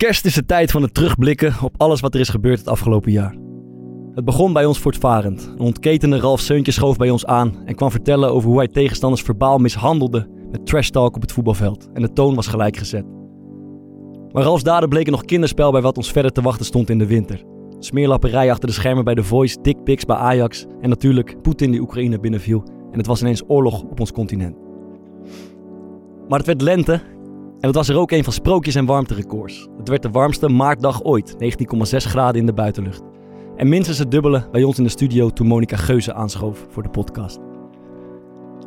Kerst 0.00 0.24
is 0.24 0.34
de 0.34 0.46
tijd 0.46 0.70
van 0.70 0.82
het 0.82 0.94
terugblikken 0.94 1.54
op 1.62 1.74
alles 1.76 2.00
wat 2.00 2.14
er 2.14 2.20
is 2.20 2.28
gebeurd 2.28 2.58
het 2.58 2.68
afgelopen 2.68 3.12
jaar. 3.12 3.36
Het 4.14 4.24
begon 4.24 4.52
bij 4.52 4.64
ons 4.64 4.78
voortvarend. 4.78 5.50
Een 5.52 5.58
ontketende 5.58 6.18
Ralf 6.18 6.40
Seuntje 6.40 6.72
schoof 6.72 6.96
bij 6.96 7.10
ons 7.10 7.26
aan 7.26 7.54
en 7.64 7.74
kwam 7.74 7.90
vertellen 7.90 8.32
over 8.32 8.48
hoe 8.48 8.58
hij 8.58 8.68
tegenstanders 8.68 9.22
verbaal 9.22 9.58
mishandelde 9.58 10.28
met 10.50 10.66
trash 10.66 10.88
talk 10.88 11.16
op 11.16 11.22
het 11.22 11.32
voetbalveld. 11.32 11.88
En 11.92 12.02
de 12.02 12.12
toon 12.12 12.34
was 12.34 12.46
gelijk 12.46 12.76
gezet. 12.76 13.04
Maar 14.32 14.42
Ralfs 14.42 14.62
daden 14.62 14.88
bleken 14.88 15.12
nog 15.12 15.24
kinderspel 15.24 15.72
bij 15.72 15.80
wat 15.80 15.96
ons 15.96 16.12
verder 16.12 16.32
te 16.32 16.42
wachten 16.42 16.66
stond 16.66 16.90
in 16.90 16.98
de 16.98 17.06
winter. 17.06 17.44
Smeerlapperij 17.78 18.50
achter 18.50 18.68
de 18.68 18.74
schermen 18.74 19.04
bij 19.04 19.14
The 19.14 19.24
Voice, 19.24 19.60
dickpics 19.62 20.04
bij 20.04 20.16
Ajax 20.16 20.66
en 20.80 20.88
natuurlijk 20.88 21.42
Poetin 21.42 21.70
die 21.70 21.80
Oekraïne 21.80 22.20
binnenviel. 22.20 22.64
En 22.92 22.98
het 22.98 23.06
was 23.06 23.20
ineens 23.20 23.42
oorlog 23.46 23.82
op 23.82 24.00
ons 24.00 24.12
continent. 24.12 24.56
Maar 26.28 26.38
het 26.38 26.46
werd 26.46 26.62
lente 26.62 27.00
en 27.60 27.66
het 27.66 27.74
was 27.74 27.88
er 27.88 27.96
ook 27.96 28.10
een 28.10 28.24
van 28.24 28.32
sprookjes 28.32 28.74
en 28.74 28.84
warmterecords. 28.84 29.68
Het 29.78 29.88
werd 29.88 30.02
de 30.02 30.10
warmste 30.10 30.48
maartdag 30.48 31.02
ooit, 31.02 31.34
19,6 31.34 31.38
graden 31.96 32.40
in 32.40 32.46
de 32.46 32.52
buitenlucht. 32.52 33.02
En 33.56 33.68
minstens 33.68 33.98
het 33.98 34.10
dubbele 34.10 34.48
bij 34.52 34.62
ons 34.62 34.78
in 34.78 34.84
de 34.84 34.90
studio 34.90 35.30
toen 35.30 35.46
Monica 35.46 35.76
Geuze 35.76 36.14
aanschoof 36.14 36.66
voor 36.70 36.82
de 36.82 36.88
podcast. 36.88 37.38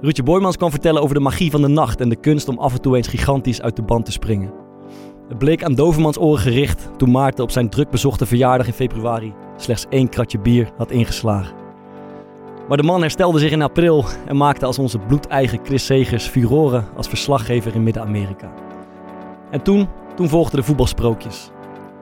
Ruudje 0.02 0.23
Boymans 0.23 0.58
kwam 0.58 0.69
vertellen 0.69 1.02
over 1.02 1.16
de 1.16 1.22
magie 1.22 1.52
van 1.52 1.61
de 1.61 1.67
nacht 1.67 2.02
en 2.02 2.09
de 2.09 2.16
kunst 2.16 2.47
om 2.47 2.58
af 2.58 2.73
en 2.73 2.81
toe 2.81 2.95
eens 2.95 3.08
gigantisch 3.08 3.61
uit 3.61 3.75
de 3.75 3.81
band 3.81 4.05
te 4.05 4.11
springen. 4.11 4.53
Het 5.28 5.38
bleek 5.38 5.63
aan 5.63 5.75
Dovermans 5.75 6.19
oren 6.19 6.41
gericht 6.41 6.89
toen 6.97 7.11
Maarten 7.11 7.44
op 7.44 7.52
zijn 7.52 7.69
druk 7.69 7.89
bezochte 7.89 8.25
verjaardag 8.25 8.67
in 8.67 8.73
februari 8.73 9.33
slechts 9.57 9.85
één 9.89 10.09
kratje 10.09 10.39
bier 10.39 10.72
had 10.78 10.91
ingeslagen. 10.91 11.55
Maar 12.67 12.78
de 12.78 12.83
man 12.83 13.02
herstelde 13.02 13.39
zich 13.39 13.52
in 13.52 13.61
april 13.61 14.05
en 14.25 14.38
maakte 14.38 14.66
als 14.66 14.80
onze 14.80 15.00
bloedeigen 15.00 15.59
Chris 15.63 15.85
Segers 15.85 16.25
furoren 16.25 16.85
als 16.95 17.07
verslaggever 17.07 17.75
in 17.75 17.83
Midden-Amerika. 17.83 18.53
En 19.54 19.62
toen, 19.62 19.88
toen 20.16 20.30
volgden 20.30 20.59
de 20.59 20.66
voetbalsprookjes. 20.66 21.50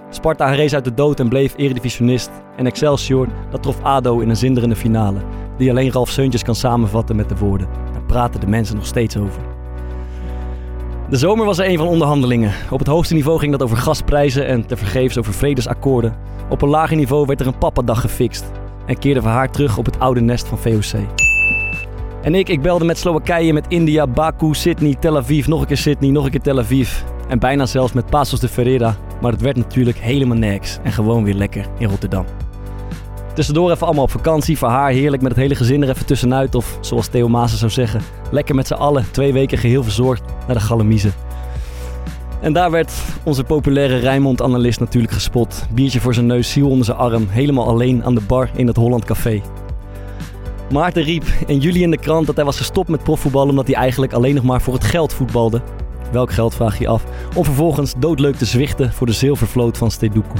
Sparta 0.10 0.52
rees 0.52 0.74
uit 0.74 0.84
de 0.84 0.94
dood 0.94 1.20
en 1.20 1.30
bleef 1.30 1.54
eredivisionist. 1.58 2.32
En 2.56 2.66
Excelsior, 2.66 3.28
dat 3.50 3.64
trof 3.64 3.82
ADO 3.82 4.20
in 4.20 4.30
een 4.30 4.38
zinderende 4.38 4.76
finale. 4.76 5.20
Die 5.58 5.70
alleen 5.70 5.92
Ralf 5.92 6.10
Seuntjes 6.10 6.44
kan 6.44 6.56
samenvatten 6.56 7.16
met 7.16 7.30
de 7.30 7.38
woorden. 7.38 7.68
Daar 7.92 8.04
praten 8.04 8.40
de 8.40 8.48
mensen 8.48 8.76
nog 8.76 8.86
steeds 8.86 9.18
over. 9.18 9.42
De 11.10 11.18
zomer 11.18 11.46
was 11.46 11.58
er 11.60 11.68
een 11.68 11.78
van 11.78 11.88
onderhandelingen. 11.88 12.54
Op 12.70 12.80
het 12.80 12.88
hoogste 12.88 13.14
niveau 13.14 13.40
ging 13.40 13.52
dat 13.52 13.64
over 13.64 13.78
gasprijzen 13.78 14.48
en 14.48 14.66
tevergeefs 14.66 15.18
over 15.18 15.34
vredesakkoorden. 15.34 16.16
Op 16.50 16.62
een 16.62 16.70
lager 16.70 16.98
niveau 16.98 17.26
werd 17.26 17.40
er 17.40 17.48
een 17.48 17.58
pappadag 17.58 18.02
gefixt. 18.02 18.52
En 18.86 19.00
keerden 19.00 19.24
we 19.24 19.30
haar 19.30 19.52
terug 19.52 19.78
op 19.78 19.86
het 19.86 20.00
oude 20.00 20.22
nest 20.22 20.48
van 20.48 20.58
VOC. 20.58 21.00
En 22.22 22.36
ik, 22.36 22.50
ik 22.50 22.62
belde 22.62 22.86
met 22.86 22.98
Slowakije, 22.98 23.54
met 23.54 23.66
India, 23.68 24.08
Baku, 24.08 24.54
Sydney, 24.54 24.96
Tel 25.00 25.18
Aviv, 25.18 25.48
nog 25.48 25.62
een 25.62 25.68
keer 25.68 25.78
Sydney, 25.78 26.12
nog 26.12 26.26
een 26.26 26.32
keer 26.32 26.42
Tel 26.42 26.60
Aviv. 26.60 27.04
En 27.32 27.40
bijna 27.40 27.66
zelfs 27.66 27.94
met 27.94 28.10
Pasos 28.10 28.40
de 28.40 28.48
Ferreira. 28.48 28.96
Maar 29.22 29.32
het 29.32 29.42
werd 29.42 29.58
natuurlijk 29.58 29.98
helemaal 29.98 30.38
niks. 30.38 30.80
En 30.84 30.92
gewoon 30.92 31.24
weer 31.24 31.34
lekker 31.34 31.66
in 31.78 31.90
Rotterdam. 31.90 32.26
Tussendoor 33.34 33.72
even 33.72 33.86
allemaal 33.86 34.04
op 34.04 34.12
vakantie. 34.12 34.58
Voor 34.58 34.68
haar 34.68 34.92
heerlijk 34.92 35.22
met 35.22 35.32
het 35.32 35.42
hele 35.42 35.55
gezin 35.55 35.83
er 35.83 35.89
even 35.89 36.05
tussenuit. 36.05 36.55
Of 36.55 36.78
zoals 36.82 37.08
Theo 37.08 37.28
Maassen 37.28 37.60
zou 37.60 37.72
zeggen, 37.72 38.02
lekker 38.32 38.55
met 38.55 38.67
z'n 38.67 38.73
allen 38.73 39.05
twee 39.11 39.33
weken 39.33 39.58
geheel 39.58 39.83
verzorgd 39.83 40.23
naar 40.48 40.55
de 40.55 40.61
Galamiezen. 40.61 41.14
En 42.42 42.54
daar 42.54 42.72
werd 42.72 42.94
onze 43.23 43.44
populaire 43.44 43.98
Rijnmond-analyst 43.98 44.80
natuurlijk 44.80 45.14
gespot. 45.14 45.66
Biertje 45.73 46.00
voor 46.00 46.14
zijn 46.14 46.26
neus, 46.26 46.52
ziel 46.52 46.70
onder 46.70 46.86
zijn 46.86 46.98
arm. 46.98 47.28
Helemaal 47.30 47.67
alleen 47.67 48.04
aan 48.04 48.16
de 48.16 48.22
bar 48.28 48.50
in 48.55 48.67
het 48.67 48.76
Holland 48.76 49.05
Café. 49.05 49.42
Maarten 50.72 51.04
riep 51.04 51.23
in 51.48 51.58
juli 51.58 51.82
in 51.82 51.92
de 51.92 51.98
krant 51.98 52.26
dat 52.26 52.36
hij 52.36 52.45
was 52.45 52.58
gestopt 52.58 52.89
met 52.89 53.04
profvoetballen 53.04 53.50
omdat 53.50 53.67
hij 53.67 53.76
eigenlijk 53.76 54.14
alleen 54.14 54.36
nog 54.36 54.44
maar 54.44 54.61
voor 54.61 54.73
het 54.73 54.84
geld 54.84 55.14
voetbalde. 55.14 55.61
Welk 56.11 56.32
geld 56.32 56.55
vraag 56.55 56.80
je 56.80 56.88
af? 56.88 57.04
Om 57.36 57.44
vervolgens 57.44 57.94
doodleuk 57.98 58.36
te 58.36 58.45
zwichten 58.45 58.94
voor 58.94 59.08
de 59.08 59.14
zilvervloot 59.14 59.77
van 59.77 59.92
Stedoeko. 59.92 60.36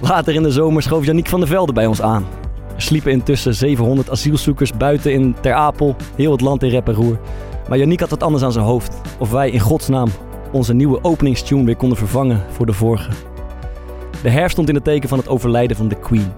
Later 0.00 0.34
in 0.34 0.42
de 0.42 0.50
zomer 0.50 0.82
schoof 0.82 1.04
Janiek 1.04 1.28
van 1.28 1.40
der 1.40 1.48
Velde 1.48 1.72
bij 1.72 1.86
ons 1.86 2.02
aan. 2.02 2.26
Er 2.74 2.82
sliepen 2.82 3.12
intussen 3.12 3.54
700 3.54 4.10
asielzoekers 4.10 4.72
buiten 4.72 5.12
in 5.12 5.34
Ter 5.40 5.52
Apel, 5.52 5.96
heel 6.16 6.32
het 6.32 6.40
land 6.40 6.62
in 6.62 6.70
rep. 6.70 6.96
Maar 7.68 7.78
Janiek 7.78 8.00
had 8.00 8.10
wat 8.10 8.22
anders 8.22 8.44
aan 8.44 8.52
zijn 8.52 8.64
hoofd. 8.64 9.00
Of 9.18 9.30
wij 9.30 9.50
in 9.50 9.60
godsnaam 9.60 10.08
onze 10.52 10.74
nieuwe 10.74 11.04
openingstune 11.04 11.64
weer 11.64 11.76
konden 11.76 11.98
vervangen 11.98 12.44
voor 12.50 12.66
de 12.66 12.72
vorige. 12.72 13.10
De 14.22 14.30
herfst 14.30 14.52
stond 14.52 14.68
in 14.68 14.74
het 14.74 14.84
teken 14.84 15.08
van 15.08 15.18
het 15.18 15.28
overlijden 15.28 15.76
van 15.76 15.88
de 15.88 15.98
Queen. 15.98 16.32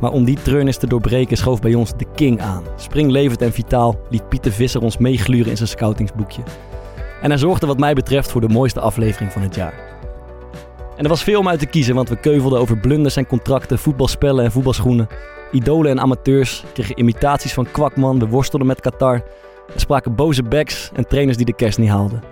Maar 0.00 0.12
om 0.12 0.24
die 0.24 0.38
treurnis 0.42 0.76
te 0.76 0.86
doorbreken 0.86 1.36
schoof 1.36 1.60
bij 1.60 1.74
ons 1.74 1.92
de 1.96 2.06
King 2.14 2.40
aan. 2.40 2.62
Springlevend 2.76 3.42
en 3.42 3.52
vitaal 3.52 4.00
liet 4.10 4.28
Pieter 4.28 4.52
Visser 4.52 4.82
ons 4.82 4.98
meegluren 4.98 5.50
in 5.50 5.56
zijn 5.56 5.68
scoutingsboekje. 5.68 6.42
En 7.20 7.30
hij 7.30 7.38
zorgde 7.38 7.66
wat 7.66 7.78
mij 7.78 7.94
betreft 7.94 8.30
voor 8.30 8.40
de 8.40 8.48
mooiste 8.48 8.80
aflevering 8.80 9.32
van 9.32 9.42
het 9.42 9.54
jaar. 9.54 9.74
En 10.96 11.02
er 11.02 11.08
was 11.08 11.22
veel 11.22 11.38
om 11.38 11.48
uit 11.48 11.58
te 11.58 11.66
kiezen, 11.66 11.94
want 11.94 12.08
we 12.08 12.16
keuvelden 12.16 12.58
over 12.58 12.78
blunders 12.78 13.16
en 13.16 13.26
contracten, 13.26 13.78
voetbalspellen 13.78 14.44
en 14.44 14.52
voetbalschoenen. 14.52 15.08
Idolen 15.52 15.90
en 15.90 16.00
amateurs 16.00 16.64
kregen 16.72 16.98
imitaties 16.98 17.52
van 17.52 17.70
Kwakman, 17.70 18.18
we 18.18 18.26
worstelden 18.26 18.66
met 18.66 18.80
Qatar. 18.80 19.14
Er 19.74 19.80
spraken 19.80 20.14
boze 20.14 20.42
backs 20.42 20.90
en 20.94 21.08
trainers 21.08 21.36
die 21.36 21.46
de 21.46 21.54
kerst 21.54 21.78
niet 21.78 21.88
haalden. 21.88 22.22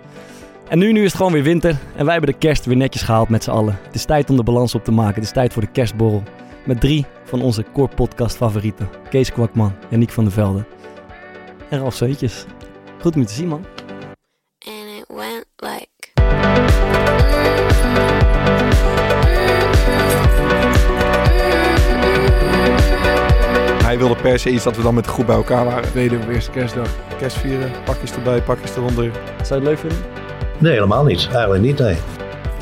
En 0.68 0.78
nu, 0.78 0.92
nu 0.92 0.98
is 0.98 1.06
het 1.06 1.16
gewoon 1.16 1.32
weer 1.32 1.42
winter 1.42 1.76
en 1.96 2.04
wij 2.04 2.12
hebben 2.14 2.32
de 2.32 2.38
kerst 2.38 2.64
weer 2.64 2.76
netjes 2.76 3.02
gehaald 3.02 3.28
met 3.28 3.44
z'n 3.44 3.50
allen. 3.50 3.78
Het 3.82 3.94
is 3.94 4.04
tijd 4.04 4.30
om 4.30 4.36
de 4.36 4.42
balans 4.42 4.74
op 4.74 4.84
te 4.84 4.92
maken, 4.92 5.14
het 5.14 5.24
is 5.24 5.32
tijd 5.32 5.52
voor 5.52 5.62
de 5.62 5.70
kerstborrel. 5.70 6.22
Met 6.66 6.80
drie 6.80 7.06
van 7.24 7.42
onze 7.42 7.64
core 7.72 7.94
podcast 7.94 8.36
favorieten. 8.36 8.88
Kees 9.10 9.32
Kwakman, 9.32 9.72
Janiek 9.88 10.10
van 10.10 10.24
der 10.24 10.32
Velde 10.32 10.64
en 11.68 11.78
Ralf 11.78 11.94
Zeutjes. 11.94 12.44
Goed 13.00 13.14
om 13.14 13.20
je 13.20 13.26
te 13.26 13.32
zien 13.34 13.48
man. 13.48 13.64
Hij 23.98 24.06
wilde 24.06 24.22
per 24.22 24.38
se 24.38 24.50
iets 24.50 24.64
dat 24.64 24.76
we 24.76 24.82
dan 24.82 24.94
met 24.94 25.04
de 25.04 25.10
groep 25.10 25.26
bij 25.26 25.34
elkaar 25.34 25.64
waren. 25.64 25.90
Tweede 25.90 26.16
of 26.18 26.28
eerste 26.28 26.50
kerstdag. 26.50 26.88
Kerst 27.18 27.36
vieren, 27.36 27.70
pakjes 27.84 28.12
erbij, 28.12 28.42
pakjes 28.42 28.76
eronder. 28.76 29.10
Zou 29.42 29.48
je 29.48 29.54
het 29.54 29.62
leuk 29.62 29.78
vinden? 29.78 29.98
Nee, 30.58 30.72
helemaal 30.72 31.04
niet. 31.04 31.28
Eigenlijk 31.32 31.62
niet, 31.62 31.78
nee. 31.78 31.96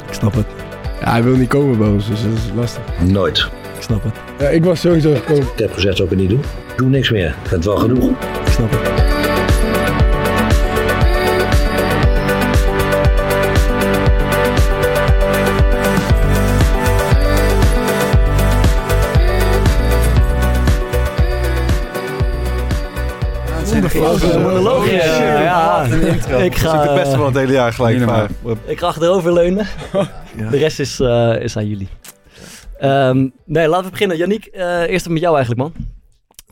Ik 0.06 0.12
snap 0.12 0.34
het, 0.34 0.46
Ja, 1.00 1.10
hij 1.10 1.22
wil 1.22 1.34
niet 1.34 1.48
komen 1.48 1.78
bij 1.78 1.88
ons, 1.88 2.06
dus 2.08 2.22
dat 2.22 2.32
is 2.32 2.50
lastig. 2.54 2.82
Nooit. 3.04 3.38
ik 3.76 3.82
snap 3.82 4.02
het, 4.02 4.14
Ja, 4.38 4.48
ik 4.48 4.64
was 4.64 4.80
sowieso 4.80 5.14
gekomen. 5.14 5.42
Ik 5.42 5.58
heb 5.58 5.72
gezegd, 5.72 5.96
zou 5.96 6.08
ik 6.08 6.18
het 6.18 6.28
niet 6.28 6.30
doen. 6.30 6.44
Ik 6.72 6.76
doe 6.76 6.88
niks 6.88 7.10
meer. 7.10 7.28
Ik 7.28 7.34
vind 7.48 7.50
het 7.50 7.64
wel 7.64 7.76
genoeg. 7.76 8.10
ik 8.10 8.50
snap 8.52 8.70
het. 8.70 9.05
Monoloog. 24.22 24.90
Ja, 24.90 25.40
ja. 25.42 25.84
Ik 25.84 26.44
Ik 26.44 26.56
ga... 26.56 26.68
ga, 26.70 26.82
het 26.82 26.94
beste 27.02 27.16
van 27.16 27.26
het 27.26 27.34
hele 27.36 27.52
jaar 27.52 27.72
gelijk. 27.72 28.04
Maar, 28.04 28.28
ik 28.66 28.78
ga 28.78 28.86
achteroverleunen. 28.86 29.66
De 30.50 30.56
rest 30.56 30.80
is, 30.80 31.00
eh, 31.00 31.34
is 31.40 31.56
aan 31.56 31.66
jullie. 31.68 31.88
Ehm, 32.78 33.28
nee, 33.44 33.68
laten 33.68 33.84
we 33.84 33.90
beginnen. 33.90 34.16
Yannick, 34.16 34.44
eh, 34.46 34.80
eerst 34.80 35.08
met 35.08 35.20
jou 35.20 35.36
eigenlijk, 35.36 35.62
man. 35.62 35.86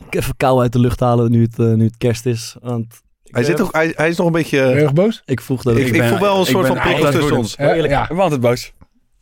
Ik 0.07 0.15
even 0.15 0.37
kou 0.37 0.61
uit 0.63 0.73
de 0.73 0.79
lucht 0.79 1.01
halen 1.01 1.31
nu 1.31 1.43
het, 1.43 1.59
eh, 1.59 1.67
nu 1.67 1.85
het 1.85 1.97
kerst 1.99 2.27
is. 2.27 2.57
Want 2.63 2.87
ik, 3.25 3.35
hij, 3.35 3.45
zit 3.45 3.61
ook, 3.61 3.73
hij, 3.73 3.93
hij 3.97 4.09
is 4.09 4.17
nog 4.17 4.27
een 4.27 4.33
beetje... 4.33 4.59
Ben 4.59 4.83
je 4.83 4.93
boos? 4.93 5.23
ik 5.25 5.41
vroeg 5.41 5.63
dat 5.63 5.77
ik, 5.77 5.81
ik, 5.87 5.87
ik, 5.87 5.99
ben- 5.99 6.09
voel 6.09 6.19
wel 6.19 6.35
een 6.35 6.41
ik 6.41 6.47
soort 6.49 6.67
van 6.67 6.79
prikkel 6.81 7.11
tussen 7.11 7.37
ons. 7.37 7.55
Ja, 7.59 7.75
ja. 7.75 8.03
Ik 8.03 8.09
ben 8.09 8.19
altijd 8.21 8.41
boos. 8.41 8.73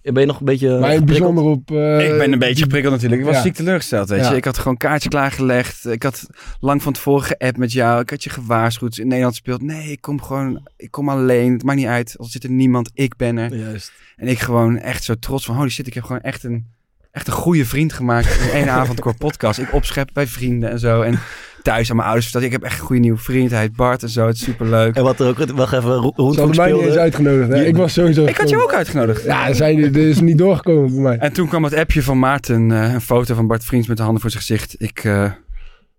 Ben 0.03 0.21
je 0.21 0.27
nog 0.27 0.39
een 0.39 0.45
beetje 0.45 0.79
Maar 0.79 0.91
het 0.91 1.05
bijzonder 1.05 1.45
op... 1.45 1.71
eh, 1.71 2.11
ik 2.13 2.19
ben 2.19 2.33
een 2.33 2.39
beetje 2.39 2.63
geprikkeld 2.63 2.93
natuurlijk. 2.93 3.21
Ik 3.21 3.27
was 3.27 3.37
ja. 3.37 3.43
ziek 3.43 3.55
teleurgesteld, 3.55 4.09
weet 4.09 4.21
Ja. 4.21 4.31
je. 4.31 4.37
Ik 4.37 4.45
had 4.45 4.59
gewoon 4.59 4.77
kaartje 4.77 5.09
klaargelegd. 5.09 5.87
Ik 5.87 6.03
had 6.03 6.27
lang 6.61 6.83
van 6.83 6.93
tevoren 6.93 7.25
geappt 7.25 7.57
met 7.57 7.73
jou. 7.73 8.01
Ik 8.01 8.11
had 8.11 8.25
je 8.25 8.31
gewaarschuwd. 8.31 8.99
In 8.99 9.09
Nederland 9.09 9.35
speelt. 9.35 9.63
Nee, 9.63 9.91
ik 9.91 10.01
kom 10.01 10.23
gewoon... 10.23 10.69
Ik 10.77 10.91
kom 10.91 11.09
alleen. 11.09 11.53
Het 11.53 11.63
maakt 11.63 11.79
niet 11.79 11.87
uit. 11.87 12.15
Al 12.19 12.25
zit 12.25 12.45
er 12.45 12.51
niemand. 12.51 12.91
Ik 12.95 13.17
ben 13.17 13.37
er. 13.39 13.57
Juist. 13.57 13.93
En 14.17 14.29
ik 14.29 14.39
gewoon 14.39 14.79
echt 14.79 15.05
zo 15.05 15.15
trots 15.15 15.45
van... 15.45 15.57
Holy 15.57 15.69
shit, 15.69 15.87
ik 15.87 15.95
heb 15.95 16.05
gewoon 16.05 16.23
echt 16.23 16.45
een... 16.45 16.67
Echt 17.11 17.27
een 17.27 17.33
goede 17.33 17.65
vriend 17.67 17.93
gemaakt 17.93 18.41
in 18.41 18.51
één 18.51 18.69
avond 18.69 19.01
qua 19.01 19.13
podcast. 19.13 19.59
Ik 19.59 19.73
opschep 19.73 20.11
bij 20.13 20.27
vrienden 20.27 20.71
en 20.71 20.79
zo. 20.79 21.03
En 21.03 21.19
thuis 21.63 21.91
aan 21.91 21.97
mijn 21.97 22.09
ouders 22.09 22.31
verteld. 22.31 22.53
Ik 22.53 22.61
heb 22.61 22.63
echt 22.71 22.79
een 22.81 22.85
goede 22.87 23.01
nieuwe 23.03 23.19
vriend. 23.19 23.51
Hij 23.51 23.61
heet 23.61 23.77
Bart 23.77 24.03
en 24.03 24.09
zo. 24.09 24.27
Het 24.27 24.37
is 24.37 24.43
superleuk. 24.43 24.95
En 24.97 25.03
wat 25.03 25.21
er 25.21 25.27
ook, 25.29 25.39
wacht 25.51 25.73
even, 25.73 25.91
Ro- 25.95 26.13
Ze 26.17 26.23
Roenvoet 26.23 26.37
hadden 26.37 26.57
mij 26.57 26.67
niet 26.67 26.75
eens 26.75 26.83
speelde. 26.83 27.01
uitgenodigd. 27.01 27.49
Hè? 27.49 27.65
Ik 27.65 27.77
was 27.77 27.93
sowieso 27.93 28.25
Ik 28.25 28.37
had 28.37 28.49
je 28.49 28.63
ook 28.63 28.73
uitgenodigd. 28.75 29.25
Ja, 29.25 29.53
zijn, 29.53 29.77
dit 29.81 29.97
is 29.97 30.21
niet 30.21 30.39
doorgekomen 30.39 30.91
bij 30.93 31.01
mij. 31.03 31.19
En 31.19 31.33
toen 31.33 31.49
kwam 31.49 31.65
het 31.65 31.75
appje 31.75 32.03
van 32.03 32.19
Maarten, 32.19 32.73
eh, 32.73 32.93
een 32.93 33.01
foto 33.01 33.35
van 33.35 33.47
Bart 33.47 33.65
Vriends 33.65 33.89
met 33.89 33.97
de 33.97 34.03
handen 34.03 34.21
voor 34.21 34.31
zijn 34.31 34.43
gezicht. 34.43 34.75
Ik, 34.79 35.05
eh, 35.05 35.31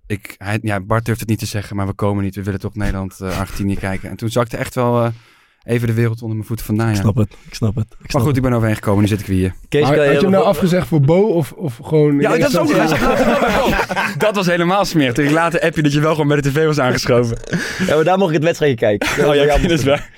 ik, 0.07 0.35
hij, 0.37 0.59
ja, 0.61 0.79
Bart 0.79 1.05
durft 1.05 1.19
het 1.19 1.29
niet 1.29 1.39
te 1.39 1.45
zeggen, 1.45 1.75
maar 1.75 1.87
we 1.87 1.93
komen 1.93 2.23
niet. 2.23 2.35
We 2.35 2.43
willen 2.43 2.59
toch 2.59 2.75
Nederland, 2.75 3.19
eh, 3.21 3.39
Argentinië 3.39 3.75
kijken. 3.77 4.09
En 4.09 4.15
toen 4.15 4.29
zakte 4.29 4.57
echt 4.57 4.75
wel 4.75 5.03
eh, 5.03 5.09
even 5.63 5.87
de 5.87 5.93
wereld 5.93 6.21
onder 6.21 6.35
mijn 6.35 6.47
voeten 6.47 6.65
vandaan. 6.65 6.89
Ik 6.89 6.95
snap 6.95 7.15
het, 7.15 7.35
ik 7.47 7.53
snap 7.53 7.75
het. 7.75 7.85
Ik 8.03 8.13
Maar 8.13 8.21
goed, 8.21 8.35
ik 8.35 8.41
ben 8.41 8.53
overheen 8.53 8.75
gekomen. 8.75 9.01
Nu 9.01 9.07
zit 9.07 9.19
ik 9.19 9.25
weer 9.25 9.37
hier. 9.37 9.53
Kees, 9.69 9.81
Maar 9.81 9.95
kan 9.95 10.05
had 10.05 10.13
je 10.13 10.21
hem 10.21 10.31
nou 10.31 10.45
afgezegd 10.45 10.87
voor 10.87 11.01
Bo 11.01 11.21
of, 11.21 11.51
of 11.51 11.79
gewoon... 11.83 12.19
Ja, 12.19 12.37
dat 12.37 12.49
is 12.49 12.57
ook 12.57 12.69
Ja. 12.69 12.87
Dat 14.17 14.35
was 14.35 14.45
helemaal 14.45 14.85
smerig. 14.85 15.13
Toen 15.13 15.25
ik 15.25 15.31
later 15.31 15.61
appje 15.61 15.81
dat 15.81 15.93
je 15.93 15.99
wel 15.99 16.11
gewoon 16.11 16.27
bij 16.27 16.41
de 16.41 16.49
tv 16.49 16.65
was 16.65 16.79
aangeschoven. 16.79 17.37
Ja, 17.87 17.95
maar 17.95 18.03
daar 18.03 18.17
mocht 18.17 18.29
ik 18.29 18.35
het 18.35 18.43
wedstrijdje 18.43 18.77
kijken. 18.77 19.11
Oh 19.27 19.35
ja, 19.35 19.57
dat 19.57 19.71
is 19.71 19.83
waar. 19.83 20.09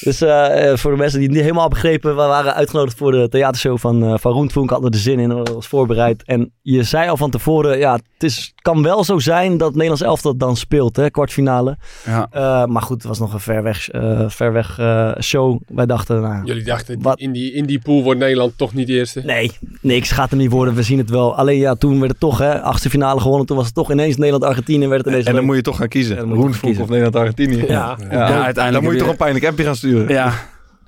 Dus 0.00 0.20
eh, 0.20 0.70
eh, 0.70 0.76
voor 0.76 0.90
de 0.90 0.96
mensen 0.96 1.18
die 1.18 1.28
het 1.28 1.36
niet 1.36 1.46
helemaal 1.46 1.68
begrepen, 1.68 2.16
we 2.16 2.22
waren 2.22 2.54
uitgenodigd 2.54 2.96
voor 2.96 3.12
de 3.12 3.28
theatershow 3.28 3.78
van, 3.78 4.04
eh 4.04 4.14
van 4.18 4.32
Roentvonk. 4.32 4.70
Hadden 4.70 4.90
er 4.90 4.98
zin 4.98 5.18
in, 5.18 5.28
dat 5.28 5.48
was 5.48 5.66
voorbereid. 5.66 6.22
En 6.24 6.52
je 6.62 6.82
zei 6.82 7.08
al 7.08 7.16
van 7.16 7.30
tevoren, 7.30 7.78
ja, 7.78 7.98
is, 8.24 8.52
kan 8.62 8.82
wel 8.82 9.04
zo 9.04 9.18
zijn 9.18 9.56
dat 9.56 9.72
Nederlands 9.72 10.02
elftal 10.02 10.36
dan 10.36 10.56
speelt, 10.56 10.96
hè, 10.96 11.10
kwartfinale. 11.10 11.76
Ja. 12.04 12.28
Eh, 12.30 12.66
maar 12.66 12.82
goed, 12.82 12.96
het 12.96 13.06
was 13.06 13.18
nog 13.18 13.32
een 13.32 13.40
ver 13.40 13.62
weg, 13.62 13.88
eh, 13.88 14.24
ver 14.28 14.52
weg 14.52 14.78
eh, 14.78 15.12
show. 15.20 15.60
Wij 15.66 15.86
dachten, 15.86 16.20
nou, 16.20 16.44
Jullie 16.44 16.64
dachten, 16.64 17.02
Wat? 17.02 17.18
in 17.18 17.32
die, 17.32 17.52
in 17.52 17.66
die 17.66 17.78
pool 17.78 18.02
wordt 18.02 18.20
Nederland 18.20 18.52
toch 18.58 18.74
niet 18.74 18.88
eerste? 18.88 19.22
nee, 19.24 19.50
niks 19.80 20.10
gaat 20.10 20.30
hem 20.30 20.38
niet 20.38 20.50
worden. 20.50 20.74
We 20.74 20.82
zien 20.82 20.98
het 20.98 21.10
wel. 21.10 21.36
Alleen 21.36 21.58
ja, 21.58 21.74
toen 21.74 21.98
werd 21.98 22.10
het 22.10 22.20
toch, 22.20 22.38
hè, 22.38 22.60
achtste 22.62 22.90
finale 22.90 23.20
gewonnen. 23.20 23.46
Toen 23.46 23.56
was 23.56 23.66
het 23.66 23.74
toch 23.74 23.90
ineens 23.90 24.16
Nederland-Argentinië. 24.16 24.86
Werd 24.86 25.00
het 25.04 25.10
ineens 25.12 25.26
En 25.26 25.34
dan 25.34 25.44
moet 25.44 25.56
je 25.56 25.62
toch 25.62 25.76
gaan 25.76 25.88
kiezen. 25.88 26.16
Ja, 26.16 26.22
of 26.24 26.88
Nederland-Argentinië. 26.88 27.64
Ja. 27.68 27.96
Ja, 28.10 28.44
uiteindelijk 28.44 28.72
Dan 28.72 28.82
moet 28.82 28.92
je 28.92 28.98
toch 28.98 29.08
een 29.08 29.16
pijnlijk 29.16 29.46
appje 29.46 29.64
gaan 29.64 29.76
sturen. 29.76 30.08
Ja. 30.08 30.32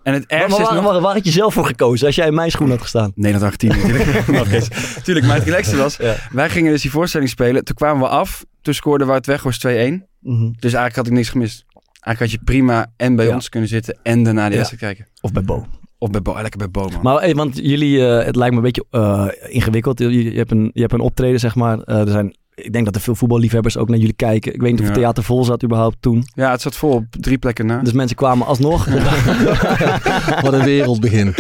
En 0.07 0.13
het 0.13 0.31
Maar, 0.31 0.41
ergste 0.41 0.61
maar 0.61 0.71
is 0.71 0.75
waar, 0.83 0.93
nog... 0.93 1.03
waar, 1.03 1.15
had 1.15 1.25
je 1.25 1.31
zelf 1.31 1.55
voor 1.55 1.67
gekozen 1.67 2.07
als 2.07 2.17
jij 2.17 2.27
in 2.27 2.35
mijn 2.35 2.51
schoen 2.51 2.71
had 2.71 2.81
gestaan? 2.81 3.13
Nederland, 3.15 3.45
Argentinië 3.45 3.83
natuurlijk. 3.83 4.27
Nog 4.27 4.49
eens. 4.51 4.69
Tuurlijk, 5.03 5.27
maar 5.27 5.37
het 5.37 5.45
relaxte 5.45 5.77
was... 5.77 5.97
Ja. 5.97 6.17
Wij 6.31 6.51
gingen 6.51 6.73
dus 6.73 6.83
die 6.83 6.91
voorstelling 6.91 7.31
spelen. 7.31 7.65
Toen 7.65 7.75
kwamen 7.75 8.03
we 8.03 8.09
af. 8.09 8.45
Toen 8.63 8.75
scoorden 8.75 9.07
we 9.07 9.13
uit 9.13 9.27
Weghorst 9.27 9.67
2-1. 9.67 9.69
Mhm. 9.69 9.81
Dus 10.59 10.73
eigenlijk 10.73 10.97
had 10.97 11.07
ik 11.07 11.13
niks 11.13 11.29
gemist. 11.29 11.65
Eigenlijk 12.01 12.19
had 12.19 12.31
je 12.31 12.39
prima 12.45 12.93
en 12.97 13.17
bij 13.17 13.27
Ja. 13.27 13.35
ons 13.35 13.49
kunnen 13.49 13.69
zitten 13.69 13.99
en 14.03 14.23
daarna 14.23 14.49
de 14.49 14.57
wedstrijd 14.57 14.83
kijken. 14.83 15.13
Of 15.21 15.33
bij 15.33 15.43
Bo. 15.43 15.67
Of 15.99 16.11
bij 16.11 16.23
Bo, 16.23 16.35
lekker 16.35 16.59
bij 16.59 16.71
Bo, 16.71 16.89
man. 16.89 17.03
Maar 17.03 17.21
hey, 17.21 17.35
want 17.35 17.57
jullie, 17.57 18.07
eh, 18.07 18.25
het 18.25 18.37
lijkt 18.37 18.53
me 18.55 18.59
een 18.61 18.65
beetje 18.67 18.85
eh, 18.91 19.29
ingewikkeld. 19.55 19.99
Je, 19.99 20.33
je, 20.33 20.39
hebt 20.39 20.51
een, 20.51 20.71
je 20.75 20.81
hebt 20.81 20.93
een 20.93 21.01
optreden, 21.01 21.41
zeg 21.41 21.55
maar. 21.55 21.81
Eh, 21.81 22.01
er 22.01 22.09
zijn, 22.11 22.37
ik 22.63 22.73
denk 22.73 22.85
dat 22.85 22.95
er 22.95 23.01
veel 23.01 23.15
voetballiefhebbers 23.15 23.77
ook 23.77 23.89
naar 23.89 23.99
jullie 23.99 24.13
kijken. 24.15 24.55
Ik 24.55 24.61
weet 24.61 24.71
niet 24.71 24.81
of 24.81 24.87
het 24.87 24.95
Ja. 24.95 25.01
theater 25.03 25.23
vol 25.25 25.45
zat 25.45 25.65
überhaupt 25.65 25.97
toen. 26.01 26.25
Ja, 26.35 26.51
het 26.51 26.61
zat 26.63 26.77
vol 26.77 26.91
op 26.93 27.05
drie 27.11 27.39
plekken 27.39 27.67
na. 27.67 27.79
Dus 27.83 27.93
mensen 27.93 28.17
kwamen 28.17 28.47
alsnog. 28.47 28.87
Wat 30.43 30.53
een 30.53 30.65
wereldbegin. 30.65 31.35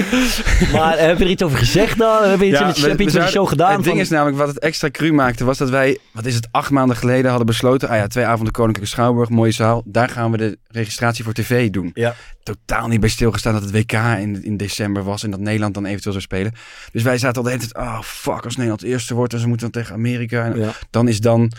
maar 0.72 0.94
eh, 0.96 1.06
heb 1.06 1.18
je 1.18 1.24
er 1.24 1.30
iets 1.30 1.42
over 1.42 1.58
gezegd 1.58 1.98
dan? 1.98 2.22
Heb 2.28 2.40
je 2.40 2.46
iets, 2.46 2.58
Ja, 2.58 2.66
heb 2.66 2.76
je 2.76 2.82
we- 2.82 3.02
iets 3.02 3.12
we 3.12 3.18
met 3.18 3.26
de 3.26 3.32
show 3.32 3.48
gedaan? 3.48 3.72
Het 3.72 3.82
ding 3.82 3.90
van- 3.94 3.98
is 4.04 4.08
namelijk, 4.10 4.36
wat 4.36 4.48
het 4.48 4.58
extra 4.58 4.90
cru 4.90 5.12
maakte, 5.12 5.44
was 5.44 5.58
dat 5.58 5.70
wij, 5.70 5.98
wat 6.12 6.26
is 6.26 6.34
het, 6.34 6.48
acht 6.50 6.70
maanden 6.70 6.96
geleden 6.96 7.28
hadden 7.28 7.46
besloten, 7.46 7.88
ah 7.88 7.96
ja, 7.96 8.06
twee 8.06 8.24
avonden 8.24 8.52
Koninklijke 8.52 8.90
Schouwburg, 8.90 9.28
mooie 9.28 9.50
zaal, 9.52 9.82
daar 9.84 10.08
gaan 10.08 10.30
we 10.30 10.36
de 10.36 10.58
registratie 10.76 11.24
voor 11.24 11.32
tv 11.32 11.70
doen. 11.70 11.90
Ja. 11.94 12.14
Totaal 12.42 12.88
niet 12.88 13.00
bij 13.00 13.08
stilgestaan 13.08 13.52
dat 13.52 13.62
het 13.62 13.72
WK 13.72 13.92
in, 13.92 14.44
in 14.44 14.56
december 14.56 15.02
was 15.02 15.22
en 15.22 15.30
dat 15.30 15.40
Nederland 15.40 15.74
dan 15.74 15.84
eventueel 15.84 16.12
zou 16.12 16.24
spelen. 16.24 16.52
Dus 16.92 17.02
wij 17.02 17.18
zaten 17.18 17.36
al 17.36 17.42
de 17.42 17.48
hele 17.50 17.60
tijd, 17.62 17.86
oh 17.86 18.00
fuck, 18.00 18.44
als 18.44 18.56
Nederland 18.56 18.82
eerste 18.82 19.14
wordt 19.14 19.32
en 19.32 19.40
ze 19.40 19.48
moeten 19.48 19.70
dan 19.70 19.82
tegen 19.82 19.94
Amerika. 19.94 20.44
En 20.44 20.58
Ja. 20.58 20.72
dan 20.90 21.08
is 21.08 21.20
dan... 21.20 21.52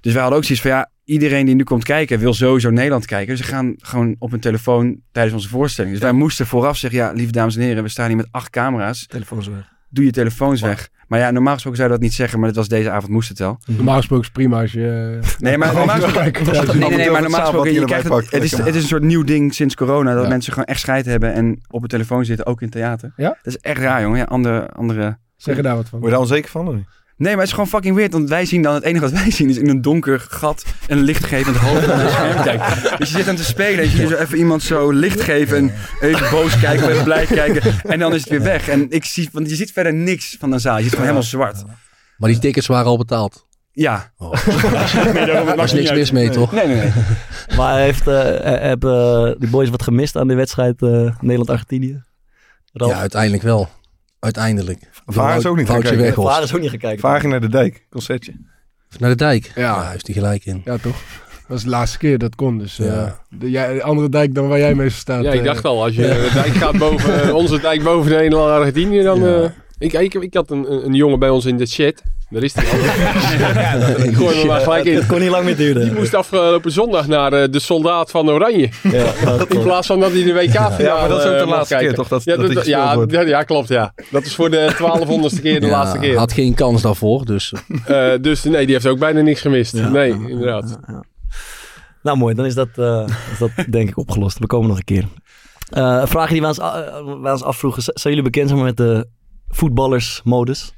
Dus 0.00 0.12
wij 0.12 0.20
hadden 0.20 0.38
ook 0.40 0.44
zoiets 0.46 0.64
van, 0.64 0.74
ja, 0.74 0.90
iedereen 1.04 1.46
die 1.46 1.54
nu 1.54 1.64
komt 1.64 1.84
kijken 1.84 2.18
wil 2.18 2.34
sowieso 2.34 2.70
Nederland 2.70 3.06
kijken. 3.06 3.36
Dus 3.36 3.46
ze 3.46 3.52
gaan 3.52 3.74
gewoon 3.78 4.16
op 4.18 4.30
hun 4.30 4.40
telefoon 4.40 5.00
tijdens 5.12 5.34
onze 5.34 5.48
voorstelling. 5.48 5.92
Dus 5.92 6.02
wij 6.02 6.12
moesten 6.12 6.46
vooraf 6.46 6.76
zeggen, 6.76 6.98
ja, 7.00 7.12
lieve 7.12 7.32
dames 7.32 7.56
en 7.56 7.62
heren, 7.62 7.82
we 7.82 7.88
staan 7.88 8.06
hier 8.06 8.16
met 8.16 8.28
acht 8.30 8.50
camera's. 8.50 9.06
Telefoon 9.06 9.38
is 9.38 9.46
weg. 9.46 9.78
Doe 9.90 10.04
je 10.04 10.10
telefoons 10.10 10.60
weg. 10.60 10.88
Maar 11.08 11.18
ja, 11.18 11.30
normaal 11.30 11.52
gesproken 11.52 11.78
zou 11.80 11.90
je 11.90 11.96
dat 11.96 12.04
niet 12.06 12.14
zeggen, 12.14 12.38
maar 12.38 12.48
het 12.48 12.56
was 12.56 12.68
deze 12.68 12.90
avond 12.90 13.12
moest 13.12 13.28
het 13.28 13.38
wel. 13.38 13.58
Normaal 13.66 13.96
gesproken 13.96 14.24
is 14.26 14.30
het 14.34 14.38
prima 14.42 14.60
als 14.60 14.72
je... 14.72 15.18
Nee, 15.38 15.58
maar 15.58 15.74
normaal 15.74 16.00
gesproken... 16.00 16.44
Ja, 16.44 16.62
Nee, 16.62 16.88
nee, 16.88 16.96
nee, 16.98 17.10
maar 17.10 17.20
normaal 17.22 17.40
gesproken, 17.40 17.72
je 17.72 17.84
krijgt 17.84 18.08
het, 18.08 18.30
het, 18.30 18.42
is, 18.42 18.50
het 18.56 18.74
is 18.74 18.82
een 18.82 18.88
soort 18.88 19.02
nieuw 19.02 19.22
ding 19.24 19.54
sinds 19.54 19.74
corona, 19.74 20.14
dat 20.14 20.22
Ja. 20.22 20.28
mensen 20.28 20.52
gewoon 20.52 20.68
echt 20.68 20.80
scheid 20.80 21.06
hebben 21.06 21.32
en 21.32 21.60
op 21.70 21.82
een 21.82 21.88
telefoon 21.88 22.24
zitten, 22.24 22.46
ook 22.46 22.62
in 22.62 22.70
theater. 22.70 23.12
Ja? 23.16 23.28
Dat 23.28 23.38
is 23.54 23.58
echt 23.58 23.78
raar, 23.80 24.02
jongen. 24.02 24.18
Ja, 24.18 24.24
andere, 24.24 24.68
andere... 24.70 25.18
Zeg 25.36 25.56
je 25.56 25.62
daar 25.62 25.76
wat 25.76 25.88
van? 25.88 25.98
Word 25.98 26.04
je 26.04 26.16
daar 26.16 26.26
onzeker 26.26 26.50
van? 26.50 26.68
of 26.68 26.74
niet? 26.74 26.86
Nee, 27.20 27.30
maar 27.30 27.38
het 27.40 27.46
is 27.48 27.52
gewoon 27.54 27.68
fucking 27.68 27.94
weird, 27.96 28.12
want 28.12 28.28
wij 28.28 28.44
zien 28.44 28.62
dan, 28.62 28.74
het 28.74 28.82
enige 28.82 29.04
wat 29.04 29.12
wij 29.20 29.30
zien 29.30 29.48
is 29.48 29.56
in 29.56 29.68
een 29.68 29.82
donker 29.82 30.20
gat 30.28 30.64
een 30.88 30.98
lichtgevend 30.98 31.56
hoofd 31.56 31.86
naar 31.86 32.00
het 32.00 32.10
scherm 32.10 32.42
kijken. 32.42 32.66
Dus 32.98 33.10
je 33.10 33.16
zit 33.16 33.28
aan 33.28 33.36
te 33.36 33.44
spelen 33.44 33.84
en 33.84 33.90
zie 33.90 34.00
je 34.00 34.06
zo 34.06 34.16
even 34.16 34.38
iemand 34.38 34.62
zo 34.62 34.90
licht 34.90 35.20
geven 35.20 35.56
en 35.56 35.72
even 36.00 36.30
boos 36.30 36.58
kijken, 36.58 36.88
even 36.90 37.04
blij 37.04 37.26
kijken 37.26 37.80
en 37.82 37.98
dan 37.98 38.14
is 38.14 38.20
het 38.20 38.30
weer 38.30 38.42
weg. 38.42 38.68
En 38.68 38.86
ik 38.90 39.04
zie, 39.04 39.28
want 39.32 39.50
je 39.50 39.54
ziet 39.56 39.72
verder 39.72 39.94
niks 39.94 40.36
van 40.38 40.50
de 40.50 40.58
zaal, 40.58 40.76
je 40.76 40.82
ziet 40.82 40.90
gewoon 40.90 41.06
helemaal 41.06 41.28
zwart. 41.28 41.64
Maar 42.16 42.30
die 42.30 42.38
tickets 42.38 42.66
waren 42.66 42.86
al 42.86 42.98
betaald. 42.98 43.46
Ja. 43.72 44.12
Oh. 44.18 44.32
Nee, 45.14 45.30
Er 45.30 45.56
was 45.56 45.72
niet 45.72 45.80
niks 45.80 45.90
uit. 45.90 45.98
mis 45.98 46.10
mee, 46.10 46.30
toch? 46.30 46.52
Nee, 46.52 46.66
nee, 46.66 46.76
nee. 46.76 46.92
Maar 47.56 47.78
heeft, 47.80 48.06
eh, 48.06 48.54
eh, 48.54 48.60
hebben 48.62 49.26
eh, 49.26 49.34
die 49.38 49.48
boys 49.50 49.68
wat 49.70 49.82
gemist 49.82 50.16
aan 50.16 50.28
de 50.28 50.34
wedstrijd 50.34 50.82
eh, 50.82 50.88
Nederland-Argentinië? 51.20 52.02
Ja, 52.72 52.92
uiteindelijk 52.94 53.42
wel. 53.42 53.68
Uiteindelijk. 54.20 54.78
Vaar 55.06 55.36
is 55.36 55.46
ook 55.46 55.56
niet 55.56 55.66
gaan 55.68 55.80
kijken. 55.80 56.22
Waren 56.22 56.42
is 56.44 56.54
ook 56.54 56.60
niet 56.60 56.70
gekeken. 56.70 56.98
Vaar 56.98 57.20
ging 57.20 57.32
naar 57.32 57.40
de 57.40 57.48
dijk, 57.48 57.86
concertje. 57.90 58.32
Naar 58.98 59.10
de 59.10 59.16
dijk. 59.16 59.52
Ja. 59.54 59.62
Ja, 59.62 59.90
heeft 59.90 60.06
hij 60.06 60.14
gelijk 60.16 60.44
in. 60.44 60.62
Ja, 60.64 60.76
toch? 60.76 60.96
Dat 61.30 61.58
was 61.58 61.62
de 61.62 61.68
laatste 61.68 61.98
keer 61.98 62.18
dat 62.18 62.34
kon. 62.34 62.58
Dus 62.58 62.78
eh, 62.78 62.86
Ja. 62.86 63.18
de, 63.28 63.50
jij- 63.50 63.74
de 63.74 63.82
andere 63.82 64.08
dijk 64.08 64.34
dan 64.34 64.48
waar 64.48 64.58
jij 64.58 64.74
meestal 64.74 65.00
staat. 65.00 65.24
Ja, 65.24 65.32
ik 65.32 65.38
eh, 65.38 65.44
dacht 65.46 65.64
al, 65.64 65.82
als 65.82 65.94
je 65.94 66.02
de 66.02 66.30
dijk 66.34 66.54
gaat 66.54 66.78
boven, 66.78 67.22
eh, 67.22 67.34
onze 67.42 67.60
dijk 67.60 67.82
boven 67.82 68.10
Nederland 68.10 68.48
en 68.50 68.54
Argentinië, 68.56 69.02
dan... 69.02 69.20
Ja. 69.20 69.42
eh, 69.42 69.50
ik, 69.78 69.92
ik, 69.92 70.14
ik 70.14 70.34
had 70.34 70.50
een, 70.50 70.72
een 70.72 70.84
een 70.86 70.94
jongen 70.94 71.18
bij 71.18 71.28
ons 71.28 71.44
in 71.44 71.56
de 71.56 71.66
chat. 71.66 72.02
Daar 72.30 72.42
is 72.42 72.54
hij 72.54 72.64
al. 73.98 74.04
ik 74.04 74.16
gooi 74.16 74.36
hem 74.36 74.46
maar 74.46 74.60
gelijk 74.60 74.84
in. 74.84 74.94
Het 74.94 75.06
kon 75.06 75.20
niet 75.20 75.28
lang 75.28 75.44
meer 75.44 75.56
duren. 75.56 75.82
Die 75.82 75.92
moest 75.92 76.14
afgelopen 76.14 76.72
zondag 76.72 77.06
naar 77.06 77.32
eh, 77.32 77.50
de 77.50 77.58
soldaat 77.60 78.10
van 78.10 78.30
Oranje. 78.30 78.68
Ja, 78.82 79.12
dat 79.36 79.48
In 79.54 79.62
plaats 79.62 79.86
van 79.86 80.00
dat 80.00 80.12
hij 80.12 80.22
de 80.22 80.32
WK-finale 80.32 80.82
Ja, 80.82 81.00
maar 81.00 81.08
dat 81.08 81.18
is 81.18 81.24
ook 81.24 81.32
de 81.32 81.38
eh, 81.38 81.46
laatste 81.48 81.74
kijken. 81.74 81.86
keer 81.88 81.96
toch? 81.96 82.08
Dat, 82.08 82.24
Ja, 82.24 82.36
dat, 82.36 82.52
dat- 82.52 82.66
ja, 82.66 83.04
ja, 83.08 83.20
ja, 83.20 83.42
klopt, 83.42 83.68
ja. 83.68 83.92
Dat 84.10 84.24
is 84.24 84.34
voor 84.34 84.50
de 84.50 84.70
twaalfhonderdste 84.76 85.40
keer 85.40 85.60
de 85.60 85.66
Ja, 85.66 85.72
laatste 85.72 85.98
keer. 85.98 86.16
Had 86.18 86.32
geen 86.32 86.54
kans 86.54 86.82
daarvoor, 86.82 87.24
dus... 87.24 87.52
Eh, 87.86 88.10
dus 88.20 88.42
nee, 88.44 88.64
die 88.64 88.74
heeft 88.74 88.86
ook 88.86 88.98
bijna 88.98 89.20
niks 89.20 89.40
gemist. 89.40 89.76
Ja. 89.76 89.88
Nee, 89.88 90.10
inderdaad. 90.28 90.78
Ja, 90.86 90.92
ja. 90.94 91.02
Nou 92.02 92.16
mooi, 92.16 92.34
dan 92.34 92.44
is 92.46 92.54
dat, 92.54 92.68
eh, 92.74 93.04
is 93.32 93.38
dat 93.38 93.50
denk 93.70 93.88
ik 93.88 93.98
opgelost. 93.98 94.38
We 94.38 94.46
komen 94.46 94.68
nog 94.68 94.76
een 94.78 94.84
keer. 94.84 95.04
Eh, 95.70 95.98
een 96.00 96.08
vraag 96.08 96.30
die 96.30 96.40
we 96.40 96.46
ons, 96.46 96.56
we 96.58 97.28
ons 97.30 97.42
afvroegen. 97.42 97.82
Z- 97.82 97.86
Zijn 97.92 98.14
jullie 98.14 98.30
bekend 98.30 98.48
zijn 98.48 98.62
met 98.64 98.76
de 98.76 99.06
voetballersmodus? 99.48 100.72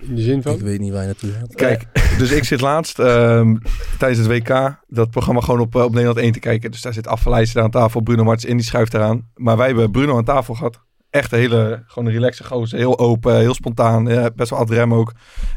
In 0.00 0.14
de 0.14 0.22
zin 0.22 0.36
Ik 0.36 0.42
van... 0.42 0.58
weet 0.58 0.80
niet 0.80 0.92
waar 0.92 1.00
je 1.00 1.06
naartoe 1.06 1.30
gaat. 1.30 1.54
Kijk, 1.54 1.86
dus 2.18 2.30
ik 2.30 2.44
zit 2.44 2.60
laatst 2.60 2.98
ehm, 2.98 3.56
tijdens 3.98 4.26
het 4.26 4.28
WK 4.28 4.80
dat 4.88 5.10
programma 5.10 5.40
gewoon 5.40 5.60
op, 5.60 5.76
eh, 5.76 5.82
op 5.82 5.90
Nederland 5.90 6.18
1 6.18 6.32
te 6.32 6.38
kijken. 6.38 6.70
Dus 6.70 6.80
daar 6.80 6.92
zit 6.92 7.06
Affelijs 7.06 7.56
aan 7.56 7.70
tafel, 7.70 8.00
Bruno 8.00 8.24
Martens 8.24 8.44
in, 8.50 8.56
die 8.56 8.66
schuift 8.66 8.94
eraan. 8.94 9.30
Maar 9.34 9.56
wij 9.56 9.66
hebben 9.66 9.90
Bruno 9.90 10.16
aan 10.16 10.24
tafel 10.24 10.54
gehad. 10.54 10.80
Echt 11.10 11.32
een 11.32 11.38
hele, 11.38 11.82
gewoon 11.86 12.08
een 12.08 12.14
relaxe 12.14 12.44
gozer. 12.44 12.78
Heel 12.78 12.98
open, 12.98 13.38
heel 13.38 13.54
spontaan, 13.54 14.06
ja, 14.06 14.30
best 14.30 14.50
wel 14.50 14.58
ad 14.58 14.70
rem 14.70 14.94
ook. 14.94 15.12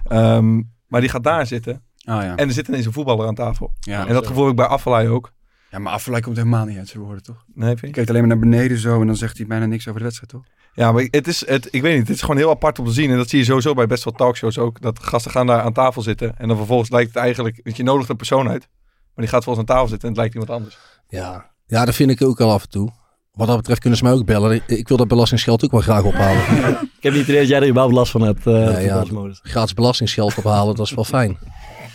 Ehm, 0.08 0.62
maar 0.88 1.02
die 1.02 1.10
gaat 1.10 1.24
daar 1.24 1.46
zitten 1.46 1.84
Oh 2.06 2.22
ja. 2.22 2.36
en 2.36 2.48
er 2.48 2.54
zit 2.54 2.68
ineens 2.68 2.86
een 2.86 2.94
voetballer 2.94 3.28
aan 3.28 3.36
tafel. 3.36 3.74
Ja, 3.80 4.08
en 4.08 4.14
dat 4.14 4.28
gevoel 4.28 4.42
heb 4.44 4.52
ik 4.52 4.58
bij 4.58 4.66
Affalay 4.66 5.08
ook. 5.08 5.32
ja 5.72 5.80
maar 5.80 5.94
Affelay 5.94 6.22
komt 6.22 6.36
helemaal 6.38 6.66
niet 6.66 6.78
uit 6.78 6.88
zijn 6.88 7.04
woorden, 7.04 7.24
toch? 7.24 7.46
Nee, 7.54 7.68
vind 7.68 7.82
je? 7.82 7.92
Kijkt 7.92 8.10
alleen 8.10 8.28
maar 8.28 8.38
naar 8.38 8.50
beneden 8.50 8.78
zo 8.78 9.02
en 9.02 9.08
dan 9.08 9.16
zegt 9.16 9.38
hij 9.38 9.48
bijna 9.48 9.66
niks 9.66 9.88
over 9.88 10.00
de 10.00 10.06
wedstrijd, 10.06 10.32
toch? 10.32 10.44
Ja, 10.74 10.92
maar 10.92 11.08
het 11.12 11.28
is, 11.28 11.48
het, 11.48 11.68
ik 11.72 11.82
weet 11.82 11.98
niet, 11.98 12.08
het 12.08 12.16
is 12.16 12.22
gewoon 12.22 12.38
heel 12.38 12.50
apart 12.50 12.80
om 12.80 12.86
te 12.86 12.92
zien. 12.92 13.10
En 13.12 13.18
dat 13.18 13.30
zie 13.30 13.40
je 13.40 13.46
sowieso 13.46 13.74
bij 13.74 13.88
best 13.88 14.04
wel 14.04 14.14
talkshows 14.14 14.58
ook. 14.58 14.82
Dat 14.82 15.00
gasten 15.04 15.32
gaan 15.32 15.48
daar 15.48 15.62
aan 15.62 15.74
tafel 15.74 16.02
zitten. 16.02 16.34
En 16.38 16.48
dan 16.48 16.58
vervolgens 16.58 16.90
lijkt 16.90 17.08
het 17.14 17.24
eigenlijk, 17.24 17.60
want 17.64 17.78
je 17.78 17.84
nodigt 17.84 18.10
een 18.10 18.16
persoon 18.16 18.50
uit. 18.50 18.68
Maar 19.16 19.26
die 19.26 19.28
gaat 19.28 19.44
volgens 19.44 19.68
aan 19.70 19.76
tafel 19.76 19.88
zitten 19.90 20.08
en 20.10 20.14
het 20.14 20.18
lijkt 20.18 20.34
iemand 20.34 20.52
anders. 20.60 20.78
Ja. 21.08 21.52
ja, 21.68 21.86
dat 21.86 21.96
vind 21.96 22.10
ik 22.12 22.22
ook 22.22 22.42
al 22.42 22.52
af 22.52 22.64
en 22.64 22.70
toe. 22.70 22.90
Wat 23.32 23.48
dat 23.48 23.58
betreft 23.58 23.80
kunnen 23.80 24.00
ze 24.00 24.06
mij 24.06 24.14
ook 24.14 24.26
bellen. 24.26 24.62
Ik- 24.68 24.88
wil 24.88 24.98
dat 24.98 25.08
belastingsgeld 25.08 25.64
ook 25.64 25.72
wel 25.72 25.82
graag 25.82 26.04
ophalen. 26.04 26.42
Ik 26.98 27.06
heb 27.06 27.14
niet 27.14 27.22
het 27.22 27.30
idee 27.30 27.40
dat 27.40 27.48
jij 27.50 27.58
er 27.60 27.68
überhaupt 27.68 27.94
last 27.96 28.12
van 28.12 28.22
hebt. 28.22 28.48
eh 28.48 28.54
ja. 28.54 28.72
voetballersmodus. 28.80 29.40
Gratis 29.44 29.74
belastingsgeld 29.74 30.38
ophalen, 30.38 30.76
dat 30.76 30.86
is 30.86 30.94
wel 30.94 31.04
fijn. 31.04 31.38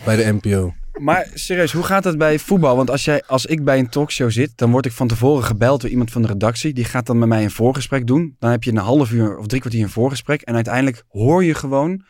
Bij 0.05 0.17
de 0.17 0.33
NPO. 0.43 0.73
Maar 1.01 1.29
serieus, 1.35 1.73
hoe 1.73 1.85
gaat 1.85 2.03
dat 2.03 2.19
bij 2.19 2.39
voetbal? 2.39 2.77
Want 2.77 2.91
als, 2.91 3.05
jij, 3.05 3.23
als 3.27 3.47
ik 3.47 3.65
bij 3.65 3.79
een 3.79 3.89
talkshow 3.89 4.31
zit, 4.31 4.53
dan 4.57 4.71
word 4.71 4.87
ik 4.87 4.93
van 4.93 5.09
tevoren 5.09 5.45
gebeld 5.45 5.81
door 5.81 5.91
iemand 5.91 6.11
van 6.11 6.23
de 6.23 6.29
redactie. 6.29 6.73
Die 6.73 6.85
gaat 6.85 7.07
dan 7.07 7.19
met 7.19 7.29
mij 7.29 7.43
een 7.45 7.51
voorgesprek 7.51 8.07
doen. 8.07 8.37
Dan 8.39 8.51
heb 8.51 8.63
je 8.65 8.71
een 8.71 8.77
half 8.77 9.11
uur 9.13 9.37
of 9.39 9.47
drie 9.47 9.61
kwartier 9.61 9.83
een 9.83 9.89
voorgesprek. 9.91 10.41
En 10.43 10.55
uiteindelijk 10.55 11.03
hoor 11.09 11.45
je 11.45 11.55
gewoon... 11.55 12.03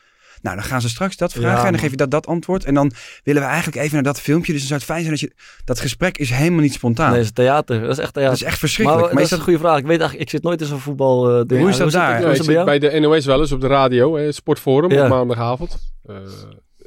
Nou, 0.42 0.56
dan 0.56 0.64
gaan 0.64 0.80
ze 0.80 0.88
straks 0.88 1.16
dat 1.16 1.32
vragen 1.32 1.50
Ja, 1.58 1.64
en 1.64 1.70
dan 1.72 1.80
geef 1.80 1.90
je 1.90 1.96
dat, 1.96 2.10
dat 2.10 2.26
antwoord. 2.26 2.64
En 2.64 2.74
dan 2.74 2.92
willen 3.22 3.42
we 3.42 3.48
eigenlijk 3.48 3.76
even 3.76 3.94
naar 3.94 4.02
dat 4.02 4.20
filmpje. 4.20 4.52
Dus 4.52 4.60
het 4.60 4.68
zou 4.68 4.80
het 4.80 4.88
fijn 4.90 5.00
zijn 5.04 5.12
dat 5.12 5.20
je... 5.20 5.32
Dat 5.64 5.80
gesprek 5.80 6.18
is 6.18 6.30
helemaal 6.30 6.60
niet 6.60 6.72
spontaan. 6.72 7.08
Nee, 7.08 7.16
dat 7.16 7.24
is 7.26 7.32
theater. 7.32 7.80
Dat 7.80 7.90
is 7.90 7.98
echt 7.98 8.12
theater. 8.12 8.30
dat 8.32 8.40
is 8.40 8.46
echt 8.46 8.58
verschrikkelijk. 8.58 9.04
maar, 9.06 9.14
dat 9.14 9.24
is 9.24 9.30
een 9.38 9.44
goede 9.44 9.58
vraag. 9.58 9.78
Ik 9.78 9.82
weet 9.86 9.98
eigenlijk, 10.00 10.20
ik 10.22 10.30
zit 10.30 10.42
nooit 10.42 10.60
in 10.60 10.66
zo'n 10.66 10.78
voetbal 10.80 11.46
ding. 11.46 11.60
Hoe 11.60 11.70
is 11.70 11.76
dat 11.76 11.90
daar? 11.92 12.10
het- 12.10 12.18
Ja, 12.18 12.24
hoe 12.24 12.32
is 12.32 12.38
ik 12.40 12.46
het 12.46 12.54
bij 12.54 12.74
zit 12.74 12.82
jou? 12.82 12.90
bij 12.90 13.00
de 13.00 13.00
NOS 13.08 13.24
wel 13.26 13.40
eens 13.40 13.52
op 13.52 13.60
de 13.60 13.66
radio, 13.66 14.16
hè, 14.16 14.32
Sportforum 14.32 14.90
Ja. 14.90 15.02
op 15.02 15.08
maandagavond. 15.08 15.76
Eh, 16.06 16.16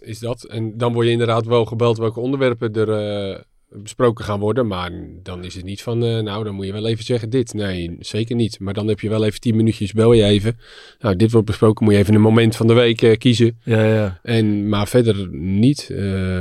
is 0.07 0.19
dat. 0.19 0.43
En 0.43 0.77
dan 0.77 0.93
word 0.93 1.05
je 1.05 1.11
inderdaad 1.11 1.45
wel 1.45 1.65
gebeld 1.65 1.97
welke 1.97 2.19
onderwerpen 2.19 2.73
er 2.73 2.91
eh, 2.91 3.39
besproken 3.69 4.25
gaan 4.25 4.39
worden. 4.39 4.67
Maar 4.67 4.91
dan 5.23 5.43
is 5.43 5.55
het 5.55 5.65
niet 5.65 5.81
van, 5.81 6.03
eh, 6.03 6.19
nou, 6.19 6.43
dan 6.43 6.55
moet 6.55 6.65
je 6.65 6.71
wel 6.71 6.87
even 6.87 7.03
zeggen 7.03 7.29
dit. 7.29 7.53
Nee, 7.53 7.95
zeker 7.99 8.35
niet. 8.35 8.59
Maar 8.59 8.73
dan 8.73 8.87
heb 8.87 8.99
je 8.99 9.09
wel 9.09 9.25
even 9.25 9.39
tien 9.39 9.55
minuutjes, 9.55 9.91
bel 9.91 10.13
je 10.13 10.23
even. 10.23 10.57
Nou, 10.99 11.15
dit 11.15 11.31
wordt 11.31 11.47
besproken, 11.47 11.85
moet 11.85 11.93
je 11.93 11.99
even 11.99 12.15
een 12.15 12.21
moment 12.21 12.55
van 12.55 12.67
de 12.67 12.73
week 12.73 13.01
eh, 13.01 13.17
kiezen. 13.17 13.59
Ja, 13.63 13.85
ja. 13.85 14.19
En, 14.23 14.69
maar 14.69 14.87
verder 14.87 15.27
niet. 15.31 15.89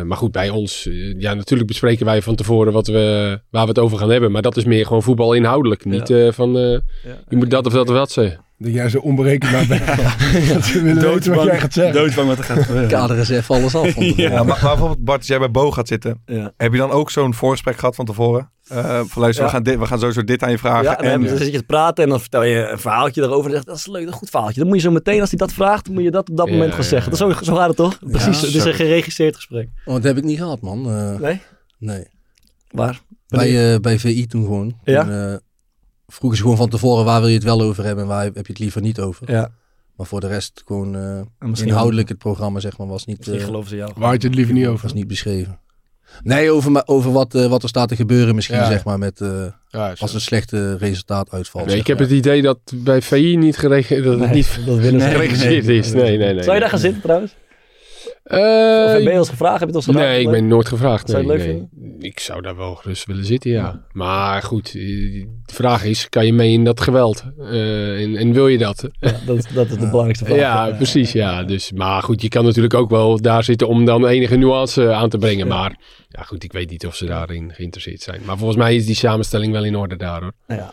Maar 0.04 0.16
goed, 0.16 0.32
bij 0.32 0.50
ons, 0.50 0.88
ja, 1.18 1.34
natuurlijk 1.34 1.68
bespreken 1.68 2.06
wij 2.06 2.22
van 2.22 2.34
tevoren 2.34 2.72
wat 2.72 2.86
we, 2.86 3.40
waar 3.50 3.62
we 3.62 3.68
het 3.68 3.78
over 3.78 3.98
gaan 3.98 4.10
hebben. 4.10 4.32
Maar 4.32 4.42
dat 4.42 4.56
is 4.56 4.64
meer 4.64 4.86
gewoon 4.86 5.02
voetbal 5.02 5.32
inhoudelijk. 5.32 5.84
Niet 5.84 6.14
van, 6.28 6.52
je 6.52 7.36
moet 7.36 7.50
dat 7.50 7.66
of 7.66 7.72
dat 7.72 7.88
of 7.88 7.94
dat 7.94 8.10
zeggen. 8.10 8.45
Dat 8.58 8.72
jij 8.72 8.88
zo 8.88 8.98
onberekenbaar 8.98 9.66
bent. 9.66 9.86
dat 10.54 10.64
ze 10.64 10.82
willen 10.82 11.12
weten 11.12 11.34
wat 11.34 11.44
jij 11.44 11.60
gaat 11.60 11.72
zeggen. 11.72 11.94
Doodsbang 11.94 12.28
wat 12.28 12.38
er 12.38 12.44
gaat 12.44 12.62
gebeuren. 12.62 12.88
Kader 12.90 13.16
is 13.18 13.28
even 13.28 13.54
alles 13.54 13.74
af. 13.74 13.94
Ja, 14.16 14.28
maar, 14.28 14.44
maar 14.46 14.58
bijvoorbeeld 14.60 15.04
Bart, 15.04 15.18
als 15.18 15.26
jij 15.26 15.38
bij 15.38 15.50
Bo 15.50 15.70
gaat 15.70 15.88
zitten, 15.88 16.22
Ja. 16.26 16.52
heb 16.56 16.72
je 16.72 16.78
dan 16.78 16.90
ook 16.90 17.10
zo'n 17.10 17.34
voorgesprek 17.34 17.78
gehad 17.78 17.94
van 17.94 18.04
tevoren? 18.04 18.50
Eh 18.68 19.00
van 19.06 19.22
luister, 19.22 19.44
Ja. 19.44 19.50
we, 19.50 19.54
gaan 19.54 19.62
dit, 19.62 19.78
we 19.78 19.86
gaan 19.86 19.98
sowieso 19.98 20.24
dit 20.24 20.42
aan 20.42 20.50
je 20.50 20.58
vragen. 20.58 20.82
Ja, 20.84 20.98
en, 20.98 21.10
en, 21.10 21.24
dan 21.24 21.36
zit 21.36 21.52
je 21.52 21.58
te 21.58 21.64
praten 21.64 22.04
en 22.04 22.10
dan 22.10 22.20
vertel 22.20 22.42
je 22.42 22.68
een 22.68 22.78
verhaaltje 22.78 23.22
erover. 23.22 23.46
En 23.46 23.52
zegt, 23.52 23.66
dat 23.66 23.76
is 23.76 23.86
leuk, 23.86 24.06
een 24.06 24.12
goed 24.12 24.30
verhaaltje. 24.30 24.58
Dan 24.60 24.68
moet 24.68 24.76
je 24.76 24.82
zo 24.82 24.90
meteen, 24.90 25.20
als 25.20 25.30
hij 25.30 25.38
dat 25.38 25.52
vraagt, 25.52 25.88
moet 25.88 26.02
je 26.02 26.10
dat 26.10 26.30
op 26.30 26.36
dat 26.36 26.46
Ja, 26.46 26.52
moment 26.52 26.70
ja, 26.70 26.76
gaan 26.76 26.84
zeggen. 26.84 27.10
Dat 27.10 27.20
is 27.30 27.36
zo, 27.38 27.44
zo 27.44 27.54
gaat 27.54 27.68
het 27.68 27.76
toch? 27.76 27.98
Precies, 28.10 28.40
het 28.40 28.54
is 28.54 28.64
een 28.64 28.74
geregisseerd 28.74 29.34
gesprek. 29.36 29.68
Oh, 29.84 29.94
dat 29.94 30.02
heb 30.02 30.16
ik 30.16 30.24
niet 30.24 30.38
gehad, 30.38 30.60
man. 30.60 30.90
Eh, 30.90 31.18
Nee? 31.20 31.40
nee. 31.78 32.06
Waar? 32.70 33.00
Bij, 33.28 33.72
eh, 33.74 33.80
bij 33.80 33.98
VI 33.98 34.26
toen 34.26 34.42
gewoon. 34.44 34.78
Ja? 34.84 35.02
Toen, 35.02 35.12
eh, 35.12 35.34
vroegen 36.06 36.38
ze 36.38 36.42
gewoon 36.44 36.58
van 36.58 36.68
tevoren 36.68 37.04
waar 37.04 37.20
wil 37.20 37.28
je 37.28 37.34
het 37.34 37.44
wel 37.44 37.62
over 37.62 37.84
hebben 37.84 38.04
en 38.04 38.10
waar 38.10 38.24
heb 38.24 38.34
je 38.34 38.40
het 38.52 38.58
liever 38.58 38.80
niet 38.80 39.00
over. 39.00 39.30
Ja, 39.32 39.50
Maar 39.96 40.06
voor 40.06 40.20
de 40.20 40.26
rest 40.26 40.62
gewoon 40.66 40.96
eh, 40.96 41.60
inhoudelijk 41.64 42.08
het 42.08 42.18
programma 42.18 42.60
zeg 42.60 42.78
maar 42.78 42.86
was 42.86 43.04
niet, 43.04 43.18
Misschien 43.18 43.38
eh, 43.38 43.44
geloven 43.44 43.68
ze 43.68 43.76
jou. 43.76 43.90
Waar 43.96 44.10
had 44.10 44.22
je 44.22 44.28
het 44.28 44.36
liever 44.36 44.54
niet 44.54 44.66
over? 44.66 44.82
was 44.82 44.92
niet 44.92 45.06
beschreven. 45.08 45.58
Nee, 46.22 46.50
over, 46.50 46.82
over 46.86 47.12
wat, 47.12 47.34
eh, 47.34 47.46
wat 47.46 47.62
er 47.62 47.68
staat 47.68 47.88
te 47.88 47.96
gebeuren 47.96 48.34
misschien 48.34 48.56
Ja. 48.56 48.66
zeg 48.66 48.84
maar 48.84 48.98
met 48.98 49.20
eh, 49.20 49.46
Ja, 49.68 49.94
als 49.98 50.14
een 50.14 50.20
slechte 50.20 50.76
resultaat 50.76 51.30
uitvalt. 51.30 51.66
Nee, 51.66 51.76
ik 51.76 51.86
heb 51.86 51.98
maar. 51.98 52.06
het 52.06 52.16
idee 52.16 52.42
dat 52.42 52.58
bij 52.74 53.02
VI 53.02 53.36
niet 53.36 53.56
geregisseerd, 53.56 54.04
dat 54.04 54.12
het 54.12 54.22
Nee, 54.22 54.34
niet 54.34 54.60
dat 54.66 54.78
willen 54.78 55.00
ze 55.00 55.08
geregisseerd 55.16 55.68
is. 55.68 55.92
Nee, 55.92 56.18
nee, 56.18 56.34
nee. 56.34 56.42
Zou 56.42 56.54
je 56.54 56.60
daar 56.60 56.70
gaan 56.70 56.78
zitten 56.78 57.02
trouwens? 57.02 57.34
Eh, 58.26 58.38
Of 58.96 59.02
ben 59.04 59.12
je 59.12 59.18
ons 59.18 59.28
gevraagd? 59.28 59.60
Heb 59.60 59.68
je 59.68 59.76
het 59.76 59.76
ons 59.76 59.84
gevraagd? 59.84 60.08
Nee, 60.08 60.20
ik 60.20 60.30
ben 60.30 60.48
nooit 60.48 60.68
gevraagd. 60.68 61.06
Nee, 61.06 61.16
het 61.16 61.26
leuk 61.26 61.38
nee. 61.38 61.68
Ik 61.98 62.20
zou 62.20 62.42
daar 62.42 62.56
wel 62.56 62.74
gerust 62.74 63.06
willen 63.06 63.24
zitten, 63.24 63.50
ja. 63.50 63.84
Maar 63.92 64.42
goed, 64.42 64.66
eh, 64.66 64.72
de 65.44 65.54
vraag 65.54 65.84
is, 65.84 66.08
kan 66.08 66.26
je 66.26 66.32
mee 66.32 66.52
in 66.52 66.64
dat 66.64 66.80
geweld? 66.80 67.24
Eh, 67.38 68.02
en, 68.02 68.16
en 68.16 68.32
wil 68.32 68.48
je 68.48 68.58
dat? 68.58 68.88
Ja, 69.00 69.12
dat, 69.26 69.36
is- 69.36 69.52
dat 69.54 69.66
is 69.66 69.72
de 69.78 69.86
belangrijkste 69.90 70.24
vraag. 70.24 70.38
Ja, 70.38 70.70
precies, 70.76 71.12
ja. 71.12 71.42
Dus, 71.42 71.72
maar 71.72 72.02
goed, 72.02 72.22
je 72.22 72.28
kan 72.28 72.44
natuurlijk 72.44 72.74
ook 72.74 72.90
wel 72.90 73.20
daar 73.20 73.44
zitten 73.44 73.68
om 73.68 73.84
dan 73.84 74.06
enige 74.06 74.36
nuance 74.36 74.92
aan 74.92 75.08
te 75.08 75.18
brengen. 75.18 75.46
Maar 75.46 75.76
ja, 76.08 76.22
goed, 76.22 76.44
ik 76.44 76.52
weet 76.52 76.70
niet 76.70 76.86
of 76.86 76.94
ze 76.96 77.04
daarin 77.06 77.52
geïnteresseerd 77.54 78.00
zijn. 78.00 78.20
Maar 78.24 78.36
volgens 78.36 78.58
mij 78.58 78.74
is 78.76 78.86
die 78.86 78.94
samenstelling 78.94 79.52
wel 79.52 79.64
in 79.64 79.76
orde 79.76 79.96
daar, 79.96 80.20
hoor. 80.22 80.32
Ja. 80.46 80.72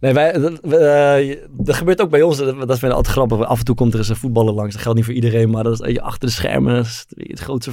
Nee, 0.00 0.12
wij, 0.12 0.32
eh, 0.32 1.36
dat 1.50 1.74
gebeurt 1.74 2.00
ook 2.00 2.10
bij 2.10 2.22
ons. 2.22 2.36
Dat 2.38 2.68
dat 2.68 2.76
ik 2.82 2.96
altijd 2.96 3.14
grappig. 3.16 3.44
Af 3.46 3.58
en 3.58 3.64
toe 3.64 3.74
komt 3.74 3.92
er 3.92 3.98
eens 3.98 4.08
een 4.08 4.16
voetballer 4.16 4.54
langs. 4.54 4.72
Dat 4.72 4.82
geldt 4.82 4.96
niet 4.96 5.06
voor 5.06 5.14
iedereen, 5.14 5.50
maar 5.50 5.64
dat 5.64 5.80
is 5.80 5.92
je, 5.92 6.00
achter 6.00 6.28
de 6.28 6.34
schermen. 6.34 6.78
Is 6.80 7.06
het 7.16 7.40
grootste 7.40 7.72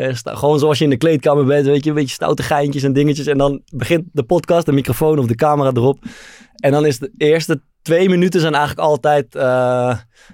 hè. 0.00 0.14
Sta- 0.14 0.34
Gewoon 0.34 0.58
zoals 0.58 0.78
je 0.78 0.84
in 0.84 0.90
de 0.90 0.96
kleedkamer 0.96 1.44
bent, 1.44 1.66
weet 1.66 1.84
je, 1.84 1.90
een 1.90 1.96
beetje 1.96 2.14
stoute 2.14 2.42
geintjes 2.42 2.82
en 2.82 2.92
dingetjes. 2.92 3.26
En 3.26 3.38
dan 3.38 3.62
begint 3.74 4.04
de 4.12 4.22
podcast, 4.22 4.66
de 4.66 4.72
microfoon 4.72 5.18
of 5.18 5.26
de 5.26 5.34
camera 5.34 5.70
erop. 5.74 5.98
En 6.54 6.72
dan 6.72 6.86
is 6.86 6.98
de 6.98 7.12
eerste 7.16 7.60
twee 7.82 8.08
minuten 8.08 8.40
zijn 8.40 8.54
eigenlijk 8.54 8.88
altijd 8.88 9.34
eh, 9.34 9.42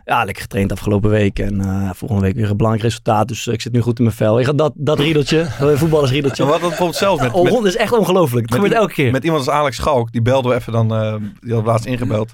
ja, 0.04 0.24
lekker 0.24 0.42
getraind 0.42 0.72
afgelopen 0.72 1.10
week. 1.10 1.38
En 1.38 1.60
eh, 1.60 1.90
volgende 1.94 2.22
week 2.22 2.34
weer 2.34 2.50
een 2.50 2.56
belangrijk 2.56 2.86
resultaat. 2.86 3.28
Dus 3.28 3.46
ik 3.46 3.60
zit 3.60 3.72
nu 3.72 3.80
goed 3.80 3.98
in 3.98 4.04
mijn 4.04 4.16
vel. 4.16 4.40
Ik 4.40 4.46
ga 4.46 4.52
dat, 4.52 4.72
dat 4.76 4.98
riedeltje, 4.98 5.46
dat 5.58 5.78
voetballersriedeltje. 5.78 6.44
we 6.44 6.50
hadden 6.50 6.68
het 6.68 6.78
bijvoorbeeld 6.78 6.98
zelf 6.98 7.20
met, 7.20 7.32
Oh, 7.32 7.42
met, 7.42 7.52
dat 7.52 7.64
is 7.64 7.76
echt 7.76 7.92
ongelooflijk. 7.92 8.50
Met 8.50 8.54
gebeurt 8.54 8.80
elke 8.80 8.92
keer. 8.92 9.12
met 9.12 9.24
iemand 9.24 9.46
als 9.46 9.56
Alex 9.56 9.76
Schalk. 9.76 10.12
Die 10.12 10.22
belden 10.22 10.50
we 10.50 10.56
even 10.56 10.72
dan, 10.72 10.94
eh, 10.94 11.14
die 11.14 11.30
hadden 11.40 11.62
we 11.62 11.70
laatst 11.70 11.86
ingebeld. 11.86 12.30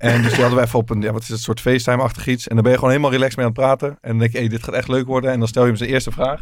En 0.00 0.22
dus 0.22 0.30
die 0.30 0.40
hadden 0.40 0.58
we 0.58 0.64
even 0.64 0.78
op 0.78 0.90
een, 0.90 1.00
ja, 1.00 1.12
wat 1.12 1.22
is 1.22 1.28
het, 1.28 1.40
soort 1.40 1.60
FaceTime-achtig 1.60 2.26
iets. 2.26 2.48
En 2.48 2.54
dan 2.54 2.62
ben 2.62 2.72
je 2.72 2.78
gewoon 2.78 2.92
helemaal 2.92 3.12
relaxed 3.12 3.36
mee 3.36 3.46
aan 3.46 3.52
het 3.52 3.60
praten. 3.60 3.88
En 3.88 4.10
dan 4.10 4.18
denk 4.18 4.32
je, 4.32 4.38
hey, 4.38 4.48
dit 4.48 4.62
gaat 4.62 4.74
echt 4.74 4.88
leuk 4.88 5.06
worden. 5.06 5.30
En 5.30 5.38
dan 5.38 5.48
stel 5.48 5.62
je 5.62 5.68
hem 5.68 5.76
zijn 5.76 5.90
eerste 5.90 6.10
vraag. 6.10 6.40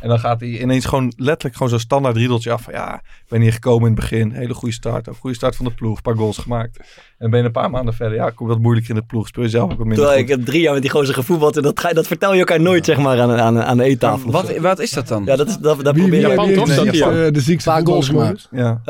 En 0.00 0.08
dan 0.08 0.18
gaat 0.18 0.40
hij 0.40 0.48
ineens 0.48 0.84
gewoon 0.84 1.12
letterlijk 1.16 1.54
gewoon 1.54 1.68
zo'n 1.68 1.78
standaard 1.78 2.16
riedeltje 2.16 2.52
af. 2.52 2.62
Van, 2.62 2.72
ja, 2.72 2.94
ik 2.94 3.28
ben 3.28 3.40
hier 3.40 3.52
gekomen 3.52 3.88
in 3.88 3.92
het 3.92 4.00
begin. 4.00 4.32
Hele 4.32 4.54
goede 4.54 4.74
start. 4.74 5.08
Ook 5.08 5.16
goede 5.16 5.36
start 5.36 5.56
van 5.56 5.64
de 5.64 5.74
ploeg. 5.74 5.96
Een 5.96 6.02
paar 6.02 6.16
goals 6.16 6.38
gemaakt. 6.38 6.78
En 7.18 7.30
ben 7.30 7.38
je 7.40 7.46
een 7.46 7.52
paar 7.52 7.70
maanden 7.70 7.94
verder. 7.94 8.14
Ja, 8.16 8.26
ik 8.26 8.34
kom 8.34 8.46
wat 8.46 8.58
moeilijker 8.58 8.90
in 8.94 8.96
de 9.00 9.06
ploeg. 9.06 9.26
Speel 9.28 9.42
je 9.42 9.48
zelf 9.48 9.62
ook 9.64 9.68
wat 9.78 9.86
minder 9.86 9.96
Terwijl 9.96 10.18
goed. 10.20 10.30
ik 10.30 10.36
heb 10.36 10.46
drie 10.46 10.60
jaar 10.60 10.72
met 10.72 10.82
die 10.82 10.90
gozer 10.90 11.14
gevoetbald 11.14 11.56
en 11.56 11.62
dat, 11.62 11.80
ga, 11.80 11.88
je- 11.88 11.94
dat 11.94 12.06
vertel 12.06 12.32
je 12.32 12.38
elkaar 12.38 12.60
nooit 12.60 12.84
zeg 12.84 12.98
maar 12.98 13.20
aan, 13.20 13.30
aan, 13.32 13.62
aan 13.62 13.76
de 13.76 13.82
eettafel. 13.84 14.30
Wat, 14.30 14.56
wat 14.56 14.78
is 14.78 14.90
dat 14.90 15.08
dan? 15.08 15.24
Ja, 15.24 15.36
dat 15.36 15.48
is 15.48 15.56
dat, 15.56 15.84
dat 15.84 15.94
wie 15.94 16.10
wij. 16.10 16.20
Japan, 16.20 16.52
toch? 16.52 16.68
de 16.68 16.74
Dat 16.74 16.84
ziekste, 16.84 17.28
de 17.32 17.40
ziekste 17.40 17.70
Paar 17.70 17.86
goals 17.86 18.06
voetballersmodus? 18.06 18.48
Ja. 18.50 18.80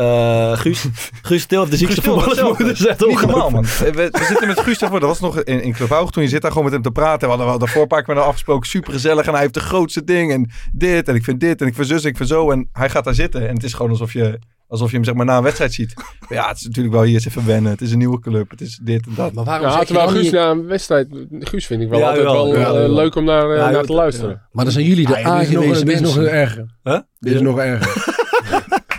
Eh, 0.52 0.58
Guus, 0.58 0.86
Guus 1.22 1.44
Til 1.46 1.58
heeft 1.58 1.70
de 1.70 1.76
ziekste 1.76 2.02
voetballersmoeder. 2.02 2.66
Dat 2.66 2.74
is 2.78 2.86
echt 2.86 3.06
ongelooflijk. 3.06 3.50
man. 3.52 3.62
We, 3.62 3.92
we 4.12 4.24
zitten 4.28 4.46
met 4.48 4.60
Guus 4.60 4.78
daarvoor. 4.78 5.00
Dat 5.00 5.08
was 5.08 5.20
nog 5.20 5.42
in, 5.42 5.62
in. 5.62 5.74
Toen 6.10 6.22
je 6.22 6.28
zit 6.28 6.42
daar 6.42 6.50
gewoon 6.50 6.64
met 6.64 6.72
hem 6.72 6.82
te 6.82 6.90
praten. 6.90 7.20
We 7.20 7.26
hadden, 7.26 7.44
we 7.44 7.50
hadden 7.50 7.66
daarvoor 7.66 7.82
een 7.82 7.88
paar 7.88 7.98
keer 8.02 8.08
met 8.08 8.18
hem 8.22 8.26
afgesproken. 8.32 8.68
Super 8.68 8.92
gezellig. 8.92 9.26
En 9.26 9.32
hij 9.32 9.40
heeft 9.42 9.54
de 9.54 9.60
grootste 9.60 10.04
ding. 10.04 10.32
En 10.32 10.50
dit. 10.72 11.08
En 11.08 11.14
ik 11.14 11.24
vind 11.24 11.40
dit. 11.40 11.60
En 11.60 11.66
ik 11.66 11.74
vind 11.74 11.86
zus. 11.86 12.02
En 12.02 12.08
ik 12.10 12.16
vind 12.16 12.28
zo. 12.28 12.50
En 12.50 12.68
hij 12.72 12.90
gaat 12.90 13.04
daar 13.04 13.14
zitten. 13.14 13.48
En 13.48 13.54
het 13.54 13.64
is 13.64 13.72
gewoon 13.74 13.90
alsof 13.90 14.12
je, 14.12 14.38
alsof 14.68 14.88
je 14.88 14.94
hem 14.96 15.04
zeg 15.04 15.14
maar 15.14 15.24
na 15.24 15.36
een 15.36 15.42
wedstrijd 15.42 15.72
ziet. 15.72 15.94
Maar 15.96 16.38
ja, 16.38 16.48
het 16.48 16.56
is 16.56 16.64
natuurlijk 16.66 16.94
wel 16.94 17.04
hier 17.04 17.14
eens 17.14 17.26
even 17.26 17.46
wennen. 17.46 17.72
Het 17.72 17.80
is 17.80 17.92
een 17.92 17.98
nieuwe 17.98 18.20
club. 18.20 18.50
Het 18.50 18.60
is 18.60 18.80
dit 18.82 19.06
en 19.06 19.12
dat. 19.14 19.32
Maar 19.32 19.44
waarom 19.44 19.66
Ja, 19.66 19.72
zeg 19.72 19.88
je 19.88 19.94
dan 19.94 20.08
Guus 20.08 20.22
niet... 20.22 20.32
na 20.32 20.50
een 20.50 20.66
wedstrijd, 20.66 21.08
Guus 21.30 21.66
vind 21.66 21.82
ik 21.82 21.88
wel 21.88 21.98
Ja, 21.98 22.06
altijd 22.06 22.26
wel 22.26 22.56
eh, 22.56 22.92
leuk 22.92 23.14
om 23.14 23.24
naar, 23.24 23.50
eh, 23.50 23.56
Ja, 23.56 23.70
naar 23.70 23.84
te 23.84 23.92
luisteren. 23.92 24.42
Maar 24.52 24.64
dan 24.64 24.72
zijn 24.72 24.86
jullie 24.86 25.06
de 25.06 25.12
dit 25.12 25.18
is 25.18 25.24
nog, 25.24 25.34
aangewezen 25.34 25.86
dit 25.86 25.94
is 25.94 26.00
nog 26.00 26.16
een 26.16 26.28
erger. 26.28 26.66
Huh? 26.82 26.98
Dit 27.18 27.34
is 27.34 27.40
nog 27.40 27.58
erger. 27.58 28.16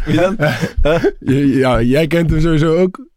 Wie 0.05 0.15
dan? 0.21 0.37
Ja, 1.59 1.81
jij 1.81 2.07
kent 2.07 2.29
hem 2.29 2.41
sowieso 2.41 2.77
ook. 2.77 3.07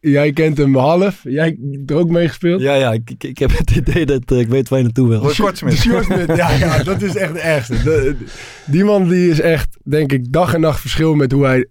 Jij 0.00 0.32
kent 0.32 0.58
hem 0.58 0.76
half. 0.76 1.20
Jij 1.22 1.56
hebt 1.70 1.90
er 1.90 1.96
ook 1.96 2.10
mee 2.10 2.28
gespeeld. 2.28 2.60
Ja, 2.60 2.74
ja, 2.74 2.92
ik, 2.92 3.10
ik, 3.10 3.24
ik 3.24 3.38
heb 3.38 3.58
het 3.58 3.70
idee 3.70 4.06
dat 4.06 4.22
eh, 4.26 4.38
ik 4.38 4.48
weet 4.48 4.68
waar 4.68 4.78
je 4.78 4.84
naartoe 4.84 5.08
wil. 5.08 5.30
Sjoerd, 5.30 5.58
ja, 6.36 6.50
ja, 6.50 6.82
dat 6.82 7.02
is 7.02 7.16
echt 7.16 7.32
de 7.32 7.40
ergste. 7.40 7.82
De- 7.82 8.16
die 8.66 8.84
man 8.84 9.08
die 9.08 9.30
is 9.30 9.40
echt, 9.40 9.68
denk 9.84 10.12
ik, 10.12 10.32
dag 10.32 10.54
en 10.54 10.60
nacht 10.60 10.80
verschil 10.80 11.14
met 11.14 11.32
hoe 11.32 11.44
hij 11.44 11.66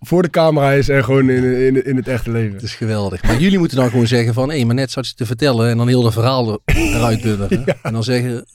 voor 0.00 0.22
de 0.22 0.30
camera 0.30 0.72
is 0.72 0.88
en 0.88 1.04
gewoon 1.04 1.30
in, 1.30 1.44
in, 1.66 1.84
in 1.84 1.96
het 1.96 2.08
echte 2.08 2.30
leven. 2.30 2.52
Het 2.54 2.62
is 2.62 2.74
geweldig. 2.74 3.22
Maar 3.22 3.40
jullie 3.40 3.58
moeten 3.58 3.76
dan 3.76 3.90
gewoon 3.90 4.06
zeggen 4.06 4.34
van... 4.34 4.50
Hé, 4.50 4.64
maar 4.64 4.74
net 4.74 4.90
zat 4.90 5.08
je 5.08 5.14
te 5.14 5.26
vertellen 5.26 5.70
en 5.70 5.76
dan 5.76 5.88
heel 5.88 6.02
de 6.02 6.10
verhaal 6.12 6.52
er- 6.52 6.74
eruit 6.74 7.20
budderen. 7.22 7.64
En 7.82 7.92
dan 7.92 8.04
zeggen... 8.04 8.46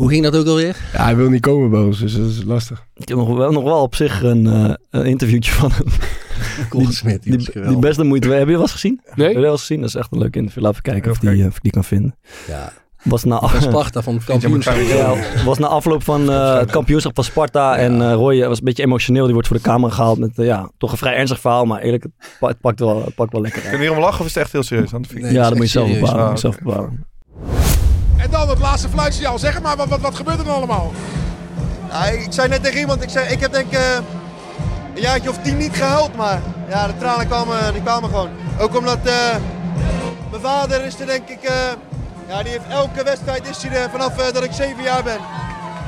Hoe 0.00 0.08
ging 0.08 0.22
dat 0.22 0.36
ook 0.36 0.46
alweer? 0.46 0.76
Ja, 0.92 1.04
hij 1.04 1.16
wil 1.16 1.28
niet 1.28 1.40
komen 1.40 1.70
bij 1.70 1.80
ons, 1.80 1.98
dus 1.98 2.16
dat 2.16 2.26
is 2.28 2.42
lastig. 2.44 2.84
Ik 2.94 3.08
heb 3.08 3.16
nog 3.18 3.36
wel, 3.36 3.52
nog 3.52 3.62
wel 3.64 3.82
op 3.82 3.94
zich 3.94 4.22
een, 4.22 4.46
eh, 4.46 4.74
een 4.90 5.04
interviewtje 5.06 5.52
van 5.52 5.70
hem. 5.72 5.86
Koolsmit, 6.68 7.22
die, 7.22 7.36
Die, 7.36 7.62
die 7.66 7.78
best 7.78 7.96
de 7.96 8.04
moeite. 8.04 8.28
Heb 8.28 8.36
je 8.38 8.44
dat 8.44 8.52
wel 8.52 8.60
eens 8.60 8.72
gezien? 8.72 9.00
Heb 9.04 9.16
je 9.16 9.22
Nee? 9.22 9.32
dat 9.32 9.42
wel 9.42 9.50
eens 9.52 9.60
gezien? 9.60 9.80
Dat 9.80 9.88
is 9.88 9.94
echt 9.94 10.12
een 10.12 10.18
leuk 10.18 10.36
interview. 10.36 10.62
Laten 10.62 10.82
we 10.82 10.90
kijken 10.90 11.10
of, 11.10 11.18
die, 11.18 11.28
kijken. 11.30 11.46
of 11.48 11.56
ik 11.56 11.62
die 11.62 11.72
kan 11.72 11.84
vinden. 11.84 12.16
Ja, 12.46 12.72
Was 13.02 13.24
na, 13.24 13.38
van 13.40 13.62
Sparta, 13.62 14.02
van 14.02 14.14
het 14.20 14.24
kampioenschap. 14.24 14.76
Ja, 14.76 15.14
was 15.44 15.58
na 15.58 15.66
afloop 15.66 16.02
van 16.02 16.30
eh, 16.30 16.58
het 16.58 16.70
kampioenschap 16.70 17.14
van 17.14 17.24
Sparta. 17.24 17.76
En 17.76 18.02
eh, 18.02 18.12
Roy 18.12 18.46
was 18.48 18.58
een 18.58 18.64
beetje 18.64 18.82
emotioneel. 18.82 19.24
Die 19.24 19.32
wordt 19.32 19.48
voor 19.48 19.56
de 19.56 19.62
camera 19.62 19.92
gehaald 19.94 20.18
met 20.18 20.30
ja, 20.34 20.70
toch 20.78 20.92
een 20.92 20.98
vrij 20.98 21.14
ernstig 21.14 21.40
verhaal. 21.40 21.64
Maar 21.64 21.80
eerlijk, 21.80 22.02
het, 22.02 22.12
pa- 22.40 22.48
het 22.48 22.60
pakt, 22.60 22.80
wel, 22.80 23.04
het 23.04 23.14
pakt 23.14 23.32
wel 23.32 23.40
lekker 23.40 23.60
uit. 23.60 23.70
Kun 23.70 23.78
je 23.80 23.84
hierom 23.86 24.02
lachen 24.04 24.20
of 24.20 24.26
is 24.26 24.34
het 24.34 24.42
echt 24.42 24.52
heel 24.52 24.62
serieus? 24.62 24.90
Want 24.90 25.02
dat 25.02 25.12
vind 25.12 25.24
ik- 25.24 25.30
Nee, 25.30 25.40
ja, 25.40 25.48
dat 25.48 25.56
moet 25.58 25.66
je 25.72 25.78
zelf 25.78 25.92
bepalen. 25.92 26.24
Ah, 26.28 26.36
zelf 26.36 26.58
bepalen. 26.58 27.06
En 28.20 28.30
dan 28.30 28.48
het 28.48 28.58
laatste 28.58 28.88
fluitsignaal. 28.88 29.38
Zeg 29.38 29.62
maar, 29.62 29.76
wat, 29.76 29.88
wat, 29.88 30.00
wat 30.00 30.14
gebeurt 30.14 30.38
er 30.38 30.44
dan 30.44 30.54
allemaal? 30.54 30.92
ik 32.12 32.26
zei 32.32 32.48
net 32.48 32.62
tegen 32.62 32.78
iemand, 32.78 33.02
ik, 33.02 33.08
zei, 33.08 33.28
ik 33.28 33.40
heb 33.40 33.52
denk 33.52 33.66
ik 33.66 33.78
eh, 33.78 33.94
een 34.94 35.00
jaartje 35.00 35.28
of 35.30 35.38
tien 35.38 35.56
niet 35.56 35.76
gehuild, 35.76 36.16
maar 36.16 36.40
ja, 36.68 36.86
de 36.86 36.96
tranen 36.96 37.26
kwamen, 37.26 37.72
die 37.72 37.82
kwamen 37.82 38.08
gewoon. 38.08 38.28
Ook 38.58 38.76
omdat 38.76 38.98
eh, 39.04 39.36
mijn 40.30 40.42
vader 40.42 40.84
is 40.84 41.00
er 41.00 41.06
denk 41.06 41.28
ik, 41.28 41.42
eh, 41.42 41.54
ja, 42.28 42.42
die 42.42 42.52
heeft 42.52 42.64
elke 42.68 43.04
wedstrijd 43.04 43.48
is 43.48 43.62
hij 43.62 43.82
er 43.82 43.90
vanaf 43.90 44.14
dat 44.14 44.44
ik 44.44 44.52
zeven 44.52 44.82
jaar 44.82 45.02
ben. 45.02 45.18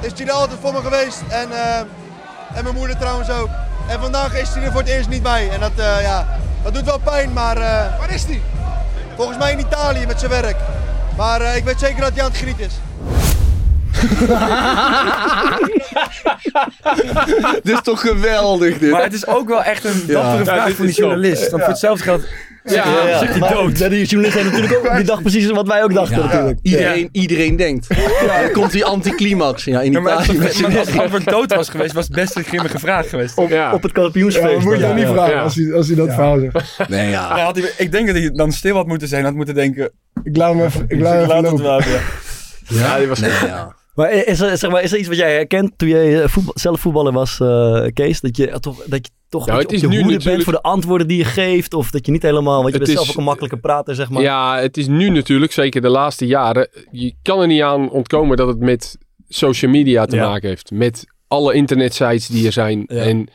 Is 0.00 0.12
hij 0.16 0.26
er 0.26 0.32
altijd 0.32 0.60
voor 0.60 0.72
me 0.72 0.80
geweest 0.80 1.22
en, 1.28 1.48
en 2.54 2.62
mijn 2.62 2.74
moeder 2.74 2.98
trouwens 2.98 3.30
ook. 3.30 3.48
En 3.88 4.00
vandaag 4.00 4.40
is 4.40 4.48
hij 4.48 4.62
er 4.62 4.72
voor 4.72 4.80
het 4.80 4.90
eerst 4.90 5.08
niet 5.08 5.22
bij 5.22 5.50
en 5.50 5.60
dat, 5.60 5.72
ja, 6.00 6.26
dat 6.62 6.74
doet 6.74 6.84
wel 6.84 6.98
pijn, 6.98 7.32
maar 7.32 7.58
Waar 7.98 8.10
is 8.10 8.26
die? 8.26 8.42
volgens 9.16 9.38
mij 9.38 9.52
in 9.52 9.58
Italië 9.58 10.06
met 10.06 10.18
zijn 10.18 10.30
werk. 10.30 10.56
Maar 11.22 11.40
eh, 11.40 11.56
ik 11.56 11.64
weet 11.64 11.78
zeker 11.78 12.00
dat 12.00 12.12
hij 12.14 12.22
aan 12.22 12.30
het 12.30 12.38
genieten 12.38 12.64
is. 12.64 12.72
Dit 17.62 17.74
is 17.74 17.80
toch 17.82 18.00
geweldig 18.00 18.78
dit. 18.78 18.90
Maar 18.90 19.02
het 19.02 19.12
is 19.12 19.26
ook 19.26 19.48
wel 19.48 19.62
echt 19.62 19.84
een 19.84 20.04
dappere 20.06 20.38
Ja, 20.38 20.44
vraag 20.44 20.74
van 20.74 20.86
die 20.86 20.94
journalist. 20.94 21.50
Want 21.50 21.62
voor 21.62 21.72
hetzelfde 21.72 22.04
geld... 22.04 22.24
Ja, 22.64 22.74
Ja, 22.74 23.08
ja. 23.08 23.18
zit 23.18 23.28
hij 23.28 23.38
Maar 23.38 23.52
dood. 23.54 23.76
Die 23.78 24.04
journalist 24.04 24.34
heeft 24.38 24.50
natuurlijk 24.52 24.86
ook, 24.86 24.96
die 24.96 25.04
dacht 25.04 25.22
precies 25.22 25.50
wat 25.50 25.66
wij 25.66 25.82
ook 25.82 25.94
dachten 25.94 26.18
natuurlijk. 26.18 26.58
Iedereen, 26.62 27.08
iedereen 27.12 27.56
denkt. 27.56 27.86
Dan 28.26 28.52
komt 28.52 28.72
die 28.72 28.84
anticlimax. 28.84 29.64
Ja, 29.64 29.80
in 29.80 29.92
Ja, 29.92 30.00
maar, 30.00 30.12
Italië 30.22 30.48
zijn 30.52 30.70
maar 30.70 30.78
als 30.80 30.88
het 30.90 30.98
antwoord 30.98 31.24
dood 31.24 31.54
was 31.54 31.68
geweest, 31.68 31.92
was 31.92 32.04
het 32.06 32.14
best 32.14 32.36
een 32.36 32.44
grimmige 32.44 32.78
vraag 32.78 33.08
geweest. 33.08 33.38
Op, 33.38 33.48
Ja. 33.48 33.72
op 33.72 33.82
het 33.82 33.92
Ja, 33.94 34.02
kampioensfeest. 34.02 34.52
dat 34.54 34.62
moet 34.62 34.74
je 34.74 34.80
dan. 34.80 34.94
niet 34.94 35.04
Ja. 35.06 35.12
vragen 35.12 35.34
ja. 35.34 35.42
als 35.42 35.54
hij, 35.54 35.72
als 35.72 35.86
hij 35.86 35.96
dat 35.96 36.08
verhaal 36.08 36.38
zegt. 36.38 36.88
Nee, 36.88 37.10
ja. 37.10 37.28
Dan 37.28 37.38
had 37.44 37.56
hij, 37.56 37.70
ik 37.76 37.92
denk 37.92 38.06
dat 38.06 38.16
hij 38.16 38.30
dan 38.30 38.52
stil 38.52 38.76
had 38.76 38.86
moeten 38.86 39.08
zijn. 39.08 39.24
Had 39.24 39.34
moeten 39.34 39.54
denken... 39.54 39.90
Ik 40.22 40.36
laat 40.36 40.54
hem 40.54 40.64
even, 40.64 40.84
ik 40.88 41.00
laat 41.00 41.12
hem 41.28 41.44
even 41.44 41.60
lopen. 41.62 41.86
Ja, 42.68 42.98
die 42.98 43.06
was 43.06 43.18
Nee, 43.20 43.30
ja. 43.30 43.74
Maar 43.94 44.12
is 44.12 44.40
er, 44.40 44.58
zeg 44.58 44.70
maar, 44.70 44.82
is 44.82 44.92
er 44.92 44.98
iets 44.98 45.08
wat 45.08 45.16
jij 45.16 45.32
herkent 45.34 45.72
toen 45.78 45.88
jij 45.88 46.22
eh, 46.22 46.28
voetbal- 46.28 46.52
zelf 46.56 46.80
voetballer 46.80 47.12
was, 47.12 47.40
eh, 47.40 47.86
Kees? 47.92 48.20
Dat 48.20 48.36
je 48.36 48.58
toch, 48.60 48.84
dat 48.84 49.06
je 49.06 49.12
toch 49.28 49.46
Nou, 49.46 49.58
beetje 49.58 49.66
op 49.68 49.72
is 49.72 49.80
je 49.80 49.86
hoede 49.86 50.02
bent 50.02 50.12
natuurlijk- 50.14 50.44
voor 50.44 50.52
de 50.52 50.62
antwoorden 50.62 51.06
die 51.08 51.16
je 51.18 51.24
geeft? 51.24 51.74
Of 51.74 51.90
dat 51.90 52.06
je 52.06 52.12
niet 52.12 52.22
helemaal, 52.22 52.60
want 52.62 52.72
je 52.72 52.78
Het 52.78 52.82
bent 52.86 52.98
zelf 52.98 53.10
ook 53.10 53.16
een 53.16 53.24
makkelijke 53.24 53.56
prater, 53.56 53.94
zeg 53.94 54.10
maar. 54.10 54.22
Ja, 54.22 54.58
het 54.58 54.76
is 54.76 54.86
nu 54.88 55.08
natuurlijk, 55.08 55.52
zeker 55.52 55.80
de 55.80 55.88
laatste 55.88 56.26
jaren, 56.26 56.68
je 56.90 57.14
kan 57.22 57.40
er 57.40 57.46
niet 57.46 57.62
aan 57.62 57.90
ontkomen 57.90 58.36
dat 58.36 58.48
het 58.48 58.58
met 58.58 58.98
social 59.28 59.70
media 59.70 60.04
te 60.04 60.16
Ja. 60.16 60.28
maken 60.28 60.48
heeft. 60.48 60.70
Met 60.70 61.06
alle 61.28 61.54
internetsites 61.54 62.26
die 62.26 62.46
er 62.46 62.52
zijn. 62.52 62.84
Ja. 62.86 62.96
En 63.02 63.28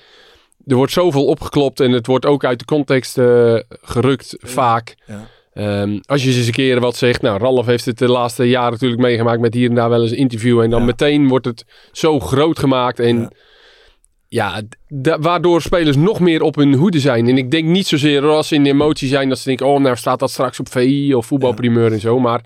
er 0.65 0.75
wordt 0.75 0.91
zoveel 0.91 1.25
opgeklopt 1.25 1.79
en 1.79 1.91
het 1.91 2.07
wordt 2.07 2.25
ook 2.25 2.45
uit 2.45 2.59
de 2.59 2.65
context 2.65 3.17
eh, 3.17 3.55
gerukt 3.81 4.35
vaak. 4.39 4.95
Ja. 5.05 5.27
Ehm, 5.57 5.99
als 6.05 6.23
je 6.23 6.29
eens 6.33 6.45
een 6.45 6.51
keer 6.53 6.79
wat 6.79 6.95
zegt, 6.95 7.21
nou 7.21 7.39
Ralf 7.39 7.65
heeft 7.65 7.85
het 7.85 7.97
de 7.97 8.07
laatste 8.07 8.49
jaren 8.49 8.71
natuurlijk 8.71 9.01
meegemaakt 9.01 9.39
met 9.41 9.53
hier 9.53 9.69
en 9.69 9.75
daar 9.75 9.89
wel 9.89 10.01
eens 10.01 10.11
een 10.11 10.17
interview. 10.17 10.61
En 10.61 10.69
dan 10.69 10.79
Ja. 10.79 10.85
meteen 10.85 11.27
wordt 11.27 11.45
het 11.45 11.65
zo 11.91 12.19
groot 12.19 12.59
gemaakt 12.59 12.99
en 12.99 13.19
Ja. 14.29 14.61
ja, 14.97 15.17
waardoor 15.19 15.61
spelers 15.61 15.95
nog 15.95 16.19
meer 16.19 16.41
op 16.41 16.55
hun 16.55 16.73
hoede 16.73 16.99
zijn. 16.99 17.27
En 17.27 17.37
ik 17.37 17.51
denk 17.51 17.65
niet 17.65 17.87
zozeer 17.87 18.23
als 18.25 18.47
ze 18.47 18.55
in 18.55 18.63
de 18.63 18.69
emotie 18.69 19.07
zijn 19.07 19.29
dat 19.29 19.37
ze 19.37 19.47
denken, 19.47 19.65
oh 19.65 19.79
nou 19.79 19.95
staat 19.95 20.19
dat 20.19 20.31
straks 20.31 20.59
op 20.59 20.69
VI 20.69 21.13
of 21.13 21.25
voetbalprimeur 21.25 21.91
en 21.91 21.99
zo. 21.99 22.19
Maar 22.19 22.41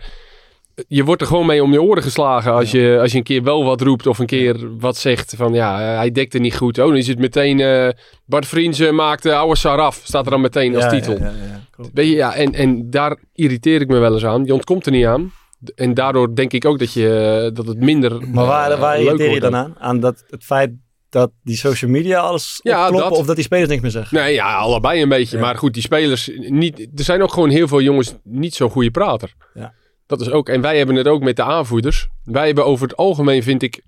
je 0.87 1.03
wordt 1.03 1.21
er 1.21 1.27
gewoon 1.27 1.45
mee 1.45 1.63
om 1.63 1.71
je 1.71 1.81
oren 1.81 2.03
geslagen 2.03 2.53
als, 2.53 2.71
je, 2.71 2.97
als 3.01 3.11
je 3.11 3.17
een 3.17 3.23
keer 3.23 3.43
wel 3.43 3.63
wat 3.63 3.81
roept 3.81 4.07
of 4.07 4.19
een 4.19 4.25
keer 4.25 4.77
wat 4.77 4.97
zegt 4.97 5.33
van 5.37 5.53
ja, 5.53 5.79
hij 5.79 6.11
dekte 6.11 6.39
niet 6.39 6.55
goed. 6.55 6.79
Oh, 6.79 6.87
dan 6.87 6.95
is 6.95 7.07
het 7.07 7.19
meteen 7.19 7.59
eh, 7.59 7.89
Bart 8.25 8.47
Vriendse 8.47 8.91
maakte 8.91 9.35
oude 9.35 9.57
Saraf, 9.57 10.01
staat 10.03 10.25
er 10.25 10.31
dan 10.31 10.41
meteen 10.41 10.75
als 10.75 10.83
Ja, 10.83 10.89
titel. 10.89 11.17
Ja, 11.19 11.25
ja. 11.25 11.85
Weet 11.93 12.07
je, 12.07 12.15
ja, 12.15 12.35
en, 12.35 12.53
en 12.53 12.89
daar 12.89 13.17
irriteer 13.33 13.81
ik 13.81 13.87
me 13.87 13.97
wel 13.97 14.13
eens 14.13 14.25
aan. 14.25 14.45
Je 14.45 14.53
ontkomt 14.53 14.85
er 14.85 14.91
niet 14.91 15.05
aan. 15.05 15.31
En 15.75 15.93
daardoor 15.93 16.35
denk 16.35 16.53
ik 16.53 16.65
ook 16.65 16.79
dat, 16.79 16.93
je, 16.93 17.49
dat 17.53 17.67
het 17.67 17.79
minder 17.79 18.27
Maar 18.27 18.45
waar, 18.45 18.71
eh, 18.71 18.79
waar 18.79 18.99
irriteer 19.01 19.31
je 19.31 19.39
dan 19.39 19.55
aan? 19.55 19.75
Aan 19.79 19.99
dat, 19.99 20.23
het 20.29 20.43
feit 20.43 20.71
dat 21.09 21.31
die 21.43 21.55
social 21.57 21.91
media 21.91 22.19
alles 22.19 22.59
Ja, 22.63 22.81
opkloppen 22.81 23.09
dat. 23.09 23.19
of 23.19 23.25
dat 23.25 23.35
die 23.35 23.45
spelers 23.45 23.69
niks 23.69 23.81
meer 23.81 23.91
zeggen? 23.91 24.17
Nee, 24.17 24.33
ja, 24.33 24.55
allebei 24.55 25.01
een 25.01 25.09
beetje. 25.09 25.39
Maar 25.39 25.57
goed, 25.57 25.73
die 25.73 25.81
spelers, 25.81 26.31
niet, 26.35 26.79
er 26.79 27.03
zijn 27.03 27.21
ook 27.21 27.33
gewoon 27.33 27.49
heel 27.49 27.67
veel 27.67 27.81
jongens 27.81 28.13
niet 28.23 28.53
zo'n 28.55 28.69
goede 28.69 28.91
prater. 28.91 29.33
Ja. 29.53 29.73
Dat 30.11 30.21
is 30.27 30.31
ook, 30.31 30.49
en 30.49 30.61
wij 30.61 30.77
hebben 30.77 30.95
het 30.95 31.07
ook 31.07 31.21
met 31.23 31.35
de 31.35 31.43
aanvoerders. 31.43 32.07
Wij 32.23 32.45
hebben 32.45 32.65
over 32.65 32.87
het 32.87 32.97
algemeen, 32.97 33.43
vind 33.43 33.61
ik, 33.63 33.81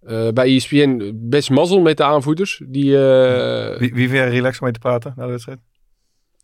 eh, 0.00 0.28
bij 0.28 0.54
ESPN 0.56 1.12
best 1.14 1.50
mazzel 1.50 1.80
met 1.80 1.96
de 1.96 2.04
aanvoerders. 2.04 2.62
Die, 2.66 3.04
eh, 3.08 3.78
Wie, 3.78 3.94
wie 3.94 4.08
vind 4.08 4.18
jij 4.20 4.28
relaxed 4.28 4.58
om 4.60 4.64
mee 4.64 4.72
te 4.72 4.78
praten 4.80 5.12
na 5.16 5.24
de 5.24 5.30
wedstrijd? 5.30 5.58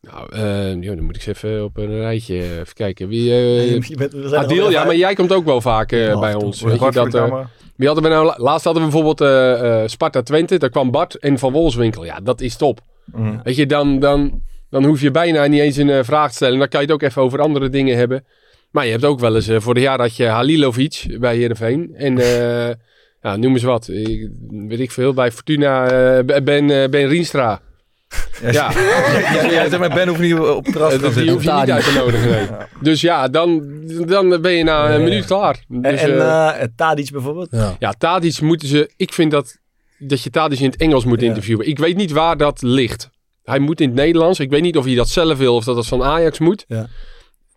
nou, 0.01 0.33
eh, 0.33 0.83
joh, 0.83 0.97
dan 0.97 1.05
moet 1.05 1.17
ik 1.17 1.27
eens 1.27 1.43
even 1.43 1.65
op 1.65 1.77
een 1.77 1.97
rijtje 1.99 2.35
even 2.35 2.75
kijken. 2.75 3.09
Wie, 3.09 3.31
eh, 3.31 3.83
Je 3.83 3.97
bent- 3.97 4.13
we 4.13 4.29
zijn 4.29 4.45
Adil, 4.45 4.71
ja, 4.71 4.85
maar 4.85 4.97
jij 4.97 5.15
komt 5.15 5.33
ook 5.33 5.45
wel 5.45 5.61
vaak 5.61 5.91
Ja, 5.91 6.19
bij 6.19 6.35
ons. 6.35 6.63
Weet 6.63 6.81
je, 6.81 6.91
dat, 6.91 7.15
eh, 7.15 7.45
wie 7.77 7.87
hadden 7.87 8.05
we 8.05 8.11
nou? 8.11 8.27
la- 8.27 8.35
Laatst 8.39 8.65
hadden 8.65 8.83
we 8.85 8.89
bijvoorbeeld 8.91 9.21
eh, 9.21 9.83
eh, 9.83 9.89
Sparta 9.89 10.23
Twente. 10.23 10.59
Daar 10.59 10.71
kwam 10.71 10.91
Bart 10.91 11.15
en 11.19 11.39
Van 11.39 11.53
Wolfswinkel. 11.53 12.05
Ja, 12.05 12.21
dat 12.21 12.41
is 12.41 12.57
top. 12.57 12.81
Mhm. 13.05 13.39
Weet 13.43 13.57
je, 13.57 13.67
dan, 13.67 13.99
dan, 13.99 14.43
dan 14.71 14.85
hoef 14.85 15.01
je 15.01 15.11
bijna 15.11 15.47
niet 15.47 15.61
eens 15.61 15.77
een 15.77 16.05
vraag 16.05 16.29
te 16.29 16.35
stellen. 16.35 16.59
Dan 16.59 16.69
kan 16.69 16.81
je 16.81 16.87
het 16.87 16.95
ook 16.95 17.03
even 17.03 17.23
over 17.23 17.41
andere 17.41 17.69
dingen 17.69 17.97
hebben. 17.97 18.25
Maar 18.71 18.85
je 18.85 18.91
hebt 18.91 19.05
ook 19.05 19.21
wel 19.21 19.35
eens, 19.35 19.49
eh, 19.49 19.61
vorig 19.61 19.83
jaar 19.83 20.01
had 20.01 20.17
je 20.17 20.25
Halilovic 20.27 21.17
bij 21.21 21.37
Heerenveen. 21.37 21.91
En 21.95 22.19
eh, 22.69 22.75
ja, 23.23 23.37
noem 23.37 23.53
eens 23.53 23.63
wat. 23.63 23.89
Ik, 23.89 24.29
weet 24.51 24.81
ik 24.81 24.91
veel, 24.91 25.15
bij 25.15 25.33
Fortuna 25.33 25.85
eh, 25.91 26.25
Ben, 26.43 26.67
ben 26.91 27.09
Rienstra. 27.09 27.61
Ja, 28.43 28.51
Ja. 28.51 28.71
ja, 29.33 29.51
ja, 29.51 29.69
zeg 29.69 29.79
maar, 29.79 29.95
Ben 29.95 30.09
hoeft 30.09 30.21
niet 30.21 30.35
op 30.35 30.65
het 30.65 30.73
terras 30.73 30.93
te 30.93 30.99
Die 31.01 31.13
zitten. 31.13 31.33
hoef 31.33 31.43
je 31.45 31.53
niet 31.53 31.71
uit 31.71 31.85
te 31.85 31.93
nodigen. 31.93 32.31
nee. 32.31 32.47
Dus 32.81 33.01
ja, 33.01 33.29
dan, 33.29 33.63
dan 34.07 34.41
ben 34.41 34.53
je 34.53 34.65
na 34.65 34.95
een 34.95 35.03
minuut 35.05 35.25
klaar. 35.25 35.65
En, 35.71 35.83
Dus, 35.83 36.01
en 36.01 36.11
eh, 36.21 36.63
eh, 36.63 36.69
Tadic 36.77 37.11
bijvoorbeeld? 37.11 37.49
Ja. 37.51 37.77
ja, 37.79 37.93
Tadic 37.99 38.41
moeten 38.41 38.69
ze... 38.69 38.91
Ik 38.97 39.13
vind 39.13 39.31
dat, 39.31 39.57
dat 39.99 40.23
je 40.23 40.31
Tadic 40.31 40.59
in 40.59 40.71
het 40.71 40.77
Engels 40.81 41.05
moet 41.05 41.21
Ja. 41.21 41.27
interviewen. 41.27 41.69
Ik 41.69 41.79
weet 41.79 41.97
niet 41.97 42.11
waar 42.13 42.37
dat 42.37 42.63
ligt. 42.63 43.11
Hij 43.45 43.59
moet 43.59 43.81
in 43.81 43.87
het 43.89 43.97
Nederlands. 43.97 44.41
Ik 44.41 44.51
weet 44.51 44.63
niet 44.63 44.77
of 44.77 44.85
hij 44.85 44.95
dat 44.95 45.09
zelf 45.09 45.39
wil 45.39 45.55
of 45.55 45.65
dat 45.65 45.75
dat 45.75 45.87
van 45.87 46.03
Ajax 46.03 46.39
moet. 46.39 46.65
Ja. 46.69 46.87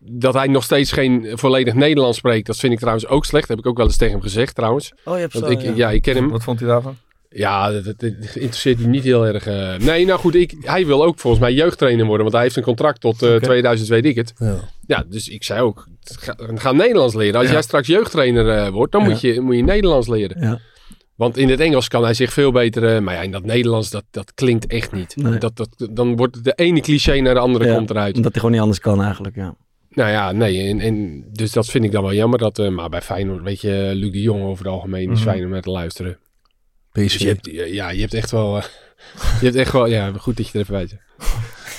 Dat 0.02 0.34
hij 0.34 0.46
nog 0.46 0.64
steeds 0.64 0.92
geen 0.92 1.28
volledig 1.34 1.74
Nederlands 1.74 2.18
spreekt, 2.18 2.46
dat 2.46 2.56
vind 2.56 2.72
ik 2.72 2.78
trouwens 2.78 3.06
ook 3.06 3.24
slecht. 3.24 3.48
Dat 3.48 3.56
heb 3.56 3.64
ik 3.66 3.70
ook 3.70 3.76
wel 3.76 3.86
eens 3.86 3.96
tegen 3.96 4.14
hem 4.14 4.22
gezegd 4.22 4.54
trouwens. 4.54 4.92
Oh, 5.04 5.14
je 5.14 5.20
hebt 5.20 5.32
Want 5.32 5.44
zo, 5.44 5.50
ik, 5.50 5.60
ja. 5.60 5.72
ja. 5.76 5.90
ik 5.90 6.02
ken 6.02 6.14
hem. 6.16 6.28
Wat 6.30 6.42
vond 6.42 6.60
hij 6.60 6.68
daarvan? 6.68 6.96
Ja, 7.28 7.70
dat, 7.72 7.84
dat- 7.84 7.98
dat 8.00 8.10
interesseert 8.34 8.78
hem 8.78 8.90
niet 8.90 9.04
heel 9.04 9.26
erg. 9.26 9.46
eh. 9.46 9.76
Nee, 9.76 10.04
nou 10.06 10.18
goed, 10.18 10.34
ik, 10.34 10.54
hij 10.60 10.86
wil 10.86 11.04
ook 11.04 11.18
volgens 11.18 11.42
mij 11.42 11.52
jeugdtrainer 11.52 12.04
worden. 12.04 12.22
Want 12.22 12.32
hij 12.34 12.42
heeft 12.42 12.56
een 12.56 12.62
contract 12.62 13.00
tot 13.00 13.22
eh, 13.22 13.34
Oké. 13.34 13.40
2000, 13.44 13.88
weet 13.88 14.04
ik 14.04 14.16
het. 14.16 14.32
Ja. 14.38 14.56
Ja, 14.86 15.04
dus 15.08 15.28
ik 15.28 15.44
zei 15.44 15.60
ook, 15.60 15.86
ga, 16.02 16.34
ga 16.54 16.72
Nederlands 16.72 17.14
leren. 17.14 17.34
Als 17.38 17.46
Ja. 17.46 17.52
jij 17.52 17.62
straks 17.62 17.86
jeugdtrainer 17.86 18.48
eh, 18.48 18.68
wordt, 18.68 18.92
dan 18.92 19.02
Ja. 19.02 19.08
moet, 19.08 19.20
je, 19.20 19.40
moet 19.40 19.56
je 19.56 19.62
Nederlands 19.62 20.08
leren. 20.08 20.40
Ja. 20.40 20.58
Want 21.14 21.36
in 21.36 21.48
het 21.48 21.60
Engels 21.60 21.88
kan 21.88 22.02
hij 22.02 22.14
zich 22.14 22.32
veel 22.32 22.52
beter... 22.52 22.94
eh, 22.94 23.00
maar 23.00 23.14
ja, 23.14 23.20
in 23.20 23.30
dat 23.30 23.44
Nederlands, 23.44 23.90
dat, 23.90 24.04
dat 24.10 24.34
klinkt 24.34 24.66
echt 24.66 24.92
niet. 24.92 25.16
Nee. 25.16 25.38
Dat, 25.38 25.56
dat, 25.56 25.88
dan 25.90 26.16
wordt 26.16 26.44
de 26.44 26.52
ene 26.54 26.80
cliché 26.80 27.20
naar 27.20 27.34
de 27.34 27.40
andere 27.40 27.66
Ja. 27.66 27.74
komt 27.74 27.90
eruit. 27.90 28.16
Omdat 28.16 28.30
hij 28.32 28.40
gewoon 28.40 28.50
niet 28.50 28.60
anders 28.60 28.80
kan 28.80 29.02
eigenlijk, 29.02 29.36
ja. 29.36 29.54
Nou 29.90 30.10
ja, 30.10 30.32
nee. 30.32 30.68
En, 30.68 30.80
en, 30.80 31.24
dus 31.32 31.52
dat 31.52 31.66
vind 31.66 31.84
ik 31.84 31.92
dan 31.92 32.02
wel 32.02 32.14
jammer. 32.14 32.38
Dat, 32.38 32.58
eh, 32.58 32.68
maar 32.68 32.88
bij 32.88 33.02
Feyenoord, 33.02 33.42
weet 33.42 33.60
je, 33.60 33.90
Luc 33.94 34.12
de 34.12 34.20
Jong 34.22 34.42
over 34.42 34.64
het 34.64 34.72
algemeen 34.74 35.10
is 35.10 35.18
Mhm. 35.20 35.28
fijn 35.28 35.44
om 35.44 35.50
naar 35.50 35.62
te 35.62 35.70
luisteren. 35.70 36.18
Dus 36.92 37.06
PSV. 37.14 37.18
je 37.20 37.26
hebt, 37.28 37.48
ja, 37.72 37.90
je 37.90 38.00
hebt 38.00 38.14
echt 38.14 38.30
wel... 38.30 38.56
eh, 38.56 38.62
je 39.40 39.44
hebt 39.44 39.56
echt 39.56 39.72
wel... 39.72 39.86
Ja, 39.86 40.12
goed 40.12 40.36
dat 40.36 40.46
je 40.46 40.52
er 40.52 40.60
even 40.60 40.74
bij 40.74 40.86
zit. 40.86 41.00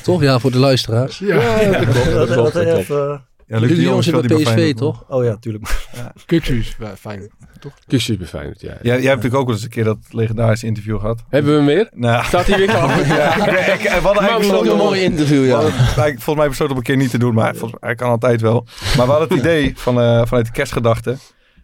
Toch? 0.04 0.22
Ja, 0.22 0.40
voor 0.40 0.52
de 0.52 0.58
luisteraars. 0.58 1.20
Ja, 1.20 1.70
dat 1.72 1.84
klopt. 1.84 1.94
Dat 2.12 2.28
Dat- 2.28 2.32
klopt, 2.38 2.54
dat 2.54 2.88
dat 2.88 3.22
Ja, 3.48 3.60
Luc 3.60 3.70
de 3.76 3.82
Jong 3.82 4.04
zit 4.04 4.28
bij 4.28 4.38
PSV, 4.44 4.74
toch? 4.74 5.06
Oh 5.10 5.24
ja, 5.24 5.38
tuurlijk. 5.38 5.88
Kuksuus, 6.26 6.78
fijn. 6.98 7.32
Bij 8.18 8.28
Feyenoord, 8.28 8.62
ja. 8.62 8.68
Jij, 8.68 8.78
jij 8.82 8.94
hebt 8.94 9.06
natuurlijk 9.06 9.36
ook 9.36 9.46
wel 9.46 9.56
eens 9.56 9.64
een 9.64 9.70
keer 9.70 9.84
dat 9.84 9.98
legendarische 10.10 10.66
interview 10.66 11.00
gehad. 11.00 11.24
Hebben 11.30 11.52
we 11.52 11.58
hem 11.58 11.66
weer? 11.66 11.90
Nou, 11.94 12.26
Staat 12.26 12.48
hij 12.48 12.58
weer 12.58 12.68
klaar? 12.68 13.08
ja, 13.18 13.48
ik, 13.48 13.82
ik, 13.82 13.82
we 13.82 13.90
hadden 13.90 14.24
Maar 14.24 14.32
eigenlijk 14.32 14.72
Een 14.72 14.78
mooi 14.78 15.02
interview, 15.02 15.46
ja. 15.46 15.62
volgens 15.96 16.36
mij 16.36 16.48
besloten 16.48 16.72
om 16.72 16.78
een 16.78 16.84
keer 16.84 16.98
niet 16.98 17.10
te 17.10 17.18
doen, 17.18 17.34
maar 17.34 17.56
volgens, 17.56 17.82
hij 17.82 17.96
kan 17.96 18.10
altijd 18.10 18.42
wel. 18.42 18.66
Maar 18.98 19.06
we 19.06 19.12
hadden 19.12 19.30
het 19.30 19.38
idee 19.38 19.74
van, 19.76 20.02
eh, 20.02 20.22
vanuit 20.26 20.46
de 20.46 20.52
kerstgedachte. 20.52 21.18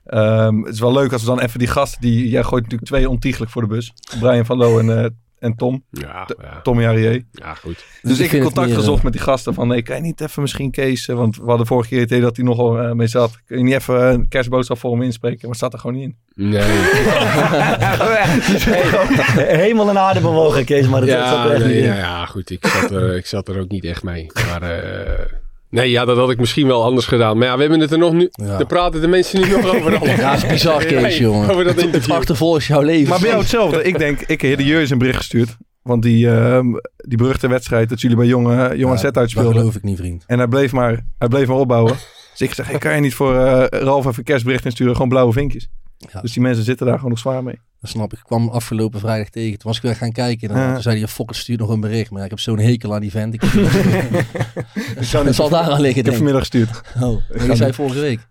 Ehm, 0.05 0.61
het 0.61 0.73
is 0.73 0.79
wel 0.79 0.93
leuk 0.93 1.13
als 1.13 1.21
we 1.21 1.27
dan 1.27 1.39
even 1.39 1.59
die 1.59 1.67
gasten, 1.67 2.01
die, 2.01 2.29
jij 2.29 2.43
gooit 2.43 2.63
natuurlijk 2.63 2.89
twee 2.89 3.09
ontiegelijk 3.09 3.51
voor 3.51 3.61
de 3.61 3.67
bus. 3.67 3.93
Brian 4.19 4.45
van 4.45 4.57
Loo 4.57 4.79
en, 4.79 5.03
eh, 5.03 5.09
en 5.39 5.55
Tom, 5.55 5.83
Ja, 5.91 6.27
ja. 6.41 6.61
Tommy 6.61 6.85
Arrier. 6.85 7.23
ja, 7.31 7.53
goed. 7.53 7.85
Dus 8.01 8.19
ik 8.19 8.31
heb 8.31 8.41
contact 8.41 8.67
meer, 8.67 8.75
gezocht 8.75 8.97
eh, 8.97 9.03
met 9.03 9.13
die 9.13 9.21
gasten 9.21 9.53
van, 9.53 9.67
nee, 9.67 9.81
kan 9.81 9.95
je 9.95 10.01
niet 10.01 10.21
even 10.21 10.41
misschien 10.41 10.71
Kees, 10.71 11.07
eh, 11.07 11.15
want 11.15 11.35
we 11.35 11.43
hadden 11.45 11.67
vorige 11.67 11.89
keer 11.89 11.99
het 11.99 12.09
idee 12.09 12.21
dat 12.21 12.35
hij 12.35 12.45
nogal 12.45 12.79
eh, 12.79 12.91
mee 12.91 13.07
zat. 13.07 13.37
Kun 13.45 13.57
je 13.57 13.63
niet 13.63 13.73
even 13.73 14.01
een 14.13 14.27
kerstboodschap 14.27 14.77
voor 14.79 14.91
hem 14.91 15.01
inspreken? 15.01 15.39
Maar 15.41 15.49
het 15.49 15.57
staat 15.57 15.73
er 15.73 15.79
gewoon 15.79 15.95
niet 15.95 16.05
in. 16.05 16.17
Nee. 16.49 16.61
Hemel 19.63 19.89
en 19.89 19.97
aarde 19.97 20.19
bewogen, 20.21 20.65
Kees, 20.65 20.87
maar 20.87 20.99
dat 20.99 21.09
zat 21.09 21.19
ja, 21.19 21.45
er 21.45 21.51
echt 21.51 21.65
nee, 21.65 21.73
niet 21.75 21.83
in. 21.83 21.89
ja, 21.89 21.95
ja, 21.95 22.25
goed. 22.25 22.49
Ik 22.49 22.65
zat, 22.67 22.91
er, 22.91 23.15
ik 23.15 23.25
zat 23.25 23.47
er 23.47 23.59
ook 23.59 23.69
niet 23.69 23.83
echt 23.83 24.03
mee. 24.03 24.27
Maar 24.45 24.61
eh, 24.61 25.25
nee, 25.69 25.89
ja, 25.89 26.05
dat 26.05 26.17
had 26.17 26.29
ik 26.29 26.39
misschien 26.39 26.67
wel 26.67 26.83
anders 26.83 27.05
gedaan. 27.05 27.37
Maar 27.37 27.47
ja, 27.47 27.55
we 27.55 27.61
hebben 27.61 27.79
het 27.79 27.91
er 27.91 27.97
nog 27.97 28.13
nu... 28.13 28.29
Ja. 28.31 28.45
Daar 28.45 28.65
praten 28.65 29.01
de 29.01 29.07
mensen 29.07 29.41
nu 29.41 29.49
nog 29.55 29.75
over. 29.75 29.91
Ja, 29.91 30.31
het 30.31 30.43
is 30.43 30.49
bizar, 30.49 30.85
Kees, 30.85 31.01
Nee, 31.01 31.19
jongen. 31.19 31.49
Over 31.49 31.63
dat 31.63 31.81
Het 31.81 32.09
achtervolgt 32.09 32.65
jouw 32.65 32.81
leven. 32.81 33.09
Maar 33.09 33.19
bij 33.19 33.27
jou 33.29 33.41
hetzelfde. 33.41 33.83
ik 33.83 33.97
denk, 33.99 34.21
ik 34.21 34.41
heb 34.41 34.57
de 34.57 34.63
Jurjes 34.65 34.89
een 34.89 34.97
bericht 34.97 35.17
gestuurd. 35.17 35.57
Want 35.81 36.01
die, 36.03 36.29
ehm, 36.29 36.65
die 36.95 37.17
beruchte 37.17 37.47
wedstrijd 37.47 37.89
dat 37.89 38.01
jullie 38.01 38.17
bij 38.17 38.25
Jonge, 38.25 38.77
jonge 38.77 38.93
Ja, 38.93 38.99
Z 38.99 39.01
Dat 39.03 39.17
uitspeelden. 39.17 39.53
geloof 39.53 39.75
ik 39.75 39.83
niet, 39.83 39.97
vriend. 39.97 40.23
En 40.27 40.37
hij 40.37 40.47
bleef 40.47 40.71
maar, 40.71 41.05
hij 41.17 41.27
bleef 41.27 41.47
maar 41.47 41.57
opbouwen. 41.57 41.95
Dus 42.37 42.47
ik 42.47 42.53
zeg, 42.53 42.67
hey, 42.67 42.77
kan 42.77 42.95
je 42.95 43.01
niet 43.01 43.13
voor 43.13 43.35
eh, 43.35 43.79
Ralf 43.81 44.05
even 44.05 44.17
een 44.17 44.23
kerstbericht 44.23 44.65
insturen? 44.65 44.93
Gewoon 44.93 45.09
blauwe 45.09 45.33
vinkjes. 45.33 45.69
Ja. 45.97 46.21
Dus 46.21 46.33
die 46.33 46.41
mensen 46.41 46.63
zitten 46.63 46.85
daar 46.85 46.95
gewoon 46.95 47.09
nog 47.09 47.19
zwaar 47.19 47.43
mee. 47.43 47.59
Dat 47.81 47.89
snap 47.89 48.13
ik. 48.13 48.17
Ik 48.17 48.23
kwam 48.25 48.49
afgelopen 48.49 48.99
vrijdag 48.99 49.29
tegen. 49.29 49.57
Toen 49.59 49.67
was 49.67 49.77
ik 49.77 49.83
weer 49.83 49.95
gaan 49.95 50.11
kijken. 50.11 50.49
En 50.49 50.59
Ja. 50.59 50.73
toen 50.73 50.81
zei 50.81 50.99
hij, 50.99 51.07
Fokker 51.07 51.35
stuurt 51.35 51.59
nog 51.59 51.69
een 51.69 51.79
bericht. 51.79 52.09
Maar 52.09 52.19
ja, 52.19 52.25
ik 52.25 52.31
heb 52.31 52.39
zo'n 52.39 52.59
hekel 52.59 52.93
aan 52.93 53.01
die 53.01 53.11
vent. 53.11 53.33
Ik 53.33 53.41
het 55.25 55.35
zal 55.35 55.49
daar 55.49 55.61
aan 55.71 55.81
liggen, 55.81 55.99
Ik 55.99 56.05
heb 56.05 56.13
vanmiddag 56.15 56.41
gestuurd. 56.41 56.81
Oh, 57.01 57.21
je 57.47 57.55
zei 57.55 57.73
vorige 57.73 57.99
week. 57.99 58.27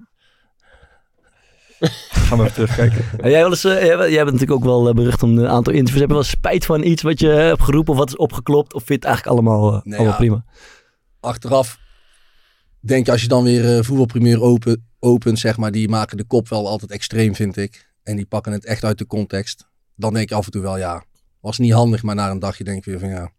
Gaan 2.27 2.39
we 2.39 2.45
even 2.45 2.55
terugkijken. 2.55 3.05
En 3.21 3.31
jij, 3.31 3.41
wel 3.41 3.51
eens, 3.51 3.65
eh, 3.65 3.85
jij, 3.85 3.97
jij 4.11 4.25
bent 4.25 4.39
natuurlijk 4.39 4.53
ook 4.53 4.65
wel 4.65 4.89
eh, 4.89 4.95
berucht 4.95 5.23
om 5.23 5.39
een 5.39 5.49
aantal 5.49 5.73
interviews. 5.73 6.01
Heb 6.01 6.09
je 6.09 6.15
wel 6.15 6.25
spijt 6.25 6.65
van 6.65 6.83
iets 6.83 7.03
wat 7.03 7.21
je 7.21 7.29
hebt 7.29 7.63
geroepen 7.63 7.93
of 7.93 7.99
wat 7.99 8.09
is 8.09 8.17
opgeklopt? 8.17 8.75
Of 8.75 8.85
vind 8.85 9.03
je 9.03 9.09
het 9.09 9.17
eigenlijk 9.17 9.37
allemaal, 9.37 9.75
eh, 9.75 9.81
Nee, 9.85 9.95
allemaal 9.95 10.13
ja. 10.13 10.19
prima? 10.19 10.45
Achteraf 11.21 11.79
denk 12.81 13.07
je, 13.07 13.13
als 13.13 13.23
je 13.23 13.29
dan 13.29 13.45
weer 13.45 13.77
eh 13.77 13.85
voetbalpremier 13.85 14.43
open, 14.43 14.87
opent, 15.01 15.39
zeg 15.39 15.57
maar. 15.57 15.71
Die 15.73 15.89
maken 15.89 16.17
de 16.17 16.25
kop 16.25 16.49
wel 16.49 16.69
altijd 16.69 16.91
extreem, 16.91 17.35
vind 17.35 17.57
ik. 17.57 17.95
En 18.07 18.17
die 18.17 18.27
pakken 18.27 18.53
het 18.53 18.65
echt 18.65 18.85
uit 18.85 18.99
de 18.99 19.07
context. 19.07 19.69
Dan 19.95 20.15
denk 20.15 20.29
je 20.29 20.35
af 20.35 20.45
en 20.45 20.51
toe 20.51 20.63
wel, 20.63 20.77
ja, 20.79 21.05
was 21.41 21.59
niet 21.59 21.73
handig. 21.73 22.03
Maar 22.03 22.15
na 22.15 22.31
een 22.31 22.39
dagje 22.39 22.65
denk 22.65 22.79
ik 22.79 22.85
weer 22.85 22.99
van, 22.99 23.09
ja. 23.09 23.31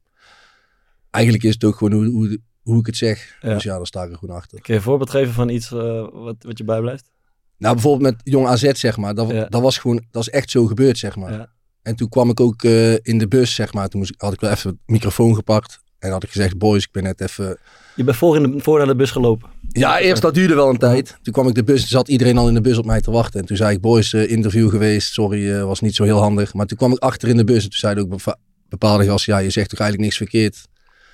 Eigenlijk 1.09 1.43
is 1.45 1.53
het 1.53 1.63
ook 1.63 1.75
gewoon 1.75 1.93
hoe, 1.93 2.05
hoe, 2.11 2.39
hoe 2.61 2.79
ik 2.79 2.85
het 2.85 2.97
zeg. 2.97 3.37
Ja. 3.41 3.53
Dus 3.53 3.63
ja, 3.63 3.77
daar 3.77 3.85
sta 3.87 4.03
ik 4.03 4.11
er 4.11 4.17
gewoon 4.17 4.35
achter. 4.35 4.61
Kun 4.61 4.73
je 4.73 4.79
een 4.79 4.85
voorbeeld 4.85 5.09
geven 5.09 5.33
van 5.33 5.49
iets 5.49 5.71
eh, 5.71 6.07
wat, 6.11 6.35
wat 6.39 6.57
je 6.57 6.63
bijblijft? 6.63 7.09
Nou, 7.57 7.73
bijvoorbeeld 7.73 8.11
met 8.13 8.21
Jong 8.33 8.47
AZ, 8.47 8.71
zeg 8.71 8.97
maar. 8.97 9.15
Dat, 9.15 9.29
Ja. 9.31 9.45
dat 9.45 9.61
was 9.61 9.77
gewoon, 9.77 10.05
dat 10.11 10.21
is 10.21 10.29
echt 10.29 10.49
zo 10.49 10.65
gebeurd, 10.65 10.97
zeg 10.97 11.15
maar. 11.15 11.31
Ja. 11.31 11.49
En 11.81 11.95
toen 11.95 12.09
kwam 12.09 12.29
ik 12.29 12.39
ook 12.39 12.63
eh, 12.63 12.93
in 12.93 13.17
de 13.17 13.27
bus, 13.27 13.55
zeg 13.55 13.73
maar. 13.73 13.87
Toen 13.87 13.99
moest, 13.99 14.11
ik- 14.13 14.21
had 14.21 14.33
ik 14.33 14.39
wel 14.39 14.51
even 14.51 14.69
het 14.69 14.79
microfoon 14.85 15.35
gepakt. 15.35 15.79
En 15.99 16.11
had 16.11 16.23
ik 16.23 16.29
gezegd, 16.31 16.57
boys, 16.57 16.83
ik 16.83 16.91
ben 16.91 17.03
net 17.03 17.21
even... 17.21 17.57
Je 17.95 18.03
bent 18.03 18.17
voor, 18.17 18.35
in 18.35 18.51
de, 18.51 18.59
voor 18.63 18.77
naar 18.77 18.87
de 18.87 18.95
bus 18.95 19.11
gelopen. 19.11 19.49
Ja, 19.71 19.99
eerst 19.99 20.21
dat 20.21 20.33
duurde 20.33 20.55
wel 20.55 20.69
een 20.69 20.77
tijd. 20.77 21.17
Toen 21.21 21.33
kwam 21.33 21.47
ik 21.47 21.55
de 21.55 21.63
bus, 21.63 21.87
zat 21.87 22.07
iedereen 22.07 22.37
al 22.37 22.47
in 22.47 22.53
de 22.53 22.61
bus 22.61 22.77
op 22.77 22.85
mij 22.85 23.01
te 23.01 23.11
wachten. 23.11 23.39
En 23.39 23.45
toen 23.45 23.57
zei 23.57 23.75
ik, 23.75 23.81
boys, 23.81 24.13
eh, 24.13 24.31
interview 24.31 24.69
geweest, 24.69 25.13
sorry, 25.13 25.51
eh, 25.53 25.63
was 25.63 25.79
niet 25.81 25.95
zo 25.95 26.03
heel 26.03 26.19
handig. 26.19 26.53
Maar 26.53 26.65
toen 26.65 26.77
kwam 26.77 26.91
ik 26.91 26.99
achter 26.99 27.29
in 27.29 27.37
de 27.37 27.43
bus 27.43 27.63
en 27.63 27.69
toen 27.69 27.79
zeiden 27.79 28.03
ook 28.03 28.09
bepa- 28.09 28.37
bepaalde 28.69 29.05
gasten, 29.05 29.33
ja, 29.33 29.39
je 29.39 29.49
zegt 29.49 29.69
toch 29.69 29.79
eigenlijk 29.79 30.09
niks 30.09 30.17
verkeerd. 30.29 30.67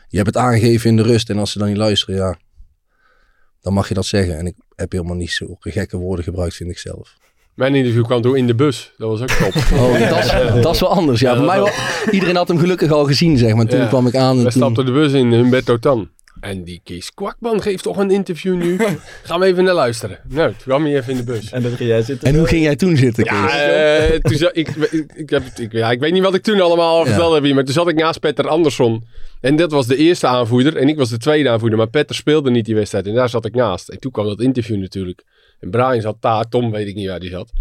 Je 0.07 0.17
hebt 0.17 0.35
het 0.35 0.43
aangegeven 0.43 0.89
in 0.89 0.95
de 0.95 1.03
rust 1.03 1.29
en 1.29 1.37
als 1.37 1.51
ze 1.51 1.57
dan 1.59 1.67
niet 1.67 1.77
luisteren, 1.77 2.15
ja, 2.15 2.37
dan 3.61 3.73
mag 3.73 3.87
je 3.87 3.93
dat 3.93 4.05
zeggen. 4.05 4.37
En 4.37 4.45
ik 4.45 4.55
heb 4.75 4.91
helemaal 4.91 5.15
niet 5.15 5.31
zo 5.31 5.55
gekke 5.59 5.97
woorden 5.97 6.23
gebruikt, 6.25 6.55
vind 6.55 6.69
ik 6.69 6.77
zelf. 6.77 7.13
Mijn 7.53 7.75
interview 7.75 8.03
kwam 8.05 8.21
toen 8.21 8.35
in 8.37 8.47
de 8.47 8.55
bus. 8.55 8.93
Dat 8.97 9.09
was 9.09 9.21
ook 9.21 9.29
top. 9.29 9.53
Oh, 9.79 10.09
dat, 10.09 10.17
is, 10.23 10.61
dat 10.63 10.73
is 10.73 10.79
wel 10.79 10.89
anders. 10.89 11.19
Ja, 11.19 11.35
voor 11.35 11.45
mij 11.45 11.57
wel, 11.59 11.69
iedereen 12.11 12.35
had 12.35 12.47
hem 12.47 12.57
gelukkig 12.57 12.91
al 12.91 13.05
gezien, 13.05 13.37
zeg 13.37 13.53
maar. 13.55 13.65
Toen 13.65 13.79
Ja. 13.79 13.87
kwam 13.87 14.07
ik 14.07 14.15
aan 14.15 14.37
en 14.37 14.43
We 14.43 14.49
toen... 14.51 14.51
stapten 14.61 14.85
de 14.85 14.91
bus 14.91 15.11
in, 15.11 15.31
Humberto 15.31 15.77
Tan. 15.79 16.09
En 16.43 16.63
die 16.63 16.81
Kees 16.83 17.13
Kwakman 17.13 17.61
geeft 17.61 17.83
toch 17.83 17.97
een 17.97 18.11
interview 18.11 18.55
nu. 18.55 18.77
Gaan 19.23 19.39
we 19.39 19.45
even 19.45 19.63
naar 19.63 19.73
luisteren. 19.73 20.19
Nou, 20.29 20.49
toen 20.49 20.57
kwam 20.61 20.83
hij 20.83 20.95
even 20.97 21.11
in 21.11 21.17
de 21.17 21.23
bus. 21.23 21.51
En 21.51 21.61
dan 21.61 21.71
ging 21.71 21.89
jij 21.89 22.01
zitten. 22.01 22.27
En 22.27 22.35
hoe 22.35 22.47
ging 22.47 22.63
jij 22.63 22.75
toen 22.75 22.97
zitten, 22.97 23.23
Kees? 23.23 23.33
Ja, 23.37 23.59
eh, 23.59 24.19
toen 24.19 24.49
ik, 24.53 24.67
ik, 24.69 25.11
ik, 25.15 25.29
heb, 25.29 25.43
ik, 25.57 25.71
ja, 25.71 25.91
ik 25.91 25.99
weet 25.99 26.13
niet 26.13 26.23
wat 26.23 26.35
ik 26.35 26.41
toen 26.43 26.61
allemaal 26.61 26.97
al 26.97 27.03
Ja. 27.03 27.09
verteld 27.11 27.33
heb 27.33 27.43
hier, 27.43 27.55
maar 27.55 27.63
toen 27.63 27.73
zat 27.73 27.87
ik 27.87 27.95
naast 27.95 28.19
Petter 28.19 28.47
Andersson. 28.47 29.03
En 29.41 29.55
dat 29.55 29.71
was 29.71 29.87
de 29.87 29.95
eerste 29.95 30.27
aanvoerder 30.27 30.75
en 30.77 30.87
ik 30.87 30.97
was 30.97 31.09
de 31.09 31.17
tweede 31.17 31.49
aanvoerder. 31.49 31.77
Maar 31.77 31.89
Petter 31.89 32.15
speelde 32.15 32.49
niet 32.51 32.65
die 32.65 32.75
wedstrijd 32.75 33.07
en 33.07 33.13
daar 33.13 33.29
zat 33.29 33.45
ik 33.45 33.55
naast. 33.55 33.89
En 33.89 33.99
toen 33.99 34.11
kwam 34.11 34.25
dat 34.25 34.41
interview 34.41 34.77
natuurlijk. 34.79 35.23
En 35.59 35.69
Brian 35.69 36.01
zat 36.01 36.17
daar, 36.19 36.49
Tom 36.49 36.71
weet 36.71 36.87
ik 36.87 36.95
niet 36.95 37.07
waar 37.07 37.19
die 37.19 37.29
zat. 37.29 37.51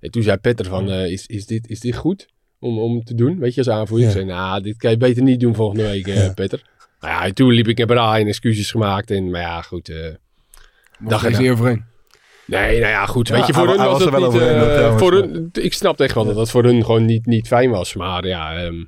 En 0.00 0.10
toen 0.10 0.22
zei 0.22 0.36
Petter 0.36 0.66
van, 0.66 0.90
eh, 0.90 1.10
is, 1.10 1.26
is, 1.26 1.46
dit, 1.46 1.68
is 1.68 1.80
dit 1.80 1.96
goed 1.96 2.26
om, 2.60 2.78
om 2.78 3.04
te 3.04 3.14
doen? 3.14 3.38
Weet 3.38 3.54
je, 3.54 3.60
als 3.64 3.68
aanvoerder. 3.74 4.06
Ja. 4.06 4.12
Ik 4.12 4.18
zei, 4.18 4.28
nou, 4.30 4.62
dit 4.62 4.76
kan 4.76 4.90
je 4.90 4.96
beter 4.96 5.22
niet 5.22 5.40
doen 5.40 5.54
volgende 5.54 5.82
week, 5.82 6.06
eh, 6.06 6.14
Ja. 6.24 6.32
Petter. 6.32 6.62
Nou 7.02 7.14
ja, 7.14 7.24
en 7.24 7.34
toen 7.34 7.50
liep 7.52 7.68
ik 7.68 7.78
naar 7.78 7.86
Brian, 7.86 8.26
excuses 8.26 8.70
gemaakt. 8.70 9.10
En, 9.10 9.30
maar 9.30 9.40
ja, 9.40 9.62
goed. 9.62 9.88
eh 9.88 9.96
Dag 10.98 11.24
is 11.24 11.38
hier 11.38 11.52
overheen. 11.52 11.84
Nee, 12.44 12.80
nou 12.80 12.90
ja, 12.92 13.06
goed. 13.06 13.28
Ja, 13.28 13.34
Weet 13.36 13.46
je, 13.46 13.52
voor 13.52 13.68
hun 13.68 13.76
was 13.76 13.86
was 13.86 14.00
het 14.00 14.10
wel 14.10 14.18
niet... 14.18 14.28
overheen, 14.28 14.54
eh, 14.54 14.72
trouwens, 14.74 15.02
voor 15.02 15.12
hun, 15.12 15.48
ik 15.52 15.72
snapte 15.72 16.04
echt 16.04 16.14
wel 16.14 16.24
dat 16.24 16.34
dat 16.34 16.50
voor 16.50 16.64
hun 16.64 16.84
gewoon 16.84 17.04
niet, 17.04 17.26
niet 17.26 17.46
fijn 17.46 17.70
was. 17.70 17.94
Maar 17.94 18.26
ja, 18.26 18.56
ehm, 18.56 18.80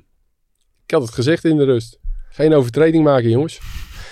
ik 0.85 0.91
had 0.91 1.01
het 1.01 1.11
gezegd 1.13 1.45
in 1.45 1.57
de 1.57 1.63
rust. 1.65 1.97
Geen 2.29 2.53
overtreding 2.53 3.03
maken, 3.03 3.29
jongens. 3.29 3.59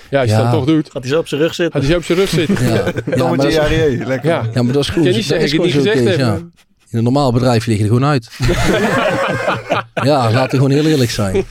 Ja, 0.09 0.21
als 0.21 0.29
je 0.29 0.35
dat 0.35 0.51
toch 0.51 0.65
doet, 0.65 0.91
Gaat 0.91 1.03
hij 1.03 1.11
zo 1.11 1.19
op 1.19 1.27
zijn 1.27 1.41
rug 1.41 1.53
zitten? 1.53 1.81
had 1.81 1.89
hij 1.89 1.91
zo 1.91 1.97
op 1.97 2.05
zijn 2.05 2.17
rug 2.17 2.29
zitten. 2.29 2.65
Ja, 2.73 2.91
Tommetje 3.17 3.47
is, 3.47 4.05
lekker. 4.05 4.29
Ja. 4.29 4.49
ja, 4.53 4.63
maar 4.63 4.73
dat 4.73 4.83
is 4.83 4.89
goed. 4.89 5.03
Je 5.03 5.09
niet 5.09 5.15
Dat 5.17 5.25
zeggen 5.25 5.45
ik 5.47 5.51
het 5.53 5.61
niet 5.63 5.73
gezegd 5.73 6.03
heb. 6.05 6.17
ja. 6.17 6.35
In 6.89 6.97
een 6.97 7.03
normaal 7.03 7.31
bedrijf 7.33 7.65
lig 7.65 7.77
je 7.77 7.83
er 7.83 7.89
gewoon 7.89 8.05
uit. 8.05 8.29
ja, 10.09 10.31
laten 10.31 10.49
we 10.49 10.55
gewoon 10.55 10.71
heel 10.71 10.85
eerlijk 10.85 11.09
zijn. 11.09 11.35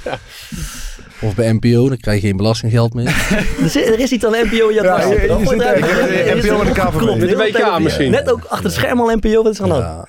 Of 1.23 1.35
bij 1.35 1.53
NPO, 1.53 1.89
dan 1.89 1.97
krijg 1.97 2.21
je 2.21 2.27
geen 2.27 2.37
belastinggeld 2.37 2.95
meer. 2.95 3.07
Er, 3.63 3.69
zit- 3.69 3.87
er 3.87 3.99
is 3.99 4.13
iets 4.13 4.25
aan 4.25 4.31
NPO 4.33 4.69
in 4.69 4.75
je 4.75 4.83
Ja, 4.83 5.01
er 5.01 5.09
NPO 5.09 5.51
een 5.51 5.61
en 5.61 5.77
de 5.77 6.73
KVB. 6.73 6.87
opgeklopt. 6.87 7.19
Met 7.19 7.21
de 7.21 7.27
Heel 7.37 7.37
WK 7.47 7.53
tijd- 7.57 7.83
misschien. 7.83 8.11
Net 8.11 8.31
ook 8.33 8.45
achter 8.45 8.65
het 8.65 8.75
scherm 8.75 9.01
al 9.01 9.17
NPO. 9.17 9.43
Wat 9.43 9.53
is 9.53 9.59
er 9.59 9.73
aan? 9.73 9.79
Ja. 9.79 10.09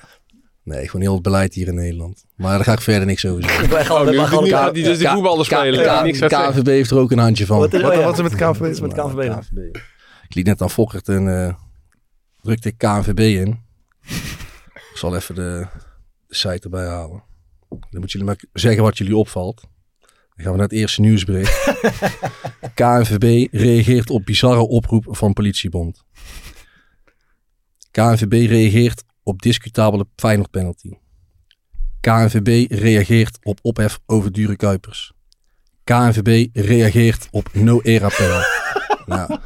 Nee, 0.64 0.84
gewoon 0.86 1.00
heel 1.00 1.12
het 1.14 1.22
beleid 1.22 1.54
hier 1.54 1.66
in 1.68 1.74
Nederland. 1.74 2.24
Maar 2.36 2.54
daar 2.54 2.64
ga 2.64 2.72
ik 2.72 2.80
verder 2.80 3.06
niks 3.06 3.26
over 3.26 3.42
zeggen. 3.42 3.76
Echt 3.78 3.90
al- 3.90 4.08
Oh, 4.08 4.24
gaan 4.28 4.46
gaat 4.46 4.74
hij 4.74 4.82
dus 4.82 4.98
de 4.98 5.04
K- 5.04 5.08
voetballers 5.10 5.48
spelen. 5.48 5.80
K- 5.80 5.84
Ja, 5.84 6.02
niks 6.02 6.18
gaat 6.18 6.30
zeggen. 6.30 6.52
KNVB 6.52 6.66
heeft 6.66 6.90
er 6.90 6.98
ook 6.98 7.10
een 7.10 7.18
handje 7.18 7.46
van. 7.46 7.58
Wat 7.58 7.72
is, 7.74 7.82
Wat, 7.82 7.90
oh 7.92 7.96
ja. 7.98 8.02
wat 8.04 8.12
is 8.12 8.18
er 8.18 8.24
met? 8.24 8.58
Wat 8.58 8.68
is 8.70 8.80
met 8.80 8.94
dan? 8.94 9.20
Ik 10.28 10.34
liet 10.34 10.46
net 10.46 10.62
aan 10.62 10.70
Fokkert 10.70 11.08
en 11.08 11.46
eh, 11.46 11.54
drukte 12.42 12.68
ik 12.68 12.78
KNVB 12.78 13.18
in. 13.18 13.60
Ik 14.74 14.94
zal 15.00 15.16
even 15.16 15.34
de, 15.34 15.66
de 16.26 16.34
site 16.34 16.58
erbij 16.62 16.86
halen. 16.86 17.22
Dan 17.68 17.78
moeten 17.90 18.08
jullie 18.18 18.26
maar 18.26 18.44
zeggen 18.52 18.82
wat 18.82 18.98
jullie 18.98 19.16
opvalt. 19.16 19.62
Dan 20.34 20.44
gaan 20.44 20.52
we 20.52 20.58
naar 20.58 20.68
het 20.68 20.78
eerste 20.78 21.00
nieuwsbericht. 21.00 21.72
KNVB 22.74 23.52
reageert 23.52 24.10
op 24.10 24.24
bizarre 24.24 24.68
oproep 24.68 25.04
van 25.08 25.32
politiebond. 25.32 26.04
KNVB 27.90 28.48
reageert 28.48 29.04
op 29.22 29.42
discutabele 29.42 30.06
Feyenoord 30.16 30.50
penalty. 30.50 30.90
KNVB 32.00 32.72
reageert 32.72 33.38
op 33.42 33.58
ophef 33.62 33.98
over 34.06 34.32
dure 34.32 34.56
kuipers. 34.56 35.12
KNVB 35.84 36.56
reageert 36.56 37.28
op 37.30 37.48
no-era-appel. 37.52 38.40
nou, 39.16 39.38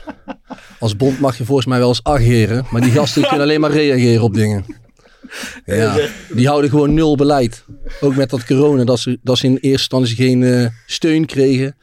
als 0.79 0.97
bond 0.97 1.21
mag 1.21 1.39
je 1.39 1.45
volgens 1.45 1.67
mij 1.67 1.79
wel 1.79 1.89
eens 1.89 2.03
ageren, 2.03 2.67
maar 2.71 2.81
die 2.81 2.91
gasten 2.91 3.23
kunnen 3.29 3.41
alleen 3.41 3.61
maar 3.61 3.71
reageren 3.71 4.23
op 4.23 4.35
dingen. 4.35 4.65
Ja, 5.65 6.09
die 6.33 6.47
houden 6.47 6.71
gewoon 6.71 6.95
nul 6.95 7.17
beleid. 7.17 7.65
Ook 8.01 8.15
met 8.17 8.31
dat 8.31 8.45
corona, 8.45 8.85
dat 8.85 8.99
ze, 8.99 9.19
dat 9.23 9.39
ze 9.39 9.45
in 9.47 9.53
eerste 9.53 9.69
instantie 9.71 10.17
geen 10.17 10.43
eh, 10.43 10.67
steun 10.87 11.27
kregen. 11.27 11.77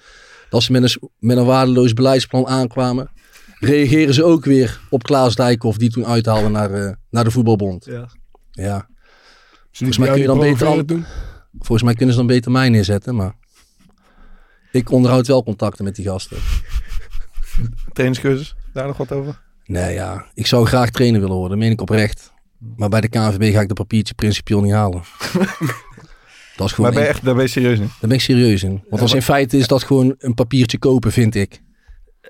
Dat 0.49 0.63
ze 0.63 0.71
met 0.71 0.83
een, 0.83 1.09
met 1.19 1.37
een 1.37 1.45
waardeloos 1.45 1.93
beleidsplan 1.93 2.47
aankwamen. 2.47 3.09
Reageren 3.59 4.13
ze 4.13 4.23
ook 4.23 4.45
weer 4.45 4.79
op 4.89 5.03
Klaas 5.03 5.35
Dijkhoff, 5.35 5.77
die 5.77 5.89
toen 5.89 6.05
uithaalde 6.05 6.49
naar, 6.49 6.71
eh, 6.71 6.91
naar 7.09 7.23
de 7.23 7.31
voetbalbond. 7.31 7.85
Ja. 7.85 8.09
Ja, 8.51 8.87
Volgens 9.71 9.97
mij 9.99 10.09
kun 10.09 10.19
je 10.21 10.25
dan 10.27 10.39
beter 10.39 10.67
al- 10.67 10.85
doen. 10.85 11.05
volgens 11.57 11.83
mij 11.83 11.93
kunnen 11.93 12.13
ze 12.15 12.19
dan 12.19 12.29
beter 12.29 12.51
mij 12.51 12.69
neerzetten, 12.69 13.15
maar... 13.15 13.33
Ik 14.71 14.91
onderhoud 14.91 15.27
wel 15.27 15.43
contacten 15.43 15.83
met 15.83 15.95
die 15.95 16.05
gasten. 16.05 16.37
Trainingscursus, 17.93 18.55
daar 18.73 18.87
nog 18.87 18.97
wat 18.97 19.11
over? 19.11 19.41
Nee, 19.65 19.93
ja. 19.93 20.25
Ik 20.33 20.45
zou 20.47 20.65
graag 20.65 20.89
trainer 20.89 21.21
willen 21.21 21.35
worden, 21.35 21.57
meen 21.57 21.71
ik 21.71 21.81
oprecht. 21.81 22.33
Maar 22.77 22.89
bij 22.89 23.01
de 23.01 23.07
KNVB 23.07 23.53
ga 23.53 23.61
ik 23.61 23.67
dat 23.67 23.77
papiertje 23.77 24.13
principieel 24.13 24.61
niet 24.61 24.73
halen. 24.73 25.01
dat 26.57 26.67
is 26.67 26.73
gewoon 26.73 26.75
Maar 26.77 26.91
ben 26.91 27.01
je 27.01 27.07
echt, 27.07 27.25
daar 27.25 27.33
ben 27.35 27.43
je 27.43 27.49
serieus 27.49 27.79
in? 27.79 27.85
Daar 27.85 28.09
ben 28.09 28.11
ik 28.11 28.21
serieus 28.21 28.63
in. 28.63 28.83
Want 28.89 29.01
als 29.01 29.13
in 29.13 29.21
feite 29.21 29.57
is 29.57 29.67
dat 29.67 29.83
gewoon 29.83 30.15
een 30.17 30.33
papiertje 30.33 30.77
kopen, 30.77 31.11
vind 31.11 31.35
ik. 31.35 31.61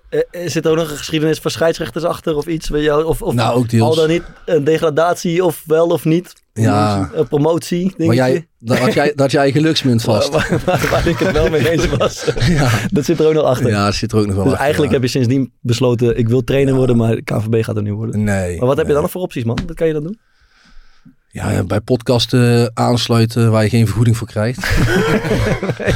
Eh, 0.10 0.20
eh, 0.32 0.50
Zit 0.50 0.66
er 0.66 0.72
ook 0.72 0.78
nog 0.78 0.90
een 0.90 0.98
geschiedenis 0.98 1.40
van 1.40 1.52
scheidsrechters 1.52 2.04
achter 2.04 2.36
of 2.36 2.46
iets? 2.48 2.70
Weet 2.70 2.84
je, 2.84 2.90
wel? 2.90 3.06
of 3.06 3.22
of 3.22 3.34
Nou, 3.34 3.58
ook 3.58 3.70
deels. 3.70 3.90
al 3.90 3.96
dan 3.96 4.08
niet 4.08 4.24
een 4.46 4.64
degradatie 4.64 5.44
of 5.46 5.64
wel 5.66 5.88
of 5.88 6.06
niet? 6.06 6.34
Ja. 6.62 7.10
Een 7.14 7.28
promotie, 7.28 7.94
denk 7.98 8.06
Maar 8.06 8.16
jij, 8.16 8.48
dat 8.60 8.78
had 8.78 8.94
jij, 8.94 9.14
dat 9.16 9.32
jij 9.32 9.52
geluksmunt 9.52 10.02
vast. 10.02 10.30
Waar, 10.30 10.62
waar- 10.66 10.88
waar 10.92 11.08
ik 11.08 11.18
het 11.18 11.32
wel 11.32 11.50
mee 11.50 11.70
eens 11.72 11.88
was. 11.88 12.26
ja. 12.48 12.70
Dat 12.92 13.06
zit 13.06 13.20
er 13.20 13.28
ook 13.28 13.34
nog 13.34 13.44
achter. 13.44 13.70
ja, 13.70 13.86
dat 13.86 13.96
zit 13.96 14.12
er 14.12 14.18
ook 14.18 14.26
nog 14.26 14.36
wel 14.36 14.44
dus 14.44 14.52
achter, 14.52 14.64
eigenlijk 14.64 14.94
ja. 14.94 15.00
heb 15.00 15.08
je 15.10 15.14
sindsdien 15.14 15.54
besloten, 15.62 16.18
ik 16.18 16.30
wil 16.30 16.44
trainer 16.44 16.74
worden, 16.74 16.98
maar 16.98 17.22
KVB 17.22 17.64
gaat 17.64 17.76
er 17.76 17.82
nu 17.82 17.94
worden. 17.94 18.24
Nee. 18.24 18.58
Maar 18.58 18.68
wat 18.68 18.78
heb 18.78 18.88
je 18.88 18.94
dan 18.94 19.02
nog 19.02 19.12
voor 19.12 19.22
opties, 19.22 19.44
man? 19.44 19.60
Wat 19.68 19.76
kan 19.76 19.88
je 19.88 19.94
dan 19.94 20.04
doen? 20.04 20.20
Ja, 21.28 21.52
ja, 21.52 21.64
bij 21.64 21.82
podcasten 21.82 22.72
aansluiten 22.74 23.52
waar 23.52 23.64
je 23.64 23.70
geen 23.70 23.86
vergoeding 23.86 24.18
voor 24.18 24.28
krijgt. 24.28 24.60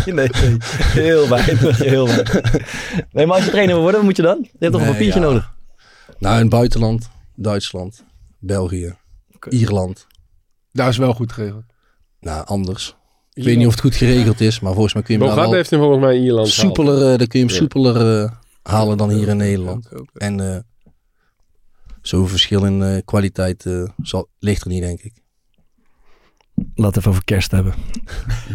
nee, 0.06 0.14
nee, 0.14 0.28
nee. 0.42 0.58
Heel 0.80 1.30
weinig, 1.30 1.78
heel 1.78 2.06
weinig. 2.08 2.42
Nee, 3.12 3.26
maar 3.26 3.36
als 3.36 3.46
je 3.46 3.52
trainer 3.52 3.74
wil 3.74 3.84
worden, 3.84 4.00
wat 4.00 4.10
moet 4.10 4.18
je 4.18 4.24
dan? 4.24 4.38
Je 4.42 4.58
hebt 4.60 4.72
toch 4.72 4.82
een 4.82 4.88
papiertje 4.88 5.20
nodig? 5.20 5.54
Nou, 6.18 6.36
in 6.36 6.42
het 6.42 6.50
buitenland. 6.50 7.10
Duitsland. 7.36 8.04
België. 8.40 8.96
Ierland. 9.50 10.08
Daar 10.72 10.90
is 10.90 10.98
wel 10.98 11.14
goed 11.14 11.32
geregeld. 11.32 11.64
Nou, 12.20 12.46
anders. 12.46 12.96
Ik 13.34 13.44
weet 13.44 13.58
niet 13.58 13.66
of 13.66 13.72
het 13.72 13.82
goed 13.82 13.96
geregeld 13.96 14.42
is, 14.42 14.60
maar 14.60 14.74
volgens 14.74 14.94
mij 14.94 15.04
kun 15.04 15.20
je 15.20 15.26
hem 15.26 15.54
heeft 15.54 15.70
hem 15.70 15.80
volgens 15.80 16.02
mij 16.02 16.16
in 16.16 16.24
Ierland 16.24 16.48
soepeler, 16.48 17.12
eh, 17.12 17.18
dan 17.18 17.28
kun 17.28 17.40
je 17.40 17.46
hem 17.46 17.54
Ja. 17.54 17.60
soepeler 17.60 18.24
eh, 18.24 18.32
halen 18.62 18.98
dan 18.98 19.10
hier 19.10 19.28
in 19.28 19.38
Nederland. 19.38 19.90
En 20.14 20.40
eh 20.40 20.58
zo'n 22.02 22.28
verschil 22.28 22.66
in 22.66 23.02
kwaliteit 23.06 23.66
eh, 23.66 23.84
zal, 24.02 24.28
ligt 24.40 24.62
er 24.62 24.68
niet, 24.70 24.82
denk 24.82 25.00
ik. 25.02 25.19
Laten 26.76 26.94
we 26.94 27.00
even 27.00 27.12
over 27.12 27.24
kerst 27.24 27.52
hebben. 27.52 27.74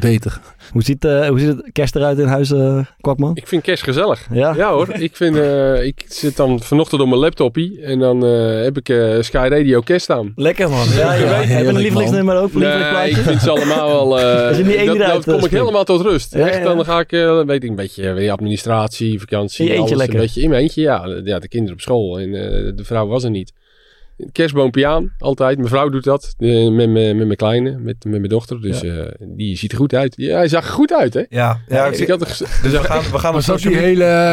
Beter. 0.00 0.40
Hoe 0.72 0.82
ziet, 0.82 1.04
eh, 1.04 1.28
hoe 1.28 1.38
ziet 1.38 1.48
het 1.48 1.68
kerst 1.72 1.96
eruit 1.96 2.18
in 2.18 2.26
huis, 2.26 2.52
eh, 2.52 2.78
Kwakman? 3.00 3.36
Ik 3.36 3.48
vind 3.48 3.62
kerst 3.62 3.82
gezellig. 3.82 4.26
Ja? 4.32 4.54
Ja 4.56 4.72
hoor, 4.72 4.88
ik, 5.08 5.16
vind, 5.16 5.36
eh, 5.36 5.84
ik 5.84 6.04
zit 6.08 6.36
dan 6.36 6.60
vanochtend 6.60 7.00
op 7.00 7.08
mijn 7.08 7.20
laptopie 7.20 7.80
en 7.82 7.98
dan 7.98 8.24
eh, 8.26 8.62
heb 8.62 8.76
ik 8.76 8.88
eh, 8.88 9.20
Sky 9.20 9.46
Radio 9.50 9.80
kerst 9.80 10.10
aan. 10.10 10.32
Lekker 10.36 10.70
man. 10.70 10.86
Ja, 10.88 10.94
ja. 10.94 11.10
heerlijk, 11.20 11.44
Heb 11.44 11.48
je 11.60 11.66
een 11.66 11.72
man. 11.72 11.82
lievelingsnummer 11.82 12.36
ook? 12.40 12.52
Nee, 12.52 13.10
ik 13.10 13.16
vind 13.16 13.40
ze 13.40 13.50
allemaal 13.50 13.88
wel... 14.08 14.20
eh, 14.20 14.50
Is 14.58 14.66
niet 14.66 14.74
één 14.76 14.98
dat, 14.98 15.24
kom 15.24 15.44
ik 15.44 15.50
helemaal 15.50 15.84
tot 15.84 16.00
rust. 16.00 16.34
Ja, 16.34 16.46
Echt, 16.48 16.58
ja. 16.58 16.64
dan 16.64 16.84
ga 16.84 16.98
ik, 17.00 17.12
eh, 17.12 17.40
weet 17.44 17.62
ik, 17.62 17.68
een 17.68 17.76
beetje 17.76 18.12
weer 18.12 18.30
administratie, 18.30 19.20
vakantie, 19.20 19.64
In 19.66 19.72
je 19.72 19.78
eentje 19.78 19.94
alles 19.94 19.98
lekker. 19.98 20.14
een 20.20 20.26
beetje 20.26 20.42
in 20.42 20.48
mijn 20.48 20.62
eentje. 20.62 20.80
Ja, 20.82 21.20
ja, 21.24 21.38
de 21.38 21.48
kinderen 21.48 21.74
op 21.74 21.80
school 21.80 22.18
en 22.20 22.34
eh, 22.34 22.72
de 22.76 22.84
vrouw 22.84 23.06
was 23.06 23.24
er 23.24 23.30
niet. 23.30 23.52
Kerstboompje 24.32 24.86
aan, 24.86 25.14
altijd. 25.18 25.56
Mijn 25.56 25.68
vrouw 25.68 25.88
doet 25.88 26.04
dat 26.04 26.34
eh, 26.38 26.48
met, 26.70 26.90
mijn- 26.90 27.16
met 27.16 27.26
mijn 27.26 27.36
kleine, 27.36 27.70
met, 27.78 28.04
met 28.04 28.12
mijn 28.18 28.28
dochter. 28.28 28.60
Dus 28.60 28.82
eh, 28.82 29.06
die 29.36 29.56
ziet 29.56 29.72
er 29.72 29.78
goed 29.78 29.94
uit. 29.94 30.14
Ja, 30.16 30.36
hij 30.36 30.48
zag 30.48 30.64
er 30.66 30.72
goed 30.72 30.92
uit, 30.92 31.14
hè? 31.14 31.22
Ja, 31.28 31.60
ja 31.68 31.88
Dus 31.88 32.00
ik 32.00 32.08
had 32.08 32.20
er 32.20 32.26
dus 32.26 32.72
we 32.72 32.78
gaan, 32.82 33.02
we 33.10 33.18
gaan 33.18 33.34
op 33.34 33.40
social 33.40 33.74
media... 33.74 33.86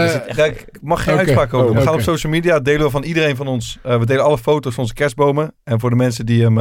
hele... 0.06 0.46
Ik 0.48 0.68
mag 0.82 1.04
geen 1.04 1.14
Oké. 1.14 1.22
uitspraak 1.22 1.54
over 1.54 1.66
doen. 1.66 1.76
We 1.76 1.82
Oh, 1.82 1.88
gaan 1.88 1.96
op 1.96 2.02
social 2.02 2.32
media 2.32 2.60
delen 2.60 2.82
we 2.86 2.90
van 2.90 3.04
iedereen 3.04 3.36
van 3.36 3.48
ons. 3.48 3.78
eh, 3.84 4.00
we 4.00 4.06
delen 4.06 4.24
alle 4.24 4.38
foto's 4.38 4.74
van 4.74 4.84
onze 4.84 4.94
kerstbomen. 4.96 5.56
En 5.64 5.80
voor 5.80 5.90
de 5.90 5.96
mensen 5.96 6.26
die 6.26 6.42
hem, 6.44 6.56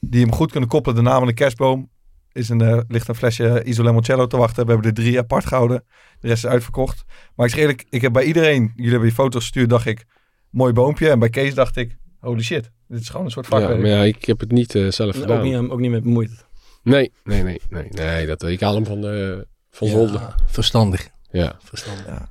die 0.00 0.20
hem 0.20 0.32
goed 0.32 0.50
kunnen 0.50 0.68
koppelen, 0.68 0.96
de 0.96 1.02
naam 1.02 1.18
van 1.18 1.26
de 1.26 1.34
kerstboom. 1.34 1.90
Is 2.32 2.48
een, 2.48 2.60
eh, 2.60 2.78
ligt 2.88 3.08
een 3.08 3.14
flesje 3.14 3.62
Isolemoncello 3.64 4.26
te 4.26 4.36
wachten. 4.36 4.64
We 4.66 4.72
hebben 4.72 4.88
er 4.90 4.96
drie 4.96 5.18
apart 5.18 5.46
gehouden. 5.46 5.84
De 6.20 6.28
rest 6.28 6.44
is 6.44 6.50
uitverkocht. 6.50 7.04
Maar 7.34 7.46
ik 7.46 7.52
zeg 7.52 7.60
eerlijk, 7.60 7.84
ik 7.90 8.02
heb 8.02 8.12
bij 8.12 8.24
iedereen, 8.24 8.72
jullie 8.74 8.90
hebben 8.90 9.08
die 9.08 9.16
foto's 9.18 9.42
gestuurd, 9.42 9.68
dacht 9.70 9.86
ik, 9.86 10.04
mooi 10.50 10.72
boompje. 10.72 11.10
En 11.10 11.18
bij 11.18 11.28
Kees 11.28 11.54
dacht 11.54 11.76
ik, 11.76 11.96
holy 12.26 12.42
shit, 12.42 12.70
dit 12.88 13.00
is 13.00 13.08
gewoon 13.08 13.24
een 13.24 13.30
soort 13.32 13.46
Ja, 13.50 13.58
vakwerk. 13.58 13.80
maar 13.80 13.90
ja, 13.90 14.02
ik 14.02 14.24
heb 14.24 14.40
het 14.40 14.50
niet 14.52 14.74
eh, 14.74 14.90
zelf 14.90 15.16
gedaan. 15.16 15.38
Ook 15.38 15.44
niet, 15.44 15.70
ook 15.70 15.80
niet 15.80 15.90
met 15.90 16.02
bemoeid. 16.02 16.44
Nee, 16.82 17.12
nee, 17.24 17.42
nee, 17.42 17.60
nee, 17.68 17.88
nee. 17.90 18.26
Dat, 18.26 18.42
ik 18.42 18.60
haal 18.60 18.74
hem 18.74 18.86
van 18.86 19.00
de 19.00 19.46
van 19.70 19.88
Zolder. 19.88 20.20
Ja, 20.20 20.34
verstandig. 20.46 21.08
Ja. 21.30 21.56
Verstandig. 21.64 22.06
Ja. 22.06 22.28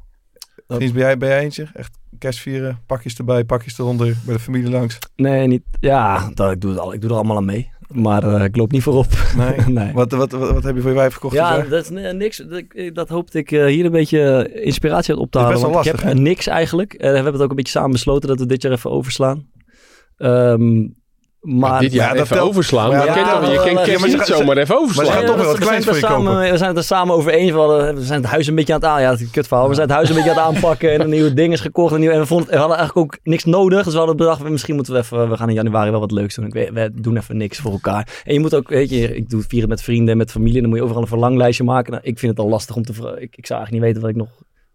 Vriends, 0.67 0.93
ben 0.93 1.01
jij, 1.01 1.17
ben 1.17 1.29
jij 1.29 1.39
eentje? 1.39 1.67
Echt 1.73 1.97
kerstvieren, 2.19 2.79
pakjes 2.86 3.15
erbij, 3.17 3.43
pakjes 3.43 3.79
eronder, 3.79 4.15
bij 4.25 4.34
de 4.34 4.39
familie 4.39 4.69
langs. 4.69 4.97
Nee, 5.15 5.47
niet. 5.47 5.63
Ja, 5.79 6.29
dat, 6.34 6.51
ik, 6.51 6.62
doe 6.62 6.71
het 6.71 6.79
al, 6.79 6.93
ik 6.93 7.01
doe 7.01 7.10
er 7.10 7.15
allemaal 7.15 7.38
aan 7.38 7.45
mee. 7.45 7.69
Maar 7.88 8.23
eh, 8.36 8.43
ik 8.43 8.55
loop 8.55 8.71
niet 8.71 8.84
voorop. 8.84 9.08
Nee. 9.38 9.60
nee. 9.84 9.93
Wat, 9.93 10.12
wat, 10.12 10.31
wat, 10.31 10.51
wat 10.51 10.63
heb 10.63 10.75
je 10.75 10.81
voor 10.81 10.89
je 10.89 10.95
wijf 10.95 11.13
gekocht? 11.13 11.34
Ja, 11.36 11.62
dat 11.62 11.84
is 11.84 11.89
ni- 11.89 12.13
niks. 12.13 12.38
Dat, 12.38 12.58
ik- 12.73 12.95
dat 12.95 13.10
hoopte 13.10 13.38
ik 13.38 13.51
eh, 13.51 13.65
hier 13.65 13.86
een 13.86 13.91
beetje 13.91 14.51
inspiratie 14.63 15.13
uit 15.13 15.21
op 15.23 15.31
te 15.31 15.38
Dat 15.38 15.47
is 15.51 15.53
halen. 15.53 15.71
best 15.71 15.73
wel 15.73 15.84
want 15.84 15.86
ik 15.86 15.91
lastig, 15.91 16.10
heb 16.10 16.19
niks 16.34 16.47
eigenlijk. 16.47 16.93
Eh, 16.93 16.99
we 17.10 17.15
hebben 17.15 17.34
het 17.34 17.41
ook 17.41 17.49
een 17.49 17.55
beetje 17.55 17.71
samen 17.71 17.91
besloten 17.91 18.29
dat 18.29 18.39
we 18.39 18.45
dit 18.45 18.62
jaar 18.62 18.71
even 18.71 18.91
overslaan. 18.91 19.47
Ehm, 20.17 20.88
maar 21.39 21.80
dit 21.80 21.93
jaar 21.93 22.12
Ja, 22.12 22.17
dat 22.17 22.32
even 22.32 22.41
overslaan. 22.43 22.89
Maar 22.89 22.97
Maar 22.97 23.06
ja, 23.08 23.19
je 23.19 23.39
toch- 23.45 23.51
je 23.51 23.62
kent 23.63 23.82
kerst 23.82 24.06
niet 24.06 24.21
zomaar 24.21 24.58
even 24.58 24.58
maar 24.58 24.65
ze 24.65 24.73
overslaan. 24.73 25.06
gaan 25.12 25.25
toch 25.25 25.36
wel 25.36 25.45
wat 25.45 25.58
we, 25.58 25.63
zijn 25.63 25.67
kleins 25.69 25.86
het 25.86 25.95
voor 25.95 26.04
er 26.04 26.10
je 26.10 26.15
samen, 26.15 26.32
kopen. 26.34 26.51
we 26.51 26.58
zijn 26.58 26.69
het 26.69 26.78
er 26.78 26.84
samen 26.84 27.15
over 27.15 27.32
eens. 27.32 27.51
We, 27.51 27.93
zijn 27.99 28.21
het 28.21 28.30
huis 28.32 28.47
een 28.47 28.56
beetje 28.56 28.73
aan 28.73 28.80
het 28.80 28.89
aan. 28.89 29.01
Ja, 29.01 29.12
het 29.12 29.21
een 29.21 29.30
kutverhaal. 29.32 29.67
We 29.67 29.73
zijn 29.73 29.88
het 29.88 29.95
huis 29.95 30.10
een 30.10 30.15
beetje 30.15 30.30
aan 30.30 30.38
het 30.38 30.56
aanpakken. 30.56 30.91
En 30.93 31.01
een 31.01 31.10
nieuwe 31.10 31.34
ding 31.34 31.54
is 31.54 31.60
gekocht. 31.60 31.93
En, 31.93 31.99
nieuw, 31.99 32.12
en 32.12 32.19
we, 32.19 32.25
vonden, 32.25 32.49
we 32.49 32.58
hadden 32.58 32.78
eigenlijk 32.78 33.08
ook 33.13 33.19
niks 33.23 33.43
nodig. 33.45 33.84
Dus 33.84 33.91
we 33.93 33.97
hadden 33.97 34.17
bedacht, 34.17 34.49
misschien 34.49 34.75
moeten 34.75 34.93
we 34.93 34.99
even... 34.99 35.30
We 35.30 35.38
gaan 35.38 35.49
in 35.49 35.56
januari 35.56 35.91
wel 35.91 35.99
wat 35.99 36.12
leuks 36.12 36.36
doen. 36.36 36.45
Ik 36.45 36.54
weet, 36.54 36.69
we 36.73 36.91
doen 36.93 37.17
even 37.17 37.38
niks 37.38 37.60
voor 37.60 37.71
elkaar. 37.71 38.21
En 38.23 38.34
je 38.34 38.39
moet 38.39 38.56
ook, 38.56 38.69
weet 38.69 38.89
je, 38.89 39.15
ik 39.15 39.30
doe 39.30 39.43
vieren 39.47 39.69
met 39.69 39.82
vrienden 39.82 40.10
en 40.12 40.17
met 40.17 40.32
familie. 40.32 40.56
En 40.56 40.62
dan 40.62 40.69
moet 40.69 40.78
je 40.78 40.84
overal 40.84 41.01
een 41.01 41.08
verlanglijstje 41.10 41.63
maken. 41.63 41.91
Nou, 41.91 42.04
ik 42.06 42.19
vind 42.19 42.32
het 42.32 42.45
al 42.45 42.49
lastig 42.51 42.75
om 42.75 42.84
te. 42.84 42.91
Ik, 43.19 43.36
ik 43.36 43.45
zou 43.45 43.60
eigenlijk 43.60 43.71
niet 43.71 43.82
weten 43.82 44.01
wat 44.01 44.10
ik 44.10 44.15
nog 44.15 44.30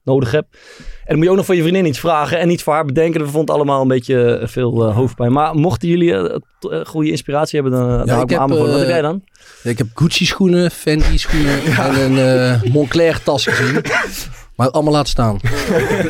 nodig 0.04 0.30
heb. 0.30 0.46
En 0.50 1.06
dan 1.06 1.16
moet 1.16 1.24
je 1.24 1.30
ook 1.30 1.36
nog 1.36 1.46
van 1.46 1.56
je 1.56 1.62
vriendin 1.62 1.86
iets 1.86 2.00
vragen 2.00 2.38
en 2.38 2.50
iets 2.50 2.62
voor 2.62 2.72
haar 2.72 2.84
bedenken. 2.84 3.20
We 3.20 3.26
vonden 3.26 3.40
het 3.40 3.50
allemaal 3.50 3.82
een 3.82 3.88
beetje 3.88 4.36
eh, 4.36 4.48
veel 4.48 4.86
eh, 4.86 4.94
hoofdpijn. 4.94 5.32
Maar 5.32 5.54
mochten 5.54 5.88
jullie 5.88 6.14
eh, 6.14 6.40
goede 6.84 7.10
inspiratie 7.10 7.60
hebben, 7.60 7.80
dan 7.80 7.88
ja, 7.90 8.02
ik 8.02 8.08
hou 8.08 8.22
ik 8.22 8.30
me 8.30 8.54
heb. 8.54 8.66
Wat 8.66 8.78
heb 8.78 8.88
jij 8.88 9.02
dan? 9.02 9.22
Ja, 9.62 9.70
ik 9.70 9.78
heb 9.78 9.86
Gucci 9.94 10.26
schoenen, 10.26 10.70
Fendi 10.70 11.18
schoenen 11.18 11.62
en 11.96 12.16
een 12.16 12.60
Moncler 12.72 13.22
tas 13.22 13.46
gezien. 13.46 13.82
Maar 14.60 14.70
allemaal 14.70 14.92
laten 14.92 15.08
staan. 15.08 15.38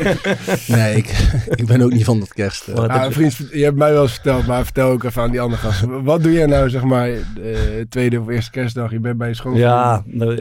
nee, 0.77 0.97
ik, 0.97 1.07
ik 1.55 1.67
ben 1.67 1.83
ook 1.83 1.93
niet 1.93 2.05
van 2.05 2.19
dat 2.19 2.33
kerst. 2.35 2.69
eh. 2.69 2.75
Ah, 2.75 3.05
vriend, 3.11 3.37
je 3.53 3.65
hebt 3.65 3.77
mij 3.77 3.93
wel 3.93 4.03
eens 4.03 4.13
verteld, 4.13 4.47
maar 4.47 4.65
vertel 4.65 4.89
ook 4.91 5.05
even 5.05 5.23
aan 5.23 5.31
die 5.31 5.41
andere 5.41 5.63
gasten. 5.63 6.05
Wat 6.05 6.23
doe 6.23 6.33
jij 6.33 6.47
nou, 6.47 6.71
zeg 6.71 6.83
maar, 6.83 7.09
de 7.35 7.87
tweede 7.89 8.21
of 8.21 8.29
eerste 8.29 8.51
kerstdag? 8.51 8.91
Je 8.91 9.01
bent 9.01 9.19
bij 9.19 9.29
je 9.29 9.35
schoonfamilie. 9.35 9.71
Ja, 9.75 10.03
nou, 10.07 10.41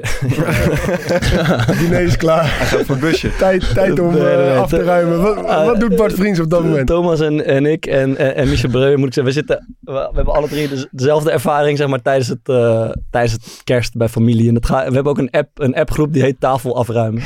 diner 1.79 2.01
is 2.01 2.17
klaar. 2.17 2.57
Hij 2.57 2.65
gaat 2.65 2.85
voor 2.85 2.95
het 2.95 3.03
busje. 3.03 3.35
Tijd, 3.37 3.73
tijd 3.73 3.99
om 3.99 4.15
eh, 4.15 4.21
nee. 4.23 4.51
af 4.57 4.69
te 4.69 4.83
ruimen. 4.83 5.21
Wat, 5.21 5.45
Ah, 5.45 5.65
wat 5.65 5.79
doet 5.79 5.95
Bart 5.95 6.13
Vriends 6.13 6.39
op 6.39 6.49
dat 6.49 6.63
moment? 6.63 6.87
Thomas 6.87 7.19
en, 7.19 7.45
en 7.45 7.65
ik 7.65 7.85
en, 7.85 8.17
en, 8.17 8.35
en 8.35 8.49
Michel 8.49 8.69
Breu, 8.69 8.95
moet 8.97 9.07
ik 9.07 9.13
zeggen, 9.13 9.33
we, 9.33 9.39
zitten, 9.39 9.75
we, 9.79 9.91
we 9.91 10.15
hebben 10.15 10.33
alle 10.33 10.47
drie 10.47 10.67
de- 10.69 10.87
dezelfde 10.91 11.31
ervaring 11.31 11.77
zeg 11.77 11.87
maar, 11.87 12.01
tijdens, 12.01 12.27
het, 12.27 12.39
eh, 12.43 12.89
tijdens 13.11 13.33
het 13.33 13.61
kerst 13.63 13.95
bij 13.97 14.09
familie. 14.09 14.47
En 14.49 14.55
het 14.55 14.65
gaat, 14.65 14.87
we 14.87 14.93
hebben 14.93 15.11
ook 15.11 15.17
een, 15.17 15.29
app, 15.31 15.49
een 15.53 15.75
appgroep 15.75 16.13
die 16.13 16.21
heet 16.21 16.39
Tafel 16.39 16.75
Afruimen. 16.77 17.21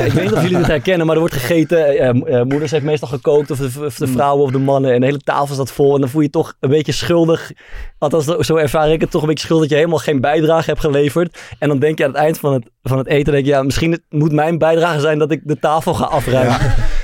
Eh, 0.00 0.06
ik 0.06 0.12
weet 0.12 0.24
niet 0.24 0.32
of 0.32 0.42
jullie 0.42 0.56
dit 0.56 0.66
herkennen, 0.66 1.06
maar 1.06 1.14
er 1.14 1.20
wordt 1.20 1.36
gegeten. 1.36 1.86
eh, 1.86 2.08
eh, 2.08 2.44
moeders 2.46 2.70
heeft 2.70 2.84
meestal 2.84 3.08
gekookt, 3.08 3.50
of 3.50 3.58
de, 3.58 3.84
of 3.86 3.94
de 3.94 4.06
vrouwen 4.06 4.44
of 4.44 4.50
de 4.50 4.58
mannen. 4.58 4.92
En 4.92 5.00
de 5.00 5.06
hele 5.06 5.18
tafel 5.18 5.54
staat 5.54 5.70
vol. 5.72 5.94
En 5.94 6.00
dan 6.00 6.08
voel 6.10 6.20
je 6.20 6.26
je 6.26 6.32
toch 6.32 6.54
een 6.60 6.70
beetje 6.70 6.92
schuldig. 6.92 7.50
Althans, 7.98 8.24
zo 8.24 8.56
ervaar 8.56 8.90
ik 8.92 9.00
het 9.00 9.10
toch 9.10 9.22
een 9.22 9.28
beetje 9.28 9.44
schuldig 9.46 9.64
dat 9.68 9.72
je 9.78 9.84
helemaal 9.84 10.04
geen 10.04 10.20
bijdrage 10.20 10.70
hebt 10.70 10.80
geleverd. 10.80 11.38
En 11.58 11.68
dan 11.68 11.78
denk 11.78 11.98
je 11.98 12.04
aan 12.04 12.10
het 12.10 12.18
eind 12.18 12.38
van 12.38 12.52
het, 12.52 12.70
van 12.82 12.98
het 12.98 13.06
eten, 13.06 13.32
denk 13.32 13.44
je, 13.44 13.50
ja, 13.50 13.62
misschien 13.62 13.90
het- 13.92 14.02
moet 14.08 14.32
mijn 14.32 14.58
bijdrage 14.58 15.00
zijn 15.00 15.18
dat 15.18 15.30
ik 15.30 15.40
de 15.44 15.58
tafel 15.58 15.94
ga 15.94 16.04
afruimen. 16.04 16.56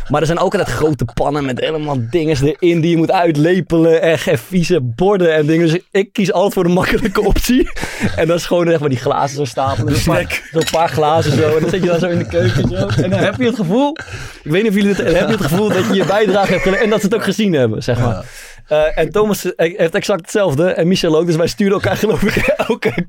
Maar 0.08 0.20
er 0.20 0.26
zijn 0.26 0.38
ook 0.38 0.52
altijd 0.52 0.76
grote 0.76 1.04
pannen 1.14 1.44
met 1.44 1.60
helemaal 1.60 1.96
dingen 2.10 2.36
erin 2.42 2.80
die 2.80 2.90
je 2.90 2.96
moet 2.96 3.10
uitlepelen. 3.10 4.02
En 4.02 4.38
vieze 4.38 4.80
borden 4.80 5.34
en 5.34 5.46
dingen. 5.46 5.66
Dus 5.66 5.80
ik 5.90 6.12
kies 6.12 6.32
altijd 6.32 6.54
voor 6.54 6.64
de 6.64 6.68
makkelijke 6.68 7.20
optie. 7.20 7.68
En 8.16 8.26
dat 8.26 8.38
is 8.38 8.46
gewoon 8.46 8.68
echt 8.68 8.80
maar 8.80 8.88
die 8.88 8.98
glazen 8.98 9.36
zo 9.36 9.44
stapelen. 9.44 9.96
Zo'n 9.96 10.14
paar, 10.14 10.68
paar 10.70 10.88
glazen 10.88 11.32
zo. 11.32 11.54
En 11.54 11.60
dan 11.60 11.70
zit 11.70 11.82
je 11.82 11.88
dan 11.88 11.98
zo 11.98 12.08
in 12.08 12.18
de 12.18 12.26
keuken 12.26 12.68
zo. 12.68 13.02
En 13.02 13.10
dan 13.10 13.18
heb 13.18 13.36
je 13.36 13.44
het 13.44 13.54
gevoel, 13.54 13.96
ik 14.42 14.50
weet 14.50 14.62
niet 14.62 14.70
of 14.70 14.76
jullie 14.76 14.94
het, 14.94 15.04
dan 15.04 15.14
heb 15.14 15.26
je 15.26 15.34
het 15.34 15.46
gevoel 15.46 15.68
dat 15.68 15.86
je 15.86 15.94
je 15.94 16.04
bijdrage 16.04 16.50
hebt 16.50 16.62
geleverd. 16.62 16.84
En 16.84 16.90
dat 16.90 17.00
ze 17.00 17.06
het 17.06 17.14
ook 17.14 17.24
gezien 17.24 17.52
hebben, 17.52 17.82
zeg 17.82 17.98
maar. 17.98 18.24
Eh, 18.66 18.98
en 18.98 19.10
Thomas 19.10 19.54
eh, 19.54 19.78
heeft 19.78 19.94
exact 19.94 20.20
hetzelfde. 20.20 20.66
En 20.68 20.88
Michel 20.88 21.16
ook. 21.16 21.26
Dus 21.26 21.36
wij 21.36 21.46
sturen 21.46 21.72
elkaar 21.72 21.96
geloof 22.04 22.22
ik 22.22 22.36
elke, 22.46 23.06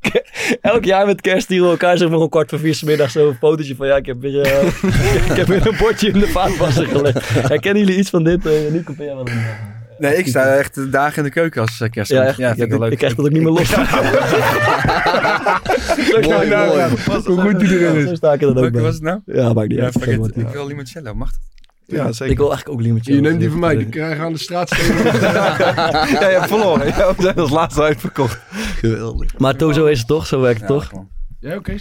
elk 0.62 0.84
jaar 0.84 1.06
met 1.06 1.22
kerst 1.22 1.44
sturen 1.44 1.66
we 1.66 1.72
elkaar 1.72 1.98
zeg 1.98 2.10
maar 2.10 2.20
om 2.20 2.30
kwart 2.30 2.50
voor 2.50 2.60
vier 2.60 2.76
's 2.76 2.84
middags 2.84 3.14
zo 3.14 3.28
een 3.28 3.36
fotootje 3.36 3.76
van 3.76 3.88
ja, 3.88 3.96
ik 3.96 4.06
heb 4.06 4.22
weer, 4.22 4.42
eh, 4.42 4.68
ik 5.30 5.36
heb 5.36 5.48
weer 5.48 5.68
een 5.68 5.78
bordje 5.78 6.08
in 6.08 6.20
de 6.20 6.28
vaatwasser 6.28 6.88
gelegd. 6.88 7.30
Herkennen 7.30 7.84
jullie 7.84 8.00
iets 8.00 8.10
van 8.10 8.24
dit? 8.24 8.46
Uh, 8.46 8.52
Nico, 8.72 8.94
ben 8.98 9.06
jij 9.06 9.16
wel 9.16 9.28
een... 9.28 9.44
Nee, 9.98 10.16
ik 10.16 10.28
sta 10.28 10.56
echt 10.56 10.76
de 10.76 10.90
dagen 10.90 11.18
in 11.18 11.24
de 11.24 11.30
keuken 11.30 11.62
als 11.62 11.84
kerst. 11.90 12.12
Ja, 12.12 12.24
echt? 12.24 12.38
ja, 12.38 12.48
vind 12.48 12.58
ik 12.60 12.66
ik, 12.66 12.72
wel 12.72 12.80
leuk. 12.80 12.92
ik 12.92 12.98
krijg 12.98 13.16
dat 13.16 13.26
ook 13.26 13.32
niet 13.32 13.42
meer 13.42 13.52
los. 13.52 13.70
Zo 16.12 16.20
mooi. 16.22 16.50
daar. 16.50 16.90
Hoe 17.26 17.42
goed 17.42 17.60
die 17.60 17.80
erin 17.80 17.96
is. 17.96 18.08
Zo 18.08 18.16
sta 18.16 18.34
ik 18.34 18.42
er 18.42 18.54
dan 18.54 18.66
ook 18.66 18.72
bij. 18.72 18.82
was 18.82 18.94
het 18.94 19.04
nou? 19.04 19.20
Ja, 19.26 19.54
maakt 19.54 19.68
niet 19.68 19.80
uit. 19.80 19.96
Ik 20.08 20.20
het. 20.36 20.52
wil 20.52 20.68
limoncello, 20.68 21.14
mag 21.14 21.32
dat? 21.32 21.40
Ja, 21.88 22.12
zeker. 22.12 22.32
Ik 22.32 22.38
wil 22.38 22.48
eigenlijk 22.50 22.80
ook 22.80 22.86
limoncello. 22.86 23.16
Je 23.16 23.22
neemt 23.22 23.40
die 23.40 23.50
van 23.50 23.60
mij, 23.60 23.76
die 23.76 23.90
krijgen 23.90 24.24
aan 24.24 24.34
de 24.34 24.40
straat 24.40 24.70
ja, 24.76 26.30
je 26.30 26.38
hebt 26.40 26.48
verloren. 26.48 26.88
Ja, 26.88 27.16
we 27.16 27.22
zijn 27.22 27.36
als 27.36 27.50
laatste 27.50 27.82
uitverkocht. 27.82 28.40
Geweldig. 28.52 29.38
Maar 29.38 29.56
zo 29.58 29.86
is 29.86 29.98
het 29.98 30.08
toch? 30.08 30.28
Zo 30.28 30.42
werkt 30.42 30.60
het 30.60 30.68
toch? 30.68 30.92
Ja, 31.40 31.56
oké. 31.56 31.76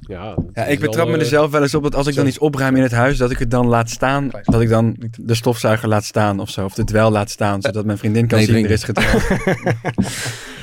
Ja, 0.00 0.36
Ja, 0.52 0.64
ik 0.64 0.80
betrap 0.80 1.08
me 1.08 1.18
er 1.18 1.24
zelf 1.24 1.50
wel 1.50 1.62
eens 1.62 1.74
op 1.74 1.82
dat 1.82 1.94
als 1.94 2.06
ik 2.06 2.14
dan 2.14 2.26
iets 2.26 2.38
opruim 2.38 2.76
in 2.76 2.82
het 2.82 2.92
huis, 2.92 3.16
dat 3.16 3.30
ik 3.30 3.38
het 3.38 3.50
dan 3.50 3.66
laat 3.66 3.90
staan. 3.90 4.30
Dat 4.42 4.60
ik 4.60 4.68
dan 4.68 4.96
de 5.20 5.34
stofzuiger 5.34 5.88
laat 5.88 6.04
staan 6.04 6.40
of 6.40 6.50
zo. 6.50 6.64
Of 6.64 6.74
de 6.74 6.84
dwel 6.84 7.10
laat 7.10 7.30
staan, 7.30 7.62
zodat 7.62 7.84
mijn 7.84 7.98
vriendin 7.98 8.26
kan 8.26 8.38
Nee, 8.38 8.46
zien 8.46 8.64
er 8.64 8.70
is 8.70 8.84
gedweld. 8.84 9.22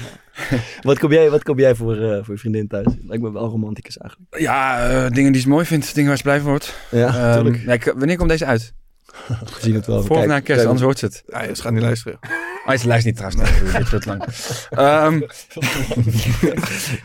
Wat 0.81 0.99
kom 0.99 1.11
jij, 1.11 1.29
wat 1.29 1.43
kom 1.43 1.59
jij 1.59 1.75
voor, 1.75 1.95
eh, 1.97 2.23
voor 2.23 2.33
je 2.33 2.39
vriendin 2.39 2.67
thuis? 2.67 2.87
Lijkt 3.07 3.23
me 3.23 3.31
wel 3.31 3.49
romanticus 3.49 3.97
eigenlijk. 3.97 4.35
Ja, 4.37 4.89
eh, 4.89 5.11
dingen 5.11 5.31
die 5.31 5.41
ze 5.41 5.47
mooi 5.49 5.65
vindt, 5.65 5.93
dingen 5.93 6.07
waar 6.09 6.17
ze 6.17 6.23
blij 6.23 6.39
van 6.39 6.49
wordt. 6.49 6.75
Ja, 6.91 7.07
Ehm, 7.07 7.33
tuurlijk. 7.41 7.63
ja, 7.65 7.73
ik- 7.73 7.93
wanneer 7.97 8.17
komt 8.17 8.29
deze 8.29 8.45
uit? 8.45 8.73
We 9.27 9.45
zien 9.61 9.73
het 9.73 9.85
wel. 9.85 9.97
Of 9.97 10.09
na 10.09 10.25
kerst, 10.25 10.43
kijk. 10.43 10.59
anders 10.59 10.81
hoort 10.81 10.99
ze 10.99 11.05
het. 11.05 11.23
Ja, 11.27 11.55
ze 11.55 11.61
gaan 11.61 11.73
niet 11.73 11.81
luisteren. 11.83 12.19
Oh, 12.65 12.77
ze 12.77 12.87
luistert 12.87 13.05
niet 13.21 13.33
trouwens. 13.35 13.61
Nee, 13.63 13.81
dit 13.81 13.89
wordt 13.89 14.05
lang. 14.05 14.23
Ehm, 14.69 15.21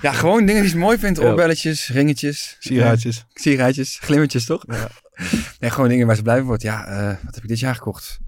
ja, 0.02 0.12
gewoon 0.12 0.46
dingen 0.46 0.60
die 0.62 0.70
ze 0.70 0.78
mooi 0.78 0.98
vindt. 0.98 1.18
Ja. 1.20 1.24
Oorbelletjes, 1.24 1.88
ringetjes. 1.88 2.56
Sieraadjes. 2.58 3.24
Sieraadjes, 3.34 3.98
glimmertjes 4.02 4.44
toch? 4.44 4.64
Nee, 5.60 5.70
gewoon 5.70 5.88
dingen 5.88 6.06
waar 6.06 6.16
ze 6.16 6.22
blij 6.22 6.36
van 6.36 6.46
wordt. 6.46 6.62
Ja, 6.62 6.86
eh, 6.86 7.06
wat 7.24 7.34
heb 7.34 7.42
ik 7.42 7.48
dit 7.48 7.58
jaar 7.58 7.74
gekocht? 7.74 8.18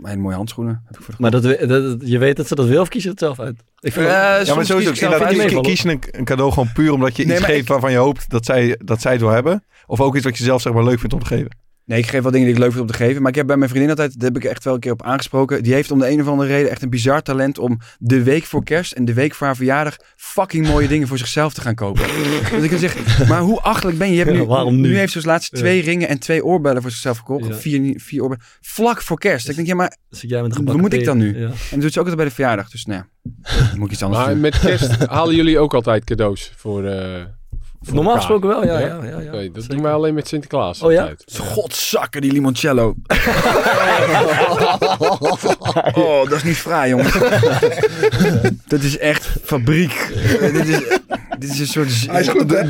Mijn 0.00 0.20
mooie 0.20 0.34
handschoenen 0.36 0.82
heb 0.86 0.96
ik 0.98 1.04
voor 1.04 1.14
Maar 1.18 1.30
dat, 1.30 1.42
je 2.08 2.18
weet 2.18 2.36
dat 2.36 2.46
ze 2.46 2.54
dat 2.54 2.66
wil 2.66 2.80
of 2.80 2.88
kies 2.88 3.02
je 3.02 3.08
het 3.08 3.18
zelf 3.18 3.40
uit? 3.40 3.62
Ik 3.80 3.92
vind 3.92 4.06
Eh, 4.06 4.12
Ja, 4.12 4.20
maar 4.20 4.40
is 4.40 4.46
kies 4.52 4.68
ik 4.68 4.96
zelf 4.96 5.00
Inderdaad, 5.12 5.38
uit. 5.40 5.50
kies- 5.50 5.60
kies 5.60 5.80
je 5.82 5.88
een, 5.90 6.02
een 6.10 6.24
cadeau 6.24 6.52
gewoon 6.52 6.72
puur 6.72 6.92
omdat 6.92 7.16
je 7.16 7.24
Nee, 7.26 7.36
iets 7.36 7.44
geeft 7.44 7.60
ik- 7.60 7.68
waarvan 7.68 7.90
je 7.92 7.96
hoopt 7.98 8.30
dat 8.30 8.44
zij, 8.44 8.78
dat 8.84 9.00
zij 9.00 9.12
het 9.12 9.20
wil 9.20 9.30
hebben? 9.30 9.64
Of 9.86 10.00
ook 10.00 10.16
iets 10.16 10.24
wat 10.24 10.38
je 10.38 10.44
zelf 10.44 10.62
zeg 10.62 10.72
maar 10.72 10.84
leuk 10.84 10.98
vindt 10.98 11.14
om 11.14 11.20
te 11.20 11.26
geven? 11.26 11.56
Nee, 11.92 12.00
ik 12.00 12.06
geef 12.08 12.22
wel 12.22 12.30
dingen 12.30 12.46
die 12.46 12.54
ik 12.56 12.60
leuk 12.62 12.70
vind 12.70 12.82
om 12.82 12.86
te 12.90 12.94
geven. 12.94 13.22
Maar 13.22 13.30
ik 13.30 13.36
heb 13.36 13.46
bij 13.46 13.56
mijn 13.56 13.68
vriendin 13.70 13.90
altijd, 13.90 14.18
daar 14.20 14.28
heb 14.32 14.42
ik 14.42 14.50
echt 14.50 14.64
wel 14.64 14.74
een 14.74 14.80
keer 14.80 14.92
op 14.92 15.02
aangesproken. 15.02 15.62
Die 15.62 15.72
heeft 15.74 15.90
om 15.90 15.98
de 15.98 16.10
een 16.10 16.20
of 16.20 16.26
andere 16.28 16.48
reden 16.48 16.70
echt 16.70 16.82
een 16.82 16.90
bizar 16.90 17.22
talent 17.22 17.58
om 17.58 17.78
de 17.98 18.22
week 18.22 18.44
voor 18.44 18.64
kerst 18.64 18.92
en 18.92 19.04
de 19.04 19.12
week 19.12 19.34
voor 19.34 19.46
haar 19.46 19.56
verjaardag 19.56 19.96
fucking 20.16 20.66
mooie 20.66 20.88
dingen 20.88 21.08
voor 21.08 21.18
zichzelf 21.18 21.52
te 21.54 21.60
gaan 21.60 21.74
kopen. 21.74 22.02
dat 22.52 22.62
ik 22.62 22.70
dan 22.70 22.78
zeg, 22.78 23.28
maar 23.28 23.40
hoe 23.40 23.60
achterlijk 23.60 23.98
ben 23.98 24.06
je? 24.08 24.12
je 24.16 24.18
hebt 24.24 24.30
Ja, 24.36 24.40
nu, 24.40 24.46
waarom 24.46 24.80
nu? 24.80 24.96
heeft 24.96 25.10
ze 25.12 25.16
als 25.18 25.26
laatste 25.26 25.56
Ja. 25.56 25.62
twee 25.62 25.80
ringen 25.82 26.08
en 26.08 26.18
twee 26.18 26.44
oorbellen 26.44 26.82
voor 26.82 26.90
zichzelf 26.90 27.18
gekocht. 27.18 27.46
Ja. 27.46 27.54
Vier, 27.54 28.00
vier 28.00 28.22
oorbellen. 28.22 28.44
Vlak 28.60 29.02
voor 29.02 29.18
kerst. 29.18 29.48
Ik 29.48 29.54
denk, 29.56 29.66
ja, 29.66 29.74
maar 29.74 29.96
jij 30.08 30.40
Wat 30.42 30.52
gebakken 30.56 30.80
moet 30.82 30.92
ik 30.92 31.04
dan 31.04 31.18
nu? 31.18 31.38
Ja. 31.38 31.44
en 31.46 31.50
dat 31.70 31.80
doet 31.80 31.92
ze 31.92 32.00
ook 32.00 32.06
altijd 32.06 32.16
bij 32.16 32.24
de 32.24 32.30
verjaardag. 32.30 32.70
Dus 32.70 32.84
nou 32.84 33.02
moet 33.76 33.86
ik 33.86 33.92
iets 33.92 34.02
anders 34.02 34.22
Maar 34.22 34.32
doen. 34.32 34.40
met 34.40 34.58
kerst 34.58 34.96
halen 35.06 35.34
jullie 35.34 35.58
ook 35.58 35.74
altijd 35.74 36.04
cadeaus 36.04 36.52
voor... 36.56 36.84
eh, 36.84 36.96
voor 37.04 37.40
Normaal 37.90 38.16
gesproken 38.16 38.48
wel, 38.48 38.64
ja. 38.64 38.78
ja, 38.78 38.86
ja, 38.86 39.20
ja, 39.20 39.30
Nee, 39.30 39.50
dat 39.50 39.62
Zeker. 39.62 39.76
doen 39.76 39.82
wij 39.84 39.92
alleen 39.92 40.14
met 40.14 40.28
Sinterklaas 40.28 40.82
Oh 40.82 40.92
ja? 40.92 41.00
altijd. 41.00 41.38
Godzakken, 41.38 42.20
die 42.20 42.32
limoncello. 42.32 42.86
oh, 45.94 46.28
dat 46.28 46.32
is 46.32 46.42
niet 46.42 46.56
fraai, 46.56 46.90
jongen. 46.90 47.12
dat 48.72 48.82
is 48.82 48.98
echt 48.98 49.36
fabriek. 49.42 50.12
Dit, 50.40 50.68
is, 50.68 50.78
dit 51.38 51.50
is 51.50 51.58
een 51.58 51.66
soort... 51.66 52.06
Hij 52.10 52.20
is 52.20 52.28
goed, 52.28 52.50
hè? 52.50 52.66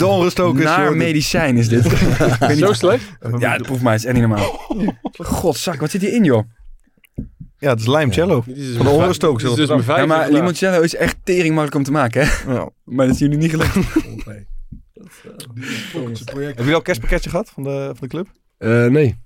Naar 0.53 0.97
medicijn 0.97 1.57
is 1.57 1.69
dit. 1.69 1.85
Zo 2.59 2.73
slecht? 2.73 3.05
Ja, 3.39 3.57
proef 3.57 3.81
maar, 3.81 3.93
het 3.93 4.01
is 4.01 4.07
echt 4.07 4.19
niet 4.19 4.29
normaal. 4.29 4.61
Godzak, 5.13 5.81
wat 5.81 5.91
zit 5.91 6.01
hierin, 6.01 6.25
joh? 6.25 6.43
Ja, 7.59 7.71
het 7.71 7.81
is 7.81 7.87
is 8.47 8.55
dus 8.55 8.77
Van 8.77 8.87
de 8.87 8.93
dus 9.55 9.69
mijn 9.69 10.01
Ja, 10.01 10.07
maar 10.07 10.31
limoncello 10.31 10.81
is 10.81 10.95
echt 10.95 11.17
tering 11.25 11.55
makkelijk 11.55 11.75
om 11.75 11.83
te 11.83 11.91
maken, 11.91 12.27
hè? 12.27 12.53
Ja. 12.53 12.71
Maar 12.85 13.07
dat 13.07 13.15
is 13.15 13.21
jullie 13.21 13.39
niet 13.39 13.51
gelukt. 13.51 13.77
Heb 16.35 16.57
je 16.57 16.65
al 16.65 16.75
een 16.75 16.83
kerstpakketje 16.83 17.31
gehad 17.31 17.51
van 17.51 17.63
de, 17.63 17.85
van 17.87 17.97
de 18.01 18.07
club? 18.09 18.27
Eh, 18.59 18.87
nee. 18.87 19.19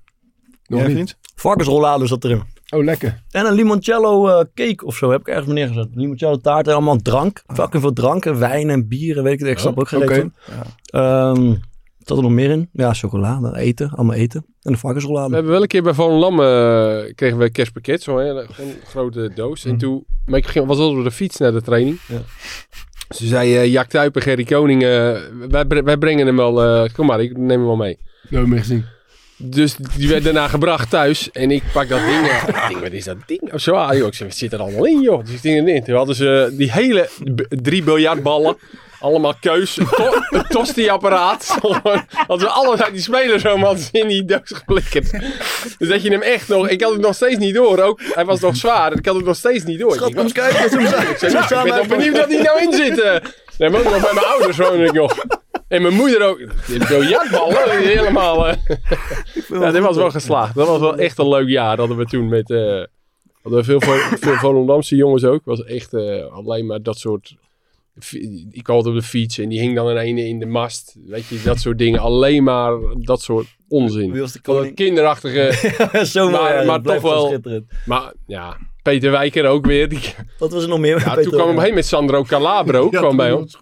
Nog 0.66 0.80
niet. 0.82 0.90
vriend? 0.90 1.16
Varkensrollade 1.34 2.06
zat 2.06 2.24
erin. 2.24 2.42
Oh, 2.74 2.84
lekker. 2.84 3.22
En 3.30 3.46
een 3.46 3.52
limoncello 3.52 4.28
eh, 4.28 4.44
cake 4.54 4.84
of 4.84 4.96
zo 4.96 5.10
heb 5.10 5.20
ik 5.20 5.28
ergens 5.28 5.52
neergezet. 5.52 5.88
Limoncello 5.94 6.36
taart 6.36 6.66
en 6.66 6.72
allemaal 6.72 6.96
drank. 6.96 7.42
Fucking 7.46 7.82
veel 7.82 7.92
drank 7.92 8.24
en 8.26 8.38
wijn 8.38 8.70
en 8.70 8.88
bier 8.88 9.16
en 9.16 9.22
weet 9.22 9.32
ik 9.32 9.38
het. 9.38 9.48
Ik 9.48 9.58
snap 9.58 9.78
ook 9.78 9.88
geen 9.88 10.02
oké. 10.02 10.12
reet 10.12 10.30
van. 10.38 10.62
Ehm, 11.00 11.54
zat 11.98 12.16
er 12.16 12.22
nog 12.22 12.32
meer 12.32 12.50
in? 12.50 12.68
Ja, 12.72 12.94
chocolade, 12.94 13.58
eten, 13.58 13.90
allemaal 13.90 14.16
eten. 14.16 14.40
En 14.46 14.54
de 14.62 14.70
We 14.70 14.76
varkensrollade. 14.76 15.34
hebben 15.34 15.52
wel 15.52 15.62
een 15.62 15.68
keer 15.68 15.82
bij 15.82 15.94
Van 15.94 16.10
Lam 16.10 16.40
eh, 16.40 17.14
kregen 17.14 17.38
we 17.38 17.44
een 17.44 17.52
kerstpakket, 17.52 18.02
zo'n 18.02 18.20
hele 18.20 18.46
gewoon 18.50 18.70
een 18.70 18.76
grote 18.86 19.30
doos. 19.34 19.64
En 19.64 19.78
toen, 19.78 20.04
maar 20.24 20.38
ik 20.38 20.46
ging, 20.46 20.66
was 20.66 20.78
al 20.78 20.96
op 20.98 21.04
de 21.04 21.10
fiets 21.10 21.36
naar 21.36 21.52
de 21.52 21.62
training. 21.62 21.98
Ja. 22.08 22.18
Ze 23.08 23.26
zei, 23.26 23.56
eh 23.56 23.72
Jack 23.72 23.88
Tuip 23.88 24.16
en 24.16 24.22
Gerry 24.22 24.44
Koning, 24.44 24.82
eh, 24.82 25.12
wij, 25.48 25.64
bre- 25.64 25.82
wij 25.82 25.96
brengen 25.96 26.26
hem 26.26 26.36
wel, 26.36 26.62
eh, 26.64 26.92
kom 26.94 27.06
maar, 27.06 27.20
ik 27.20 27.36
neem 27.36 27.48
hem 27.48 27.66
wel 27.66 27.76
mee. 27.76 27.98
Nooit 28.28 28.46
meer 28.46 28.58
gezien. 28.58 28.84
Dus 29.38 29.76
die 29.96 30.08
werd 30.08 30.24
daarna 30.24 30.48
gebracht 30.48 30.90
thuis. 30.90 31.30
En 31.30 31.50
ik 31.50 31.62
pak 31.72 31.88
dat 31.88 32.00
ding. 32.00 32.26
en 32.28 32.48
Ik 32.62 32.68
denk, 32.68 32.80
wat 32.80 32.92
is 32.92 33.04
dat 33.04 33.16
ding? 33.26 33.52
Of 33.52 33.60
zo, 33.60 33.74
ah, 33.74 33.96
joh. 33.96 34.06
Ik 34.06 34.14
zeg, 34.14 34.26
wat 34.26 34.36
zit 34.36 34.52
er 34.52 34.58
allemaal 34.58 34.84
in, 34.84 35.00
joh? 35.00 35.24
Dus 35.24 35.40
ik. 35.40 35.84
Toen 35.84 35.94
hadden 35.94 36.14
ze 36.14 36.54
die 36.56 36.72
hele 36.72 37.08
drie 37.48 37.82
biljartballen. 37.82 38.56
Allemaal 39.06 39.34
keus. 39.40 39.76
Een, 39.76 39.86
to 39.86 40.12
een 40.30 40.46
tosti-apparaat. 40.48 41.48
Hadden 42.26 42.40
ze 42.40 42.48
allemaal 42.48 42.90
die 42.92 43.00
spelers 43.00 43.42
zo 43.42 43.58
hadden 43.58 43.82
ze 43.82 43.88
in 43.92 44.08
die 44.08 44.24
doos 44.24 44.40
geblikkerd. 44.44 45.10
Dus 45.78 45.88
dat 45.88 46.02
je 46.02 46.10
hem 46.10 46.22
echt 46.22 46.48
nog... 46.48 46.68
Ik 46.68 46.82
had 46.82 46.92
het 46.92 47.00
nog 47.00 47.14
steeds 47.14 47.38
niet 47.38 47.54
door. 47.54 47.80
Ook, 47.82 48.00
hij 48.02 48.24
was 48.24 48.40
nog 48.40 48.56
zwaar. 48.56 48.92
Ik 48.92 49.06
had 49.06 49.14
het 49.14 49.24
nog 49.24 49.36
steeds 49.36 49.64
niet 49.64 49.78
door. 49.78 49.94
Schat, 49.94 50.14
kom 50.14 50.22
eens 50.22 50.32
kijken. 50.32 50.64
Ik 50.64 51.48
nou, 51.50 51.66
ik 51.66 51.74
ben 51.74 51.88
benieuwd 51.88 52.16
dat 52.16 52.28
hij 52.28 52.42
nou 52.42 52.62
in 52.62 52.72
zit. 52.72 53.22
Nee, 53.58 53.70
maar 53.70 53.80
ook 53.80 53.90
nog 53.90 54.00
bij 54.00 54.14
mijn 54.14 54.26
ouders 54.26 54.56
woon 54.56 54.82
ik 54.82 54.92
nog. 54.92 55.24
En 55.68 55.82
mijn 55.82 55.94
moeder 55.94 56.22
ook. 56.22 56.40
Biljartballen, 56.88 57.70
helemaal... 57.82 58.46
eh. 58.48 58.56
Ja, 59.48 59.70
dit 59.70 59.82
was 59.82 59.96
wel 59.96 60.10
geslaagd. 60.10 60.54
Dat 60.54 60.66
was 60.66 60.80
wel 60.80 60.96
echt 60.96 61.18
een 61.18 61.28
leuk 61.28 61.48
jaar. 61.48 61.78
Hadden 61.78 61.96
we 61.96 62.04
toen 62.04 62.28
met... 62.28 62.50
eh 62.50 62.82
hadden 63.46 63.64
we 63.64 63.80
veel, 63.80 63.80
veel 64.18 64.34
Volendamse 64.34 64.96
jongens 64.96 65.24
ook. 65.24 65.44
was 65.44 65.64
echt 65.64 65.94
eh, 65.94 66.24
alleen 66.32 66.66
maar 66.66 66.82
dat 66.82 66.98
soort... 66.98 67.34
Ik 68.50 68.66
had 68.66 68.86
op 68.86 68.94
de 68.94 69.02
fiets 69.02 69.38
en 69.38 69.48
die 69.48 69.60
hing 69.60 69.74
dan 69.74 69.86
een 69.86 69.96
ene 69.96 70.26
in 70.28 70.38
de 70.38 70.46
mast. 70.46 70.96
Weet 71.06 71.26
je, 71.26 71.40
dat 71.44 71.58
soort 71.58 71.78
dingen. 71.78 72.00
Alleen 72.00 72.44
maar 72.44 72.72
dat 73.00 73.20
soort 73.22 73.46
onzin. 73.68 74.12
Wie 74.12 74.20
was 74.20 74.32
de 74.32 74.38
Van 74.42 74.54
dat 74.54 74.62
koning? 74.62 74.76
kinderachtige... 74.76 75.52
Zo 76.06 76.30
maar, 76.30 76.54
ja, 76.60 76.64
maar 76.64 76.82
toch 76.82 77.00
wel. 77.02 77.38
Maar 77.84 78.12
ja, 78.26 78.56
Peter 78.82 79.10
Wijker 79.10 79.46
ook 79.46 79.66
weer. 79.66 79.88
Die, 79.88 80.00
Wat 80.38 80.52
was 80.52 80.62
er 80.62 80.68
nog 80.68 80.78
meer? 80.78 80.98
ja, 80.98 81.14
Peter? 81.14 81.22
toen 81.30 81.32
kwam 81.40 81.48
hem 81.48 81.58
heen 81.64 81.74
met 81.74 81.86
Sandro 81.86 82.22
Calabro. 82.22 82.88
kwam 82.88 83.16
bij 83.16 83.32
ons. 83.32 83.58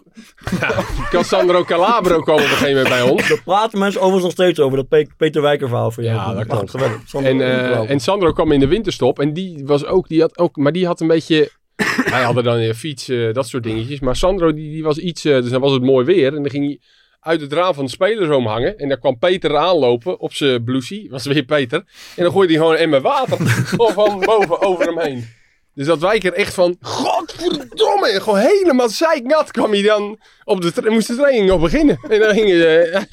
Ja, 1.11 1.23
Sandro 1.23 1.63
Calabro 1.63 2.19
kwam 2.21 2.35
op 2.35 2.41
een 2.41 2.47
gegeven 2.47 2.69
moment 2.83 2.89
bij 2.89 3.01
ons. 3.01 3.27
Daar 3.29 3.41
praten 3.43 3.79
mensen 3.79 3.99
overigens 4.01 4.23
nog 4.23 4.45
steeds 4.45 4.59
over. 4.59 4.77
Dat 4.77 4.87
Pe- 4.87 5.07
Peter 5.17 5.41
Wijker 5.41 5.67
verhaal 5.67 5.91
voor 5.91 6.03
jou. 6.03 6.15
Ja, 6.15 6.33
dat 6.33 6.37
Ach, 6.49 6.57
klopt. 6.57 6.69
geweldig. 6.69 7.01
Sander, 7.05 7.31
En, 7.31 7.41
eh, 7.41 7.89
en 7.89 7.99
Sandro 7.99 8.31
kwam 8.31 8.51
in 8.51 8.59
de 8.59 8.67
winterstop. 8.67 9.19
En 9.19 9.33
die 9.33 9.65
was 9.65 9.85
ook, 9.85 10.07
die 10.07 10.21
had 10.21 10.37
ook, 10.37 10.55
maar 10.55 10.71
die 10.71 10.85
had 10.85 11.01
een 11.01 11.07
beetje. 11.07 11.49
Hij 12.13 12.23
had 12.23 12.35
er 12.35 12.43
dan 12.43 12.57
een 12.57 12.75
fiets, 12.75 13.09
eh, 13.09 13.33
dat 13.33 13.47
soort 13.47 13.63
dingetjes. 13.63 13.99
Maar 13.99 14.15
Sandro, 14.15 14.53
die, 14.53 14.71
die 14.71 14.83
was 14.83 14.97
iets, 14.97 15.25
eh, 15.25 15.41
dus 15.41 15.49
dan 15.49 15.61
was 15.61 15.71
het 15.71 15.83
mooi 15.83 16.05
weer. 16.05 16.27
En 16.27 16.41
dan 16.41 16.49
ging 16.49 16.65
hij 16.65 16.79
uit 17.19 17.41
het 17.41 17.53
raam 17.53 17.73
van 17.73 17.85
de 17.85 17.91
spelersroom 17.91 18.45
hangen. 18.45 18.77
En 18.77 18.89
dan 18.89 18.99
kwam 18.99 19.17
Peter 19.17 19.57
aanlopen 19.57 20.19
op 20.19 20.33
zijn 20.33 20.63
blousie. 20.63 21.09
Was 21.09 21.25
weer 21.25 21.43
Peter. 21.43 21.83
En 22.15 22.23
dan 22.23 22.31
gooide 22.31 22.53
hij 22.53 22.61
gewoon 22.61 22.75
een 22.75 22.81
emmer 22.81 23.01
water 23.01 23.37
van 23.93 24.19
boven 24.19 24.61
over 24.61 24.85
hem 24.85 24.99
heen. 24.99 25.27
Dus 25.73 25.85
dat 25.85 25.99
wijker 25.99 26.33
echt 26.33 26.53
van, 26.53 26.77
godverdomme, 26.81 28.09
en 28.09 28.21
gewoon 28.21 28.39
helemaal 28.39 28.89
zeiknat 28.89 29.51
kwam 29.51 29.71
hij 29.71 29.81
dan 29.81 30.19
op 30.43 30.61
de, 30.61 30.89
moest 30.89 31.07
de 31.07 31.15
training 31.15 31.47
nog 31.47 31.61
beginnen. 31.61 31.99
En 32.09 32.19
dan 32.19 32.33
gingen 32.33 32.57
ze, 32.57 33.05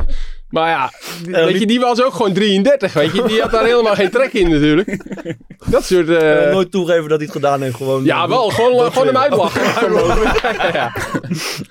maar 0.52 0.68
ja, 0.70 0.90
die- 1.24 1.36
Eh, 1.36 1.44
weet 1.44 1.58
je, 1.58 1.66
die 1.66 1.80
was 1.80 2.02
ook 2.02 2.12
gewoon 2.14 2.32
33, 2.32 2.92
weet 2.92 3.12
je. 3.14 3.22
Die 3.22 3.40
had 3.40 3.50
daar 3.50 3.64
helemaal 3.64 3.94
geen 3.94 4.10
trek 4.10 4.32
in 4.32 4.50
natuurlijk. 4.50 5.04
Dat 5.70 5.84
soort... 5.84 6.08
eh, 6.08 6.46
Eh, 6.46 6.52
nooit 6.52 6.70
toegeven 6.70 7.02
dat 7.08 7.16
hij 7.18 7.26
het 7.26 7.30
gedaan 7.32 7.62
heeft. 7.62 7.74
Gewoon, 7.76 8.04
ja, 8.04 8.28
wel. 8.28 8.48
Gewoon, 8.50 8.76
Dat 8.76 8.92
gewoon 8.92 9.06
hem 9.06 9.16
uitlachen. 9.16 9.62
ja, 10.58 10.70
ja. 10.72 10.92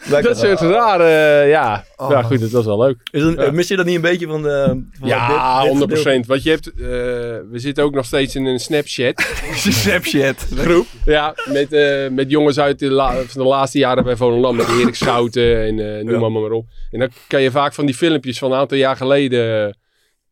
Lekker. 0.10 0.24
Dat 0.30 0.38
soort 0.40 0.60
rare... 0.60 1.04
eh, 1.04 1.50
ja. 1.50 1.84
ja, 2.10 2.22
goed, 2.22 2.40
dat 2.40 2.50
was 2.50 2.66
wel 2.66 2.80
leuk. 2.80 2.98
Is 3.12 3.24
het, 3.24 3.36
Ja. 3.36 3.42
eh, 3.44 3.52
Mis 3.52 3.68
je 3.68 3.76
dat 3.76 3.86
niet 3.86 3.96
een 3.96 4.02
beetje 4.02 4.28
van... 4.28 4.42
de 4.42 4.84
van 5.00 5.08
Ja, 5.08 5.62
dit- 5.64 5.72
dit 5.80 5.90
100%. 5.90 6.00
gedeelte? 6.00 6.28
Want 6.28 6.44
je 6.44 6.50
hebt... 6.50 6.68
eh, 6.68 6.80
we 7.52 7.60
zitten 7.60 7.84
ook 7.84 7.94
nog 7.94 8.06
steeds 8.06 8.36
in 8.36 8.46
een 8.46 8.60
Snapchat 8.60 9.26
Snapchat. 9.56 10.46
groep. 10.58 10.86
Ja, 11.06 11.34
met, 11.46 11.74
eh, 11.74 12.10
met 12.10 12.30
jongens 12.30 12.60
uit 12.60 12.80
de, 12.80 12.90
la- 12.90 13.14
van 13.28 13.42
de 13.44 13.48
laatste 13.50 13.78
jaren 13.78 14.04
bij 14.04 14.16
Volendam. 14.16 14.56
Met 14.56 14.68
Erik 14.80 14.96
Schouten 14.96 15.62
en 15.66 15.80
eh, 15.80 16.04
noem 16.04 16.14
Ja. 16.14 16.20
maar, 16.20 16.32
maar 16.42 16.52
op. 16.52 16.66
En 16.92 17.00
dan 17.00 17.10
kan 17.28 17.42
je 17.42 17.52
vaak 17.52 17.74
van 17.74 17.86
die 17.86 17.96
filmpjes 17.96 18.38
van 18.38 18.52
een 18.52 18.58
aantal 18.72 18.78
jaar 18.88 18.96
geleden... 18.96 19.76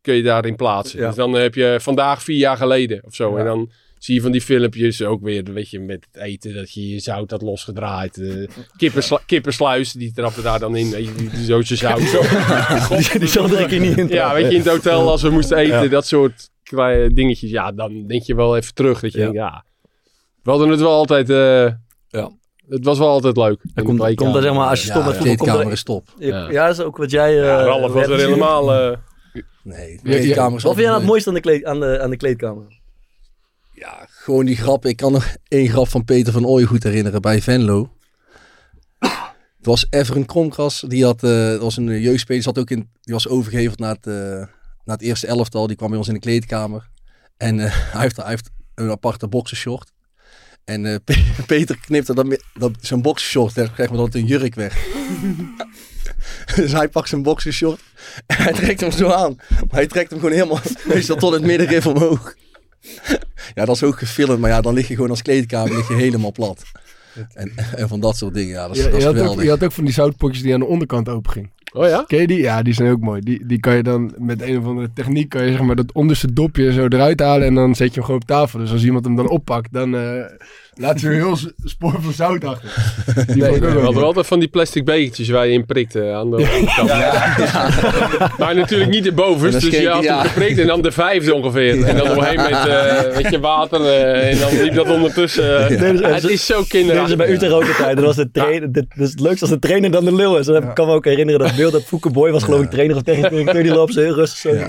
kun 0.00 0.14
je 0.14 0.22
daarin 0.22 0.56
plaatsen. 0.56 0.98
Ja. 1.00 1.06
Dus 1.06 1.16
dan 1.16 1.32
heb 1.32 1.54
je 1.54 1.76
vandaag 1.80 2.22
vier 2.22 2.36
jaar 2.38 2.56
geleden 2.56 3.04
of 3.04 3.14
zo. 3.14 3.32
Ja. 3.32 3.38
En 3.38 3.44
dan 3.44 3.70
zie 3.98 4.14
je 4.14 4.20
van 4.20 4.32
die 4.32 4.40
filmpjes 4.40 5.02
ook 5.02 5.22
weer, 5.22 5.44
weet 5.44 5.70
je, 5.70 5.80
met 5.80 6.06
het 6.12 6.22
eten, 6.22 6.54
dat 6.54 6.72
je 6.72 6.88
je 6.88 6.98
zout 6.98 7.30
had 7.30 7.42
losgedraaid. 7.42 8.18
eh 8.18 8.48
kippensla- 8.76 9.22
kippensluis, 9.26 9.92
die 9.92 10.12
trappen 10.12 10.42
daar 10.42 10.58
dan 10.58 10.76
in. 10.76 10.90
Weet 10.90 11.06
je, 11.06 11.14
die, 11.14 11.30
die 11.30 11.44
zootje 11.44 11.76
zout. 11.76 11.98
Die, 11.98 12.08
die 13.20 13.40
er 13.40 13.60
een 13.60 13.68
keer 13.68 13.80
niet 13.80 13.98
in 13.98 14.08
Ja, 14.08 14.34
weet 14.34 14.44
je, 14.44 14.50
in 14.56 14.60
het 14.62 14.68
hotel 14.68 15.10
als 15.10 15.22
we 15.22 15.30
moesten 15.30 15.56
eten, 15.56 15.82
Ja. 15.82 15.88
dat 15.88 16.06
soort 16.06 16.50
kleine 16.62 17.12
dingetjes. 17.12 17.50
Ja, 17.50 17.72
dan 17.72 18.06
denk 18.06 18.22
je 18.22 18.34
wel 18.34 18.56
even 18.56 18.74
terug. 18.74 19.00
Dat 19.00 19.12
je 19.12 19.18
denkt, 19.18 19.34
ja, 19.34 19.64
we 20.42 20.50
hadden 20.50 20.68
het 20.68 20.80
wel 20.80 20.92
altijd... 20.92 21.30
eh, 21.30 21.66
Ja. 22.08 22.30
Het 22.70 22.84
was 22.84 22.98
wel 22.98 23.08
altijd 23.08 23.36
leuk. 23.36 23.60
de 23.74 23.82
komt- 23.82 24.14
komt 24.14 24.34
er 24.36 24.42
zeg 24.42 24.52
maar, 24.54 24.68
als 24.68 24.80
je 24.82 24.90
stopt 24.90 25.04
Ja, 25.04 25.10
met 25.10 25.20
de 25.22 25.28
voetbal, 25.28 25.36
komt 25.36 25.48
kleedkamer 25.48 25.66
er- 25.66 25.72
is 25.72 25.82
top. 25.82 26.08
Ja, 26.18 26.50
ja, 26.50 26.66
dat 26.66 26.78
is 26.78 26.84
ook 26.84 26.96
wat 26.96 27.10
jij... 27.10 27.38
eh, 27.40 27.44
Ja, 27.44 27.62
Ralf 27.62 27.92
was 27.92 28.06
er 28.06 28.18
helemaal... 28.18 28.72
eh, 28.74 28.96
Nee, 29.62 30.00
de 30.02 30.08
Ja, 30.08 30.14
ja. 30.14 30.20
kleedkamer 30.20 30.56
is 30.56 30.62
Wat 30.62 30.74
vind 30.74 30.86
jij 30.86 30.86
nou 30.86 30.88
altijd 30.88 31.00
het 31.00 31.06
mooiste 31.06 31.28
aan 31.28 31.34
de, 31.34 31.40
kleed, 31.40 31.64
aan, 31.64 31.80
de, 31.80 32.00
aan 32.02 32.10
de 32.10 32.16
kleedkamer? 32.16 32.78
Ja, 33.72 34.06
gewoon 34.08 34.44
die 34.44 34.56
grap. 34.56 34.86
Ik 34.86 34.96
kan 34.96 35.12
nog 35.12 35.36
één 35.48 35.68
grap 35.68 35.88
van 35.88 36.04
Peter 36.04 36.32
van 36.32 36.46
Ooyen 36.46 36.68
goed 36.68 36.82
herinneren 36.82 37.20
bij 37.20 37.42
Venlo. 37.42 37.90
Het 38.98 39.66
was 39.68 39.86
Everen 39.90 40.26
Kromkras. 40.26 40.84
Die 40.88 41.04
had, 41.04 41.22
eh, 41.22 41.48
dat 41.48 41.60
was 41.60 41.76
een 41.76 41.84
jeugdspeler. 42.00 42.42
Die, 42.42 42.52
zat 42.52 42.58
ook 42.58 42.70
in, 42.70 42.90
die 43.00 43.14
was 43.14 43.28
overgeheveld 43.28 43.78
naar 43.78 43.94
het, 43.94 44.06
eh, 44.06 44.14
naar 44.84 44.96
het 44.96 45.02
eerste 45.02 45.26
elftal. 45.26 45.66
Die 45.66 45.76
kwam 45.76 45.88
bij 45.88 45.98
ons 45.98 46.08
in 46.08 46.14
de 46.14 46.20
kleedkamer. 46.20 46.88
En 47.36 47.60
eh, 47.60 47.70
hij, 47.92 48.00
heeft, 48.00 48.16
hij 48.16 48.28
heeft 48.28 48.50
een 48.74 48.90
aparte 48.90 49.28
boxershort. 49.28 49.92
En 50.64 50.86
eh, 50.86 50.96
Pe- 51.04 51.24
Peter 51.46 51.78
knipte 51.80 52.14
dat, 52.14 52.26
me- 52.26 52.40
dat 52.54 52.72
zijn 52.80 53.02
boxershort, 53.02 53.56
maar, 53.56 53.72
dat 53.76 53.98
het 54.06 54.14
een 54.14 54.26
jurk 54.26 54.54
werd. 54.54 54.74
dus 56.56 56.72
hij 56.72 56.88
pakt 56.88 57.08
zijn 57.08 57.22
boxershort 57.22 57.80
en 58.26 58.36
hij 58.42 58.52
trekt 58.52 58.80
hem 58.80 58.90
zo 58.90 59.08
aan. 59.10 59.34
Maar 59.48 59.66
hij 59.70 59.86
trekt 59.86 60.10
hem 60.10 60.18
gewoon 60.18 60.34
helemaal, 60.34 60.60
meestal 60.94 61.16
tot 61.16 61.32
het 61.32 61.42
middenrif 61.42 61.86
omhoog. 61.86 62.34
Ja, 63.54 63.64
dat 63.64 63.74
is 63.76 63.82
ook 63.82 63.98
gefilmd, 63.98 64.40
maar 64.40 64.50
ja, 64.50 64.60
dan 64.60 64.74
lig 64.74 64.88
je 64.88 64.94
gewoon 64.94 65.10
als 65.10 65.22
kleedkamer 65.22 65.76
lig 65.76 65.88
je 65.88 65.94
helemaal 65.94 66.32
plat. 66.32 66.62
En, 67.34 67.52
en 67.76 67.88
van 67.88 68.00
dat 68.00 68.16
soort 68.16 68.34
dingen, 68.34 68.54
ja, 68.54 68.66
dat 68.66 68.76
is, 68.76 68.82
Je, 68.82 68.88
dat 68.90 68.98
is 68.98 69.04
je, 69.04 69.08
had 69.22 69.28
ook, 69.28 69.42
je 69.42 69.48
had 69.48 69.64
ook 69.64 69.72
van 69.72 69.84
die 69.84 69.92
zoutpotjes 69.94 70.42
die 70.42 70.54
aan 70.54 70.60
de 70.60 70.66
onderkant 70.66 71.08
open 71.08 71.32
gingen. 71.32 71.52
Oh 71.72 71.86
ja? 71.88 72.04
Ken 72.06 72.20
je 72.20 72.26
die? 72.26 72.40
Ja, 72.40 72.62
die 72.62 72.74
zijn 72.74 72.90
ook 72.90 73.00
mooi. 73.00 73.20
Die, 73.20 73.46
die 73.46 73.60
kan 73.60 73.76
je 73.76 73.82
dan 73.82 74.14
met 74.18 74.42
een 74.42 74.58
of 74.58 74.64
andere 74.64 74.92
techniek 74.92 75.28
kan 75.28 75.44
je 75.44 75.50
zeg 75.50 75.62
maar 75.62 75.76
dat 75.76 75.92
onderste 75.92 76.32
dopje 76.32 76.72
zo 76.72 76.86
eruit 76.86 77.20
halen 77.20 77.46
en 77.46 77.54
dan 77.54 77.74
zet 77.74 77.88
je 77.88 77.94
hem 77.94 78.04
gewoon 78.04 78.20
op 78.20 78.26
tafel. 78.26 78.58
Dus 78.58 78.72
als 78.72 78.84
iemand 78.84 79.04
hem 79.04 79.16
dan 79.16 79.28
oppakt, 79.28 79.72
dan 79.72 79.96
eh, 79.96 80.24
laat 80.80 81.00
je 81.00 81.06
een 81.06 81.14
heel 81.14 81.36
spoor 81.64 81.94
van 82.00 82.12
zout 82.12 82.44
achter. 82.44 82.68
Die 83.14 83.44
ik 83.44 83.50
Nee, 83.50 83.60
we 83.60 83.80
hadden 83.80 84.02
altijd 84.04 84.26
van 84.26 84.38
die 84.38 84.48
plastic 84.48 84.84
bekertjes 84.84 85.28
waar 85.28 85.46
je 85.46 85.52
in 85.52 85.66
prikte 85.66 86.12
aan 86.12 86.30
de 86.30 86.36
onderkant. 86.36 86.88
Maar 88.38 88.54
natuurlijk 88.54 88.90
niet 88.90 89.02
de 89.02 89.08
En 89.08 89.14
bovenste, 89.14 89.70
dus 89.70 89.78
je 89.80 89.86
had 89.88 89.94
hem 89.96 90.04
ja. 90.04 90.22
geprikt 90.24 90.58
en 90.58 90.66
dan 90.66 90.82
de 90.82 90.92
vijfde 90.92 91.34
ongeveer. 91.34 91.84
En 91.84 91.96
dan 91.96 92.06
doorheen 92.14 92.36
met, 92.36 92.66
eh 92.66 93.16
met 93.22 93.30
je 93.30 93.40
water 93.40 93.80
eh, 93.84 94.30
en 94.32 94.38
dan 94.38 94.62
liep 94.62 94.74
dat 94.74 94.88
ondertussen. 94.90 95.68
eh, 95.68 95.78
dus- 95.78 96.00
het 96.22 96.28
is 96.30 96.46
zo 96.46 96.58
Dat 96.58 96.68
kinderachtig. 96.68 97.10
is 97.10 97.16
bij 97.16 97.30
Utrecht 97.30 97.52
ook 97.52 97.68
altijd. 97.68 97.96
Dat 97.96 98.04
was 98.04 98.16
de 98.16 98.30
trainer. 98.32 98.72
dit- 98.72 98.86
Dus 98.96 99.10
het 99.10 99.20
leukste 99.20 99.40
als 99.40 99.50
de 99.50 99.58
trainer 99.58 99.90
dan 99.90 100.04
de 100.04 100.14
lul 100.14 100.38
is. 100.38 100.46
Dan 100.46 100.72
kan 100.74 100.86
me 100.86 100.92
ook 100.92 101.04
herinneren 101.04 101.40
dat 101.40 101.56
beeld 101.56 101.72
dat 101.72 101.82
Fouke 101.82 102.10
Boy 102.10 102.30
was 102.30 102.42
geloof 102.44 102.62
ik 102.62 102.70
trainer 102.70 102.96
of 102.96 103.02
technisch 103.02 103.28
directeur. 103.28 103.62
Die 103.62 103.72
loopt 103.72 103.92
zo 103.92 104.00
heel 104.00 104.14
rustig 104.14 104.38
zo 104.38 104.54
ja. 104.54 104.66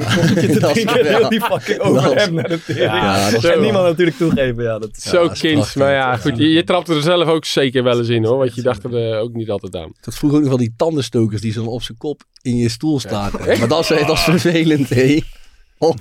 heel 1.03 1.29
die 1.35 1.41
fucking 1.41 1.79
over 1.79 2.15
hem 2.15 2.33
naar 2.33 2.47
de 2.49 2.59
tering. 2.65 2.83
Ja, 2.91 3.29
en 3.53 3.61
niemand 3.61 3.85
natuurlijk 3.85 4.17
toegeven. 4.17 4.63
Ja, 4.63 4.79
dat 4.79 4.89
Zo 4.97 5.27
kind, 5.39 5.75
maar 5.75 5.91
ja, 5.91 6.00
goed, 6.17 6.37
je, 6.37 6.49
je 6.49 6.63
trapte 6.63 6.95
er 6.95 7.01
zelf 7.01 7.27
ook 7.27 7.45
zeker 7.45 7.83
wel 7.83 7.97
eens 7.97 8.07
in 8.07 8.25
hoor, 8.25 8.37
want 8.37 8.55
je 8.55 8.61
dacht 8.61 8.83
er 8.83 9.11
eh, 9.11 9.19
ook 9.19 9.33
niet 9.33 9.49
altijd 9.49 9.75
aan. 9.75 9.91
Dat 10.01 10.15
vroeger 10.15 10.37
ook 10.37 10.43
nog 10.43 10.53
wel 10.53 10.63
die 10.63 10.73
tandenstokers 10.77 11.41
die 11.41 11.51
zo 11.51 11.65
op 11.65 11.81
zijn 11.81 11.97
kop 11.97 12.21
in 12.41 12.55
je 12.55 12.69
stoel 12.69 12.99
staken. 12.99 13.59
Maar 13.59 13.67
dat 13.67 13.91
is, 13.91 14.05
dat 14.05 14.17
is 14.17 14.23
vervelend, 14.23 14.89
hé. 14.89 15.19
Oh. 15.77 15.95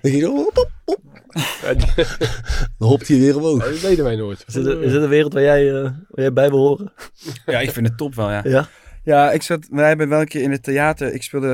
Dan 0.00 0.10
ging 0.10 0.16
je, 0.16 0.30
op, 0.30 0.58
op, 0.58 0.70
op. 0.84 1.00
Dan 2.78 2.88
hopt 2.88 3.08
hij 3.08 3.18
weer 3.18 3.36
omhoog. 3.36 3.64
Dat 3.64 3.80
deden 3.80 4.04
wij 4.04 4.16
nooit. 4.16 4.44
is, 4.46 4.54
het, 4.54 4.66
is 4.66 4.92
het 4.92 5.02
een 5.02 5.08
wereld 5.08 5.32
waar 5.32 5.42
jij, 5.42 5.68
eh, 5.68 5.82
waar 5.82 6.00
jij 6.10 6.32
bij 6.32 6.48
wil 6.50 6.58
horen? 6.58 6.92
Ja, 7.46 7.60
ik 7.60 7.70
vind 7.70 7.88
het 7.88 7.96
top 7.96 8.14
wel, 8.14 8.30
ja. 8.30 8.40
Ja? 8.44 8.68
Ja, 9.04 9.30
ik 9.30 9.42
zat, 9.42 9.66
wij 9.70 9.88
hebben 9.88 10.08
wel 10.08 10.20
een 10.20 10.28
keer 10.28 10.42
in 10.42 10.50
het 10.50 10.62
theater, 10.62 11.14
ik 11.14 11.22
speelde 11.22 11.48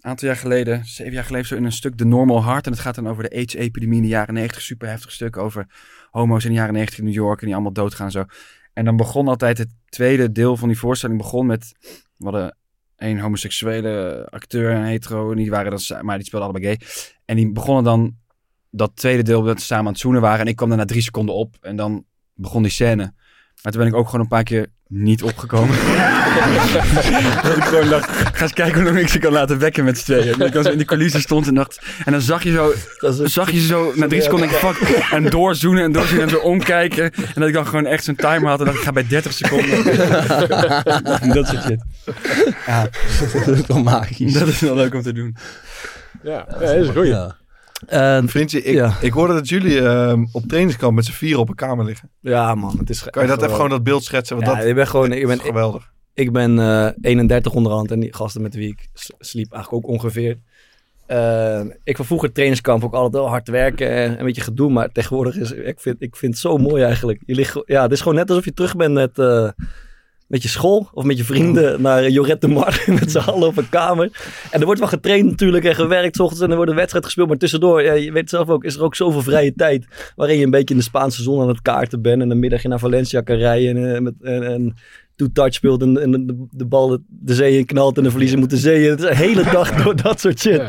een 0.00 0.10
aantal 0.10 0.28
jaar 0.28 0.36
geleden, 0.36 0.84
zeven 0.84 1.12
jaar 1.12 1.24
geleden, 1.24 1.46
zo 1.46 1.54
in 1.54 1.64
een 1.64 1.72
stuk 1.72 1.96
The 1.96 2.04
Normal 2.04 2.44
Heart. 2.44 2.66
En 2.66 2.72
het 2.72 2.80
gaat 2.80 2.94
dan 2.94 3.08
over 3.08 3.22
de 3.22 3.36
AIDS-epidemie 3.36 3.96
in 3.96 4.02
de 4.02 4.08
jaren 4.08 4.34
negentig. 4.34 4.62
Super 4.62 4.88
heftig 4.88 5.12
stuk 5.12 5.36
over 5.36 5.66
homo's 6.10 6.44
in 6.44 6.50
de 6.50 6.56
jaren 6.56 6.74
negentig 6.74 6.98
in 6.98 7.04
New 7.04 7.14
York 7.14 7.40
en 7.40 7.44
die 7.44 7.54
allemaal 7.54 7.72
doodgaan 7.72 8.06
en 8.06 8.12
zo. 8.12 8.24
En 8.72 8.84
dan 8.84 8.96
begon 8.96 9.28
altijd 9.28 9.58
het 9.58 9.68
tweede 9.88 10.32
deel 10.32 10.56
van 10.56 10.68
die 10.68 10.78
voorstelling 10.78 11.18
begon 11.18 11.46
met, 11.46 11.72
we 12.16 12.24
hadden 12.24 12.56
een 12.96 13.20
homoseksuele 13.20 14.26
acteur 14.30 14.74
en 14.74 14.82
hetero, 14.82 15.30
en 15.30 15.36
die 15.36 15.50
waren 15.50 15.70
dan, 15.70 16.04
maar 16.04 16.16
die 16.16 16.26
speelden 16.26 16.48
allebei 16.48 16.76
gay. 16.76 16.88
En 17.24 17.36
die 17.36 17.52
begonnen 17.52 17.84
dan 17.84 18.16
dat 18.70 18.96
tweede 18.96 19.22
deel 19.22 19.42
dat 19.42 19.60
ze 19.60 19.66
samen 19.66 19.86
aan 19.86 19.92
het 19.92 20.00
zoenen 20.00 20.20
waren. 20.20 20.40
En 20.40 20.46
ik 20.46 20.56
kwam 20.56 20.68
daarna 20.68 20.84
drie 20.84 21.02
seconden 21.02 21.34
op 21.34 21.56
en 21.60 21.76
dan 21.76 22.04
begon 22.34 22.62
die 22.62 22.70
scène. 22.70 23.12
Maar 23.62 23.72
toen 23.72 23.80
ben 23.80 23.90
ik 23.90 23.96
ook 23.96 24.06
gewoon 24.06 24.20
een 24.20 24.28
paar 24.28 24.42
keer 24.42 24.66
niet 24.92 25.22
opgekomen. 25.22 25.76
dat 27.42 27.56
ik 27.60 27.64
gewoon 27.64 27.88
dacht, 27.88 28.10
ga 28.10 28.42
eens 28.42 28.52
kijken 28.52 28.74
hoe 28.74 28.84
lang 28.84 28.98
ik 28.98 29.08
ze 29.08 29.18
kan 29.18 29.32
laten 29.32 29.58
wekken 29.58 29.84
met 29.84 29.98
z'n 29.98 30.04
tweeën. 30.04 30.38
Dat 30.38 30.46
ik 30.46 30.52
dan 30.52 30.62
zo 30.62 30.70
in 30.70 30.76
die 30.76 30.86
coulissen 30.86 31.20
stond 31.20 31.46
en 31.46 31.54
dacht... 31.54 31.80
En 32.04 32.12
dan 32.12 32.20
zag 32.20 32.42
je 32.42 32.52
zo, 32.52 32.72
zag 33.24 33.50
je 33.50 33.60
ze 33.60 33.66
zo 33.66 33.92
na 33.94 34.06
drie 34.08 34.22
seconden, 34.22 34.48
denk 34.48 34.62
ik, 34.62 34.68
fuck. 34.68 34.98
En 35.10 35.30
doorzoenen 35.30 35.84
en 35.84 35.92
doorzoenen 35.92 36.24
en 36.24 36.30
zo 36.30 36.38
omkijken. 36.38 37.12
En 37.12 37.34
dat 37.34 37.48
ik 37.48 37.54
dan 37.54 37.66
gewoon 37.66 37.86
echt 37.86 38.04
zo'n 38.04 38.14
timer 38.14 38.48
had 38.48 38.58
en 38.58 38.64
dacht 38.64 38.78
ik 38.78 38.84
ga 38.84 38.92
bij 38.92 39.06
30 39.06 39.32
seconden. 39.32 39.84
dat 41.34 41.46
soort 41.46 41.62
shit. 41.62 41.84
Ja, 42.66 42.88
dat 43.46 43.56
is 43.56 43.66
wel 43.66 43.82
magisch. 43.82 44.32
Dat 44.32 44.48
is 44.48 44.60
wel 44.60 44.74
leuk 44.74 44.94
om 44.94 45.02
te 45.02 45.12
doen. 45.12 45.36
Ja, 46.22 46.46
ja 46.48 46.58
dat 46.58 46.96
is. 46.96 47.08
Ja. 47.08 47.36
En, 47.86 48.28
Vriendje, 48.28 48.62
ik, 48.62 48.74
Ja. 48.74 48.96
ik 49.00 49.12
hoorde 49.12 49.34
dat 49.34 49.48
jullie 49.48 49.80
ehm, 49.80 50.24
op 50.32 50.42
trainingskamp 50.46 50.94
met 50.94 51.04
z'n 51.04 51.12
vieren 51.12 51.40
op 51.40 51.48
een 51.48 51.54
kamer 51.54 51.84
liggen. 51.84 52.10
ja, 52.20 52.54
man. 52.54 52.78
Het 52.78 52.90
is 52.90 53.02
Kan 53.10 53.22
je 53.22 53.28
dat 53.28 53.42
even 53.42 53.54
gewoon 53.54 53.70
dat 53.70 53.82
beeld 53.82 54.04
schetsen? 54.04 54.36
Want 54.36 54.48
Ja, 54.48 54.54
dat 54.56 54.66
ik 54.66 54.74
ben 54.74 54.86
gewoon... 54.86 55.12
Ik 55.12 55.20
is 55.22 55.26
ben, 55.26 55.40
geweldig. 55.40 55.92
Ik 56.14 56.32
ben 56.32 56.58
eh 56.58 56.88
31 57.00 57.52
onderhand 57.52 57.90
en 57.90 58.00
die 58.00 58.14
gasten 58.14 58.42
met 58.42 58.54
wie 58.54 58.68
ik 58.68 58.88
sliep 59.18 59.52
eigenlijk 59.52 59.84
ook 59.84 59.90
ongeveer. 59.90 60.38
Eh, 61.06 61.60
ik 61.84 61.96
van 61.96 62.04
vroeger 62.04 62.32
trainingskamp 62.32 62.84
ook 62.84 62.94
altijd 62.94 63.12
wel 63.12 63.28
hard 63.28 63.48
werken 63.48 63.90
en 63.90 64.18
een 64.18 64.24
beetje 64.24 64.40
gedoe. 64.40 64.70
Maar 64.70 64.92
tegenwoordig 64.92 65.36
is 65.36 65.52
ik 65.52 65.80
vind, 65.80 65.96
ik 65.98 66.16
vind 66.16 66.32
het 66.32 66.42
zo 66.42 66.56
mooi 66.56 66.82
eigenlijk. 66.82 67.22
Je 67.26 67.34
ligt, 67.34 67.62
ja, 67.64 67.82
het 67.82 67.92
is 67.92 68.00
gewoon 68.00 68.14
net 68.14 68.28
alsof 68.28 68.44
je 68.44 68.52
terug 68.52 68.76
bent 68.76 68.94
met, 68.94 69.18
eh, 69.18 69.48
met 70.30 70.42
je 70.42 70.48
school 70.48 70.88
of 70.92 71.04
met 71.04 71.18
je 71.18 71.24
vrienden 71.24 71.82
naar 71.82 72.08
Jorette 72.08 72.46
de 72.46 72.52
Mar 72.52 72.84
met 73.00 73.10
z'n 73.10 73.18
allen 73.18 73.48
op 73.48 73.56
een 73.56 73.68
kamer. 73.68 74.10
En 74.50 74.60
er 74.60 74.64
wordt 74.64 74.80
wel 74.80 74.88
getraind 74.88 75.30
natuurlijk 75.30 75.64
en 75.64 75.74
gewerkt 75.74 76.16
's 76.16 76.20
ochtends 76.20 76.42
en 76.42 76.50
er 76.50 76.56
wordt 76.56 76.70
een 76.70 76.76
wedstrijd 76.76 77.04
gespeeld. 77.04 77.28
Maar 77.28 77.36
tussendoor, 77.36 77.82
ja, 77.82 77.92
je 77.92 78.12
weet 78.12 78.30
zelf 78.30 78.48
ook, 78.48 78.64
is 78.64 78.74
er 78.74 78.82
ook 78.82 78.94
zoveel 78.94 79.22
vrije 79.22 79.52
tijd. 79.54 79.86
Waarin 80.16 80.38
je 80.38 80.44
een 80.44 80.50
beetje 80.50 80.74
in 80.74 80.80
de 80.80 80.86
Spaanse 80.86 81.22
zon 81.22 81.40
aan 81.40 81.48
het 81.48 81.62
kaarten 81.62 82.02
bent. 82.02 82.22
En 82.22 82.30
een 82.30 82.38
middag 82.38 82.62
naar 82.62 82.78
Valencia 82.78 83.20
kan 83.20 83.36
rijden 83.36 83.76
en, 83.76 83.94
eh, 83.94 84.00
met, 84.00 84.14
en, 84.22 84.42
en 84.42 84.76
two-touch 85.20 85.54
speelt 85.54 85.82
en, 85.82 86.02
en 86.02 86.26
de, 86.26 86.46
de 86.50 86.66
bal 86.66 86.88
de, 86.88 87.00
de 87.08 87.34
zee 87.34 87.58
in 87.58 87.66
knalt 87.66 87.96
en 87.96 88.02
de 88.02 88.10
verliezer 88.10 88.38
moet 88.38 88.50
de 88.50 88.56
zee 88.56 88.84
in. 88.84 88.90
Het 88.90 89.00
is 89.02 89.08
een 89.08 89.16
hele 89.16 89.42
dag 89.52 89.82
door 89.82 89.96
dat 89.96 90.20
soort 90.20 90.38
shit. 90.38 90.62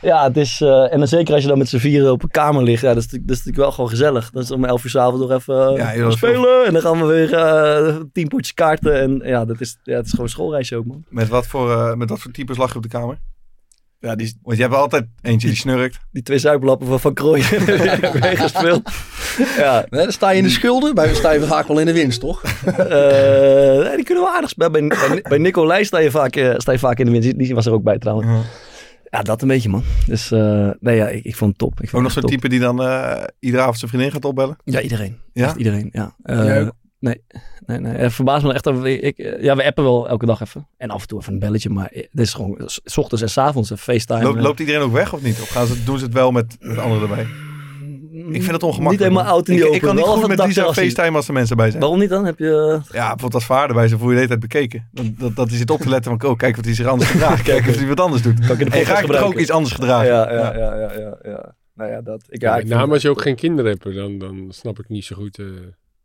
Ja. 0.00 0.24
Het 0.24 0.36
is, 0.36 0.60
eh, 0.60 0.92
en 0.92 0.98
dan 0.98 1.08
zeker 1.08 1.34
als 1.34 1.42
je 1.42 1.48
dan 1.48 1.58
met 1.58 1.68
z'n 1.68 1.76
vieren 1.76 2.12
op 2.12 2.22
een 2.22 2.30
kamer 2.30 2.62
ligt, 2.62 2.82
ja, 2.82 2.94
dat, 2.94 3.02
is, 3.02 3.08
dat 3.08 3.20
is 3.20 3.26
natuurlijk 3.26 3.56
wel 3.56 3.72
gewoon 3.72 3.90
gezellig. 3.90 4.30
Dan 4.30 4.42
is 4.42 4.50
om 4.50 4.64
elf 4.64 4.84
uur 4.84 4.90
s'avonds 4.90 5.20
nog 5.20 5.38
even 5.38 5.68
eh, 5.68 5.76
Ja, 5.76 5.96
joh, 5.96 6.10
spelen 6.10 6.66
en 6.66 6.72
dan 6.72 6.82
gaan 6.82 7.00
we 7.00 7.06
weer 7.06 7.34
eh, 7.34 7.96
tien 8.12 8.28
potjes 8.28 8.54
kaarten. 8.54 9.00
En 9.00 9.20
ja, 9.24 9.44
dat 9.44 9.60
is, 9.60 9.78
ja, 9.82 9.96
het 9.96 10.04
is 10.04 10.10
gewoon 10.10 10.26
een 10.26 10.32
schoolreisje 10.32 10.76
ook, 10.76 10.86
man. 10.86 11.04
Met 11.08 11.28
wat, 11.28 11.46
voor, 11.46 11.98
met 11.98 12.08
wat 12.08 12.20
voor 12.20 12.30
types 12.30 12.56
lag 12.56 12.70
je 12.70 12.76
op 12.76 12.82
de 12.82 12.88
kamer? 12.88 13.18
Ja, 14.00 14.14
die, 14.14 14.38
Want 14.42 14.56
je 14.56 14.62
hebt 14.62 14.74
altijd 14.74 15.06
eentje 15.22 15.48
die 15.48 15.56
snurkt. 15.56 15.98
die 16.12 16.22
twee 16.22 16.38
zuiplappen 16.38 16.86
van 16.86 17.00
Van 17.00 17.14
Krooijen 17.14 17.64
meegespeeld. 18.20 18.90
Ja, 19.58 19.86
Nee, 19.90 20.02
dan 20.02 20.12
sta 20.12 20.30
je 20.30 20.38
in 20.38 20.44
de 20.44 20.50
schulden. 20.50 20.94
Bij 20.94 21.14
sta 21.14 21.30
je 21.30 21.40
vaak 21.40 21.66
wel 21.68 21.78
in 21.80 21.86
de 21.86 21.92
winst, 21.92 22.20
toch? 22.20 22.42
eh, 22.42 23.84
nee, 23.86 23.96
die 23.96 24.04
kunnen 24.04 24.24
wel 24.24 24.32
aardig 24.32 24.50
spelen. 24.50 24.72
Bij, 24.72 24.88
bij, 25.08 25.22
bij 25.28 25.38
Nicolai 25.38 25.84
sta 25.84 25.98
je, 25.98 26.10
vaak, 26.10 26.36
eh, 26.36 26.54
sta 26.56 26.72
je 26.72 26.78
vaak 26.78 26.98
in 26.98 27.04
de 27.04 27.10
winst. 27.10 27.38
Die- 27.38 27.54
was 27.54 27.66
er 27.66 27.72
ook 27.72 27.82
bij 27.82 27.98
trouwens. 27.98 28.28
Ja. 28.28 28.40
Ja, 29.10 29.22
dat 29.22 29.42
een 29.42 29.48
beetje, 29.48 29.68
man. 29.68 29.82
Dus 30.06 30.30
eh, 30.30 30.70
nee, 30.80 30.96
ja, 30.96 31.08
ik, 31.08 31.24
ik 31.24 31.36
vond 31.36 31.50
het 31.50 31.58
top. 31.58 31.72
Ik 31.72 31.88
vond 31.88 31.92
Ook 31.92 32.02
nog 32.02 32.12
zo'n 32.12 32.22
type 32.30 32.48
die 32.48 32.60
dan 32.60 32.82
eh, 32.82 33.22
iedere 33.38 33.62
avond 33.62 33.78
zijn 33.78 33.90
vriendin 33.90 34.12
gaat 34.12 34.24
opbellen. 34.24 34.56
Ja, 34.64 34.80
iedereen. 34.80 35.18
Ja? 35.32 35.44
Echt 35.46 35.56
iedereen, 35.56 35.88
ja. 35.92 36.14
Eh? 36.22 36.68
Nee, 36.98 37.22
nee, 37.66 37.78
nee. 37.80 37.92
Het 37.96 38.12
verbaast 38.12 38.44
me 38.44 38.52
echt. 38.52 38.64
We- 38.64 39.00
ik, 39.00 39.18
eh, 39.18 39.42
ja, 39.42 39.56
we 39.56 39.64
appen 39.64 39.84
wel 39.84 40.08
elke 40.08 40.26
dag 40.26 40.40
even. 40.40 40.68
En 40.76 40.90
af 40.90 41.00
en 41.02 41.08
toe 41.08 41.20
even 41.20 41.32
een 41.32 41.38
belletje. 41.38 41.70
Maar 41.70 41.88
het 41.92 42.08
is 42.12 42.34
gewoon 42.34 42.60
s- 42.64 42.96
ochtends 42.98 43.22
en 43.22 43.30
s 43.30 43.38
avonds 43.38 43.70
een 43.70 43.78
FaceTime. 43.78 44.22
Loopt, 44.22 44.36
eh. 44.36 44.42
loopt 44.42 44.60
iedereen 44.60 44.80
ook 44.80 44.92
weg 44.92 45.12
of 45.12 45.22
niet? 45.22 45.40
Of 45.40 45.48
gaan 45.48 45.66
ze, 45.66 45.84
doen 45.84 45.98
ze 45.98 46.04
het 46.04 46.14
wel 46.14 46.30
met, 46.30 46.56
met 46.60 46.78
anderen 46.78 47.08
erbij? 47.08 47.26
Ik 48.30 48.42
vind 48.42 48.50
het 48.52 48.62
ongemakkelijk. 48.62 48.90
Niet 48.90 49.00
helemaal 49.00 49.32
oud 49.34 49.48
in 49.48 49.54
die 49.54 49.62
ik, 49.62 49.66
open. 49.66 49.76
ik 49.76 49.82
kan 49.86 49.94
niet 49.96 50.04
Wel 50.04 50.14
goed 50.14 50.28
met 50.28 50.38
het 50.38 50.46
Lisa. 50.46 50.72
FaceTime 50.72 51.16
als 51.16 51.26
er 51.28 51.32
mensen 51.32 51.56
bij 51.56 51.68
zijn. 51.70 51.80
Waarom 51.80 51.98
niet 51.98 52.08
dan? 52.08 52.24
Heb 52.24 52.38
je... 52.38 52.80
Ja, 52.90 52.98
bijvoorbeeld 53.08 53.34
als 53.34 53.44
vader 53.44 53.74
bij 53.74 53.88
zijn 53.88 54.00
voel 54.00 54.08
je 54.08 54.14
de 54.14 54.20
hele 54.20 54.38
tijd 54.38 54.52
bekeken. 54.52 54.88
Dat, 54.92 55.06
dat, 55.18 55.36
dat 55.36 55.48
hij 55.48 55.56
zit 55.58 55.70
op 55.70 55.80
te 55.80 55.88
letten 55.88 56.18
van, 56.18 56.30
oh, 56.30 56.36
kijk 56.36 56.56
wat 56.56 56.64
hij 56.64 56.74
zich 56.74 56.86
anders 56.86 57.10
gedraagt. 57.20 57.42
Kijk 57.42 57.66
of 57.68 57.76
hij 57.76 57.86
wat 57.86 58.00
anders 58.00 58.22
doet. 58.22 58.38
Kan 58.46 58.54
ik 58.54 58.60
in 58.60 58.70
de 58.70 58.76
En 58.78 58.86
gaat 58.86 59.00
je 59.00 59.06
toch 59.06 59.22
ook 59.22 59.38
iets 59.38 59.50
anders 59.50 59.74
gedragen. 59.74 60.06
Ja, 60.06 60.32
ja, 60.32 60.56
ja, 60.56 60.74
ja, 60.76 60.92
ja, 60.98 61.18
ja. 61.22 61.54
Nou 61.74 61.90
ja, 61.90 62.00
dat... 62.00 62.24
Ik, 62.28 62.40
ja, 62.42 62.56
Ja, 62.56 62.84
ik 62.94 63.00
je 63.00 63.10
ook 63.10 63.22
geen 63.22 63.36
kinderen 63.36 63.70
hebt, 63.70 63.94
dan, 63.94 64.18
dan 64.18 64.46
snap 64.48 64.78
ik 64.78 64.88
niet 64.88 65.04
zo 65.04 65.16
goed. 65.16 65.38
eh, 65.38 65.46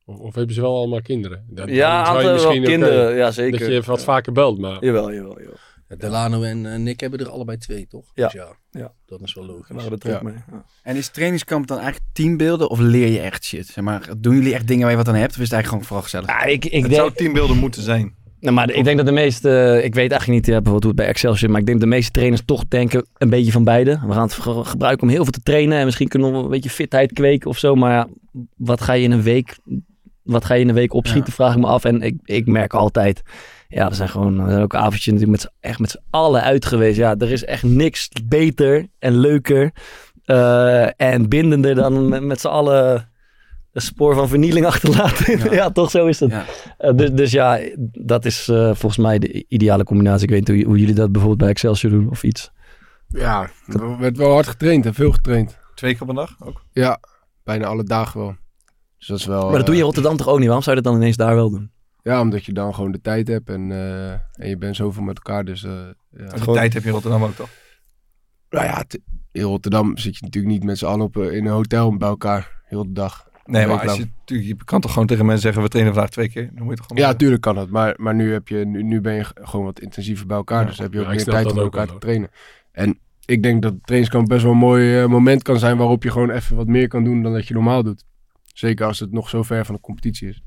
of, 0.06 0.18
of 0.20 0.36
hebben 0.36 0.56
ze 0.56 0.62
wel 0.62 0.76
allemaal 0.76 1.02
kinderen? 1.02 1.46
Dan, 1.50 1.70
Ja, 1.74 2.04
aantal 2.04 2.24
wel 2.24 2.34
misschien 2.34 2.64
kinderen. 2.64 3.16
Ja, 3.16 3.32
zeker. 3.32 3.60
Dat 3.60 3.68
je 3.72 3.82
wat 3.82 4.04
vaker 4.04 4.32
belt, 4.34 4.60
maar 4.60 4.86
Jawel, 4.86 5.14
jawel, 5.14 5.40
jawel. 5.40 5.58
Delano 5.98 6.42
en 6.42 6.66
eh, 6.74 6.80
Nick 6.80 7.00
hebben 7.00 7.20
er 7.20 7.30
allebei 7.30 7.58
twee, 7.58 7.88
toch? 7.88 8.06
Ja. 8.14 8.24
Dus 8.24 8.34
ja, 8.34 8.48
Ja. 8.72 8.92
dat 9.06 9.22
is 9.22 9.34
wel 9.34 9.46
logisch. 9.46 9.84
Terug 10.00 10.16
Ja. 10.16 10.24
mee. 10.24 10.34
Ja. 10.52 10.66
En 10.84 10.96
is 10.96 11.10
trainingskamp 11.10 11.68
dan 11.68 11.78
eigenlijk 11.80 12.08
teambeelden 12.14 12.70
of 12.70 12.80
leer 12.80 13.08
je 13.08 13.20
echt 13.20 13.44
shit? 13.46 13.66
Zeg 13.68 13.84
maar, 13.84 14.10
doen 14.18 14.36
jullie 14.36 14.54
echt 14.54 14.68
dingen 14.68 14.82
waar 14.82 14.92
je 14.92 14.98
wat 14.98 15.08
aan 15.08 15.16
hebt? 15.16 15.32
Of 15.36 15.38
is 15.38 15.44
het 15.50 15.54
eigenlijk 15.54 15.84
gewoon 15.84 16.02
vooral 16.02 16.04
gezellig? 16.26 16.28
Ja, 16.28 16.52
ik, 16.52 16.66
ik 16.66 16.72
Het 16.72 16.82
denk... 16.82 16.94
zou 16.96 17.14
teambeelden 17.14 17.58
moeten 17.58 17.82
zijn. 17.82 18.16
Nou, 18.40 18.56
maar 18.56 18.70
ik 18.72 18.84
denk 18.84 18.98
dat 18.98 19.06
de 19.06 19.12
meeste, 19.12 19.80
ik 19.84 19.94
weet 19.96 20.12
eigenlijk 20.12 20.28
niet 20.30 20.46
ja, 20.46 20.52
bijvoorbeeld 20.62 20.84
hoe 20.84 20.92
het 20.92 21.02
bij 21.02 21.08
Excelsior, 21.10 21.52
maar 21.52 21.60
ik 21.60 21.66
denk 21.66 21.80
dat 21.80 21.90
de 21.90 21.96
meeste 21.96 22.12
trainers 22.12 22.42
toch 22.46 22.64
denken 22.68 23.06
een 23.18 23.30
beetje 23.30 23.52
van 23.52 23.64
beide. 23.64 23.92
We 24.06 24.14
gaan 24.14 24.22
het 24.24 24.34
ge- 24.34 24.64
gebruiken 24.64 25.04
om 25.04 25.10
heel 25.14 25.24
veel 25.24 25.32
te 25.32 25.42
trainen 25.44 25.78
en 25.78 25.86
misschien 25.86 26.08
kunnen 26.08 26.32
we 26.32 26.38
een 26.38 26.50
beetje 26.50 26.70
fitheid 26.70 27.14
kweken 27.14 27.50
of 27.50 27.58
zo. 27.58 27.76
Maar 27.76 27.92
ja, 27.92 28.08
wat 28.58 28.82
ga 28.82 28.94
je 28.94 29.04
in 29.04 29.12
een 29.12 29.22
week, 29.22 29.58
wat 30.24 30.46
ga 30.46 30.54
je 30.54 30.62
in 30.62 30.70
een 30.70 30.76
week 30.76 30.94
opschieten, 30.94 31.34
vraag 31.34 31.54
ik 31.54 31.60
me 31.60 31.68
af. 31.68 31.84
En 31.86 32.02
ik, 32.02 32.16
ik 32.24 32.46
merk 32.48 32.74
altijd, 32.74 33.22
ja, 33.68 33.86
er 33.90 33.96
zijn 33.96 34.10
gewoon 34.10 34.40
er 34.40 34.50
zijn 34.50 34.62
ook 34.64 34.76
avondjes 34.76 35.06
natuurlijk 35.06 35.32
met, 35.32 35.42
z'n- 35.42 35.68
echt 35.68 35.80
met 35.80 35.90
z'n 35.90 36.02
allen 36.10 36.42
uit 36.44 36.66
geweest. 36.66 36.98
Ja, 36.98 37.16
er 37.18 37.32
is 37.32 37.46
echt 37.46 37.64
niks 37.64 38.10
beter 38.28 38.88
en 39.00 39.14
leuker 39.18 39.72
eh, 40.26 41.02
en 41.02 41.30
bindender 41.30 41.76
dan 41.76 42.08
met, 42.10 42.24
met 42.24 42.40
z'n 42.42 42.48
allen 42.48 43.12
een 43.72 43.82
spoor 43.82 44.16
van 44.16 44.28
vernieling 44.28 44.66
achterlaten. 44.72 45.40
Ja, 45.40 45.54
Ja. 45.54 45.70
toch 45.72 45.92
zo 45.92 46.06
is 46.06 46.20
het. 46.20 46.32
Ja. 46.32 46.46
Eh, 46.78 46.96
dus, 46.96 47.12
dus 47.12 47.32
ja, 47.32 47.60
dat 47.92 48.26
is 48.26 48.48
eh, 48.48 48.64
volgens 48.66 48.98
mij 48.98 49.20
de 49.20 49.46
ideale 49.48 49.84
combinatie. 49.84 50.24
Ik 50.24 50.30
weet 50.30 50.48
niet 50.48 50.58
hoe, 50.58 50.66
hoe 50.68 50.80
jullie 50.80 50.94
dat 50.96 51.08
bijvoorbeeld 51.12 51.42
bij 51.42 51.50
Excelsior 51.50 51.92
doen 51.92 52.10
of 52.10 52.24
iets. 52.24 52.52
Ja, 53.08 53.50
er 53.68 53.98
werd 53.98 54.18
wel 54.18 54.32
hard 54.32 54.48
getraind 54.48 54.86
en 54.86 54.94
veel 54.94 55.12
getraind. 55.12 55.58
Twee 55.76 55.92
keer 55.94 56.02
op 56.02 56.10
een 56.10 56.16
dag 56.16 56.36
ook. 56.40 56.64
Ja, 56.72 57.00
bijna 57.44 57.66
alle 57.66 57.84
dagen 57.84 58.20
wel. 58.20 58.36
Dus 59.04 59.12
dat 59.12 59.20
is 59.20 59.26
wel... 59.26 59.50
maar 59.50 59.58
dat 59.58 59.66
doe 59.66 59.76
je 59.76 59.82
in 59.82 59.88
eh, 59.88 59.94
Rotterdam 59.94 60.18
toch 60.18 60.28
ook 60.28 60.38
niet? 60.38 60.46
Waarom 60.46 60.64
zou 60.64 60.76
je 60.76 60.82
dat 60.82 60.92
dan 60.92 61.02
ineens 61.02 61.18
daar 61.18 61.36
wel 61.36 61.50
doen? 61.50 61.72
Ja, 62.04 62.22
omdat 62.22 62.46
je 62.46 62.54
dan 62.54 62.74
gewoon 62.74 62.92
de 62.92 63.02
tijd 63.02 63.28
hebt 63.28 63.50
en, 63.50 63.72
eh, 63.72 64.12
en 64.12 64.50
je 64.50 64.58
bent 64.58 64.76
zoveel 64.76 65.04
met 65.04 65.16
elkaar. 65.16 65.46
Dus 65.46 65.64
eh, 65.64 65.72
ja. 66.18 66.24
En 66.24 66.42
die 66.42 66.54
tijd 66.54 66.74
heb 66.74 66.82
je 66.82 66.88
in 66.88 66.94
Rotterdam 66.94 67.24
ook 67.24 67.36
toch? 67.36 67.50
Nou 68.50 68.66
ja, 68.66 68.84
in 69.32 69.42
Rotterdam 69.42 69.98
zit 69.98 70.18
je 70.18 70.24
natuurlijk 70.24 70.54
niet 70.54 70.64
met 70.64 70.78
z'n 70.78 70.86
allen 70.86 71.06
op, 71.06 71.18
in 71.18 71.46
een 71.46 71.52
hotel 71.52 71.98
bij 71.98 72.08
elkaar. 72.08 72.62
Heel 72.66 72.84
de 72.84 72.92
dag. 72.92 73.28
Nee, 73.46 73.68
maar 73.68 73.88
als 73.88 74.02
je, 74.26 74.56
kan 74.66 74.82
toch 74.82 74.92
gewoon 74.92 75.08
tegen 75.08 75.26
mensen 75.26 75.44
zeggen, 75.44 75.62
we 75.62 75.70
trainen 75.70 75.94
vandaag 75.94 76.12
twee 76.12 76.30
keer. 76.30 76.50
Dan 76.54 76.64
moet 76.64 76.70
je 76.70 76.78
toch 76.78 76.88
gewoon 76.88 77.04
Ja, 77.04 77.14
tuurlijk 77.14 77.42
kan 77.42 77.56
dat. 77.56 77.70
Maar, 77.70 77.94
maar 77.98 78.16
nu, 78.16 78.32
heb 78.32 78.48
je, 78.48 78.66
nu, 78.66 78.84
nu 78.84 79.02
ben 79.02 79.14
je 79.14 79.26
gewoon 79.34 79.66
wat 79.66 79.80
intensiever 79.80 80.26
bij 80.28 80.38
elkaar. 80.38 80.62
Ja. 80.62 80.68
Dus 80.68 80.78
heb 80.78 80.94
je 80.94 81.00
ook 81.00 81.06
Ja, 81.06 81.12
meer 81.12 81.24
tijd 81.24 81.52
om 81.52 81.58
elkaar 81.58 81.88
te 81.88 81.98
trainen. 81.98 82.30
En 82.72 83.00
ik 83.26 83.44
denk 83.44 83.62
dat 83.62 83.72
het 83.72 83.84
trainingskamp 83.84 84.28
best 84.28 84.44
wel 84.44 84.52
een 84.52 84.58
mooi 84.58 85.08
moment 85.08 85.44
kan 85.44 85.60
zijn 85.60 85.78
waarop 85.78 86.04
je 86.04 86.12
gewoon 86.12 86.30
even 86.30 86.56
wat 86.56 86.68
meer 86.68 86.88
kan 86.88 87.04
doen 87.04 87.24
dan 87.24 87.34
dat 87.34 87.48
je 87.48 87.54
normaal 87.54 87.84
doet. 87.84 88.06
Zeker 88.54 88.86
als 88.86 89.00
het 89.00 89.12
nog 89.12 89.30
zo 89.30 89.44
ver 89.44 89.66
van 89.66 89.76
de 89.76 89.82
competitie 89.82 90.28
is. 90.30 90.42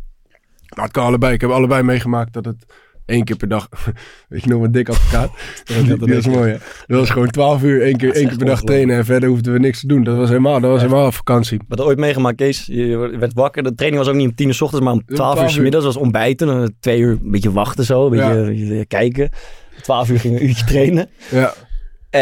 Maar 0.74 0.84
het 0.84 0.92
kan 0.92 1.04
allebei. 1.06 1.34
Ik 1.34 1.40
heb 1.40 1.50
allebei 1.50 1.82
meegemaakt 1.82 2.32
dat 2.32 2.44
het 2.44 2.66
één 3.06 3.24
keer 3.24 3.36
per 3.36 3.48
dag... 3.48 3.68
Weet 4.28 4.42
je 4.42 4.48
nog, 4.48 4.62
een 4.62 4.72
dik 4.72 4.88
advocaat. 4.88 5.30
dat, 5.64 5.98
dat, 6.00 6.08
is 6.08 6.26
mooi, 6.36 6.50
hè? 6.52 6.56
Dat 6.86 6.98
was 6.98 7.10
gewoon 7.10 7.28
twaalf 7.30 7.62
uur, 7.62 7.82
één 7.82 7.96
keer, 7.96 8.14
één 8.14 8.28
keer 8.28 8.36
per 8.36 8.46
dag 8.46 8.62
trainen. 8.62 8.96
En 8.96 9.04
verder 9.04 9.28
hoefden 9.28 9.52
we 9.52 9.58
niks 9.58 9.80
te 9.80 9.86
doen. 9.86 10.02
Dat 10.04 10.16
was 10.16 10.28
helemaal, 10.28 10.60
dat 10.60 10.70
was 10.70 10.80
helemaal 10.80 11.12
vakantie. 11.12 11.60
Wat 11.68 11.80
ooit 11.80 11.98
meegemaakt, 11.98 12.36
Kees? 12.36 12.66
Je 12.66 12.96
werd 12.96 13.32
wakker. 13.32 13.62
De 13.62 13.74
training 13.74 14.02
was 14.04 14.12
ook 14.12 14.18
niet 14.18 14.28
om 14.28 14.34
tien 14.34 14.46
uur 14.46 14.54
s 14.54 14.60
ochtends, 14.60 14.84
maar 14.84 14.94
om 14.94 15.04
twaalf 15.04 15.30
uur 15.32 15.36
12 15.36 15.50
s 15.50 15.56
uur. 15.56 15.62
middags. 15.62 15.84
Dat 15.84 15.94
was 15.94 16.02
ontbijten. 16.02 16.46
Dan 16.46 16.74
twee 16.80 17.00
uur 17.00 17.18
een 17.22 17.30
beetje 17.30 17.52
wachten 17.52 17.84
zo. 17.84 18.04
Een 18.04 18.10
beetje, 18.10 18.34
Ja. 18.34 18.44
beetje 18.44 18.86
kijken. 18.86 19.30
Twaalf 19.82 20.10
uur 20.10 20.20
ging 20.20 20.36
een 20.36 20.44
uurtje 20.44 20.64
trainen. 20.64 21.08
Ja. 21.30 21.54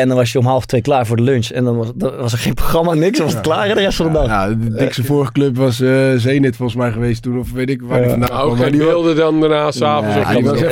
En 0.01 0.09
dan 0.09 0.17
was 0.17 0.33
je 0.33 0.39
om 0.39 0.47
half 0.47 0.67
twee 0.67 0.81
klaar 0.81 1.07
voor 1.07 1.17
de 1.17 1.23
lunch. 1.23 1.49
En 1.49 1.65
dan 1.65 1.77
was, 1.77 1.93
dan 1.95 2.17
was 2.17 2.33
er 2.33 2.39
geen 2.39 2.55
programma, 2.55 2.95
niks. 2.95 3.17
Dan 3.17 3.27
was 3.27 3.35
het 3.35 3.43
klaar 3.45 3.69
de 3.69 3.75
rest 3.75 3.97
van 3.97 4.07
de 4.07 4.13
dag. 4.13 4.27
Ja, 4.27 4.49
de 4.49 4.75
dikste 4.75 5.05
vorige 5.05 5.33
club 5.33 5.57
was 5.57 5.81
eh 5.81 6.13
Zenit 6.17 6.57
volgens 6.57 6.79
mij 6.79 6.93
geweest 6.93 7.23
toen. 7.23 7.39
Of 7.39 7.53
weet 7.53 7.71
ik 7.71 7.83
waar 7.83 7.99
die 7.99 8.05
Ja. 8.05 8.11
vandaan 8.11 8.29
Nou, 8.31 8.41
kwam. 8.43 8.51
ook 8.53 8.57
Maar 8.59 8.69
geen 8.69 8.79
die 8.79 8.87
beelden 8.89 9.17
dan 9.17 9.41
daarna, 9.41 9.71
s'avonds. 9.71 10.15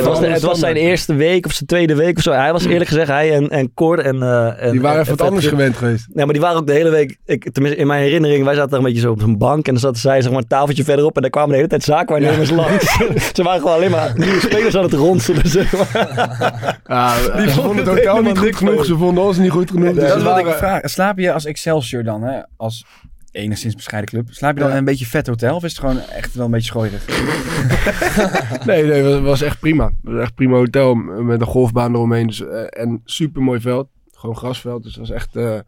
Was 0.03 0.19
Het 0.19 0.31
het 0.33 0.41
was 0.41 0.59
zijn 0.59 0.75
eerste 0.75 1.13
week 1.15 1.45
of 1.45 1.51
zijn 1.51 1.65
tweede 1.65 1.95
week 1.95 2.17
of 2.17 2.23
zo. 2.23 2.31
Hij 2.31 2.51
was 2.51 2.65
eerlijk 2.65 2.89
gezegd, 2.89 3.07
hij 3.07 3.33
en, 3.33 3.49
en 3.49 3.73
Cor 3.73 3.99
en... 3.99 4.21
eh, 4.23 4.63
en 4.65 4.71
Die 4.71 4.81
waren 4.81 4.97
en- 4.97 5.03
even 5.05 5.17
wat 5.17 5.27
anders 5.27 5.45
gewend 5.47 5.75
geweest. 5.77 6.05
Nee, 6.13 6.25
maar 6.25 6.33
die 6.33 6.43
waren 6.43 6.57
ook 6.57 6.67
de 6.67 6.73
hele 6.73 6.89
week, 6.89 7.17
ik, 7.25 7.51
tenminste 7.51 7.79
in 7.81 7.87
mijn 7.87 8.01
herinnering, 8.03 8.43
wij 8.45 8.53
zaten 8.53 8.69
daar 8.69 8.79
een 8.79 8.85
beetje 8.85 9.01
zo 9.01 9.11
op 9.11 9.21
een 9.21 9.37
bank 9.37 9.65
en 9.67 9.71
dan 9.73 9.81
zaten 9.81 9.99
zij 10.01 10.21
zeg 10.21 10.31
maar 10.31 10.41
een 10.41 10.47
tafeltje 10.47 10.83
verderop 10.83 11.15
en 11.15 11.21
daar 11.21 11.31
kwamen 11.31 11.49
de 11.49 11.55
hele 11.55 11.67
tijd 11.67 11.83
zaakwaarnemers 11.83 12.49
langs. 12.49 12.97
Ze 13.33 13.43
waren 13.43 13.59
gewoon 13.61 13.75
alleen 13.75 13.91
maar 13.91 14.11
nieuwe 14.15 14.39
spelers 14.39 14.77
aan 14.77 14.83
het 14.83 14.93
ronselen, 14.93 15.47
zeg 15.49 15.71
maar. 15.73 16.79
Ja, 16.87 17.13
Die 17.37 17.49
vonden 17.49 17.77
het 17.77 17.87
hotel 17.87 17.95
helemaal 18.11 18.21
niet 18.21 18.37
goed 18.37 18.45
niks 18.45 18.57
genoeg. 18.57 18.85
Ze 18.85 18.97
vonden 18.97 19.12
ons 19.21 19.37
niet 19.37 19.51
goed 19.51 19.71
genoeg. 19.71 19.93
dus 19.93 20.01
dat 20.03 20.11
ze 20.11 20.17
is 20.17 20.23
wat 20.23 20.37
ik 20.39 20.45
vraag. 20.47 20.89
Slaap 20.89 21.17
je 21.17 21.33
als 21.33 21.45
Excelsior 21.45 22.03
dan, 22.03 22.23
hè? 22.23 22.41
Als 22.57 22.85
enigszins 23.31 23.75
bescheiden 23.75 24.09
club. 24.11 24.27
Slaap 24.33 24.53
je 24.53 24.59
dan 24.59 24.67
Ja. 24.67 24.73
in 24.73 24.79
een 24.79 24.85
beetje 24.85 25.05
vet 25.05 25.27
hotel? 25.27 25.55
Of 25.55 25.63
is 25.63 25.71
het 25.71 25.79
gewoon 25.79 25.99
echt 25.99 26.35
wel 26.35 26.45
een 26.45 26.51
beetje 26.51 26.67
schooierig? 26.67 27.05
Nee, 28.65 28.83
nee, 28.85 29.03
het 29.03 29.21
was 29.23 29.41
echt 29.41 29.59
prima. 29.59 29.85
Het 29.85 30.13
was 30.13 30.21
echt 30.21 30.35
prima 30.35 30.55
hotel 30.55 30.95
met 30.95 31.41
een 31.41 31.47
golfbaan 31.47 31.93
eromheen. 31.93 32.27
Dus, 32.27 32.41
eh, 32.45 32.63
en 32.69 33.01
super 33.05 33.41
mooi 33.41 33.59
veld. 33.61 33.87
Gewoon 34.11 34.37
grasveld. 34.37 34.83
Dus 34.83 34.91
het 34.95 35.07
was 35.07 35.15
echt... 35.17 35.35
eh, 35.35 35.59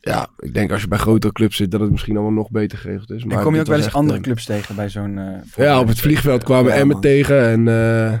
Ja, 0.00 0.28
ik 0.38 0.54
denk 0.54 0.72
als 0.72 0.80
je 0.82 0.88
bij 0.88 0.98
grotere 0.98 1.32
clubs 1.32 1.56
zit 1.56 1.70
dat 1.70 1.80
het 1.80 1.90
misschien 1.90 2.14
allemaal 2.16 2.32
nog 2.34 2.50
beter 2.50 2.78
geregeld 2.78 3.10
is. 3.10 3.22
En 3.22 3.28
Maar 3.28 3.42
kom 3.42 3.54
je 3.54 3.60
ook 3.60 3.66
wel 3.66 3.76
eens 3.76 3.92
andere 3.92 4.18
eh, 4.18 4.24
clubs 4.24 4.44
tegen 4.44 4.74
bij 4.74 4.88
zo'n... 4.88 5.20
Ja, 5.56 5.80
op 5.80 5.88
het 5.88 6.00
vliegveld 6.00 6.42
kwamen 6.44 6.72
Ja, 6.72 6.78
Emmen 6.78 7.00
tegen 7.00 7.46
en 7.48 7.68
eh, 7.68 8.18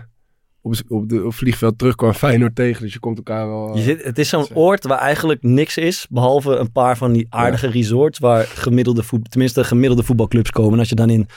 op, 0.60 0.70
het, 0.70 0.84
op, 0.88 1.08
de, 1.08 1.24
op 1.24 1.34
vliegveld 1.34 1.78
terug 1.78 1.94
kwam 1.94 2.12
Feyenoord 2.12 2.54
tegen. 2.54 2.82
Dus 2.82 2.92
je 2.92 2.98
komt 2.98 3.16
elkaar 3.16 3.48
wel... 3.48 3.76
Je 3.76 3.82
zit, 3.82 4.04
het 4.04 4.18
is 4.18 4.28
zo'n 4.28 4.46
oord 4.54 4.84
waar 4.84 4.98
eigenlijk 4.98 5.42
niks 5.42 5.76
is, 5.76 6.06
behalve 6.10 6.56
een 6.56 6.72
paar 6.72 6.96
van 6.96 7.12
die 7.12 7.26
aardige 7.30 7.66
resorts 7.66 8.18
waar 8.18 8.44
gemiddelde 8.44 9.02
voet, 9.02 9.30
tenminste 9.30 9.64
gemiddelde 9.64 10.02
voetbalclubs 10.02 10.50
komen. 10.50 10.72
En 10.72 10.78
als 10.78 10.88
je 10.88 10.94
dan 10.94 11.10
in 11.10 11.28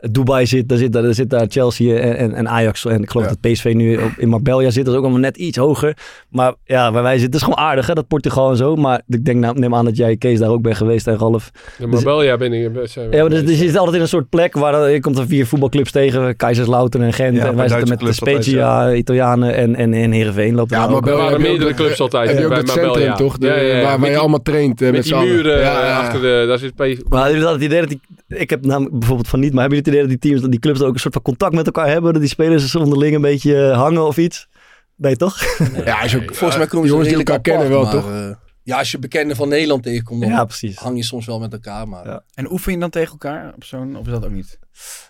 Dubai 0.00 0.46
zit, 0.46 0.68
daar 0.92 1.14
zit 1.14 1.30
daar 1.30 1.46
Chelsea 1.48 1.96
en, 1.98 2.16
en, 2.16 2.34
en 2.34 2.48
Ajax. 2.48 2.84
En 2.84 3.02
ik 3.02 3.10
geloof 3.10 3.26
dat 3.26 3.40
PSV 3.40 3.72
nu 3.76 3.96
op- 3.96 4.10
in 4.16 4.28
Marbella 4.28 4.70
zit, 4.70 4.84
dat 4.84 4.92
is 4.92 4.98
ook 4.98 5.04
allemaal 5.04 5.22
net 5.22 5.36
iets 5.36 5.56
hoger. 5.58 5.96
Maar 6.28 6.54
ja, 6.64 6.92
waar 6.92 7.02
wij 7.02 7.18
zitten, 7.18 7.34
is 7.40 7.44
gewoon 7.46 7.58
aardig 7.64 7.86
hè, 7.86 7.94
dat 7.94 8.06
Portugal 8.08 8.50
en 8.50 8.56
zo. 8.56 8.76
Maar 8.76 9.02
ik 9.08 9.24
denk, 9.24 9.38
nou, 9.40 9.58
neem 9.58 9.74
aan 9.74 9.84
dat 9.84 9.96
jij 9.96 10.16
Kees 10.16 10.38
daar 10.38 10.48
ook 10.48 10.62
bent 10.62 10.76
geweest 10.76 11.06
en 11.06 11.18
Ralf. 11.18 11.50
Ja, 11.78 11.86
Marbella 11.86 12.36
ben 12.36 12.52
ik... 12.52 12.70
Ja, 13.10 13.20
maar 13.20 13.28
dus, 13.30 13.44
dus 13.44 13.58
je 13.58 13.66
zit 13.66 13.76
altijd 13.76 13.96
in 13.96 14.02
een 14.02 14.08
soort 14.08 14.28
plek 14.28 14.54
waar 14.54 14.82
eh, 14.84 14.92
je 14.92 15.00
komt 15.00 15.18
er 15.18 15.26
vier 15.26 15.46
voetbalclubs 15.46 15.90
tegen. 15.90 16.36
Kaiserslautern 16.36 17.04
en 17.04 17.12
Gent. 17.12 17.36
Ja, 17.36 17.46
en 17.46 17.56
wij 17.56 17.68
zitten 17.68 17.88
met 17.88 18.00
de 18.00 18.12
Spezia, 18.12 18.92
Italianen 18.92 19.54
en, 19.54 19.74
en, 19.74 19.94
en 19.94 20.12
Heerenveen 20.12 20.54
lopen 20.54 20.76
Ja, 20.76 20.88
maar 20.88 21.02
Er 21.02 21.16
waren 21.16 21.40
meerdere 21.40 21.74
clubs 21.74 22.00
altijd 22.00 22.28
Heb 22.28 22.38
je 22.38 22.44
ook 22.44 22.48
bij 22.50 22.58
dat 22.62 22.66
Marbella. 22.66 22.94
centrum 22.94 23.16
toch? 23.26 23.38
De- 23.38 23.46
Ja, 23.46 23.54
ja, 23.56 23.76
ja. 23.76 23.98
Waar, 23.98 24.10
je 24.10 24.18
allemaal 24.18 24.42
traint 24.42 24.80
eh, 24.82 24.86
met, 24.90 24.96
Met 24.96 25.04
die 25.04 25.28
muren 25.32 25.60
Ja, 25.60 25.80
eh, 25.82 25.88
ja. 25.88 26.00
achter 26.00 26.20
de... 26.20 26.44
Daar 26.48 26.58
zit 26.58 26.72
Maar 27.08 27.32
dat 27.40 27.52
het 27.52 27.62
idee 27.62 27.80
dat 27.80 27.88
die... 27.88 28.00
Ik 28.38 28.50
heb 28.50 28.64
namelijk 28.64 28.98
bijvoorbeeld 28.98 29.28
van 29.28 29.40
niet, 29.40 29.52
maar 29.52 29.60
hebben 29.60 29.78
jullie 29.78 29.98
het 30.00 30.00
idee 30.00 30.00
dat 30.16 30.20
die 30.22 30.30
teams, 30.30 30.40
dat 30.42 30.50
die 30.50 30.60
clubs 30.60 30.82
ook 30.82 30.94
een 30.94 31.00
soort 31.00 31.14
van 31.14 31.22
contact 31.22 31.54
met 31.54 31.66
elkaar 31.66 31.88
hebben? 31.88 32.12
Dat 32.12 32.22
die 32.22 32.30
spelers 32.30 32.74
onderling 32.74 33.14
een 33.14 33.20
beetje 33.20 33.68
eh, 33.68 33.76
hangen 33.76 34.06
of 34.06 34.16
iets? 34.16 34.48
Nee, 34.96 35.16
toch? 35.16 35.38
Ja, 35.84 36.00
als 36.00 36.10
je 36.12 36.16
ook- 36.22 36.34
Volgens 36.34 36.56
mij 36.58 36.66
komen 36.66 36.86
ze 36.86 36.92
jongens 36.92 37.08
die 37.08 37.18
elkaar 37.18 37.40
kennen 37.40 37.68
wel, 37.68 37.82
maar, 37.82 37.92
toch? 37.92 38.10
eh, 38.10 38.30
ja, 38.62 38.78
als 38.78 38.90
je 38.90 38.98
bekenden 38.98 39.36
van 39.36 39.48
Nederland 39.48 39.82
tegenkomt, 39.82 40.20
dan 40.20 40.30
Ja, 40.30 40.44
precies. 40.44 40.76
hang 40.78 40.96
je 40.96 41.02
soms 41.02 41.26
wel 41.26 41.38
met 41.38 41.52
elkaar. 41.52 41.88
Maar 41.88 42.06
Ja. 42.06 42.22
En 42.34 42.50
oefen 42.52 42.72
je 42.72 42.78
dan 42.78 42.90
tegen 42.90 43.10
elkaar 43.10 43.52
op 43.54 43.64
zo'n... 43.64 43.96
Of 43.96 44.06
is 44.06 44.12
dat 44.12 44.24
ook 44.24 44.30
niet? 44.30 44.58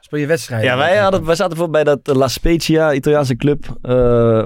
Speel 0.01 0.19
je 0.19 0.27
wedstrijden? 0.27 0.67
Ja, 0.71 0.77
wij, 0.77 0.97
hadden, 0.97 1.25
wij 1.25 1.35
zaten 1.35 1.57
bijvoorbeeld 1.57 1.85
bij 1.85 1.95
dat 2.05 2.17
La 2.17 2.29
Spezia, 2.29 2.93
Italiaanse 2.93 3.37
club, 3.37 3.79
eh, 3.83 3.93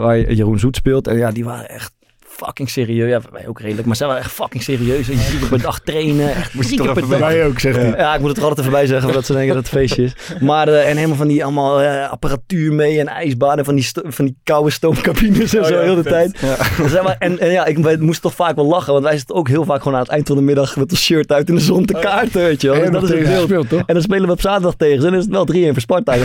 waar 0.01 0.33
Jeroen 0.33 0.59
Zoet 0.59 0.77
speelt. 0.77 1.07
En 1.07 1.17
ja, 1.17 1.31
die 1.31 1.45
waren 1.45 1.69
echt 1.69 1.93
fucking 2.37 2.71
serieus. 2.71 3.09
Ja, 3.09 3.21
wij 3.33 3.49
ook 3.49 3.61
redelijk, 3.61 3.87
maar 3.87 3.97
zij 3.97 4.07
waren 4.07 4.23
echt 4.23 4.33
fucking 4.33 4.63
serieus. 4.63 5.09
En 5.09 5.17
je 5.17 5.39
keer 5.39 5.49
per 5.49 5.63
dag 5.63 5.81
trainen, 5.81 6.35
echt 6.35 6.77
dag. 6.77 7.07
Wij 7.07 7.47
ook, 7.47 7.61
zegt 7.61 7.77
hij. 7.77 7.95
Ja, 7.97 8.15
ik 8.15 8.21
moet 8.21 8.29
het 8.29 8.39
er 8.39 8.43
altijd 8.43 8.61
even 8.61 8.73
bij 8.73 8.87
zeggen, 8.87 9.05
voordat 9.05 9.27
ze 9.27 9.33
denken 9.33 9.55
dat 9.55 9.63
het 9.63 9.73
feestje 9.73 10.03
is. 10.03 10.15
Maar, 10.41 10.69
eh, 10.69 10.89
en 10.89 10.97
helemaal 10.97 11.17
van 11.17 11.29
die 11.29 11.45
allemaal 11.45 11.83
eh, 11.83 12.11
apparatuur 12.11 12.73
mee 12.73 13.01
en 13.01 13.09
ijsbaden 13.09 13.65
van 13.65 13.75
die, 13.75 13.89
van 14.05 14.25
die 14.25 14.37
koude 14.45 14.71
stoomcabines 14.71 15.55
en 15.55 15.65
zo, 15.65 15.81
heel 15.81 15.95
de 15.95 16.03
tijd. 16.03 16.41
Dus, 16.77 16.91
zeg 16.91 17.03
maar, 17.03 17.17
en, 17.19 17.39
en 17.39 17.51
ja, 17.51 17.65
ik 17.65 17.79
wij 17.79 17.97
moesten 17.97 18.23
toch 18.23 18.35
vaak 18.35 18.57
wel 18.57 18.67
lachen, 18.67 18.93
want 18.93 19.05
wij 19.05 19.17
zitten 19.17 19.37
ook 19.37 19.49
heel 19.49 19.65
vaak 19.65 19.83
gewoon 19.83 19.95
aan 19.95 20.03
het 20.03 20.11
eind 20.11 20.27
van 20.27 20.37
de 20.37 20.43
middag 20.43 20.77
met 20.77 20.91
ons 20.91 21.03
shirt 21.03 21.33
uit 21.33 21.49
in 21.49 21.55
de 21.55 21.61
zon 21.61 21.85
te 21.85 21.93
kaarten, 21.93 22.43
weet 22.43 22.61
je 22.61 22.69
wel. 22.69 22.83
En 22.83 22.93
Dus 22.93 23.01
dat 23.01 23.11
is 23.11 23.29
gespeeld, 23.29 23.69
toch? 23.69 23.83
En 23.87 23.95
dan 23.95 24.03
spelen 24.03 24.27
we 24.27 24.33
op 24.33 24.41
zaterdag 24.41 24.75
tegen 24.75 25.01
ze 25.01 25.07
en 25.07 25.13
dan 25.13 25.21
is 25.21 25.27
het 25.27 25.35
wel 25.35 25.71
3-1 25.71 25.73
voor 25.73 25.81
Sparta. 25.81 26.13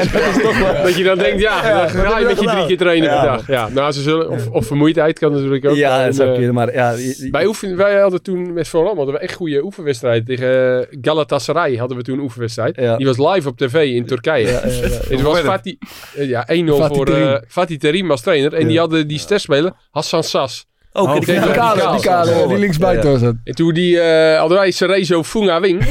En 0.00 0.08
dat 0.12 0.36
is 0.36 0.42
toch 0.42 0.58
wel... 0.58 0.82
Dat 0.82 0.96
je 0.96 1.04
dan 1.04 1.18
denkt, 1.18 1.40
ja, 1.40 1.68
Ja, 1.68 1.86
dan 1.86 1.88
ga 1.88 2.18
je 2.18 2.24
met 2.24 2.40
je 2.40 2.46
drie 2.46 2.66
keer 2.66 2.76
trainen 2.76 3.10
Ja, 3.10 3.20
per 3.20 3.30
dag. 3.30 3.46
Ja, 3.46 3.68
nou, 3.68 3.92
ze 3.92 4.02
zullen, 4.02 4.30
of, 4.30 4.46
of 4.60 4.66
vermoeidheid 4.66 5.18
kan 5.18 5.32
natuurlijk 5.32 5.64
ook. 5.64 5.76
Ja, 5.76 6.04
dat 6.04 6.14
zou 6.14 6.28
eh, 6.28 6.34
kunnen, 6.34 6.54
maar 6.54 6.72
ja... 6.74 6.90
je- 6.90 7.14
je- 7.18 7.28
Wij, 7.30 7.46
oefen, 7.46 7.76
wij 7.76 8.00
hadden 8.00 8.22
toen 8.22 8.52
met 8.52 8.68
Volendam 8.68 8.96
hadden 8.96 9.14
we 9.14 9.20
echt 9.20 9.34
goede 9.34 9.62
oefenwedstrijden. 9.64 10.24
Tegen 10.24 10.80
eh, 10.80 10.86
Galatasaray 11.00 11.76
hadden 11.76 11.96
we 11.96 12.02
toen 12.02 12.14
een 12.18 12.24
oefenwedstrijd. 12.24 12.76
Ja. 12.76 12.96
Die 12.96 13.06
was 13.06 13.18
live 13.18 13.48
op 13.48 13.56
tv 13.56 13.74
in 13.94 14.06
Turkije. 14.06 14.46
Ja, 14.46 14.52
ja, 14.66 14.72
ja. 14.72 14.88
Het 15.16 15.20
was 15.20 15.38
Fatih, 15.40 15.76
eh, 16.16 16.28
ja, 16.28 16.42
1-0 16.42 16.44
Fatih 16.46 16.96
voor 16.96 17.06
Terim. 17.06 17.26
eh, 17.28 17.36
Fatih 17.48 17.78
Terim 17.78 18.10
als 18.10 18.20
trainer. 18.20 18.54
En 18.54 18.66
die 18.68 18.78
hadden 18.78 19.08
die 19.08 19.18
sterspeler 19.18 19.72
Hassan 19.90 20.24
Sas. 20.24 20.66
Ook 20.92 21.06
Oh, 21.08 21.14
die 21.14 21.24
Die 21.24 21.40
die 21.40 21.50
kale, 21.50 21.92
die 21.92 22.00
kale, 22.00 22.46
die 22.48 22.58
linksbuiten 22.58 23.10
was 23.10 23.20
dat. 23.20 23.34
En 23.44 23.54
toen 23.54 23.74
die 23.74 24.00
eh 24.00 24.38
hadden 24.38 24.58
wij 24.58 24.70
Cerezo 24.70 25.22
Funga 25.22 25.60
Wing. 25.60 25.82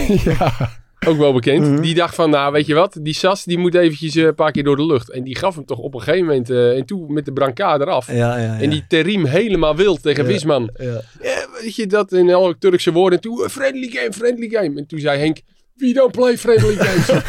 Ook 1.08 1.18
wel 1.18 1.34
bekend. 1.34 1.66
Mhm. 1.68 1.82
Die 1.82 1.96
dacht 1.96 2.16
van, 2.16 2.30
nou 2.30 2.52
weet 2.52 2.66
je 2.66 2.74
wat, 2.74 2.98
die 3.02 3.14
Sas 3.14 3.44
die 3.44 3.58
moet 3.58 3.76
eventjes 3.76 4.16
eh, 4.16 4.24
een 4.24 4.36
paar 4.36 4.52
keer 4.52 4.64
door 4.64 4.76
de 4.76 4.86
lucht. 4.86 5.12
En 5.12 5.24
die 5.24 5.38
gaf 5.38 5.56
hem 5.56 5.66
toch 5.66 5.78
op 5.78 5.94
een 5.94 6.02
gegeven 6.02 6.26
moment 6.28 6.50
eh, 6.50 6.78
en 6.78 6.86
toen 6.86 7.14
met 7.14 7.26
de 7.26 7.34
brancard 7.34 7.82
eraf. 7.82 8.08
Ja, 8.08 8.16
ja, 8.16 8.38
ja. 8.38 8.60
En 8.60 8.70
die 8.70 8.84
Terim 8.88 9.26
helemaal 9.26 9.76
wild 9.76 10.02
tegen 10.02 10.24
Ja. 10.24 10.30
Wisman. 10.30 10.70
Ja. 10.74 11.02
Ja, 11.22 11.46
weet 11.62 11.76
je 11.76 11.88
dat 11.88 12.12
in 12.12 12.34
alle 12.34 12.56
Turkse 12.60 12.92
woorden. 12.92 13.20
En 13.20 13.24
toen, 13.24 13.44
eh, 13.44 13.50
friendly 13.50 13.90
game, 13.92 14.14
friendly 14.14 14.48
game. 14.50 14.78
En 14.80 14.88
toen 14.88 15.00
zei 15.00 15.20
Henk, 15.20 15.38
we 15.76 15.94
don't 15.94 16.12
play 16.12 16.38
friendly 16.38 16.76
games. 16.76 17.08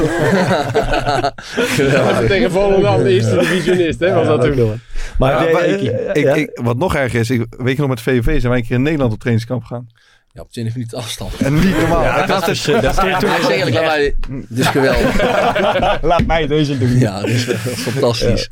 Ja, 1.76 2.26
tegen 2.26 2.50
Volendam, 2.50 3.02
de 3.02 3.10
eerste 3.10 3.36
divisionist, 3.38 4.00
hè, 4.00 4.14
was 4.14 4.26
dat 4.26 4.40
toen. 4.42 4.54
wel. 4.54 4.74
Maar 5.18 5.46
Ja, 5.46 5.52
maar 5.52 5.64
ik, 5.64 6.36
ik, 6.36 6.60
wat 6.62 6.76
nog 6.76 6.94
erger 6.94 7.20
is, 7.20 7.30
ik, 7.30 7.46
weet 7.48 7.74
je 7.74 7.80
nog 7.80 7.90
met 7.90 8.00
VVV 8.00 8.24
zijn 8.40 8.48
wij 8.52 8.56
een 8.60 8.66
keer 8.66 8.76
in 8.76 8.82
Nederland 8.82 9.12
op 9.12 9.18
trainingskamp 9.18 9.62
gegaan. 9.64 9.86
Ja, 10.32 10.40
op 10.42 10.50
20 10.50 10.74
minuten 10.74 10.98
afstand. 10.98 11.36
En 11.36 11.54
niet 11.54 11.76
normaal. 11.76 12.02
Ja, 12.02 12.26
dat 12.26 12.48
is, 12.48 12.68
eh, 12.68 12.82
dat 12.82 12.90
is 12.90 12.96
Ja, 12.96 13.22
eigenlijk, 13.22 13.74
laat 13.74 13.84
mij, 13.84 14.16
dit 14.48 14.58
is 14.58 14.66
geweldig. 14.66 16.02
Laat 16.02 16.26
mij 16.26 16.46
deze 16.46 16.78
doen. 16.78 16.98
Ja, 16.98 17.20
dat 17.20 17.28
is 17.28 17.44
fantastisch. 17.76 18.50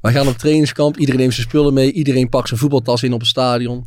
Wij 0.00 0.12
gaan 0.12 0.28
op 0.28 0.38
trainingskamp, 0.38 0.96
iedereen 0.96 1.20
neemt 1.20 1.34
zijn 1.34 1.46
spullen 1.46 1.74
mee, 1.74 1.92
iedereen 1.92 2.28
pakt 2.28 2.48
zijn 2.48 2.60
voetbaltas 2.60 3.02
in 3.02 3.12
op 3.12 3.20
het 3.20 3.28
stadion. 3.28 3.86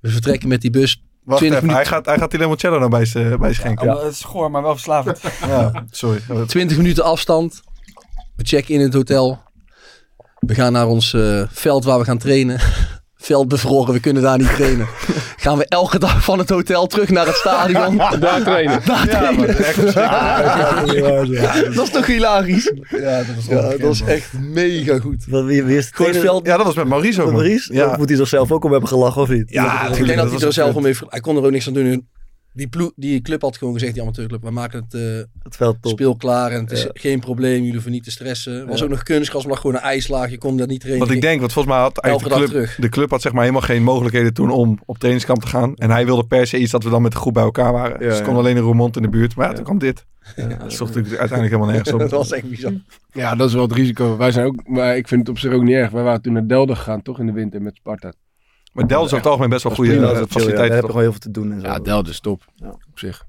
We 0.00 0.10
vertrekken 0.10 0.48
met 0.48 0.60
die 0.60 0.70
bus. 0.70 1.02
Wacht 1.24 1.38
20 1.40 1.62
even, 1.62 1.74
hij 1.74 1.84
gaat, 1.86 2.06
hij 2.06 2.18
gaat 2.18 2.30
die 2.30 2.40
limoncello 2.40 2.78
nou 2.78 2.90
bij 2.90 3.04
zijn 3.04 3.38
bij 3.38 3.52
z'n 3.52 3.60
schenken. 3.60 3.94
Oh, 3.96 4.02
Het 4.02 4.12
is 4.12 4.22
goor, 4.22 4.50
maar 4.50 4.62
wel 4.62 4.72
verslavend. 4.72 5.20
Ja, 5.46 5.84
sorry. 5.90 6.20
20 6.46 6.76
minuten 6.76 7.04
afstand. 7.04 7.60
We 8.36 8.44
checken 8.44 8.74
in 8.74 8.80
het 8.80 8.94
hotel. 8.94 9.42
We 10.38 10.54
gaan 10.54 10.72
naar 10.72 10.86
ons 10.86 11.14
eh, 11.14 11.42
veld 11.48 11.84
waar 11.84 11.98
we 11.98 12.04
gaan 12.04 12.18
trainen. 12.18 12.60
Veld 13.26 13.48
bevroren, 13.48 13.92
we 13.94 14.00
kunnen 14.00 14.22
daar 14.22 14.38
niet 14.38 14.54
trainen. 14.54 14.86
Gaan 15.44 15.58
we 15.58 15.66
elke 15.68 15.98
dag 15.98 16.24
van 16.24 16.38
het 16.38 16.48
hotel 16.48 16.86
terug 16.86 17.08
naar 17.08 17.26
het 17.26 17.34
stadion. 17.34 17.96
Daar 17.96 18.42
trainen. 18.42 18.80
Daar 18.84 19.08
trainen. 19.08 19.56
Ja, 21.32 21.52
Dat 21.74 21.84
is 21.84 21.90
toch 21.90 22.06
hilarisch? 22.06 22.72
Ja, 22.90 23.16
dat 23.16 23.26
was 23.36 23.46
Ja, 23.46 23.70
dat 23.70 23.80
was 23.80 24.02
echt 24.02 24.32
mega 24.32 24.98
goed. 24.98 25.24
Wat, 25.28 25.44
wie, 25.44 25.76
is 25.76 25.90
trainer? 25.90 26.20
veld. 26.20 26.46
Ja, 26.46 26.56
dat 26.56 26.66
was 26.66 26.74
met 26.74 26.86
Maurice 26.86 27.20
ook. 27.20 27.26
Met. 27.26 27.36
Maurice? 27.36 27.94
Moet 27.98 28.08
hij 28.08 28.18
er 28.18 28.26
zelf 28.26 28.52
ook 28.52 28.64
om 28.64 28.70
hebben 28.70 28.88
gelachen 28.88 29.22
of 29.22 29.28
niet? 29.28 29.50
Ja, 29.50 29.86
ik 29.88 30.06
denk 30.06 30.18
dat 30.18 30.30
hij 30.30 30.40
er 30.40 30.52
zelf 30.52 30.74
om 30.74 30.84
heeft. 30.84 31.02
Hij 31.08 31.20
kon 31.20 31.36
er 31.36 31.44
ook 31.44 31.50
niks 31.50 31.66
aan 31.66 31.72
doen. 31.72 32.08
Die, 32.56 32.68
ploeg, 32.68 32.92
die 32.96 33.20
club 33.22 33.42
had 33.42 33.56
gewoon 33.56 33.72
gezegd, 33.74 33.92
die 33.92 34.02
amateurclub, 34.02 34.42
we 34.42 34.50
maken 34.50 34.82
het 34.88 34.94
eh, 34.94 35.02
Het 35.42 35.56
veld 35.56 35.76
top. 35.80 35.92
speel 35.92 36.16
klaar 36.16 36.50
en 36.50 36.60
het 36.60 36.70
is 36.70 36.82
Ja. 36.82 36.88
geen 36.92 37.20
probleem, 37.20 37.56
jullie 37.58 37.72
hoeven 37.72 37.90
niet 37.90 38.04
te 38.04 38.10
stressen. 38.10 38.52
Er 38.60 38.66
was 38.66 38.78
Ja. 38.78 38.84
ook 38.84 38.90
nog 38.90 39.02
kunstgras, 39.02 39.46
maar 39.46 39.56
gewoon 39.56 39.76
een 39.76 39.82
ijslaag, 39.82 40.30
je 40.30 40.38
kon 40.38 40.56
daar 40.56 40.66
niet 40.66 40.80
trainen. 40.80 41.04
Want 41.06 41.16
ik 41.16 41.22
denk, 41.22 41.40
want 41.40 41.52
volgens 41.52 41.74
mij 41.74 41.82
had 41.84 41.98
eigenlijk 41.98 42.34
de 42.34 42.40
dag 42.40 42.48
club, 42.50 42.62
terug. 42.62 42.76
de 42.80 42.88
club 42.88 43.10
had 43.10 43.22
zeg 43.22 43.32
maar 43.32 43.40
helemaal 43.40 43.62
geen 43.62 43.82
mogelijkheden 43.82 44.34
toen 44.34 44.50
om 44.50 44.78
op 44.86 44.96
trainingskamp 44.98 45.40
te 45.40 45.46
gaan. 45.46 45.74
En 45.74 45.90
hij 45.90 46.04
wilde 46.06 46.26
per 46.26 46.46
se 46.46 46.58
iets 46.58 46.70
dat 46.70 46.82
we 46.84 46.90
dan 46.90 47.02
met 47.02 47.12
de 47.12 47.18
groep 47.18 47.34
bij 47.34 47.42
elkaar 47.42 47.72
waren. 47.72 47.98
dus 47.98 48.08
ja. 48.08 48.14
ze 48.16 48.22
kon 48.22 48.36
alleen 48.36 48.56
in 48.56 48.62
Roermond 48.62 48.96
in 48.96 49.02
de 49.02 49.08
buurt. 49.08 49.36
Maar 49.36 49.48
ja, 49.48 49.52
toen 49.54 49.64
kwam 49.64 49.78
dit. 49.78 50.04
Dat 50.36 50.46
zocht 50.72 50.94
natuurlijk 50.94 51.20
uiteindelijk 51.20 51.50
helemaal 51.50 51.66
nergens 51.66 51.92
op. 51.92 51.98
dat 52.10 52.10
was 52.10 52.32
echt 52.32 52.48
bizar. 52.50 52.72
Ja, 53.12 53.34
dat 53.34 53.48
is 53.48 53.54
wel 53.54 53.62
het 53.62 53.72
risico. 53.72 54.16
Wij 54.16 54.30
zijn 54.30 54.46
ook, 54.46 54.68
maar 54.68 54.96
ik 54.96 55.08
vind 55.08 55.20
het 55.20 55.30
op 55.30 55.38
zich 55.38 55.52
ook 55.52 55.62
niet 55.62 55.74
erg. 55.74 55.90
Wij 55.90 56.02
waren 56.02 56.22
toen 56.22 56.32
naar 56.32 56.46
Delden 56.46 56.76
gegaan, 56.76 57.02
toch 57.02 57.18
in 57.18 57.26
de 57.26 57.32
winter 57.32 57.62
met 57.62 57.76
Sparta. 57.76 58.12
Maar 58.76 58.86
Delft 58.86 59.06
is 59.06 59.12
over 59.12 59.16
het 59.16 59.26
algemeen 59.26 59.50
best 59.50 59.62
wel 59.62 59.74
goede 59.74 59.90
prima, 59.90 60.06
eh, 60.06 60.08
chill, 60.08 60.18
ja. 60.18 60.24
Daar 60.26 60.32
faciliteiten. 60.32 60.76
heb 60.76 60.84
gewoon 60.84 61.02
heel 61.02 61.10
veel 61.10 61.20
te 61.20 61.30
doen 61.30 61.52
en 61.52 61.60
zo. 61.60 61.66
Ja, 61.66 61.78
Delden 61.78 62.12
is 62.12 62.20
top. 62.20 62.44
Op 62.62 62.78
zich. 62.94 63.26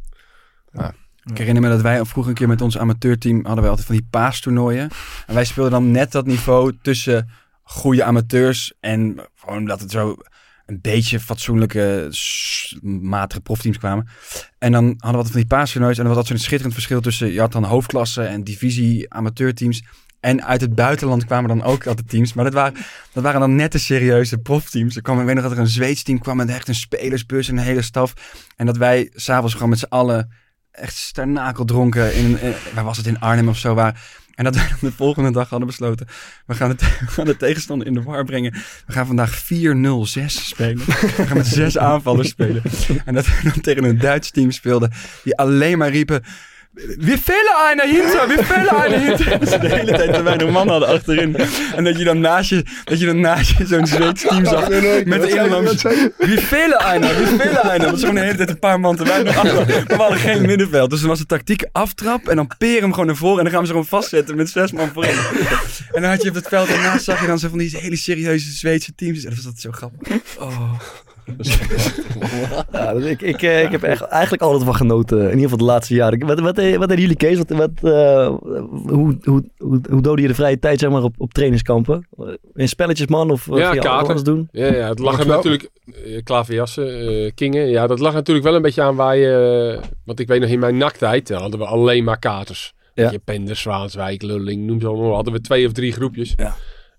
Ik 1.23 1.37
herinner 1.37 1.63
me 1.63 1.69
dat 1.69 1.81
wij 1.81 2.05
vroeger 2.05 2.31
een 2.31 2.37
keer 2.37 2.47
met 2.47 2.61
ons 2.61 2.77
amateurteam 2.77 3.35
hadden 3.35 3.59
wij 3.59 3.69
altijd 3.69 3.87
van 3.87 3.95
die 3.95 4.07
paastoernooien. 4.09 4.89
En 5.27 5.33
wij 5.33 5.45
speelden 5.45 5.71
dan 5.71 5.91
net 5.91 6.11
dat 6.11 6.25
niveau 6.25 6.77
tussen 6.81 7.29
goede 7.63 8.03
amateurs 8.03 8.73
en 8.79 9.19
gewoon 9.35 9.65
dat 9.65 9.79
het 9.79 9.91
zo 9.91 10.15
een 10.65 10.79
beetje 10.81 11.19
fatsoenlijke, 11.19 12.11
matige 12.81 13.41
profteams 13.41 13.77
kwamen. 13.77 14.07
En 14.57 14.71
dan 14.71 14.83
hadden 14.83 14.99
we 15.11 15.15
altijd 15.15 15.31
van 15.31 15.39
die 15.39 15.47
paastoernooien 15.47 15.97
en 15.97 16.03
dan 16.03 16.13
was 16.13 16.23
dat 16.23 16.27
zo'n 16.27 16.45
schitterend 16.45 16.73
verschil 16.73 17.01
tussen, 17.01 17.31
je 17.31 17.39
had 17.39 17.51
dan 17.51 17.63
hoofdklasse 17.63 18.23
en 18.23 18.43
divisie 18.43 19.13
amateurteams. 19.13 19.83
En 20.27 20.43
uit 20.43 20.61
het 20.61 20.75
buitenland 20.75 21.25
kwamen 21.25 21.49
dan 21.49 21.63
ook 21.63 21.87
altijd 21.87 22.09
teams. 22.09 22.33
Maar 22.33 22.43
dat 22.43 22.53
waren, 22.53 22.73
dat 23.11 23.23
waren 23.23 23.39
dan 23.39 23.55
net 23.55 23.71
de 23.71 23.77
serieuze 23.77 24.37
profteams. 24.37 24.95
Er 24.95 25.01
kwam, 25.01 25.19
ik 25.19 25.25
weet 25.25 25.35
nog 25.35 25.43
dat 25.43 25.51
er 25.51 25.59
een 25.59 25.67
Zweeds 25.67 26.03
team 26.03 26.19
kwam 26.19 26.37
met 26.37 26.49
echt 26.49 26.67
een 26.67 26.75
spelersbus 26.75 27.49
en 27.49 27.57
een 27.57 27.63
hele 27.63 27.81
staf. 27.81 28.13
En 28.55 28.65
dat 28.65 28.77
wij 28.77 29.09
s'avonds 29.13 29.53
gewoon 29.53 29.69
met 29.69 29.79
z'n 29.79 29.85
allen 29.89 30.31
echt 30.71 30.95
starnakeldronken 30.95 32.15
in, 32.15 32.41
in, 32.41 32.53
waar 32.73 32.83
was 32.83 32.97
het 32.97 33.05
in 33.05 33.19
Arnhem 33.19 33.49
of 33.49 33.57
zo 33.57 33.73
waar. 33.73 34.01
En 34.35 34.43
dat 34.43 34.53
dan 34.53 34.63
de 34.79 34.91
volgende 34.91 35.31
dag 35.31 35.49
hadden 35.49 35.67
besloten. 35.67 36.07
We 36.45 36.55
gaan, 36.55 36.69
het, 36.69 36.81
we 37.05 37.07
gaan 37.07 37.25
de 37.25 37.37
tegenstander 37.37 37.87
in 37.87 37.93
de 37.93 38.03
war 38.03 38.25
brengen. 38.25 38.51
We 38.85 38.93
gaan 38.93 39.07
vandaag 39.07 39.43
4-0-6 39.43 39.45
spelen. 40.25 40.85
We 40.85 41.23
gaan 41.27 41.37
met 41.37 41.47
zes 41.47 41.77
aanvallers 41.77 42.29
spelen. 42.29 42.63
En 43.05 43.13
dat 43.13 43.25
we 43.25 43.39
dan 43.43 43.61
tegen 43.61 43.83
een 43.83 43.97
Duits 43.97 44.31
team 44.31 44.51
speelden. 44.51 44.91
Die 45.23 45.37
alleen 45.37 45.77
maar 45.77 45.89
riepen. 45.89 46.23
We 46.77 47.17
vullen 47.17 47.55
einer 47.69 47.85
hinter, 47.85 48.27
we 48.27 48.43
vullen 48.43 48.69
einer 48.69 48.99
hinter. 48.99 49.39
Dat 49.39 49.49
ze 49.49 49.59
de 49.59 49.67
hele 49.67 49.91
tijd 49.91 50.13
te 50.13 50.21
weinig 50.23 50.49
man 50.49 50.69
hadden 50.69 50.89
achterin. 50.89 51.35
En 51.75 51.83
dat 51.83 51.97
je 51.97 52.03
dan 52.03 52.19
naast 52.19 52.49
je, 52.49 52.65
dat 52.83 52.99
je 52.99 53.05
dan 53.05 53.19
naast 53.19 53.57
je 53.57 53.65
zo'n 53.65 53.87
Zweeds 53.87 54.21
team 54.21 54.45
zag. 54.45 54.69
Met 55.05 55.21
de 55.21 55.29
inlanders. 55.29 55.81
We 55.81 56.37
vullen 56.41 56.79
einer, 56.79 57.09
we 57.09 57.25
vullen 57.25 57.61
einer. 57.61 57.79
Dat 57.79 57.91
was 57.91 57.99
gewoon 57.99 58.15
de 58.15 58.21
hele 58.21 58.35
tijd 58.35 58.49
een 58.49 58.59
paar 58.59 58.79
man 58.79 58.95
te 58.95 59.03
weinig 59.03 59.37
achter. 59.37 59.65
Maar 59.65 59.85
we 59.87 59.95
hadden 59.95 60.19
geen 60.19 60.41
middenveld. 60.41 60.89
Dus 60.89 60.99
dan 60.99 61.09
was 61.09 61.19
de 61.19 61.25
tactiek 61.25 61.65
aftrap. 61.71 62.27
En 62.27 62.35
dan 62.35 62.51
peer 62.57 62.81
hem 62.81 62.91
gewoon 62.91 63.05
naar 63.05 63.15
voren. 63.15 63.37
En 63.37 63.43
dan 63.43 63.53
gaan 63.53 63.61
we 63.61 63.67
ze 63.67 63.71
gewoon 63.71 63.87
vastzetten 63.87 64.35
met 64.35 64.49
zes 64.49 64.71
man 64.71 64.89
voorin. 64.93 65.17
En 65.91 66.01
dan 66.01 66.11
had 66.11 66.23
je 66.23 66.29
op 66.29 66.35
het 66.35 66.47
veld 66.47 66.67
daarnaast 66.67 67.03
zag 67.03 67.21
je 67.21 67.27
dan 67.27 67.39
zo 67.39 67.49
van 67.49 67.57
die 67.57 67.77
hele 67.77 67.95
serieuze 67.95 68.51
Zweedse 68.51 68.95
teams. 68.95 69.23
En 69.23 69.29
dat 69.29 69.35
was 69.35 69.53
dat 69.53 69.61
zo 69.61 69.71
grappig. 69.71 70.17
Oh. 70.39 70.79
Ja, 72.71 72.93
dus 72.93 73.05
ik, 73.05 73.21
ik, 73.21 73.41
eh, 73.41 73.63
ik 73.63 73.71
heb 73.71 73.83
echt, 73.83 74.01
eigenlijk 74.01 74.43
altijd 74.43 74.63
van 74.63 74.75
genoten. 74.75 75.17
In 75.17 75.25
ieder 75.25 75.41
geval 75.41 75.57
de 75.57 75.63
laatste 75.63 75.93
jaren. 75.93 76.27
Wat, 76.27 76.39
wat, 76.39 76.57
eh, 76.57 76.77
wat 76.77 76.87
deden 76.87 77.01
jullie, 77.01 77.17
Kees? 77.17 77.37
Wat, 77.37 77.49
wat, 77.49 77.69
eh, 77.81 78.27
hoe, 78.87 79.17
hoe, 79.23 79.43
hoe, 79.57 79.81
hoe 79.89 80.01
doodde 80.01 80.21
je 80.21 80.27
de 80.27 80.33
vrije 80.35 80.59
tijd 80.59 80.79
zeg 80.79 80.89
maar, 80.89 81.03
op, 81.03 81.15
op 81.17 81.33
trainingskampen? 81.33 82.07
In 82.55 82.67
spelletjes, 82.67 83.07
man? 83.07 83.31
Of 83.31 83.45
Ja, 83.45 83.53
ging 83.53 83.73
je 83.73 83.79
kaarten. 83.79 84.09
alles 84.09 84.23
doen? 84.23 84.47
Ja, 84.51 84.65
ja 84.65 84.87
het 84.87 84.99
lag 84.99 85.19
er 85.19 85.27
natuurlijk... 85.27 85.69
klaverjassen, 86.23 87.07
eh, 87.07 87.31
kingen. 87.35 87.67
Ja, 87.67 87.87
dat 87.87 87.99
lag 87.99 88.13
natuurlijk 88.13 88.45
wel 88.45 88.55
een 88.55 88.61
beetje 88.61 88.81
aan 88.81 88.95
waar 88.95 89.17
je... 89.17 89.79
want 90.05 90.19
ik 90.19 90.27
weet 90.27 90.41
nog, 90.41 90.49
in 90.49 90.59
mijn 90.59 90.77
naktijd 90.77 91.29
hadden 91.29 91.59
we 91.59 91.65
alleen 91.65 92.03
maar 92.03 92.19
katers. 92.19 92.73
Ja. 92.93 93.11
Je, 93.11 93.19
Penders, 93.19 93.61
Zwaanswijk, 93.61 94.21
Lulling, 94.21 94.65
noem 94.65 94.81
ze 94.81 94.87
allemaal. 94.87 95.13
Hadden 95.13 95.33
we 95.33 95.41
twee 95.41 95.65
of 95.67 95.71
drie 95.71 95.91
groepjes. 95.91 96.33
Ja. 96.37 96.55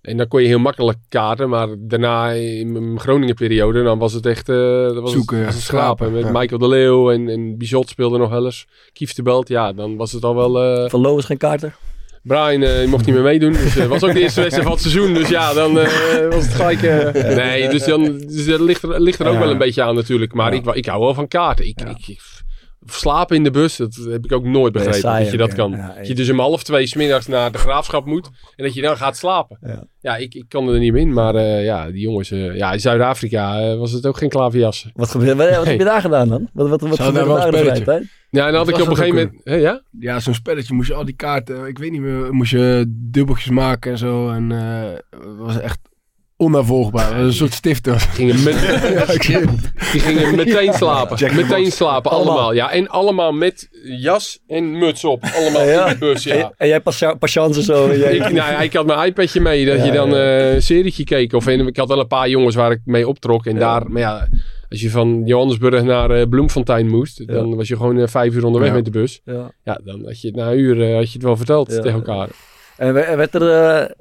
En 0.09 0.17
dan 0.17 0.29
kon 0.29 0.43
je 0.43 0.47
heel 0.49 0.59
makkelijk 0.59 0.99
kaarten. 1.09 1.49
Maar 1.49 1.69
daarna, 1.79 2.31
in 2.31 2.73
mijn 2.73 3.01
Groningen 3.01 3.35
periode, 3.35 3.83
dan 3.83 3.99
was 3.99 4.13
het 4.13 4.27
echt... 4.27 4.49
eh 4.49 4.57
dat 4.83 5.01
was 5.01 5.13
Zoeken, 5.13 5.37
het, 5.37 5.45
ja. 5.47 5.53
was 5.53 5.55
het 5.63 5.65
schrapen. 5.65 6.13
Met 6.13 6.23
ja. 6.25 6.31
Michael 6.33 6.59
de 6.61 6.69
Leeuw 6.69 7.11
en, 7.11 7.29
en 7.29 7.59
Bizot 7.59 7.89
speelde 7.89 8.19
nog 8.19 8.31
wel 8.31 8.45
eens. 8.45 8.67
Kief 8.93 9.13
de 9.15 9.23
Belt, 9.23 9.49
ja, 9.49 9.73
dan 9.73 9.97
was 9.97 10.13
het 10.13 10.25
al 10.25 10.35
wel... 10.35 10.63
eh, 10.63 10.91
Van 10.91 11.01
Loos 11.01 11.25
geen 11.25 11.37
kaarten? 11.39 11.75
Brian 12.23 12.61
die 12.61 12.87
mocht 12.87 13.07
niet 13.07 13.15
meer 13.15 13.25
meedoen. 13.25 13.53
Dus 13.53 13.75
het 13.75 13.87
was 13.89 14.05
ook 14.05 14.13
de 14.13 14.21
eerste 14.21 14.41
wedstrijd 14.41 14.69
van 14.69 14.77
het 14.79 14.87
seizoen. 14.91 15.15
Dus 15.15 15.29
ja, 15.29 15.53
dan 15.55 15.79
eh, 15.79 16.29
was 16.31 16.45
het 16.45 16.55
gelijk... 16.55 16.83
eh, 16.83 17.37
nee, 17.37 17.69
dus, 17.69 17.85
dan, 17.85 18.19
dus 18.19 18.47
dat 18.47 18.61
ligt 18.61 18.83
er, 18.83 19.01
ligt 19.01 19.19
er 19.21 19.27
ook 19.27 19.33
Ja. 19.33 19.39
wel 19.39 19.51
een 19.51 19.59
beetje 19.59 19.83
aan 19.83 19.95
natuurlijk. 19.95 20.33
Maar 20.33 20.53
ik, 20.55 20.67
ik 20.67 20.87
hou 20.87 21.01
wel 21.01 21.15
van 21.15 21.29
kaarten. 21.29 21.67
Ik, 21.67 21.81
ik, 21.81 22.07
ik- 22.09 22.21
slapen 22.87 23.37
in 23.37 23.45
de 23.45 23.51
bus, 23.51 23.77
dat 23.77 23.95
heb 23.95 24.25
ik 24.25 24.33
ook 24.33 24.45
nooit 24.45 24.73
begrepen. 24.73 24.99
saai 25.01 25.23
dat 25.23 25.33
je 25.33 25.39
dat 25.39 25.49
ja. 25.49 25.55
kan. 25.55 25.71
Ja, 25.71 25.95
dat 25.99 26.07
je 26.07 26.15
dus 26.15 26.31
om 26.31 26.39
half 26.39 26.63
twee 26.63 26.87
smiddags 26.87 27.27
naar 27.27 27.53
de 27.53 27.59
graafschap 27.59 28.07
moet. 28.07 28.31
En 28.57 28.65
dat 28.65 28.75
je 28.75 28.81
dan 28.83 28.97
gaat 28.97 29.17
slapen. 29.17 29.59
Ja. 29.61 29.85
Ja, 30.01 30.17
ik, 30.17 30.35
ik 30.35 30.45
kan 30.49 30.69
er 30.69 30.79
niet 30.79 30.93
meer 30.93 31.01
in. 31.01 31.13
Maar 31.13 31.35
eh, 31.35 31.65
ja, 31.65 31.91
die 31.91 32.01
jongens... 32.01 32.31
eh, 32.31 32.57
ja, 32.57 32.73
in 32.73 32.81
Zuid-Afrika 32.81 33.61
eh, 33.61 33.79
was 33.79 33.93
het 33.93 34.07
ook 34.07 34.17
geen 34.17 34.29
klaverjassen. 34.29 34.93
Wat, 34.95 35.11
gebeurde, 35.11 35.35
wat, 35.35 35.49
wat 35.49 35.59
Nee. 35.59 35.69
heb 35.71 35.79
je 35.79 35.85
daar 35.85 36.01
gedaan 36.01 36.29
dan? 36.29 36.49
Wat, 36.53 36.69
wat, 36.69 36.81
wat 36.81 37.01
gebeurde 37.01 37.29
daar 37.29 37.37
daar 37.37 37.47
in 37.47 37.53
de 37.53 37.59
vrije 37.59 37.83
tijd? 37.85 38.07
Ja, 38.31 38.47
en 38.47 38.53
dan 38.53 38.67
had 38.67 38.69
ik 38.69 38.75
op 38.83 38.89
een 38.89 38.97
gegeven 38.97 39.17
moment... 39.17 39.41
Hé, 39.45 39.55
ja? 39.55 39.83
Ja, 39.99 40.21
zo'n 40.21 40.35
spelletje 40.35 40.75
moest 40.75 40.89
je 40.89 40.95
al 40.95 41.05
die 41.05 41.17
kaarten, 41.17 41.67
ik 41.67 41.79
weet 41.79 41.91
niet 41.91 42.01
meer, 42.01 42.33
moest 42.35 42.51
je 42.51 42.85
dubbeltjes 42.89 43.51
maken 43.51 43.91
en 43.91 43.99
zo. 43.99 44.31
En 44.31 44.53
eh, 44.53 45.21
was 45.39 45.61
echt 45.61 45.79
onnavolgbaar. 46.39 47.07
Het 47.07 47.17
was 47.17 47.25
een 47.27 47.33
soort 47.33 47.53
stifter. 47.53 48.01
Gingen 48.01 48.43
met, 48.43 48.55
ja. 49.29 49.41
Die 49.93 50.01
gingen 50.01 50.35
meteen 50.35 50.73
slapen. 50.73 51.37
Meteen 51.37 51.73
slapen, 51.73 52.11
Allemaal. 52.11 52.33
allemaal. 52.35 52.53
Ja, 52.55 52.71
en 52.73 52.89
allemaal 52.89 53.33
met 53.33 53.69
jas 53.83 54.39
en 54.47 54.79
muts 54.79 55.05
op. 55.05 55.23
Allemaal 55.37 55.63
Ja. 55.67 55.87
in 55.87 55.93
de 55.93 55.99
bus, 55.99 56.27
En, 56.27 56.39
ja. 56.39 56.53
en 56.57 56.69
jij 56.69 56.81
patiënten 57.19 57.63
zo. 57.63 57.95
jij- 57.95 58.17
Ik, 58.17 58.33
nou 58.33 58.63
ik 58.63 58.73
had 58.73 58.87
mijn 58.87 59.07
iPadje 59.09 59.41
mee, 59.41 59.67
dat 59.67 59.77
Ja, 59.79 59.85
je 59.85 59.93
dan 59.93 60.09
ja. 60.11 60.15
eh, 60.39 60.55
een 60.55 60.63
serietje 60.63 61.05
keek. 61.05 61.33
Of 61.33 61.47
en, 61.47 61.67
ik 61.67 61.77
had 61.77 61.89
wel 61.89 62.01
een 62.01 62.07
paar 62.07 62.29
jongens 62.29 62.55
waar 62.55 62.71
ik 62.71 62.81
mee 62.85 63.09
optrok. 63.09 63.47
En 63.47 63.57
daar, 63.59 63.91
maar 63.91 64.01
ja, 64.03 64.29
als 64.69 64.81
je 64.81 64.91
van 64.91 65.23
Johannesburg 65.25 65.83
naar 65.83 66.11
eh, 66.11 66.29
Bloemfontein 66.29 66.89
moest, 66.89 67.27
dan 67.27 67.57
was 67.57 67.69
je 67.69 67.77
gewoon 67.77 67.99
eh, 67.99 68.07
vijf 68.07 68.35
uur 68.35 68.45
onderweg 68.45 68.69
Ja. 68.71 68.75
met 68.75 68.85
de 68.85 68.91
bus. 68.91 69.21
Ja. 69.25 69.51
Ja, 69.65 69.81
dan 69.85 70.05
had 70.05 70.21
je 70.21 70.27
het 70.27 70.37
na 70.37 70.51
een 70.51 70.59
uur 70.59 70.95
had 70.95 71.07
je 71.07 71.13
het 71.13 71.23
wel 71.23 71.37
verteld 71.37 71.71
Ja. 71.73 71.81
tegen 71.81 71.93
elkaar. 72.05 72.29
En 72.77 72.95
we- 72.95 73.15
werd 73.17 73.35
er, 73.35 73.41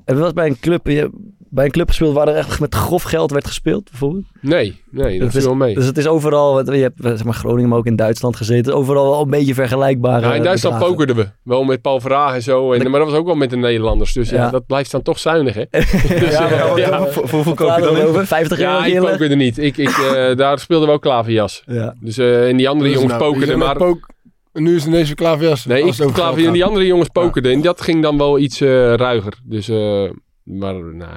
wel 0.05 0.23
eens 0.23 0.33
bij 0.33 0.47
een 0.47 0.59
club, 0.59 0.88
je, 0.88 1.09
bij 1.50 1.66
een 1.66 1.72
club 1.72 1.88
gespeeld 1.88 2.14
waar 2.14 2.28
er 2.28 2.36
echt 2.36 2.60
met 2.60 2.76
grof 2.76 3.04
geld 3.04 3.32
werd 3.32 3.48
gespeeld, 3.48 3.89
bijvoorbeeld? 3.89 4.26
Nee, 4.41 4.82
nee, 4.91 5.20
dat 5.20 5.28
is, 5.28 5.34
viel 5.34 5.43
wel 5.45 5.56
mee. 5.56 5.74
Dus 5.76 5.86
het 5.86 5.98
is 5.98 6.08
overal, 6.08 6.74
je 6.74 6.82
hebt 6.82 7.00
zeg 7.02 7.24
maar, 7.24 7.34
Groningen, 7.34 7.70
maar 7.70 7.78
ook 7.78 7.86
in 7.86 7.95
Duitsland 7.95 8.36
gezeten, 8.36 8.76
overal 8.76 9.10
wel 9.10 9.22
een 9.22 9.30
beetje 9.30 9.54
vergelijkbaar. 9.54 10.22
Ja, 10.22 10.34
in 10.34 10.43
Duitsland 10.43 10.80
pokerden 10.80 11.16
we. 11.16 11.28
Wel 11.43 11.64
met 11.64 11.82
Paul 11.82 12.00
Verhaag 12.00 12.34
en 12.34 12.41
zo. 12.41 12.72
En, 12.74 12.91
maar 12.91 13.00
dat 13.00 13.10
was 13.10 13.20
ook 13.20 13.26
wel 13.26 13.36
met 13.36 13.50
de 13.50 13.58
Nederlanders. 13.58 14.14
Dus 14.14 14.30
ja, 14.30 14.36
Ja. 14.43 14.50
dat 14.50 14.66
blijft 14.66 14.91
dan 14.91 15.02
toch 15.02 15.20
zuinig, 15.20 15.54
hè? 15.56 15.62
ja, 15.70 16.50
eh, 16.50 16.70
maar, 16.70 16.80
ja. 16.80 17.06
Voor, 17.06 17.28
voor 17.28 17.30
hoeveel 17.43 17.54
koop 17.54 17.76
je 17.78 17.82
dan 17.84 18.02
over? 18.02 18.28
50 18.28 18.60
euro 18.60 18.72
Ja, 18.72 18.86
ik 18.86 19.00
pokerde 19.00 19.36
niet. 19.36 19.58
Ik, 19.58 19.78
ik, 19.78 19.89
eh, 19.89 20.36
daar 20.43 20.60
speelden 20.60 20.88
we 20.88 20.93
ook 20.93 21.02
klaverjas. 21.02 21.64
Ja. 21.66 21.95
Dus, 22.02 22.18
eh, 22.18 22.48
en 22.50 22.58
die 22.58 22.70
andere 22.70 22.89
Dus 22.89 23.00
jongens 23.00 23.20
nou, 23.20 23.32
pokerden. 23.32 23.58
Maar, 23.58 23.76
pook- 23.76 24.08
nu 24.54 24.76
is 24.76 24.84
het 24.84 24.91
ineens 24.93 25.10
een 25.10 25.16
klaverjas. 25.16 25.66
nee, 25.66 25.80
ik 25.80 25.86
het 25.86 26.02
over 26.02 26.14
klaver, 26.16 26.34
geld 26.34 26.48
en 26.48 26.54
die 26.54 26.64
andere 26.66 26.86
jongens 26.86 27.10
pokerden. 27.10 27.52
En 27.52 27.62
dat 27.62 27.82
ging 27.82 28.02
dan 28.02 28.18
wel 28.18 28.39
iets 28.39 28.62
eh, 28.62 28.93
ruiger. 28.93 29.34
Dus, 29.43 29.70
eh, 29.70 30.10
maar 30.43 30.74
nou, 30.74 31.12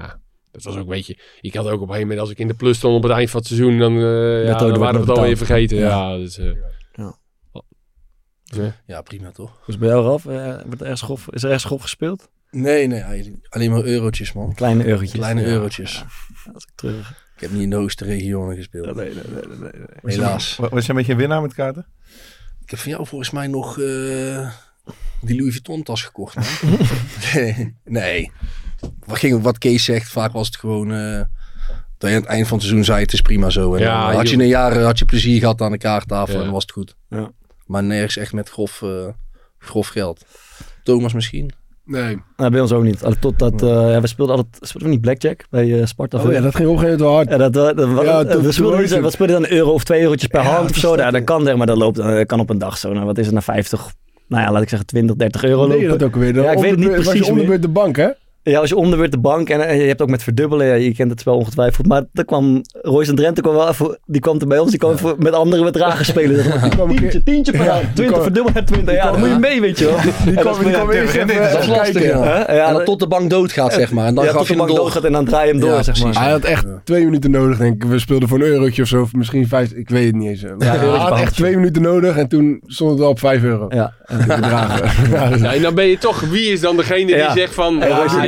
dat 0.63 0.73
was 0.73 0.83
ook 0.83 0.89
een 0.89 0.95
beetje... 0.97 1.19
Ik 1.41 1.55
had 1.55 1.65
ook 1.67 1.73
op 1.73 1.81
een 1.81 1.87
gegeven 1.87 2.03
moment, 2.03 2.21
als 2.21 2.31
ik 2.31 2.39
in 2.39 2.49
de 2.49 2.55
plus 2.55 2.77
stond 2.77 2.97
op 2.97 3.03
het 3.03 3.13
eind 3.13 3.31
van 3.31 3.39
het 3.41 3.49
seizoen, 3.49 3.79
dan, 3.79 3.97
eh, 3.97 4.45
ja, 4.45 4.59
dan 4.59 4.79
waren 4.79 5.01
we 5.01 5.07
het 5.07 5.19
alweer 5.19 5.37
vergeten. 5.37 5.77
Ja. 5.77 5.89
Ja, 5.89 6.17
dus, 6.17 6.39
eh, 6.39 6.47
Ja. 6.93 7.15
ja. 8.45 8.75
Ja, 8.87 9.03
prima 9.03 9.31
toch? 9.31 9.63
Dus 9.67 9.79
bij 9.79 9.89
jou, 9.89 10.05
Raf, 10.05 10.27
eh, 10.27 10.61
wordt 10.67 10.81
er 10.81 10.91
is 11.31 11.43
er 11.43 11.45
ergens 11.45 11.65
grof 11.65 11.83
gespeeld? 11.83 12.29
Nee, 12.51 12.87
nee, 12.87 13.35
alleen 13.49 13.71
maar 13.71 13.83
eurotjes, 13.85 14.33
man. 14.33 14.55
Kleine 14.55 14.85
eurotjes. 14.87 15.13
Kleine 15.13 15.41
Ja. 15.41 15.47
eurotjes. 15.47 16.05
Als 16.55 16.65
ik 16.65 16.71
terug... 16.75 17.11
Ik 17.35 17.47
heb 17.47 17.51
niet 17.51 17.63
in 17.63 17.71
de 17.71 17.77
hoogste 17.77 18.05
regionen 18.05 18.57
gespeeld. 18.57 18.95
Nee, 18.95 19.15
nee, 19.15 19.25
nee, 19.29 19.47
nee, 19.59 19.71
nee. 20.03 20.15
Helaas. 20.15 20.57
Was 20.57 20.71
jij 20.71 20.89
een 20.89 20.95
beetje 20.97 21.13
een 21.13 21.19
winnaar 21.19 21.43
met 21.43 21.55
kaarten? 21.55 21.87
Ik 22.63 22.71
heb 22.71 22.79
van 22.79 22.91
jou 22.91 23.07
volgens 23.07 23.31
mij 23.31 23.47
nog 23.47 23.79
eh, 23.79 24.51
die 25.21 25.37
Louis 25.37 25.53
Vuitton 25.53 25.83
tas 25.83 26.03
gekocht. 26.03 26.37
Nee, 27.35 27.77
nee. 27.85 28.31
Wat, 29.11 29.19
ging, 29.19 29.43
wat 29.43 29.59
Kees 29.59 29.85
zegt, 29.85 30.09
vaak 30.11 30.33
was 30.33 30.47
het 30.47 30.57
gewoon... 30.57 30.93
eh, 30.93 31.21
dat 31.99 32.11
je 32.11 32.17
aan 32.17 32.23
het 32.23 32.31
eind 32.31 32.47
van 32.49 32.57
het 32.57 32.67
seizoen 32.67 32.85
zei, 32.85 33.01
het 33.03 33.13
is 33.13 33.21
prima 33.21 33.51
zo. 33.51 33.75
En 33.75 33.81
Ja, 33.81 34.13
had 34.13 34.31
je 34.31 34.37
een 34.39 34.47
jaar 34.47 34.73
eh, 34.77 34.85
had 34.85 34.99
je 34.99 35.05
plezier 35.05 35.41
gehad 35.41 35.61
aan 35.61 35.73
de 35.73 35.79
kaarttafel 35.79 36.33
Ja. 36.33 36.39
en 36.39 36.45
dan 36.45 36.53
was 36.55 36.63
het 36.63 36.73
goed. 36.73 36.97
Ja. 37.09 37.31
Maar 37.67 37.83
nergens 37.83 38.17
echt 38.17 38.33
met 38.33 38.49
grof, 38.49 38.83
eh, 38.83 38.89
grof 39.59 39.89
geld. 39.89 40.25
Thomas 40.83 41.13
misschien? 41.13 41.51
Nee. 41.85 42.19
Nou, 42.37 42.51
bij 42.51 42.61
ons 42.61 42.73
ook 42.73 42.83
niet. 42.83 43.03
Totdat, 43.21 43.63
eh, 43.63 43.69
ja, 43.69 44.01
we 44.01 44.07
speelden 44.07 44.37
altijd, 44.37 44.57
speelden 44.61 44.89
we 44.89 44.95
niet 44.95 45.01
Blackjack 45.05 45.45
bij 45.51 45.81
eh, 45.81 45.87
Sparta? 45.87 46.19
Oh 46.23 46.33
ja, 46.33 46.41
dat 46.41 46.55
ging 46.55 46.69
op 46.69 46.75
een 46.75 46.81
gegeven 46.81 46.99
moment 46.99 47.01
wel 47.01 47.13
hard. 47.15 47.29
Ja, 47.29 47.37
dat, 47.37 47.53
dat, 47.53 47.77
dat- 47.77 48.05
Ja, 48.05 48.41
we 48.41 48.53
speelden 48.53 48.81
was 48.81 48.99
wat 49.01 49.13
speelden 49.13 49.41
dan 49.41 49.45
een 49.51 49.57
euro 49.57 49.71
of 49.73 49.85
twee 49.85 50.03
eurotjes 50.03 50.29
per 50.29 50.41
Ja, 50.43 50.47
hand 50.47 50.61
dat 50.63 50.71
of 50.71 50.77
zo. 50.77 50.91
dat, 50.97 50.99
Ja, 51.05 51.11
dat 51.11 51.25
kan 51.25 51.45
zeg 51.45 51.57
maar, 51.57 51.67
dat 51.67 51.77
loopt, 51.77 51.99
eh, 51.99 52.21
kan 52.27 52.41
op 52.41 52.51
een 52.51 52.59
dag 52.59 52.79
zo. 52.79 52.93
Nou, 52.93 53.07
wat 53.07 53.19
is 53.19 53.25
het, 53.25 53.35
naar 53.35 53.43
50, 53.43 53.93
nou 54.29 54.43
ja, 54.45 54.53
laat 54.53 54.63
ik 54.63 54.69
zeggen 54.69 54.89
20, 54.89 55.17
30 55.17 55.45
euro 55.45 55.67
Nee, 55.67 55.83
lopen. 55.83 55.99
dat 55.99 56.09
ook 56.09 56.15
weer. 56.17 56.35
Ja, 56.43 56.51
ik 56.51 56.59
weet 56.59 56.71
het 56.71 56.79
niet 56.79 56.89
Was 56.89 57.05
precies 57.05 57.25
je 57.27 57.31
onderbeurt 57.31 57.63
de 57.63 57.69
bank, 57.69 57.97
hè? 57.97 58.09
Ja, 58.43 58.59
als 58.61 58.69
je 58.69 58.77
onderbeurt 58.77 59.13
de 59.13 59.19
bank 59.19 59.49
en 59.49 59.77
je 59.77 59.87
hebt 59.87 60.03
ook 60.03 60.09
met 60.11 60.23
verdubbelen, 60.23 60.67
ja, 60.67 60.75
je 60.75 60.95
kent 60.95 61.11
het 61.11 61.21
spel 61.21 61.37
ongetwijfeld. 61.37 61.87
Maar 61.87 62.05
dan 62.13 62.25
kwam 62.25 62.61
Royce 62.83 63.11
en 63.11 63.17
Drenthe 63.17 63.41
kwam 63.43 63.55
wel 63.55 63.69
even, 63.69 63.99
die 64.07 64.21
kwam 64.21 64.39
er 64.41 64.47
bij 64.47 64.59
ons, 64.59 64.71
die 64.71 64.79
kwam 64.79 64.95
met 65.19 65.33
andere 65.33 65.65
bedragen 65.65 66.05
spelen. 66.05 66.45
Zeg 66.45 66.77
maar. 66.77 66.87
Tientje, 66.89 67.23
tientje 67.23 67.53
per 67.53 67.65
Ja, 67.65 67.71
hand, 67.73 67.83
die 67.83 67.93
20 67.93 68.07
kwam- 68.13 68.23
verdubbeld 68.23 68.55
naar 68.55 68.65
20. 68.65 68.95
Ja, 68.95 69.11
dan 69.11 69.21
moet 69.21 69.29
je 69.29 69.39
mee, 69.39 69.61
weet 69.61 69.79
je 69.79 69.85
wel. 69.85 69.97
Die 70.01 70.13
En 70.27 70.35
dat 70.35 70.43
kwam, 70.45 70.65
die 70.65 70.73
tegen 70.73 71.29
even 71.29 71.43
Dat 71.43 71.45
is 71.51 71.53
kijken. 71.53 71.69
lastig, 71.69 72.03
ja. 72.05 72.47
En 72.47 72.73
dan 72.75 72.85
tot 72.85 73.01
de 73.01 73.07
bank 73.07 73.31
doodgaat, 73.31 73.73
zeg 73.73 73.93
maar. 73.93 74.07
En 74.07 74.15
dan 74.15 74.25
ja, 74.25 74.31
gaf 74.31 74.39
tot 74.39 74.47
je 74.47 74.53
de 74.53 74.59
bank 74.59 74.71
door. 74.71 74.79
doorgaat 74.79 75.05
en 75.05 75.13
dan 75.13 75.25
draai 75.25 75.47
je 75.47 75.53
hem 75.53 75.61
door, 75.61 75.71
Ja, 75.71 75.83
zeg 75.83 76.03
maar. 76.05 76.23
Hij 76.23 76.31
had 76.31 76.45
echt 76.45 76.67
twee 76.85 77.05
minuten 77.05 77.31
nodig, 77.31 77.59
denk 77.59 77.75
ik. 77.83 77.89
We 77.91 77.99
speelden 77.99 78.29
voor 78.29 78.39
een 78.39 78.45
eurotje 78.47 78.83
of 78.83 78.89
zo, 78.89 79.01
of 79.01 79.13
misschien 79.13 79.49
vijf. 79.49 79.71
Ik 79.73 79.89
weet 79.89 80.07
het 80.07 80.15
niet 80.15 80.29
eens. 80.29 80.41
Ja, 80.41 80.55
hij 80.77 80.77
had 80.89 81.21
echt 81.21 81.35
twee 81.35 81.57
minuten 81.57 81.83
nodig 81.83 82.17
en 82.17 82.29
toen 82.29 82.61
stond 82.67 82.91
het 82.91 83.01
al 83.01 83.09
op 83.09 83.19
vijf 83.19 83.43
euro. 83.43 83.67
Ja. 83.69 83.93
De 84.07 84.17
bedragen. 84.17 84.89
Ja, 85.17 85.29
dus- 85.29 85.41
en 85.43 85.63
dan 85.63 85.75
ben 85.75 85.87
je 85.87 85.99
toch, 85.99 86.21
wie 86.21 86.53
is 86.53 86.61
dan 86.61 86.77
degene 86.77 87.07
die 87.07 87.31
zegt 87.35 87.55
van... 87.55 87.79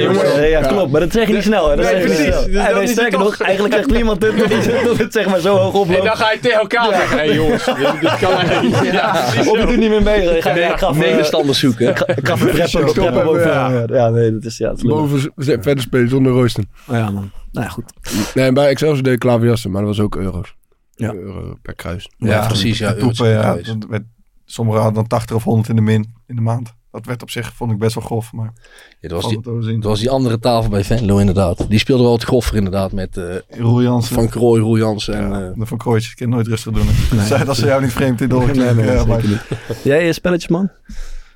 Ja, 0.03 0.09
ja, 0.13 0.13
Royce, 0.19 0.27
jongens, 0.27 0.49
ja, 0.51 0.61
Ja. 0.61 0.67
klopt. 0.67 0.91
Maar 0.93 1.01
dat 1.01 1.13
zeg 1.13 1.27
je 1.27 1.33
niet 1.35 1.43
snel. 1.43 1.71
Hè. 1.71 1.77
Dat 1.77 1.85
Nee, 1.85 1.95
zeg 1.95 2.03
je 2.03 2.09
niet 2.09 2.17
precies. 2.17 2.33
snel. 2.35 2.45
Dus 2.53 2.55
En 2.69 2.75
nee, 2.75 2.83
is 2.83 2.89
het 2.89 2.99
sterker 2.99 3.19
toch- 3.19 3.29
nog, 3.39 3.41
eigenlijk 3.41 3.75
zegt 3.75 3.91
niemand 3.91 4.21
dit, 4.21 4.49
die 4.49 4.63
zet 4.83 4.99
het 4.99 5.13
zeg 5.13 5.27
maar 5.29 5.41
zo 5.41 5.57
hoog 5.57 5.75
op. 5.75 5.89
En 5.89 6.05
dan 6.05 6.17
ga 6.17 6.33
je 6.33 6.39
tegen 6.41 6.61
elkaar 6.61 6.85
zeggen, 6.95 7.19
hé 7.19 7.25
hey, 7.25 7.35
jongens, 7.35 7.65
dit, 7.79 8.01
dit 8.01 8.19
kan 8.19 8.33
eigenlijk 8.33 8.83
niet. 8.83 8.93
Ja, 8.93 9.11
precies 9.11 9.49
Of 9.49 9.55
je 9.57 9.61
zo. 9.61 9.67
doet 9.67 9.77
niet 9.77 9.89
meer 9.91 10.03
mee. 10.03 10.37
Ik 10.37 10.43
ga, 10.43 10.53
Nee, 10.53 10.65
ik 10.65 10.79
ga 10.79 10.89
even- 10.89 10.99
Medestanders 10.99 11.59
zoeken. 11.59 11.89
Ik 11.89 11.97
ga- 11.99 12.07
ik 12.09 12.27
ga 12.29 12.35
even 12.35 12.47
preppen, 12.47 12.69
Stop 12.69 12.85
preppen 12.85 13.15
hem, 13.15 13.25
boven. 13.25 13.47
ja. 13.51 13.85
Ja, 13.87 14.09
nee, 14.09 14.33
dat 14.33 14.45
is 14.45 14.57
ja, 14.59 14.69
dat 14.69 14.77
is 14.77 14.83
lullig. 14.83 14.99
Boven 14.99 15.33
verder 15.63 15.81
spelen 15.83 16.09
zonder 16.09 16.33
Royston. 16.33 16.69
Ja, 16.91 17.11
man. 17.11 17.31
Nou 17.53 17.67
ja, 17.67 17.73
goed. 17.73 17.85
Nee, 18.35 18.47
en 18.47 18.55
bij 18.55 18.69
Excelsior 18.69 19.03
deed 19.03 19.13
ik 19.13 19.19
klaverjassen, 19.19 19.71
maar 19.71 19.83
dat 19.83 19.97
was 19.97 20.05
ook 20.05 20.17
euro's. 20.17 20.55
Ja. 20.95 21.13
Euro 21.13 21.55
per 21.63 21.75
kruis. 21.75 22.11
Ja, 22.17 22.47
precies. 22.47 22.79
Ja, 22.79 22.93
toepen, 22.95 23.35
dat 23.65 23.87
werd, 23.89 24.03
sommigen 24.45 24.81
hadden 24.83 25.01
dan 25.01 25.19
80 25.19 25.37
of 25.37 25.45
100 25.45 25.69
in 25.69 25.77
de 25.77 25.83
min 25.83 26.15
in 26.27 26.35
de 26.37 26.41
maand. 26.43 26.73
Dat 26.93 27.07
werd 27.07 27.23
op 27.23 27.31
zich, 27.31 27.53
vond 27.55 27.73
ik 27.73 27.79
best 27.79 27.95
wel 27.95 28.05
grof. 28.05 28.33
Maar 28.33 28.53
Ja, 29.01 29.09
dat, 29.09 29.23
was 29.23 29.31
die, 29.31 29.41
dat 29.75 29.85
was 29.85 30.01
die 30.01 30.11
andere 30.11 30.39
tafel 30.39 30.71
bij 30.71 30.85
Venlo 30.85 31.19
inderdaad. 31.19 31.69
Die 31.69 31.79
speelde 31.79 32.03
wel 32.03 32.13
wat 32.13 32.25
groffer 32.25 32.57
inderdaad 32.57 32.93
met 32.93 33.17
eh, 33.17 33.83
Jansen. 33.83 34.15
Van 34.15 34.29
Krooi, 34.29 34.61
Roel 34.61 34.79
Jansen. 34.79 35.15
En, 35.15 35.29
ja, 35.29 35.49
eh, 35.49 35.59
de 35.59 35.67
Van 35.67 35.79
Krooitjes, 35.79 36.11
ik 36.11 36.17
kan 36.17 36.29
nooit 36.29 36.47
rustig 36.47 36.73
doen. 36.73 37.21
Zij, 37.21 37.45
dat 37.45 37.57
ze 37.57 37.67
jou 37.67 37.83
niet 37.83 37.93
vreemd 37.93 38.21
in 38.21 38.29
de 38.29 38.35
ogen 38.35 38.57
Nee, 38.57 38.75
nee, 38.75 38.87
ja, 38.87 39.05
maar-. 39.05 39.45
Jij 39.83 40.07
eh, 40.07 40.13
spelletjes, 40.13 40.51
man? 40.51 40.71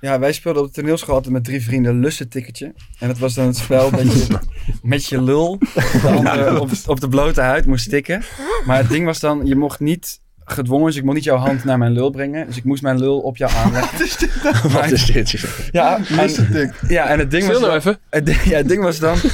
Ja, 0.01 0.19
wij 0.19 0.33
speelden 0.33 0.63
op 0.63 0.69
de 0.69 0.75
toneelschool 0.75 1.15
altijd 1.15 1.33
met 1.33 1.45
drie 1.45 1.63
vrienden 1.63 2.01
lussen-ticketje. 2.01 2.75
En 2.99 3.09
dat 3.09 3.19
was 3.19 3.35
dan 3.35 3.47
het 3.47 3.57
spel 3.57 3.91
dat 3.91 4.13
je 4.13 4.39
met 4.83 5.07
je 5.07 5.23
lul 5.23 5.59
op, 6.61 6.71
op 6.87 7.01
de 7.01 7.09
blote 7.09 7.41
huid 7.41 7.67
moest 7.67 7.91
tikken. 7.91 8.23
Maar 8.67 8.77
het 8.77 8.89
ding 8.89 9.05
was 9.05 9.21
dan, 9.21 9.47
je 9.47 9.57
mocht 9.57 9.81
niet 9.81 10.21
gedwongen, 10.47 10.87
dus 10.87 10.97
ik 10.97 11.03
mocht 11.03 11.15
niet 11.15 11.25
jouw 11.25 11.37
hand 11.37 11.65
naar 11.65 11.79
mijn 11.79 11.93
lul 11.93 12.11
brengen. 12.11 12.47
Dus 12.47 12.57
ik 12.57 12.65
moest 12.65 12.83
mijn 12.83 12.99
lul 12.99 13.19
op 13.21 13.37
jou 13.37 13.53
aanleggen. 13.53 13.99
wat 14.73 14.91
is 14.91 15.05
dit? 15.07 15.45
Ja, 15.73 15.99
en, 16.19 16.73
ja, 16.89 17.07
en 17.09 17.19
het 17.19 17.31
ding 17.31 17.47
was 17.47 17.53
nou 17.59 17.67
dan- 17.67 17.77
even. 17.77 17.99
het 18.11 18.27
ding, 18.27 18.43
ja, 18.43 18.57
het 18.57 18.69
ding 18.69 18.83
was 18.83 18.99
dan... 18.99 19.17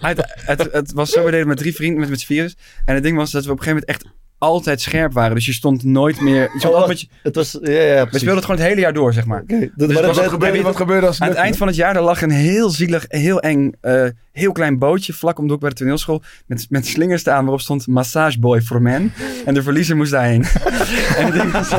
Het, 0.00 0.34
het, 0.34 0.68
het 0.72 0.92
was 0.92 1.10
zo, 1.10 1.24
we 1.24 1.30
deden 1.30 1.46
met 1.48 1.56
drie 1.56 1.74
vrienden, 1.74 2.00
met, 2.00 2.08
met 2.08 2.20
z'n 2.20 2.26
vieren. 2.26 2.52
En 2.84 2.94
het 2.94 3.02
ding 3.02 3.16
was 3.16 3.30
dat 3.30 3.44
we 3.44 3.50
op 3.50 3.58
een 3.58 3.62
gegeven 3.64 3.84
moment 3.88 4.04
echt 4.04 4.14
altijd 4.44 4.80
scherp 4.80 5.12
waren. 5.12 5.34
Dus 5.34 5.46
je 5.46 5.52
stond 5.52 5.84
nooit 5.84 6.20
meer... 6.20 6.40
Je 6.42 6.48
stond 6.58 6.74
Oh, 6.74 6.80
altijd 6.80 6.88
met 6.88 7.00
je, 7.00 7.06
Het 7.22 7.34
was, 7.34 7.58
ja, 7.62 7.70
ja, 7.70 8.04
we 8.04 8.08
speelden 8.10 8.34
het 8.34 8.44
gewoon 8.44 8.60
het 8.60 8.68
hele 8.68 8.80
jaar 8.80 8.92
door, 8.92 9.12
zeg 9.12 9.24
maar. 9.24 9.42
Dat- 9.46 9.58
Dus 9.74 9.86
maar 9.86 9.94
wat 10.06 10.14
dat- 10.14 10.28
gebeurde- 10.28 10.56
dat- 10.56 10.64
Wat 10.66 10.76
gebeurde 10.76 11.06
als 11.06 11.20
Aan 11.20 11.28
het 11.28 11.36
eind 11.36 11.56
van 11.56 11.66
het 11.66 11.76
jaar, 11.76 11.96
er 11.96 12.02
lag 12.02 12.22
een 12.22 12.30
heel 12.30 12.70
zielig, 12.70 13.04
heel 13.08 13.40
eng, 13.40 13.72
eh, 13.80 14.04
heel 14.32 14.52
klein 14.52 14.78
bootje 14.78 15.12
vlak 15.12 15.38
om 15.38 15.44
de 15.46 15.50
hoek 15.52 15.60
bij 15.60 15.70
de 15.70 15.76
toneelschool. 15.76 16.22
Met, 16.46 16.66
met 16.68 16.86
slingers 16.86 17.20
staan 17.20 17.40
waarop 17.42 17.60
stond 17.60 17.86
Massage 17.86 18.38
Boy 18.38 18.60
for 18.60 18.82
Men. 18.82 19.12
En 19.44 19.54
de 19.54 19.62
verliezer 19.62 19.96
moest 19.96 20.10
daarheen. 20.10 20.44
en, 21.16 21.30
ding 21.32 21.50
was- 21.52 21.70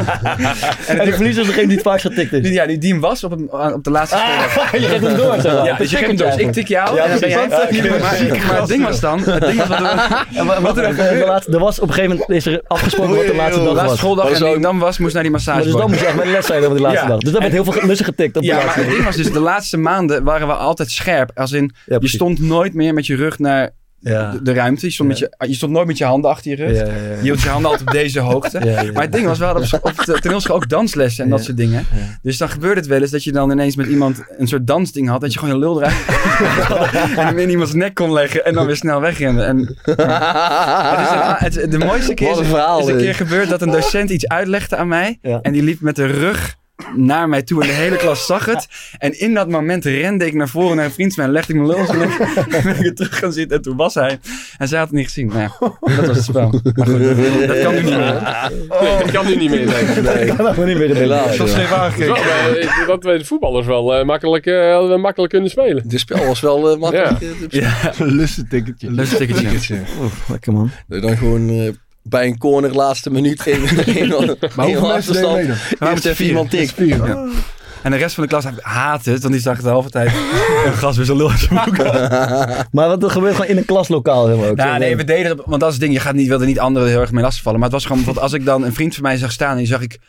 En 0.87 1.05
de 1.05 1.13
verliezer 1.13 1.41
is 1.41 1.47
degene 1.47 1.67
die 1.67 1.75
het 1.77 1.85
vaak 1.85 2.01
getikt 2.01 2.33
is. 2.33 2.49
Ja, 2.49 2.65
die, 2.65 2.77
die 2.77 2.91
hem 2.91 3.01
was 3.01 3.23
op, 3.23 3.31
op 3.73 3.83
de 3.83 3.89
laatste 3.89 4.17
speler. 4.17 4.81
je 4.81 4.87
geeft 4.87 5.03
hem 5.07 5.15
door. 5.17 5.65
Ja, 5.65 5.75
dus 5.77 5.89
je 5.91 5.97
geeft 5.97 6.07
hem 6.07 6.17
door. 6.17 6.27
Dus 6.31 6.37
ik 6.37 6.51
tik 6.51 6.67
jou 6.67 6.95
Ja, 6.95 7.03
en 7.03 7.09
dan 7.09 7.19
ben 7.19 7.29
jij... 7.29 7.47
maar, 7.47 8.47
maar 8.47 8.59
het 8.59 8.67
ding 8.67 8.83
was 8.83 8.99
dan... 8.99 9.19
Het 9.19 9.45
ding 9.45 9.57
was 9.65 9.67
wat 9.67 9.79
er, 10.55 10.61
wat 10.61 10.77
er, 10.77 10.95
de 10.95 11.51
er 11.51 11.59
was 11.59 11.79
op 11.79 11.87
een 11.87 11.93
gegeven 11.93 12.11
moment 12.17 12.29
is 12.29 12.45
er 12.45 12.54
afgesproken 12.67 13.15
wat 13.15 13.25
de 13.25 13.35
laatste 13.35 13.59
de 13.59 13.65
dag 13.65 13.73
laatste 13.73 13.89
was. 13.89 13.99
schooldag 13.99 14.41
en 14.53 14.61
dan 14.61 14.79
was, 14.79 14.97
moest 14.97 15.13
naar 15.13 15.23
die 15.23 15.31
massage. 15.31 15.63
dus 15.63 15.71
dan 15.73 15.89
moest 15.89 15.99
je 15.99 16.05
echt 16.05 16.15
met 16.15 16.25
de 16.25 16.31
les 16.31 16.45
zijn 16.45 16.63
over 16.63 16.73
die 16.75 16.81
laatste 16.81 17.01
Ja. 17.03 17.07
dag. 17.09 17.19
Dus 17.19 17.31
dan 17.31 17.41
werd 17.41 17.53
heel 17.53 17.63
veel 17.63 17.85
lussen 17.87 18.05
getikt 18.05 18.35
op 18.35 18.41
de 18.41 18.47
Ja, 18.47 18.55
maar 18.55 18.63
laatste 18.65 18.81
het 18.81 18.91
ding 18.91 19.03
was 19.03 19.15
dus, 19.15 19.31
de 19.31 19.39
laatste 19.39 19.77
maanden 19.77 20.23
waren 20.23 20.47
we 20.47 20.53
altijd 20.53 20.91
scherp. 20.91 21.31
Als 21.35 21.51
in, 21.51 21.75
je 21.85 22.07
stond 22.07 22.39
nooit 22.39 22.73
meer 22.73 22.93
met 22.93 23.05
je 23.05 23.15
rug 23.15 23.39
naar 23.39 23.71
Ja. 23.99 24.31
de, 24.31 24.41
de 24.41 24.53
ruimte. 24.53 24.85
Je 24.85 24.91
stond, 24.91 25.09
met 25.09 25.17
je, 25.17 25.33
je 25.47 25.53
stond 25.53 25.71
nooit 25.71 25.87
met 25.87 25.97
je 25.97 26.05
handen 26.05 26.29
achter 26.31 26.51
je 26.51 26.57
rug. 26.57 26.77
Je 26.77 27.17
hield 27.21 27.41
je 27.41 27.49
handen 27.49 27.71
altijd 27.71 27.87
op 27.87 27.93
deze 27.95 28.19
hoogte. 28.29 28.59
Maar 28.93 29.03
het 29.03 29.11
ding 29.11 29.25
was, 29.25 29.37
we 29.37 29.43
hadden 29.45 29.63
op, 29.73 29.85
op 29.85 30.05
de 30.05 30.19
toneelschool 30.19 30.55
ook 30.55 30.69
danslessen 30.69 31.23
en 31.23 31.29
dat 31.29 31.43
soort 31.43 31.57
dingen. 31.57 31.85
Dus 32.21 32.37
dan 32.37 32.49
gebeurde 32.49 32.79
het 32.79 32.89
wel 32.89 33.01
eens 33.01 33.11
dat 33.11 33.23
je 33.23 33.31
dan 33.31 33.51
ineens 33.51 33.75
met 33.75 33.87
iemand 33.87 34.23
een 34.37 34.47
soort 34.47 34.67
dansding 34.67 35.09
had. 35.09 35.21
Dat 35.21 35.33
je 35.33 35.39
gewoon 35.39 35.53
je 35.53 35.59
lul 35.61 35.81
eruit 35.83 35.95
en 37.17 37.25
hem 37.25 37.37
in 37.39 37.49
iemands 37.49 37.73
nek 37.73 37.93
kon 37.93 38.11
leggen 38.13 38.45
en 38.45 38.53
dan 38.53 38.65
weer 38.65 38.75
snel 38.75 39.01
wegrende. 39.01 39.43
En, 39.43 39.75
het 41.39 41.55
is 41.55 41.61
het- 41.61 41.71
de 41.71 41.77
mooiste 41.77 42.13
keer 42.13 42.31
is, 42.31 42.39
is 42.39 42.87
een 42.87 42.97
keer 42.97 43.15
gebeurd 43.15 43.49
dat 43.49 43.61
een 43.61 43.71
docent 43.71 44.09
iets 44.09 44.27
uitlegde 44.27 44.75
aan 44.75 44.87
mij. 44.87 45.19
En 45.41 45.51
die 45.51 45.63
liep 45.63 45.81
met 45.81 45.95
de 45.95 46.05
rug 46.05 46.55
naar 46.95 47.29
mij 47.29 47.43
toe 47.43 47.61
en 47.61 47.67
de 47.67 47.73
hele 47.73 47.97
klas 47.97 48.25
zag 48.25 48.45
het. 48.45 48.67
En 48.97 49.19
in 49.19 49.33
dat 49.33 49.49
moment 49.49 49.85
rende 49.85 50.25
ik 50.25 50.33
naar 50.33 50.49
voren 50.49 50.75
naar 50.75 50.85
een 50.85 50.91
vriend 50.91 51.13
van 51.13 51.23
mij 51.23 51.33
en 51.33 51.39
legde 51.39 51.53
ik 51.53 51.59
mijn 51.59 51.69
lul. 51.69 51.87
En 52.35 52.63
ben 52.63 52.75
ik 52.75 52.81
weer 52.81 52.95
terug 52.95 53.19
gaan 53.19 53.33
zitten 53.33 53.57
en 53.57 53.63
toen 53.63 53.77
was 53.77 53.93
hij. 53.93 54.19
En 54.57 54.67
zij 54.67 54.79
had 54.79 54.87
het 54.87 54.97
niet 54.97 55.05
gezien. 55.05 55.27
Nou 55.27 55.39
ja, 55.39 55.57
dat 55.95 56.07
was 56.07 56.15
het 56.15 56.25
spel. 56.25 56.61
Maar 56.75 56.87
goed, 56.87 57.47
dat 57.47 57.61
kan 57.61 57.73
nu 57.75 57.81
niet 57.81 57.97
meer. 57.97 58.13
Nee, 58.81 58.97
dat 58.97 59.11
kan 59.11 59.25
nu 59.25 59.35
niet 59.35 59.49
meer. 59.49 59.65
Nee. 59.65 59.83
Nee, 59.85 60.25
dat 60.25 60.35
kan 60.35 60.45
nog 60.45 60.65
niet 60.65 60.77
meer. 60.77 60.95
Helaas. 60.95 61.37
Dat 61.37 61.47
is 61.47 61.53
even 61.53 61.77
aangekeken. 61.77 62.13
Wel, 62.13 62.55
eh, 62.55 62.87
dat 62.87 63.03
we 63.03 63.17
de 63.17 63.25
voetballers 63.25 63.67
wel 63.67 63.95
eh, 63.95 64.05
makkelijk, 64.05 64.45
eh, 64.45 64.95
makkelijk 64.95 65.31
kunnen 65.31 65.49
spelen. 65.49 65.87
Dit 65.87 65.99
spel 65.99 66.25
was 66.25 66.39
wel 66.39 66.77
makkelijk. 66.77 67.19
Ja. 67.49 67.89
te 67.91 68.03
Een 68.03 68.15
lussenticketje. 68.15 68.91
Lussenticketje. 68.91 69.79
Lekker 70.27 70.53
man. 70.53 70.71
Dat 70.87 71.01
je 71.01 71.07
dan 71.07 71.17
gewoon 71.17 71.75
bij 72.07 72.25
een 72.25 72.37
corner 72.37 72.75
laatste 72.75 73.09
minuut 73.09 73.45
in. 73.45 73.61
Maar 74.55 74.65
hoeveel 74.65 74.87
mensen 74.87 75.13
deden 75.13 75.33
mee 75.33 75.47
dan? 75.47 75.57
Maar 75.79 75.91
Eerst 75.91 76.05
even 76.05 76.25
iemand 76.25 76.49
tik. 76.49 76.69
Vier. 76.69 77.07
Ja. 77.07 77.27
En 77.83 77.91
de 77.91 77.97
rest 77.97 78.15
van 78.15 78.23
de 78.23 78.29
klas 78.29 78.45
haat 78.59 79.05
het, 79.05 79.21
want 79.21 79.33
die 79.33 79.41
zag 79.41 79.61
de 79.61 79.69
halve 79.69 79.89
tijd 79.89 80.11
een 80.65 80.73
gas 80.73 80.97
weer 80.97 81.05
zo 81.05 81.15
lul. 81.15 81.29
Maar 82.71 82.87
wat 82.87 83.03
er 83.03 83.09
gebeurt 83.09 83.35
gewoon 83.35 83.49
in 83.49 83.57
een 83.57 83.65
klaslokaal 83.65 84.27
helemaal 84.27 84.49
ook. 84.49 84.55
Nou, 84.55 84.79
nee, 84.79 84.95
we 84.95 85.03
deden 85.03 85.31
het, 85.31 85.41
want 85.45 85.59
dat 85.59 85.69
is 85.69 85.75
het 85.75 85.83
ding. 85.83 85.93
Je 85.93 85.99
gaat 85.99 86.13
niet, 86.13 86.27
wilde 86.27 86.45
niet 86.45 86.59
anderen 86.59 86.89
heel 86.89 86.99
erg 86.99 87.11
mee 87.11 87.23
lastigvallen. 87.23 87.59
Maar 87.59 87.69
het 87.69 87.77
was 87.77 87.87
gewoon, 87.87 88.03
bijvoorbeeld 88.03 88.31
als 88.31 88.41
ik 88.41 88.45
dan 88.45 88.63
een 88.63 88.73
vriend 88.73 88.93
van 88.93 89.03
mij 89.03 89.17
zag 89.17 89.31
staan 89.31 89.51
en 89.51 89.57
die 89.57 89.67
zag 89.67 89.81
ik, 89.81 89.99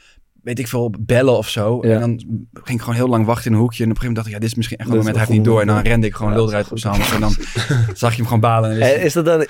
weet 0.47 0.59
ik 0.59 0.69
veel, 0.69 0.93
bellen 1.01 1.37
of 1.37 1.49
zo. 1.49 1.79
Ja. 1.83 1.93
En 1.95 2.01
dan 2.01 2.21
ging 2.53 2.79
ik 2.79 2.81
gewoon 2.81 2.95
heel 2.95 3.09
lang 3.09 3.27
wachten 3.27 3.47
in 3.47 3.53
een 3.53 3.59
hoekje. 3.63 3.85
En 3.85 3.91
op 3.91 3.97
een 3.97 4.01
gegeven 4.03 4.07
moment 4.07 4.17
dacht 4.17 4.27
ik, 4.27 4.33
ja, 4.33 4.39
dit 4.39 4.49
is 4.49 4.55
misschien 4.55 4.79
echt 4.79 4.89
wel 4.89 4.99
een 4.99 5.05
moment, 5.05 5.19
hij 5.23 5.27
heeft 5.27 5.39
niet 5.39 5.49
door. 5.53 5.61
En 5.61 5.67
dan 5.67 5.79
rende 5.93 6.07
ik 6.07 6.15
gewoon 6.15 6.31
Ja, 6.33 6.39
lul 6.39 6.49
eruit 6.49 6.71
op 6.71 6.79
zijn. 6.79 7.01
En 7.15 7.21
dan 7.21 7.35
zag 7.95 8.11
je 8.11 8.17
hem 8.17 8.25
gewoon 8.25 8.41
balen. 8.41 8.71
En 8.71 8.81
Eh, 8.81 9.05
Is 9.05 9.13
dat 9.13 9.25
dan... 9.25 9.41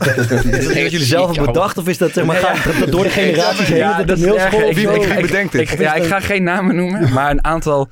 is 0.00 0.66
dat 0.66 0.74
jullie 0.74 1.02
zelf 1.04 1.26
hebben 1.26 1.52
bedacht? 1.52 1.78
Of 1.78 1.88
is 1.88 1.98
dat 1.98 2.12
zeg 2.12 2.24
maar, 2.24 2.40
ja. 2.40 2.54
gaat 2.54 2.78
dat 2.80 2.90
door 2.90 3.02
de 3.02 3.10
generaties 3.20 3.66
heen? 3.68 3.76
Ja, 3.76 4.02
dat 4.02 4.18
is 4.18 4.24
of 4.26 4.50
Ik- 4.50 4.78
ik- 5.18 5.30
dit? 5.52 5.54
Ik, 5.70 5.78
ja, 5.78 5.94
ik 5.94 6.04
ga 6.04 6.20
geen 6.20 6.42
namen 6.42 6.76
noemen, 6.76 7.12
maar 7.12 7.30
een 7.30 7.44
aantal 7.44 7.88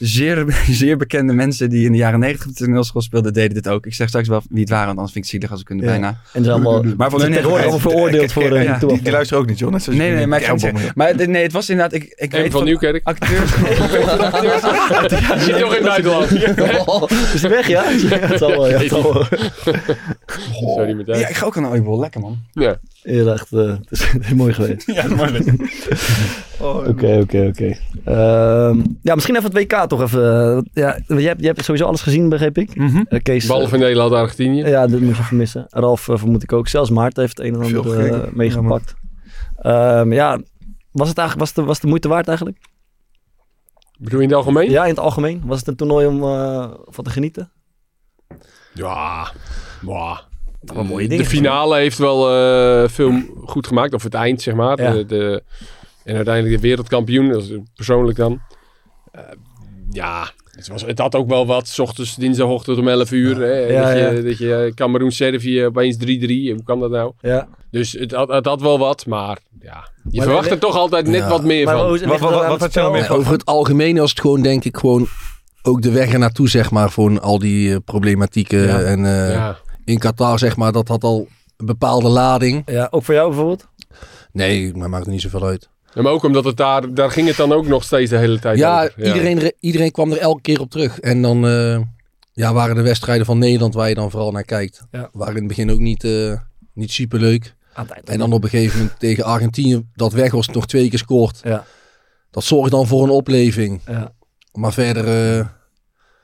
zeer, 0.00 0.44
zeer 0.70 0.96
bekende 0.96 1.32
mensen 1.32 1.70
die 1.70 1.86
in 1.86 1.92
de 1.92 1.98
jaren 1.98 2.18
negentig 2.20 2.46
op 2.46 2.56
de 2.56 2.64
toneelschool 2.64 3.02
speelden, 3.02 3.32
deden 3.32 3.54
dit 3.54 3.68
ook. 3.68 3.86
Ik 3.86 3.94
zeg 3.94 4.08
straks 4.08 4.28
wel 4.28 4.42
wie 4.50 4.60
het 4.60 4.68
waren, 4.70 4.86
want 4.86 4.98
anders 4.98 5.12
vind 5.14 5.24
ik 5.26 5.30
het 5.30 5.40
zielig 5.40 5.50
als 5.50 5.60
ik 5.60 5.66
kunnen 5.66 5.84
Ja. 5.84 5.90
bijna. 5.90 6.20
En 6.32 6.44
ze 6.44 6.50
allemaal... 6.52 6.82
Maar 6.96 7.10
voor 7.10 7.20
hun 7.22 7.44
allemaal 7.44 7.78
veroordeeld 7.78 8.32
voor 8.32 8.62
Ja. 8.62 8.80
een 8.82 8.88
Die, 8.88 9.02
die 9.02 9.12
luisteren 9.12 9.42
ook 9.42 9.48
niet, 9.48 9.58
joh. 9.58 9.74
Nee, 9.86 10.14
nee, 10.14 10.26
maar 10.26 10.42
ik. 10.42 10.94
Maar 10.94 11.28
nee, 11.28 11.42
het 11.42 11.52
was 11.52 11.70
inderdaad, 11.70 11.94
ik, 11.94 12.12
ik 12.16 12.30
weet 12.30 12.52
van 12.52 12.64
Nieuwkerk. 12.64 13.00
acteurs. 13.04 13.50
Je 13.50 15.40
zit 15.44 15.58
nog 15.58 15.76
in 15.76 15.84
het 15.86 16.02
buitenland. 16.02 16.30
Is 17.34 17.40
die 17.40 17.50
weg, 17.50 17.66
ja? 17.68 17.84
Ja, 18.10 18.16
het 18.18 18.38
zal 18.38 18.50
wel. 18.50 19.24
Sorry 20.74 20.92
meteen. 20.92 21.18
Ja, 21.18 21.28
ik 21.28 21.36
ga 21.36 21.46
ook 21.46 21.56
aan 21.56 21.64
een 21.64 21.70
ooiebol. 21.70 21.98
Lekker 22.00 22.20
man. 22.20 22.38
Ja. 22.52 22.78
Ja, 23.02 23.32
echt, 23.32 23.52
eh, 23.52 23.66
het, 23.66 23.90
is, 23.90 24.10
het 24.12 24.24
is 24.24 24.32
mooi 24.34 24.52
geweest. 24.52 24.86
Ja, 24.86 25.08
mooi. 25.08 25.32
Oké, 26.60 27.18
oké, 27.22 27.46
oké. 27.46 27.76
Ehm, 28.04 28.80
Ja, 29.02 29.14
misschien 29.14 29.36
even 29.36 29.52
het 29.52 29.72
WK 29.72 29.88
toch 29.88 30.00
even. 30.02 30.22
eh, 30.56 30.62
Ja, 30.72 30.98
jij, 31.06 31.22
hebt, 31.22 31.40
jij 31.40 31.48
hebt 31.48 31.64
sowieso 31.64 31.86
alles 31.86 32.02
gezien, 32.02 32.28
begreep 32.28 32.58
ik. 32.58 32.76
Mhm. 32.76 33.02
Eh, 33.08 33.20
Kees, 33.22 33.46
Behalve 33.46 33.76
Nederland-Argentinië. 33.76 34.64
Ja, 34.64 34.86
dat 34.86 35.00
moet 35.00 35.16
je 35.16 35.22
even 35.22 35.36
missen. 35.36 35.66
Ralf 35.68 36.00
vermoed 36.00 36.42
ik 36.42 36.52
ook. 36.52 36.68
Zelfs 36.68 36.90
Maarten 36.90 37.22
heeft 37.22 37.38
het 37.38 37.46
een 37.46 37.54
en 37.54 37.60
ander 37.62 38.28
meegepakt. 38.32 38.94
Ehm, 39.58 40.12
ja, 40.12 40.40
was 40.92 41.08
het 41.08 41.18
eigenlijk 41.18 41.38
was 41.38 41.48
het, 41.56 41.64
was 41.66 41.74
het 41.74 41.82
de 41.82 41.88
moeite 41.88 42.08
waard 42.08 42.28
eigenlijk? 42.28 42.58
Bedoel 43.98 44.18
je 44.18 44.24
in 44.24 44.30
het 44.30 44.38
algemeen? 44.38 44.70
Ja, 44.70 44.82
in 44.82 44.88
het 44.88 44.98
algemeen. 44.98 45.42
Was 45.44 45.58
het 45.58 45.68
een 45.68 45.76
toernooi 45.76 46.06
om 46.06 46.22
eh, 46.22 46.70
van 46.84 47.04
te 47.04 47.10
genieten? 47.10 47.50
Ja. 48.74 49.30
Mwah. 49.82 50.18
Mooie 50.74 51.08
De 51.08 51.24
finale 51.24 51.76
heeft 51.76 51.98
wel 51.98 52.30
eh, 52.34 52.88
veel 52.88 53.12
goed 53.44 53.66
gemaakt. 53.66 53.94
Of 53.94 54.02
het 54.02 54.14
eind, 54.14 54.42
zeg 54.42 54.54
maar. 54.54 54.82
Ja. 54.82 54.92
De, 54.92 55.06
de- 55.06 55.42
en 56.04 56.16
uiteindelijk 56.16 56.54
de 56.54 56.68
wereldkampioen. 56.68 57.28
Dat 57.28 57.42
is 57.42 57.50
persoonlijk 57.74 58.16
dan. 58.18 58.40
Eh, 59.12 59.22
ja, 59.90 60.30
het, 60.50 60.68
was, 60.68 60.82
het 60.82 60.98
had 60.98 61.14
ook 61.14 61.28
wel 61.28 61.46
wat. 61.46 61.68
's 61.68 61.78
ochtends, 61.78 62.14
dinsdagochtend 62.16 62.78
om 62.78 62.88
11 62.88 63.10
uur. 63.10 63.36
Hè, 63.40 63.54
Ja, 63.58 63.82
dat, 63.88 63.98
ja. 63.98 64.08
je, 64.10 64.22
dat 64.22 64.38
je 64.38 64.72
Cameroen-Servië 64.74 65.64
opeens 65.64 65.96
3-3. 65.96 65.98
Hoe 66.54 66.62
kan 66.64 66.80
dat 66.80 66.90
nou? 66.90 67.12
Ja. 67.20 67.48
Dus 67.70 67.92
het 67.92 68.12
had, 68.12 68.28
het 68.28 68.46
had 68.46 68.60
wel 68.60 68.78
wat. 68.78 69.06
Maar 69.06 69.38
ja, 69.60 69.88
je 70.10 70.16
Maar- 70.16 70.26
verwacht 70.26 70.50
er 70.50 70.58
toch 70.58 70.76
altijd 70.76 71.06
net 71.06 71.20
Ja. 71.20 71.28
wat 71.28 71.44
meer 71.44 71.64
Maar 71.64 71.74
van. 71.76 71.84
is- 71.84 71.88
Wat- 71.90 72.72
je 72.74 72.88
meer 72.92 73.12
over 73.12 73.32
het 73.32 73.44
algemeen 73.44 73.96
was 73.96 74.10
het 74.10 74.20
gewoon, 74.20 74.42
denk 74.42 74.64
ik, 74.64 74.76
gewoon 74.76 75.06
ook 75.62 75.82
de 75.82 75.90
weg 75.90 76.12
ernaartoe, 76.12 76.48
zeg 76.48 76.70
maar, 76.70 76.90
voor 76.90 77.20
al 77.20 77.38
die 77.38 77.70
eh, 77.72 77.76
problematieken. 77.84 78.58
Ja. 78.60 78.80
En 78.80 79.04
eh, 79.04 79.32
ja. 79.32 79.58
In 79.90 79.98
Qatar, 79.98 80.38
zeg 80.38 80.56
maar, 80.56 80.72
dat 80.72 80.88
had 80.88 81.04
al 81.04 81.28
een 81.56 81.66
bepaalde 81.66 82.08
lading. 82.08 82.62
Ja, 82.66 82.88
ook 82.90 83.04
voor 83.04 83.14
jou 83.14 83.28
bijvoorbeeld? 83.28 83.66
Nee, 84.32 84.74
maar 84.74 84.88
maakt 84.90 85.06
niet 85.06 85.20
zoveel 85.20 85.44
uit. 85.46 85.68
Ja, 85.94 86.02
maar 86.02 86.12
ook 86.12 86.22
omdat 86.24 86.44
het 86.44 86.56
daar, 86.56 86.94
daar 86.94 87.10
ging 87.10 87.26
het 87.28 87.36
dan 87.36 87.52
ook 87.52 87.66
nog 87.66 87.84
steeds 87.84 88.10
de 88.10 88.16
hele 88.16 88.38
tijd 88.38 88.58
Ja, 88.58 88.82
over. 88.84 89.06
Iedereen, 89.06 89.38
re- 89.38 89.52
iedereen 89.60 89.90
kwam 89.90 90.10
er 90.12 90.18
elke 90.18 90.40
keer 90.40 90.60
op 90.60 90.70
terug. 90.70 91.00
En 91.00 91.22
dan 91.22 91.46
eh, 91.46 91.80
ja, 92.32 92.52
waren 92.52 92.74
de 92.74 92.82
wedstrijden 92.82 93.26
van 93.26 93.38
Nederland 93.38 93.74
waar 93.74 93.88
je 93.88 93.94
dan 93.94 94.10
vooral 94.10 94.30
naar 94.32 94.44
kijkt. 94.44 94.82
Ja. 94.90 95.08
Waren 95.12 95.34
in 95.34 95.38
het 95.38 95.48
begin 95.48 95.70
ook 95.70 95.78
niet, 95.78 96.04
eh 96.04 96.32
niet 96.74 96.90
super 96.92 97.18
leuk. 97.20 97.54
Aan 97.72 97.84
het 97.84 97.94
eind. 97.94 98.08
En 98.08 98.18
dan 98.18 98.32
op 98.32 98.42
een 98.44 98.48
gegeven 98.50 98.78
moment 98.78 98.98
tegen 98.98 99.24
Argentinië, 99.24 99.86
dat 99.94 100.12
Weghorst 100.12 100.54
nog 100.54 100.66
twee 100.66 100.88
keer 100.90 100.98
scoort. 100.98 101.40
Ja. 101.44 101.64
Dat 102.30 102.44
zorgt 102.44 102.70
dan 102.70 102.86
voor 102.86 103.02
een 103.02 103.10
opleving. 103.10 103.80
Ja. 103.86 104.12
Maar 104.52 104.72
verder, 104.72 105.38
eh, 105.38 105.46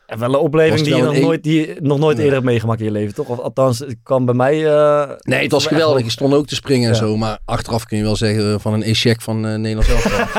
En 0.07 0.18
wel 0.18 0.28
een 0.28 0.34
opleving 0.40 0.80
die 0.80 0.96
je 0.96 1.02
nog 1.02 1.14
een- 1.14 1.20
nooit, 1.22 1.42
die 1.42 1.66
je 1.66 1.76
nog 1.80 1.98
nooit 1.98 2.16
eerder 2.18 2.32
hebt 2.32 2.44
meegemaakt 2.44 2.80
in 2.80 2.86
je 2.86 2.92
leven, 2.92 3.14
toch? 3.14 3.28
Of 3.28 3.38
althans, 3.38 3.78
het 3.78 3.96
kwam 4.02 4.24
bij 4.24 4.34
mij... 4.34 4.66
eh, 4.66 5.11
nee, 5.18 5.42
het 5.42 5.52
was 5.52 5.66
geweldig. 5.66 5.94
wel- 5.96 6.04
Je 6.04 6.11
stond 6.11 6.34
ook 6.34 6.46
te 6.46 6.54
springen 6.54 6.88
en 6.88 6.94
Ja. 6.94 7.00
zo. 7.00 7.16
Maar 7.16 7.38
achteraf 7.44 7.84
kun 7.84 7.96
je 7.96 8.02
wel 8.02 8.16
zeggen 8.16 8.52
eh, 8.52 8.59
van 8.59 8.72
een 8.72 8.82
échec 8.82 9.20
van 9.20 9.46
eh 9.46 9.54
Nederland 9.54 9.86
zelf. 9.86 10.04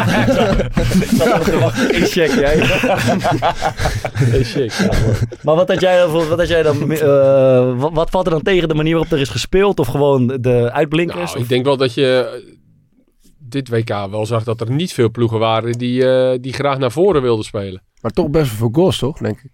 Eén 1.91 2.05
check, 2.05 2.29
jij. 2.31 2.63
Shit. 4.43 4.73
Ja. 4.75 4.89
Maar 5.43 5.55
wat 5.55 5.67
had 5.67 5.81
jij, 5.81 5.97
dan 5.99 6.09
voor- 6.09 6.27
wat 6.27 6.37
had 6.39 6.47
jij 6.47 6.63
dan... 6.63 6.91
eh, 6.91 7.79
wat, 7.79 7.91
wat 7.93 8.09
valt 8.09 8.25
er 8.25 8.31
dan 8.31 8.41
tegen 8.41 8.67
de 8.67 8.73
manier 8.75 8.93
waarop 8.93 9.11
er 9.11 9.19
is 9.19 9.29
gespeeld? 9.29 9.79
Of 9.79 9.87
gewoon 9.87 10.27
de 10.41 10.71
uitblinkers? 10.71 11.31
Nou, 11.31 11.43
ik 11.43 11.49
denk 11.49 11.65
wel 11.65 11.77
dat 11.77 11.93
je 11.93 12.55
dit 13.39 13.69
WK 13.69 13.89
wel 14.11 14.25
zag 14.25 14.43
dat 14.43 14.61
er 14.61 14.71
niet 14.71 14.93
veel 14.93 15.09
ploegen 15.11 15.39
waren 15.39 15.71
die, 15.71 16.09
eh, 16.09 16.37
die 16.41 16.53
graag 16.53 16.77
naar 16.77 16.91
voren 16.91 17.21
wilden 17.21 17.45
spelen. 17.45 17.81
Maar 18.01 18.11
toch 18.11 18.29
best 18.29 18.47
wel 18.49 18.57
veel 18.57 18.69
goals, 18.81 18.97
toch? 18.97 19.17
Denk 19.17 19.39
ik. 19.43 19.51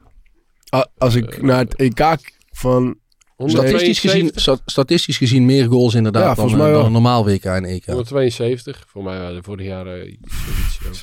Als 0.97 1.15
ik 1.15 1.41
naar 1.41 1.57
het 1.57 1.76
EK 1.76 2.17
van... 2.51 3.01
Statistisch 3.38 4.00
gezien, 4.00 4.22
172, 4.22 4.42
sta- 4.42 4.58
statistisch 4.66 5.18
gezien 5.18 5.46
meer 5.46 5.68
goals 5.68 5.94
inderdaad 5.94 6.22
Ja, 6.22 6.28
dan, 6.28 6.36
volgens 6.36 6.56
eh, 6.56 6.62
mij 6.64 6.72
dan 6.74 6.86
een 6.86 6.92
normaal 6.92 7.26
WK 7.26 7.44
en 7.44 7.66
EK. 7.66 7.86
172. 7.86 8.84
Voor 8.88 9.04
mij 9.04 9.20
waren 9.20 9.36
de 9.36 9.44
vorig 9.44 9.66
jaar 9.66 9.86
eh, 9.88 10.12
iets, 10.12 10.20
zoiets, 10.82 11.00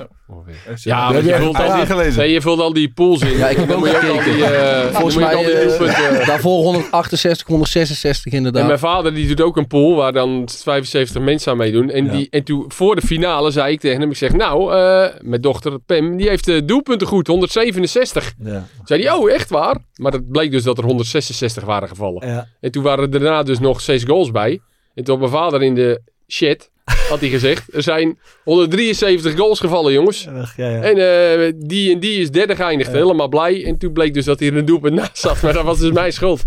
ja, 0.84 1.08
ongeveer. 1.08 1.24
Je 1.24 1.36
vult 1.36 1.56
al 1.58 1.76
die, 1.76 1.86
gelezen? 1.86 2.18
nee, 2.18 2.32
je 2.32 2.40
vult 2.40 2.60
al 2.60 2.72
die 2.72 2.92
pools 2.92 3.20
in. 3.22 3.36
Ja, 3.38 3.48
ik 3.48 3.56
heb 3.56 3.70
ook 3.70 3.86
gekeken. 3.88 4.34
die, 4.34 4.44
eh, 4.44 4.82
dan 4.82 4.92
Volgens 4.92 5.16
mij 5.16 5.34
al 5.34 5.42
die 5.44 5.52
eh, 5.52 5.68
doelpunten... 5.68 6.26
daarvoor 6.26 6.62
168, 6.62 7.46
166 7.46 8.32
inderdaad. 8.32 8.60
En 8.62 8.66
mijn 8.68 8.78
vader 8.78 9.14
die 9.14 9.26
doet 9.28 9.40
ook 9.40 9.56
een 9.56 9.66
pool 9.66 9.94
waar 9.94 10.12
dan 10.12 10.48
75 10.62 11.22
mensen 11.22 11.52
aan 11.52 11.58
meedoen. 11.58 11.90
En, 11.90 12.04
Ja. 12.04 12.10
die, 12.12 12.26
en 12.30 12.44
toen 12.44 12.64
voor 12.68 12.94
de 12.94 13.02
finale 13.06 13.50
zei 13.50 13.72
ik 13.72 13.80
tegen 13.80 14.00
hem, 14.00 14.10
ik 14.10 14.16
zeg 14.16 14.32
nou, 14.32 14.72
eh, 14.74 15.06
mijn 15.20 15.40
dochter 15.40 15.78
Pam, 15.78 16.16
die 16.16 16.28
heeft 16.28 16.44
de 16.44 16.64
doelpunten 16.64 17.06
goed, 17.06 17.26
167. 17.26 18.32
Ja. 18.44 18.66
Zei 18.84 19.02
hij, 19.02 19.12
oh 19.12 19.30
echt 19.30 19.50
waar? 19.50 19.76
Maar 19.94 20.12
het 20.12 20.28
bleek 20.30 20.50
dus 20.50 20.62
dat 20.62 20.78
er 20.78 20.84
166 20.84 21.64
waren 21.64 21.88
gevallen. 21.88 22.19
Ja. 22.20 22.48
En 22.60 22.70
toen 22.70 22.82
waren 22.82 23.04
er 23.04 23.10
daarna 23.10 23.42
dus 23.42 23.58
nog 23.58 23.80
zes 23.80 24.04
goals 24.04 24.30
bij. 24.30 24.60
En 24.94 25.04
toen 25.04 25.20
had 25.20 25.30
mijn 25.30 25.42
vader 25.42 25.62
in 25.62 25.74
de 25.74 26.00
chat, 26.26 26.70
had 27.08 27.20
hij 27.20 27.28
gezegd. 27.28 27.74
Er 27.74 27.82
zijn 27.82 28.18
173 28.44 29.36
goals 29.36 29.60
gevallen, 29.60 29.92
jongens. 29.92 30.24
Ja, 30.24 30.46
ja. 30.56 30.82
En 30.82 30.96
eh, 30.96 31.52
die 31.56 31.92
en 31.92 32.00
die 32.00 32.20
is 32.20 32.30
derde 32.30 32.56
geëindigd. 32.56 32.92
Helemaal 32.92 33.28
blij. 33.28 33.64
En 33.64 33.78
toen 33.78 33.92
bleek 33.92 34.14
dus 34.14 34.24
dat 34.24 34.40
hij 34.40 34.48
er 34.48 34.56
een 34.56 34.64
doelpunt 34.64 34.94
naast 34.94 35.18
zat. 35.18 35.42
Maar 35.42 35.52
dat 35.52 35.64
was 35.64 35.78
dus 35.78 35.90
mijn 35.90 36.12
schuld. 36.12 36.44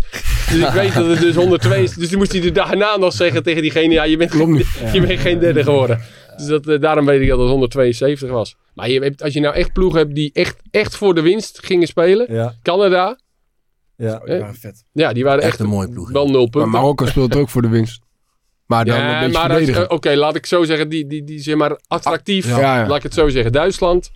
Dus 0.50 0.58
ik 0.58 0.72
weet 0.72 0.94
dat 0.94 1.06
het 1.06 1.20
dus 1.20 1.34
102 1.34 1.82
is. 1.82 1.94
Dus 1.94 2.08
toen 2.08 2.18
moest 2.18 2.32
hij 2.32 2.42
er 2.42 2.52
daarna 2.52 2.96
nog 2.96 3.12
zeggen 3.12 3.42
tegen 3.42 3.62
diegene... 3.62 3.92
Ja, 3.92 4.04
je 4.04 4.16
bent, 4.16 4.32
je 4.92 5.00
bent 5.06 5.20
geen 5.20 5.38
derde 5.38 5.62
geworden. 5.62 6.00
Dus 6.36 6.46
dat, 6.46 6.66
eh, 6.66 6.80
daarom 6.80 7.06
weet 7.06 7.20
ik 7.20 7.28
dat 7.28 7.38
het 7.38 7.48
172 7.48 8.30
was. 8.30 8.56
Maar 8.74 8.90
je 8.90 9.00
hebt, 9.00 9.22
als 9.22 9.32
je 9.32 9.40
nou 9.40 9.54
echt 9.54 9.72
ploegen 9.72 9.98
hebt 9.98 10.14
die 10.14 10.30
echt, 10.32 10.56
echt 10.70 10.96
voor 10.96 11.14
de 11.14 11.22
winst 11.22 11.60
gingen 11.62 11.86
spelen. 11.86 12.26
Ja. 12.32 12.54
Canada. 12.62 13.18
Ja, 13.96 14.18
die 14.18 14.38
waren 14.38 14.54
vet. 14.54 14.84
Ja, 14.92 15.12
die 15.12 15.24
waren 15.24 15.42
echt, 15.42 15.58
een 15.58 15.66
mooie 15.68 15.88
ploeg. 15.88 16.10
Wel 16.10 16.26
nul 16.28 16.48
punten. 16.48 16.70
Maar 16.70 16.80
Marokko 16.80 17.06
speelt 17.06 17.36
ook 17.36 17.48
voor 17.48 17.62
de 17.62 17.68
winst. 17.68 18.00
Maar 18.66 18.84
dan 18.84 18.96
Ja, 18.96 19.22
een 19.22 19.30
beetje 19.30 19.72
maar 19.72 19.82
eh, 19.84 19.90
Oké, 19.90 20.14
laat 20.14 20.34
ik 20.34 20.46
zo 20.46 20.64
zeggen. 20.64 20.88
Die, 20.88 21.06
die, 21.06 21.24
die 21.24 21.38
zeg 21.40 21.56
maar 21.56 21.80
attractief. 21.88 22.46
Ja. 22.46 22.58
Ja, 22.60 22.78
ja. 22.80 22.86
Laat 22.86 22.96
ik 22.96 23.02
het 23.02 23.14
zo 23.14 23.28
zeggen. 23.28 23.52
Duitsland. 23.52 24.10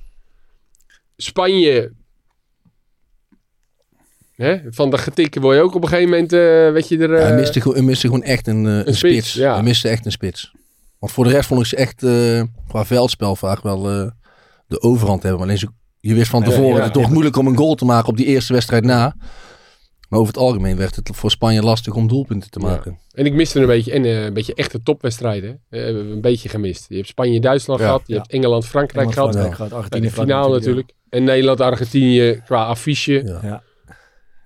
Spanje. 1.16 1.93
Hè? 4.35 4.57
Van 4.70 4.91
de 4.91 4.99
getikken 4.99 5.41
word 5.41 5.57
je 5.57 5.62
ook 5.62 5.74
op 5.74 5.83
een 5.83 5.89
gegeven 5.89 6.11
moment. 6.11 6.33
eh, 6.33 6.39
weet 6.72 6.89
je 6.89 6.99
er. 6.99 7.14
eh, 7.14 7.22
hij, 7.22 7.35
miste, 7.35 7.61
gewoon- 7.61 7.76
hij 7.76 7.87
miste 7.87 8.07
gewoon 8.07 8.22
echt 8.22 8.47
een, 8.47 8.66
eh, 8.66 8.72
een, 8.72 8.81
spits, 8.81 8.99
spits. 8.99 9.33
ja. 9.33 9.53
Hij 9.55 9.62
miste 9.62 9.89
echt 9.89 10.05
een 10.07 10.12
spits. 10.12 10.53
Want 10.99 11.12
voor 11.12 11.24
de 11.24 11.31
rest 11.31 11.47
vond 11.49 11.61
ik 11.61 11.66
ze 11.66 11.76
echt 11.76 12.03
eh, 12.03 12.43
qua 12.68 12.85
veldspel 12.85 13.37
vaak 13.37 13.62
wel 13.62 13.91
eh, 13.91 14.11
de 14.66 14.81
overhand 14.81 15.22
hebben. 15.22 15.41
Maar 15.41 15.49
alleen 15.49 15.61
ze- 15.61 15.72
je 16.01 16.14
wist 16.14 16.31
van 16.31 16.43
tevoren 16.45 16.68
ja. 16.68 16.74
dat 16.74 16.85
het 16.85 16.93
toch 16.93 17.11
moeilijk 17.11 17.37
om 17.37 17.47
een 17.47 17.57
goal 17.57 17.74
te 17.74 17.85
maken 17.85 18.09
op 18.09 18.16
die 18.16 18.26
eerste 18.26 18.53
wedstrijd 18.53 18.85
na. 18.85 19.14
Maar 20.09 20.18
over 20.18 20.32
het 20.32 20.42
algemeen 20.42 20.76
werd 20.76 20.96
het 20.96 21.11
voor 21.14 21.30
Spanje 21.30 21.62
lastig 21.62 21.94
om 21.94 22.09
doelpunten 22.09 22.50
te 22.50 22.59
maken. 22.59 22.98
En 23.12 23.26
ik 23.26 23.32
miste 23.32 23.61
een 23.61 23.66
beetje, 23.66 23.92
en, 23.92 24.04
eh, 24.04 24.24
een 24.24 24.32
beetje 24.34 24.54
echte 24.54 24.82
topwedstrijden. 24.82 25.61
hè. 25.68 25.78
Eh, 25.78 25.84
hebben 25.84 26.06
we 26.09 26.14
een 26.14 26.20
beetje 26.20 26.48
gemist. 26.48 26.86
Je 26.88 26.96
hebt 26.96 27.09
Spanje-Duitsland 27.09 27.80
Ja. 27.80 27.86
gehad. 27.86 28.02
Je 28.06 28.12
Ja. 28.14 28.18
hebt 28.20 28.32
Engeland-Frankrijk 28.32 29.06
Engeland, 29.09 29.14
gehad. 29.34 29.46
Frankrijk 29.46 29.56
gehad, 29.70 29.72
Argentinië, 29.84 30.06
de 30.06 30.12
finale 30.22 30.54
natuurlijk. 30.54 30.92
En 31.09 31.24
Nederland-Argentinië 31.24 32.40
qua 32.44 32.64
affiche. 32.64 33.38
Ja. 33.42 33.62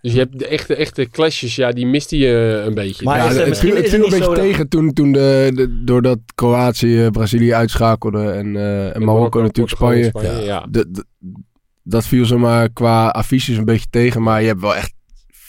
Dus 0.00 0.12
je 0.12 0.18
hebt 0.18 0.38
de 0.38 0.46
echte, 0.46 0.74
echte 0.74 1.08
clashes, 1.10 1.56
ja, 1.56 1.70
die 1.72 1.86
miste 1.86 2.18
je 2.18 2.62
een 2.66 2.74
beetje. 2.74 3.04
Maar 3.04 3.16
Ja, 3.18 3.24
is 3.30 3.36
het 3.36 3.58
viel, 3.58 3.76
het 3.76 3.88
viel 3.88 4.04
een 4.04 4.10
beetje 4.10 4.18
dat- 4.26 4.34
tegen 4.34 4.68
toen, 4.68 4.92
toen 4.92 5.12
de, 5.12 5.50
de, 5.54 5.82
doordat 5.84 6.18
Kroatië 6.34 7.08
Brazilië 7.12 7.54
uitschakelde 7.54 8.30
en, 8.30 8.56
eh, 8.56 8.84
en 8.84 8.86
Marokko 8.90 9.04
Marokko, 9.04 9.40
natuurlijk 9.42 9.76
Spanje. 9.76 10.04
Spanje, 10.04 10.42
ja. 10.44 10.66
De- 10.70 10.90
de- 10.90 11.04
dat 11.82 12.06
viel 12.06 12.24
zomaar 12.26 12.68
qua 12.72 13.08
affiches 13.08 13.56
een 13.56 13.64
beetje 13.64 13.86
tegen, 13.90 14.22
maar 14.22 14.40
je 14.40 14.46
hebt 14.46 14.60
wel 14.60 14.74
echt 14.76 14.92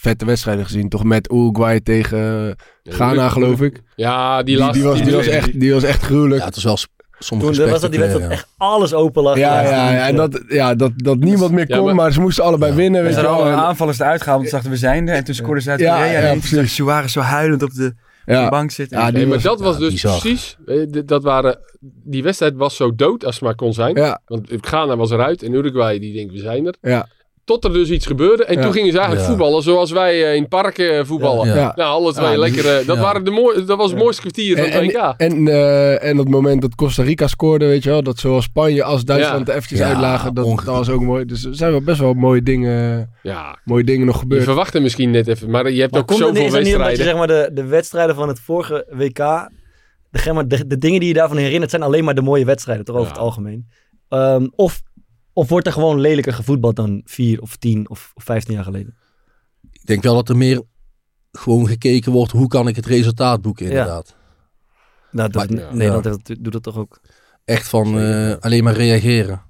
vette 0.03 0.25
wedstrijden 0.25 0.65
gezien. 0.65 0.89
Toch 0.89 1.03
met 1.03 1.31
Uruguay 1.31 1.79
tegen 1.79 2.55
Ghana 2.83 3.29
geloof 3.29 3.61
ik. 3.61 3.81
Ja, 3.95 4.43
die 4.43 4.55
Die, 4.55 4.65
was, 4.83 5.01
die, 5.03 5.13
was, 5.15 5.27
echt, 5.27 5.59
die 5.59 5.73
was 5.73 5.83
echt 5.83 6.03
gruwelijk. 6.03 6.39
Ja, 6.39 6.45
het 6.45 6.55
was 6.55 6.63
wel 6.63 6.77
sommige 7.19 7.51
Toen 7.61 7.69
was 7.69 7.81
dat 7.81 7.91
die 7.91 7.99
wedstrijd 7.99 8.31
echt 8.31 8.47
alles 8.57 8.93
open 8.93 9.23
lag. 9.23 9.37
Ja, 9.37 9.61
ja, 9.61 9.91
ja, 9.91 10.07
en 10.07 10.15
dat, 10.15 10.43
ja, 10.47 10.75
dat, 10.75 10.91
dat 10.95 11.17
niemand 11.17 11.51
meer 11.51 11.65
Ja, 11.67 11.75
kon, 11.77 11.85
maar- 11.85 11.95
maar, 11.95 12.11
ze 12.13 12.19
moesten 12.21 12.43
allebei 12.43 12.73
winnen. 12.73 13.01
We 13.01 13.07
Weet 13.07 13.15
je 13.15 13.21
zijn 13.21 13.33
wel. 13.35 13.43
alle 13.43 13.53
aanvallers 13.53 13.99
eruit 13.99 14.21
gehaald, 14.21 14.37
want 14.37 14.49
ze 14.49 14.55
dachten 14.55 14.71
we 14.73 14.77
zijn 14.77 15.07
er. 15.07 15.15
En 15.15 15.23
toen 15.23 15.35
scoorden 15.35 15.63
ze 15.63 15.69
uit 15.69 15.79
Ja, 15.79 15.95
Korea. 15.95 16.11
ja, 16.11 16.19
en 16.19 16.39
toen 16.41 16.67
Suarez 16.67 17.11
zo 17.13 17.19
huilend 17.19 17.63
op 17.63 17.73
de, 17.73 17.93
Ja. 18.25 18.43
de 18.43 18.49
bank 18.49 18.71
zitten. 18.71 18.97
Ja, 18.99 19.09
Nee, 19.09 19.25
maar 19.25 19.33
was- 19.33 19.43
dat 19.43 19.59
was 19.59 19.73
ja, 19.73 19.79
dus 19.79 19.91
bizar. 19.91 20.19
precies. 20.19 20.57
eh, 20.65 20.77
Dat 21.05 21.23
waren, 21.23 21.59
die 22.03 22.23
wedstrijd 22.23 22.55
was 22.55 22.75
zo 22.75 22.95
dood 22.95 23.25
als 23.25 23.35
het 23.35 23.43
maar 23.43 23.55
kon 23.55 23.73
zijn. 23.73 23.95
Ja, 23.95 24.21
Want 24.25 24.47
Ghana 24.61 24.95
was 24.97 25.11
eruit 25.11 25.43
en 25.43 25.53
Uruguay 25.53 25.99
die 25.99 26.13
denkt 26.13 26.33
we 26.33 26.39
zijn 26.39 26.65
er. 26.67 26.75
ja. 26.81 27.07
Tot 27.45 27.63
er 27.63 27.73
dus 27.73 27.89
iets 27.89 28.05
gebeurde. 28.05 28.45
En 28.45 28.55
Ja. 28.55 28.61
toen 28.61 28.71
gingen 28.71 28.91
ze 28.91 28.97
eigenlijk 28.97 29.27
Ja. 29.27 29.33
voetballen 29.33 29.63
zoals 29.63 29.91
wij 29.91 30.23
eh, 30.29 30.35
in 30.35 30.47
parken 30.47 30.97
eh, 30.97 31.05
voetballen. 31.05 31.47
Ja. 31.47 31.55
Ja. 31.55 31.73
Nou, 31.75 31.89
alle 31.91 32.13
twee 32.13 32.31
Ja, 32.31 32.37
lekker. 32.37 32.65
eh, 32.79 32.87
dat, 32.87 32.95
ja. 32.95 33.01
waren 33.01 33.23
de 33.23 33.31
mooi, 33.31 33.65
dat 33.65 33.77
was 33.77 33.89
het 33.91 33.99
mooiste 33.99 34.21
kwartier 34.21 34.57
van 34.57 34.65
En, 34.65 34.71
het 34.83 34.91
WK. 34.91 35.13
en, 35.17 35.31
en, 35.31 35.47
eh, 35.47 36.03
en 36.09 36.17
het 36.17 36.29
moment 36.29 36.61
dat 36.61 36.75
Costa 36.75 37.03
Rica 37.03 37.27
scoorde, 37.27 37.65
weet 37.65 37.83
je 37.83 37.89
wel, 37.89 38.03
dat 38.03 38.17
zowel 38.19 38.41
Spanje 38.41 38.83
als 38.83 39.05
Duitsland 39.05 39.39
Ja. 39.47 39.51
er 39.51 39.57
eventjes 39.57 39.79
Ja, 39.79 39.87
uitlagen, 39.87 40.33
dat, 40.33 40.45
dat 40.45 40.63
was 40.65 40.89
ook 40.89 41.01
mooi. 41.01 41.25
Dus 41.25 41.43
er 41.45 41.55
zijn 41.55 41.71
wel 41.71 41.81
best 41.81 41.99
wel 41.99 42.13
mooie 42.13 42.43
dingen, 42.43 43.09
ja, 43.23 43.57
mooie 43.65 43.83
dingen 43.83 44.05
nog 44.05 44.15
je 44.15 44.21
gebeurd. 44.21 44.43
verwachtte 44.43 44.79
misschien 44.79 45.11
net 45.11 45.27
even. 45.27 45.49
Maar 45.49 45.71
je 45.71 45.79
hebt 45.79 45.91
Maar 45.91 46.01
ook 46.01 46.07
komt 46.07 46.19
het 46.19 46.27
zoveel 46.27 46.43
het 46.43 46.53
niet 46.63 46.75
omdat 46.75 46.91
je 46.91 46.97
wedstrijden. 46.97 47.27
zeg 47.29 47.37
maar, 47.45 47.55
de, 47.55 47.61
de 47.61 47.67
wedstrijden 47.69 48.15
van 48.15 48.27
het 48.27 48.39
vorige 48.39 48.85
WK, 48.89 49.49
de, 50.11 50.47
de, 50.47 50.67
de 50.67 50.77
dingen 50.77 50.99
die 50.99 51.07
je 51.09 51.13
daarvan 51.15 51.37
herinnert, 51.37 51.71
zijn 51.71 51.83
alleen 51.83 52.03
maar 52.03 52.15
de 52.15 52.21
mooie 52.21 52.45
wedstrijden, 52.45 52.85
toch 52.85 52.95
over 52.95 53.07
Ja. 53.07 53.13
het 53.13 53.23
algemeen. 53.23 53.67
Ehm, 54.09 54.47
of, 54.55 54.81
of 55.33 55.49
wordt 55.49 55.67
er 55.67 55.73
gewoon 55.73 55.99
lelijker 55.99 56.33
gevoetbald 56.33 56.75
dan 56.75 57.01
vier 57.05 57.41
of 57.41 57.55
tien 57.55 57.89
of, 57.89 58.11
of 58.13 58.23
vijftien 58.23 58.53
jaar 58.53 58.63
geleden? 58.63 58.95
Ik 59.71 59.85
denk 59.85 60.03
wel 60.03 60.15
dat 60.15 60.29
er 60.29 60.37
meer 60.37 60.61
gewoon 61.31 61.67
gekeken 61.67 62.11
wordt, 62.11 62.31
hoe 62.31 62.47
kan 62.47 62.67
ik 62.67 62.75
het 62.75 62.85
resultaat 62.85 63.41
boeken 63.41 63.65
inderdaad. 63.65 64.15
Nou, 65.11 65.29
dat, 65.29 65.49
Maar- 65.49 65.59
ja. 65.59 65.73
Nederland 65.73 66.05
heeft- 66.05 66.43
doet 66.43 66.53
dat 66.53 66.63
toch 66.63 66.77
ook. 66.77 66.99
Echt 67.45 67.67
van 67.67 67.99
eh, 67.99 68.35
alleen 68.39 68.63
maar 68.63 68.73
reageren. 68.73 69.41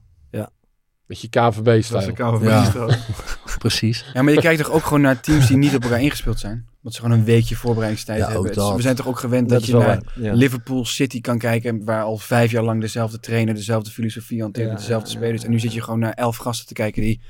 Met 1.05 1.21
je 1.21 1.29
KVB-stijl. 1.29 2.41
Ja. 2.41 2.71
Precies. 3.57 4.05
Ja, 4.13 4.21
maar 4.21 4.33
je 4.33 4.39
kijkt 4.39 4.63
toch 4.63 4.71
ook 4.71 4.83
gewoon 4.83 5.01
naar 5.01 5.19
teams 5.19 5.47
die 5.47 5.57
niet 5.57 5.75
op 5.75 5.83
elkaar 5.83 6.01
ingespeeld 6.01 6.39
zijn? 6.39 6.65
Want 6.81 6.95
ze 6.95 7.01
gewoon 7.01 7.17
een 7.17 7.25
weekje 7.25 7.55
voorbereidingstijd 7.55 8.19
Ja, 8.19 8.29
hebben. 8.29 8.53
Dus 8.53 8.73
we 8.75 8.81
zijn 8.81 8.95
toch 8.95 9.07
ook 9.07 9.19
gewend 9.19 9.49
Dat 9.49 9.65
je 9.65 9.73
naar 9.73 10.01
ja. 10.15 10.33
Liverpool 10.33 10.85
City 10.85 11.21
kan 11.21 11.37
kijken... 11.37 11.83
waar 11.83 12.03
al 12.03 12.17
vijf 12.17 12.51
jaar 12.51 12.63
lang 12.63 12.81
dezelfde 12.81 13.19
trainer, 13.19 13.53
dezelfde 13.53 13.91
filosofie 13.91 14.41
hanteert... 14.41 14.69
Ja, 14.69 14.75
dezelfde 14.75 15.09
spelers. 15.09 15.43
En 15.43 15.51
nu 15.51 15.59
zit 15.59 15.73
je 15.73 15.81
gewoon 15.81 15.99
naar 15.99 16.13
elf 16.13 16.37
gasten 16.37 16.67
te 16.67 16.73
kijken... 16.73 17.01
die 17.01 17.21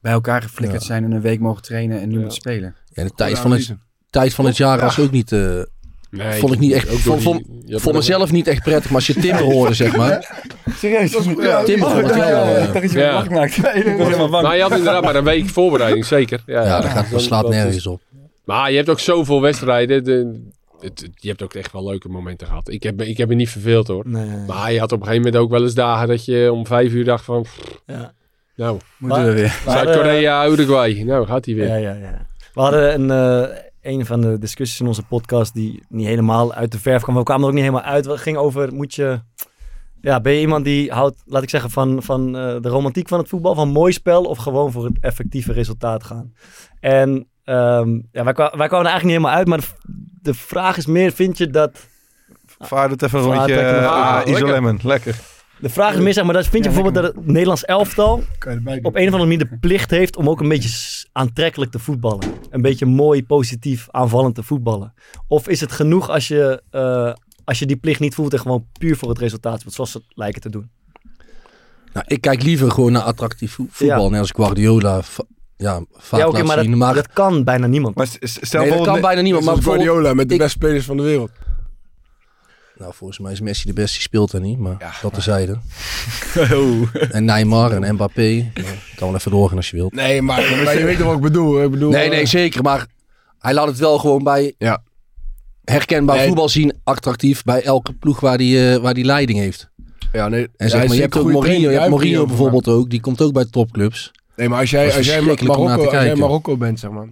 bij 0.00 0.12
elkaar 0.12 0.42
geflikkerd 0.42 0.82
zijn 0.82 1.04
en 1.04 1.12
een 1.12 1.20
week 1.20 1.40
mogen 1.40 1.62
trainen... 1.62 2.00
en 2.00 2.08
nu 2.08 2.18
moeten 2.18 2.36
spelen. 2.36 2.76
Ja, 2.92 3.04
de 3.04 3.12
tijd 3.14 3.38
van 3.38 3.50
het, 3.50 3.76
tijd 4.10 4.34
van 4.34 4.44
het 4.44 4.56
jaar 4.56 4.80
was 4.80 4.98
ook 4.98 5.10
niet... 5.10 5.32
eh, 5.32 5.62
Nee, 6.12 6.38
vond 6.40 6.52
ik 6.52 6.58
niet 6.58 6.72
echt... 6.72 6.88
Vond, 6.88 7.20
die- 7.66 7.78
vond, 7.78 7.94
mezelf 7.94 8.32
niet 8.32 8.46
echt 8.46 8.62
prettig, 8.62 8.84
maar 8.86 8.94
als 8.94 9.06
je 9.06 9.14
Timber 9.14 9.42
hoorde, 9.44 9.74
zeg 9.74 9.96
maar. 9.96 10.42
Serieus? 10.78 11.10
Timber 11.64 11.90
vond 11.90 12.06
het 12.06 12.14
wel... 12.14 12.46
Ja. 13.02 13.12
wacht 13.12 13.30
maakt. 13.30 13.56
ik 13.56 13.62
was 13.96 14.06
helemaal 14.06 14.28
bang. 14.28 14.42
Nou, 14.42 14.54
je 14.56 14.62
had 14.62 14.70
inderdaad 14.70 15.02
maar 15.02 15.14
een 15.14 15.24
week 15.24 15.48
voorbereiding, 15.48 16.04
zeker. 16.06 16.42
Ja, 16.46 16.62
ja, 16.64 16.80
dat, 16.80 16.90
gaat, 16.90 16.94
dat 17.02 17.10
dan- 17.10 17.20
slaat 17.20 17.48
nergens 17.48 17.86
op. 17.86 18.00
Maar 18.44 18.70
je 18.70 18.76
hebt 18.76 18.88
ook 18.88 19.00
zoveel 19.00 19.40
wedstrijden. 19.40 20.04
De, 20.04 20.40
het, 20.80 21.00
het- 21.00 21.10
je 21.14 21.28
hebt 21.28 21.42
ook 21.42 21.54
echt 21.54 21.72
wel 21.72 21.84
leuke 21.84 22.08
momenten 22.08 22.46
gehad. 22.46 22.68
Ik 22.70 22.82
heb, 22.82 22.96
me- 22.96 23.08
ik 23.08 23.16
heb 23.16 23.28
me 23.28 23.34
niet 23.34 23.50
verveeld 23.50 23.86
hoor. 23.88 24.02
Nee. 24.08 24.26
Maar 24.46 24.72
je 24.72 24.78
had 24.78 24.92
op 24.92 24.98
een 25.00 25.06
gegeven 25.06 25.24
moment 25.26 25.42
ook 25.44 25.50
wel 25.50 25.62
eens 25.62 25.74
dagen 25.74 26.08
dat 26.08 26.24
je 26.24 26.52
om 26.52 26.66
vijf 26.66 26.92
uur 26.92 27.04
dacht 27.04 27.24
van... 27.24 27.44
Ja. 27.86 28.12
Nou, 28.56 28.78
Moeten 28.98 29.24
we 29.26 29.32
weer. 29.32 29.58
Zuid-Korea, 29.66 30.46
Uruguay. 30.48 31.02
Nou, 31.02 31.26
gaat 31.26 31.44
hij 31.44 31.54
weer. 31.54 31.66
Ja, 31.66 31.74
ja, 31.76 31.92
ja. 31.94 32.26
We 32.54 32.60
hadden 32.60 32.94
een, 32.94 33.10
eh, 33.10 33.56
een 33.82 34.06
van 34.06 34.20
de 34.20 34.38
discussies 34.38 34.80
in 34.80 34.86
onze 34.86 35.02
podcast 35.02 35.54
die 35.54 35.82
niet 35.88 36.06
helemaal 36.06 36.54
uit 36.54 36.72
de 36.72 36.78
verf 36.78 37.02
kwam. 37.02 37.16
We 37.16 37.22
kwamen 37.22 37.42
er 37.42 37.48
ook 37.48 37.54
niet 37.54 37.64
helemaal 37.64 37.84
uit. 37.84 38.04
Het 38.04 38.20
ging 38.20 38.36
over, 38.36 38.74
moet 38.74 38.94
je... 38.94 39.20
Ja, 40.00 40.20
ben 40.20 40.32
je 40.32 40.40
iemand 40.40 40.64
die 40.64 40.92
houdt, 40.92 41.22
laat 41.26 41.42
ik 41.42 41.50
zeggen, 41.50 41.70
van, 41.70 42.02
van 42.02 42.36
eh, 42.36 42.56
de 42.60 42.68
romantiek 42.68 43.08
van 43.08 43.18
het 43.18 43.28
voetbal, 43.28 43.54
van 43.54 43.68
mooi 43.68 43.92
spel, 43.92 44.24
of 44.24 44.38
gewoon 44.38 44.72
voor 44.72 44.84
het 44.84 44.98
effectieve 45.00 45.52
resultaat 45.52 46.04
gaan? 46.04 46.34
En 46.80 47.28
ehm, 47.44 47.90
ja, 48.12 48.24
wij, 48.24 48.34
wij 48.34 48.34
kwamen 48.34 48.70
er 48.70 48.72
eigenlijk 48.72 49.02
niet 49.02 49.10
helemaal 49.10 49.30
uit, 49.30 49.46
maar 49.46 49.58
de, 49.58 49.66
de 50.22 50.34
vraag 50.34 50.76
is 50.76 50.86
meer, 50.86 51.12
vind 51.12 51.38
je 51.38 51.50
dat... 51.50 51.88
Vaar 52.58 52.90
het 52.90 53.02
even 53.02 53.18
een 53.18 53.24
rondje 53.24 53.54
uh, 53.54 53.86
Ah, 53.86 54.26
lekker. 54.82 55.31
De 55.62 55.68
vraag 55.68 55.94
is 55.94 56.00
meer, 56.00 56.12
zeg 56.12 56.24
maar, 56.24 56.34
dat 56.34 56.46
vind 56.46 56.64
je 56.64 56.70
Ja, 56.70 56.74
bijvoorbeeld 56.76 57.04
dat 57.04 57.14
het 57.14 57.26
Nederlands 57.26 57.64
elftal 57.64 58.12
op 58.82 58.94
een 58.96 59.08
of 59.08 59.12
andere 59.12 59.16
manier 59.18 59.38
de 59.38 59.58
plicht 59.60 59.90
heeft 59.90 60.16
om 60.16 60.28
ook 60.28 60.40
een 60.40 60.48
beetje 60.48 61.04
aantrekkelijk 61.12 61.70
te 61.70 61.78
voetballen. 61.78 62.28
Een 62.50 62.62
beetje 62.62 62.86
mooi, 62.86 63.24
positief, 63.24 63.86
aanvallend 63.90 64.34
te 64.34 64.42
voetballen. 64.42 64.94
Of 65.28 65.48
is 65.48 65.60
het 65.60 65.72
genoeg 65.72 66.10
als 66.10 66.28
je, 66.28 66.62
eh, 66.70 67.12
als 67.44 67.58
je 67.58 67.66
die 67.66 67.76
plicht 67.76 68.00
niet 68.00 68.14
voelt 68.14 68.32
en 68.32 68.40
gewoon 68.40 68.66
puur 68.78 68.96
voor 68.96 69.08
het 69.08 69.18
resultaat 69.18 69.58
speelt, 69.60 69.74
zoals 69.74 69.90
ze 69.90 69.98
het 69.98 70.06
lijken 70.14 70.40
te 70.40 70.50
doen? 70.50 70.70
Nou, 71.92 72.04
ik 72.08 72.20
kijk 72.20 72.42
liever 72.42 72.70
gewoon 72.70 72.92
naar 72.92 73.02
attractief 73.02 73.52
vo- 73.52 73.66
voetbal. 73.70 74.04
Ja. 74.04 74.10
Net 74.10 74.20
als 74.20 74.30
Guardiola 74.30 75.00
ja, 75.56 75.84
vaak 75.92 76.20
ja, 76.20 76.42
maar, 76.42 76.56
dat, 76.56 76.64
zien. 76.64 76.76
Maar, 76.78 76.94
dat 76.94 77.12
kan 77.12 77.44
bijna 77.44 77.66
niemand. 77.66 77.94
Maar 77.94 78.08
stel 78.20 78.60
nee, 78.60 78.70
dat 78.70 78.86
kan 78.86 79.00
bijna 79.00 79.20
niemand. 79.20 79.44
Maar 79.44 79.56
Guardiola 79.62 80.14
met 80.14 80.28
de 80.28 80.34
ik- 80.34 80.40
beste 80.40 80.58
spelers 80.58 80.84
van 80.84 80.96
de 80.96 81.02
wereld. 81.02 81.30
Nou, 82.82 82.94
volgens 82.94 83.18
mij 83.18 83.32
is 83.32 83.40
Messi 83.40 83.66
de 83.66 83.72
beste, 83.72 83.92
die 83.92 84.02
speelt 84.02 84.32
er 84.32 84.40
niet. 84.40 84.58
Maar 84.58 84.76
Ja, 84.78 84.92
dat 85.02 85.12
terzijde. 85.14 85.58
Oh. 86.52 86.88
En 87.10 87.24
Neymar 87.24 87.72
en 87.72 87.94
Mbappé. 87.94 88.20
Nou, 88.20 88.66
ik 88.66 88.92
kan 88.96 89.06
wel 89.08 89.16
even 89.16 89.30
doorgaan 89.30 89.56
als 89.56 89.70
je 89.70 89.76
wilt. 89.76 89.92
Nee, 89.94 90.22
maar, 90.22 90.36
maar 90.64 90.78
je 90.78 90.84
weet 90.84 90.96
toch 90.98 91.06
wat 91.06 91.16
ik 91.16 91.20
bedoel? 91.22 91.62
Ik 91.62 91.70
bedoel 91.70 91.90
Nee, 91.90 92.04
eh, 92.04 92.10
nee, 92.10 92.26
zeker. 92.26 92.62
Maar 92.62 92.86
hij 93.38 93.54
laat 93.54 93.66
het 93.66 93.78
wel 93.78 93.98
gewoon 93.98 94.22
bij 94.22 94.54
Ja. 94.58 94.82
herkenbaar 95.64 96.16
Nee. 96.16 96.26
voetbal 96.26 96.48
zien. 96.48 96.74
Attractief 96.84 97.42
bij 97.44 97.62
elke 97.62 97.92
ploeg 97.92 98.20
waar 98.20 98.38
die, 98.38 98.70
eh, 98.72 98.76
waar 98.76 98.94
die 98.94 99.04
leiding 99.04 99.38
heeft. 99.38 99.70
Ja, 100.12 100.28
nee. 100.28 100.48
En 100.56 100.68
zeg 100.70 100.78
hij 100.78 100.86
maar, 100.88 100.96
je 100.96 101.02
hebt 101.02 101.16
ook 101.18 101.32
Mourinho, 101.32 101.70
je 101.70 101.78
hebt 101.78 101.90
Mourinho 101.90 102.18
Hij 102.18 102.26
bijvoorbeeld 102.26 102.68
ook. 102.68 102.90
Die 102.90 103.00
komt 103.00 103.20
ook 103.22 103.32
bij 103.32 103.44
topclubs. 103.50 104.10
Nee, 104.36 104.48
maar 104.48 104.60
als 104.60 104.70
jij, 104.70 104.96
als 104.96 105.06
jij 105.06 105.20
Marokko, 105.20 105.44
te 105.66 105.80
als 105.80 105.90
jij. 105.90 106.14
Marokko 106.14 106.56
bent, 106.56 106.78
zeg 106.80 106.90
maar, 106.90 107.08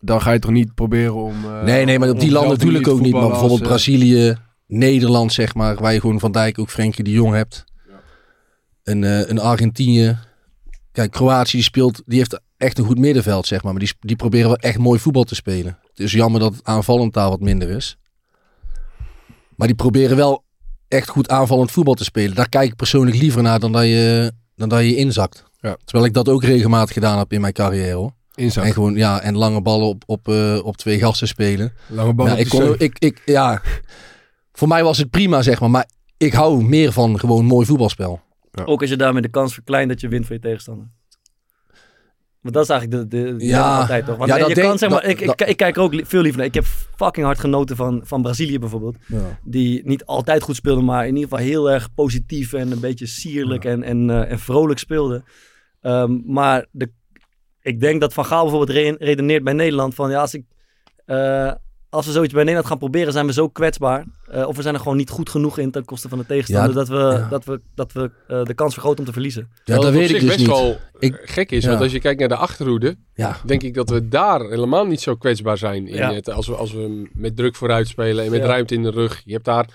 dan 0.00 0.20
ga 0.22 0.32
je 0.32 0.38
toch 0.38 0.50
niet 0.50 0.74
proberen 0.74 1.14
om... 1.14 1.34
eh, 1.44 1.62
nee, 1.62 1.84
nee, 1.84 1.98
maar 1.98 2.10
op 2.10 2.20
die 2.20 2.30
landen 2.30 2.50
natuurlijk 2.58 2.88
ook 2.88 3.00
niet. 3.00 3.12
te 3.12 3.18
Maar 3.18 3.28
bijvoorbeeld 3.28 3.60
als, 3.60 3.68
eh, 3.68 3.74
Brazilië, 3.74 4.36
Nederland, 4.78 5.32
zeg 5.32 5.54
maar. 5.54 5.74
Waar 5.74 5.92
je 5.92 6.00
gewoon 6.00 6.20
Van 6.20 6.32
Dijk, 6.32 6.58
ook 6.58 6.70
Frenkie 6.70 7.04
de 7.04 7.10
Jong 7.10 7.34
hebt. 7.34 7.64
Een, 8.82 9.04
eh, 9.04 9.28
een 9.28 9.38
Argentinië. 9.38 10.18
Kijk, 10.92 11.10
Kroatië 11.10 11.56
die 11.56 11.62
speelt, 11.62 12.02
die 12.06 12.18
heeft 12.18 12.40
echt 12.56 12.78
een 12.78 12.84
goed 12.84 12.98
middenveld, 12.98 13.46
zeg 13.46 13.62
maar. 13.62 13.72
Maar 13.72 13.82
die, 13.82 13.92
die 14.00 14.16
proberen 14.16 14.46
wel 14.46 14.56
echt 14.56 14.78
mooi 14.78 14.98
voetbal 14.98 15.24
te 15.24 15.34
spelen. 15.34 15.78
Het 15.88 16.00
is 16.00 16.12
jammer 16.12 16.40
dat 16.40 16.54
het 16.54 16.64
aanvallend 16.64 17.12
daar 17.12 17.28
wat 17.28 17.40
minder 17.40 17.70
is. 17.70 17.96
Maar 19.56 19.66
die 19.66 19.76
proberen 19.76 20.16
wel 20.16 20.44
echt 20.88 21.08
goed 21.08 21.28
aanvallend 21.28 21.70
voetbal 21.70 21.94
te 21.94 22.04
spelen. 22.04 22.34
Daar 22.34 22.48
kijk 22.48 22.70
ik 22.70 22.76
persoonlijk 22.76 23.16
liever 23.16 23.42
naar 23.42 23.60
dan 23.60 23.72
dat 23.72 23.84
je, 23.84 24.32
dan 24.56 24.68
dat 24.68 24.80
je 24.80 24.96
inzakt. 24.96 25.44
Ja. 25.60 25.76
Terwijl 25.84 26.08
ik 26.08 26.14
dat 26.14 26.28
ook 26.28 26.44
regelmatig 26.44 26.94
gedaan 26.94 27.18
heb 27.18 27.32
in 27.32 27.40
mijn 27.40 27.52
carrière 27.52 27.94
hoor. 27.94 28.12
Inzak. 28.34 28.64
En 28.64 28.72
gewoon, 28.72 28.94
ja, 28.94 29.20
en 29.20 29.36
lange 29.36 29.62
ballen 29.62 29.86
op, 29.86 30.02
op, 30.06 30.28
eh, 30.28 30.58
op 30.62 30.76
twee 30.76 30.98
gasten 30.98 31.28
spelen. 31.28 31.72
Lange 31.86 32.14
bal 32.14 32.26
Ja, 32.26 32.32
op 32.32 32.38
ik 32.38 32.48
kon, 32.48 32.74
ik, 32.78 32.98
ik, 32.98 33.22
ja, 33.24 33.62
voor 34.58 34.68
mij 34.68 34.82
was 34.84 34.98
het 34.98 35.10
prima, 35.10 35.42
zeg 35.42 35.60
maar. 35.60 35.70
Maar 35.70 35.88
ik 36.16 36.32
hou 36.32 36.64
meer 36.64 36.92
van 36.92 37.18
gewoon 37.18 37.44
mooi 37.44 37.66
voetbalspel. 37.66 38.20
Ook 38.64 38.80
als 38.80 38.90
je 38.90 38.96
daarmee 38.96 39.22
de 39.22 39.28
kans 39.28 39.54
verkleint 39.54 39.88
dat 39.88 40.00
je 40.00 40.08
wint 40.08 40.26
voor 40.26 40.34
je 40.34 40.40
tegenstander. 40.40 40.90
Want 42.40 42.54
dat 42.56 42.64
is 42.64 42.70
eigenlijk 42.70 43.10
de, 43.10 43.16
de, 43.24 43.36
de 43.36 43.44
Ja. 43.46 43.80
altijd 43.80 44.06
toch? 44.06 44.16
Want 44.16 44.30
Ja, 44.30 44.36
je 44.36 44.44
kan 44.44 44.54
denk- 44.54 44.78
zeg 44.78 44.90
maar, 44.90 45.00
dat- 45.00 45.10
ik, 45.10 45.20
ik, 45.20 45.26
dat- 45.38 45.48
ik 45.48 45.56
kijk 45.56 45.76
er 45.76 45.82
ook 45.82 45.94
li- 45.94 46.04
veel 46.06 46.20
liever 46.20 46.38
naar. 46.38 46.48
Ik 46.48 46.54
heb 46.54 46.64
fucking 46.96 47.26
hard 47.26 47.38
genoten 47.38 47.76
van, 47.76 48.00
van 48.04 48.22
Brazilië 48.22 48.58
bijvoorbeeld. 48.58 48.96
Ja. 49.06 49.38
Die 49.44 49.82
niet 49.84 50.04
altijd 50.04 50.42
goed 50.42 50.56
speelde, 50.56 50.82
maar 50.82 51.06
in 51.06 51.14
ieder 51.16 51.28
geval 51.28 51.44
heel 51.44 51.70
erg 51.70 51.94
positief 51.94 52.52
en 52.52 52.70
een 52.72 52.80
beetje 52.80 53.06
sierlijk 53.06 53.64
en, 53.64 53.82
en, 53.82 54.10
eh, 54.10 54.30
en 54.30 54.38
vrolijk 54.38 54.78
speelde. 54.78 55.22
Ehm, 55.80 56.18
maar 56.26 56.66
de, 56.70 56.90
ik 57.60 57.80
denk 57.80 58.00
dat 58.00 58.12
Van 58.14 58.24
Gaal 58.24 58.42
bijvoorbeeld 58.42 58.78
re- 58.78 59.04
redeneert 59.04 59.44
bij 59.44 59.52
Nederland 59.52 59.94
van 59.94 60.10
ja, 60.10 60.20
als 60.20 60.34
ik... 60.34 60.44
eh, 61.04 61.52
als 61.94 62.06
we 62.06 62.12
zoiets 62.12 62.32
bij 62.32 62.42
Nederland 62.42 62.68
gaan 62.68 62.78
proberen, 62.78 63.12
zijn 63.12 63.26
we 63.26 63.32
zo 63.32 63.48
kwetsbaar. 63.48 64.04
Eh, 64.30 64.46
of 64.46 64.56
we 64.56 64.62
zijn 64.62 64.74
er 64.74 64.80
gewoon 64.80 64.96
niet 64.96 65.10
goed 65.10 65.30
genoeg 65.30 65.58
in 65.58 65.70
ten 65.70 65.84
koste 65.84 66.08
van 66.08 66.18
de 66.18 66.26
tegenstander. 66.26 66.68
Ja, 66.68 66.74
dat 66.76 66.88
we, 66.88 66.94
ja. 66.96 67.26
dat 67.30 67.44
we, 67.44 67.60
dat 67.74 67.92
we 67.92 68.10
eh, 68.28 68.42
de 68.44 68.54
kans 68.54 68.72
vergroten 68.72 68.98
om 68.98 69.04
te 69.04 69.12
verliezen. 69.12 69.48
Ja, 69.64 69.74
dat 69.74 69.84
het 69.84 69.92
weet 69.94 70.08
op 70.08 70.14
ik 70.14 70.20
zich 70.20 70.20
dus 70.20 70.28
best 70.28 70.38
niet. 70.38 70.48
wel 70.48 70.76
Ik- 70.98 71.20
gek 71.24 71.50
is. 71.50 71.62
ja. 71.62 71.68
Want 71.70 71.82
als 71.82 71.92
je 71.92 72.00
kijkt 72.00 72.20
naar 72.20 72.28
de 72.28 72.36
achterhoede, 72.36 72.96
Ja. 73.14 73.36
denk 73.46 73.62
ik 73.62 73.74
dat 73.74 73.90
we 73.90 74.08
daar 74.08 74.40
helemaal 74.40 74.86
niet 74.86 75.00
zo 75.00 75.14
kwetsbaar 75.16 75.58
zijn. 75.58 75.88
In 75.88 75.94
Ja. 75.94 76.12
het, 76.12 76.30
als, 76.30 76.46
we, 76.46 76.54
als 76.54 76.72
we 76.72 77.08
met 77.12 77.36
druk 77.36 77.56
vooruit 77.56 77.88
spelen 77.88 78.24
en 78.24 78.30
met 78.30 78.40
Ja. 78.40 78.46
ruimte 78.46 78.74
in 78.74 78.82
de 78.82 78.90
rug. 78.90 79.22
Je 79.24 79.32
hebt 79.32 79.44
daar 79.44 79.68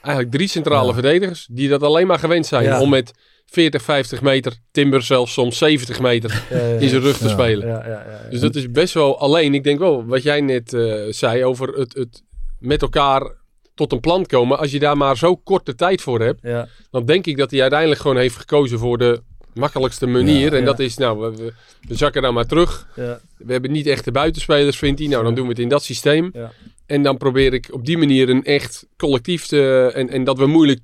eigenlijk 0.00 0.34
drie 0.34 0.48
centrale 0.48 0.86
Ja. 0.88 0.92
verdedigers 0.92 1.48
die 1.50 1.68
dat 1.68 1.82
alleen 1.82 2.06
maar 2.06 2.18
gewend 2.18 2.46
zijn. 2.46 2.64
Ja. 2.64 2.80
Om 2.80 2.88
met 2.90 3.12
40, 3.52 3.82
50 3.82 4.22
meter, 4.22 4.52
Timber 4.70 5.02
zelfs 5.02 5.32
soms 5.32 5.58
70 5.58 6.00
meter 6.00 6.42
in 6.78 6.88
zijn 6.88 7.02
rug 7.02 7.18
te 7.18 7.28
spelen. 7.28 7.66
Ja, 7.68 7.78
ja, 7.78 7.88
ja, 7.88 8.04
ja. 8.24 8.30
Dus 8.30 8.40
dat 8.40 8.54
is 8.54 8.70
best 8.70 8.94
wel 8.94 9.18
alleen. 9.18 9.54
Ik 9.54 9.64
denk 9.64 9.78
wel, 9.78 10.04
wat 10.06 10.22
jij 10.22 10.40
net 10.40 10.72
eh, 10.74 10.94
zei 11.08 11.44
over 11.44 11.68
het, 11.68 11.94
het 11.94 12.22
met 12.58 12.82
elkaar 12.82 13.30
tot 13.74 13.92
een 13.92 14.00
plan 14.00 14.26
komen. 14.26 14.58
Als 14.58 14.70
je 14.70 14.78
daar 14.78 14.96
maar 14.96 15.16
zo 15.16 15.36
korte 15.36 15.74
tijd 15.74 16.00
voor 16.02 16.20
hebt, 16.20 16.40
Ja. 16.42 16.68
dan 16.90 17.04
denk 17.06 17.26
ik 17.26 17.36
dat 17.36 17.50
hij 17.50 17.60
uiteindelijk 17.60 18.00
gewoon 18.00 18.16
heeft 18.16 18.36
gekozen 18.36 18.78
voor 18.78 18.98
de 18.98 19.22
makkelijkste 19.54 20.06
manier. 20.06 20.50
Ja. 20.50 20.56
en 20.56 20.58
Ja. 20.58 20.64
dat 20.64 20.78
is, 20.78 20.96
nou, 20.96 21.18
we, 21.20 21.36
we, 21.36 21.52
we 21.88 21.94
zakken 21.94 22.22
dan 22.22 22.34
maar 22.34 22.46
terug. 22.46 22.88
Ja. 22.96 23.20
We 23.38 23.52
hebben 23.52 23.72
niet 23.72 23.86
echte 23.86 24.10
buitenspelers, 24.12 24.78
vindt 24.78 24.98
hij. 25.00 25.08
Nou, 25.08 25.24
dan 25.24 25.34
doen 25.34 25.44
we 25.44 25.50
het 25.50 25.58
in 25.60 25.68
dat 25.68 25.82
systeem. 25.84 26.30
Ja. 26.32 26.52
En 26.86 27.02
dan 27.02 27.16
probeer 27.16 27.52
ik 27.54 27.68
op 27.72 27.86
die 27.86 27.98
manier 27.98 28.28
een 28.28 28.44
echt 28.44 28.86
collectief 28.96 29.46
te... 29.46 29.90
En, 29.94 30.08
en 30.08 30.24
dat 30.24 30.38
we 30.38 30.46
moeilijk 30.46 30.80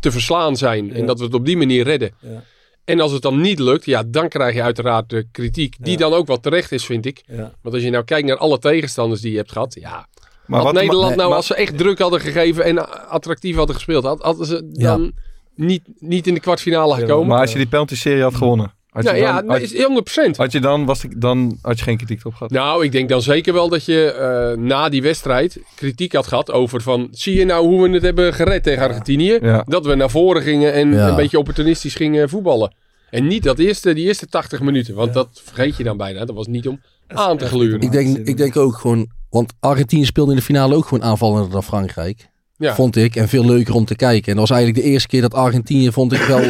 te 0.00 0.10
verslaan 0.10 0.56
zijn. 0.56 0.92
En 0.94 1.06
dat 1.06 1.18
we 1.18 1.24
het 1.24 1.34
op 1.34 1.44
die 1.46 1.56
manier 1.56 1.84
redden. 1.84 2.10
Ja. 2.20 2.42
En 2.84 3.00
als 3.00 3.12
het 3.12 3.22
dan 3.22 3.40
niet 3.40 3.58
lukt, 3.58 3.84
ja, 3.84 4.02
dan 4.06 4.28
krijg 4.28 4.54
je 4.54 4.62
uiteraard 4.62 5.08
de 5.10 5.26
kritiek. 5.32 5.76
Die 5.80 5.92
Ja. 5.92 5.98
dan 5.98 6.12
ook 6.12 6.26
wel 6.26 6.40
terecht 6.40 6.72
is, 6.72 6.84
vind 6.84 7.06
ik. 7.06 7.22
Ja. 7.26 7.52
Want 7.62 7.74
als 7.74 7.84
je 7.84 7.90
nou 7.90 8.04
kijkt 8.04 8.28
naar 8.28 8.36
alle 8.36 8.58
tegenstanders 8.58 9.20
die 9.20 9.30
je 9.30 9.36
hebt 9.36 9.52
gehad, 9.52 9.74
ja. 9.80 10.06
Maar 10.46 10.60
had 10.62 10.72
wat- 10.72 10.82
Nederland 10.82 11.16
nou, 11.16 11.28
maar- 11.28 11.36
als 11.36 11.46
ze 11.46 11.54
echt 11.54 11.78
druk 11.78 11.98
hadden 11.98 12.20
gegeven 12.20 12.64
en 12.64 13.08
attractief 13.08 13.56
hadden 13.56 13.74
gespeeld, 13.74 14.04
had, 14.04 14.22
hadden 14.22 14.46
ze 14.46 14.68
dan 14.72 15.12
niet, 15.54 15.82
niet 15.98 16.26
in 16.26 16.34
de 16.34 16.40
kwartfinale 16.40 16.94
gekomen? 16.94 17.26
Maar 17.28 17.40
als 17.40 17.52
je 17.52 17.58
die 17.58 17.66
penalty-serie 17.68 18.22
had 18.22 18.34
gewonnen, 18.34 18.72
had 18.88 19.02
je 19.04 19.08
nou 19.10 19.22
ja, 19.22 19.32
dan, 19.34 19.46
nee, 19.46 19.60
had, 19.60 20.06
is 20.06 20.28
100%. 20.28 20.36
had 20.36 20.52
je 20.52 20.60
dan, 20.60 20.84
was 20.84 21.04
ik, 21.04 21.20
dan 21.20 21.58
had 21.62 21.78
je 21.78 21.84
geen 21.84 21.96
kritiek 21.96 22.24
op 22.24 22.34
gehad. 22.34 22.50
Nou, 22.50 22.84
ik 22.84 22.92
denk 22.92 23.08
dan 23.08 23.22
zeker 23.22 23.52
wel 23.52 23.68
dat 23.68 23.84
je 23.84 24.12
eh, 24.12 24.62
na 24.62 24.88
die 24.88 25.02
wedstrijd 25.02 25.58
kritiek 25.74 26.12
had 26.12 26.26
gehad 26.26 26.50
over 26.52 26.80
van... 26.82 27.08
Zie 27.10 27.34
je 27.38 27.44
nou 27.44 27.66
hoe 27.66 27.82
we 27.82 27.94
het 27.94 28.02
hebben 28.02 28.34
gered 28.34 28.62
tegen 28.62 28.82
Argentinië? 28.82 29.38
Ja. 29.42 29.62
Dat 29.66 29.86
we 29.86 29.94
naar 29.94 30.10
voren 30.10 30.42
gingen 30.42 30.72
en 30.72 30.92
Ja. 30.92 31.08
een 31.08 31.16
beetje 31.16 31.38
opportunistisch 31.38 31.94
gingen 31.94 32.28
voetballen. 32.28 32.74
En 33.10 33.26
niet 33.26 33.42
dat 33.42 33.58
eerste, 33.58 33.92
die 33.94 34.06
eerste 34.06 34.26
80 34.26 34.60
minuten, 34.60 34.94
want 34.94 35.12
dat 35.14 35.28
vergeet 35.44 35.76
je 35.76 35.84
dan 35.84 35.96
bijna. 35.96 36.24
Dat 36.24 36.36
was 36.36 36.46
niet 36.46 36.68
om 36.68 36.80
aan 37.06 37.38
te 37.38 37.46
gluren. 37.46 37.80
Ik 37.80 37.92
denk, 37.92 38.16
ik 38.16 38.36
denk 38.36 38.56
ook 38.56 38.74
gewoon, 38.76 39.06
want 39.30 39.52
Argentinië 39.60 40.04
speelde 40.04 40.30
in 40.30 40.36
de 40.36 40.42
finale 40.42 40.74
ook 40.74 40.86
gewoon 40.86 41.04
aanvallender 41.04 41.50
dan 41.50 41.62
Frankrijk. 41.62 42.28
Ja. 42.56 42.74
Vond 42.74 42.96
ik. 42.96 43.16
En 43.16 43.28
veel 43.28 43.44
leuker 43.44 43.74
om 43.74 43.84
te 43.84 43.96
kijken. 43.96 44.26
En 44.32 44.38
dat 44.38 44.48
was 44.48 44.56
eigenlijk 44.58 44.84
de 44.86 44.92
eerste 44.92 45.08
keer 45.08 45.20
dat 45.20 45.34
Argentinië, 45.34 45.92
vond 45.92 46.12
ik 46.12 46.20
wel, 46.20 46.42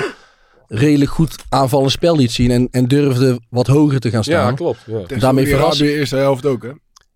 redelijk 0.69 1.11
goed 1.11 1.37
aanvallend 1.49 1.91
spel 1.93 2.16
liet 2.16 2.31
zien. 2.33 2.51
En, 2.51 2.69
en 2.71 2.85
durfde 2.89 3.41
wat 3.51 3.66
hoger 3.66 4.01
te 4.01 4.11
gaan 4.11 4.25
staan. 4.25 4.47
Ja, 4.47 4.53
klopt. 4.53 4.79
Ja. 4.87 4.93
Daarmee 4.93 5.19
Saoedi-Arabië 5.21 5.49
verrassen- 5.51 5.87
eerste 5.87 6.16
helft 6.16 6.47
ook, 6.47 6.62
hè? 6.62 6.71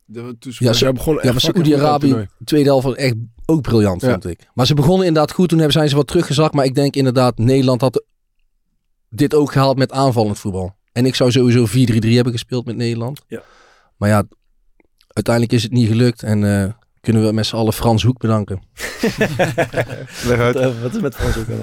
De, 0.04 0.36
toen, 0.38 0.52
Ja, 0.58 0.72
ze- 0.72 0.92
begonnen 0.92 1.24
Ja, 1.26 1.32
maar 1.32 1.40
Saoedi-Arabië, 1.40 2.06
toernooi. 2.06 2.28
tweede 2.44 2.68
helft 2.68 2.84
was 2.84 2.94
echt 2.94 3.14
ook 3.46 3.60
briljant, 3.62 4.00
Ja. 4.00 4.10
vond 4.10 4.26
ik. 4.26 4.40
Maar 4.54 4.66
ze 4.66 4.74
begonnen 4.74 5.06
inderdaad 5.06 5.32
goed. 5.32 5.48
Toen 5.48 5.58
hebben 5.58 5.76
zijn 5.76 5.88
ze 5.88 5.96
wat 5.96 6.06
teruggezakt. 6.06 6.54
Maar 6.54 6.64
ik 6.64 6.74
denk 6.74 6.94
inderdaad, 6.96 7.38
Nederland 7.38 7.80
had 7.80 8.04
dit 9.08 9.34
ook 9.34 9.52
gehaald 9.52 9.78
met 9.78 9.92
aanvallend 9.92 10.38
voetbal. 10.38 10.76
En 10.92 11.06
ik 11.06 11.14
zou 11.14 11.30
sowieso 11.30 11.66
4-3-3 11.66 12.14
hebben 12.14 12.32
gespeeld 12.32 12.66
met 12.66 12.76
Nederland. 12.76 13.20
Ja. 13.28 13.42
Maar 13.96 14.08
ja, 14.08 14.22
uiteindelijk 15.08 15.54
is 15.54 15.62
het 15.62 15.72
niet 15.72 15.88
gelukt. 15.88 16.22
En 16.22 16.62
eh, 16.62 16.70
kunnen 17.00 17.26
we 17.26 17.32
met 17.32 17.46
z'n 17.46 17.56
allen 17.56 17.72
Frans 17.72 18.02
Hoek 18.02 18.18
bedanken. 18.18 18.62
Leg 20.26 20.38
uit. 20.38 20.54
Wat, 20.54 20.78
wat 20.82 20.94
is 20.94 21.00
met 21.00 21.14
Frans 21.14 21.36
ook 21.38 21.48
aan? 21.48 21.56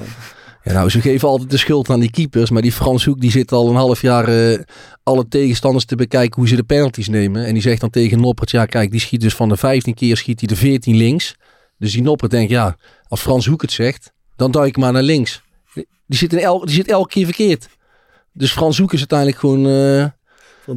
Ja, 0.64 0.74
nou, 0.74 0.90
ze 0.90 1.02
geven 1.02 1.28
altijd 1.28 1.50
de 1.50 1.58
schuld 1.58 1.90
aan 1.90 2.00
die 2.00 2.12
keepers. 2.12 2.50
Maar 2.50 2.62
die 2.62 2.72
Frans 2.72 3.06
Hoek 3.06 3.20
die 3.20 3.32
zit 3.32 3.52
al 3.52 3.70
een 3.70 3.76
half 3.76 4.02
jaar 4.02 4.28
eh, 4.28 4.60
alle 5.04 5.28
tegenstanders 5.28 5.86
te 5.86 5.96
bekijken 5.96 6.36
hoe 6.36 6.48
ze 6.48 6.56
de 6.56 6.64
penalties 6.64 7.08
nemen. 7.08 7.46
En 7.46 7.54
die 7.54 7.62
zegt 7.62 7.82
dan 7.82 7.90
tegen 7.90 8.22
Noppert, 8.22 8.52
ja 8.52 8.66
kijk, 8.66 8.92
die 8.92 9.00
schiet 9.00 9.22
dus 9.22 9.36
van 9.36 9.50
de 9.50 9.58
15 9.58 9.94
keer 9.94 10.18
schiet 10.18 10.40
hij 10.40 10.48
de 10.48 10.56
14 10.56 10.96
links. 10.96 11.36
Dus 11.78 11.92
die 11.92 12.02
Noppert 12.02 12.32
denkt, 12.32 12.52
ja, 12.52 12.78
als 13.08 13.22
Frans 13.22 13.46
Hoek 13.46 13.62
het 13.62 13.72
zegt, 13.72 14.12
dan 14.36 14.52
duik 14.52 14.68
ik 14.68 14.78
maar 14.78 14.92
naar 14.92 15.04
links. 15.04 15.42
Die 16.06 16.18
zit, 16.18 16.34
in 16.34 16.40
el, 16.40 16.66
die 16.66 16.76
zit 16.76 16.88
elke 16.88 17.10
keer 17.10 17.26
verkeerd. 17.26 17.68
Dus 18.34 18.52
Frans 18.52 18.78
Hoek 18.78 18.94
is 18.94 19.00
uiteindelijk 19.00 19.40
gewoon 19.40 19.66
eh, 19.66 20.06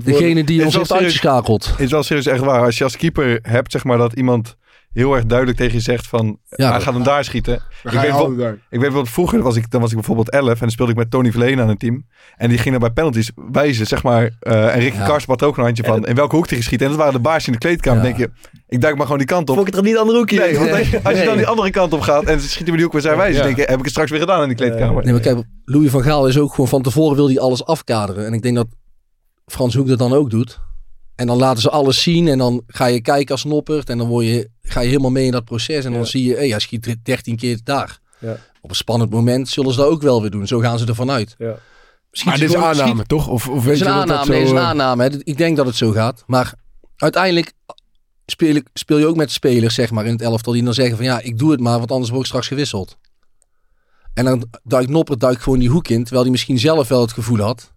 degene 0.05 0.45
die 0.45 0.65
ons 0.65 0.77
heeft 0.77 0.93
uitgeschakeld. 0.93 1.75
Is 1.79 1.91
wel 1.91 2.03
serieus 2.03 2.27
echt 2.27 2.41
waar. 2.41 2.65
Als 2.65 2.79
je 2.79 2.85
als 2.85 2.97
keeper 2.97 3.39
hebt, 3.43 3.73
zeg 3.73 3.85
maar, 3.85 3.99
dat 3.99 4.13
iemand 4.13 4.57
heel 4.93 5.15
erg 5.15 5.25
duidelijk 5.27 5.59
tegen 5.59 5.75
je 5.75 5.81
zegt 5.81 6.07
van, 6.07 6.39
Ja. 6.49 6.71
hij 6.71 6.81
gaat 6.81 6.95
hem 6.95 7.03
daar 7.03 7.25
schieten. 7.25 7.55
Ik 7.83 7.91
weet, 7.91 8.11
wel, 8.11 8.55
ik 8.71 8.81
weet 8.81 8.93
wel, 8.93 9.07
vroeger 9.07 9.43
was 9.43 9.57
ik, 9.57 9.71
dan 9.71 9.81
was 9.81 9.91
ik 9.91 9.97
bijvoorbeeld 9.97 10.31
11 10.31 10.53
en 10.53 10.59
dan 10.59 10.71
speelde 10.71 10.93
ik 10.93 10.99
met 10.99 11.11
Tony 11.11 11.31
Verleen 11.31 11.61
aan 11.61 11.69
een 11.69 11.77
team. 11.77 12.07
En 12.37 12.49
die 12.49 12.59
ging 12.59 12.71
dan 12.71 12.81
bij 12.81 12.91
penalties 12.91 13.31
wijzen, 13.53 13.87
zeg 13.87 14.03
maar. 14.03 14.31
eh, 14.41 14.75
en 14.75 14.81
Ricky 14.81 14.97
Ja. 14.97 15.07
Karsten 15.07 15.33
had 15.33 15.43
ook 15.43 15.57
een 15.57 15.65
handje 15.65 15.85
van 15.85 16.07
in 16.07 16.15
welke 16.15 16.37
hoek 16.37 16.49
hij 16.49 16.59
geschiet. 16.59 16.83
En 16.83 16.89
dat 16.89 16.97
waren 16.97 17.13
de 17.13 17.19
baasjes 17.19 17.47
in 17.47 17.53
de 17.53 17.59
kleedkamer. 17.59 18.03
Denk 18.03 18.17
je, 18.17 18.31
ik 18.69 18.81
duik 18.81 18.95
maar 18.95 19.03
gewoon 19.05 19.19
die 19.19 19.27
kant 19.27 19.49
op. 19.51 19.55
Vond 19.57 19.69
ik 19.69 19.75
het 19.75 19.83
er 19.83 19.89
niet 19.91 19.99
andere 19.99 20.19
hoekje? 20.19 20.39
Nee, 20.39 20.59
want 20.59 20.71
als 20.71 20.91
je- 20.91 21.01
als 21.03 21.13
je 21.13 21.19
Nee. 21.19 21.27
dan 21.27 21.37
die 21.37 21.47
andere 21.47 21.71
kant 21.71 21.93
op 21.93 22.01
gaat 22.01 22.25
en 22.25 22.41
ze 22.41 22.47
schieten 22.49 22.65
bij 22.65 22.75
die 22.75 22.83
hoek 22.85 22.93
waar 22.93 23.03
zij 23.03 23.17
wijzen, 23.17 23.37
Ja. 23.41 23.43
denk 23.43 23.57
je, 23.57 23.63
heb 23.63 23.77
ik 23.79 23.83
het 23.83 23.91
straks 23.91 24.11
weer 24.11 24.21
gedaan 24.21 24.43
in 24.43 24.49
die 24.49 24.57
kleedkamer. 24.57 25.03
Nee, 25.05 25.13
maar 25.13 25.23
kijk, 25.23 25.43
Louis 25.65 25.91
van 25.91 26.03
Gaal 26.03 26.27
is 26.27 26.39
ook 26.39 26.51
gewoon 26.51 26.69
van 26.69 26.83
tevoren 26.83 27.17
wil 27.17 27.27
hij 27.27 27.39
alles 27.39 27.65
afkaderen. 27.65 28.27
En 28.27 28.33
ik 28.33 28.43
denk 28.43 28.57
dat 28.57 28.67
Frans 29.47 29.75
Hoek 29.75 29.89
dat 29.89 29.99
dan 29.99 30.13
ook 30.13 30.31
doet. 30.31 30.61
En 31.15 31.27
dan 31.27 31.37
laten 31.37 31.63
ze 31.63 31.71
alles 31.71 32.03
zien 32.03 32.29
en 32.29 32.39
dan 32.39 32.63
ga 32.67 32.87
je 32.87 33.01
kijken 33.01 33.31
als 33.35 33.45
Noppert. 33.45 33.89
En 33.91 33.99
dan 33.99 34.07
word 34.07 34.27
je, 34.27 34.51
ga 34.63 34.81
je 34.81 34.89
helemaal 34.89 35.11
mee 35.11 35.25
in 35.25 35.33
dat 35.33 35.45
proces. 35.45 35.85
En 35.85 35.93
dan 35.93 36.07
zie 36.07 36.25
je, 36.25 36.35
hé, 36.35 36.49
hij 36.49 36.59
schiet 36.59 36.97
13 37.03 37.37
keer 37.37 37.61
daar. 37.65 38.01
Ja. 38.19 38.37
Op 38.61 38.71
een 38.71 38.77
spannend 38.77 39.11
moment 39.11 39.49
zullen 39.49 39.73
ze 39.73 39.79
dat 39.81 39.89
ook 39.89 40.03
wel 40.03 40.21
weer 40.21 40.31
doen. 40.31 40.47
Zo 40.47 40.59
gaan 40.59 40.79
ze 40.79 40.87
ervan 40.87 41.11
uit. 41.11 41.35
Ja. 41.39 41.57
Maar 42.25 42.39
dit 42.39 42.49
is 42.49 42.55
aanname, 42.57 42.95
schiet- 42.95 43.09
toch? 43.09 43.29
Of, 43.29 43.49
of 43.49 43.65
weet 43.65 43.73
is 43.73 43.79
je 43.79 43.85
een 43.85 43.91
dat 43.93 44.01
aanname, 44.01 44.25
zo... 44.35 44.41
is 44.41 44.51
een 44.51 44.57
eh, 44.57 44.63
aanname. 44.63 45.03
hè. 45.03 45.11
Ik 45.23 45.37
denk 45.37 45.57
dat 45.57 45.67
het 45.67 45.77
zo 45.77 45.91
gaat. 45.91 46.25
Maar 46.27 46.55
uiteindelijk 46.97 47.53
speel, 48.27 48.55
ik, 48.55 48.69
speel 48.75 48.99
je 48.99 49.07
ook 49.07 49.17
met 49.17 49.31
spelers, 49.31 49.75
zeg 49.75 49.91
maar, 49.91 50.07
in 50.07 50.13
het 50.13 50.23
elftal. 50.23 50.53
Die 50.53 50.63
dan 50.65 50.75
zeggen 50.75 50.97
van, 50.97 51.05
ja, 51.05 51.21
ik 51.21 51.39
doe 51.39 51.51
het 51.51 51.61
maar, 51.61 51.79
want 51.79 51.91
anders 51.91 52.09
word 52.11 52.21
ik 52.23 52.27
straks 52.27 52.47
gewisseld. 52.49 52.97
En 54.15 54.25
dan 54.25 54.45
duikt 54.63 54.91
Noppert 54.91 55.21
duikt 55.21 55.43
gewoon 55.43 55.59
die 55.59 55.69
hoek 55.71 55.89
in. 55.89 56.01
Terwijl 56.03 56.23
hij 56.23 56.31
misschien 56.31 56.59
zelf 56.59 56.89
wel 56.89 57.01
het 57.01 57.13
gevoel 57.13 57.39
had. 57.39 57.73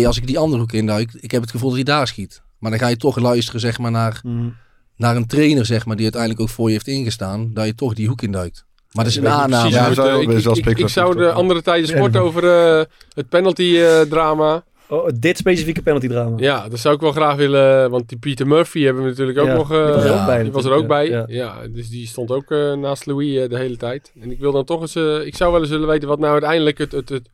Hé, 0.00 0.06
als 0.06 0.16
ik 0.16 0.26
die 0.26 0.38
andere 0.38 0.60
hoek 0.60 0.72
induik, 0.72 1.12
ik 1.20 1.30
heb 1.30 1.40
het 1.40 1.50
gevoel 1.50 1.68
dat 1.68 1.76
hij 1.78 1.94
daar 1.94 2.06
schiet. 2.06 2.42
Maar 2.58 2.70
dan 2.70 2.80
ga 2.80 2.88
je 2.88 2.96
toch 2.96 3.18
luisteren, 3.18 3.60
zeg 3.60 3.78
maar, 3.78 3.90
naar, 3.90 4.20
Mhm. 4.22 4.48
naar 4.96 5.16
een 5.16 5.26
trainer, 5.26 5.66
zeg 5.66 5.86
maar, 5.86 5.94
die 5.94 6.04
uiteindelijk 6.04 6.42
ook 6.42 6.48
voor 6.48 6.66
je 6.66 6.72
heeft 6.72 6.86
ingestaan. 6.88 7.50
Dat 7.54 7.66
je 7.66 7.74
toch 7.74 7.94
die 7.94 8.08
hoek 8.08 8.22
induikt. 8.22 8.64
Maar 8.92 9.04
dat 9.04 9.12
is 9.12 9.18
een 9.18 9.24
niet 9.24 9.32
aanname. 9.32 9.70
Ja, 9.70 9.88
eh, 9.88 9.94
wel- 9.96 10.20
ik- 10.20 10.30
ik- 10.30 10.66
ik- 10.66 10.78
Ik 10.78 10.88
zou 10.88 11.16
de 11.16 11.32
andere 11.32 11.62
tijden 11.62 11.88
sport 11.88 12.16
over 12.16 12.44
eh, 12.78 12.84
het 13.14 13.28
penalty-drama. 13.28 14.64
Oh, 14.88 15.08
dit 15.18 15.36
specifieke 15.38 15.82
penalty 15.82 16.08
drama. 16.08 16.36
ja, 16.38 16.68
dat 16.68 16.78
zou 16.78 16.94
ik 16.94 17.00
wel 17.00 17.12
graag 17.12 17.36
willen. 17.36 17.90
Want 17.90 18.08
die 18.08 18.18
Peter 18.18 18.46
Murphy 18.46 18.82
hebben 18.82 19.02
we 19.02 19.08
natuurlijk 19.08 19.38
ook 19.38 19.46
Ja, 19.46 19.54
nog. 19.54 19.68
die 19.68 19.76
was 19.78 20.04
er 20.04 20.10
eh, 20.10 20.20
ook 20.20 20.26
bij 20.26 20.42
Die 20.42 20.52
was 20.52 20.64
er 20.64 20.72
ook 20.72 20.86
bij. 20.86 21.24
Ja. 21.26 21.54
dus 21.72 21.88
die 21.88 22.06
stond 22.06 22.30
ook 22.30 22.50
eh, 22.50 22.72
naast 22.72 23.06
Louis 23.06 23.36
eh, 23.42 23.48
de 23.48 23.56
hele 23.58 23.76
tijd. 23.76 24.12
En 24.20 24.30
ik 24.30 24.38
wil 24.38 24.52
dan 24.52 24.64
toch 24.64 24.80
eens. 24.80 24.94
eh, 24.94 25.26
ik 25.26 25.36
zou 25.36 25.52
wel 25.52 25.60
eens 25.60 25.70
willen 25.70 25.88
weten 25.88 26.08
wat 26.08 26.18
nou 26.18 26.32
uiteindelijk 26.32 26.78
het, 26.78 26.92
het, 26.92 27.08
het, 27.08 27.28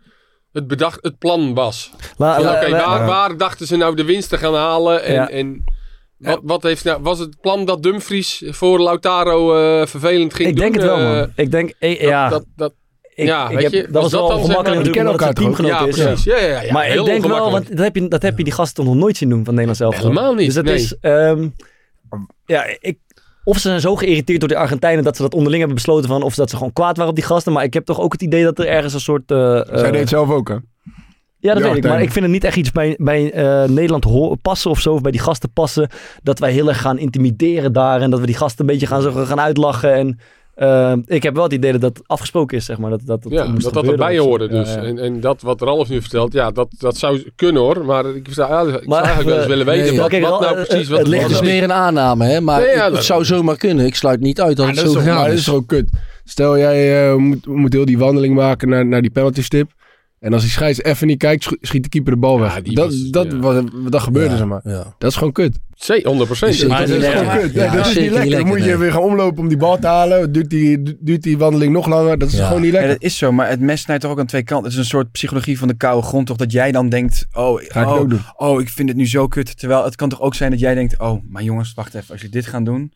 het, 0.53 0.67
bedacht, 0.67 0.99
het 1.03 1.19
plan 1.19 1.55
was. 1.55 1.91
La- 2.17 2.35
Van, 2.35 2.45
la- 2.45 2.61
Oké, 2.63 2.69
la- 2.71 2.87
waar, 2.87 3.07
waar 3.07 3.37
dachten 3.37 3.67
ze 3.67 3.77
nou 3.77 3.97
de 3.97 4.05
winst 4.05 4.29
te 4.29 4.37
gaan 4.39 4.55
halen? 4.55 5.03
En, 5.05 5.13
Ja. 5.15 5.29
en 5.31 5.65
wat, 6.17 6.41
wat 6.43 6.63
heeft 6.63 6.85
nou, 6.85 7.03
was 7.03 7.19
het 7.19 7.41
plan 7.41 7.65
dat 7.65 7.83
Dumfries 7.83 8.43
voor 8.47 8.81
Lautaro 8.81 9.57
eh, 9.81 9.87
vervelend 9.87 10.35
ging 10.35 10.49
ik 10.49 10.55
doen? 10.57 10.65
denk 10.65 10.75
het 10.75 10.85
wel, 10.85 10.97
Eh, 10.99 11.05
man. 11.19 11.33
Ik 11.37 11.51
denk, 11.51 11.73
eh, 11.79 11.91
dat- 12.01 12.09
ja. 12.09 12.29
dat, 12.29 12.45
dat, 12.57 12.73
ik, 13.15 13.27
ja, 13.27 13.49
ik 13.49 13.55
weet 13.55 13.63
heb, 13.63 13.73
je, 13.73 13.83
dat 13.91 14.03
was 14.03 14.13
was 14.13 14.29
dat 14.29 14.29
wel 14.29 14.63
natuurlijk, 14.63 14.77
omdat 14.77 14.93
kennen 14.93 15.13
het 15.13 15.21
een 15.23 15.27
elkaar 15.29 15.35
teamgenoot 15.35 15.71
ja, 15.81 15.87
is. 15.87 16.05
precies. 16.05 16.25
Ja, 16.25 16.39
ja, 16.39 16.61
ja, 16.63 16.73
maar 16.73 16.89
ik 16.89 17.05
denk 17.05 17.27
wel, 17.27 17.51
want 17.51 17.69
dat 17.69 17.79
heb, 17.79 17.97
je, 17.97 18.09
dat 18.09 18.23
heb 18.23 18.39
je 18.39 18.45
die 18.45 18.53
gasten 18.53 18.85
nog 18.85 18.95
nooit 18.95 19.17
zien 19.17 19.29
doen 19.29 19.45
van 19.45 19.55
Nederland 19.55 19.79
zelf. 19.79 19.97
Helemaal 19.97 20.35
niet, 20.35 20.47
Dus 20.47 20.55
het 20.55 20.65
nee. 20.65 20.75
is, 20.75 20.97
ehm, 21.01 21.49
ja, 22.47 22.65
ik, 22.81 22.99
of 23.45 23.55
ze 23.55 23.68
zijn 23.68 23.80
zo 23.80 23.97
geïrriteerd 23.97 24.41
door 24.41 24.49
de 24.49 24.57
Argentijnen 24.57 25.05
dat 25.05 25.16
ze 25.16 25.22
dat 25.22 25.34
onderling 25.34 25.59
hebben 25.59 25.76
besloten 25.76 26.09
van 26.09 26.22
of 26.22 26.34
dat 26.34 26.51
ze 26.51 26.57
gewoon 26.57 26.72
kwaad 26.72 26.97
waren 26.97 27.11
op 27.11 27.16
die 27.16 27.26
gasten. 27.26 27.53
Maar 27.53 27.64
ik 27.64 27.74
heb 27.74 27.84
toch 27.84 28.01
ook 28.01 28.12
het 28.12 28.22
idee 28.22 28.45
dat 28.45 28.59
er 28.59 28.66
ergens 28.66 28.95
een 28.95 29.01
soort... 29.01 29.30
eh, 29.30 29.36
Zij 29.36 29.62
eh, 29.62 29.82
deed 29.82 30.01
het 30.01 30.09
zelf 30.09 30.30
ook, 30.30 30.49
hè? 30.49 30.57
ja, 31.41 31.55
dat 31.55 31.62
weet 31.62 31.76
ik. 31.76 31.84
Maar 31.84 32.03
ik 32.03 32.12
vind 32.12 32.24
het 32.24 32.34
niet 32.34 32.45
echt 32.45 32.57
iets 32.57 32.72
bij, 32.72 32.95
bij 32.99 33.32
eh, 33.32 33.68
Nederland 33.68 34.43
passen 34.43 34.70
of 34.70 34.80
zo. 34.80 34.93
Of 34.93 35.01
bij 35.01 35.12
die 35.12 35.20
gasten 35.20 35.53
passen. 35.53 35.88
Dat 36.22 36.38
wij 36.38 36.53
heel 36.53 36.68
erg 36.68 36.80
gaan 36.80 36.99
intimideren 36.99 37.72
daar. 37.72 38.01
En 38.01 38.11
dat 38.11 38.20
we 38.20 38.26
die 38.26 38.36
gasten 38.36 38.61
een 38.61 38.70
beetje 38.70 38.86
gaan, 38.86 39.03
zo 39.03 39.12
gaan 39.12 39.41
uitlachen. 39.41 39.95
En 39.95 40.18
eh, 40.61 40.93
ik 41.07 41.23
heb 41.23 41.35
wel 41.35 41.43
het 41.43 41.53
idee 41.53 41.73
dat 41.73 41.81
dat 41.81 42.01
afgesproken 42.07 42.57
is, 42.57 42.65
zeg 42.65 42.79
maar. 42.79 42.91
Dat 42.91 43.01
dat, 43.05 43.23
dat, 43.23 43.33
Ja, 43.33 43.45
moest 43.47 43.63
dat 43.65 43.73
dat 43.75 43.83
gebeuren 43.85 44.07
erbij 44.07 44.17
zo. 44.23 44.29
hoorde 44.29 44.49
dus. 44.49 44.69
Ja, 44.75 44.81
ja. 44.83 44.89
En, 44.89 44.99
en 44.99 45.21
dat 45.21 45.43
wat 45.43 45.61
Ralf 45.63 45.89
nu 45.89 46.01
vertelt, 46.01 46.33
ja, 46.33 46.51
dat, 46.51 46.69
dat 46.79 46.97
zou 46.97 47.31
kunnen 47.37 47.63
hoor. 47.63 47.85
Maar 47.85 48.05
ik 48.07 48.27
zou, 48.31 48.51
ja, 48.69 48.77
ik 48.77 48.83
zou 48.85 48.95
eigenlijk 48.95 49.25
wel 49.29 49.35
eens 49.35 49.43
eh, 49.45 49.49
willen 49.51 49.67
weten 49.67 49.87
nee, 49.91 50.01
wat, 50.01 50.09
kijk, 50.09 50.23
wat 50.27 50.41
nou 50.41 50.57
eh, 50.57 50.65
precies... 50.65 50.85
eh, 50.85 50.91
Wat, 50.91 50.99
het 50.99 51.09
ligt 51.09 51.39
er 51.39 51.45
meer 51.45 51.63
een 51.63 51.73
aanname, 51.73 52.25
hè? 52.25 52.41
Maar 52.41 52.61
Nee, 52.61 52.75
ja, 52.75 52.85
het 52.85 52.95
dat- 52.95 53.05
zou 53.05 53.25
zomaar 53.25 53.57
kunnen. 53.57 53.87
Ik 53.87 53.95
sluit 53.95 54.21
niet 54.21 54.41
uit 54.41 54.57
dat 54.57 54.67
Ja, 54.67 54.73
het 54.83 54.91
zo 54.91 54.99
gegaan 54.99 55.15
maar 55.17 55.29
dat 55.29 55.39
is. 55.39 55.51
ook 55.51 55.67
kut. 55.67 55.89
Stel, 56.25 56.59
jij 56.59 57.09
eh, 57.11 57.15
moet, 57.17 57.47
moet 57.47 57.73
heel 57.73 57.85
die 57.85 57.99
wandeling 57.99 58.35
maken 58.35 58.69
naar, 58.69 58.87
naar 58.87 59.03
die 59.03 59.11
penalty 59.11 59.43
stip. 59.43 59.71
En 60.21 60.33
als 60.33 60.43
die 60.43 60.51
scheids 60.51 60.83
even 60.83 61.07
niet 61.07 61.18
kijkt, 61.18 61.43
sch- 61.43 61.53
schiet 61.61 61.83
de 61.83 61.89
keeper 61.89 62.12
de 62.12 62.18
bal 62.18 62.37
Ja, 62.37 62.43
weg. 62.43 62.62
dat, 62.62 62.85
was- 62.87 63.11
dat, 63.11 63.27
ja. 63.33 63.39
wat, 63.39 63.64
dat 63.91 64.01
gebeurde, 64.03 64.31
Ja, 64.31 64.37
zeg 64.37 64.47
maar. 64.47 64.61
ja. 64.64 64.95
Dat 64.99 65.11
is 65.11 65.16
gewoon 65.16 65.33
kut. 65.33 65.59
Zee, 65.75 66.01
100 66.05 66.27
procent. 66.29 66.68
Maar 66.68 66.79
dat 66.87 66.89
dat 66.89 66.99
is 67.03 67.07
gewoon 67.18 67.39
kut. 67.39 67.55
Nee, 67.55 67.71
dat 67.71 67.87
is 67.87 67.99
niet 67.99 68.11
lekker. 68.11 68.31
Dan 68.39 68.47
moet 68.47 68.64
je 68.64 68.77
weer 68.79 68.93
gaan 68.93 69.03
omlopen 69.03 69.43
om 69.43 69.49
die 69.49 69.57
bal 69.57 69.79
te 69.79 69.87
halen. 69.87 70.33
Duurt 70.33 70.51
die, 70.51 70.97
duurt 71.01 71.23
die 71.23 71.39
wandeling 71.39 71.73
nog 71.73 71.87
langer. 71.87 72.18
Dat 72.18 72.29
is 72.29 72.39
Ja. 72.39 72.47
gewoon 72.47 72.62
niet 72.62 72.73
Ja, 72.73 72.79
lekker. 72.79 72.95
dat 72.99 73.03
is 73.03 73.16
zo, 73.18 73.33
maar 73.33 73.49
het 73.49 73.61
mes 73.61 73.81
snijdt 73.81 74.03
toch 74.03 74.11
ook 74.11 74.18
aan 74.18 74.27
twee 74.27 74.43
kanten. 74.43 74.64
Het 74.64 74.73
is 74.73 74.79
een 74.79 74.85
soort 74.91 75.11
psychologie 75.12 75.59
van 75.59 75.68
de 75.68 75.75
koude 75.77 76.07
grond, 76.07 76.27
toch? 76.27 76.37
Dat 76.37 76.53
jij 76.53 76.73
dan 76.73 76.89
denkt, 76.89 77.27
oh, 77.33 77.61
Ga 77.68 77.81
ik 77.81 77.87
oh, 77.87 77.93
ook 77.97 78.11
doen. 78.11 78.21
oh, 78.37 78.61
ik 78.61 78.68
vind 78.68 78.89
het 78.89 78.97
nu 78.99 79.07
zo 79.09 79.27
kut. 79.29 79.59
Terwijl 79.59 79.85
het 79.85 79.97
kan 79.97 80.09
toch 80.09 80.21
ook 80.21 80.35
zijn 80.35 80.51
dat 80.51 80.61
jij 80.61 80.75
denkt, 80.75 80.99
oh, 81.01 81.23
maar 81.29 81.43
jongens, 81.43 81.75
wacht 81.75 81.95
even. 81.95 82.12
Als 82.12 82.21
je 82.21 82.29
dit 82.29 82.47
gaat 82.47 82.64
doen, 82.64 82.93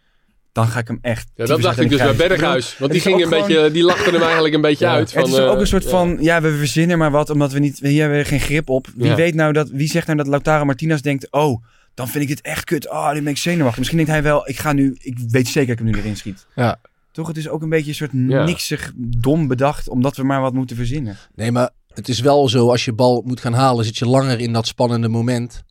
dan 0.55 0.69
ga 0.69 0.79
ik 0.79 0.87
hem 0.87 0.99
echt... 1.03 1.31
Ja, 1.35 1.45
dat 1.47 1.63
dacht 1.63 1.81
ik 1.81 1.89
dus 1.89 1.99
bij. 1.99 2.15
Berghuis. 2.15 2.79
Want 2.79 2.93
die 2.93 3.01
het 3.01 3.11
ging 3.11 3.23
een 3.23 3.31
beetje, 3.31 3.71
die 3.71 3.83
lachten 3.83 4.13
hem 4.13 4.23
eigenlijk 4.23 4.55
een 4.55 4.61
beetje 4.61 4.87
uit. 4.87 5.15
het 5.15 5.29
van, 5.29 5.33
is 5.33 5.39
ook 5.39 5.55
eh, 5.55 5.61
een 5.61 5.67
soort 5.67 5.83
ja. 5.83 5.89
van, 5.89 6.17
ja, 6.21 6.41
we 6.41 6.57
verzinnen 6.57 6.99
maar 6.99 7.11
wat, 7.11 7.31
omdat 7.31 7.53
we 7.53 7.59
niet, 7.59 7.79
hier 7.79 8.01
hebben 8.01 8.19
we 8.19 8.25
geen 8.25 8.41
grip 8.41 8.69
op. 8.69 8.87
Wie 8.97 9.07
Ja. 9.07 9.15
weet 9.15 9.35
nou 9.35 9.53
dat, 9.53 9.69
wie 9.69 9.89
zegt 9.89 10.07
nou 10.07 10.19
dat 10.19 10.27
Lautaro 10.27 10.65
Martinez 10.65 11.01
denkt, 11.01 11.33
oh, 11.33 11.65
dan 11.95 12.09
vind 12.09 12.23
ik 12.23 12.29
dit 12.29 12.41
echt 12.41 12.65
kut. 12.65 12.91
Oh, 12.91 13.13
nu 13.13 13.23
ben 13.23 13.33
ik 13.33 13.39
zenuwachtig. 13.39 13.79
Misschien 13.79 13.99
denkt 13.99 14.13
hij 14.13 14.23
wel, 14.23 14.49
ik 14.49 14.59
ga 14.59 14.73
nu, 14.73 14.97
ik 14.99 15.19
weet 15.29 15.49
zeker 15.49 15.77
dat 15.77 15.79
ik 15.79 15.85
hem 15.85 15.95
nu 15.95 16.01
erin 16.01 16.17
schiet. 16.17 16.47
Ja. 16.55 16.79
Toch, 17.13 17.27
het 17.29 17.37
is 17.37 17.49
ook 17.49 17.63
een 17.63 17.69
beetje 17.69 17.89
een 17.89 17.95
soort 17.95 18.11
Ja. 18.13 18.45
niksig, 18.45 18.93
dom 18.97 19.49
bedacht, 19.49 19.89
omdat 19.89 20.17
we 20.17 20.23
maar 20.25 20.41
wat 20.41 20.53
moeten 20.53 20.77
verzinnen. 20.77 21.17
Nee, 21.35 21.53
maar 21.53 21.71
het 21.95 22.09
is 22.09 22.21
wel 22.21 22.49
zo, 22.49 22.71
als 22.71 22.85
je 22.85 22.93
bal 22.93 23.23
moet 23.27 23.41
gaan 23.41 23.55
halen, 23.55 23.85
zit 23.85 23.97
je 23.99 24.07
langer 24.07 24.41
in 24.41 24.53
dat 24.53 24.67
spannende 24.67 25.09
moment. 25.09 25.63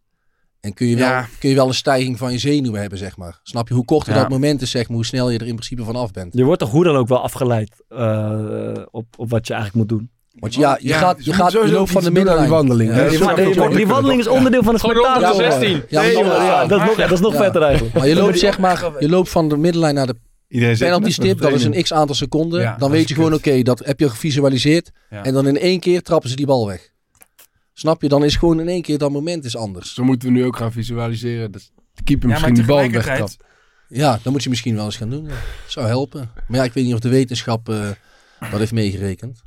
En 0.64 0.74
kun 0.74 0.88
je 0.88 0.96
wel, 0.96 1.08
Ja. 1.08 1.28
kun 1.40 1.50
je 1.50 1.56
wel 1.56 1.68
een 1.68 1.74
stijging 1.74 2.18
van 2.18 2.32
je 2.32 2.38
zenuwen 2.38 2.80
hebben, 2.82 2.98
zeg 2.98 3.18
maar. 3.18 3.40
Snap 3.44 3.68
je? 3.68 3.74
Hoe 3.74 3.86
korter 3.86 4.14
Ja. 4.14 4.20
dat 4.20 4.30
moment 4.30 4.62
is, 4.62 4.72
zeg 4.72 4.88
maar, 4.88 4.96
hoe 4.96 5.06
snel 5.06 5.30
je 5.30 5.38
er 5.40 5.46
in 5.48 5.56
principe 5.56 5.84
van 5.84 5.96
af 5.96 6.12
bent. 6.12 6.34
Je 6.34 6.44
wordt 6.44 6.60
toch 6.60 6.70
hoe 6.72 6.84
dan 6.84 6.96
ook 6.96 7.08
wel 7.08 7.22
afgeleid 7.24 7.84
eh, 7.88 8.72
op, 8.92 9.06
op 9.18 9.30
wat 9.30 9.48
je 9.48 9.54
eigenlijk 9.54 9.90
moet 9.90 10.00
doen. 10.00 10.10
Want 10.40 10.54
ja, 10.56 10.78
je 10.82 10.88
Ja, 10.88 10.98
gaat, 10.98 11.26
je 11.26 11.34
gaat 11.34 11.52
je 11.52 11.68
loopt 11.72 11.92
van 11.92 12.02
de 12.04 12.08
die 12.10 12.18
middenlijn. 12.18 12.50
wandeling. 12.50 12.90
Ja, 12.90 12.96
Ja, 12.98 13.04
je 13.04 13.10
die 13.10 13.18
snap 13.18 13.36
die, 13.36 13.76
die 13.76 13.88
wandeling 13.88 14.20
is 14.20 14.28
onderdeel 14.28 14.64
van 14.64 14.74
het 14.74 14.84
spektakel. 14.84 15.34
16. 15.36 15.84
Ja, 15.90 16.66
dat 16.66 16.80
is 16.82 16.86
nog, 16.88 16.96
dat 16.96 17.12
is 17.12 17.20
nog 17.20 17.34
Ja. 17.34 17.40
vetter 17.44 17.62
eigenlijk. 17.62 17.96
Maar 17.96 18.08
je 18.08 18.16
loopt 18.16 18.40
zeg 18.40 18.60
maar, 18.60 18.92
je 19.00 19.10
loopt 19.10 19.30
van 19.30 19.50
de 19.50 19.58
middenlijn 19.58 19.96
naar 19.96 20.08
de 20.08 20.16
Iedereen 20.48 20.78
penalty 20.78 21.04
met 21.04 21.14
stip, 21.14 21.42
dat 21.42 21.52
is 21.52 21.64
een 21.64 21.82
x 21.84 21.94
aantal 21.94 22.16
seconden. 22.16 22.62
Ja, 22.62 22.76
dan 22.78 22.92
weet 22.92 23.08
je 23.10 23.16
gewoon, 23.16 23.34
oké, 23.34 23.62
dat 23.62 23.80
heb 23.86 24.00
je 24.00 24.10
gevisualiseerd. 24.10 24.92
Ja. 25.10 25.24
En 25.24 25.34
dan 25.34 25.48
in 25.48 25.58
één 25.58 25.80
keer 25.80 26.02
trappen 26.02 26.30
ze 26.30 26.36
die 26.36 26.46
bal 26.46 26.68
weg. 26.68 26.92
Snap 27.74 28.02
je? 28.02 28.08
Dan 28.08 28.24
is 28.24 28.36
gewoon 28.36 28.60
in 28.60 28.68
één 28.68 28.82
keer 28.82 28.98
dat 28.98 29.12
moment 29.12 29.46
is 29.46 29.56
anders. 29.56 29.94
Zo 29.94 30.04
moeten 30.04 30.28
we 30.28 30.34
nu 30.34 30.46
ook 30.46 30.56
gaan 30.58 30.72
visualiseren. 30.72 31.52
Dat 31.52 31.72
de 31.94 32.04
keeper 32.04 32.28
Ja, 32.28 32.34
misschien 32.34 32.54
die 32.54 32.66
bal 32.66 32.90
wegtrapt. 32.90 33.38
Ja, 33.88 34.20
dat 34.24 34.32
moet 34.34 34.44
je 34.44 34.50
misschien 34.50 34.76
wel 34.76 34.86
eens 34.86 34.98
gaan 34.98 35.10
doen. 35.10 35.26
Ja. 35.26 35.34
Zou 35.68 35.88
helpen. 35.88 36.32
Maar 36.48 36.58
ja, 36.60 36.64
ik 36.66 36.74
weet 36.74 36.86
niet 36.86 36.94
of 36.94 37.00
de 37.00 37.10
wetenschap 37.10 37.70
eh 37.70 37.90
dat 38.52 38.60
heeft 38.60 38.72
meegerekend. 38.72 39.42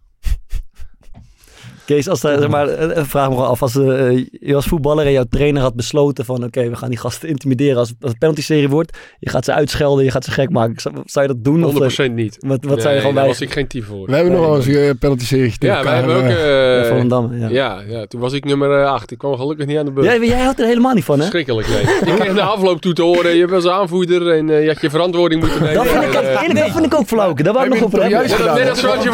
Kees, 1.87 2.09
als 2.09 2.23
er, 2.23 2.39
zeg 2.39 2.49
maar, 2.49 2.69
eh, 2.69 3.05
vraag 3.05 3.29
me 3.29 3.35
gewoon 3.35 3.49
af, 3.49 3.63
als 3.63 3.77
eh, 3.77 4.17
je 4.31 4.55
als 4.55 4.67
voetballer 4.67 5.07
en 5.07 5.13
jouw 5.13 5.25
trainer 5.31 5.63
had 5.63 5.75
besloten 5.75 6.25
van 6.25 6.45
oké, 6.45 6.69
we 6.69 6.77
gaan 6.77 6.89
die 6.89 6.99
gasten 6.99 7.29
intimideren 7.29 7.77
als, 7.79 7.93
als 8.01 8.11
het 8.11 8.19
penalty 8.19 8.43
serie 8.43 8.69
wordt, 8.69 8.99
je 9.19 9.31
gaat 9.31 9.45
ze 9.45 9.53
uitschelden, 9.53 10.05
je 10.05 10.11
gaat 10.11 10.25
ze 10.25 10.31
gek 10.31 10.51
maken. 10.51 10.81
Zou, 10.81 10.95
zou 11.05 11.27
je 11.27 11.33
dat 11.33 11.45
doen? 11.45 11.65
Of, 11.65 11.99
100% 12.09 12.13
niet. 12.13 12.37
Wat, 12.41 12.65
wat 12.65 12.73
Nee, 12.75 12.81
zou 12.81 12.95
je 12.95 13.01
gewoon 13.01 13.15
daar 13.15 13.25
bij? 13.25 13.33
was 13.33 13.41
ik 13.41 13.53
geen 13.53 13.67
type 13.67 13.87
voor. 13.87 14.07
We 14.07 14.15
hebben 14.15 14.33
nog 14.33 14.47
wel 14.47 14.57
eens 14.57 14.67
een 14.67 14.99
penalty 14.99 15.25
serie 15.25 15.53
Ja, 15.59 15.85
wij 15.85 15.95
hebben 15.95 16.17
ook... 16.17 16.23
eh, 16.23 16.91
eh, 16.91 17.09
Ja, 17.09 17.29
ja. 17.39 17.49
ja. 17.49 17.83
Ja, 17.89 18.07
toen 18.07 18.21
was 18.21 18.33
ik 18.33 18.45
nummer 18.45 18.85
8. 18.87 19.11
Ik 19.11 19.19
kwam 19.19 19.37
gelukkig 19.37 19.67
niet 19.67 19.79
aan 19.79 19.85
de 19.85 19.91
beurt. 19.91 20.07
Jij, 20.07 20.27
jij 20.27 20.41
houdt 20.43 20.61
er 20.61 20.67
helemaal 20.67 20.95
niet 20.95 21.05
van, 21.05 21.15
hè? 21.15 21.21
Verschrikkelijk, 21.21 21.69
nee. 21.69 21.81
Ik 22.15 22.21
kreeg 22.21 22.35
de 22.35 22.43
afloop 22.43 22.81
toe 22.81 22.93
te 22.93 23.03
horen, 23.03 23.37
je 23.37 23.47
was 23.49 23.67
aanvoerder 23.67 24.31
en 24.31 24.51
eh, 24.51 24.63
je 24.63 24.69
had 24.69 24.81
je 24.81 24.91
verantwoording 24.91 25.41
moeten 25.41 25.61
nemen. 25.63 25.75
Dat 25.75 25.87
vind 25.87 26.03
ik, 26.05 26.13
eh, 26.15 26.43
eerlijk, 26.43 26.59
dat 26.59 26.71
vind 26.71 26.85
ik 26.87 26.95
ook 26.95 27.07
flauw. 27.07 27.35
Daar 27.35 27.53
wou 27.53 27.65
ik 27.67 27.81
nog 27.81 27.91
toch 27.91 28.01
hebben. 28.01 28.11
net 28.21 28.31
als 28.31 28.41
Wat 28.41 28.59
is 28.69 28.81
Soortje 28.81 29.11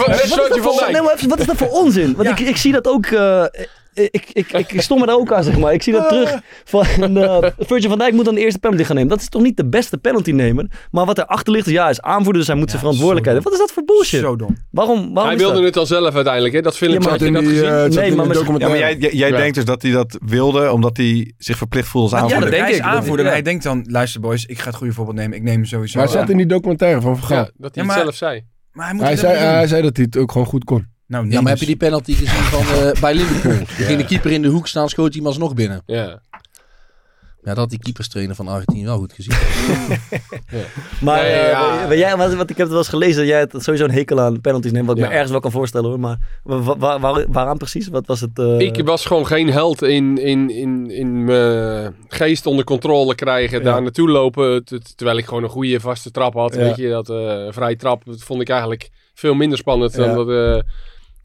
dat 0.48 0.58
van 0.58 0.62
voor- 0.62 0.78
Dijk. 0.78 0.92
nee, 0.92 1.02
maar 1.02 1.14
even, 1.14 1.28
wat 1.28 1.38
is 1.40 1.46
dat 1.46 1.56
voor 1.56 1.68
onzin? 1.68 2.14
Want 2.16 2.28
ik 2.28 2.38
zie 2.62 2.72
dat 2.72 2.86
ook... 2.88 3.06
eh, 3.06 3.44
ik, 3.94 4.26
ik, 4.32 4.52
ik, 4.52 4.72
ik 4.72 4.80
stond 4.80 5.00
me 5.00 5.06
daar 5.06 5.16
ook 5.16 5.32
aan, 5.32 5.44
zeg 5.44 5.58
maar. 5.58 5.72
Ik 5.72 5.82
zie 5.82 5.92
dat 5.92 6.08
terug 6.08 6.40
van... 6.64 6.86
eh 7.16 7.38
Virgil 7.58 7.88
van 7.88 7.98
Dijk 7.98 8.12
moet 8.14 8.24
dan 8.24 8.34
de 8.34 8.40
eerste 8.40 8.58
penalty 8.58 8.84
gaan 8.84 8.94
nemen. 8.96 9.10
Dat 9.10 9.20
is 9.20 9.28
toch 9.28 9.42
niet 9.42 9.56
de 9.56 9.68
beste 9.68 9.98
penalty 9.98 10.30
nemen? 10.30 10.70
Maar 10.90 11.04
wat 11.06 11.18
erachter 11.18 11.52
ligt 11.52 11.66
is, 11.66 11.72
ja, 11.72 11.82
hij 11.82 11.90
is 11.90 12.00
aanvoerder, 12.00 12.34
dus 12.38 12.46
hij 12.46 12.56
moet 12.56 12.68
zijn 12.68 12.80
verantwoordelijkheid 12.80 13.36
hebben. 13.42 13.52
Wat 13.58 13.68
is 13.68 13.74
dat 13.74 13.84
voor 13.86 13.96
bullshit? 13.96 14.20
Zo 14.20 14.36
dom. 14.36 14.56
Waarom, 14.70 14.98
waarom 14.98 15.24
Hij 15.32 15.36
wilde 15.38 15.54
dat? 15.54 15.64
het 15.64 15.74
dan 15.74 15.86
zelf 15.86 16.14
uiteindelijk, 16.14 16.54
hè? 16.54 16.60
Dat 16.60 16.76
filmpje, 16.76 17.02
Ja, 17.02 17.10
had 17.10 17.20
je 17.20 17.26
in 17.26 17.32
dat 17.32 17.42
die, 17.42 17.50
gezien? 17.50 17.64
eh, 17.64 17.72
Nee, 17.72 17.80
maar 17.80 17.86
misschien- 17.90 18.14
Ja, 18.16 18.24
maar 18.26 18.34
documentaire. 18.34 18.78
jij, 18.78 18.96
jij, 18.98 19.12
jij 19.12 19.28
Ja. 19.30 19.36
denkt 19.36 19.54
dus 19.54 19.64
dat 19.64 19.82
hij 19.82 19.90
dat 19.90 20.18
wilde, 20.26 20.72
omdat 20.72 20.96
hij 20.96 21.32
zich 21.38 21.56
verplicht 21.56 21.88
voelde 21.88 22.08
als 22.10 22.16
Ja, 22.16 22.20
aanvoerder. 22.24 22.44
dat 22.50 22.54
denk 22.58 22.62
hij 22.62 22.72
is 22.72 22.78
ik. 22.78 22.84
aanvoerder. 22.96 23.24
Ja. 23.26 23.30
Hij 23.32 23.42
denkt 23.42 23.64
dan, 23.64 23.84
luister 23.88 24.20
boys, 24.20 24.46
ik 24.46 24.58
ga 24.58 24.66
het 24.66 24.76
goede 24.76 24.92
voorbeeld 24.92 25.16
nemen. 25.16 25.36
Ik 25.36 25.42
neem 25.42 25.54
hem 25.54 25.64
sowieso. 25.64 25.98
Maar 25.98 26.06
het 26.08 26.16
zat 26.16 26.28
in 26.28 26.36
die 26.36 26.46
documentaire 26.46 27.00
van 27.00 27.16
Van 27.18 27.26
Gaal. 27.28 27.38
Ja, 27.38 27.50
dat 27.56 27.74
hij 27.74 27.84
Ja, 27.84 27.90
het 27.90 28.00
zelf 28.00 28.14
zei. 28.14 28.44
Maar 28.72 28.84
hij 28.86 28.94
moet 28.94 29.04
Hij 29.04 29.16
zei, 29.16 29.36
hij 29.36 29.66
zei 29.66 29.82
dat 29.82 29.96
hij 29.96 30.04
het 30.10 30.16
ook 30.16 30.32
gewoon 30.32 30.46
goed 30.46 30.64
kon. 30.64 30.86
Nou, 31.12 31.24
nee, 31.24 31.32
Ja, 31.32 31.40
maar 31.40 31.50
heb 31.50 31.60
je 31.60 31.66
die 31.66 31.76
penalty 31.76 32.12
gezien 32.12 32.28
van, 32.28 32.60
eh, 32.76 33.00
bij 33.00 33.14
Liverpool? 33.14 33.56
Toen 33.76 33.86
ging 33.86 33.98
de 33.98 34.04
keeper 34.04 34.30
in 34.30 34.42
de 34.42 34.48
hoek 34.48 34.66
staan, 34.68 34.88
schoot 34.88 35.08
hij 35.08 35.16
hem 35.16 35.26
alsnog 35.26 35.54
binnen. 35.54 35.82
Ja. 35.86 36.20
Ja, 37.44 37.48
dat 37.48 37.56
had 37.56 37.70
die 37.70 37.78
keeperstrainer 37.78 38.34
van 38.34 38.48
Argentinië 38.48 38.84
wel 38.84 38.98
goed 38.98 39.12
gezien. 39.12 39.34
Maar 41.00 41.22
Nee, 41.22 41.30
eh, 41.32 41.50
ja. 41.50 41.94
jij, 41.94 42.16
wat, 42.16 42.34
wat 42.34 42.50
ik 42.50 42.56
heb 42.56 42.58
het 42.58 42.68
wel 42.68 42.78
eens 42.78 42.88
gelezen, 42.88 43.16
dat 43.16 43.26
jij 43.26 43.40
het 43.40 43.54
sowieso 43.56 43.84
een 43.84 43.90
hekel 43.90 44.20
aan 44.20 44.40
penalties 44.40 44.72
neemt. 44.72 44.86
Wat 44.86 44.96
ik 44.96 45.02
Ja. 45.02 45.08
me 45.08 45.12
ergens 45.14 45.30
wel 45.32 45.40
kan 45.40 45.50
voorstellen 45.50 45.88
hoor. 45.88 46.00
Maar 46.00 46.18
wa- 46.42 46.76
wa- 46.76 47.00
waar, 47.00 47.24
waaraan 47.28 47.56
precies? 47.58 47.88
Wat 47.88 48.06
was 48.06 48.20
het? 48.20 48.38
eh, 48.38 48.58
Ik 48.58 48.84
was 48.84 49.04
gewoon 49.06 49.26
geen 49.26 49.50
held 49.50 49.82
in, 49.82 50.18
in, 50.18 50.50
in, 50.50 50.90
in 50.90 51.24
mijn 51.24 51.94
geest 52.08 52.46
onder 52.46 52.64
controle 52.64 53.14
krijgen. 53.14 53.58
Ja. 53.58 53.64
Daar 53.64 53.82
naartoe 53.82 54.08
lopen. 54.08 54.64
terwijl 54.96 55.18
ik 55.18 55.24
gewoon 55.26 55.42
een 55.42 55.48
goede 55.48 55.80
vaste 55.80 56.10
trap 56.10 56.34
had. 56.34 56.54
Ja. 56.54 56.60
Weet 56.60 56.76
je, 56.76 56.88
dat 56.88 57.10
eh 57.10 57.46
vrije 57.50 57.76
trap 57.76 58.02
dat 58.04 58.20
vond 58.22 58.40
ik 58.40 58.48
eigenlijk 58.48 58.90
veel 59.14 59.34
minder 59.34 59.58
spannend 59.58 59.94
dan 59.94 60.08
Ja. 60.08 60.14
dat. 60.24 60.64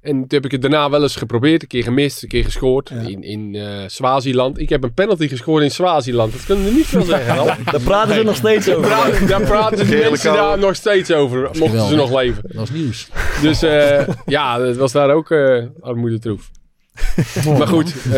En 0.02 0.12
toen 0.14 0.26
heb 0.28 0.45
ik 0.45 0.52
het 0.52 0.62
daarna 0.62 0.89
wel 0.89 1.02
eens 1.02 1.16
geprobeerd. 1.16 1.62
Een 1.62 1.68
keer 1.68 1.84
gemist, 1.84 2.24
een 2.24 2.30
keer 2.30 2.43
gescoord. 2.43 2.89
Ja. 2.89 3.00
In, 3.00 3.24
in 3.24 3.56
eh, 3.56 3.68
Swaziland. 3.88 4.60
Ik 4.60 4.70
heb 4.70 4.84
een 4.84 4.93
penalty 4.93 5.28
gescoord 5.28 5.64
in 5.64 5.72
Swaziland. 5.72 6.32
Dat 6.34 6.45
kunnen 6.45 6.66
we 6.66 6.72
niet 6.72 6.86
veel 6.86 7.02
zeggen. 7.04 7.36
Daar 7.72 7.82
praten 7.82 8.16
ze 8.16 8.24
nog 8.24 8.36
steeds 8.36 8.70
over. 8.70 8.89
Daar 8.89 9.00
praten- 9.10 9.28
Daar 9.28 9.41
praten 9.41 9.78
de 9.89 10.08
mensen 10.10 10.34
daar 10.34 10.58
nog 10.60 10.76
steeds 10.76 11.12
over. 11.12 11.50
Mochten 11.60 11.88
ze 11.88 11.95
nog 11.95 12.12
leven. 12.22 12.43
Dat 12.48 12.64
is 12.64 12.70
nieuws. 12.70 13.08
Dus 13.41 13.62
eh, 13.62 14.08
ja, 14.26 14.62
het 14.62 14.78
was 14.78 14.91
daar 14.91 15.10
ook 15.12 15.32
eh 15.32 15.64
armoedetroef. 15.80 16.50
maar 17.58 17.68
goed, 17.68 17.93
eh, 18.06 18.12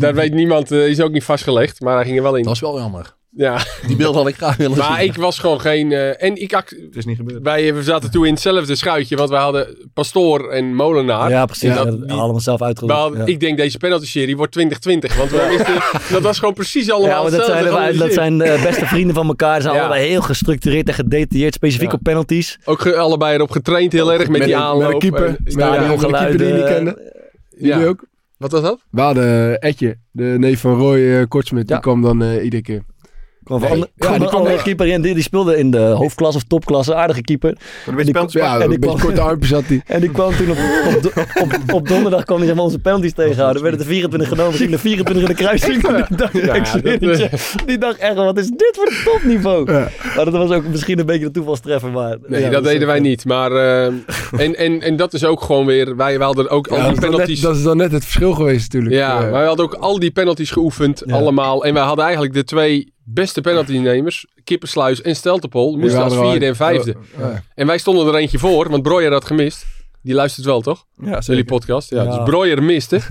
daar 0.00 0.14
weet 0.14 0.34
niemand, 0.34 0.70
is 0.70 1.00
ook 1.00 1.12
niet 1.12 1.24
vastgelegd, 1.24 1.80
maar 1.80 1.94
hij 1.94 2.04
ging 2.04 2.16
er 2.16 2.22
wel 2.22 2.36
in. 2.36 2.42
Dat 2.42 2.52
is 2.54 2.60
wel 2.60 2.78
jammer. 2.78 3.14
Ja, 3.38 3.58
Die 3.86 3.96
beeld 3.96 4.14
had 4.14 4.28
ik 4.28 4.34
graag 4.36 4.56
willen 4.56 4.76
zien. 4.76 4.84
maar 4.84 5.04
ik 5.04 5.14
was 5.14 5.38
gewoon 5.38 5.60
geen... 5.60 5.92
eh, 5.92 6.22
en 6.22 6.36
ik 6.42 6.54
act- 6.54 6.70
Het 6.70 6.96
is 6.96 7.04
niet 7.04 7.16
gebeurd. 7.16 7.42
wij 7.42 7.74
we 7.74 7.82
zaten 7.82 8.10
toen 8.10 8.26
in 8.26 8.32
hetzelfde 8.32 8.74
schuitje, 8.74 9.16
want 9.16 9.30
wij 9.30 9.40
hadden 9.40 9.88
Pastoor 9.94 10.48
en 10.50 10.74
Molenaar. 10.74 11.30
Ja, 11.30 11.44
precies. 11.46 11.74
Dat, 11.74 11.86
dat- 11.86 12.00
die- 12.08 12.12
allemaal 12.18 12.40
zelf 12.40 12.62
ja. 13.16 13.24
Ik 13.24 13.40
denk 13.40 13.56
deze 13.56 13.78
penalty-serie 13.78 14.36
wordt 14.36 14.52
2020, 14.52 15.16
want 15.16 15.30
we 15.30 15.46
wisten, 15.48 16.14
dat 16.14 16.22
was 16.22 16.38
gewoon 16.38 16.54
precies 16.54 16.90
allemaal 16.90 17.10
Ja, 17.10 17.22
maar 17.22 17.30
dat 17.30 17.44
zijn, 17.44 17.64
dat 17.64 17.72
georganiseerd. 17.72 18.12
zijn 18.12 18.40
eh, 18.40 18.62
beste 18.62 18.86
vrienden 18.86 19.14
van 19.14 19.26
elkaar. 19.26 19.56
Ze 19.56 19.62
zijn 19.62 19.74
Ja. 19.74 19.80
allebei 19.80 20.06
heel 20.08 20.22
gestructureerd 20.22 20.88
en 20.88 20.94
gedetailleerd, 20.94 21.54
specifiek 21.54 21.90
Ja. 21.90 21.94
op 21.96 22.02
penalties. 22.02 22.58
Ook 22.64 22.80
ge- 22.80 22.96
allebei 22.96 23.34
erop 23.34 23.50
getraind 23.50 23.92
heel 23.92 24.12
erg 24.12 24.18
met, 24.28 24.28
Met 24.30 24.42
die 24.42 24.52
een- 24.52 24.58
met 24.60 24.68
aanloop. 24.68 24.92
een 24.92 24.98
keeper. 24.98 25.24
En- 25.26 25.36
Met 25.44 25.52
ja, 25.54 25.70
die 25.70 25.80
ja. 25.80 25.88
andere 25.88 26.12
keeper 26.12 26.38
die 26.38 26.46
je 26.46 26.52
niet 26.52 26.64
kende. 26.64 27.12
Jullie 27.58 27.78
Ja. 27.82 27.86
ook? 27.86 28.04
Wat 28.36 28.50
was 28.52 28.62
dat? 28.62 28.78
We 28.90 29.00
hadden 29.00 29.58
eh, 29.60 29.68
Etje, 29.70 29.96
de 30.10 30.22
neef 30.38 30.60
van 30.60 30.74
Roy 30.78 30.98
eh, 30.98 31.22
Kortsmit. 31.28 31.66
Die 31.66 31.74
Ja. 31.74 31.80
kwam 31.80 32.02
dan 32.02 32.22
eh, 32.22 32.44
iedere 32.44 32.62
keer. 32.62 32.82
Kwam 33.46 33.58
van 33.60 33.68
Nee. 33.68 33.70
ander- 33.78 33.88
Ja, 33.94 34.06
kwam 34.06 34.12
die 34.12 34.20
een 34.22 34.26
kwam 34.28 34.38
andere 34.40 34.54
wel- 34.54 34.64
keeper 34.64 34.86
in. 34.86 35.00
Die, 35.02 35.14
die 35.14 35.22
speelde 35.22 35.56
in 35.58 35.70
de 35.70 35.78
hoofdklasse 35.78 36.38
of 36.38 36.44
topklasse. 36.44 36.94
Aardige 36.94 37.22
keeper. 37.22 37.48
Een 37.50 37.56
beetje 37.86 38.04
die- 38.04 38.12
penalty 38.12 38.38
Ja, 38.38 38.54
en 38.56 38.62
een 38.62 38.68
die 38.70 38.78
beetje 38.78 38.96
kwam- 38.96 39.06
korte 39.06 39.20
armpjes 39.20 39.50
had 39.50 39.64
hij. 39.66 39.82
En 39.86 40.00
die 40.00 40.10
kwam 40.10 40.36
toen 40.36 40.50
op, 40.50 40.56
op, 40.96 41.12
op, 41.42 41.72
op 41.74 41.88
donderdag 41.88 42.24
kwam 42.24 42.40
hij 42.42 42.52
onze 42.58 42.78
penalties 42.78 43.12
tegenhouden. 43.12 43.62
werden 43.62 43.80
er 43.80 43.86
24 43.86 44.28
genomen, 44.28 44.50
misschien 44.50 44.70
de 44.70 44.78
24 44.78 45.28
in 45.28 45.34
de 45.36 45.42
kruising. 45.42 45.82
Die 47.00 47.08
Ja, 47.16 47.28
die 47.66 47.78
dacht 47.78 47.98
echt, 47.98 48.14
wat 48.14 48.38
is 48.38 48.48
dit 48.48 48.78
voor 48.80 49.12
topniveau? 49.12 49.72
Ja. 49.72 49.88
Maar 50.16 50.24
dat 50.24 50.34
was 50.34 50.50
ook 50.50 50.64
misschien 50.66 50.98
een 50.98 51.06
beetje 51.06 51.24
de 51.26 51.30
toevalstreffer. 51.30 51.90
Maar, 51.90 52.16
Nee, 52.26 52.40
ja, 52.40 52.50
dat 52.50 52.64
deden 52.64 52.86
wij 52.86 53.00
niet. 53.00 53.24
Maar, 53.24 53.52
eh, 53.52 53.84
en, 54.36 54.56
en, 54.56 54.80
en 54.82 54.96
dat 54.96 55.14
is 55.14 55.24
ook 55.24 55.42
gewoon 55.42 55.66
weer... 55.66 55.96
Wij, 55.96 56.16
wij 56.18 56.26
hadden 56.26 56.50
ook 56.50 56.68
al 56.68 56.76
die 56.76 56.84
dat, 56.84 56.94
is 56.94 57.00
dan 57.00 57.10
penalties... 57.10 57.40
net, 57.40 57.50
dat 57.50 57.56
is 57.56 57.62
dan 57.62 57.76
net 57.76 57.92
het 57.92 58.02
verschil 58.04 58.32
geweest 58.32 58.72
natuurlijk. 58.72 58.94
ja, 58.94 59.22
Eh, 59.24 59.30
wij 59.30 59.44
hadden 59.46 59.64
ook 59.64 59.74
al 59.74 59.98
die 59.98 60.10
penalties 60.10 60.50
geoefend. 60.50 61.02
Ja. 61.06 61.14
Allemaal. 61.16 61.64
En 61.64 61.74
wij 61.74 61.82
hadden 61.82 62.04
eigenlijk 62.04 62.34
de 62.34 62.44
twee 62.44 62.92
beste 63.06 63.40
penaltynemers. 63.40 64.26
Kippersluis 64.44 65.02
en 65.02 65.16
Steltepol 65.16 65.76
moesten 65.76 66.02
als 66.02 66.14
er 66.14 66.28
vierde 66.30 66.46
en 66.46 66.56
vijfde. 66.56 66.94
Ja. 67.18 67.42
En 67.54 67.66
wij 67.66 67.78
stonden 67.78 68.06
er 68.06 68.14
eentje 68.14 68.38
voor, 68.38 68.70
want 68.70 68.82
Broyer 68.82 69.12
had 69.12 69.24
gemist. 69.24 69.66
Die 70.02 70.14
luistert 70.14 70.46
wel, 70.46 70.60
toch? 70.60 70.84
Ja, 71.02 71.18
Jullie 71.18 71.44
podcast. 71.44 71.90
Ja, 71.90 72.02
Ja. 72.02 72.16
Dus 72.16 72.24
Broyer 72.24 72.62
miste. 72.62 73.00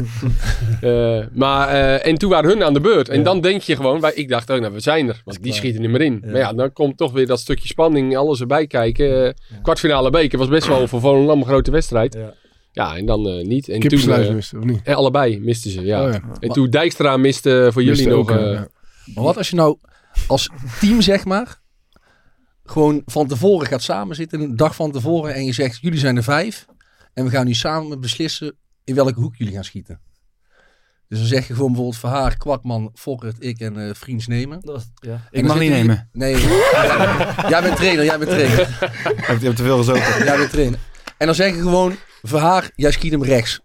Eh, 0.81 1.19
maar, 1.33 1.67
eh, 1.69 2.07
en 2.07 2.17
toen 2.17 2.29
waren 2.29 2.49
hun 2.49 2.63
aan 2.63 2.73
de 2.73 2.79
beurt. 2.79 3.09
En 3.09 3.17
Ja. 3.17 3.23
dan 3.23 3.41
denk 3.41 3.61
je 3.61 3.75
gewoon, 3.75 3.99
wij, 3.99 4.11
ik 4.13 4.29
dacht, 4.29 4.49
oh, 4.49 4.59
nou, 4.59 4.73
we 4.73 4.79
zijn 4.79 5.07
er. 5.07 5.21
Want 5.25 5.37
die 5.37 5.45
klaar. 5.45 5.55
schieten 5.57 5.81
niet 5.81 5.89
meer 5.91 6.01
in. 6.01 6.21
Ja. 6.25 6.31
Maar 6.31 6.39
ja, 6.39 6.53
dan 6.53 6.73
komt 6.73 6.97
toch 6.97 7.11
weer 7.11 7.27
dat 7.27 7.39
stukje 7.39 7.67
spanning, 7.67 8.17
alles 8.17 8.39
erbij 8.39 8.67
kijken. 8.67 9.25
Eh, 9.27 9.33
Kwartfinale 9.63 10.09
beker 10.09 10.37
was 10.37 10.47
best 10.47 10.67
wel 10.67 10.87
voor 10.87 10.99
Volendam 10.99 11.39
een 11.39 11.45
grote 11.45 11.71
wedstrijd. 11.71 12.13
Ja. 12.13 12.33
Ja, 12.71 12.95
en 12.97 13.05
dan 13.05 13.27
eh, 13.29 13.45
niet. 13.45 13.69
En 13.69 13.79
toen, 13.79 13.89
miste, 14.33 14.55
of 14.57 14.63
niet? 14.63 14.79
en 14.83 14.95
allebei 14.95 15.39
misten 15.39 15.71
ze, 15.71 15.81
ja. 15.85 16.05
Oh, 16.05 16.11
ja. 16.13 16.21
En 16.39 16.49
toen 16.49 16.69
Dijkstra 16.69 17.17
miste 17.17 17.69
voor 17.71 17.83
Miste 17.83 18.03
jullie 18.03 18.17
ook, 18.19 18.29
nog... 18.29 18.37
eh, 18.39 18.51
ja. 18.51 18.67
Maar 19.13 19.23
wat 19.23 19.37
als 19.37 19.49
je 19.49 19.55
nou 19.55 19.77
als 20.27 20.49
team, 20.79 21.01
zeg 21.01 21.25
maar, 21.25 21.61
gewoon 22.63 23.01
van 23.05 23.27
tevoren 23.27 23.67
gaat 23.67 23.81
samenzitten, 23.81 24.41
een 24.41 24.55
dag 24.55 24.75
van 24.75 24.91
tevoren, 24.91 25.33
en 25.33 25.45
je 25.45 25.53
zegt, 25.53 25.81
jullie 25.81 25.99
zijn 25.99 26.17
er 26.17 26.23
vijf, 26.23 26.65
en 27.13 27.23
we 27.23 27.29
gaan 27.29 27.45
nu 27.45 27.53
samen 27.53 28.01
beslissen 28.01 28.55
in 28.83 28.95
welke 28.95 29.19
hoek 29.19 29.35
jullie 29.35 29.53
gaan 29.53 29.63
schieten. 29.63 30.01
Dus 31.07 31.19
dan 31.19 31.27
zeg 31.27 31.47
je 31.47 31.53
gewoon 31.53 31.67
bijvoorbeeld 31.67 31.99
Verhaar, 31.99 32.37
Kwakman, 32.37 32.91
Fokkert, 32.93 33.43
ik 33.43 33.59
en 33.59 33.87
eh 33.87 33.93
Vriends 33.93 34.27
nemen. 34.27 34.61
Dat 34.61 34.75
was, 34.75 34.91
ja. 34.95 35.27
Ik 35.31 35.43
mag 35.43 35.59
niet 35.59 35.71
zitten 35.71 35.87
nemen. 35.87 36.09
Nee. 36.11 36.35
jij 37.53 37.61
bent 37.61 37.75
trainer, 37.75 38.05
jij 38.05 38.17
bent 38.17 38.29
trainer. 38.29 38.57
Je 39.05 39.23
hebt, 39.25 39.39
je 39.39 39.45
hebt 39.45 39.57
te 39.57 39.63
veel 39.63 39.77
gezopen. 39.77 40.23
Jij 40.23 40.37
bent 40.37 40.49
trainer. 40.49 40.79
En 41.17 41.25
dan 41.25 41.35
zeg 41.35 41.55
je 41.55 41.61
gewoon, 41.61 41.95
Verhaar, 42.21 42.71
jij 42.75 42.91
schiet 42.91 43.11
hem 43.11 43.23
rechts. 43.23 43.59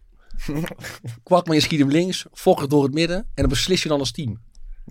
Kwakman, 1.22 1.56
je 1.56 1.62
schiet 1.62 1.78
hem 1.78 1.90
links. 1.90 2.26
Fokkert 2.32 2.70
door 2.70 2.82
het 2.82 2.94
midden. 2.94 3.16
En 3.16 3.30
dan 3.34 3.48
beslis 3.48 3.82
je 3.82 3.88
dan 3.88 3.98
als 3.98 4.12
team. 4.12 4.40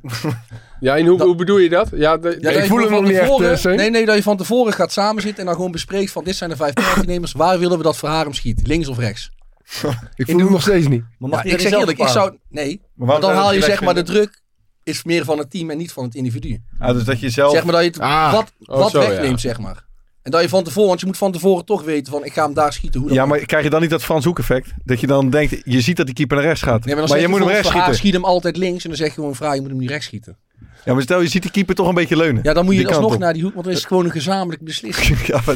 ja, 0.80 0.97
en 0.97 1.05
hoe, 1.05 1.23
hoe 1.23 1.35
bedoel 1.35 1.57
je 1.57 1.69
dat? 1.69 1.89
Ja, 1.95 2.17
de, 2.17 2.38
Ja, 2.39 2.49
ik 2.49 2.65
voel 2.65 2.77
hem 2.80 2.89
nog 2.89 2.95
van 2.99 3.03
niet 3.07 3.13
echt, 3.17 3.21
tevoren- 3.21 3.57
eh. 3.57 3.77
Nee, 3.77 3.89
nee, 3.89 4.05
dat 4.05 4.15
je 4.15 4.23
van 4.23 4.38
tevoren 4.38 4.73
gaat 4.73 4.91
samenzitten 4.91 5.39
en 5.39 5.45
dan 5.45 5.55
gewoon 5.55 5.71
bespreekt 5.71 6.11
van 6.11 6.23
dit 6.23 6.35
zijn 6.35 6.49
de 6.49 6.55
vijf 6.55 6.73
penaltynemers. 6.73 7.31
Waar 7.31 7.59
willen 7.59 7.77
we 7.77 7.84
dat 7.84 7.97
Verhaar 7.97 8.23
hem 8.23 8.34
schiet? 8.34 8.67
Links 8.67 8.88
of 8.88 8.97
rechts? 8.97 9.31
Ik 10.15 10.26
voel 10.30 10.39
hem 10.39 10.51
nog 10.51 10.61
steeds 10.61 10.88
niet. 10.88 11.01
Maar 11.01 11.30
Ja, 11.30 11.35
mag 11.35 11.41
die 11.43 11.51
ik 11.51 11.59
zeg 11.59 11.71
eerlijk, 11.71 11.99
ik 11.99 12.07
zou... 12.07 12.38
Nee, 12.49 12.81
Maar 12.95 13.07
want 13.07 13.21
dan 13.21 13.34
haal 13.34 13.53
je 13.53 13.61
zeg 13.61 13.81
maar 13.81 13.93
de 13.95 14.03
druk 14.03 14.41
is 14.84 15.03
meer 15.03 15.26
van 15.26 15.38
het 15.38 15.51
team 15.51 15.69
en 15.69 15.77
niet 15.77 15.91
van 15.91 16.03
het 16.03 16.15
individu. 16.15 16.61
Ah, 16.80 16.93
dus 16.93 17.03
dat 17.03 17.19
je 17.19 17.30
zelf... 17.30 17.51
Zeg 17.51 17.63
maar 17.63 17.73
dat 17.73 17.81
je 17.84 17.88
het 17.89 17.99
Ah. 17.99 18.34
wat, 18.34 18.51
Oh, 18.65 18.77
wat 18.80 18.91
zo, 18.91 18.99
wegneemt, 18.99 19.41
zeg 19.41 19.59
maar. 19.59 19.85
En 20.22 20.32
dat 20.32 20.41
je 20.41 20.50
van 20.50 20.64
tevoren, 20.64 20.88
want 20.88 21.00
je 21.00 21.06
moet 21.06 21.18
van 21.18 21.32
tevoren 21.32 21.66
toch 21.66 21.84
weten 21.84 22.12
van 22.14 22.26
ik 22.26 22.34
ga 22.34 22.44
hem 22.46 22.54
daar 22.54 22.74
schieten. 22.74 23.00
Hoe 23.00 23.10
dan 23.10 23.18
Ja, 23.18 23.26
maar 23.26 23.40
krijg 23.40 23.64
je 23.64 23.70
dan 23.70 23.82
niet 23.82 23.90
dat 23.90 24.04
Frans 24.04 24.26
Hoek 24.26 24.40
effect? 24.40 24.70
Dat 24.84 25.00
je 25.00 25.08
dan 25.08 25.30
denkt, 25.30 25.56
je 25.64 25.82
ziet 25.82 25.98
dat 25.98 26.06
die 26.06 26.16
keeper 26.16 26.38
naar 26.38 26.46
rechts 26.46 26.62
gaat. 26.62 26.86
Nee, 26.86 26.96
maar 26.96 27.04
dan 27.04 27.14
maar 27.14 27.20
je 27.22 27.28
moet 27.28 27.40
hem 27.40 27.48
rechts 27.48 27.60
schieten. 27.68 27.82
Verhaar 27.82 28.00
schiet 28.00 28.14
hem 28.14 28.26
altijd 28.26 28.58
links 28.58 28.84
en 28.84 28.90
dan 28.90 28.98
zeg 28.98 29.08
je 29.08 29.14
gewoon 29.14 29.36
vraag, 29.36 29.54
je 29.56 29.62
moet 29.62 29.70
hem 29.70 29.80
niet 29.80 29.90
rechts 29.90 30.06
schieten. 30.06 30.38
Ja, 30.86 30.94
maar 30.94 31.02
stel 31.04 31.22
je 31.22 31.28
ziet 31.28 31.41
die 31.41 31.52
keeper 31.52 31.76
toch 31.76 31.88
een 31.88 31.94
beetje 31.94 32.16
leunen. 32.18 32.40
Ja, 32.44 32.54
dan 32.54 32.66
moet 32.66 32.76
je 32.76 32.88
alsnog 32.88 33.14
op. 33.14 33.20
naar 33.20 33.34
die 33.34 33.44
hoek, 33.44 33.54
want 33.54 33.64
dan 33.66 33.74
is 33.74 33.80
het 33.80 33.88
gewoon 33.88 34.06
een 34.06 34.12
gezamenlijk 34.12 34.64
beslissing. 34.64 35.26
ja, 35.28 35.41
maar, 35.46 35.56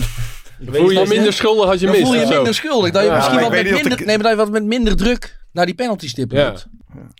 voel 0.65 0.89
je 0.89 0.99
je 0.99 1.05
minder 1.07 1.33
schuldig 1.33 1.69
als 1.69 1.79
je 1.79 1.85
Dan 1.85 1.95
mist. 1.95 2.07
voel 2.07 2.19
je 2.19 2.25
minder 2.27 2.53
schuldig. 2.53 2.91
Dat 2.91 3.01
je 3.03 3.07
Ja, 3.09 3.15
misschien 3.15 3.39
wat 3.39 3.51
met 3.51 3.63
minder, 3.71 3.97
de- 3.97 4.05
nee, 4.05 4.15
maar 4.17 4.23
dat 4.23 4.31
je 4.31 4.37
wat 4.37 4.51
met 4.51 4.63
minder 4.63 4.95
druk 4.95 5.41
naar 5.53 5.65
die 5.65 5.75
penalty 5.75 6.07
stip 6.07 6.31
Ja. 6.31 6.49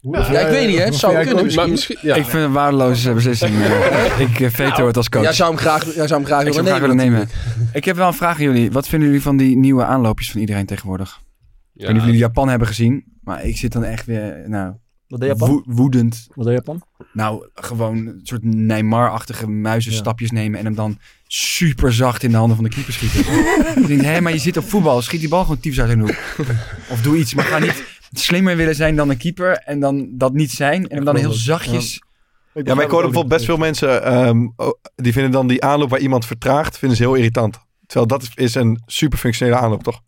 moet. 0.01 0.27
Ja, 0.27 0.39
ik 0.39 0.47
weet 0.47 0.67
niet, 0.67 0.77
hè. 0.77 0.83
Het 0.83 0.95
zou 0.95 1.15
kunnen 1.23 1.35
misschien. 1.43 1.55
Maar 1.63 1.71
misschien, 1.71 1.97
ja. 2.01 2.15
Ik 2.15 2.21
vind 2.21 2.33
het 2.33 2.43
een 2.43 2.51
waardeloze 2.51 3.13
beslissing. 3.13 3.55
eh. 3.63 4.19
ik 4.29 4.39
uh, 4.39 4.49
veto 4.49 4.87
het 4.87 4.97
als 4.97 5.09
coach. 5.09 5.23
Jij 5.23 5.33
zou 5.33 5.49
hem 5.49 5.59
graag, 5.59 5.83
jij 5.95 6.07
zou 6.07 6.19
hem 6.19 6.25
graag 6.25 6.39
ik 6.45 6.53
willen 6.53 6.63
zou 6.65 6.67
hem 6.67 6.75
graag 6.85 6.95
nemen. 6.95 7.11
willen 7.27 7.27
nemen. 7.55 7.69
Ik 7.73 7.85
heb 7.85 7.95
wel 7.95 8.07
een 8.07 8.13
vraag 8.13 8.37
aan 8.37 8.43
jullie. 8.43 8.71
Wat 8.71 8.87
vinden 8.87 9.07
jullie 9.07 9.23
van 9.23 9.37
die 9.37 9.57
nieuwe 9.57 9.83
aanloopjes 9.85 10.31
van 10.31 10.39
iedereen 10.39 10.65
tegenwoordig? 10.65 11.19
Ik 11.75 11.81
weet 11.81 11.87
niet 11.89 11.97
of 11.99 12.05
jullie 12.05 12.19
Japan 12.19 12.49
hebben 12.49 12.67
gezien. 12.67 13.03
Maar 13.23 13.45
ik 13.45 13.57
zit 13.57 13.71
dan 13.71 13.83
echt 13.83 14.05
weer, 14.05 14.43
nou, 14.47 14.73
Wat 15.07 15.19
deed 15.19 15.29
Japan? 15.29 15.49
wo- 15.49 15.63
woedend. 15.65 16.27
Wat 16.35 16.45
deed 16.45 16.55
Japan? 16.55 16.81
Nou, 17.13 17.47
gewoon 17.53 17.97
een 17.97 18.19
soort 18.23 18.43
Neymar-achtige 18.43 19.47
muizenstapjes 19.49 20.31
nemen 20.31 20.59
en 20.59 20.65
hem 20.65 20.75
dan 20.75 20.97
super 21.27 21.93
zacht 21.93 22.23
in 22.23 22.31
de 22.31 22.37
handen 22.37 22.55
van 22.55 22.65
de 22.65 22.71
keeper 22.71 22.93
schieten. 22.93 23.19
ik 23.81 23.87
denk, 23.87 24.01
hé, 24.01 24.21
maar 24.21 24.31
je 24.31 24.37
zit 24.37 24.57
op 24.57 24.69
voetbal, 24.69 25.01
schiet 25.01 25.19
die 25.19 25.29
bal 25.29 25.41
gewoon 25.41 25.59
tyfus 25.59 25.79
uit 25.79 25.89
hun 25.89 25.99
hoek. 25.99 26.15
Of 26.89 27.01
doe 27.01 27.17
iets, 27.17 27.33
maar 27.33 27.45
ga 27.45 27.59
niet 27.59 27.83
slimmer 28.13 28.55
willen 28.55 28.75
zijn 28.75 28.95
dan 28.95 29.09
een 29.09 29.17
keeper 29.17 29.51
en 29.57 29.79
dan 29.79 30.07
dat 30.11 30.33
niet 30.33 30.51
zijn 30.51 30.87
en 30.87 30.95
hem 30.95 31.05
dan 31.05 31.15
heel 31.15 31.31
zachtjes... 31.31 32.01
ja, 32.53 32.75
maar 32.75 32.83
ik 32.85 32.89
hoor 32.91 33.01
bijvoorbeeld 33.01 33.27
best 33.27 33.45
veel 33.45 33.57
mensen, 33.57 34.03
ehm, 34.03 34.47
oh, 34.55 34.69
die 34.95 35.13
vinden 35.13 35.31
dan 35.31 35.47
die 35.47 35.63
aanloop 35.63 35.89
waar 35.89 35.99
iemand 35.99 36.25
vertraagt, 36.25 36.77
vinden 36.77 36.97
ze 36.97 37.03
heel 37.03 37.13
irritant. 37.15 37.57
Terwijl 37.85 38.07
dat 38.07 38.21
is- 38.21 38.31
is 38.35 38.55
een 38.55 38.81
super 38.85 39.17
functionele 39.17 39.57
aanloop, 39.57 39.83
toch? 39.83 40.01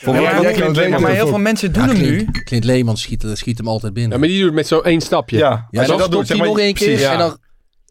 Ja, 0.00 0.12
maar, 0.12 0.22
wat 0.22 0.42
ja, 0.42 0.52
Clint 0.52 0.58
maar 0.76 0.84
Leemans 0.84 1.12
heel 1.14 1.26
veel 1.28 1.38
mensen 1.38 1.72
doen 1.72 1.82
Ja, 1.86 1.88
hem 1.92 2.00
nu. 2.02 2.24
Clint, 2.44 2.64
Leemans 2.64 3.02
schiet, 3.02 3.24
schiet 3.32 3.58
hem 3.58 3.68
altijd 3.68 3.92
binnen. 3.92 4.12
Ja, 4.12 4.18
maar 4.18 4.28
die 4.28 4.36
doet 4.36 4.46
het 4.46 4.54
met 4.54 4.66
zo'n 4.66 4.84
één 4.84 5.00
stapje. 5.00 5.36
Ja, 5.38 5.48
Ja, 5.48 5.54
als 5.54 5.66
je 5.70 5.76
dan 5.78 5.86
dat 5.86 5.96
stopt 5.96 6.10
doet, 6.12 6.26
zeg 6.26 6.36
hij 6.36 6.46
maar, 6.46 6.46
nog 6.48 6.58
één 6.58 6.74
keer 6.74 7.04
en 7.10 7.18
dan... 7.18 7.38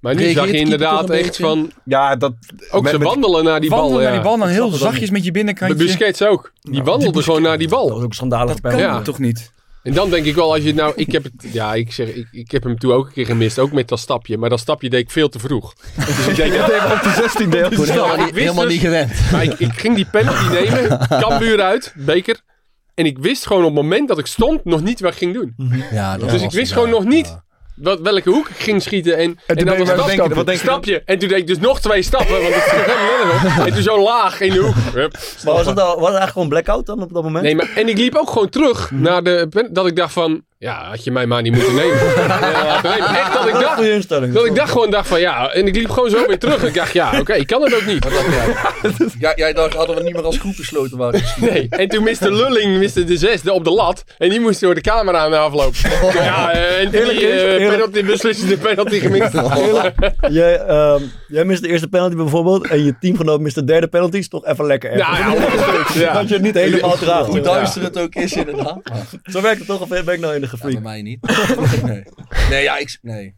Maar 0.01 0.13
nu 0.15 0.19
Reageert 0.19 0.37
zag 0.37 0.45
je 0.47 0.51
de 0.51 0.57
inderdaad 0.57 1.09
echt 1.09 1.21
beetje? 1.21 1.43
van... 1.43 1.71
Ja, 1.85 2.15
dat... 2.15 2.33
Ook 2.71 2.81
met- 2.83 2.91
ze 2.91 2.97
met- 2.97 3.07
wandelen 3.07 3.43
naar 3.43 3.59
die 3.59 3.69
bal. 3.69 3.79
Wandelen 3.79 4.03
naar 4.03 4.13
ja. 4.13 4.19
die 4.19 4.27
bal 4.29 4.37
dan 4.37 4.47
heel 4.47 4.69
zachtjes 4.69 5.09
met 5.09 5.19
je 5.19 5.25
De 5.25 5.31
binnenkantje. 5.31 5.77
Busquets 5.77 6.21
ook. 6.23 6.51
Die 6.61 6.83
wandelde 6.83 7.23
gewoon 7.23 7.41
naar 7.41 7.57
die 7.57 7.67
Dat 7.67 7.79
bal. 7.79 7.89
was 7.93 8.03
ook 8.03 8.13
schandalig. 8.13 8.51
Dat 8.51 8.61
bij 8.61 8.71
kan. 8.71 8.79
Ja. 8.79 9.01
toch 9.01 9.19
niet? 9.19 9.51
En 9.83 9.93
dan 9.93 10.09
denk 10.09 10.25
ik 10.25 10.35
wel, 10.35 10.53
als 10.53 10.63
je 10.63 10.73
nou... 10.73 10.93
Ik 10.95 11.11
heb, 11.11 11.23
het, 11.23 11.33
ja, 11.51 11.73
ik, 11.73 11.91
zeg, 11.91 12.07
ik, 12.07 12.27
ik 12.31 12.51
heb 12.51 12.63
hem 12.63 12.77
toen 12.79 12.91
ook 12.91 13.05
een 13.07 13.13
keer 13.13 13.25
gemist. 13.25 13.59
Ook 13.59 13.71
met 13.71 13.87
dat 13.87 13.99
stapje. 13.99 14.37
Maar 14.37 14.49
dat 14.49 14.59
stapje 14.59 14.89
deed 14.89 14.99
ik 14.99 15.11
veel 15.11 15.29
te 15.29 15.39
vroeg. 15.39 15.73
Dus 15.95 16.27
ik 16.27 16.35
denk... 16.35 16.53
Ja, 16.53 16.93
op 16.93 17.03
de 17.03 17.13
16 17.15 17.49
deel. 17.49 17.71
Goed, 17.71 17.89
helemaal, 17.89 18.13
ik 18.13 18.17
niet, 18.19 18.25
wist 18.33 18.37
helemaal 18.39 18.63
dus- 18.63 18.73
niet 18.73 18.81
gewend. 18.81 19.11
Maar 19.31 19.43
ik, 19.43 19.53
ik 19.59 19.73
ging 19.73 19.95
die 19.95 20.05
penalty 20.05 20.51
nemen. 20.51 21.07
Kambuur 21.07 21.61
uit. 21.61 21.93
Beker. 21.95 22.39
En 22.93 23.05
ik 23.05 23.17
wist 23.19 23.45
gewoon 23.47 23.61
op 23.63 23.73
het 23.73 23.81
moment 23.83 24.07
dat 24.07 24.17
ik 24.19 24.25
stond 24.25 24.65
nog 24.65 24.81
niet 24.83 24.99
wat 24.99 25.11
ik 25.11 25.17
ging 25.17 25.33
doen. 25.33 25.55
Ja, 25.91 26.11
dat 26.17 26.21
Dus 26.29 26.31
was 26.31 26.41
ik 26.41 26.51
wist 26.51 26.71
gewoon 26.71 26.89
nog 26.89 27.03
niet 27.05 27.27
Ja. 27.27 27.43
Wat, 27.77 27.99
welke 27.99 28.29
hoek 28.29 28.49
ik 28.49 28.55
ging 28.55 28.81
schieten. 28.81 29.17
En, 29.17 29.39
en, 29.45 29.55
toen 29.55 29.65
dan 29.65 29.77
was 29.77 29.87
dat 29.87 29.97
een 29.97 30.11
stapje. 30.11 30.35
wat 30.35 30.45
denk 30.45 30.57
je 30.59 30.63
stapje. 30.63 31.01
En 31.05 31.19
toen 31.19 31.29
deed 31.29 31.37
ik 31.37 31.47
dus 31.47 31.59
nog 31.59 31.79
twee 31.81 32.01
stappen. 32.01 32.41
Want 32.41 32.53
het 32.53 32.63
helemaal. 32.73 33.65
En 33.65 33.73
toen 33.73 33.83
zo 33.83 34.01
laag 34.03 34.41
in 34.41 34.53
de 34.53 34.59
hoek. 34.59 34.75
Hup, 34.93 35.17
Maar 35.45 35.53
was 35.53 35.65
het, 35.65 35.79
al, 35.79 35.85
was 35.85 35.95
het 35.95 36.03
eigenlijk 36.03 36.31
gewoon 36.31 36.49
blackout 36.49 36.85
dan 36.85 37.01
op 37.01 37.13
dat 37.13 37.23
moment? 37.23 37.43
Nee, 37.43 37.55
maar, 37.55 37.71
en 37.75 37.87
ik 37.89 37.97
liep 37.97 38.15
ook 38.15 38.29
gewoon 38.29 38.49
terug 38.49 38.91
naar 38.91 39.23
de... 39.23 39.67
Dat 39.71 39.87
ik 39.87 39.95
dacht 39.95 40.13
van... 40.13 40.45
Ja, 40.59 40.89
had 40.89 41.03
je 41.03 41.11
mij 41.11 41.25
maar 41.25 41.41
niet 41.41 41.53
moeten 41.53 41.75
nemen. 41.75 41.97
Ja. 42.57 42.83
Echt 43.19 43.33
dat 43.33 43.47
ik 43.47 43.53
dacht... 43.53 43.81
Instelling. 43.81 44.33
Dat 44.33 44.45
ik 44.45 44.55
dacht 44.55 44.71
gewoon 44.71 44.89
dacht 44.89 45.07
van 45.07 45.19
ja, 45.19 45.51
en 45.53 45.67
ik 45.67 45.75
liep 45.75 45.89
gewoon 45.89 46.09
zo 46.09 46.27
weer 46.27 46.39
terug. 46.39 46.63
Ik 46.63 46.73
dacht 46.73 46.93
ja, 46.93 47.19
oké, 47.19 47.33
ik 47.33 47.47
kan 47.47 47.61
het 47.61 47.75
ook 47.75 47.85
niet. 47.85 48.05
Ja, 49.19 49.33
jij 49.35 49.53
dacht, 49.53 49.73
hadden 49.73 49.95
we 49.95 50.03
niet 50.03 50.13
meer 50.13 50.23
als 50.23 50.37
groep 50.37 50.55
besloten 50.57 50.97
waren. 50.97 51.21
Nee, 51.39 51.67
en 51.69 51.87
toen 51.87 52.03
miste 52.03 52.31
Lulling 52.31 52.77
miste 52.77 53.03
de 53.03 53.17
zesde 53.17 53.53
op 53.53 53.63
de 53.63 53.71
lat. 53.71 54.03
En 54.17 54.29
die 54.29 54.39
moest 54.39 54.59
door 54.59 54.75
de 54.75 54.81
camera 54.81 55.17
aan 55.17 55.31
de 55.31 55.37
afloop. 55.37 55.73
Ja, 56.13 56.51
eh, 56.51 56.79
en 56.79 56.89
die 56.89 56.99
eh, 56.99 57.53
eerlijk. 57.53 57.69
penalty, 57.69 58.03
beslissende 58.05 58.57
penalty 58.57 58.99
gemist. 58.99 59.33
Jij, 60.29 60.59
ehm, 60.59 61.01
jij 61.27 61.45
mist 61.45 61.61
de 61.61 61.67
eerste 61.67 61.87
penalty 61.87 62.15
bijvoorbeeld 62.15 62.67
en 62.67 62.83
je 62.83 62.95
teamgenoot 62.99 63.39
mist 63.39 63.55
de 63.55 63.63
derde 63.63 63.87
penalty. 63.87 64.17
Is 64.17 64.29
toch 64.29 64.45
even 64.45 64.65
lekker 64.65 64.91
erg. 64.91 64.99
Ja, 64.99 65.17
ja, 65.17 65.33
ja. 65.93 66.13
Dat 66.13 66.27
je 66.27 66.33
het 66.33 66.43
niet 66.43 66.55
helemaal 66.55 66.97
draagt. 66.97 67.27
Hoe 67.27 67.41
duister 67.41 67.83
het 67.83 67.99
ook 67.99 68.15
is, 68.15 68.33
inderdaad. 68.33 68.79
Zo 69.23 69.41
werkt 69.41 69.57
het 69.57 69.67
toch 69.67 69.81
of 69.81 69.87
ben 69.87 70.13
ik 70.13 70.19
nou 70.19 70.35
in 70.35 70.41
de 70.41 70.46
ja, 70.51 70.57
bij 70.57 70.71
gefreak? 70.71 70.83
mij 70.83 71.01
niet. 71.01 71.19
Nee, 71.83 72.03
nee 72.49 72.63
ja, 72.63 72.77
ik... 72.77 72.97
Nee. 73.01 73.35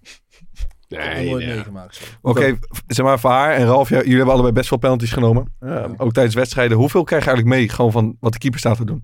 Ik 0.90 0.98
heb 0.98 1.08
het 1.08 1.16
Nee, 1.16 1.30
nooit 1.30 1.46
nee. 1.46 1.56
meegemaakt. 1.56 2.18
Oké, 2.22 2.60
zeg 2.88 3.06
maar 3.06 3.20
voor 3.20 3.30
haar 3.30 3.54
en 3.54 3.66
Ralf, 3.66 3.90
ja, 3.90 3.98
jullie 3.98 4.16
hebben 4.16 4.34
allebei 4.34 4.54
best 4.54 4.68
veel 4.68 4.78
penalties 4.78 5.12
genomen. 5.12 5.54
Eh, 5.60 5.86
ook 5.98 6.14
tijdens 6.14 6.36
wedstrijden. 6.36 6.78
Hoeveel 6.78 7.04
krijg 7.04 7.24
je 7.24 7.30
eigenlijk 7.30 7.60
mee 7.60 7.70
gewoon 7.70 7.92
van 7.92 8.18
wat 8.20 8.34
de 8.34 8.38
keeper 8.38 8.60
staat 8.60 8.78
te 8.78 8.86
doen? 8.86 9.04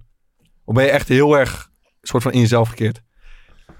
Of 0.64 0.76
ben 0.76 0.84
je 0.84 0.90
echt 0.90 1.07
heel 1.07 1.38
erg 1.38 1.69
soort 2.02 2.23
van 2.23 2.32
in 2.32 2.40
jezelf 2.40 2.69
gekeerd? 2.69 3.02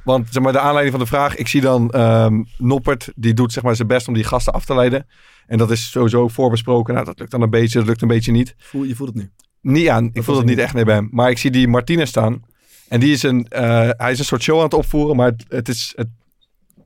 Want 0.03 0.27
zeg 0.31 0.43
maar, 0.43 0.52
de 0.52 0.60
aanleiding 0.60 0.91
van 0.91 0.99
de 0.99 1.10
vraag, 1.10 1.35
ik 1.35 1.47
zie 1.47 1.61
dan 1.61 1.91
ehm, 1.91 2.43
Noppert, 2.57 3.11
die 3.15 3.34
doet 3.34 3.53
zeg 3.53 3.64
maar 3.64 3.76
zijn 3.76 3.88
best 3.88 4.07
om 4.07 4.14
die 4.14 4.23
gasten 4.23 4.53
af 4.53 4.65
te 4.65 4.76
leiden. 4.76 5.07
En 5.47 5.57
dat 5.57 5.72
is 5.72 5.91
sowieso 5.91 6.27
voorbesproken. 6.27 6.93
Nou, 6.93 7.06
dat 7.06 7.19
lukt 7.19 7.31
dan 7.31 7.41
een 7.41 7.49
beetje, 7.49 7.77
dat 7.77 7.88
lukt 7.88 8.02
een 8.02 8.07
beetje 8.07 8.31
niet. 8.31 8.56
Voel, 8.57 8.84
je 8.84 8.95
voelt 8.95 9.10
het 9.10 9.18
nu. 9.18 9.31
Niet 9.61 9.89
aan, 9.89 10.10
ik 10.14 10.23
voel 10.23 10.38
het 10.38 10.45
niet 10.45 10.57
echt 10.57 10.73
nee 10.73 10.85
bij 10.85 10.95
hem. 10.95 11.07
Maar 11.11 11.30
ik 11.30 11.38
zie 11.38 11.52
die 11.52 11.68
Martinez 11.68 12.10
staan. 12.10 12.41
En 12.88 12.99
die 12.99 13.12
is 13.12 13.24
een, 13.24 13.48
eh, 13.48 13.90
hij 13.98 14.12
is 14.12 14.20
een 14.20 14.26
soort 14.26 14.41
show 14.41 14.57
aan 14.57 14.64
het 14.64 14.74
opvoeren, 14.74 15.16
maar 15.16 15.32
het, 15.32 15.45
het 15.48 15.70
is, 15.70 15.94
het, 15.95 16.07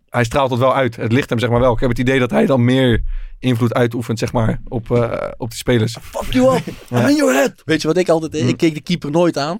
hij 0.10 0.24
straalt 0.24 0.50
het 0.52 0.60
wel 0.60 0.76
uit. 0.76 0.96
Het 0.96 1.12
ligt 1.12 1.30
hem 1.30 1.40
zeg 1.40 1.50
maar 1.50 1.60
wel. 1.60 1.74
Ik 1.74 1.80
heb 1.80 1.90
het 1.90 2.00
idee 2.00 2.20
dat 2.20 2.32
hij 2.32 2.46
dan 2.46 2.64
meer 2.64 3.04
invloed 3.40 3.74
uitoefent 3.74 4.20
zeg 4.20 4.34
maar 4.34 4.62
op, 4.68 4.92
eh, 4.92 5.28
op 5.38 5.50
de 5.50 5.56
spelers. 5.56 5.98
Fuck 6.02 6.34
you 6.34 6.56
up. 6.56 6.68
I'm 6.92 7.08
in 7.08 7.16
your 7.16 7.34
head. 7.34 7.62
Weet 7.66 7.82
je 7.82 7.88
wat 7.88 7.98
ik 7.98 8.10
altijd 8.10 8.32
deed? 8.32 8.48
Ik 8.48 8.58
keek 8.58 8.74
de 8.74 8.82
keeper 8.82 9.12
nooit 9.12 9.38
aan. 9.38 9.60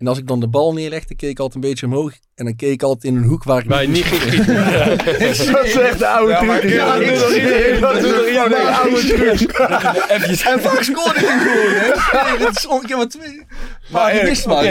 En 0.00 0.06
als 0.06 0.18
ik 0.18 0.26
dan 0.26 0.40
de 0.40 0.48
bal 0.48 0.72
neerlegde, 0.72 1.14
keek 1.14 1.30
ik 1.30 1.38
altijd 1.38 1.64
een 1.64 1.70
beetje 1.70 1.86
omhoog. 1.86 2.12
En 2.34 2.44
dan 2.44 2.56
keek 2.56 2.72
ik 2.72 2.82
altijd 2.82 3.04
in 3.12 3.16
een 3.18 3.24
hoek 3.28 3.44
waar 3.44 3.58
ik 3.60 3.64
Maar 3.68 3.88
niet 3.88 4.04
ging. 4.04 4.44
Dat 5.52 5.64
is 5.64 5.76
echt 5.78 5.98
de 5.98 6.06
oude 6.06 6.36
truc. 6.60 6.72
ja, 6.72 6.86
dat 6.98 7.04
dat 7.06 7.12
is 7.12 7.18
doet 7.20 7.36
iedereen. 7.36 7.80
dat 7.80 8.00
doet 8.00 8.26
iedereen. 8.26 8.66
oude 8.74 9.06
truc. 9.06 9.40
En 10.46 10.60
vaak 10.60 10.82
scoorde 10.82 11.20
ik 11.20 11.26
hem 11.26 11.40
gewoon, 11.40 11.72
hè? 11.72 12.30
Nee, 12.30 12.38
dit 12.46 12.56
is 12.56 12.66
on- 12.66 12.82
ik 12.82 12.88
heb 12.88 12.96
maar 12.98 13.08
twee. 13.08 13.42
Maar 13.92 14.16
je 14.16 14.22
mist 14.24 14.46
maar. 14.46 14.64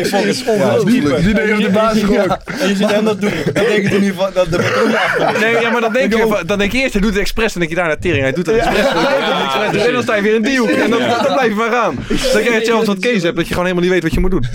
Ongelooflijk. 0.47 1.23
Die 1.23 1.34
deed 1.34 1.53
op 1.53 1.61
de 1.61 1.69
basis 1.69 2.03
gewoon. 2.03 2.38
En 2.60 2.68
je 2.68 2.76
ziet 2.76 2.91
hem 2.91 3.06
dat 3.06 3.22
doen. 3.22 3.31
Dan 3.53 3.53
denk 3.53 3.68
je 3.89 3.95
in 3.95 4.03
ieder 4.03 4.10
geval 4.10 4.31
dat 4.34 4.49
de. 4.51 5.38
Nee, 5.41 5.61
ja, 5.61 5.69
maar 5.69 5.81
dan 5.81 5.93
denk, 5.93 6.14
je, 6.15 6.43
dan 6.45 6.57
denk 6.57 6.72
je 6.72 6.77
eerst, 6.77 6.93
hij 6.93 7.01
doet 7.01 7.11
het 7.11 7.19
expres. 7.19 7.51
Dan 7.53 7.60
denk 7.61 7.69
je 7.73 7.77
daar 7.80 7.88
naar 7.88 7.99
tering, 7.99 8.22
hij 8.22 8.31
doet 8.34 8.45
het 8.45 8.56
expres. 8.56 8.85
Het. 8.91 9.85
En 9.85 9.93
dan 9.93 10.01
sta 10.03 10.15
je 10.15 10.22
weer 10.22 10.35
in 10.35 10.41
die 10.41 10.57
hoek. 10.60 10.69
En 10.69 10.89
dan, 10.89 10.99
dan 10.99 11.26
blijf 11.34 11.47
je 11.47 11.53
maar 11.56 11.72
gaan. 11.72 11.95
Dan 12.07 12.18
krijg 12.31 12.45
je 12.45 12.51
hetzelfde 12.53 12.85
wat 12.85 12.99
Kees 12.99 13.23
hebt, 13.23 13.35
dat 13.35 13.47
je 13.47 13.53
gewoon 13.53 13.69
helemaal 13.69 13.84
niet 13.89 13.93
weet 13.93 14.03
wat 14.03 14.14
je 14.14 14.19
moet 14.19 14.31
doen. 14.31 14.45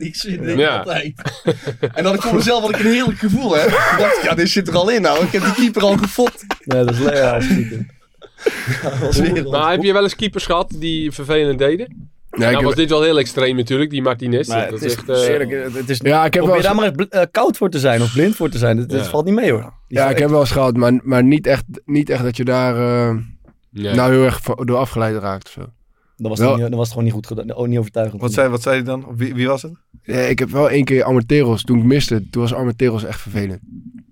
Ongelijk 0.00 0.16
zit 0.16 0.40
ik 0.48 0.56
Ja. 0.58 0.76
altijd. 0.78 1.14
En 1.94 2.04
dan 2.04 2.14
ik 2.14 2.22
voor 2.22 2.34
mezelf 2.34 2.60
had 2.62 2.70
ik 2.70 2.78
een 2.84 2.92
heerlijk 2.92 3.18
gevoel, 3.18 3.54
hè. 3.56 3.64
Ik 3.66 3.94
dacht, 3.98 4.22
ja, 4.22 4.34
dit 4.34 4.48
zit 4.48 4.68
er 4.68 4.74
al 4.74 4.90
in 4.90 5.02
nou. 5.02 5.24
Ik 5.24 5.32
heb 5.32 5.42
die 5.42 5.52
keeper 5.54 5.82
al 5.82 5.96
gefopt. 5.96 6.44
Nee, 6.64 6.84
dat 6.84 6.94
is 6.94 6.98
le- 6.98 7.16
ja. 7.16 7.40
Maar 9.50 9.70
heb 9.70 9.82
je 9.82 9.92
wel 9.92 10.02
eens 10.02 10.16
keepers 10.16 10.46
gehad 10.46 10.72
die 10.76 11.12
vervelend 11.12 11.58
deden? 11.58 12.08
Nou 12.30 12.50
ik 12.50 12.56
heb- 12.56 12.64
was 12.64 12.74
dit 12.74 12.90
wel 12.90 13.02
heel 13.02 13.18
extreem 13.18 13.56
natuurlijk, 13.56 13.90
die 13.90 14.02
Martinez. 14.02 14.48
Maar 14.48 14.70
dat 14.70 14.80
het 14.80 14.82
is 14.82 14.92
is, 14.92 14.98
echt... 14.98 15.08
eh, 15.08 15.28
eerlijk, 15.28 15.74
het 15.74 15.88
is, 15.90 15.98
Ja, 16.02 16.24
ik 16.24 16.34
heb 16.34 16.42
wel 16.44 16.52
probeer 16.52 16.62
daar 16.74 16.84
eens- 16.84 16.96
maar 16.96 17.06
eens 17.06 17.08
eh, 17.08 17.22
koud 17.30 17.56
voor 17.56 17.70
te 17.70 17.78
zijn 17.78 18.02
of 18.02 18.12
blind 18.12 18.36
voor 18.36 18.48
te 18.48 18.58
zijn. 18.58 18.76
Dat, 18.76 18.90
Ja. 18.90 19.04
valt 19.04 19.24
niet 19.24 19.34
mee 19.34 19.50
hoor. 19.52 19.72
Die 19.88 19.98
Ja, 19.98 20.10
ik 20.10 20.18
heb 20.18 20.30
wel 20.30 20.40
eens 20.40 20.50
gehad, 20.50 20.76
maar, 20.76 20.92
maar 21.02 21.24
niet, 21.24 21.46
echt, 21.46 21.64
niet 21.84 22.10
echt 22.10 22.22
dat 22.22 22.36
je 22.36 22.44
daar 22.44 22.76
eh, 23.08 23.16
nee. 23.70 23.94
nou 23.94 24.12
heel 24.12 24.24
erg 24.24 24.40
door 24.40 24.76
afgeleid 24.76 25.16
raakt 25.18 25.44
of 25.46 25.50
zo. 25.52 25.60
Dat 26.22 26.30
was, 26.30 26.38
Wel- 26.38 26.50
niet, 26.52 26.60
dat 26.60 26.70
was 26.70 26.80
het 26.80 26.88
gewoon 26.88 27.04
niet 27.04 27.12
goed 27.12 27.26
gedaan. 27.26 27.54
Oh, 27.56 27.68
niet 27.68 27.78
overtuigend. 27.78 28.20
Wat 28.20 28.32
zei, 28.32 28.48
wat 28.48 28.62
zei 28.62 28.74
hij 28.76 28.84
dan? 28.84 29.06
Wie, 29.16 29.34
wie 29.34 29.46
was 29.48 29.62
het? 29.62 29.72
Ja, 30.02 30.14
ik 30.18 30.38
heb 30.38 30.50
wel 30.50 30.70
één 30.70 30.84
keer 30.84 31.02
Armenteros, 31.04 31.62
toen 31.64 31.78
ik 31.78 31.84
miste, 31.84 32.28
toen 32.30 32.42
was 32.42 32.54
Armenteros 32.54 33.04
echt 33.04 33.20
vervelend. 33.20 33.60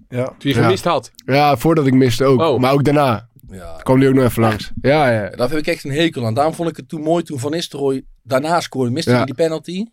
Ja. 0.09 0.25
Toen 0.25 0.51
je 0.51 0.55
Ja. 0.55 0.63
gemist 0.63 0.85
had. 0.85 1.11
Ja, 1.25 1.57
voordat 1.57 1.87
ik 1.87 1.95
miste 1.95 2.25
ook, 2.25 2.41
Oh. 2.41 2.61
maar 2.61 2.73
ook 2.73 2.85
daarna. 2.85 3.29
Ja. 3.51 3.77
kwam 3.83 3.99
die 3.99 4.09
ook 4.09 4.15
nog 4.15 4.25
even 4.25 4.43
langs. 4.43 4.71
Ja, 4.81 5.11
ja. 5.11 5.31
Daar 5.31 5.49
heb 5.49 5.59
ik 5.59 5.67
echt 5.67 5.85
een 5.85 5.91
hekel 5.93 6.27
aan. 6.27 6.35
Daarom 6.35 6.55
vond 6.55 6.69
ik 6.69 6.77
het 6.77 6.89
toen 6.89 7.01
mooi 7.01 7.23
toen 7.23 7.39
Van 7.39 7.51
Nistelrooy 7.51 8.03
daarna 8.23 8.61
scoorde. 8.61 8.91
Miste 8.91 9.11
Ja. 9.11 9.17
hij 9.17 9.25
die 9.27 9.35
penalty. 9.35 9.85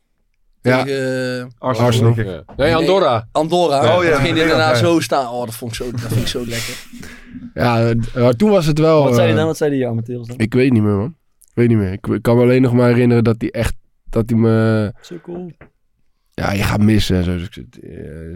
Ja. 0.62 0.84
Tegen 0.84 1.40
eh, 1.40 1.46
Arsenal. 1.58 2.14
Ja. 2.16 2.44
Nee, 2.58 2.76
Andorra. 2.76 3.28
Andorra. 3.32 3.98
Oh, 3.98 4.04
ja. 4.04 4.12
Toen 4.12 4.20
ging 4.22 4.38
hij 4.38 4.44
Ja, 4.48 4.50
daarna 4.50 4.70
ja. 4.70 4.76
zo 4.76 5.00
staan. 5.00 5.30
Oh, 5.32 5.46
dat 5.46 5.56
vond 5.56 5.72
ik 5.72 5.78
zo, 5.78 5.92
dat 5.92 6.00
vind 6.02 6.20
ik 6.22 6.28
zo 6.28 6.40
lekker. 6.48 6.86
Ja, 7.54 7.90
eh, 7.90 7.96
maar 8.24 8.36
toen 8.36 8.50
was 8.50 8.66
het 8.66 8.80
wel... 8.80 9.04
Wat 9.04 9.14
zei 9.14 9.22
hij 9.22 9.32
eh, 9.32 9.36
dan? 9.38 9.46
Wat 9.46 9.58
zei 9.58 9.72
die 9.72 9.88
Amateus 9.88 10.28
dan? 10.28 10.38
Ik 10.38 10.54
weet 10.54 10.72
niet 10.72 10.84
meer, 10.84 10.96
man. 10.96 11.16
Ik 11.56 11.62
weet 11.62 11.68
niet 11.70 11.78
meer. 11.78 11.92
Ik, 11.92 12.22
kan 12.22 12.36
me 12.36 12.42
alleen 12.42 12.62
nog 12.62 12.74
maar 12.74 12.88
herinneren 12.88 13.24
dat 13.24 13.36
hij 13.38 13.52
echt... 13.52 13.74
Dat 14.10 14.30
hij 14.30 14.40
me... 14.40 14.92
Sukkel. 15.02 15.52
Ja, 16.34 16.52
je 16.54 16.64
gaat 16.64 16.82
missen 16.82 17.16
en 17.16 17.24
zo. 17.24 17.38
Dus 17.38 17.48
ik 17.48 17.56
eh, 17.76 17.90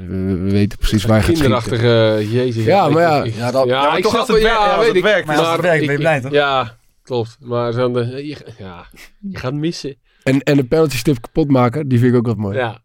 we, 0.08 0.38
we 0.44 0.52
weten 0.52 0.78
precies 0.78 1.04
waar 1.06 1.18
je 1.18 1.24
gaat 1.24 1.36
schieten. 1.38 1.60
Kinderachtige, 1.62 2.28
jezus. 2.38 2.64
Ja, 2.66 2.90
maar 2.90 3.02
ja. 3.02 3.24
ik- 3.24 3.34
Ja, 3.36 3.52
dat- 3.52 3.68
ja, 3.68 3.82
Ja, 3.82 3.88
maar 3.88 3.98
ik 3.98 4.04
toch 4.04 4.28
het 4.28 4.42
ja, 4.42 4.56
als 4.56 4.78
weet 4.78 4.88
het 4.88 4.96
ik. 4.96 5.04
werkt. 5.04 5.28
Maar 5.28 5.38
als 5.38 5.52
het 5.52 5.62
werkt, 5.62 5.86
ben 5.86 5.92
je 5.94 6.00
blij, 6.00 6.22
toch? 6.22 6.32
Ja, 6.32 6.78
klopt. 7.04 7.38
Maar 7.40 7.72
dan, 7.72 7.94
de, 7.94 8.00
je, 8.28 8.38
ja, 8.58 8.86
je 9.20 9.38
gaat 9.38 9.54
missen. 9.54 9.96
En, 10.24 10.40
en 10.44 10.56
de 10.58 10.64
penalty 10.64 10.98
stip 10.98 11.22
kapot 11.22 11.50
maken, 11.52 11.88
die 11.88 12.00
vind 12.00 12.12
ik 12.12 12.18
ook 12.18 12.26
wat 12.28 12.38
mooi. 12.38 12.58
Ja, 12.58 12.82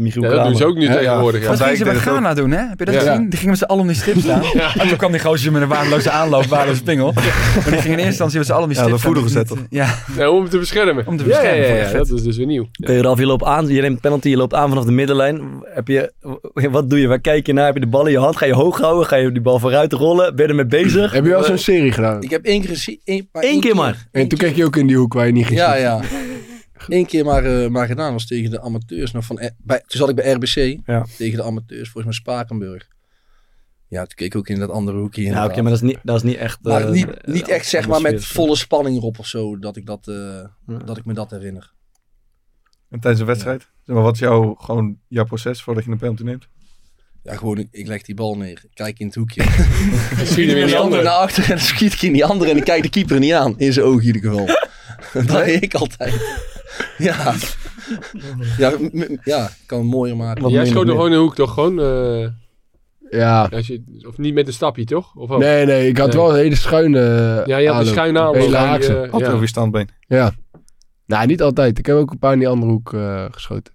Michiel 0.00 0.22
ja 0.22 0.28
dat 0.30 0.44
doen 0.44 0.56
ze 0.56 0.64
ook 0.66 0.74
nu 0.76 0.84
Ja, 0.84 0.92
ja. 0.92 0.98
tegenwoordig. 0.98 1.42
Ja. 1.42 1.48
Wat 1.48 1.60
gingen 1.60 1.76
ze 1.76 1.84
bij 1.84 1.94
Ghana 1.94 2.34
doen, 2.34 2.50
hè? 2.50 2.58
Heb 2.68 2.78
je 2.78 2.84
dat 2.84 2.94
Ja. 2.94 3.00
gezien? 3.00 3.22
Die 3.28 3.32
gingen 3.38 3.48
met 3.50 3.58
z'n 3.58 3.64
allen 3.64 3.82
om 3.82 3.88
die 3.88 3.96
stip 3.96 4.16
staan. 4.18 4.42
En 4.82 4.88
toen 4.88 4.96
kwam 4.96 5.10
die 5.12 5.20
gozer 5.20 5.52
met 5.52 5.62
een 5.62 5.68
waardeloze 5.68 6.10
aanloop, 6.10 6.44
waardeloze 6.44 6.82
pingel. 6.82 7.12
Maar 7.12 7.24
die 7.54 7.62
gingen 7.64 7.82
in 7.84 7.88
eerste 7.88 8.04
instantie 8.06 8.38
met 8.38 8.46
z'n 8.46 8.52
allen 8.52 8.64
om 8.64 8.70
die 8.72 8.78
Ja, 8.78 8.84
stip 8.86 8.98
voeder 9.00 9.22
Die 9.22 9.32
gezet, 9.32 9.50
niet- 9.50 9.66
Ja, 9.70 9.94
Ja, 10.16 10.30
om 10.30 10.40
hem 10.40 10.48
te 10.50 10.58
beschermen. 10.58 11.06
Om 11.06 11.16
te 11.16 11.22
Ja, 11.22 11.28
beschermen, 11.28 11.66
Ja, 11.68 11.74
ja, 11.74 11.86
ja, 11.86 11.92
dat 11.92 12.10
is 12.10 12.22
dus 12.22 12.36
weer 12.36 12.46
nieuw. 12.46 12.66
Oké, 12.82 13.00
Ralf, 13.00 13.18
je 13.18 13.26
loopt 13.26 13.44
aan, 13.44 13.66
je 13.68 13.80
neemt 13.80 14.00
penalty, 14.00 14.28
je 14.28 14.36
loopt 14.36 14.54
aan 14.54 14.68
vanaf 14.68 14.84
de 14.84 14.92
middenlijn. 14.92 15.40
Heb 15.62 15.88
je, 15.88 16.12
wat 16.70 16.90
doe 16.90 17.00
je? 17.00 17.06
Waar 17.06 17.20
kijk 17.20 17.46
je 17.46 17.52
naar? 17.52 17.64
Heb 17.66 17.74
je 17.74 17.80
de 17.80 17.86
bal 17.86 18.06
in 18.06 18.12
je 18.12 18.18
hand? 18.18 18.36
Ga 18.36 18.46
je 18.46 18.54
hoog 18.54 18.80
houden? 18.80 19.06
Ga 19.06 19.16
je 19.16 19.32
die 19.32 19.42
bal 19.42 19.58
vooruit 19.58 19.92
rollen? 19.92 20.34
Ben 20.36 20.44
je 20.44 20.50
ermee 20.50 20.66
bezig? 20.66 21.12
Heb 21.12 21.24
je 21.24 21.30
wel 21.30 21.44
zo'n 21.44 21.58
serie 21.58 21.92
gedaan? 21.92 22.22
Ik 22.22 22.30
heb 22.30 22.44
één 22.44 22.60
keer 22.60 22.70
gezien. 22.70 23.00
Eén 23.32 23.60
keer 23.60 23.74
maar. 23.74 24.06
En 24.12 24.28
toen 24.28 24.38
keek 24.38 24.56
je 24.56 24.64
ook 24.64 24.76
in 24.76 24.86
die 24.86 24.96
hoek 24.96 25.12
waar 25.12 25.26
je 25.26 25.32
niet 25.32 25.46
ging 25.46 25.58
Ja, 25.58 25.74
ja. 25.76 26.00
Eén 26.88 27.06
keer 27.06 27.24
maar, 27.24 27.44
eh, 27.44 27.68
maar 27.68 27.86
gedaan 27.86 28.12
was 28.12 28.26
tegen 28.26 28.50
de 28.50 28.60
amateurs. 28.60 29.12
Nog 29.12 29.24
van, 29.24 29.36
R- 29.44 29.50
bij, 29.58 29.78
toen 29.78 29.98
zat 30.00 30.08
ik 30.08 30.14
bij 30.14 30.32
RBC. 30.32 30.78
Ja. 30.86 31.06
Tegen 31.16 31.36
de 31.38 31.42
amateurs, 31.44 31.90
volgens 31.90 32.04
mij 32.04 32.12
Spakenburg. 32.34 32.88
Ja, 33.88 33.98
toen 34.04 34.14
keek 34.16 34.26
ik 34.26 34.36
ook 34.36 34.48
in 34.48 34.58
dat 34.58 34.70
andere 34.70 34.98
hoekje. 34.98 35.22
Ja, 35.22 35.44
oké, 35.44 35.54
maar 35.62 35.70
dat 35.72 35.82
is 35.82 35.88
niet, 35.88 35.98
dat 36.02 36.16
is 36.16 36.22
niet 36.22 36.36
echt... 36.36 36.58
Maar 36.62 36.82
eh, 36.84 36.90
niet, 36.90 37.10
eh, 37.10 37.32
niet 37.34 37.48
echt 37.48 37.66
zeg 37.66 37.88
maar 37.88 38.00
met 38.00 38.24
volle 38.24 38.56
spanning 38.56 38.96
erop 38.96 39.18
of 39.18 39.26
zo. 39.26 39.58
Dat 39.58 39.76
ik, 39.76 39.86
dat, 39.86 40.08
eh, 40.08 40.44
dat 40.84 40.96
ik 40.96 41.04
me 41.04 41.14
dat 41.14 41.30
herinner. 41.30 41.72
En 42.88 43.00
tijdens 43.00 43.20
een 43.22 43.28
wedstrijd? 43.28 43.60
Zeg 43.82 43.94
maar, 43.94 44.04
wat 44.04 44.14
is 44.14 44.20
jouw, 44.20 44.54
gewoon 44.54 44.98
jouw 45.08 45.24
proces 45.24 45.62
voordat 45.62 45.84
je 45.84 45.90
een 45.90 45.98
penalty 45.98 46.22
neemt? 46.22 46.48
Ja, 47.22 47.36
gewoon, 47.36 47.58
ik, 47.58 47.68
ik 47.70 47.86
leg 47.86 48.02
die 48.02 48.14
bal 48.14 48.36
neer. 48.36 48.60
Ik 48.64 48.70
kijk 48.74 48.98
in 48.98 49.06
het 49.06 49.14
hoekje. 49.14 49.44
Dan 50.16 50.26
zie 50.34 50.46
je 50.46 50.48
hem 50.48 50.56
in 50.58 50.64
Die 50.66 50.66
die 50.66 50.76
andere 50.76 50.80
andere. 50.80 51.02
naar 51.02 51.12
achter 51.12 51.42
en 51.42 51.48
dan 51.48 51.58
schiet 51.58 51.92
ik 51.92 52.02
in 52.02 52.12
die 52.12 52.24
andere. 52.24 52.50
En 52.50 52.56
ik 52.56 52.64
kijk 52.64 52.82
de 52.82 52.88
keeper 52.90 53.18
niet 53.18 53.32
aan. 53.32 53.58
In 53.58 53.72
zijn 53.72 53.86
ogen 53.86 54.00
in 54.08 54.14
ieder 54.14 54.30
geval. 54.30 54.46
dat 55.26 55.44
deed 55.44 55.62
ik 55.62 55.74
altijd. 55.74 56.14
Ja. 56.98 57.34
Ja, 58.56 58.72
ja, 59.24 59.44
ik 59.46 59.62
kan 59.66 59.78
het 59.78 59.88
mooier 59.88 60.16
maken. 60.16 60.42
Wat 60.42 60.52
Jij 60.52 60.66
schoot 60.66 60.74
nog 60.86 60.94
er 60.94 61.00
gewoon 61.00 61.06
in 61.06 61.12
de 61.16 61.22
hoek 61.22 61.34
toch? 61.34 61.54
Gewoon, 61.54 61.80
eh, 61.80 62.28
Ja. 63.10 63.48
als 63.52 63.66
je, 63.66 64.02
of 64.08 64.18
niet 64.18 64.34
met 64.34 64.46
een 64.46 64.52
stapje 64.52 64.84
toch? 64.84 65.14
Of? 65.14 65.38
Nee, 65.38 65.66
nee, 65.66 65.88
ik 65.88 65.98
had 65.98 66.06
Nee. 66.08 66.16
wel 66.16 66.30
een 66.30 66.36
hele 66.36 66.54
schuine 66.56 66.98
Ja, 67.46 67.56
je 67.56 67.68
had 67.70 67.80
een 67.80 67.86
schuine 67.86 68.18
aanloop. 68.18 68.34
Hele 68.34 68.56
haakse. 68.56 68.98
Altijd 69.00 69.20
ja. 69.20 69.28
over 69.28 69.40
je 69.40 69.46
standbeen. 69.46 69.88
Ja. 70.06 70.32
Nou, 71.06 71.26
niet 71.26 71.42
altijd. 71.42 71.78
Ik 71.78 71.86
heb 71.86 71.96
ook 71.96 72.10
een 72.10 72.18
paar 72.18 72.32
in 72.32 72.38
die 72.38 72.48
andere 72.48 72.72
hoek 72.72 72.92
eh, 72.92 73.24
geschoten. 73.30 73.72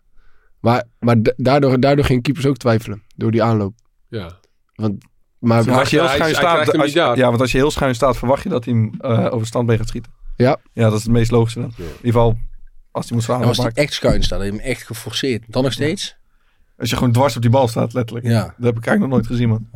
Maar, 0.60 0.84
maar 1.00 1.22
da- 1.22 1.34
daardoor, 1.36 1.80
daardoor 1.80 2.06
gingen 2.06 2.22
keepers 2.22 2.46
ook 2.46 2.58
twijfelen. 2.58 3.04
Door 3.16 3.32
die 3.32 3.44
aanloop. 3.44 3.74
Ja. 4.10 4.32
Want, 4.76 5.06
maar 5.40 5.72
als 5.72 5.90
je 5.90 5.98
heel 5.98 6.06
schuin 6.08 6.22
hij 6.22 6.34
staat, 6.34 6.78
als 6.78 6.94
ja, 6.94 7.16
want 7.16 7.42
als 7.42 7.52
je 7.52 7.58
heel 7.58 7.72
schuin 7.72 7.96
staat, 7.96 8.18
verwacht 8.18 8.44
je 8.44 8.50
dat 8.50 8.66
hij 8.66 8.74
hem 8.74 8.94
eh, 9.00 9.26
over 9.26 9.38
het 9.38 9.48
standbeen 9.48 9.78
gaat 9.78 9.88
schieten. 9.88 10.12
Ja. 10.36 10.58
Ja, 10.74 10.84
dat 10.90 10.98
is 10.98 11.04
het 11.04 11.12
meest 11.12 11.32
logische 11.32 11.60
dan. 11.60 11.70
In 11.78 11.84
ieder 11.86 11.98
geval, 12.02 12.38
als 12.94 13.06
hij 13.08 13.16
moet 13.16 13.26
slaan. 13.26 13.42
En 13.42 13.48
als 13.48 13.58
maakt- 13.58 13.78
echt 13.78 13.94
schuin 13.94 14.24
staat, 14.24 14.40
dan 14.40 14.48
heb 14.48 14.56
je 14.58 14.62
hem 14.62 14.70
echt 14.72 14.84
geforceerd. 14.84 15.44
Dan 15.48 15.64
nog 15.64 15.74
steeds? 15.74 16.16
Als 16.78 16.90
je 16.90 16.96
gewoon 16.96 17.12
dwars 17.12 17.36
op 17.36 17.42
die 17.42 17.52
bal 17.52 17.68
staat, 17.68 17.94
letterlijk. 17.94 18.26
Ja. 18.28 18.42
Dat 18.42 18.66
heb 18.66 18.78
ik 18.78 18.86
eigenlijk 18.86 19.00
nog 19.00 19.10
nooit 19.10 19.28
gezien, 19.28 19.50
man. 19.50 19.68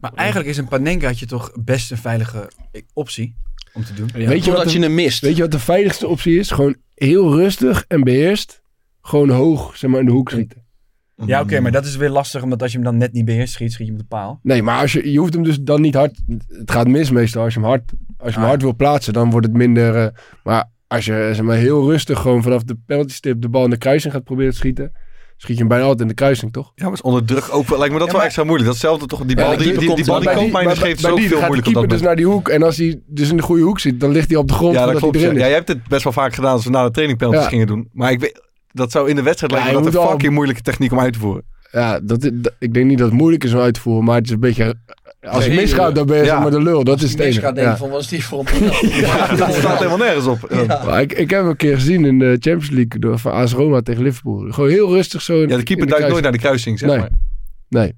Maar 0.00 0.12
eigenlijk 0.14 0.48
is 0.48 0.56
een 0.56 0.68
Panenkaatje 0.68 1.26
toch 1.26 1.52
best 1.64 1.90
een 1.90 1.96
veilige 1.96 2.50
optie 2.92 3.36
om 3.72 3.84
te 3.84 3.94
doen. 3.94 4.10
weet, 4.12 4.44
je 4.44 4.52
wat 4.52 4.64
de, 4.64 4.72
je 4.72 4.78
hem 4.80 4.94
mist. 4.94 5.20
weet 5.20 5.36
je 5.36 5.42
wat 5.42 5.50
de 5.50 5.58
veiligste 5.58 6.06
optie 6.08 6.38
is? 6.38 6.50
Gewoon 6.50 6.76
heel 6.94 7.36
rustig 7.36 7.84
en 7.88 8.00
beheerst. 8.04 8.62
Gewoon 9.02 9.30
hoog, 9.30 9.76
zeg 9.76 9.90
maar, 9.90 10.00
in 10.00 10.06
de 10.06 10.12
hoek 10.12 10.30
schieten. 10.30 10.64
Ja, 11.26 11.40
oké, 11.40 11.60
maar 11.60 11.72
dat 11.72 11.84
is 11.84 11.96
weer 11.96 12.10
lastig, 12.10 12.42
omdat 12.42 12.62
als 12.62 12.70
je 12.72 12.76
hem 12.76 12.86
dan 12.86 12.96
net 12.96 13.12
niet 13.12 13.24
beheerst, 13.24 13.52
schiet, 13.52 13.72
schiet 13.72 13.86
je 13.86 13.92
hem 13.92 14.00
op 14.02 14.08
de 14.10 14.16
paal. 14.16 14.40
Nee, 14.42 14.62
maar 14.62 14.80
als 14.80 14.92
je, 14.92 15.10
je 15.12 15.18
hoeft 15.18 15.34
hem 15.34 15.42
dus 15.42 15.58
dan 15.60 15.80
niet 15.80 15.94
hard... 15.94 16.20
Het 16.48 16.70
gaat 16.70 16.88
mis 16.88 17.10
meestal. 17.10 17.42
Als 17.44 17.54
je 17.54 17.60
hem 17.60 17.68
hard, 17.68 17.92
als 18.18 18.28
je 18.28 18.34
hem 18.34 18.42
Ah. 18.42 18.48
hard 18.48 18.62
wil 18.62 18.76
plaatsen, 18.76 19.12
dan 19.12 19.30
wordt 19.30 19.46
het 19.46 19.56
minder... 19.56 19.96
eh, 20.04 20.08
maar 20.44 20.70
als 20.86 21.04
je 21.04 21.30
zeg 21.32 21.42
maar, 21.42 21.56
heel 21.56 21.90
rustig 21.90 22.18
gewoon 22.20 22.42
vanaf 22.42 22.62
de 22.62 22.76
penalty 22.86 23.14
stip 23.14 23.40
de 23.42 23.48
bal 23.48 23.64
in 23.64 23.70
de 23.70 23.76
kruising 23.78 24.12
gaat 24.12 24.24
proberen 24.24 24.50
te 24.50 24.56
schieten... 24.56 24.92
Schiet 25.38 25.52
je 25.54 25.58
hem 25.60 25.68
bijna 25.68 25.82
altijd 25.84 26.00
in 26.02 26.08
de 26.08 26.14
kruising, 26.14 26.52
toch? 26.52 26.72
Ja, 26.74 26.84
maar 26.84 26.92
is 26.92 27.00
onder 27.00 27.24
druk 27.24 27.48
ook 27.50 27.68
wel, 27.68 27.78
lijkt 27.78 27.92
me 27.92 27.98
dat 27.98 28.06
Ja, 28.06 28.12
wel 28.12 28.14
maar- 28.16 28.24
extra 28.24 28.44
moeilijk. 28.44 28.68
Datzelfde 28.70 29.06
toch, 29.06 29.24
die 29.24 29.36
bal 29.36 29.48
die, 29.48 29.56
keeper 29.56 29.78
die, 29.78 29.86
die, 29.86 29.88
komt 29.94 30.06
bal 30.06 30.16
die 30.20 30.24
bij 30.28 30.34
Koopmeiners 30.34 30.78
bij- 30.78 30.88
geeft 30.88 31.00
zo 31.00 31.16
die 31.16 31.28
veel 31.28 31.40
moeilijk 31.40 31.66
op 31.66 31.72
dat 31.72 31.82
keeper 31.82 31.88
dus 31.98 32.06
naar 32.06 32.16
die 32.16 32.26
hoek. 32.26 32.48
En 32.48 32.62
als 32.62 32.76
hij 32.76 33.00
dus 33.06 33.30
in 33.30 33.36
de 33.36 33.42
goede 33.42 33.62
hoek 33.62 33.78
zit, 33.80 34.00
dan 34.00 34.10
ligt 34.10 34.28
hij 34.28 34.38
op 34.38 34.48
de 34.48 34.54
grond 34.54 34.74
Ja, 34.74 34.86
dat 34.86 34.96
klopt. 34.98 35.14
hij 35.14 35.24
Ja. 35.24 35.28
erin 35.30 35.38
ja, 35.40 35.44
is. 35.44 35.50
jij 35.50 35.56
hebt 35.58 35.68
het 35.68 35.88
best 35.88 36.04
wel 36.04 36.12
vaak 36.12 36.34
gedaan 36.34 36.52
als 36.52 36.64
we 36.64 36.70
na 36.70 36.84
de 36.84 36.90
training 36.90 37.18
penalties 37.18 37.46
gingen 37.46 37.66
doen. 37.66 37.88
Maar 37.92 38.10
ik 38.10 38.20
weet, 38.20 38.40
dat 38.72 38.90
zou 38.90 39.08
in 39.08 39.16
de 39.16 39.22
wedstrijd 39.22 39.52
Ja, 39.52 39.58
lijken 39.58 39.82
dat 39.92 39.94
een 40.02 40.08
fucking 40.08 40.32
moeilijke 40.32 40.62
techniek 40.62 40.92
om 40.92 41.00
uit 41.00 41.12
te 41.12 41.18
voeren. 41.18 41.44
Ja, 41.70 42.00
dat, 42.00 42.24
is- 42.24 42.30
dat- 42.34 42.54
ik 42.58 42.74
denk 42.74 42.86
niet 42.86 42.98
dat 42.98 43.08
het 43.08 43.16
moeilijk 43.18 43.44
is 43.44 43.52
om 43.54 43.60
uit 43.60 43.74
te 43.74 43.80
voeren, 43.80 44.04
maar 44.04 44.16
het 44.16 44.24
is 44.26 44.30
een 44.32 44.40
beetje... 44.40 44.74
Als 45.26 45.44
het 45.44 45.54
misgaat, 45.54 45.94
dan 45.94 46.06
ben 46.06 46.16
je 46.16 46.24
ja. 46.24 46.40
maar 46.40 46.50
de 46.50 46.62
lul. 46.62 46.84
Dat 46.84 47.02
is 47.02 47.10
het 47.10 47.18
Als 47.18 47.20
enige. 47.28 47.40
gaat 47.40 47.54
denken 47.54 47.72
Ja. 47.72 47.78
van, 47.78 47.90
wat 47.90 48.00
is 48.00 48.08
die 48.08 48.24
voor 48.24 48.38
een? 48.38 48.64
Ja, 49.00 49.34
dat 49.36 49.54
staat 49.54 49.76
helemaal 49.78 49.96
nergens 49.98 50.26
op. 50.26 50.48
Ja, 50.66 50.82
Maar 50.84 51.00
ik, 51.00 51.12
ik 51.12 51.30
heb 51.30 51.40
hem 51.40 51.48
een 51.48 51.56
keer 51.56 51.74
gezien 51.74 52.04
in 52.04 52.18
de 52.18 52.26
Champions 52.40 52.70
League 52.70 52.98
door, 53.00 53.18
van 53.18 53.32
AS 53.32 53.52
Roma 53.52 53.80
tegen 53.80 54.02
Liverpool. 54.02 54.50
Gewoon 54.52 54.70
heel 54.70 54.88
rustig 54.88 55.22
zo. 55.22 55.42
in- 55.42 55.48
de 55.48 55.62
keeper 55.62 55.86
duikt 55.86 56.08
nooit 56.08 56.22
naar 56.22 56.32
de 56.32 56.38
kruising, 56.38 56.78
zeg 56.78 56.88
Nee. 56.88 56.98
maar. 56.98 57.10
Nee. 57.68 57.94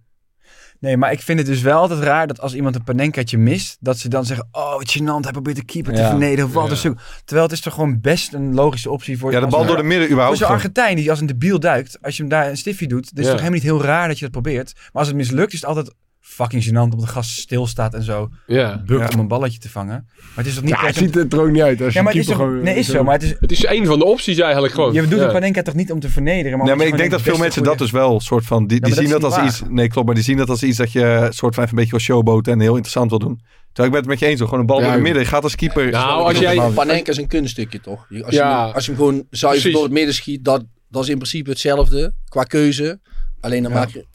Nee, 0.81 0.97
maar 0.97 1.13
ik 1.13 1.21
vind 1.21 1.39
het 1.39 1.47
dus 1.49 1.61
wel 1.61 1.79
altijd 1.81 2.01
raar 2.01 2.27
dat 2.27 2.41
als 2.41 2.55
iemand 2.55 2.75
een 2.75 2.85
Panenkaatje 2.85 3.39
mist, 3.39 3.77
dat 3.81 3.99
ze 3.99 4.09
dan 4.09 4.25
zeggen, 4.25 4.49
oh 4.53 4.73
wat 4.77 4.97
gênant, 4.99 5.21
hij 5.21 5.33
probeert 5.33 5.57
de 5.57 5.65
keeper 5.65 5.93
te 5.95 6.01
Ja. 6.01 6.09
vernederen. 6.09 6.53
Wat 6.53 6.65
Ja. 6.65 6.71
een 6.71 6.77
stuk. 6.77 6.99
Terwijl 7.25 7.47
het 7.49 7.57
is 7.57 7.63
toch 7.63 7.75
gewoon 7.75 8.01
best 8.01 8.33
een 8.35 8.55
logische 8.55 8.91
optie 8.91 9.19
voor... 9.19 9.33
Ja, 9.33 9.39
de 9.39 9.45
als 9.45 9.55
bal 9.55 9.67
door 9.67 9.77
de 9.77 9.83
midden 9.83 9.99
Voor 10.01 10.11
überhaupt. 10.11 10.39
zo'n 10.39 10.47
gewoon. 10.47 10.61
Argentijn 10.61 10.97
die 10.97 11.11
als 11.11 11.21
een 11.21 11.27
debiel 11.27 11.61
duikt, 11.61 11.99
als 12.03 12.17
je 12.17 12.23
hem 12.23 12.31
daar 12.31 12.49
een 12.49 12.57
stiffie 12.57 12.89
doet, 12.89 13.05
dan 13.05 13.11
is 13.13 13.17
het 13.17 13.25
Ja. 13.25 13.31
toch 13.31 13.41
helemaal 13.41 13.59
niet 13.61 13.63
heel 13.63 13.83
raar 13.83 14.09
dat 14.09 14.17
je 14.19 14.23
dat 14.31 14.43
probeert. 14.43 14.73
Maar 14.75 14.89
als 14.93 15.07
het 15.07 15.17
mislukt, 15.17 15.53
is 15.53 15.61
het 15.61 15.69
altijd 15.69 15.95
fucking 16.31 16.65
gênant 16.65 16.73
omdat 16.93 17.01
de 17.01 17.07
gast 17.07 17.31
stilstaat 17.39 17.95
en 17.95 18.03
zo 18.03 18.29
Ja. 18.47 18.83
bukt 18.87 19.01
Ja. 19.01 19.09
om 19.15 19.21
een 19.21 19.29
balletje 19.29 19.59
te 19.59 19.69
vangen. 19.69 20.07
Maar 20.17 20.25
het 20.35 20.47
is 20.47 20.55
toch 20.55 20.63
niet 20.65 20.73
Ja, 20.73 20.87
het 20.87 20.95
ziet 20.97 21.17
er 21.33 21.41
ook 21.41 21.51
niet 21.51 21.63
uit. 21.63 21.83
Als 21.83 21.93
Ja, 21.93 21.99
je 21.99 22.05
maar 22.05 22.13
het 22.13 22.21
is 22.23 22.27
keeper 22.27 22.45
toch... 22.45 22.53
gewoon- 22.55 22.63
Nee, 22.65 22.75
is 22.77 22.87
zo, 22.89 23.05
maar 23.05 23.15
het 23.15 23.23
is... 23.23 23.35
Het 23.41 23.53
is 23.53 23.67
een 23.67 23.87
van 23.87 23.99
de 23.99 24.05
opties 24.05 24.39
eigenlijk 24.39 24.75
gewoon. 24.75 24.93
Je 24.93 25.07
doet 25.07 25.19
ja. 25.19 25.25
een 25.27 25.33
Panenka 25.33 25.63
toch 25.63 25.75
niet 25.75 25.93
om 25.93 26.01
te 26.01 26.09
vernederen, 26.09 26.59
maar 26.59 26.67
Nee, 26.67 26.77
maar 26.77 26.87
je 26.87 26.93
ik 26.93 26.99
denk 26.99 27.11
dat 27.11 27.23
veel 27.23 27.39
mensen 27.39 27.63
dat 27.63 27.79
dus 27.79 27.91
wel 27.91 28.21
soort 28.21 28.45
van... 28.47 28.67
Die, 28.67 28.81
Ja, 28.81 28.87
die 28.87 28.95
zien 28.95 29.09
dat 29.11 29.25
als 29.25 29.39
iets... 29.39 29.63
Nee, 29.69 29.89
klopt. 29.89 30.07
Maar 30.07 30.15
die 30.15 30.25
zien 30.25 30.37
dat 30.37 30.49
als 30.51 30.63
iets 30.63 30.77
dat 30.79 30.93
je 30.93 31.27
soort 31.31 31.55
van 31.55 31.65
even 31.65 31.77
een 31.77 31.83
beetje 31.85 31.97
wil 31.99 32.07
showboten 32.07 32.53
en 32.53 32.61
heel 32.61 32.71
interessant 32.77 33.11
wil 33.11 33.19
doen. 33.19 33.41
Terwijl 33.73 33.87
ik 33.87 33.91
ben 33.93 34.01
het 34.01 34.07
met 34.07 34.19
je 34.19 34.27
eens. 34.27 34.39
hoor. 34.39 34.49
Gewoon 34.49 34.61
een 34.61 34.67
bal 34.67 34.77
Ja, 34.79 34.83
door 34.83 34.91
de 34.93 34.97
joh. 34.99 35.07
midden. 35.07 35.23
Je 35.23 35.29
gaat 35.29 35.43
als 35.43 35.55
keer... 35.55 35.91
Nou, 35.91 36.23
als 36.23 36.39
jij... 36.39 36.71
Panenka 36.75 37.11
is 37.11 37.17
een 37.17 37.27
kunststukje 37.27 37.81
toch? 37.81 38.07
Je- 38.09 38.25
Als, 38.25 38.35
Ja. 38.35 38.51
je, 38.61 38.65
hem- 38.67 38.75
als 38.75 38.85
je 38.85 38.91
hem 38.91 39.01
gewoon 39.01 39.15
zuiver 39.31 39.49
Precies. 39.61 39.73
door 39.73 39.83
het 39.83 39.93
midden 39.93 40.15
schiet, 40.15 40.45
dat, 40.45 40.65
dat 40.89 41.03
is 41.03 41.09
in 41.09 41.17
principe 41.19 41.51
hetzelfde 41.51 42.13
qua 42.29 42.43
keuze. 42.43 43.01
Alleen 43.41 43.63
dan 43.63 43.73
Ja. 43.73 43.79
maak 43.79 43.89
je... 43.89 44.07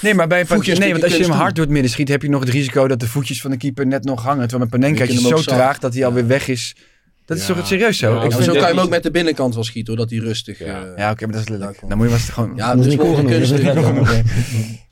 Nee, 0.00 0.14
maar 0.14 0.26
bij 0.26 0.40
een 0.48 0.78
nee, 0.78 0.90
want 0.92 1.02
als 1.04 1.16
je 1.16 1.22
hem 1.22 1.30
hard 1.30 1.54
door 1.54 1.64
het 1.64 1.72
midden 1.72 1.90
schiet, 1.90 2.08
heb 2.08 2.22
je 2.22 2.28
nog 2.28 2.40
het 2.40 2.48
risico 2.48 2.88
dat 2.88 3.00
de 3.00 3.08
voetjes 3.08 3.40
van 3.40 3.50
de 3.50 3.56
keeper 3.56 3.86
net 3.86 4.04
nog 4.04 4.22
hangen. 4.22 4.48
Terwijl 4.48 4.60
met 4.60 4.80
Panenka 4.80 5.04
Je 5.04 5.10
is 5.10 5.16
zo 5.20 5.22
hem 5.28 5.32
ook 5.36 5.42
zagen. 5.42 5.60
traag 5.60 5.78
dat 5.78 5.94
hij 5.94 6.04
alweer 6.06 6.26
weg 6.26 6.48
is 6.48 6.76
Dat 7.24 7.36
is 7.36 7.46
toch 7.46 7.56
het 7.56 7.66
serieus 7.66 7.98
zo? 7.98 8.14
Ja, 8.14 8.22
Ik 8.22 8.30
zo 8.32 8.36
vind- 8.38 8.46
kan 8.50 8.60
je 8.60 8.66
hem 8.66 8.78
ook 8.78 8.88
met 8.90 9.02
de 9.02 9.10
binnenkant 9.10 9.54
wel 9.54 9.64
schieten, 9.64 9.92
hoor, 9.96 10.06
dat 10.06 10.10
hij 10.16 10.26
rustig... 10.28 10.60
eh, 10.60 10.66
Ja, 10.96 11.10
oké, 11.10 11.24
maar 11.26 11.34
dat 11.34 11.42
is 11.42 11.48
lelijk. 11.48 11.80
Dan 11.88 11.96
moet 11.98 12.08
je 12.08 12.14
het 12.14 12.22
gewoon... 12.22 12.52
Ja, 12.56 12.74
dat 12.76 12.86
is 12.86 12.94
wel 12.94 13.18
een 13.18 13.26
kunst. 13.26 13.52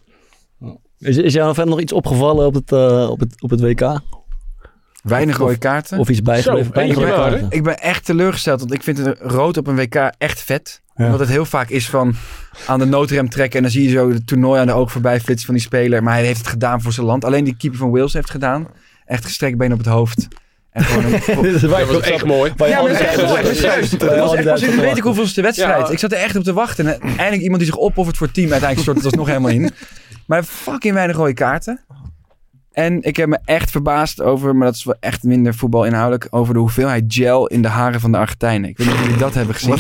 Is, 0.99 1.17
is 1.17 1.33
jou 1.33 1.55
verder 1.55 1.73
nog 1.73 1.81
iets 1.81 1.93
opgevallen 1.93 2.47
op 2.47 2.55
het, 2.55 2.73
eh, 2.73 3.09
op 3.11 3.21
het, 3.21 3.43
op 3.43 3.51
het 3.51 3.61
WK? 3.61 3.81
Weinig 5.05 5.37
rode 5.37 5.57
kaarten. 5.57 5.99
Of 5.99 6.09
iets 6.09 6.23
bijgebleven? 6.23 6.65
Zo, 6.65 6.73
Weinig 6.73 6.97
ik, 6.97 7.03
rode 7.03 7.15
ben, 7.15 7.31
kaarten. 7.31 7.47
ik 7.51 7.63
ben 7.63 7.79
echt 7.79 8.05
teleurgesteld, 8.05 8.61
want 8.61 8.73
ik 8.73 8.83
vind 8.83 8.99
het 8.99 9.19
rood 9.21 9.57
op 9.57 9.67
een 9.67 9.77
WK 9.77 9.95
echt 10.19 10.41
vet. 10.41 10.83
Ja. 10.97 11.11
Wat 11.11 11.21
het 11.21 11.29
heel 11.29 11.45
vaak 11.45 11.69
is 11.69 11.89
van 11.89 12.15
aan 12.67 12.79
de 12.79 12.85
noodrem 12.85 13.29
trekken 13.29 13.57
en 13.57 13.63
dan 13.63 13.73
zie 13.73 13.83
je 13.83 13.91
zo 13.91 14.11
het 14.11 14.27
toernooi 14.27 14.61
aan 14.61 14.67
de 14.67 14.73
oog 14.73 14.93
voorbij 14.93 15.21
flitsen 15.21 15.47
van 15.47 15.55
die 15.55 15.65
speler. 15.65 16.03
Maar 16.03 16.15
hij 16.15 16.25
heeft 16.25 16.39
het 16.39 16.49
gedaan 16.49 16.83
voor 16.83 16.93
zijn 16.93 17.07
land. 17.07 17.25
Alleen 17.25 17.45
die 17.45 17.57
keeper 17.57 17.79
van 17.79 17.91
Wales 17.91 18.13
heeft 18.13 18.25
het 18.25 18.35
gedaan. 18.35 18.67
Echt 19.07 19.25
gestrekt 19.25 19.59
been 19.59 19.73
op 19.73 19.79
het 19.79 19.87
hoofd. 19.87 20.29
En 20.71 20.85
gewoon 20.85 21.05
een... 21.05 21.61
Dat 21.61 21.87
was 21.87 22.01
echt 22.01 22.25
mooi. 22.25 22.53
Ja, 22.57 22.83
maar 22.83 22.91
dat 22.91 23.01
is 23.01 23.07
echt 23.07 23.17
mooi. 23.17 23.43
Dat 23.43 23.59
was 23.59 23.63
echt 23.63 23.99
pas 23.99 24.35
in 24.35 24.45
Duitsers 24.45 24.75
de 24.75 24.81
weet 24.81 24.97
ik 24.97 25.03
hoeveelste 25.03 25.43
wedstrijd. 25.43 25.87
Ja. 25.87 25.93
Ik 25.93 25.99
zat 25.99 26.13
er 26.13 26.19
echt 26.19 26.37
op 26.37 26.43
te 26.45 26.53
wachten. 26.53 26.87
En 26.87 27.01
eindelijk 27.01 27.43
iemand 27.43 27.61
die 27.61 27.71
zich 27.71 27.81
opoffert 27.81 28.17
voor 28.17 28.27
het 28.27 28.37
team. 28.37 28.51
Uiteindelijk 28.51 28.81
stort 28.81 28.97
het 28.97 29.07
alsnog 29.07 29.27
helemaal 29.27 29.51
in. 29.51 29.71
Maar 30.27 30.43
fucking 30.43 30.95
weinig 30.95 31.17
rode 31.17 31.35
kaarten. 31.35 31.81
En 32.75 33.03
ik 33.03 33.17
heb 33.17 33.29
me 33.29 33.39
echt 33.45 33.71
verbaasd 33.71 34.21
over, 34.21 34.57
maar 34.57 34.67
dat 34.67 34.77
is 34.77 34.85
wel 34.85 34.97
echt 35.01 35.23
minder 35.23 35.55
voetbalinhoudelijk, 35.55 36.27
over 36.31 36.55
de 36.55 36.61
hoeveelheid 36.61 37.05
gel 37.09 37.47
in 37.47 37.63
de 37.63 37.69
haren 37.69 38.01
van 38.01 38.13
de 38.13 38.19
Argentijnen. 38.19 38.71
Ik 38.71 38.79
weet 38.79 38.87
niet 38.87 38.97
of 38.97 39.03
jullie 39.03 39.19
dat 39.19 39.35
hebben 39.35 39.55
gezien. 39.55 39.75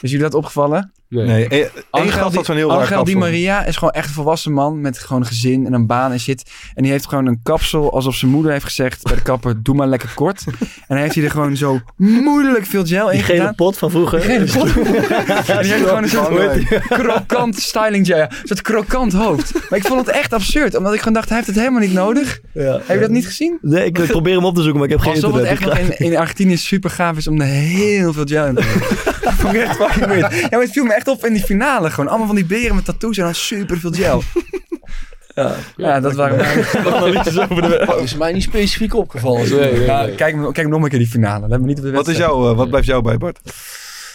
Is 0.00 0.10
jullie 0.10 0.18
dat 0.18 0.34
opgevallen? 0.34 0.92
Nee. 1.08 1.26
Nee, 1.26 1.48
één 1.48 1.68
Angel, 1.90 2.32
had 2.32 2.44
zo'n 2.44 2.56
heel 2.56 2.68
raar 2.70 2.78
Angel 2.80 3.04
Di. 3.04 3.16
Maria 3.16 3.64
is 3.64 3.76
gewoon 3.76 3.92
echt 3.94 4.08
een 4.08 4.14
volwassen 4.14 4.52
man 4.52 4.80
met 4.80 4.98
gewoon 4.98 5.22
een 5.22 5.28
gezin 5.28 5.66
en 5.66 5.72
een 5.72 5.86
baan 5.86 6.12
en 6.12 6.20
shit. 6.20 6.50
En 6.74 6.82
die 6.82 6.92
heeft 6.92 7.08
gewoon 7.08 7.26
een 7.26 7.40
kapsel 7.42 7.92
alsof 7.92 8.14
zijn 8.14 8.30
moeder 8.30 8.52
heeft 8.52 8.64
gezegd 8.64 9.02
bij 9.02 9.14
de 9.14 9.22
kapper, 9.22 9.62
doe 9.62 9.74
maar 9.74 9.86
lekker 9.86 10.10
kort. 10.14 10.44
En 10.46 10.54
dan 10.88 10.96
heeft 10.98 11.14
hij 11.14 11.24
er 11.24 11.30
gewoon 11.30 11.56
zo 11.56 11.80
moeilijk 11.96 12.66
veel 12.66 12.86
gel 12.86 13.06
in 13.10 13.16
Die 13.16 13.24
gele 13.24 13.38
gedaan. 13.38 13.54
pot 13.54 13.78
van 13.78 13.90
vroeger. 13.90 14.20
Die 14.20 14.28
gele 14.30 14.44
pot. 14.52 14.74
die 15.62 15.72
heeft 15.72 15.86
gewoon 15.86 16.02
een 16.02 16.08
soort 16.08 16.64
krokant 17.02 17.56
styling 17.58 18.06
gel. 18.06 18.20
Een 18.20 18.28
soort 18.44 18.62
krokant 18.62 19.12
hoofd. 19.12 19.52
Maar 19.70 19.78
ik 19.78 19.86
vond 19.86 20.06
het 20.06 20.16
echt 20.16 20.32
absurd, 20.32 20.76
omdat 20.76 20.92
ik 20.92 20.98
gewoon 20.98 21.14
dacht, 21.14 21.28
hij 21.28 21.36
heeft 21.36 21.48
het 21.48 21.58
helemaal 21.58 21.80
niet 21.80 21.92
nodig. 21.92 22.40
Ja. 22.54 22.72
Heb 22.84 22.96
je 22.96 22.98
dat 23.00 23.10
niet 23.10 23.26
gezien? 23.26 23.58
Nee, 23.60 23.84
ik 23.84 23.92
probeer 24.06 24.34
hem 24.34 24.44
op 24.44 24.54
te 24.54 24.62
zoeken, 24.62 24.80
maar 24.80 24.88
ik 24.88 24.94
heb 24.94 25.02
geen 25.04 25.14
Alsof 25.14 25.34
het 25.34 25.46
internet. 25.48 25.78
echt 25.78 25.98
in, 26.00 26.06
in 26.12 26.16
Argentinië 26.16 26.56
super 26.56 26.90
gaaf 26.90 27.16
is 27.16 27.28
om 27.28 27.40
er 27.40 27.46
heel 27.46 28.12
veel 28.12 28.24
gel 28.26 28.46
in 28.46 28.54
te 28.54 28.60
doen. 28.62 29.14
Dat 29.36 29.40
vond 29.40 29.54
ik 29.54 29.60
echt 29.60 29.76
fucking 29.76 30.06
weird. 30.06 30.34
Ja, 30.34 30.48
maar 30.50 30.60
het 30.60 30.70
viel 30.72 30.84
me 30.84 30.94
echt 30.94 31.08
op 31.08 31.24
in 31.26 31.32
die 31.32 31.42
finale. 31.42 31.90
Gewoon 31.90 32.08
allemaal 32.08 32.26
van 32.26 32.36
die 32.36 32.44
beren 32.46 32.74
met 32.74 32.84
tattoos 32.84 33.16
en 33.16 33.24
dan 33.24 33.34
super 33.34 33.78
veel 33.78 33.92
gel. 33.92 34.22
Ja, 35.34 35.54
Ja, 35.76 36.00
dat 36.00 36.14
waren 36.14 36.36
mijn... 36.36 36.58
is 38.02 38.16
mij 38.16 38.32
niet 38.32 38.42
specifiek 38.42 38.94
opgevallen. 38.94 39.50
Nee, 39.50 39.72
nee, 39.72 39.84
Ja, 39.84 40.02
nee. 40.02 40.14
kijk, 40.14 40.52
kijk 40.52 40.68
nog 40.68 40.82
een 40.82 40.88
keer 40.88 40.98
die 40.98 41.08
finale. 41.08 41.48
Let 41.48 41.60
me 41.60 41.66
niet 41.66 41.78
op 41.78 41.84
de 41.84 41.90
Wat, 41.90 42.08
is 42.08 42.16
jou, 42.16 42.50
eh, 42.50 42.56
wat 42.56 42.68
blijft 42.68 42.86
jou 42.86 43.02
bij, 43.02 43.16
Bart? 43.18 43.38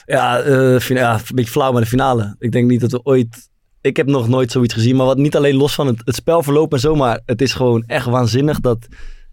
Ja, 0.05 0.39
eh, 0.39 0.79
fina- 0.79 0.99
ja, 0.99 1.13
een 1.13 1.35
beetje 1.35 1.51
flauw 1.51 1.71
met 1.71 1.81
de 1.83 1.89
finale. 1.89 2.35
Ik 2.39 2.51
denk 2.51 2.69
niet 2.69 2.81
dat 2.81 2.91
we 2.91 3.03
ooit... 3.03 3.49
Ik 3.81 3.97
heb 3.97 4.07
nog 4.07 4.27
nooit 4.27 4.51
zoiets 4.51 4.73
gezien. 4.73 4.95
Maar 4.95 5.05
wat 5.05 5.17
niet 5.17 5.35
alleen 5.35 5.55
los 5.55 5.73
van 5.73 5.87
het, 5.87 6.01
het 6.05 6.15
spelverloop 6.15 6.73
en 6.73 6.79
zo. 6.79 6.95
Maar 6.95 7.19
het 7.25 7.41
is 7.41 7.53
gewoon 7.53 7.83
echt 7.87 8.05
waanzinnig 8.05 8.59
dat 8.59 8.77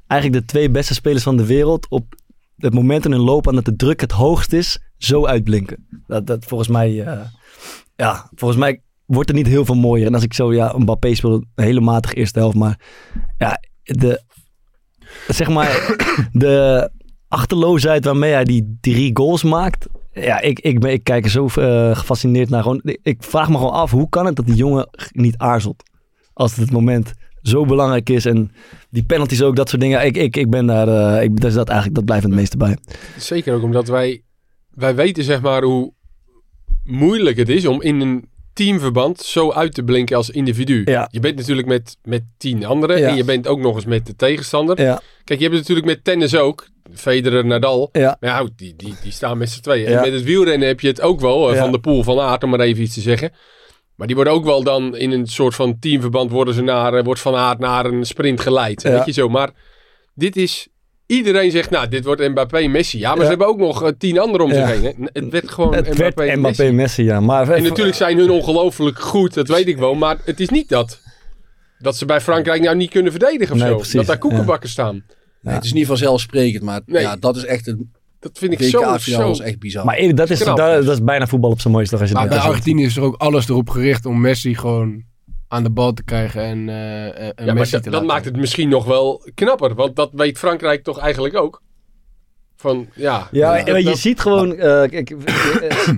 eigenlijk 0.06 0.40
de 0.40 0.46
twee 0.52 0.70
beste 0.70 0.94
spelers 0.94 1.22
van 1.22 1.36
de 1.36 1.46
wereld... 1.46 1.86
op 1.88 2.14
het 2.56 2.74
moment 2.74 3.04
in 3.04 3.10
hun 3.12 3.20
loop 3.20 3.48
aan 3.48 3.54
dat 3.54 3.64
de 3.64 3.76
druk 3.76 4.00
het 4.00 4.12
hoogst 4.12 4.52
is, 4.52 4.78
zo 5.02 5.26
uitblinken. 5.26 5.86
Dat, 6.06 6.26
dat 6.26 6.44
volgens 6.44 6.68
mij... 6.68 7.04
eh, 7.04 7.20
ja, 7.96 8.30
volgens 8.34 8.60
mij 8.60 8.82
wordt 9.04 9.28
er 9.28 9.34
niet 9.34 9.46
heel 9.46 9.64
veel 9.64 9.74
mooier. 9.74 10.06
En 10.06 10.14
als 10.14 10.22
ik 10.22 10.34
zo... 10.34 10.52
Ja, 10.52 10.74
Mbappé 10.78 11.14
speelde 11.14 11.46
een 11.54 11.64
hele 11.64 11.80
matige 11.80 12.14
eerste 12.14 12.38
helft. 12.38 12.56
Maar 12.56 12.80
ja, 13.38 13.60
de... 13.82 14.22
Zeg 15.28 15.48
maar... 15.48 15.96
de 16.32 16.90
achterloosheid 17.28 18.04
waarmee 18.04 18.32
hij 18.32 18.44
die 18.44 18.78
drie 18.80 19.10
goals 19.16 19.42
maakt. 19.42 19.86
Ja, 20.12 20.40
ik, 20.40 20.60
ik, 20.60 20.80
ben, 20.80 20.92
ik 20.92 21.04
kijk 21.04 21.24
er 21.24 21.30
zo 21.30 21.46
eh, 21.46 21.96
gefascineerd 21.96 22.48
naar. 22.48 22.62
Gewoon, 22.62 22.80
ik 23.02 23.22
vraag 23.22 23.48
me 23.48 23.56
gewoon 23.56 23.72
af, 23.72 23.90
hoe 23.90 24.08
kan 24.08 24.26
het 24.26 24.36
dat 24.36 24.46
die 24.46 24.54
jongen 24.54 24.88
niet 25.12 25.36
aarzelt? 25.36 25.82
Als 26.32 26.50
het, 26.50 26.60
het 26.60 26.70
moment 26.70 27.12
zo 27.42 27.64
belangrijk 27.64 28.10
is. 28.10 28.24
En 28.24 28.52
die 28.90 29.04
penalties 29.04 29.42
ook, 29.42 29.56
dat 29.56 29.68
soort 29.68 29.80
dingen. 29.80 30.04
Ik, 30.04 30.16
ik, 30.16 30.36
ik 30.36 30.50
ben 30.50 30.66
daar, 30.66 30.88
eh, 30.88 31.22
ik, 31.22 31.40
dat, 31.40 31.50
is 31.50 31.54
dat, 31.54 31.68
eigenlijk, 31.68 31.96
dat 31.96 32.04
blijft 32.04 32.24
het 32.24 32.34
meeste 32.34 32.56
bij. 32.56 32.76
Zeker 33.16 33.54
ook 33.54 33.62
omdat 33.62 33.88
wij, 33.88 34.22
wij 34.70 34.94
weten 34.94 35.24
zeg 35.24 35.40
maar 35.40 35.62
hoe 35.62 35.92
moeilijk 36.84 37.36
het 37.36 37.48
is 37.48 37.66
om 37.66 37.82
in 37.82 38.00
een 38.00 38.28
teamverband 38.52 39.20
zo 39.20 39.52
uit 39.52 39.74
te 39.74 39.82
blinken 39.82 40.16
als 40.16 40.30
individu. 40.30 40.82
Ja. 40.84 41.08
Je 41.10 41.20
bent 41.20 41.36
natuurlijk 41.36 41.68
met, 41.68 41.96
met 42.02 42.22
tien 42.38 42.64
anderen 42.64 42.98
Ja. 42.98 43.08
en 43.08 43.16
je 43.16 43.24
bent 43.24 43.46
ook 43.46 43.60
nog 43.60 43.74
eens 43.74 43.84
met 43.84 44.06
de 44.06 44.16
tegenstander. 44.16 44.80
Ja. 44.82 45.00
Kijk, 45.24 45.38
je 45.40 45.44
hebt 45.46 45.58
het 45.58 45.68
natuurlijk 45.68 45.86
met 45.96 46.04
tennis 46.04 46.36
ook. 46.36 46.68
Federer, 46.94 47.46
Nadal. 47.46 47.88
Ja. 47.92 48.16
Maar 48.20 48.44
die, 48.56 48.76
die, 48.76 48.94
die 49.02 49.12
staan 49.12 49.38
met 49.38 49.50
z'n 49.50 49.60
tweeën. 49.60 49.90
Ja. 49.90 49.96
En 49.96 50.02
met 50.02 50.12
het 50.12 50.22
wielrennen 50.22 50.68
heb 50.68 50.80
je 50.80 50.88
het 50.88 51.00
ook 51.00 51.20
wel. 51.20 51.52
eh. 51.52 51.58
Van 51.58 51.72
de 51.72 51.80
Poel, 51.80 52.02
van 52.02 52.20
Aert, 52.20 52.42
om 52.44 52.50
maar 52.50 52.60
even 52.60 52.82
iets 52.82 52.94
te 52.94 53.00
zeggen. 53.00 53.32
Maar 53.94 54.06
die 54.06 54.16
worden 54.16 54.34
ook 54.34 54.44
wel 54.44 54.62
dan 54.62 54.96
in 54.96 55.10
een 55.10 55.26
soort 55.26 55.54
van 55.54 55.78
teamverband... 55.78 56.30
worden 56.30 56.54
ze 56.54 56.62
naar, 56.62 56.94
eh, 56.94 57.04
wordt 57.04 57.20
van 57.20 57.34
Aert 57.36 57.58
naar 57.58 57.84
een 57.84 58.04
sprint 58.06 58.40
geleid. 58.40 58.82
Ja. 58.82 58.90
Weet 58.90 59.04
je 59.04 59.12
zo. 59.12 59.28
Maar 59.28 59.50
dit 60.14 60.36
is... 60.36 60.68
Iedereen 61.10 61.50
zegt, 61.50 61.70
nou, 61.70 61.88
dit 61.88 62.04
wordt 62.04 62.28
Mbappé, 62.28 62.66
Messi. 62.66 62.98
Ja, 62.98 63.08
maar 63.08 63.16
Ja. 63.16 63.22
ze 63.22 63.28
hebben 63.28 63.46
ook 63.46 63.58
nog 63.58 63.82
eh, 63.82 63.88
tien 63.98 64.18
anderen 64.18 64.46
om 64.46 64.52
Ja. 64.52 64.66
zich 64.66 64.80
heen. 64.80 64.94
Hè. 65.12 65.20
Het 65.20 65.32
werd 65.32 65.50
gewoon 65.50 65.74
Het 65.74 65.84
Mbappé, 65.94 66.14
werd 66.24 66.36
Mbappé, 66.36 66.62
Messi. 66.62 66.72
Messi. 66.74 67.02
ja. 67.04 67.20
Maar 67.20 67.50
En 67.50 67.62
natuurlijk 67.62 67.96
zijn 67.96 68.18
hun 68.18 68.30
ongelooflijk 68.30 68.98
goed, 69.00 69.34
dat 69.34 69.48
weet 69.48 69.68
ik 69.68 69.76
wel. 69.78 69.94
Maar 69.94 70.16
het 70.24 70.40
is 70.40 70.48
niet 70.48 70.68
dat, 70.68 71.00
dat 71.78 71.96
ze 71.96 72.04
bij 72.04 72.20
Frankrijk 72.20 72.62
nou 72.62 72.76
niet 72.76 72.90
kunnen 72.90 73.10
verdedigen 73.12 73.54
of 73.54 73.60
Nee, 73.60 73.68
zo. 73.70 73.76
precies, 73.76 73.94
Dat 73.94 74.06
daar 74.06 74.18
koekenbakken 74.18 74.68
staan. 74.68 75.04
Nee, 75.42 75.54
het 75.54 75.64
is 75.64 75.72
niet 75.72 75.86
vanzelfsprekend, 75.86 76.62
maar 76.62 76.80
Nee. 76.86 77.02
ja, 77.02 77.16
dat 77.16 77.36
is 77.36 77.44
echt 77.44 77.66
het 77.66 77.76
Dat 78.20 78.38
vind 78.38 78.52
ik 78.52 78.62
zo, 78.62 78.98
zo... 78.98 79.42
echt 79.42 79.58
bizar. 79.58 79.84
Maar 79.84 79.96
eerlijk, 79.96 80.16
dat 80.16 80.30
is, 80.30 80.38
dat, 80.38 80.56
dat 80.56 80.88
is 80.88 81.02
bijna 81.04 81.26
voetbal 81.26 81.50
op 81.50 81.60
zijn 81.60 81.72
mooiste. 81.72 81.96
Als 81.98 82.08
je 82.08 82.14
Maar 82.14 82.22
het 82.24 82.32
bij 82.32 82.40
Argentinië 82.42 82.84
is 82.84 82.96
er 82.96 83.02
ook 83.02 83.16
alles 83.16 83.48
erop 83.48 83.68
gericht 83.68 84.06
om 84.06 84.20
Messi 84.20 84.54
gewoon 84.54 85.04
aan 85.52 85.62
de 85.62 85.70
bal 85.70 85.92
te 85.92 86.02
krijgen 86.04 86.42
en, 86.42 86.68
eh, 86.68 87.04
en 87.04 87.32
Ja, 87.36 87.44
maar 87.44 87.54
Messi 87.54 87.72
dat, 87.72 87.82
te 87.82 87.90
dat 87.90 88.00
laten. 88.00 88.06
maakt 88.14 88.24
het 88.24 88.36
misschien 88.36 88.68
nog 88.68 88.84
wel 88.84 89.30
knapper. 89.34 89.74
Want 89.74 89.96
dat 89.96 90.10
weet 90.12 90.38
Frankrijk 90.38 90.82
toch 90.84 90.98
eigenlijk 90.98 91.36
ook. 91.36 91.62
Van, 92.56 92.86
ja... 92.94 93.28
Ja, 93.30 93.56
dat- 93.56 93.66
maar 93.66 93.78
je 93.78 93.84
dat- 93.84 93.98
ziet 93.98 94.20
gewoon, 94.20 94.54
eh, 94.56 94.98
eh, 94.98 95.06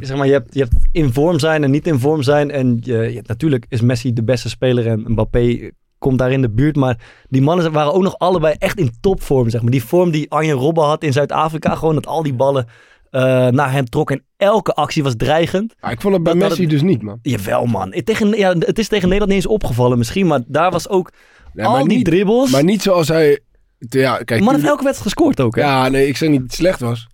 zeg 0.00 0.16
maar, 0.16 0.26
je 0.26 0.32
hebt, 0.32 0.54
je 0.54 0.60
hebt 0.60 0.74
in 0.92 1.12
vorm 1.12 1.38
zijn 1.38 1.64
en 1.64 1.70
niet 1.70 1.86
in 1.86 1.98
vorm 1.98 2.22
zijn. 2.22 2.50
En 2.50 2.78
je, 2.82 2.96
je- 3.12 3.22
natuurlijk 3.26 3.66
is 3.68 3.80
Messi 3.80 4.12
de 4.12 4.24
beste 4.24 4.48
speler 4.48 4.86
en 4.86 5.04
Mbappé 5.06 5.70
komt 5.98 6.18
daar 6.18 6.32
in 6.32 6.42
de 6.42 6.50
buurt. 6.50 6.76
Maar 6.76 6.98
die 7.28 7.42
mannen 7.42 7.72
waren 7.72 7.92
ook 7.92 8.02
nog 8.02 8.18
allebei 8.18 8.54
echt 8.58 8.78
in 8.78 8.90
topvorm, 9.00 9.50
zeg 9.50 9.62
maar. 9.62 9.70
Die 9.70 9.84
vorm 9.84 10.10
die 10.10 10.30
Arjen 10.30 10.56
Robben 10.56 10.84
had 10.84 11.02
in 11.02 11.12
Zuid-Afrika, 11.12 11.74
gewoon 11.74 11.94
dat 11.94 12.06
al 12.06 12.22
die 12.22 12.34
ballen 12.34 12.66
eh, 13.12 13.46
naar 13.48 13.72
hem 13.72 13.84
trokken. 13.84 14.16
En 14.16 14.24
elke 14.36 14.72
actie 14.74 15.02
was 15.02 15.14
dreigend. 15.16 15.74
Maar 15.80 15.92
ik 15.92 16.00
vond 16.00 16.14
het 16.14 16.22
bij 16.22 16.32
Dat- 16.32 16.42
Messi 16.42 16.60
het- 16.60 16.70
dus 16.70 16.82
niet, 16.82 17.02
man. 17.02 17.18
Jawel, 17.22 17.66
man. 17.66 17.92
Het, 17.94 18.06
tegen, 18.06 18.28
ja, 18.38 18.54
het 18.58 18.78
is 18.78 18.88
tegen 18.88 19.08
Nederland 19.08 19.32
niet 19.32 19.42
eens 19.44 19.52
opgevallen 19.54 19.98
misschien, 19.98 20.26
maar 20.26 20.40
daar 20.46 20.70
was 20.70 20.88
ook 20.88 21.10
Nee, 21.52 21.66
al 21.66 21.72
maar 21.72 21.84
die 21.84 21.96
niet- 21.96 22.04
dribbles. 22.04 22.50
Maar 22.50 22.64
niet 22.64 22.82
zoals 22.82 23.08
hij... 23.08 23.40
Ja, 23.78 24.16
kijk, 24.16 24.40
man 24.42 24.54
heeft 24.54 24.66
elke 24.66 24.84
wedstrijd 24.84 25.12
gescoord 25.14 25.40
ook, 25.40 25.54
hè? 25.56 25.62
Ja, 25.62 25.88
nee, 25.88 26.06
ik 26.08 26.16
zeg 26.16 26.28
niet 26.28 26.38
dat 26.40 26.46
het 26.48 26.56
slecht 26.58 26.80
was. 26.80 27.06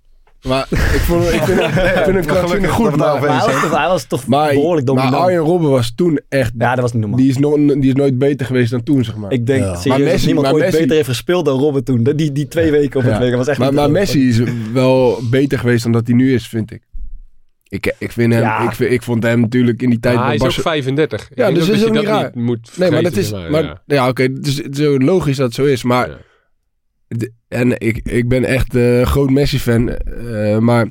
Maar 0.43 0.67
ik, 0.71 0.79
vond, 0.79 1.25
ik 1.25 1.41
vind, 1.43 1.61
ik 1.61 1.69
vind 2.05 2.07
hem 2.17 2.25
krankzinnig 2.25 2.71
goed. 2.71 2.97
Maar, 2.97 3.21
Maar 3.21 3.29
hij 3.45 3.53
was 3.53 3.61
toch, 3.63 3.77
hij 3.79 3.89
was 3.89 4.05
toch 4.05 4.27
maar, 4.27 4.53
behoorlijk 4.53 4.87
maar 4.87 4.97
dominant. 4.97 5.23
Arjen 5.25 5.41
Robben 5.41 5.71
was 5.71 5.93
toen 5.95 6.21
echt... 6.29 6.53
Ja, 6.59 6.71
dat 6.75 6.81
was 6.83 6.93
niet 6.93 7.01
normaal. 7.01 7.19
Die 7.21 7.29
is, 7.31 7.39
no- 7.39 7.57
die 7.67 7.87
is 7.89 7.93
nooit 7.93 8.19
beter 8.19 8.47
geweest 8.47 8.71
dan 8.71 8.83
toen, 8.83 9.05
zeg 9.05 9.17
maar. 9.17 9.33
Ik 9.33 9.47
denk 9.47 9.61
Ja. 9.65 9.75
serieus 9.75 9.85
Maar 9.89 9.99
dat 9.99 10.09
Messi- 10.13 10.27
niemand 10.27 10.47
maar 10.47 10.55
ooit 10.55 10.65
Messi- 10.65 10.79
beter 10.79 10.95
heeft 10.97 11.09
gespeeld 11.09 11.45
dan 11.45 11.59
Robben 11.59 11.85
toen. 11.85 12.03
Die, 12.03 12.33
die 12.33 12.49
twee 12.49 12.71
weken 12.71 13.01
op 13.01 13.07
het 13.07 13.23
Ja. 13.23 13.37
Was 13.37 13.47
echt 13.47 13.59
maar, 13.59 13.75
maar 13.75 13.91
Messi 13.91 14.29
is 14.29 14.41
wel 14.73 15.19
beter 15.31 15.59
geweest 15.59 15.83
dan 15.83 15.93
dat 15.93 16.07
hij 16.07 16.17
nu 16.17 16.35
is, 16.35 16.49
vind 16.49 16.71
ik. 16.73 16.83
Ik, 17.69 17.95
ik, 17.99 18.13
vind 18.13 18.33
hem, 18.33 18.43
Ja. 18.43 18.61
ik, 18.71 18.73
vind- 18.75 18.93
ik 18.93 19.03
vond 19.03 19.23
hem 19.23 19.41
natuurlijk 19.41 19.83
in 19.83 19.91
die 19.91 20.01
tijd 20.01 20.15
Maar 20.17 20.25
hij 20.25 20.35
is 20.35 20.41
ook 20.41 20.47
Barce- 20.47 20.63
35. 20.63 21.31
Ik 21.31 21.39
Ja, 21.39 21.51
dus 21.53 21.67
dat 21.67 21.77
is 21.77 21.85
ook 21.85 21.93
niet 21.93 22.05
raar. 22.05 22.25
niet 22.35 22.45
moet 22.45 22.71
Nee, 22.77 22.91
maar 22.91 23.03
dat 23.03 23.17
is... 23.17 23.31
Maar, 23.33 23.63
ja. 23.63 23.83
ja, 23.87 24.09
oké, 24.09 24.23
het 24.23 24.47
is 24.47 24.57
het 24.57 24.79
is 24.79 24.85
zo 24.85 24.99
logisch 24.99 25.37
dat 25.37 25.47
het 25.47 25.55
zo 25.55 25.65
is. 25.65 25.83
Maar... 25.83 26.09
En 27.49 27.81
ik, 27.81 28.01
ik 28.09 28.29
ben 28.29 28.45
echt 28.45 28.75
een 28.75 29.07
groot 29.07 29.31
Messi-fan. 29.31 29.89
eh, 29.91 30.59
maar 30.59 30.89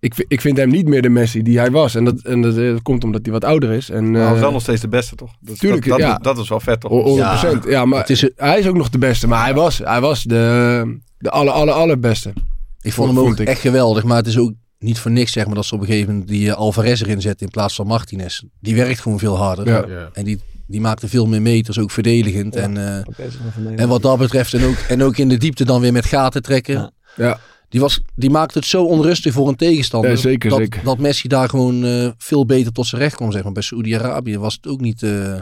ik, 0.00 0.24
ik 0.28 0.40
vind 0.40 0.56
hem 0.56 0.68
niet 0.68 0.88
meer 0.88 1.02
de 1.02 1.08
Messi 1.08 1.42
die 1.42 1.58
hij 1.58 1.70
was. 1.70 1.94
En 1.94 2.04
dat, 2.04 2.20
en 2.22 2.40
dat, 2.42 2.82
komt 2.82 3.04
omdat 3.04 3.20
hij 3.22 3.32
wat 3.32 3.44
ouder 3.44 3.70
is. 3.70 3.90
En, 3.90 4.10
Maar 4.10 4.20
hij 4.20 4.26
was 4.28 4.36
eh, 4.36 4.42
wel 4.42 4.52
nog 4.52 4.62
steeds 4.62 4.80
de 4.80 4.88
beste, 4.88 5.14
toch? 5.14 5.32
Dat, 5.40 5.58
Tuurlijk, 5.58 5.88
dat, 5.88 5.98
dat, 5.98 6.08
ja. 6.08 6.18
dat 6.18 6.38
is 6.38 6.48
wel 6.48 6.60
vet, 6.60 6.80
toch? 6.80 6.90
ho- 6.90 7.16
100%. 7.64 7.68
Ja, 7.68 7.84
maar 7.84 7.98
Het 8.00 8.10
is- 8.10 8.30
hij 8.36 8.58
is 8.58 8.66
ook 8.66 8.76
nog 8.76 8.88
de 8.90 8.98
beste. 8.98 9.26
Maar 9.28 9.44
hij 9.44 9.54
was, 9.54 9.78
hij 9.78 10.00
was 10.00 10.22
de, 10.22 10.98
de 11.18 11.30
aller, 11.30 11.52
aller, 11.52 11.74
allerbeste. 11.74 12.32
Ik 12.80 12.92
vond 12.92 13.08
hem 13.08 13.18
ook 13.18 13.26
Vond 13.26 13.40
echt 13.40 13.60
geweldig, 13.60 14.04
maar 14.04 14.16
het 14.16 14.26
is 14.26 14.38
ook 14.38 14.52
niet 14.78 14.98
voor 14.98 15.10
niks 15.10 15.32
zeg 15.32 15.46
maar 15.46 15.54
dat 15.54 15.64
ze 15.64 15.74
op 15.74 15.80
een 15.80 15.86
gegeven 15.86 16.10
moment 16.12 16.28
die 16.28 16.48
eh, 16.50 16.56
Alvarez 16.56 17.00
erin 17.02 17.20
zetten 17.20 17.46
in 17.46 17.52
plaats 17.52 17.74
van 17.74 17.86
Martinez. 17.86 18.42
Die 18.60 18.74
werkt 18.76 19.00
gewoon 19.00 19.18
veel 19.18 19.36
harder. 19.36 19.66
Ja. 19.66 19.84
Ja. 19.88 20.08
En 20.12 20.24
die, 20.24 20.40
die 20.68 20.80
maakte 20.80 21.08
veel 21.08 21.26
meer 21.26 21.42
meters, 21.42 21.78
ook 21.78 21.90
verdedigend. 21.90 22.56
En, 22.56 22.76
eh, 22.76 23.80
en 23.80 23.88
wat 23.88 24.02
dat 24.02 24.18
betreft, 24.18 24.54
en 24.54 24.64
ook, 24.64 24.76
en 24.88 25.02
ook 25.02 25.16
in 25.16 25.28
de 25.28 25.36
diepte 25.36 25.64
dan 25.64 25.80
weer 25.80 25.92
met 25.92 26.04
gaten 26.04 26.42
trekken. 26.42 26.74
Ja. 26.74 26.90
Ja. 27.16 27.38
Die, 27.68 27.80
was, 27.80 28.00
die 28.14 28.30
maakte 28.30 28.58
het 28.58 28.66
zo 28.66 28.84
onrustig 28.84 29.32
voor 29.32 29.48
een 29.48 29.56
tegenstander. 29.56 30.10
Ja, 30.10 30.16
zeker, 30.16 30.50
dat, 30.50 30.58
zeker. 30.58 30.84
dat 30.84 30.98
Messi 30.98 31.28
daar 31.28 31.48
gewoon 31.48 31.84
eh, 31.84 32.10
veel 32.18 32.46
beter 32.46 32.72
tot 32.72 32.86
zijn 32.86 33.00
recht 33.02 33.16
kwam. 33.16 33.32
Zeg 33.32 33.42
maar. 33.42 33.52
Bij 33.52 33.62
Saoedi-Arabië 33.62 34.38
was 34.38 34.54
het 34.54 34.66
ook 34.66 34.80
niet... 34.80 35.02
eh, 35.02 35.34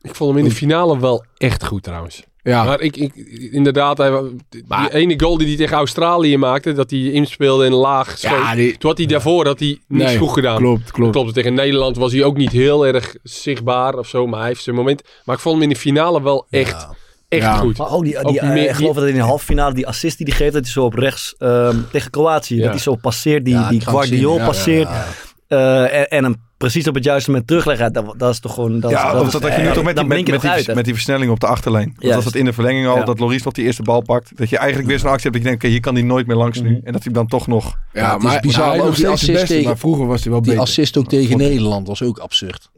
Ik 0.00 0.14
vond 0.14 0.30
hem 0.34 0.38
in 0.38 0.48
de 0.48 0.54
finale 0.54 0.98
wel 1.00 1.24
echt 1.36 1.64
goed 1.64 1.82
trouwens. 1.82 2.22
Ja. 2.42 2.64
Maar 2.64 2.80
ik, 2.80 2.96
ik, 2.96 3.14
inderdaad, 3.52 3.98
hij, 3.98 4.20
die 4.48 4.92
ene 4.92 5.14
goal 5.20 5.38
die 5.38 5.46
hij 5.46 5.56
tegen 5.56 5.76
Australië 5.76 6.36
maakte, 6.36 6.72
dat 6.72 6.90
hij 6.90 7.00
inspeelde 7.00 7.64
en 7.64 7.72
laag 7.72 8.18
schoot. 8.18 8.30
Ja, 8.38 8.54
die- 8.54 8.76
Toen 8.78 8.88
had 8.90 8.98
hij 8.98 9.06
daarvoor 9.06 9.46
had 9.46 9.58
hij 9.58 9.68
niet 9.68 10.02
Nee, 10.02 10.18
goed 10.18 10.32
gedaan. 10.32 10.56
klopt, 10.56 10.90
klopt. 10.90 11.12
klopt. 11.12 11.34
Tegen 11.34 11.54
Nederland 11.54 11.96
was 11.96 12.12
hij 12.12 12.24
ook 12.24 12.36
niet 12.36 12.52
heel 12.52 12.86
erg 12.86 13.14
zichtbaar 13.22 13.94
of 13.98 14.08
zo, 14.08 14.26
maar 14.26 14.38
hij 14.38 14.48
heeft 14.48 14.62
zijn 14.62 14.76
moment. 14.76 15.02
Maar 15.24 15.34
ik 15.34 15.40
vond 15.40 15.54
hem 15.54 15.62
in 15.64 15.68
de 15.68 15.76
finale 15.80 16.22
wel 16.22 16.46
echt, 16.50 16.86
echt 17.28 17.42
Ja. 17.42 17.56
goed. 17.56 17.76
Maar 17.78 17.90
ook 17.92 18.04
die, 18.04 18.18
Ook 18.18 18.28
die, 18.28 18.40
eh, 18.40 18.48
meer- 18.52 18.68
ik 18.68 18.74
geloof 18.74 18.94
dat 18.94 19.06
in 19.08 19.14
de 19.14 19.20
halve 19.20 19.44
finale 19.44 19.74
die 19.74 19.86
assist 19.86 20.18
die 20.18 20.26
hij 20.26 20.36
geeft, 20.36 20.52
dat 20.52 20.62
hij 20.62 20.72
zo 20.72 20.84
op 20.84 20.94
rechts 20.94 21.34
ehm, 21.38 21.76
tegen 21.92 22.10
Kroatië, 22.10 22.54
Ja. 22.56 22.62
dat 22.62 22.70
hij 22.70 22.80
zo 22.80 22.94
passeert, 22.94 23.44
die, 23.44 23.54
Ja, 23.54 23.68
die 23.68 23.80
Guardiol 23.80 24.38
ja, 24.38 24.44
passeert. 24.46 24.88
ja, 24.88 25.06
eh, 25.48 26.00
en, 26.00 26.08
en 26.08 26.24
hem 26.24 26.36
precies 26.62 26.88
op 26.88 26.94
het 26.94 27.04
juiste 27.04 27.30
moment 27.30 27.48
terugleggen. 27.48 27.92
Dat, 27.92 28.14
dat 28.16 28.32
is 28.32 28.40
toch 28.40 28.54
gewoon... 28.54 28.80
Dat, 28.80 28.90
ja, 28.90 29.12
dat, 29.12 29.26
is- 29.26 29.32
dat, 29.32 29.42
dat 29.42 29.52
je 29.54 29.60
nu 29.60 29.66
eh, 29.66 29.72
toch 29.72 29.84
met, 29.84 29.96
die, 29.96 30.04
met, 30.04 30.26
die, 30.26 30.50
uit, 30.50 30.74
met 30.74 30.84
die 30.84 30.94
versnelling 30.94 31.30
op 31.30 31.40
de 31.40 31.46
achterlijn. 31.46 31.94
Dat 31.98 32.14
was 32.14 32.24
het 32.24 32.34
in 32.34 32.44
de 32.44 32.52
verlenging 32.52 32.86
al, 32.86 32.96
Ja. 32.96 33.04
dat 33.04 33.18
Loris 33.18 33.42
nog 33.42 33.52
die 33.52 33.64
eerste 33.64 33.82
bal 33.82 34.00
pakt. 34.02 34.32
Dat 34.36 34.48
je 34.50 34.58
eigenlijk 34.58 34.88
weer 34.88 34.98
zo'n 34.98 35.08
actie 35.10 35.30
hebt 35.30 35.34
dat 35.34 35.42
je 35.42 35.48
denkt, 35.48 35.64
oké, 35.64 35.72
hier 35.72 35.80
kan 35.82 35.94
hij 35.94 36.02
nooit 36.02 36.26
meer 36.26 36.36
langs 36.36 36.60
nu. 36.60 36.80
En 36.84 36.92
dat 36.92 37.04
hij 37.04 37.12
dan 37.12 37.26
toch 37.26 37.46
nog... 37.46 37.78
Ja, 37.92 38.12
het 38.12 38.18
is 38.22 38.28
maar, 38.28 38.40
bizar, 38.40 38.68
hij 38.76 38.88
is 38.88 38.96
die 38.96 39.04
de 39.04 39.10
assist 39.10 39.32
beste, 39.32 39.46
tegen- 39.46 39.64
maar 39.64 39.78
vroeger 39.78 40.06
was 40.06 40.22
hij 40.22 40.30
wel 40.32 40.40
Die 40.42 40.50
beter. 40.50 40.66
assist 40.66 40.96
ook 40.96 41.08
tegen 41.08 41.36
Nederland 41.36 41.86
was 41.86 42.02
ook 42.02 42.18
absurd. 42.18 42.70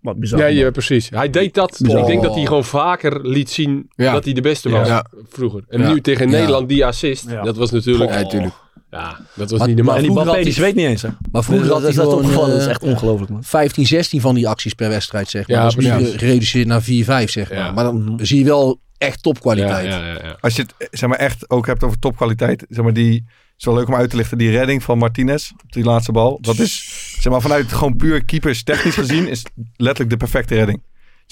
Wat 0.00 0.16
bizar. 0.18 0.38
Ja, 0.38 0.46
ja, 0.46 0.70
precies. 0.70 1.10
Hij 1.10 1.30
deed 1.30 1.54
dat. 1.54 1.78
Bizar. 1.82 2.00
Ik 2.00 2.06
denk 2.06 2.22
dat 2.22 2.34
hij 2.34 2.44
gewoon 2.46 2.64
vaker 2.64 3.26
liet 3.28 3.50
zien 3.50 3.90
Ja. 3.96 4.12
dat 4.12 4.24
hij 4.24 4.32
de 4.32 4.40
beste 4.40 4.68
was 4.70 4.88
Ja. 4.88 5.06
vroeger. 5.28 5.64
En 5.68 5.80
Ja. 5.80 5.92
nu 5.92 6.00
tegen. 6.00 6.28
Nederland 6.30 6.68
die 6.68 6.86
assist, 6.86 7.30
Ja. 7.30 7.42
dat 7.42 7.56
was 7.56 7.70
natuurlijk... 7.70 8.10
Ja, 8.10 8.24
tuurlijk. 8.26 8.54
Ja, 8.92 9.20
dat 9.34 9.50
was 9.50 9.58
Maar- 9.58 9.68
niet 9.68 9.76
normaal. 9.76 9.94
En 9.96 10.02
die 10.02 10.10
vroeger 10.10 10.32
Mbappé, 10.32 10.36
had 10.36 10.44
die 10.44 10.52
zweet 10.52 10.74
niet 10.74 10.86
eens, 10.86 11.02
hè. 11.02 11.08
Maar 11.30 11.44
vroeger 11.44 11.64
Dus 11.66 11.72
had 11.74 11.82
dat, 11.82 11.94
hij 11.94 12.04
dat, 12.04 12.14
opgevallen. 12.14 12.48
dat 12.50 12.58
is 12.58 12.64
eh, 12.64 12.70
echt 12.70 12.82
ongelooflijk, 12.82 13.30
man. 13.30 13.44
15, 13.44 13.86
16 13.86 14.20
van 14.20 14.34
die 14.34 14.48
acties 14.48 14.74
per 14.74 14.88
wedstrijd, 14.88 15.28
zeg 15.28 15.48
maar. 15.48 15.56
Ja, 15.56 15.62
dat 15.62 15.78
is 15.78 15.84
nu 15.86 15.92
precies. 15.92 16.16
gereduceerd 16.16 16.66
naar 16.66 16.82
4, 16.82 17.04
5, 17.04 17.30
zeg 17.30 17.48
maar. 17.48 17.58
Ja. 17.58 17.72
Maar 17.72 17.84
dan 17.84 18.18
zie 18.22 18.38
je 18.38 18.44
wel 18.44 18.80
echt 18.98 19.22
topkwaliteit. 19.22 19.86
ja, 19.86 20.06
ja, 20.06 20.12
ja. 20.12 20.36
Als 20.40 20.56
je 20.56 20.62
het 20.62 20.74
eh, 20.78 20.86
zeg 20.90 21.08
maar, 21.08 21.18
echt 21.18 21.50
ook 21.50 21.66
hebt 21.66 21.84
over 21.84 21.98
topkwaliteit, 21.98 22.64
zeg 22.68 22.84
maar, 22.84 22.92
die 22.92 23.24
is 23.58 23.64
wel 23.64 23.74
leuk 23.74 23.88
om 23.88 23.94
uit 23.94 24.10
te 24.10 24.16
lichten. 24.16 24.38
Die 24.38 24.50
redding 24.50 24.82
van 24.82 24.98
Martinez 24.98 25.50
op 25.62 25.72
die 25.72 25.84
laatste 25.84 26.12
bal. 26.12 26.38
Dat 26.40 26.58
is 26.58 26.84
zeg 27.20 27.32
maar, 27.32 27.40
vanuit 27.40 27.72
gewoon 27.72 27.96
puur 27.96 28.24
keepers 28.24 28.62
technisch 28.62 28.94
gezien, 28.94 29.28
is 29.28 29.44
letterlijk 29.76 30.10
de 30.10 30.16
perfecte 30.16 30.54
redding. 30.54 30.82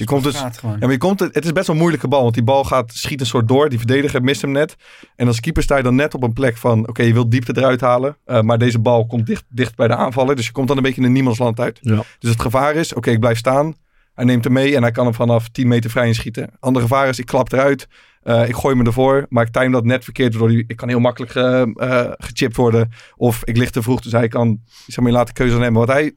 Je 0.00 0.10
komt 0.12 0.24
dus, 0.24 0.34
ja, 0.72 0.78
maar 0.86 0.90
je 0.90 0.98
komt, 0.98 1.20
het 1.20 1.44
is 1.44 1.52
best 1.52 1.66
wel 1.66 1.76
een 1.76 1.80
moeilijke 1.82 2.08
bal, 2.08 2.22
want 2.22 2.34
die 2.34 2.42
bal 2.42 2.64
gaat, 2.64 2.92
schiet 2.92 3.20
een 3.20 3.26
soort 3.26 3.48
door. 3.48 3.68
Die 3.68 3.78
verdediger 3.78 4.22
mist 4.22 4.40
hem 4.42 4.50
net. 4.50 4.76
En 5.16 5.26
als 5.26 5.40
keeper 5.40 5.62
sta 5.62 5.76
je 5.76 5.82
dan 5.82 5.94
net 5.94 6.14
op 6.14 6.22
een 6.22 6.32
plek 6.32 6.56
van, 6.56 6.88
oké, 6.88 7.02
je 7.02 7.12
wilt 7.12 7.30
diepte 7.30 7.52
eruit 7.56 7.80
halen. 7.80 8.16
eh, 8.24 8.40
maar 8.40 8.58
deze 8.58 8.78
bal 8.78 9.06
komt 9.06 9.26
dicht, 9.26 9.44
dicht 9.48 9.76
bij 9.76 9.88
de 9.88 9.94
aanvaller. 9.96 10.36
Dus 10.36 10.46
je 10.46 10.52
komt 10.52 10.68
dan 10.68 10.76
een 10.76 10.82
beetje 10.82 11.00
in 11.00 11.06
een 11.06 11.12
niemandsland 11.12 11.60
uit. 11.60 11.78
Ja. 11.80 12.02
Dus 12.18 12.30
het 12.30 12.40
gevaar 12.40 12.74
is, 12.74 12.94
oké, 12.94 13.10
ik 13.10 13.20
blijf 13.20 13.38
staan. 13.38 13.74
Hij 14.14 14.24
neemt 14.24 14.44
hem 14.44 14.52
mee 14.52 14.76
en 14.76 14.82
hij 14.82 14.90
kan 14.90 15.04
hem 15.04 15.14
vanaf 15.14 15.48
10 15.48 15.68
meter 15.68 15.90
vrij 15.90 16.06
inschieten. 16.06 16.50
Ander 16.60 16.82
gevaar 16.82 17.08
is, 17.08 17.18
ik 17.18 17.26
klap 17.26 17.52
eruit. 17.52 17.88
eh, 18.22 18.48
ik 18.48 18.54
gooi 18.54 18.74
me 18.74 18.84
ervoor, 18.84 19.26
maar 19.28 19.46
ik 19.46 19.52
time 19.52 19.70
dat 19.70 19.84
net 19.84 20.04
verkeerd. 20.04 20.32
Waardoor 20.32 20.48
hij, 20.56 20.64
ik 20.66 20.76
kan 20.76 20.88
heel 20.88 20.98
makkelijk 21.00 21.32
ge- 21.32 21.72
eh, 21.76 22.12
gechipt 22.26 22.56
worden. 22.56 22.90
Of 23.16 23.40
ik 23.44 23.56
lig 23.56 23.70
te 23.70 23.82
vroeg, 23.82 24.00
dus 24.00 24.12
hij 24.12 24.28
kan 24.28 24.60
zeg 24.86 25.04
maar, 25.04 25.12
laten 25.12 25.34
keuze 25.34 25.58
nemen. 25.58 25.78
Wat 25.78 25.88
hij 25.88 26.12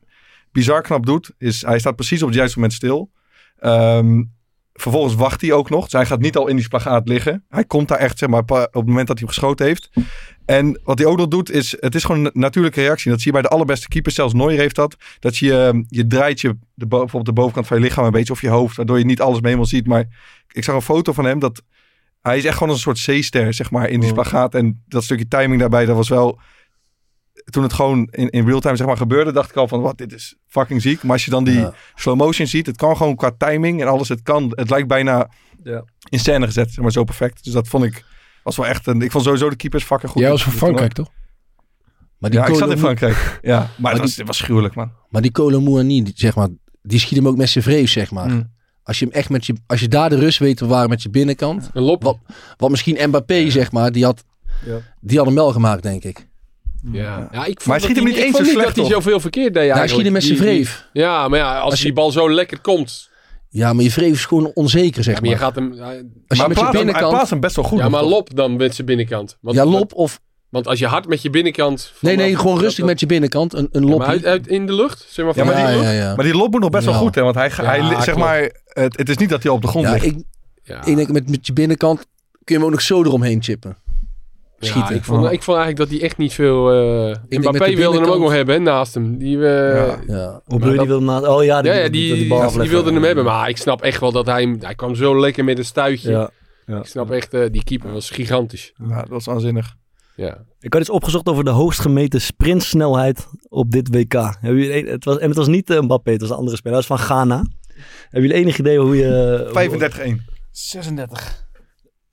bizar 0.52 0.82
knap 0.82 1.06
doet, 1.06 1.32
is 1.38 1.62
hij 1.66 1.80
staat 1.80 1.96
precies 1.96 2.22
op 2.22 2.28
het 2.28 2.38
juiste 2.38 2.58
moment 2.60 2.76
stil. 2.78 3.10
Ehm, 3.64 4.24
vervolgens 4.74 5.16
wacht 5.16 5.42
hij 5.42 5.52
ook 5.52 5.70
nog. 5.70 5.84
Dus 5.84 5.94
hij 5.94 6.06
gaat 6.06 6.20
niet 6.20 6.38
al 6.38 6.48
in 6.48 6.56
die 6.56 6.66
splagaat 6.66 7.08
liggen. 7.08 7.46
Hij 7.50 7.66
komt 7.66 7.88
daar 7.88 7.98
echt 7.98 8.18
zeg 8.18 8.30
maar, 8.30 8.40
op 8.40 8.50
het 8.50 8.86
moment 8.86 9.08
dat 9.08 9.20
hij 9.20 9.28
hem 9.28 9.28
geschoten 9.28 9.66
heeft. 9.66 9.90
En 10.46 10.80
wat 10.84 10.98
hij 10.98 11.08
ook 11.08 11.18
nog 11.18 11.28
doet, 11.28 11.52
is 11.52 11.76
het 11.80 11.96
is 11.96 12.04
gewoon 12.04 12.26
een 12.26 12.32
natuurlijke 12.34 12.82
reactie. 12.82 13.12
Dat 13.12 13.22
zie 13.22 13.32
je 13.32 13.40
bij 13.40 13.50
de 13.50 13.56
allerbeste 13.56 13.88
keepers. 13.88 14.16
Zelfs 14.16 14.34
Neuer 14.34 14.60
heeft 14.60 14.76
dat. 14.76 14.96
Dat 15.20 15.38
je, 15.38 15.58
ehm, 15.58 15.84
je 15.88 16.08
draait 16.08 16.42
je 16.42 16.58
de, 16.74 16.88
bijvoorbeeld 16.88 17.26
de 17.26 17.34
bovenkant 17.34 17.68
van 17.68 17.78
je 17.78 17.84
lichaam 17.84 18.06
een 18.06 18.12
beetje. 18.12 18.34
Of 18.34 18.42
je 18.42 18.50
hoofd. 18.50 18.76
Waardoor 18.76 18.98
je 18.98 19.06
niet 19.06 19.22
alles 19.22 19.36
mee 19.36 19.44
helemaal 19.44 19.66
ziet. 19.66 19.88
Maar 19.88 20.06
ik 20.52 20.64
zag 20.64 20.76
een 20.76 20.82
foto 20.82 21.14
van 21.14 21.26
hem. 21.26 21.40
Dat 21.40 21.64
hij 22.22 22.38
is 22.38 22.46
echt 22.46 22.58
gewoon 22.58 22.74
een 22.74 22.80
soort 22.80 22.98
zeester, 22.98 23.54
zeg 23.54 23.72
maar, 23.72 23.90
in 23.90 24.00
die 24.00 24.10
spagaat. 24.10 24.56
En 24.56 24.84
dat 24.88 25.04
stukje 25.04 25.28
timing 25.28 25.60
daarbij, 25.60 25.86
dat 25.86 25.96
was 25.96 26.10
wel... 26.10 26.40
Toen 27.46 27.64
het 27.64 27.74
gewoon 27.74 28.08
in, 28.12 28.30
in 28.30 28.46
real 28.46 28.60
time 28.60 28.76
zeg 28.76 28.88
maar, 28.88 28.98
gebeurde, 28.98 29.32
dacht 29.32 29.50
ik 29.50 29.56
al 29.56 29.68
van, 29.68 29.82
wat, 29.82 29.98
dit 29.98 30.14
is 30.14 30.36
fucking 30.48 30.82
ziek. 30.82 31.04
Maar 31.04 31.12
als 31.12 31.26
je 31.26 31.32
dan 31.32 31.44
die 31.44 31.60
Ja. 31.60 31.74
slow 31.96 32.18
motion 32.18 32.48
ziet, 32.48 32.66
het 32.66 32.78
kan 32.78 32.98
gewoon 32.98 33.16
qua 33.16 33.32
timing 33.38 33.82
en 33.82 33.88
alles. 33.88 34.10
Het 34.10 34.22
kan, 34.22 34.52
het 34.56 34.70
lijkt 34.70 34.88
bijna 34.88 35.30
Ja. 35.64 35.84
in 36.10 36.20
scène 36.20 36.46
gezet, 36.46 36.72
zeg 36.72 36.84
maar, 36.84 36.92
zo 36.92 37.04
perfect. 37.04 37.44
Dus 37.44 37.54
dat 37.54 37.68
vond 37.68 37.84
ik, 37.84 38.06
was 38.44 38.56
wel 38.56 38.66
echt 38.68 38.88
een... 38.88 39.02
Ik 39.02 39.12
vond 39.12 39.24
sowieso 39.24 39.50
de 39.50 39.56
keepers 39.56 39.84
fucking 39.84 40.12
goed. 40.12 40.22
Jij 40.22 40.30
was 40.32 40.44
van 40.44 40.52
Frankrijk, 40.54 40.94
toch? 40.94 41.08
Maar 42.18 42.30
die 42.30 42.40
Ja, 42.40 42.46
ik 42.46 42.56
zat 42.56 42.72
in 42.72 42.78
Frankrijk. 42.78 43.40
Ja, 43.42 43.70
maar, 43.78 43.92
het 43.92 44.02
was, 44.02 44.16
het 44.16 44.28
was 44.28 44.42
gruwelijk, 44.42 44.76
man. 44.76 44.92
Maar 45.10 45.22
die 45.22 45.32
Colomouani, 45.32 46.04
die, 46.04 46.14
zeg 46.16 46.36
maar, 46.36 46.48
die 46.82 47.00
schiet 47.00 47.18
hem 47.18 47.28
ook 47.28 47.38
met 47.38 47.50
zijn 47.50 47.64
vrees, 47.64 47.92
zeg 47.92 48.12
maar. 48.12 48.30
Mm. 48.30 48.52
Als 48.84 49.00
je 49.00 49.06
hem 49.06 49.14
echt 49.14 49.30
met 49.30 49.46
je, 49.46 49.56
als 49.68 49.80
je 49.80 49.88
daar 49.88 50.10
de 50.10 50.16
rust 50.16 50.40
weet 50.40 50.58
te 50.58 50.64
bewaren 50.64 50.90
met 50.90 51.02
je 51.04 51.10
binnenkant. 51.10 51.70
Een 51.74 51.84
lop. 51.84 52.04
Wat, 52.04 52.18
wat 52.58 52.70
misschien 52.70 53.08
Mbappé, 53.10 53.50
zeg 53.50 53.72
maar, 53.72 53.92
die 53.92 54.04
had, 54.04 54.24
Ja. 54.66 54.78
die 55.02 55.18
had 55.18 55.26
hem 55.26 55.36
wel 55.36 55.52
gemaakt, 55.52 55.84
denk 55.84 56.04
ik. 56.04 56.28
Ja. 56.92 57.30
ja, 57.32 57.46
ik 57.46 57.62
vond 57.62 57.66
Maar 57.66 57.76
hij 57.76 57.80
schiet 57.86 57.96
hem 57.96 58.06
niet 58.06 58.16
eens 58.16 58.36
zo 58.38 58.42
niet 58.44 58.52
slecht 58.52 58.76
dat 58.76 58.86
hij 58.86 58.94
zoveel 58.96 59.20
verkeerd 59.20 59.54
deed 59.54 59.66
Ja, 59.66 59.76
hij 59.78 59.88
schiet 59.88 60.04
hem 60.04 60.12
met 60.14 60.24
zijn 60.24 60.38
vreef. 60.38 60.88
Ja, 60.94 61.28
maar 61.28 61.40
ja, 61.40 61.60
als, 61.60 61.70
Als 61.72 61.80
je- 61.80 61.86
die 61.86 61.94
bal 61.94 62.12
zo 62.12 62.32
lekker 62.32 62.60
komt. 62.60 63.10
Ja, 63.50 63.74
maar 63.74 63.84
je 63.84 63.92
vreef 63.92 64.12
is 64.12 64.26
gewoon 64.26 64.52
onzeker, 64.54 65.04
zeg 65.04 65.14
Ja, 65.16 65.20
maar 65.22 65.30
je 65.30 65.36
maar. 65.36 65.46
gaat 65.46 65.56
hem... 65.56 65.70
Als 65.72 65.78
je 65.80 65.84
Maar 65.84 65.98
met 66.28 66.38
hij 66.38 66.38
je 66.38 66.54
plaatst, 66.54 66.58
hem, 66.58 66.72
hij 66.72 66.72
binnenkant... 66.84 67.12
plaatst 67.14 67.30
hem 67.30 67.40
best 67.40 67.56
wel 67.56 67.66
goed. 67.66 67.80
Ja, 67.80 67.90
maar 67.90 68.04
lop 68.04 68.36
dan 68.36 68.56
met 68.56 68.76
zijn 68.76 68.88
binnenkant. 68.88 69.38
Want, 69.42 69.56
Ja, 69.58 69.66
lop 69.66 69.94
of... 69.94 70.20
Want 70.50 70.68
als 70.68 70.80
je 70.80 70.86
hard 70.88 71.08
met 71.08 71.22
je 71.22 71.30
binnenkant... 71.30 71.94
Nee, 72.00 72.16
nee, 72.16 72.36
gewoon 72.38 72.60
rustig 72.60 72.78
dat- 72.78 72.86
met 72.88 73.00
je 73.00 73.06
binnenkant. 73.06 73.54
Een, 73.54 73.68
een 73.72 73.84
Ja, 73.84 73.90
lop. 73.90 74.00
maar 74.00 74.08
uit, 74.08 74.26
uit- 74.26 74.48
in 74.48 74.66
de 74.66 74.74
lucht? 74.74 75.06
Zeg 75.10 75.26
maar 75.26 75.36
Ja, 75.38 75.46
van 75.46 75.54
maar 75.54 75.74
die- 75.74 75.82
ja, 75.82 75.92
ja. 75.92 76.16
Maar 76.16 76.26
die 76.26 76.36
lop 76.36 76.52
moet 76.52 76.62
nog 76.62 76.70
best 76.70 76.86
wel 76.86 76.94
Ja. 76.94 77.00
goed, 77.00 77.16
hè? 77.16 77.22
Want 77.22 77.36
hij, 77.36 77.52
Ja, 77.58 77.64
hij 77.64 77.90
zeg 77.96 78.04
klopt. 78.04 78.20
maar, 78.20 78.52
het, 78.66 78.98
het 78.98 79.10
is 79.10 79.18
niet 79.18 79.30
dat 79.30 79.44
hij 79.44 79.52
op 79.52 79.62
de 79.62 79.68
grond 79.68 79.86
Ja, 79.86 79.92
ligt. 79.94 80.06
ik, 80.06 80.18
Ja. 80.64 80.86
ik 80.86 80.96
denk 80.96 81.12
met, 81.12 81.30
met 81.30 81.48
je 81.48 81.54
binnenkant 81.54 81.98
kun 81.98 82.06
je 82.44 82.54
hem 82.54 82.64
ook 82.64 82.72
nog 82.72 82.82
zo 82.82 83.04
eromheen 83.04 83.44
chippen. 83.44 83.78
Ja, 84.66 84.90
ik, 84.90 85.04
vond, 85.04 85.32
ik 85.32 85.44
vond 85.44 85.58
eigenlijk 85.58 85.78
dat 85.78 85.90
hij 86.00 86.08
echt 86.08 86.18
niet 86.18 86.34
veel... 86.34 86.64
met 87.30 87.40
Mbappé 87.40 87.66
de 87.70 87.76
wilde 87.76 88.00
hem 88.00 88.10
ook 88.10 88.20
nog 88.20 88.32
hebben, 88.32 88.56
hè, 88.56 88.62
naast 88.62 88.94
hem. 88.94 89.18
Die, 89.18 89.36
eh, 89.48 89.76
Ja. 89.76 90.00
Ja. 90.08 90.42
Hoe 90.46 90.60
bedoel 90.60 90.74
je, 90.74 90.80
die 90.80 90.88
wilde. 90.88 91.30
Oh 91.30 91.44
ja, 91.44 91.62
die, 91.62 91.72
ja, 91.72 91.78
ja, 91.78 91.90
die, 91.90 92.14
die, 92.14 92.28
bal 92.28 92.38
die 92.38 92.48
afleggen. 92.48 92.74
wilde 92.76 92.94
hem 92.94 93.04
hebben. 93.04 93.24
Maar 93.24 93.50
ik 93.50 93.58
snap 93.58 93.82
echt 93.82 94.00
wel 94.00 94.12
dat 94.12 94.26
hij. 94.26 94.56
Hij 94.60 94.76
kwam 94.76 94.96
zo 94.96 95.20
lekker 95.20 95.44
met 95.44 95.58
een 95.58 95.66
stuitje. 95.66 96.12
Ja. 96.12 96.30
ja. 96.66 96.78
Ik 96.78 96.86
snap 96.86 97.12
echt, 97.12 97.34
eh, 97.34 97.42
die 97.52 97.64
keeper 97.64 97.92
was 97.92 98.10
gigantisch. 98.10 98.74
Ja, 98.90 99.00
dat 99.00 99.10
was 99.10 99.26
waanzinnig. 99.26 99.74
Ja. 100.16 100.38
Ik 100.60 100.74
had 100.74 100.82
iets 100.82 100.90
opgezocht 100.92 101.28
over 101.28 101.44
de 101.44 101.50
hoogst 101.50 101.80
gemeten 101.80 102.22
sprintsnelheid 102.22 103.28
op 103.50 103.72
dit 103.72 103.90
WK. 103.96 104.14
Hebben 104.14 104.62
jullie, 104.62 104.86
een- 104.86 104.92
het 104.92 105.06
was, 105.06 105.18
en 105.18 105.28
het 105.28 105.38
was 105.38 105.48
niet 105.48 105.70
Mbappé, 105.70 106.12
het 106.12 106.22
was 106.22 106.30
een 106.30 106.36
andere 106.36 106.58
speler. 106.58 106.78
Dat 106.78 106.88
was 106.88 106.98
van 106.98 107.06
Ghana. 107.08 107.44
Hebben 108.10 108.30
jullie 108.30 108.34
enig 108.46 108.58
idee 108.60 108.80
hoe 108.80 108.98
je... 108.98 110.20
35-1. 110.20 110.32
36. 110.52 111.43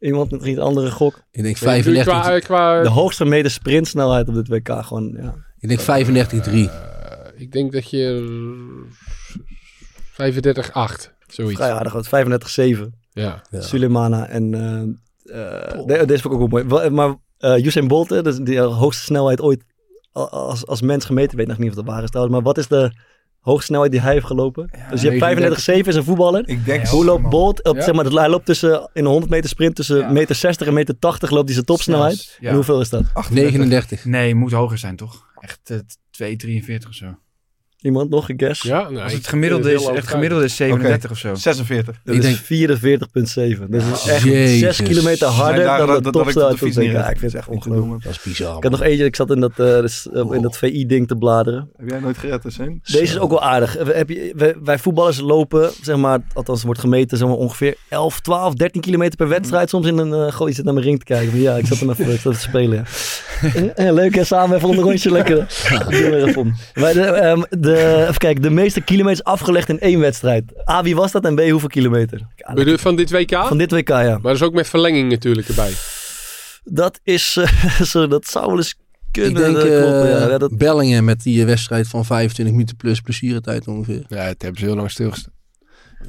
Iemand 0.01 0.31
met 0.31 0.43
een 0.47 0.59
andere 0.59 0.90
gok? 0.90 1.22
Ik 1.31 1.43
denk 1.43 1.55
Qua, 1.56 1.70
35, 1.70 2.43
qua, 2.44 2.82
De 2.82 2.89
hoogst 2.89 3.16
gemeten 3.16 3.51
sprintsnelheid 3.51 4.28
op 4.28 4.35
dit 4.35 4.48
WK. 4.48 4.68
Gewoon, 4.85 5.16
ja. 5.20 5.35
ik 5.59 5.68
denk 5.68 5.81
35 5.81 6.43
3. 6.43 6.68
eh, 6.68 7.40
ik 7.40 7.52
denk 7.52 7.72
dat 7.72 7.90
je... 7.90 8.89
35-8. 10.12 11.10
Zoiets. 11.27 11.55
Vrij 11.60 11.72
aardig, 11.72 11.93
wat 11.93 12.06
35-7. 12.06 12.10
Ja. 13.12 13.43
Ja. 13.51 13.60
Sulemana 13.60 14.27
en... 14.28 14.55
eh, 14.55 14.81
eh, 15.70 15.86
de- 15.86 16.05
deze 16.06 16.22
vond 16.22 16.35
ik 16.35 16.40
ook 16.40 16.51
wel 16.51 16.64
mooi. 16.64 16.90
Maar 16.90 17.14
eh 17.39 17.64
Usain 17.64 17.89
Bolt, 17.89 18.10
hè, 18.10 18.27
is 18.27 18.36
die 18.36 18.60
hoogste 18.60 19.02
snelheid 19.02 19.40
ooit 19.40 19.64
als, 20.12 20.66
als 20.66 20.81
mens 20.81 21.05
gemeten. 21.05 21.31
Ik 21.31 21.36
weet 21.39 21.47
nog 21.47 21.59
niet 21.59 21.68
of 21.68 21.74
dat 21.74 21.85
waar 21.85 22.02
is 22.02 22.09
trouwens. 22.10 22.35
Maar 22.36 22.44
wat 22.44 22.59
is 22.59 22.68
de 22.68 22.93
hoogste 23.41 23.67
snelheid 23.67 23.93
die 23.93 24.01
hij 24.01 24.12
heeft 24.12 24.27
gelopen? 24.27 24.71
dus 24.91 25.03
je 25.03 25.11
hebt 25.11 25.65
35-7 25.85 25.89
is 25.89 25.95
een 25.95 26.05
voetballer. 26.05 26.49
Ik 26.49 26.65
denk 26.65 26.87
Hoe 26.87 27.05
loopt 27.05 27.29
Bolt? 27.29 27.65
Op, 27.65 27.77
Ja. 27.77 27.83
zeg 27.83 27.95
maar, 27.95 28.05
hij 28.05 28.29
loopt 28.29 28.47
tussen, 28.47 28.91
in 28.93 29.05
een 29.05 29.11
100 29.11 29.31
meter 29.33 29.49
sprint 29.51 29.75
tussen 29.77 29.99
Ja. 29.99 30.11
meter 30.11 30.35
60 30.35 30.67
en 30.67 30.75
meter 30.75 30.99
80 30.99 31.31
loopt 31.31 31.45
hij 31.45 31.55
zijn 31.55 31.65
topsnelheid. 31.67 32.37
Ja. 32.41 32.49
En 32.49 32.55
hoeveel 32.55 32.81
is 32.81 32.89
dat? 32.89 33.03
39. 33.31 34.05
Nee, 34.05 34.35
moet 34.35 34.53
hoger 34.53 34.79
zijn 34.79 34.97
toch? 34.97 35.27
Echt 35.41 35.61
eh 35.71 35.77
2,43 36.11 36.89
of 36.89 36.95
zo. 36.95 37.15
Iemand 37.82 38.11
nog 38.11 38.28
een 38.28 38.39
guess? 38.39 38.62
Ja, 38.62 38.81
nou, 38.90 38.98
Als 39.05 39.12
het 39.12 39.27
gemiddelde 39.27 39.69
heel 39.69 39.90
is, 39.90 39.97
het 39.97 40.07
gemiddelde 40.09 40.44
is 40.44 40.57
37 40.57 41.11
of 41.11 41.19
zo. 41.19 41.35
46. 41.35 41.97
Dat 42.05 42.15
Ik 42.15 42.23
is 42.23 42.27
denk- 42.27 42.36
44,7. 42.36 43.70
Dat 43.70 43.82
is 43.82 44.07
echt 44.09 44.23
Jezus. 44.23 44.77
6 44.77 44.82
kilometer 44.89 45.27
harder 45.28 45.65
dan 45.65 45.86
de 45.86 45.86
dat- 46.02 46.12
dat 46.12 46.28
ik 46.28 46.36
op 46.36 46.51
de 46.51 46.57
fiets 46.57 46.77
niet 46.77 46.90
ik 46.93 47.05
vind 47.05 47.20
het 47.20 47.35
echt 47.35 47.48
ongelooflijk. 47.48 48.02
Dat 48.02 48.12
is 48.12 48.23
bizar. 48.23 48.57
Ik 48.57 48.62
had 48.62 48.73
nog 48.73 48.82
eentje, 48.82 49.05
ik 49.05 49.16
zat 49.16 49.31
in 49.31 49.40
dat, 49.40 49.51
eh, 49.51 49.57
dus, 49.57 50.09
eh, 50.12 50.24
in 50.31 50.43
dat 50.43 50.57
VI-ding 50.59 51.09
te 51.09 51.16
bladeren. 51.16 51.70
Heb 51.77 51.89
jij 51.90 52.01
nooit 52.01 52.19
gered, 52.19 52.57
heen? 52.57 52.81
Deze 52.85 53.02
is 53.02 53.19
ook 53.19 53.31
wel 53.31 53.43
aardig. 53.43 53.73
We- 53.85 53.93
Heb 53.93 54.09
je, 54.09 54.32
wij, 54.36 54.55
wij 54.65 54.78
voetballers 54.78 55.20
lopen, 55.20 55.70
zeg 55.82 55.97
maar, 55.97 56.19
althans 56.32 56.62
wordt 56.62 56.81
gemeten, 56.81 57.19
zeg 57.19 57.28
maar, 57.28 57.36
ongeveer 57.36 57.74
11, 57.89 58.20
12, 58.20 58.55
13 58.55 58.81
kilometer 58.81 59.16
per 59.16 59.28
wedstrijd. 59.28 59.69
Soms 59.69 59.86
in 59.86 59.98
een, 59.98 60.09
uh, 60.27 60.32
goh, 60.32 60.48
je 60.48 60.55
zit 60.55 60.65
naar 60.65 60.74
mijn 60.74 60.86
ring 60.86 60.98
te 60.98 61.05
kijken. 61.05 61.31
Maar 61.32 61.40
ja, 61.40 61.57
ik 61.57 61.66
zat 61.66 61.78
hem 61.78 61.90
even, 61.90 62.12
ik 62.15 62.20
zat 62.20 62.35
te 62.35 62.40
spelen. 62.40 62.77
Ja. 62.77 62.85
Eh, 63.40 63.86
eh, 63.89 63.94
leuk 63.94 64.15
hè, 64.15 64.24
samen 64.24 64.57
even 64.57 64.69
een 64.69 64.74
rondje 64.81 65.11
lekker. 65.11 65.36
Doen 65.89 66.11
we 66.11 66.24
even 66.27 66.36
om. 66.43 66.55
Maar 66.74 66.93
de, 66.93 67.01
ehm, 67.01 67.43
de, 67.51 67.70
even 67.77 68.19
kijken, 68.19 68.43
de 68.43 68.51
meeste 68.51 68.81
kilometers 68.81 69.25
afgelegd 69.25 69.69
in 69.69 69.79
één 69.81 69.99
wedstrijd. 70.01 70.69
A, 70.71 70.83
wie 70.83 70.97
was 70.97 71.13
dat 71.13 71.25
en 71.25 71.35
B, 71.35 71.41
hoeveel 71.51 71.69
kilometer? 71.69 72.27
Ja, 72.37 72.53
Bedoel 72.53 72.73
je 72.73 72.79
Van 72.79 72.97
dit 72.97 73.11
WK? 73.11 73.31
Van 73.47 73.59
dit 73.59 73.71
WK, 73.71 73.89
ja. 73.89 74.03
Maar 74.03 74.21
dat 74.23 74.35
is 74.35 74.43
ook 74.43 74.53
met 74.55 74.69
verlenging 74.69 75.11
natuurlijk 75.11 75.49
erbij. 75.49 75.73
Dat 76.65 77.01
is, 77.03 77.37
eh, 77.41 77.81
zo, 77.81 78.07
dat 78.07 78.27
zou 78.27 78.47
wel 78.47 78.57
eens 78.57 78.75
kunnen. 79.11 79.31
Ik 79.31 79.37
denk 79.39 79.55
dat 79.57 79.65
eh, 79.65 80.11
ja. 80.11 80.29
Ja, 80.29 80.39
dat, 80.39 80.57
Bellingen 80.57 81.05
met 81.05 81.23
die 81.23 81.41
eh, 81.41 81.47
wedstrijd 81.47 81.89
van 81.89 82.05
25 82.05 82.55
minuten 82.55 82.77
plus 82.77 83.01
blessuretijd 83.01 83.69
ongeveer. 83.69 84.05
Ja, 84.09 84.23
het 84.23 84.43
hebben 84.43 84.61
ze 84.61 84.67
heel 84.67 84.77
lang 84.77 84.91
stilgestaan. 84.91 85.33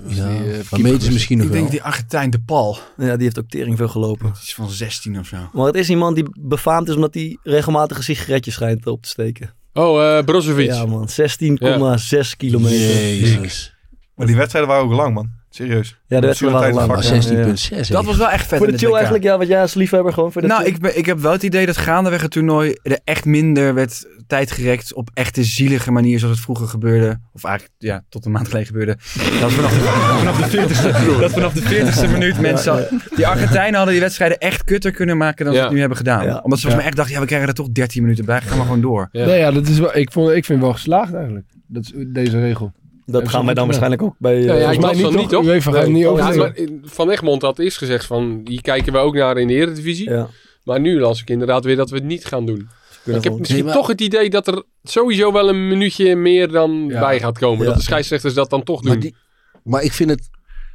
Ja, 0.08 0.28
die, 0.28 0.38
van 0.38 0.54
keeper 0.54 0.80
meters 0.82 1.06
is- 1.06 1.14
misschien 1.14 1.38
nog 1.38 1.46
Ik 1.48 1.52
wel. 1.52 1.62
denk 1.62 1.72
die 1.72 1.84
Argentijn 1.84 2.30
De 2.30 2.40
Paul. 2.46 2.78
Ja, 2.98 3.14
die 3.16 3.24
heeft 3.24 3.40
ook 3.40 3.50
tering 3.50 3.78
veel 3.78 3.88
gelopen. 3.88 4.26
Die 4.34 4.42
is 4.44 4.54
van 4.54 4.70
16 4.70 5.20
of 5.20 5.28
zo. 5.28 5.38
Maar 5.54 5.66
het 5.66 5.76
is 5.76 5.90
iemand 5.90 6.16
die 6.16 6.26
befaamd 6.40 6.90
is 6.90 6.96
omdat 6.96 7.14
hij 7.14 7.38
regelmatig 7.44 7.98
een 7.98 8.04
sigaretje 8.04 8.52
schijnt 8.52 8.88
op 8.88 9.02
te 9.02 9.10
steken. 9.10 9.54
Oh, 9.74 10.18
eh 10.18 10.24
Brozovic. 10.24 10.66
Ja 10.66 10.86
man, 10.86 11.08
16,6 11.10 12.38
kilometer. 12.38 12.78
Jezus. 12.78 13.76
Maar 14.16 14.28
die 14.28 14.36
wedstrijden 14.36 14.72
waren 14.72 14.86
ook 14.86 14.94
lang, 14.94 15.14
man. 15.14 15.30
Serieus. 15.54 16.00
Ja, 16.08 16.20
de 16.20 16.26
wedstrijd 16.26 16.54
waren 16.54 16.74
lang. 16.74 16.92
Blessuretijd 16.92 17.46
Ja, 17.46 17.52
is 17.52 17.68
ja. 17.70 17.76
vaak. 17.78 17.88
Dat 17.88 18.06
was 18.06 18.18
wel 18.18 18.30
echt 18.30 18.48
vet 18.48 18.58
Voor 18.58 18.58
in 18.58 18.66
de 18.66 18.72
het 18.72 18.82
chill 18.82 18.94
eigenlijk, 18.94 19.24
ja, 19.24 19.38
wat 19.38 19.48
jij 19.48 19.62
als 19.62 19.74
liefhebber 19.74 20.14
gewoon 20.14 20.32
voor 20.32 20.42
de 20.42 20.48
Nou, 20.48 20.64
chill. 20.64 20.72
ik, 20.72 20.80
ben, 20.80 20.98
ik 20.98 21.06
heb 21.06 21.20
wel 21.20 21.32
het 21.32 21.44
idee 21.44 21.66
dat 21.66 21.78
gaandeweg 21.78 22.22
het 22.22 22.32
toernooi 22.32 22.76
er 22.84 23.00
echt 23.04 23.26
minder 23.26 23.74
werd 23.74 24.06
tijd 24.28 24.52
gerekt 24.52 24.94
op 24.94 25.10
echte 25.14 25.44
zielige 25.44 25.92
manier 25.92 26.20
zoals 26.20 26.36
het 26.36 26.44
vroeger 26.44 26.68
gebeurde. 26.68 27.20
Of 27.34 27.44
eigenlijk, 27.44 27.76
ja, 27.78 28.04
tot 28.10 28.26
een 28.26 28.32
maand 28.32 28.46
geleden 28.48 28.68
gebeurde. 28.68 28.98
Dat 29.40 29.52
vanaf 29.52 29.74
de, 29.74 29.80
vanaf 30.24 30.50
de 30.50 30.58
40ste, 30.58 31.20
dat 31.22 31.32
vanaf 31.32 31.54
de 31.54 31.62
40ste 32.08 32.12
minuut 32.12 32.40
mensen... 32.40 33.02
Die 33.16 33.28
Argentijnen 33.28 33.76
hadden 33.76 33.94
die 33.94 34.04
wedstrijden 34.04 34.38
echt 34.38 34.64
kutter 34.64 34.92
kunnen 34.92 35.18
maken 35.18 35.46
dan 35.46 35.54
ze 35.54 35.60
Ja. 35.60 35.66
het 35.66 35.74
nu 35.74 35.80
hebben 35.80 35.98
gedaan. 35.98 36.26
Ja. 36.26 36.40
Omdat 36.44 36.60
ze 36.60 36.68
volgens 36.68 36.76
mij 36.76 36.86
echt 36.86 36.96
dachten, 36.96 37.14
ja, 37.16 37.20
we 37.22 37.28
krijgen 37.28 37.48
er 37.48 37.54
toch 37.54 37.70
13 37.72 38.02
minuten 38.02 38.26
bij. 38.26 38.42
Gaan 38.42 38.58
we 38.58 38.64
gewoon 38.64 38.82
door. 38.82 39.10
Ja. 39.12 39.26
Nee, 39.26 39.40
ja, 39.40 39.52
dat 39.52 39.68
is 39.68 39.80
wel, 39.80 39.98
ik, 39.98 40.12
vond, 40.12 40.28
ik 40.30 40.46
vind 40.46 40.48
het 40.48 40.62
wel 40.62 40.74
geslaagd 40.74 41.14
eigenlijk. 41.14 41.46
Dat 41.68 41.84
is 41.84 41.92
deze 42.08 42.40
regel. 42.40 42.72
Dat 43.12 43.30
gaan 43.30 43.46
wij 43.46 43.54
dan 43.54 43.66
waarschijnlijk 43.66 44.02
ook 44.02 44.16
bij... 44.18 44.38
eh, 44.38 44.46
Ja, 44.46 44.54
ja, 44.56 44.72
ik 44.72 44.80
mij 44.80 44.90
las 44.90 45.02
van 45.02 45.10
niet, 45.12 45.20
niet, 45.20 45.30
toch? 45.30 45.44
toch? 45.44 45.52
UEFA 45.54 45.72
gaat 45.72 45.82
het 45.82 45.92
niet 45.92 46.02
Ja, 46.02 46.08
over. 46.08 46.38
maar 46.38 46.56
in- 46.58 46.82
Van 46.86 47.10
Egmond 47.10 47.42
had 47.42 47.60
eerst 47.60 47.78
gezegd 47.78 48.06
van, 48.06 48.42
hier 48.44 48.62
kijken 48.62 48.94
we 48.94 49.00
ook 49.00 49.14
naar 49.16 49.38
in 49.38 49.48
de 49.48 49.54
Eredivisie. 49.54 50.10
Ja. 50.10 50.30
Maar 50.64 50.80
nu 50.80 51.00
las 51.00 51.22
ik 51.22 51.30
inderdaad 51.30 51.64
weer 51.66 51.76
dat 51.76 51.90
we 51.90 51.96
het 51.96 52.06
niet 52.06 52.26
gaan 52.26 52.46
doen. 52.46 52.70
Ik 53.06 53.24
heb 53.24 53.38
misschien 53.38 53.56
Nee, 53.56 53.64
maar- 53.64 53.74
toch 53.74 53.88
het 53.88 54.02
idee 54.02 54.30
dat 54.30 54.48
er 54.48 54.64
sowieso 54.84 55.32
wel 55.32 55.50
een 55.50 55.68
minuutje 55.68 56.16
meer 56.16 56.48
dan 56.52 56.86
Ja. 56.88 57.00
bij 57.00 57.20
gaat 57.20 57.38
komen. 57.38 57.60
Ja. 57.60 57.66
Dat 57.66 57.76
de 57.76 57.82
scheidsrechters 57.84 58.34
dat 58.34 58.50
dan 58.50 58.64
toch 58.64 58.82
doen. 58.82 58.90
Maar, 58.92 59.00
die, 59.00 59.16
maar 59.64 59.84
ik 59.84 59.92
vind 59.92 60.10
het... 60.10 60.30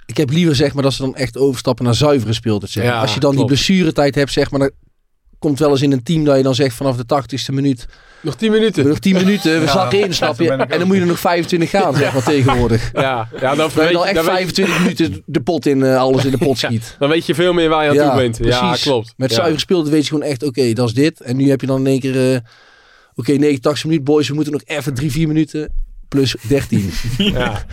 Ik 0.06 0.16
heb 0.16 0.30
liever 0.30 0.54
zeg 0.54 0.74
maar 0.74 0.82
dat 0.82 0.92
ze 0.92 1.02
dan 1.02 1.14
echt 1.16 1.36
overstappen 1.38 1.84
naar 1.84 1.94
zuivere 1.94 2.32
speeltijd. 2.32 2.70
Zeg. 2.70 2.84
Ja, 2.84 3.00
Als 3.00 3.14
je 3.14 3.20
dan 3.20 3.34
klopt. 3.34 3.48
die 3.48 3.56
blessuretijd 3.56 4.14
hebt, 4.14 4.32
zeg 4.32 4.50
maar, 4.50 4.60
dan 4.60 4.70
komt 5.38 5.58
wel 5.58 5.70
eens 5.70 5.82
in 5.82 5.92
een 5.92 6.02
team 6.02 6.24
dat 6.24 6.36
je 6.36 6.42
dan 6.42 6.54
zegt 6.54 6.74
vanaf 6.76 6.96
de 6.96 7.04
80ste 7.04 7.54
minuut, 7.54 7.86
Nog 8.20 8.34
10 8.36 8.50
minuten. 8.52 8.86
nog 8.88 8.98
10 8.98 9.14
minuten, 9.14 9.58
we 9.60 9.66
Ja, 9.66 9.72
zakken 9.72 10.00
in, 10.00 10.14
snap 10.14 10.40
je? 10.40 10.50
En 10.50 10.78
dan 10.78 10.86
moet 10.86 10.96
je 10.96 11.02
er 11.02 11.08
nog 11.08 11.18
25 11.18 11.70
gaan, 11.70 11.94
zeg 11.96 12.12
maar, 12.12 12.22
tegenwoordig. 12.22 12.90
Ja, 12.92 13.28
ja 13.40 13.54
dan, 13.54 13.56
Dat 13.56 13.72
weet 13.74 13.86
je 13.88 13.92
dan 13.92 14.02
je, 14.02 14.06
echt 14.06 14.14
dan, 14.14 14.24
weet, 14.24 14.34
25 14.34 14.78
minuten 14.78 15.22
de 15.26 15.40
pot 15.40 15.66
in, 15.66 15.82
eh, 15.82 15.96
alles 15.98 16.24
in 16.24 16.30
de 16.30 16.38
pot 16.38 16.58
schiet. 16.62 16.96
dan 16.98 17.08
weet 17.08 17.26
je 17.26 17.34
veel 17.34 17.52
meer 17.52 17.68
waar 17.68 17.92
je 17.92 18.00
aan 18.02 18.08
toe 18.08 18.16
bent. 18.22 18.36
Ja, 18.42 18.66
precies. 18.66 18.84
klopt. 18.84 19.14
Met 19.16 19.30
ja. 19.30 19.36
zuiver 19.36 19.60
speeltijd 19.60 19.92
weet 19.92 20.02
je 20.02 20.08
gewoon 20.08 20.28
echt, 20.28 20.42
oké, 20.42 20.72
dat 20.72 20.88
is 20.88 20.94
dit. 20.94 21.20
En 21.20 21.36
nu 21.36 21.48
heb 21.50 21.60
je 21.60 21.66
dan 21.66 21.78
in 21.78 21.86
één 21.86 22.00
keer, 22.00 22.32
eh, 22.34 22.38
oké, 23.14 23.32
89 23.32 23.84
minuten, 23.84 24.04
boys, 24.04 24.28
we 24.28 24.34
moeten 24.34 24.52
nog 24.52 24.62
even 24.64 24.94
3, 24.94 25.10
4 25.10 25.26
minuten. 25.26 25.72
Plus 26.08 26.36
13. 26.48 26.90
Ja. 27.16 27.64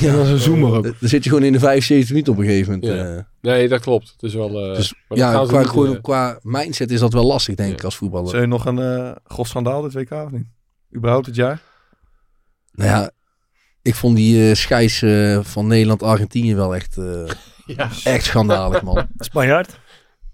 Ja, 0.00 0.12
dat 0.16 0.24
is 0.24 0.30
een 0.32 0.38
zoomer 0.38 0.72
ook. 0.76 0.82
Dan 0.82 0.94
zit 1.00 1.24
je 1.24 1.30
gewoon 1.30 1.44
in 1.44 1.52
de 1.52 1.58
75 1.58 2.08
minuten 2.10 2.32
op 2.32 2.38
een 2.38 2.44
gegeven 2.44 2.72
moment. 2.72 2.92
Ja. 2.98 3.16
eh. 3.16 3.22
Nee, 3.40 3.68
dat 3.68 3.80
klopt. 3.80 4.08
Het 4.12 4.22
is 4.22 4.34
wel... 4.34 4.60
eh, 4.70 4.76
Dus 4.76 4.94
ja, 5.08 5.44
qua, 5.46 5.58
niet, 5.58 5.68
gewoon, 5.68 6.00
qua 6.00 6.38
mindset 6.42 6.90
is 6.90 7.00
dat 7.00 7.12
wel 7.12 7.24
lastig, 7.26 7.54
denk 7.54 7.68
Ja. 7.70 7.74
ik, 7.76 7.84
als 7.84 7.96
voetballer. 7.96 8.30
Zul 8.30 8.40
je 8.40 8.46
nog 8.46 8.64
een 8.66 8.78
eh 8.78 9.10
grof 9.24 9.46
schandaal 9.48 9.82
dit 9.82 9.92
WK 9.92 10.10
of 10.10 10.30
niet? 10.30 10.46
Überhaupt 10.96 11.26
het 11.26 11.34
jaar? 11.34 11.60
Nou 12.72 12.90
ja, 12.90 13.10
ik 13.82 13.94
vond 13.94 14.16
die 14.16 14.48
eh 14.48 14.54
scheids 14.54 15.04
van 15.42 15.66
Nederland-Argentinië 15.66 16.54
wel 16.54 16.74
echt, 16.74 16.96
eh, 16.98 17.24
ja. 17.76 17.88
echt 18.04 18.24
schandalig, 18.24 18.82
man. 18.82 19.06
Spanjaard? 19.18 19.78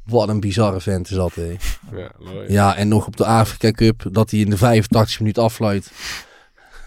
Wat 0.04 0.28
een 0.28 0.40
bizarre 0.40 0.80
vent 0.80 1.10
is 1.10 1.16
dat, 1.16 1.34
hé. 1.34 1.56
Ja, 1.96 2.10
mooi. 2.18 2.52
Ja, 2.52 2.76
en 2.76 2.88
nog 2.88 3.06
op 3.06 3.16
de 3.16 3.24
Afrika 3.26 3.70
Cup, 3.70 4.04
dat 4.10 4.30
hij 4.30 4.40
in 4.40 4.50
de 4.50 4.56
85 4.56 5.18
minuut 5.20 5.38
afluit. 5.38 5.92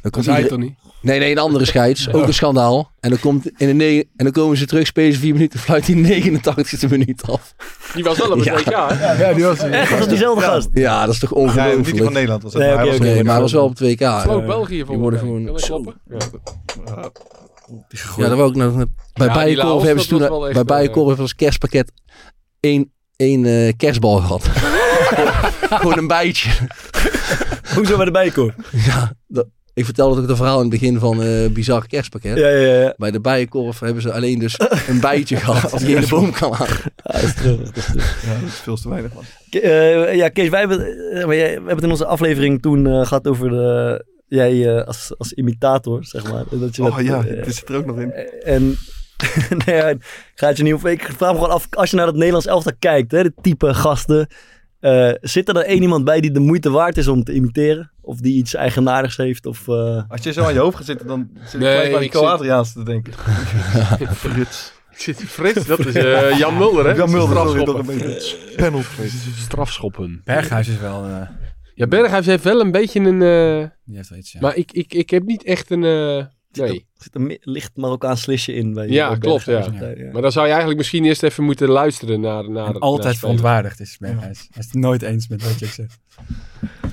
Dan 0.05 0.13
Dat 0.13 0.23
komt 0.23 0.25
zei 0.25 0.37
iedereen- 0.37 0.75
toch 0.75 0.83
niet? 0.83 0.93
Nee, 1.01 1.19
nee, 1.19 1.31
een 1.31 1.37
andere 1.37 1.65
scheids. 1.65 2.11
Ook 2.11 2.27
een 2.27 2.33
schandaal. 2.33 2.91
En 2.99 3.09
dan, 3.09 3.19
komt 3.19 3.45
in 3.59 3.67
de 3.67 3.73
negen- 3.73 4.09
en 4.15 4.23
dan 4.23 4.31
komen 4.33 4.57
ze 4.57 4.65
terug, 4.65 4.87
spelen 4.87 5.13
ze 5.13 5.19
vier 5.19 5.33
minuten, 5.33 5.59
fluit 5.59 5.87
hij 5.87 5.95
89e 5.95 6.87
minuut 6.89 7.29
af. 7.31 7.55
Die 7.93 8.03
was 8.03 8.17
wel 8.17 8.31
op 8.31 8.35
het 8.37 8.45
Ja. 8.45 8.53
WK, 8.55 8.65
hè? 8.93 9.27
Ja, 9.27 9.33
die 9.33 9.43
was 9.43 9.59
Echt, 9.59 9.97
was 9.97 10.07
diezelfde 10.07 10.43
gast? 10.45 10.69
Ja, 10.73 11.05
dat 11.05 11.13
is 11.13 11.19
toch 11.19 11.29
Ja, 11.29 11.37
niet 11.39 11.53
die 11.53 11.63
van 11.63 11.77
ongelooflijk. 11.77 12.09
Nederland. 12.13 12.43
Was 12.43 12.51
dat, 12.51 12.61
Nee, 12.61 12.69
maar 12.71 12.79
hij 12.79 12.87
oké, 12.87 12.97
was. 12.97 13.07
Nee, 13.07 13.23
maar 13.23 13.31
hij 13.33 13.41
was 13.41 13.51
wel 13.51 13.63
op 13.63 13.69
het 13.69 13.79
WK. 13.79 13.99
Sloot 13.99 14.41
Eh, 14.41 14.47
België 14.47 14.75
die 14.75 14.85
voor 14.85 14.97
worden 14.97 15.19
mij. 15.19 15.29
gewoon? 15.61 15.95
Ja. 16.09 17.09
Ja, 18.17 18.27
dat 18.29 18.37
wou 18.37 18.49
ik 18.49 18.55
nog. 18.55 18.73
Bij 18.75 18.85
Ja, 19.13 19.33
die 19.33 19.43
Bijenkorf 19.55 19.83
hebben 19.83 20.03
ze 20.03 20.09
toen 20.09 20.19
bij 20.19 20.27
eh, 20.51 20.61
Bijenkorf 20.63 20.95
hebben 20.95 21.15
ze 21.15 21.21
als 21.21 21.35
kerstpakket 21.35 21.91
één, 22.59 22.91
één 23.15 23.45
eh, 23.45 23.73
kerstbal 23.77 24.15
gehad. 24.17 24.43
Gewoon 25.79 25.97
een 25.97 26.07
bijtje. 26.07 26.49
Hoezo 27.75 27.95
bij 27.95 28.05
de 28.05 28.11
bijkoor? 28.11 28.53
Ja, 28.71 29.13
dat, 29.27 29.47
ik 29.75 29.85
vertelde 29.85 30.21
ook 30.21 30.27
het 30.27 30.37
verhaal 30.37 30.55
in 30.55 30.61
het 30.61 30.79
begin 30.79 30.99
van 30.99 31.21
eh 31.23 31.47
bizar 31.49 31.87
kerstpakket. 31.87 32.37
Ja, 32.37 32.47
ja, 32.47 32.73
ja. 32.81 32.93
Bij 32.97 33.11
de 33.11 33.19
bijenkorf 33.19 33.79
hebben 33.79 34.01
ze 34.01 34.11
alleen 34.13 34.39
dus 34.39 34.59
een 34.87 34.99
bijtje 34.99 35.35
gehad 35.35 35.79
die 35.79 35.95
in 35.95 36.01
de 36.01 36.07
boom 36.07 36.31
kan 36.31 36.53
hangen. 36.53 36.77
Ja, 36.95 37.11
dat 37.11 37.23
is 37.23 37.33
terug. 37.33 37.57
Dat 37.61 37.77
is 37.77 37.85
terug. 37.85 38.25
Ja, 38.25 38.33
dat 38.39 38.47
is 38.49 38.55
veel 38.55 38.75
te 38.75 38.89
weinig, 38.89 39.13
man. 39.13 39.23
Ke- 39.49 39.59
eh, 39.59 40.15
ja, 40.15 40.29
Kees, 40.29 40.49
wij 40.49 40.59
hebben, 40.59 40.79
eh, 41.11 41.25
we 41.25 41.35
hebben 41.35 41.67
het 41.75 41.83
in 41.83 41.89
onze 41.89 42.05
aflevering 42.05 42.61
toen 42.61 42.87
eh, 42.87 43.05
gehad 43.05 43.27
over 43.27 43.49
de, 43.49 44.05
jij 44.27 44.75
eh, 44.77 44.87
als, 44.87 45.13
als 45.17 45.33
imitator, 45.33 46.03
zeg 46.05 46.31
maar. 46.31 46.43
Dat 46.49 46.75
je 46.75 46.83
Oh 46.83 46.95
dat, 46.95 47.05
ja, 47.05 47.21
dit 47.21 47.55
zit 47.55 47.69
er 47.69 47.75
ook 47.75 47.85
nog 47.85 47.99
in. 47.99 48.11
En 48.43 48.77
nee, 49.65 49.75
ja, 49.75 49.87
ik 49.89 50.01
ga 50.35 50.47
het 50.47 50.57
je 50.57 50.63
niet 50.63 50.73
op. 50.73 50.85
Ik 50.85 51.09
vraag 51.17 51.31
me 51.31 51.37
gewoon 51.37 51.53
af, 51.53 51.67
als 51.69 51.89
je 51.89 51.95
naar 51.95 52.05
het 52.07 52.15
Nederlands 52.15 52.45
elftal 52.47 52.73
kijkt, 52.79 53.11
hè, 53.11 53.23
de 53.23 53.33
type 53.41 53.73
gasten. 53.73 54.27
Eh, 54.85 55.11
zit 55.21 55.47
er 55.47 55.53
dan 55.53 55.63
één 55.63 55.81
iemand 55.81 56.03
bij 56.03 56.19
die 56.21 56.31
de 56.31 56.39
moeite 56.39 56.69
waard 56.69 56.97
is 56.97 57.07
om 57.07 57.23
te 57.23 57.33
imiteren? 57.33 57.91
Of 58.01 58.19
die 58.19 58.35
iets 58.37 58.53
eigenaardigs 58.53 59.17
heeft? 59.17 59.45
Of, 59.45 59.67
eh, 59.67 60.01
Als 60.07 60.23
je 60.23 60.33
zo 60.33 60.43
aan 60.43 60.53
je 60.53 60.59
hoofd 60.59 60.77
gaat 60.77 60.85
zitten, 60.85 61.07
dan 61.07 61.29
zit 61.43 61.53
ik 61.53 61.59
Nee, 61.59 61.69
gelijk 61.71 61.89
bij 61.89 61.99
die 61.99 62.07
ik 62.07 62.13
zit- 62.13 62.21
Co-Adriaans 62.21 62.73
te 62.73 62.83
denken. 62.83 63.13
Frits. 64.15 64.73
Ik 64.91 64.99
zit 65.01 65.17
Frits, 65.23 65.65
dat 65.65 65.79
is 65.85 65.93
eh, 65.95 66.37
Jan 66.39 66.57
Mulder, 66.57 66.85
hè? 66.85 66.91
Jan 66.95 67.11
Mulder, 67.11 67.37
Strafschoppen. 67.37 67.85
Penalty. 68.55 69.07
Strafschoppen. 69.37 70.21
Berghuis 70.23 70.67
is 70.67 70.79
wel... 70.79 71.05
Ja, 71.75 71.87
Berghuis 71.87 72.25
heeft 72.25 72.43
wel 72.43 72.59
een 72.61 72.71
beetje 72.71 72.99
een... 72.99 73.21
eh, 73.21 73.69
die 73.85 73.95
heeft 73.95 74.09
wel 74.09 74.17
iets, 74.19 74.31
ja. 74.31 74.39
Maar 74.41 74.55
ik, 74.55 74.71
ik, 74.71 74.93
ik 74.93 75.09
heb 75.09 75.23
niet 75.23 75.43
echt 75.43 75.71
een... 75.71 75.83
eh, 76.59 76.69
nee. 76.69 76.85
Er 76.97 77.03
zit 77.03 77.15
een 77.15 77.37
licht 77.41 77.77
Marokkaans 77.77 78.21
slisje 78.21 78.53
in. 78.53 78.73
Bij, 78.73 78.87
Ja, 78.87 79.15
klopt, 79.15 79.45
ja. 79.45 79.69
Maar 80.11 80.21
dan 80.21 80.31
zou 80.31 80.43
je 80.45 80.49
eigenlijk 80.49 80.77
misschien 80.77 81.05
eerst 81.05 81.23
even 81.23 81.43
moeten 81.43 81.69
luisteren 81.69 82.19
naar... 82.21 82.49
naar 82.49 82.65
En 82.65 82.71
naar 82.73 82.81
altijd 82.81 82.99
spelers. 83.01 83.19
verontwaardigd 83.19 83.79
is 83.79 83.97
Berghuis. 83.97 84.47
Hij 84.51 84.61
is 84.61 84.65
het 84.65 84.73
nooit 84.75 85.01
eens 85.01 85.27
met 85.27 85.43
wat 85.43 85.59
je 85.59 85.65
zegt. 85.65 85.99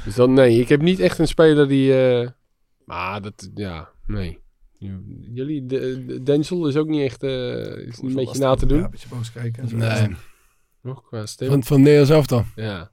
Dus 0.05 0.15
dan, 0.15 0.33
nee, 0.33 0.61
ik 0.61 0.69
heb 0.69 0.81
niet 0.83 1.01
echt 1.01 1.19
een 1.19 1.29
speler 1.29 1.69
die... 1.69 2.05
eh, 2.21 2.29
maar 2.85 3.23
dat, 3.23 3.51
ja, 3.55 3.89
nee. 4.07 4.39
Jullie, 5.35 5.67
de, 5.67 6.05
de- 6.07 6.23
Denzel 6.23 6.67
is 6.69 6.77
ook 6.77 6.89
niet 6.89 7.03
echt... 7.03 7.23
eh 7.23 7.77
is 7.87 7.99
een 8.03 8.15
beetje 8.15 8.39
na 8.39 8.55
te 8.55 8.67
doen. 8.67 8.79
Ja, 8.79 8.85
een 8.85 8.91
beetje 8.91 9.09
boos 9.09 9.33
kijken. 9.33 9.63
en 9.63 9.69
zo. 9.69 9.77
Nee. 9.77 10.17
Nog 10.83 11.03
qua. 11.03 11.25
Van, 11.37 11.63
van 11.65 11.81
Nederlands 11.81 12.11
elftal. 12.11 12.45
Ja. 12.57 12.91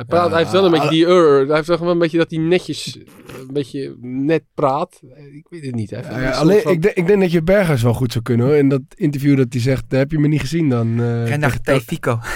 Hij, 0.00 0.08
praat, 0.08 0.24
Ja, 0.24 0.30
hij 0.30 0.38
heeft 0.38 0.52
wel 0.52 0.64
een 0.64 0.70
beetje 0.70 0.88
die 0.88 1.06
ur. 1.06 1.46
Hij 1.46 1.56
heeft 1.56 1.66
wel 1.68 1.90
een 1.90 1.98
beetje 1.98 2.18
dat 2.18 2.30
hij 2.30 2.40
netjes, 2.40 2.98
een 3.38 3.52
beetje 3.52 3.96
net 4.00 4.42
praat. 4.54 5.00
Ik 5.32 5.46
weet 5.50 5.64
het 5.64 5.74
niet. 5.74 5.90
Ja, 5.90 6.00
ja, 6.20 6.30
alleen, 6.30 6.60
van- 6.60 6.72
ik, 6.72 6.82
denk, 6.82 6.94
ik 6.94 7.06
denk 7.06 7.20
dat 7.20 7.30
je 7.32 7.42
Berghuis 7.42 7.82
wel 7.82 7.94
goed 7.94 8.12
zou 8.12 8.24
kunnen 8.24 8.46
hoor. 8.46 8.56
In 8.56 8.68
dat 8.68 8.80
interview 8.94 9.36
dat 9.36 9.46
hij 9.50 9.60
zegt, 9.62 9.84
heb 9.88 10.10
je 10.10 10.18
me 10.18 10.28
niet 10.28 10.40
gezien 10.40 10.68
dan? 10.68 11.00
eh, 11.00 11.24
Geen 11.26 11.40
dag 11.40 11.50
tegen- 11.58 11.64
tegen 11.64 11.82
Fico. 11.82 12.18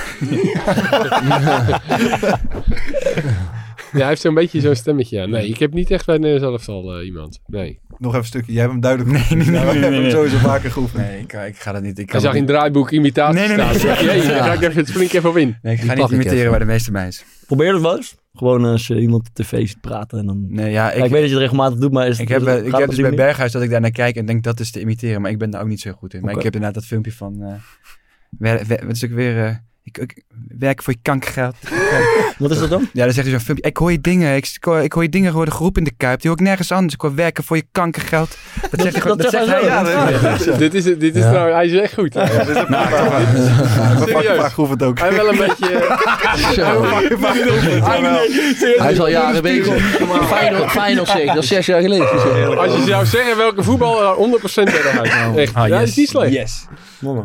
Ja, 3.93 4.01
hij 4.01 4.09
heeft 4.09 4.21
zo'n 4.21 4.35
beetje 4.35 4.61
zo'n 4.61 4.75
stemmetje. 4.75 5.17
Ja. 5.19 5.27
Nee, 5.27 5.49
ik 5.49 5.59
heb 5.59 5.73
niet 5.73 5.91
echt 5.91 6.07
bij 6.07 6.19
Nederlands 6.19 6.67
elftal 6.67 6.99
eh, 6.99 7.07
iemand. 7.07 7.41
Nee. 7.47 7.81
Nog 7.99 8.11
even 8.11 8.19
een 8.19 8.25
stukje. 8.25 8.53
Jij 8.53 8.61
hebt 8.61 8.73
hem 8.73 8.81
duidelijk 8.81 9.11
Nee, 9.13 9.39
nee, 9.39 9.47
nee, 9.51 9.61
Ja, 9.61 9.73
we 9.73 9.79
nee, 9.79 10.01
hem 10.01 10.11
sowieso 10.11 10.37
vaker 10.37 10.71
geoefend. 10.71 11.03
Nee, 11.07 11.21
ik, 11.21 11.33
ik 11.33 11.57
ga 11.57 11.73
dat 11.73 11.83
niet. 11.83 11.91
Ik 11.91 11.97
Hij 11.97 12.05
kan 12.05 12.21
zag 12.21 12.35
in 12.35 12.47
draaiboek 12.47 12.91
imitatie 12.91 13.39
Nee, 13.39 13.49
nee, 13.49 13.57
nee. 13.57 13.79
staan. 13.79 14.05
Jee, 14.05 14.17
dan 14.27 14.37
ga 14.43 14.53
ik 14.53 14.61
even, 14.61 14.87
spring 14.87 15.05
ik 15.09 15.13
even 15.13 15.31
op 15.31 15.37
in. 15.37 15.57
Nee, 15.63 15.73
ik 15.75 15.81
Die 15.81 15.89
ga 15.89 15.95
niet 15.95 16.05
ik 16.05 16.11
imiteren 16.11 16.51
waar 16.51 16.59
de 16.59 16.65
meeste 16.65 16.91
mij 16.91 17.07
is. 17.07 17.25
Probeer 17.47 17.73
het 17.73 17.83
wel 17.83 17.97
eens. 17.97 18.17
Gewoon 18.35 18.65
als 18.65 18.87
je 18.87 19.01
iemand 19.01 19.29
op 19.29 19.35
tv 19.35 19.69
ziet 19.69 19.81
praten. 19.81 20.19
En 20.19 20.27
dan... 20.27 20.47
Nee, 20.49 20.71
ja, 20.71 20.87
Ja, 20.87 20.91
ik, 21.05 21.11
weet 21.11 21.11
dat 21.11 21.21
je 21.21 21.29
het 21.29 21.39
regelmatig 21.39 21.79
doet, 21.79 21.93
maar 21.93 22.07
is 22.09 22.19
ik 22.19 22.29
heb, 22.29 22.43
eh, 22.43 22.55
het 22.55 22.67
ik 22.67 22.75
heb 22.75 22.89
dus 22.91 23.01
bij? 23.01 23.15
Berghuis 23.15 23.53
dat 23.53 23.63
ik 23.63 23.71
daar 23.71 23.81
naar 23.81 23.91
kijk 23.91 24.17
en 24.17 24.27
denk 24.27 24.43
dat 24.43 24.61
is 24.61 24.71
te 24.71 24.81
imiteren, 24.81 25.21
maar 25.23 25.31
ik 25.31 25.39
ben 25.39 25.51
daar 25.51 25.61
ook 25.63 25.69
niet 25.69 25.81
zo 25.81 25.93
goed 25.93 26.15
in. 26.15 26.21
Maar 26.21 26.37
ik 26.37 26.43
heb 26.43 26.55
inderdaad 26.55 26.75
dat 26.75 26.85
filmpje 26.85 27.13
van, 27.13 27.43
eh 27.43 27.55
wer, 28.39 28.67
wer- 28.67 28.87
wat 28.87 28.97
is 28.97 29.05
ook 29.05 29.11
weer, 29.11 29.45
eh, 29.45 29.55
ik, 29.85 29.99
ik 29.99 30.23
werk 30.59 30.83
voor 30.83 30.93
je 30.93 30.99
kankergeld. 31.03 31.55
Wat 32.39 32.51
is 32.51 32.59
dat 32.59 32.71
dan? 32.71 32.89
Ja, 32.93 33.05
dan 33.05 33.13
zegt 33.13 33.27
hij 33.27 33.37
zo'n 33.37 33.45
filmpje. 33.45 33.69
Ik 33.69 33.77
hoor 33.77 33.91
je 33.93 34.01
dingen. 34.01 34.37
Ik, 34.37 34.49
ik, 34.55 34.65
hoor, 34.65 34.81
ik 34.83 34.93
hoor 34.93 35.03
je 35.03 35.09
dingen 35.09 35.33
worden 35.33 35.55
geroepen 35.55 35.83
in 35.83 35.89
de 35.89 35.95
kuip. 35.97 36.21
Die 36.21 36.31
hoor 36.31 36.41
ik 36.41 36.47
nergens 36.47 36.73
anders. 36.73 36.95
Ik 36.95 37.01
hoor 37.01 37.15
werken 37.15 37.45
voor 37.45 37.57
je 37.57 37.65
kankergeld. 37.73 38.37
Dat 38.71 38.81
zegt 38.81 38.93
hij 38.93 39.01
gewoon. 39.03 39.17
dat 39.17 39.31
Dat 39.31 39.47
zegt 39.47 39.61
hij. 39.61 39.69
hij 39.71 40.49
Ja, 40.51 40.57
Dit 40.57 40.75
is, 40.75 40.85
dit 40.85 41.03
is 41.03 41.23
Ja. 41.23 41.29
trouwens, 41.31 41.55
hij 41.57 41.67
is 41.67 41.73
echt 41.81 41.95
goed. 41.95 42.15
Ja, 42.15 42.25
dit 42.27 42.49
is 42.49 42.57
een 42.57 42.67
Nou, 42.69 42.89
Serieus. 44.07 44.53
geoefend 44.53 44.83
ook. 44.83 44.99
Hij 44.99 45.13
wel 45.15 45.29
een 45.29 45.37
beetje... 45.39 45.97
Hij 48.79 48.93
is 48.93 49.01
al 49.01 49.09
jaren 49.09 49.43
bezig. 49.43 49.97
Feyenoord, 50.27 50.71
Feyenoord 50.71 51.09
zeg, 51.09 51.27
dat 51.27 51.43
is 51.43 51.49
zes 51.49 51.67
jaar 51.67 51.81
geleden. 51.81 52.59
Als 52.59 52.77
je 52.77 52.83
zou 52.87 53.07
zeggen 53.07 53.37
welke 53.37 53.63
voetballer 53.63 54.17
100% 54.41 54.63
Berghuis. 54.65 55.37
Echt, 55.37 55.55
Ah, 55.55 55.69
ja, 55.69 55.81
is 55.81 55.97
niet 55.97 56.09
slecht. 56.09 56.33
Yes. 56.33 56.67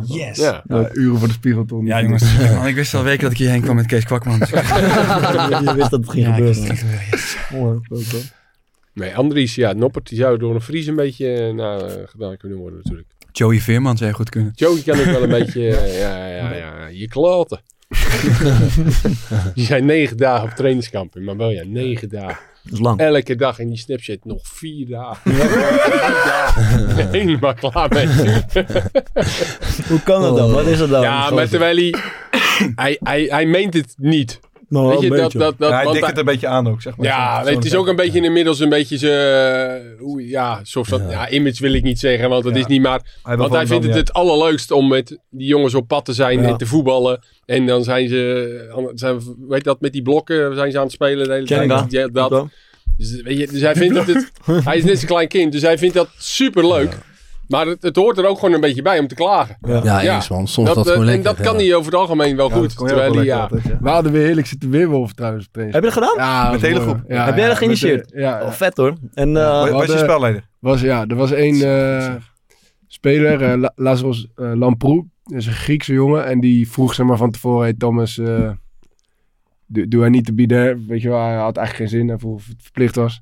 Yes. 0.06 0.38
Ja, 0.38 0.64
uren 0.93 1.19
voor 1.19 1.27
de 1.27 1.34
spiegelton. 1.34 1.85
Ja, 1.85 2.01
jongens. 2.01 2.38
Man, 2.56 2.68
ik 2.68 2.76
wist 2.76 2.93
al 2.93 3.03
weken 3.03 3.22
dat 3.23 3.31
ik 3.31 3.38
hierheen 3.38 3.61
kwam 3.61 3.76
met 3.76 3.85
Kees 3.85 4.03
Kwakman. 4.06 4.38
je 4.39 5.72
wist 5.76 5.89
dat 5.89 5.99
het 5.99 6.10
ging 6.10 6.26
Ja, 6.26 6.30
ik 6.30 6.35
gebeuren. 6.35 6.45
wist 6.45 6.60
dat 6.60 6.69
het 6.69 6.80
ging 6.80 6.80
gebeuren, 6.80 7.06
yes. 7.11 7.38
Mooi, 7.51 7.80
wel. 8.11 8.22
Nee, 8.93 9.15
Andries, 9.15 9.56
ja, 9.56 9.73
Noppert, 9.73 10.10
die 10.10 10.18
zou 10.18 10.38
door 10.38 10.56
een 10.56 10.61
Fries 10.61 10.88
een 10.88 10.95
beetje 10.95 11.34
eh, 11.34 11.53
nou, 11.53 11.89
eh, 11.89 11.93
gedaan 12.06 12.38
kunnen 12.38 12.57
worden 12.57 12.80
natuurlijk. 12.84 13.07
Joey 13.31 13.60
Veerman 13.60 13.97
zou 13.97 14.10
je 14.10 14.15
goed 14.15 14.30
kunnen. 14.30 14.51
Joey 14.56 14.81
kan 14.81 14.99
ik 14.99 15.06
wel 15.06 15.23
een 15.23 15.30
beetje, 15.39 15.68
eh, 15.76 15.99
ja, 15.99 16.27
ja, 16.27 16.53
ja, 16.53 16.88
je 16.88 17.07
kloten. 17.07 17.61
die 19.56 19.65
zijn 19.65 19.85
negen 19.85 20.18
dagen 20.18 20.49
op 20.49 20.56
trainingskamp 20.56 21.15
in 21.15 21.23
Marbella. 21.23 21.64
Negen 21.65 22.10
dagen. 22.10 22.38
Dat 22.64 22.73
is 22.73 22.80
lang. 22.80 22.99
Elke 22.99 23.36
dag 23.36 23.60
in 23.60 23.69
die 23.69 23.77
Snapchat 23.77 24.18
nog 24.23 24.40
vier 24.44 24.88
dagen. 24.88 25.34
Vier 25.36 25.49
dagen. 26.26 27.10
Helemaal 27.11 27.53
klaar 27.53 27.90
mee. 27.90 28.07
Hoe 29.88 30.03
kan 30.03 30.22
dat 30.22 30.38
dan? 30.38 30.52
Wat 30.52 30.65
is 30.65 30.77
dat 30.77 30.90
dan? 30.90 31.02
Ja, 31.02 31.30
maar 31.30 31.48
terwijl 31.49 31.76
hij, 31.76 31.94
hij, 32.76 32.98
hij, 33.03 33.23
hij 33.23 33.45
meent 33.45 33.73
het 33.73 33.94
niet. 33.98 34.40
Nou, 34.69 34.89
Weet 34.89 34.99
je, 35.01 35.05
een 35.11 35.15
dat, 35.17 35.31
dat, 35.31 35.55
dat, 35.57 35.69
Ja, 35.69 35.83
hij 35.83 35.91
dikt 35.93 36.07
het 36.07 36.17
een 36.17 36.25
beetje 36.25 36.47
aan 36.47 36.67
ook, 36.67 36.81
zeg 36.81 36.97
maar. 36.97 37.05
Ja, 37.05 37.43
het 37.45 37.65
is 37.65 37.75
ook 37.75 37.87
een 37.87 37.95
beetje 37.95 38.21
inmiddels 38.21 38.59
een 38.59 38.69
beetje 38.69 38.97
zijn, 38.97 39.95
hoe- 39.99 40.27
ja, 40.27 40.59
soort 40.63 40.87
van, 40.87 41.09
ja. 41.09 41.29
image 41.29 41.61
wil 41.61 41.73
ik 41.73 41.83
niet 41.83 41.99
zeggen, 41.99 42.29
want 42.29 42.43
dat 42.43 42.53
Ja. 42.53 42.59
is 42.59 42.65
niet 42.65 42.81
maar, 42.81 43.01
Hij 43.23 43.37
want 43.37 43.53
hij 43.53 43.67
vindt 43.67 43.85
het 43.85 43.95
het 43.95 44.13
allerleukst 44.13 44.71
om 44.71 44.87
met 44.87 45.17
die 45.29 45.47
jongens 45.47 45.73
op 45.73 45.87
pad 45.87 46.05
te 46.05 46.13
zijn 46.13 46.41
Ja. 46.41 46.47
en 46.47 46.57
te 46.57 46.65
voetballen. 46.65 47.19
En 47.45 47.65
dan 47.65 47.83
zijn 47.83 48.07
ze, 48.07 48.91
zijn, 48.93 49.15
weet 49.47 49.57
je 49.57 49.63
dat, 49.63 49.81
met 49.81 49.93
die 49.93 50.01
blokken 50.01 50.55
zijn 50.55 50.71
ze 50.71 50.77
aan 50.77 50.83
het 50.83 50.91
spelen 50.93 51.27
de 51.27 51.33
hele 51.33 51.45
tijd. 51.45 51.91
Ja, 51.91 52.07
dat. 52.07 52.47
Dus, 52.97 53.21
weet 53.21 53.37
je, 53.37 53.47
dus 53.47 53.61
hij 53.61 53.75
vindt 53.75 53.97
het, 53.97 54.07
het- 54.07 54.31
hij 54.65 54.77
is 54.77 54.83
net 54.83 54.99
zo'n 54.99 55.07
klein 55.07 55.27
kind, 55.27 55.51
dus 55.51 55.61
hij 55.61 55.77
vindt 55.77 55.95
dat 55.95 56.09
super 56.17 56.67
leuk. 56.67 56.97
Maar 57.49 57.65
het, 57.67 57.81
het 57.81 57.95
hoort 57.95 58.17
er 58.17 58.26
ook 58.27 58.39
gewoon 58.39 58.53
een 58.55 58.61
beetje 58.61 58.81
bij 58.81 58.99
om 58.99 59.07
te 59.07 59.15
klagen. 59.15 59.57
Ja, 59.84 60.15
eens 60.15 60.30
man. 60.30 60.47
Soms 60.47 60.67
dat, 60.67 60.76
Dat, 60.76 60.88
gewoon 60.88 61.01
eh, 61.01 61.05
lekker. 61.09 61.30
en 61.30 61.35
dat 61.35 61.45
kan 61.45 61.57
ja. 61.59 61.65
hij 61.65 61.76
over 61.76 61.91
het 61.91 61.99
algemeen 62.01 62.35
wel 62.35 62.49
goed. 62.49 62.77
Terwijl 62.77 63.13
hij, 63.15 63.23
ja, 63.26 63.49
We 63.81 63.89
hadden 63.89 64.11
weer 64.11 64.26
heerlijk 64.26 64.47
zitten 64.47 64.69
weerwolven 64.69 65.15
trouwens. 65.15 65.49
Heb 65.51 65.73
je 65.73 65.80
dat 65.81 65.93
gedaan? 65.93 66.13
Ja, 66.17 66.51
Met 66.51 66.59
de 66.61 66.67
hele 66.67 66.80
groep. 66.80 67.01
Ja, 67.07 67.26
Heb 67.26 67.34
jij 67.35 67.43
ja, 67.43 67.49
dat 67.49 67.57
geïnitieerd? 67.57 68.09
de- 68.09 68.19
Ja, 68.19 68.41
Oh, 68.43 68.51
vet 68.51 68.77
hoor. 68.77 68.93
En 69.13 69.30
Ja. 69.30 69.65
eh, 69.65 69.71
Was 69.71 69.85
je 69.85 69.97
spelleider? 69.97 70.47
Was, 70.59 70.81
ja, 70.81 71.05
er 71.07 71.15
was 71.15 71.31
één 71.31 71.61
eh, 71.61 72.13
speler, 72.88 73.41
eh, 73.43 73.57
La- 73.57 73.71
Lazarus 73.76 74.27
Lamprou. 74.35 75.03
Dat 75.23 75.38
is 75.38 75.45
een 75.47 75.53
Griekse 75.53 75.93
jongen. 75.93 76.26
En 76.26 76.39
die 76.39 76.69
vroeg 76.71 76.93
zeg 76.93 77.05
maar, 77.05 77.17
van 77.17 77.31
tevoren, 77.31 77.61
hey 77.63 77.73
Thomas, 77.77 78.17
eh 78.17 78.49
do, 79.65 79.88
do 79.88 80.03
I 80.05 80.09
need 80.09 80.26
to 80.26 80.34
be 80.34 80.45
there? 80.45 80.80
Weet 80.88 81.01
je 81.01 81.09
wel, 81.09 81.21
hij 81.26 81.35
had 81.35 81.57
eigenlijk 81.57 81.89
geen 81.89 81.99
zin. 81.99 82.07
Hij 82.09 82.17
vroeg 82.17 82.34
of 82.35 82.45
het 82.47 82.61
verplicht 82.61 82.95
was. 82.95 83.21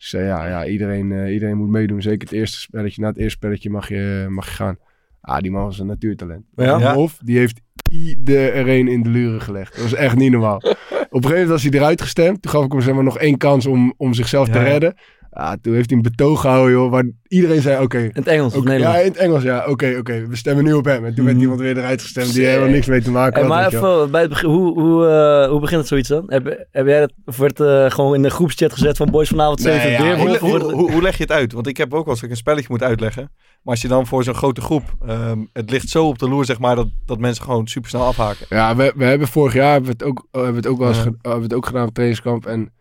Dus 0.00 0.08
zei, 0.08 0.24
ja, 0.24 0.46
ja 0.46 0.66
iedereen, 0.66 1.12
eh, 1.12 1.32
iedereen 1.32 1.56
moet 1.56 1.68
meedoen. 1.68 2.02
Zeker 2.02 2.28
het 2.28 2.32
eerste 2.32 2.60
spelletje. 2.60 3.00
Na 3.00 3.08
het 3.08 3.16
eerste 3.16 3.36
spelletje 3.36 3.70
mag 3.70 3.88
je, 3.88 4.26
mag 4.28 4.46
je 4.46 4.54
gaan. 4.54 4.78
Ah, 5.20 5.38
die 5.38 5.50
man 5.50 5.64
was 5.64 5.78
een 5.78 5.86
natuurtalent. 5.86 6.44
Ja? 6.54 6.78
Ja? 6.78 6.96
Of, 6.96 7.18
die 7.22 7.38
heeft 7.38 7.60
iedereen 7.90 8.88
in 8.88 9.02
de 9.02 9.08
luren 9.08 9.40
gelegd. 9.40 9.72
Dat 9.74 9.82
was 9.82 9.94
echt 9.94 10.16
niet 10.16 10.30
normaal. 10.30 10.56
Op 10.62 10.66
een 10.66 10.78
gegeven 11.10 11.30
moment 11.30 11.48
was 11.48 11.62
hij 11.62 11.72
eruit 11.72 12.02
gestemd. 12.02 12.42
Toen 12.42 12.50
gaf 12.50 12.64
ik 12.64 12.72
hem 12.72 12.80
zeg 12.80 12.94
maar, 12.94 13.04
nog 13.04 13.18
één 13.18 13.36
kans 13.36 13.66
om, 13.66 13.94
om 13.96 14.14
zichzelf 14.14 14.48
te 14.48 14.58
Ja, 14.58 14.64
redden. 14.64 14.94
Ah, 15.32 15.52
toen 15.62 15.74
heeft 15.74 15.88
hij 15.90 15.96
een 15.98 16.04
betoog 16.04 16.40
gehouden, 16.40 16.72
joh, 16.72 16.90
waar 16.90 17.04
iedereen 17.28 17.60
zei, 17.60 17.82
oké. 17.82 17.98
in 17.98 18.10
het 18.12 18.26
Engels 18.26 18.52
of 18.52 18.58
Oké, 18.58 18.68
Nederlands? 18.68 18.98
ja, 18.98 19.04
in 19.04 19.10
het 19.10 19.20
Engels, 19.20 19.42
ja. 19.42 19.64
Oké, 19.66 19.94
oké, 19.98 20.26
we 20.26 20.36
stemmen 20.36 20.64
nu 20.64 20.72
op 20.72 20.84
hem. 20.84 21.04
En 21.04 21.14
toen 21.14 21.24
werd 21.24 21.36
Mhm. 21.36 21.42
iemand 21.44 21.60
weer 21.60 21.76
eruit 21.78 22.02
gestemd 22.02 22.34
die 22.34 22.46
helemaal 22.46 22.68
niks 22.68 22.86
mee 22.86 23.02
te 23.02 23.10
maken 23.10 23.32
Hey, 23.32 23.42
had. 23.42 23.50
maar 23.50 23.66
even 23.96 24.10
bij 24.10 24.20
het 24.20 24.30
begin, 24.30 24.48
hoe, 24.48 24.80
hoe, 24.80 25.06
eh, 25.06 25.50
hoe 25.50 25.60
begint 25.60 25.80
het 25.80 25.88
zoiets 25.88 26.08
dan? 26.08 26.24
Heb, 26.26 26.66
heb 26.70 26.86
jij 26.86 27.00
dat, 27.00 27.12
of 27.24 27.36
werd 27.36 27.60
eh, 27.60 27.90
gewoon 27.90 28.14
in 28.14 28.22
de 28.22 28.30
groepschat 28.30 28.72
gezet 28.72 28.96
van 28.96 29.10
boys 29.10 29.28
vanavond 29.28 29.62
Nee, 29.64 29.80
7 29.80 29.90
ja, 29.90 30.02
weer? 30.02 30.16
Hoe, 30.18 30.38
hoe, 30.38 30.72
hoe, 30.72 30.92
hoe 30.92 31.02
leg 31.02 31.16
je 31.16 31.22
het 31.22 31.32
uit? 31.32 31.52
Want 31.52 31.66
ik 31.66 31.76
heb 31.76 31.94
ook 31.94 32.04
wel 32.04 32.10
eens 32.12 32.14
dat 32.20 32.24
ik 32.24 32.30
een 32.30 32.36
spelletje 32.36 32.68
moet 32.70 32.82
uitleggen. 32.82 33.22
Maar 33.62 33.74
als 33.74 33.82
je 33.82 33.88
dan 33.88 34.06
voor 34.06 34.24
zo'n 34.24 34.34
grote 34.34 34.60
groep, 34.60 34.82
ehm, 35.06 35.38
het 35.52 35.70
ligt 35.70 35.88
zo 35.88 36.06
op 36.06 36.18
de 36.18 36.28
loer, 36.28 36.44
zeg 36.44 36.58
maar, 36.58 36.76
dat, 36.76 36.88
dat 37.06 37.18
mensen 37.18 37.44
gewoon 37.44 37.66
super 37.66 37.88
snel 37.90 38.04
afhaken. 38.04 38.46
Ja, 38.48 38.76
we, 38.76 38.92
we 38.96 39.04
hebben 39.04 39.28
vorig 39.28 39.52
jaar 39.54 39.72
hebben 39.72 39.90
we 39.90 39.96
het 39.98 40.02
ook, 40.02 40.26
hebben 40.30 40.50
we 40.50 40.56
het 40.56 40.66
ook 40.66 40.78
wel 40.78 40.88
eens 40.88 40.96
Ja. 40.96 41.02
ge- 41.02 41.16
hebben 41.22 41.36
we 41.40 41.44
het 41.46 41.54
ook 41.54 41.66
gedaan 41.66 41.86
op 41.86 41.94
trainingskamp. 41.94 42.46
En 42.46 42.72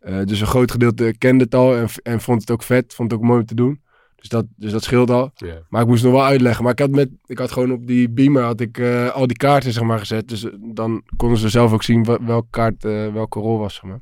eh, 0.00 0.24
dus 0.24 0.40
een 0.40 0.46
groot 0.46 0.70
gedeelte 0.70 1.14
kende 1.18 1.44
het 1.44 1.54
al 1.54 1.76
en, 1.76 1.86
en 2.02 2.20
vond 2.20 2.40
het 2.40 2.50
ook 2.50 2.62
vet. 2.62 2.94
Vond 2.94 3.10
het 3.10 3.20
ook 3.20 3.26
mooi 3.26 3.40
om 3.40 3.46
te 3.46 3.54
doen. 3.54 3.80
Dus 4.16 4.28
dat, 4.28 4.46
dus 4.56 4.72
dat 4.72 4.82
scheelt 4.82 5.10
al. 5.10 5.30
Ja. 5.34 5.54
Maar 5.68 5.82
ik 5.82 5.88
moest 5.88 6.02
nog 6.04 6.12
wel 6.12 6.24
uitleggen. 6.24 6.62
Maar 6.64 6.72
ik 6.72 6.78
had, 6.78 6.90
met, 6.90 7.08
ik 7.26 7.38
had 7.38 7.52
gewoon 7.52 7.72
op 7.72 7.86
die 7.86 8.10
beamer 8.10 8.42
had 8.42 8.60
ik, 8.60 8.78
eh, 8.78 9.10
al 9.10 9.26
die 9.26 9.36
kaarten 9.36 9.72
zeg 9.72 9.82
maar, 9.82 9.98
gezet. 9.98 10.28
Dus 10.28 10.44
eh, 10.44 10.52
dan 10.74 11.02
konden 11.16 11.38
ze 11.38 11.48
zelf 11.48 11.72
ook 11.72 11.82
zien 11.82 12.04
welke 12.04 12.46
kaart 12.50 12.84
eh, 12.84 13.12
welke 13.12 13.38
rol 13.38 13.58
was. 13.58 13.74
Zeg 13.74 13.82
maar. 13.82 13.98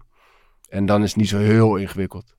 En 0.69 0.87
dan 0.87 1.03
is 1.03 1.09
het 1.09 1.17
niet 1.17 1.29
zo 1.29 1.39
heel 1.39 1.77
ingewikkeld. 1.77 2.37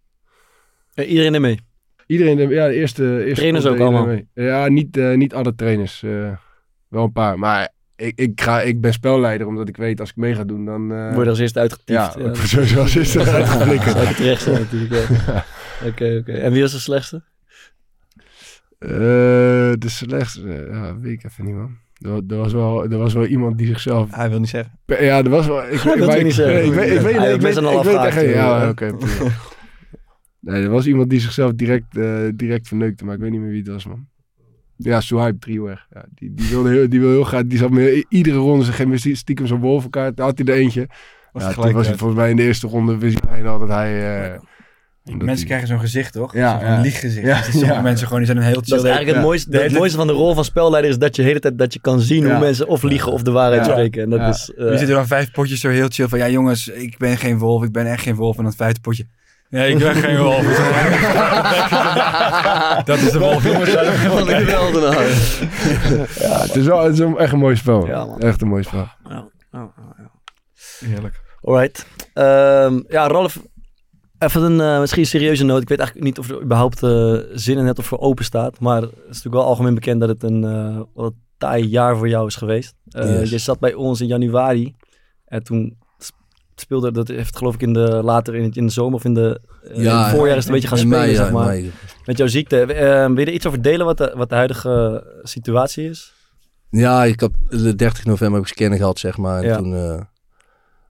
Ja, 0.94 1.04
iedereen 1.04 1.34
ermee. 1.34 1.60
Iedereen, 2.08 2.38
de- 2.38 2.48
ja, 2.48 2.68
de 2.68 2.74
eerste... 2.74 3.18
eerste 3.20 3.34
Trainers 3.36 3.66
ook 3.66 3.80
allemaal? 3.80 4.06
mee. 4.06 4.28
Ja, 4.34 4.68
niet, 4.68 4.98
eh, 4.98 5.14
niet 5.16 5.34
alle 5.34 5.56
trainers. 5.56 6.04
eh, 6.04 6.32
wel 6.88 7.04
een 7.04 7.12
paar. 7.12 7.40
Maar 7.40 7.74
ik, 8.00 8.14
ik, 8.20 8.42
ga, 8.42 8.62
ik 8.62 8.82
ben 8.82 8.94
spelleider, 8.94 9.48
omdat 9.48 9.68
ik 9.68 9.78
weet 9.78 10.00
als 10.00 10.10
ik 10.10 10.16
mee 10.16 10.36
ga 10.36 10.44
doen, 10.44 10.66
dan... 10.66 10.92
eh, 10.94 11.12
Word 11.14 11.24
je 11.24 11.30
als 11.30 11.40
eerste 11.40 11.60
uitgetiefd. 11.60 12.00
Ja, 12.00 12.16
ik 12.16 12.22
word 12.36 12.38
sowieso 12.56 12.80
als 12.80 12.96
eerste 12.96 13.24
uitgeflikkerd. 13.32 13.92
Zou 13.98 14.08
ik 14.10 14.16
terecht 14.16 14.42
zijn 14.42 14.60
natuurlijk. 14.62 15.08
ja. 15.26 15.46
Oké, 15.88 16.18
oké. 16.22 16.32
En 16.32 16.52
wie 16.52 16.62
was 16.62 16.72
de 16.72 16.80
slechtste? 16.80 17.24
Eh, 18.80 18.90
de 19.78 19.90
slechtste, 19.90 20.68
ja, 20.72 21.00
weet 21.00 21.12
ik 21.14 21.24
even 21.24 21.46
niet, 21.46 21.56
man. 21.56 21.78
Er, 22.02 22.22
er, 22.28 22.38
was 22.38 22.54
wel, 22.54 22.84
er 22.92 22.98
was 22.98 23.14
wel 23.14 23.26
iemand 23.26 23.58
die 23.58 23.68
zichzelf... 23.68 24.16
Hij 24.16 24.30
wil 24.30 24.40
niet 24.40 24.50
zeggen. 24.50 24.80
Ja, 24.86 25.18
er 25.18 25.30
was 25.30 25.48
wel... 25.48 25.64
Ik, 25.72 25.80
Hij 25.90 25.98
wil 25.98 26.10
ik- 26.10 26.24
niet 26.24 26.34
zeggen. 26.34 26.66
Ik 26.66 26.74
weet, 26.74 26.92
ik 26.92 27.00
weet, 27.00 27.14
ik 27.14 27.18
we 27.22 27.24
weet, 27.24 27.58
ik 27.58 27.84
weet 27.84 27.96
echt 28.06 28.22
Ja, 28.34 28.70
oké. 28.70 28.96
nee, 30.40 30.64
er 30.64 30.70
was 30.70 30.88
iemand 30.88 31.10
die 31.10 31.20
zichzelf 31.20 31.52
direct, 31.54 31.98
eh, 31.98 32.28
direct 32.36 32.68
verneukte, 32.68 33.06
maar 33.06 33.16
ik 33.16 33.22
weet 33.22 33.32
niet 33.32 33.40
meer 33.40 33.50
wie 33.50 33.60
het 33.60 33.68
was, 33.68 33.86
man. 33.86 34.08
Ja, 34.82 35.02
Suhaib 35.02 35.42
Driehoer. 35.42 35.86
Ja, 35.94 36.06
die, 36.16 36.34
die, 36.34 36.50
wilde 36.50 36.70
heel, 36.70 36.90
die 36.90 37.00
wilde 37.00 37.14
heel 37.16 37.24
graag... 37.24 37.44
Die 37.46 37.58
zat 37.58 37.70
me 37.70 38.06
iedere 38.10 38.38
ronde, 38.38 38.66
ze 38.66 38.72
geeft 38.72 38.90
me 39.06 39.16
stiekem 39.16 39.48
zo'n 39.48 39.60
wolvenkaart. 39.60 40.18
Daar 40.18 40.26
had 40.26 40.38
hij 40.38 40.48
er 40.48 40.62
eentje. 40.62 40.88
Was 41.32 41.44
ja, 41.44 41.52
toen 41.54 41.74
was 41.74 41.88
hij 41.88 41.98
volgens 41.98 42.20
mij 42.20 42.30
in 42.30 42.36
de 42.36 42.44
eerste 42.44 42.68
ronde... 42.68 42.98
Wist 42.98 43.18
hij 43.28 43.48
al 43.48 43.60
dat 43.60 43.70
hij... 43.70 44.24
eh, 44.34 44.40
omdat 45.04 45.26
Mensen 45.28 45.38
hij- 45.38 45.46
krijgen 45.46 45.68
zo'n 45.68 45.80
gezicht, 45.80 46.14
toch? 46.14 46.34
Ja, 46.34 46.60
Zo'n 46.60 46.70
ja. 46.70 46.82
lieggezicht. 46.82 47.26
Ja, 47.26 47.38
Dus 47.38 47.52
sommige 47.52 47.74
ja. 47.74 47.82
mensen 47.82 48.08
gewoon, 48.08 48.24
die 48.24 48.32
zijn 48.32 48.44
een 48.46 48.50
heel 48.52 48.62
chill. 48.62 48.76
Dat 48.76 48.78
is 48.80 48.84
eigenlijk 48.84 49.08
het 49.16 49.18
Ja. 49.24 49.28
mooiste, 49.30 49.50
De 49.50 49.58
het 49.62 49.72
mooiste 49.72 49.98
van 49.98 50.08
de 50.08 50.14
rol 50.14 50.34
van 50.34 50.44
spelleider 50.46 50.92
is 50.92 50.98
dat 50.98 51.16
je 51.16 51.22
de 51.22 51.28
hele 51.28 51.40
tijd 51.40 51.58
dat 51.58 51.74
je 51.74 51.80
kan 51.82 52.00
zien 52.00 52.24
Ja. 52.26 52.30
hoe 52.32 52.40
mensen 52.40 52.68
of 52.68 52.84
liegen 52.84 53.12
of 53.12 53.22
de 53.24 53.32
waarheid 53.32 53.66
Ja. 53.66 53.72
spreken. 53.72 54.04
En 54.04 54.10
dat 54.10 54.20
Ja. 54.20 54.28
is... 54.30 54.54
eh, 54.58 54.72
Je 54.72 54.78
zit 54.78 54.88
er 54.88 54.94
dan 54.96 55.08
vijf 55.08 55.32
potjes 55.32 55.60
zo 55.60 55.70
heel 55.70 55.88
chill 55.90 56.08
van, 56.08 56.20
ja 56.20 56.30
jongens, 56.30 56.68
ik 56.68 56.98
ben 56.98 57.18
geen 57.18 57.38
wolf, 57.38 57.64
ik 57.64 57.72
ben 57.72 57.86
echt 57.86 58.02
geen 58.04 58.16
wolf. 58.16 58.38
En 58.38 58.44
dan 58.44 58.54
vijfde 58.54 58.80
potje, 58.82 59.06
nee, 59.50 59.72
ik 59.72 59.78
ben 59.80 59.96
geen 59.96 60.18
wolf. 60.18 60.42
dat 62.86 62.98
is 62.98 63.12
de 63.12 63.20
wolf, 63.20 63.44
jongens. 63.44 63.74
Wat 64.08 64.28
een 64.28 64.36
geweldenaar. 64.46 65.04
Ja, 66.20 66.42
het 66.42 66.56
is 66.56 66.66
wel 66.66 66.84
het 66.84 66.94
is 66.94 67.00
een- 67.00 67.18
echt 67.18 67.34
een 67.34 67.40
mooi 67.40 67.56
spel. 67.56 67.86
Ja, 67.88 68.06
man. 68.06 68.20
echt 68.20 68.42
een 68.42 68.48
mooi 68.48 68.64
spel. 68.64 68.88
Ja, 69.10 69.28
ja, 69.52 69.72
ja. 69.98 70.12
Heerlijk. 70.88 71.22
Alright. 71.42 71.86
Ehm, 72.14 72.80
ja, 72.88 73.08
Ralf, 73.08 73.40
even 74.20 74.42
een 74.42 74.62
eh, 74.62 74.80
misschien 74.80 75.06
serieuze 75.06 75.44
noot. 75.44 75.62
Ik 75.62 75.70
weet 75.70 75.78
eigenlijk 75.80 76.08
niet 76.10 76.20
of 76.20 76.30
er 76.30 76.42
überhaupt 76.42 76.84
eh, 76.84 77.14
zin 77.34 77.58
in 77.58 77.66
hebt 77.66 77.80
of 77.80 77.86
voor 77.86 78.00
open 78.00 78.26
staat. 78.26 78.60
Maar 78.60 78.82
het 78.82 78.92
is 78.92 79.06
natuurlijk 79.08 79.36
wel 79.36 79.46
algemeen 79.46 79.74
bekend 79.74 80.00
dat 80.00 80.10
het 80.10 80.24
een 80.24 80.44
eh 80.44 80.80
wat 80.94 81.12
een 81.12 81.22
taai 81.38 81.66
jaar 81.68 81.98
voor 81.98 82.10
jou 82.10 82.28
is 82.28 82.36
geweest. 82.36 82.74
Eh, 82.90 83.20
Yes. 83.20 83.30
Je 83.30 83.38
zat 83.38 83.60
bij 83.60 83.74
ons 83.74 84.02
in 84.02 84.08
januari. 84.08 84.76
En 85.26 85.44
toen 85.44 85.78
speelde, 86.60 86.92
dat 86.92 87.08
heeft 87.08 87.38
geloof 87.38 87.54
ik 87.54 87.62
in 87.62 87.74
de, 87.74 88.02
later 88.04 88.36
in, 88.36 88.44
het, 88.44 88.58
in 88.58 88.66
de 88.66 88.72
zomer 88.72 88.94
of 88.94 89.06
in 89.06 89.14
de 89.14 89.42
eh, 89.64 89.78
in 89.78 89.86
het 89.88 90.08
voorjaar 90.10 90.38
is 90.38 90.46
het 90.46 90.54
een 90.54 90.54
beetje 90.54 90.68
gaan 90.68 90.78
spelen, 90.78 91.00
mei, 91.00 91.12
ja, 91.12 91.16
zeg 91.16 91.32
maar. 91.32 91.46
mei. 91.46 91.72
Met 92.06 92.18
jouw 92.18 92.28
ziekte. 92.28 92.62
Eh, 92.62 93.06
wil 93.08 93.20
je 93.20 93.26
er 93.26 93.32
iets 93.34 93.46
over 93.48 93.62
delen 93.62 93.86
wat 93.86 93.98
de, 93.98 94.14
wat 94.16 94.30
de 94.30 94.36
huidige 94.36 95.04
situatie 95.24 95.90
is? 95.90 96.14
Ja, 96.70 97.04
ik 97.04 97.20
heb 97.20 97.32
de 97.50 97.76
30 97.76 98.06
november 98.06 98.40
heb 98.40 98.48
ik 98.50 98.54
scannen 98.56 98.78
gehad, 98.78 99.00
zeg 99.00 99.18
maar. 99.18 99.42
En 99.44 99.48
Ja. 99.50 99.58
toen 99.58 99.76
eh, 99.76 100.02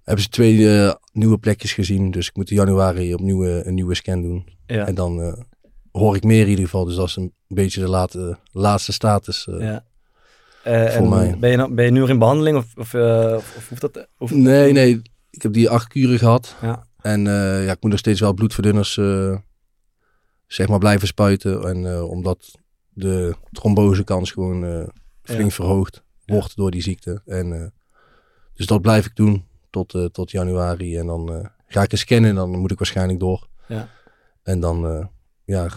hebben 0.03 0.23
ze 0.23 0.29
twee 0.29 0.77
eh, 0.77 0.93
nieuwe 1.11 1.37
plekjes 1.37 1.73
gezien. 1.73 2.11
Dus 2.11 2.27
ik 2.27 2.35
moet 2.35 2.49
in 2.49 2.55
januari 2.55 3.13
opnieuw 3.13 3.45
een 3.45 3.73
nieuwe 3.73 3.95
scan 3.95 4.21
doen. 4.21 4.45
Ja. 4.65 4.87
En 4.87 4.95
dan 4.95 5.45
hoor 5.91 6.15
ik 6.15 6.23
meer 6.23 6.41
in 6.41 6.49
ieder 6.49 6.63
geval. 6.65 6.85
Dus 6.85 6.95
dat 6.95 7.07
is 7.07 7.15
een 7.15 7.33
beetje 7.47 7.81
de 7.81 7.89
late, 7.89 8.37
laatste 8.51 8.91
status. 8.93 9.47
Ja. 9.59 9.83
Voor 10.63 10.71
en 10.73 11.09
mij. 11.09 11.37
Ben, 11.39 11.49
je 11.51 11.57
nou, 11.57 11.73
ben 11.73 11.85
je 11.85 11.91
nu 11.91 11.99
nog 11.99 12.09
in 12.09 12.19
behandeling 12.19 12.57
of, 12.57 12.65
of, 12.75 12.93
of, 12.93 13.53
of 13.57 13.69
hoeft 13.69 13.81
dat? 13.81 14.07
Of, 14.17 14.31
Nee, 14.31 14.71
nee. 14.71 15.01
Ik 15.29 15.41
heb 15.41 15.53
die 15.53 15.69
acht 15.69 15.87
kuren 15.87 16.19
gehad. 16.19 16.55
Ja. 16.61 16.87
En 17.01 17.27
eh, 17.27 17.65
ja, 17.65 17.71
ik 17.71 17.81
moet 17.81 17.91
nog 17.91 17.99
steeds 17.99 18.19
wel 18.19 18.33
bloedverdunners 18.33 18.97
eh, 18.97 19.37
zeg 20.47 20.67
maar 20.67 20.79
blijven 20.79 21.07
spuiten. 21.07 21.63
En 21.63 21.91
eh, 21.93 22.09
omdat 22.09 22.59
de 22.89 23.35
trombosekans 23.51 24.31
gewoon 24.31 24.89
flink 25.23 25.49
Ja. 25.49 25.55
verhoogd 25.55 26.03
wordt 26.25 26.55
door 26.55 26.71
die 26.71 26.81
ziekte. 26.81 27.21
En, 27.25 27.73
dus 28.53 28.65
dat 28.65 28.81
blijf 28.81 29.05
ik 29.05 29.15
doen 29.15 29.45
tot, 29.69 30.09
tot 30.11 30.31
januari. 30.31 30.97
En 30.97 31.05
dan 31.05 31.49
ga 31.67 31.81
ik 31.81 31.91
eens 31.91 32.01
scannen 32.01 32.29
en 32.29 32.35
dan 32.35 32.49
moet 32.59 32.71
ik 32.71 32.77
waarschijnlijk 32.77 33.19
door. 33.19 33.47
Ja. 33.67 33.89
En 34.43 34.59
dan 34.59 35.09
ja, 35.45 35.69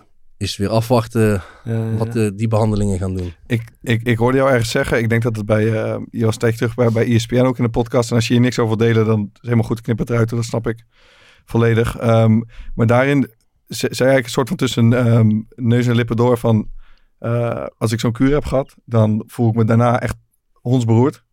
is 0.43 0.56
weer 0.56 0.69
afwachten 0.69 1.43
Ja, 1.64 1.94
wat 1.97 2.14
ja. 2.14 2.31
die 2.31 2.48
behandelingen 2.48 2.98
gaan 2.98 3.14
doen. 3.14 3.32
Ik, 3.47 3.62
ik, 3.82 4.02
ik 4.02 4.19
hoorde 4.19 4.36
jou 4.36 4.51
ergens 4.51 4.70
zeggen, 4.70 4.98
ik 4.98 5.09
denk 5.09 5.23
dat 5.23 5.36
het 5.36 5.47
bij, 5.47 5.66
eh, 5.82 6.01
je 6.10 6.24
was 6.24 6.35
een 6.35 6.40
tijdje 6.40 6.59
terug 6.59 6.74
bij, 6.74 6.90
bij 6.90 7.14
ESPN 7.14 7.36
ook 7.40 7.59
in 7.59 7.64
de 7.64 7.70
podcast. 7.70 8.10
En 8.10 8.16
als 8.16 8.27
je 8.27 8.32
hier 8.32 8.43
niks 8.43 8.59
over 8.59 8.77
wil 8.77 8.86
delen, 8.86 9.06
dan 9.06 9.19
is 9.20 9.27
het 9.32 9.43
helemaal 9.43 9.64
goed, 9.64 9.81
knip 9.81 9.98
het 9.98 10.10
eruit. 10.10 10.28
Dat 10.28 10.44
snap 10.44 10.66
ik 10.66 10.85
volledig. 11.44 11.97
Ehm, 11.98 12.40
maar 12.74 12.86
daarin 12.86 13.20
ze- 13.69 13.89
zei 13.90 14.10
eigenlijk 14.10 14.24
een 14.24 14.31
soort 14.31 14.48
van 14.48 14.56
tussen 14.56 14.93
ehm, 14.93 15.40
neus 15.55 15.86
en 15.86 15.94
lippen 15.94 16.16
door 16.16 16.39
van, 16.39 16.69
eh, 17.19 17.66
als 17.78 17.93
ik 17.93 18.01
zo'n 18.01 18.12
kuur 18.12 18.32
heb 18.32 18.44
gehad, 18.44 18.74
dan 18.85 19.23
voel 19.27 19.48
ik 19.48 19.55
me 19.55 19.64
daarna 19.64 20.01
echt 20.01 20.16
hondsberoerd. 20.52 21.24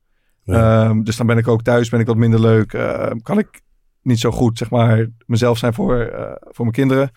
Ja. 0.44 0.86
Ehm, 0.88 1.02
dus 1.04 1.18
dan 1.18 1.28
ben 1.28 1.38
ik 1.38 1.48
ook 1.48 1.62
thuis, 1.64 1.90
ben 1.90 2.00
ik 2.00 2.08
wat 2.08 2.16
minder 2.16 2.40
leuk. 2.42 2.74
ehm, 2.74 3.18
kan 3.18 3.38
ik 3.40 3.62
niet 4.02 4.20
zo 4.20 4.32
goed, 4.32 4.58
zeg 4.58 4.70
maar, 4.70 5.08
mezelf 5.26 5.58
zijn 5.58 5.74
voor, 5.74 6.00
eh, 6.00 6.32
voor 6.40 6.66
mijn 6.66 6.72
kinderen. 6.76 7.12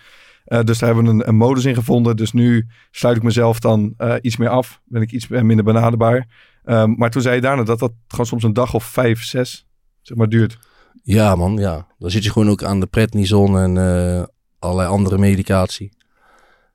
Eh, 0.53 0.65
dus 0.65 0.79
daar 0.79 0.95
hebben 0.95 1.05
we 1.05 1.11
een, 1.23 1.29
een 1.29 1.37
modus 1.37 1.65
in 1.65 1.74
gevonden. 1.74 2.16
Dus 2.16 2.33
nu 2.33 2.66
sluit 2.91 3.16
ik 3.16 3.23
mezelf 3.23 3.61
dan 3.61 3.95
eh, 3.97 4.15
iets 4.20 4.37
meer 4.37 4.49
af. 4.49 4.81
Ben 4.85 5.03
ik 5.03 5.12
iets 5.12 5.29
minder 5.29 5.65
benaderbaar. 5.65 6.27
Ehm, 6.65 6.95
maar 6.97 7.11
toen 7.11 7.23
zei 7.23 7.35
je 7.35 7.41
daarna 7.41 7.62
dat 7.62 7.79
dat 7.79 7.93
gewoon 8.09 8.27
soms 8.27 8.43
een 8.43 8.53
dag 8.53 8.74
of 8.74 8.85
vijf, 8.85 9.23
zes 9.24 9.66
zeg 10.03 10.16
maar, 10.16 10.29
duurt. 10.29 10.59
Ja, 11.03 11.35
man, 11.35 11.57
ja. 11.57 11.87
Dan 11.99 12.11
zit 12.11 12.24
je 12.24 12.31
gewoon 12.31 12.49
ook 12.49 12.62
aan 12.62 12.81
de 12.81 12.87
prednison 12.87 13.59
en 13.59 13.77
eh, 13.77 14.24
allerlei 14.59 14.89
andere 14.89 15.19
medicatie. 15.19 15.89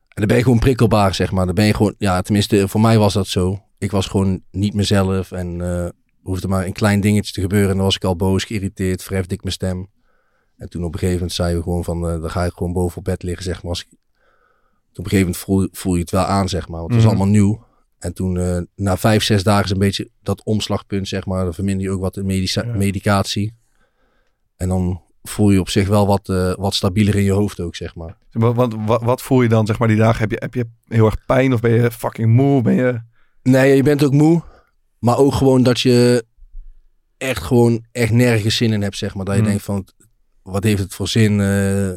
En 0.07 0.23
dan 0.23 0.27
ben 0.27 0.37
je 0.37 0.43
gewoon 0.43 0.59
prikkelbaar, 0.59 1.15
zeg 1.15 1.31
maar. 1.31 1.45
Dan 1.45 1.55
ben 1.55 1.65
je 1.65 1.73
gewoon, 1.73 1.95
ja, 1.97 2.21
tenminste, 2.21 2.67
voor 2.67 2.81
mij 2.81 2.97
was 2.97 3.13
dat 3.13 3.27
zo. 3.27 3.59
Ik 3.77 3.91
was 3.91 4.07
gewoon 4.07 4.41
niet 4.51 4.73
mezelf 4.73 5.31
en 5.31 5.61
hoefde 6.21 6.47
maar 6.47 6.65
een 6.65 6.73
klein 6.73 7.01
dingetje 7.01 7.33
te 7.33 7.41
gebeuren. 7.41 7.69
En 7.69 7.75
dan 7.75 7.85
was 7.85 7.95
ik 7.95 8.03
al 8.03 8.15
boos, 8.15 8.43
geïrriteerd, 8.43 9.03
verhefde 9.03 9.33
ik 9.33 9.43
mijn 9.43 9.53
stem. 9.53 9.89
En 10.57 10.69
toen 10.69 10.83
op 10.83 10.93
een 10.93 10.99
gegeven 10.99 11.19
moment 11.19 11.35
zei 11.35 11.55
we 11.55 11.61
gewoon 11.63 11.83
van, 11.83 12.09
eh, 12.09 12.21
dan 12.21 12.29
ga 12.29 12.45
ik 12.45 12.53
gewoon 12.53 12.73
boven 12.73 12.97
op 12.97 13.03
bed 13.03 13.23
liggen, 13.23 13.43
zeg 13.43 13.61
maar. 13.61 13.71
Als 13.71 13.81
ik, 13.81 13.87
toen 13.89 13.97
op 15.05 15.11
een 15.11 15.17
gegeven 15.17 15.19
moment 15.19 15.37
voel, 15.37 15.67
voel 15.71 15.93
je 15.95 16.01
het 16.01 16.11
wel 16.11 16.23
aan, 16.25 16.49
zeg 16.49 16.67
maar. 16.67 16.79
Want 16.79 16.93
het 16.93 17.03
was 17.03 17.11
Mhm. 17.11 17.21
allemaal 17.21 17.39
nieuw. 17.41 17.65
En 17.99 18.13
toen, 18.13 18.37
eh, 18.37 18.61
na 18.75 18.97
vijf, 18.97 19.23
zes 19.23 19.43
dagen 19.43 19.65
is 19.65 19.71
een 19.71 19.77
beetje 19.77 20.09
dat 20.23 20.43
omslagpunt, 20.43 21.07
zeg 21.07 21.25
maar. 21.25 21.43
Dan 21.43 21.53
verminder 21.53 21.85
je 21.85 21.91
ook 21.91 22.01
wat 22.01 22.13
de 22.13 22.23
medica- 22.23 22.63
medicatie. 22.63 23.55
En 24.55 24.67
dan 24.67 25.01
voel 25.23 25.51
je 25.51 25.59
op 25.59 25.69
zich 25.69 25.87
wel 25.87 26.07
wat, 26.07 26.29
eh, 26.29 26.53
wat 26.55 26.73
stabieler 26.73 27.15
in 27.15 27.23
je 27.23 27.31
hoofd 27.31 27.59
ook, 27.59 27.75
zeg 27.75 27.95
maar. 27.95 28.17
Want, 28.31 28.75
wat, 28.85 29.01
wat 29.01 29.21
voel 29.21 29.41
je 29.41 29.49
dan, 29.49 29.65
zeg 29.65 29.79
maar, 29.79 29.87
die 29.87 29.97
dagen? 29.97 30.19
Heb 30.19 30.31
je, 30.31 30.37
heb 30.39 30.53
je 30.53 30.65
heel 30.87 31.05
erg 31.05 31.25
pijn 31.25 31.53
of 31.53 31.59
ben 31.59 31.71
je 31.71 31.91
fucking 31.91 32.33
moe? 32.33 32.61
Ben 32.61 32.73
je... 32.75 32.99
Nee, 33.43 33.75
je 33.75 33.83
bent 33.83 34.03
ook 34.03 34.13
moe. 34.13 34.41
Maar 34.99 35.17
ook 35.17 35.33
gewoon 35.33 35.63
dat 35.63 35.79
je 35.79 36.25
echt 37.17 37.43
gewoon 37.43 37.85
echt 37.91 38.11
nergens 38.11 38.55
zin 38.55 38.73
in 38.73 38.81
hebt, 38.81 38.97
zeg 38.97 39.15
maar. 39.15 39.25
Dat 39.25 39.33
je 39.35 39.39
Hmm. 39.41 39.49
denkt 39.49 39.63
van, 39.65 39.87
wat 40.51 40.63
heeft 40.63 40.81
het 40.81 40.93
voor 40.93 41.07
zin? 41.07 41.41
Eh, 41.41 41.89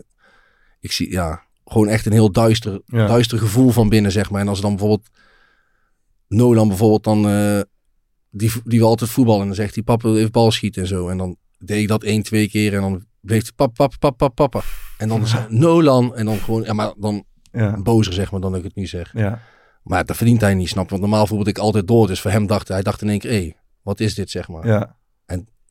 ik 0.81 0.93
zie, 0.93 1.11
ja, 1.11 1.43
gewoon 1.65 1.89
echt 1.89 2.07
een 2.07 2.13
heel 2.13 2.33
duister, 2.33 2.81
Ja. 2.87 3.07
duister 3.07 3.39
gevoel 3.39 3.71
van 3.71 3.89
binnen, 3.89 4.13
zeg 4.13 4.31
maar. 4.31 4.41
En 4.41 4.49
als 4.49 4.61
dan 4.61 4.71
bijvoorbeeld 4.71 5.09
Nolan 6.29 6.69
bijvoorbeeld 6.69 7.05
dan, 7.05 7.29
eh, 7.29 7.61
die, 8.31 8.53
die 8.65 8.79
wil 8.79 8.89
altijd 8.89 9.11
voetballen. 9.11 9.41
En 9.41 9.47
dan 9.47 9.57
zegt 9.57 9.75
hij, 9.75 9.83
papa 9.85 10.09
wil 10.09 10.17
even 10.19 10.31
bal 10.31 10.51
schieten 10.51 10.83
en 10.83 10.89
zo. 10.89 11.09
En 11.09 11.17
dan 11.19 11.37
deed 11.59 11.81
ik 11.83 11.89
dat 11.89 12.03
één, 12.03 12.23
twee 12.23 12.49
keer 12.49 12.75
en 12.75 12.81
dan 12.81 13.05
bleef 13.21 13.43
hij, 13.43 13.51
papa, 13.57 13.87
papa, 13.87 14.11
papa, 14.11 14.29
papa. 14.49 14.61
En 14.99 15.09
dan 15.09 15.27
zei 15.27 15.47
Nolan. 15.63 16.17
En 16.17 16.25
dan 16.25 16.39
gewoon, 16.39 16.63
ja, 16.63 16.73
maar 16.73 16.93
dan 16.97 17.25
Ja. 17.53 17.81
bozer, 17.83 18.13
zeg 18.13 18.31
maar, 18.31 18.41
dan 18.41 18.51
dat 18.51 18.59
ik 18.61 18.67
het 18.67 18.75
niet 18.77 18.89
zeg. 18.89 19.11
Ja. 19.13 19.41
Maar 19.83 20.05
dat 20.05 20.17
verdient 20.17 20.41
hij 20.41 20.55
niet, 20.55 20.69
snap? 20.69 20.91
Want 20.91 21.01
normaal 21.03 21.27
voetbalde 21.27 21.51
ik 21.51 21.59
altijd 21.59 21.87
door. 21.87 22.07
Dus 22.07 22.21
voor 22.21 22.31
hem 22.31 22.47
dacht 22.47 22.67
hij, 22.69 22.77
hij 22.77 22.85
dacht 22.85 23.03
in 23.03 23.09
één 23.09 23.19
keer, 23.19 23.31
hé, 23.31 23.53
wat 23.83 24.01
is 24.01 24.15
dit, 24.15 24.31
zeg 24.31 24.49
maar. 24.49 24.67
Ja. 24.67 24.97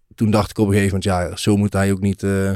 En 0.09 0.15
toen 0.15 0.31
dacht 0.31 0.49
ik 0.49 0.57
op 0.57 0.67
een 0.67 0.73
gegeven 0.73 0.99
moment, 1.03 1.29
ja, 1.29 1.35
zo 1.35 1.57
moet 1.57 1.73
hij 1.73 1.91
ook 1.91 1.99
niet 1.99 2.23
eh, 2.23 2.53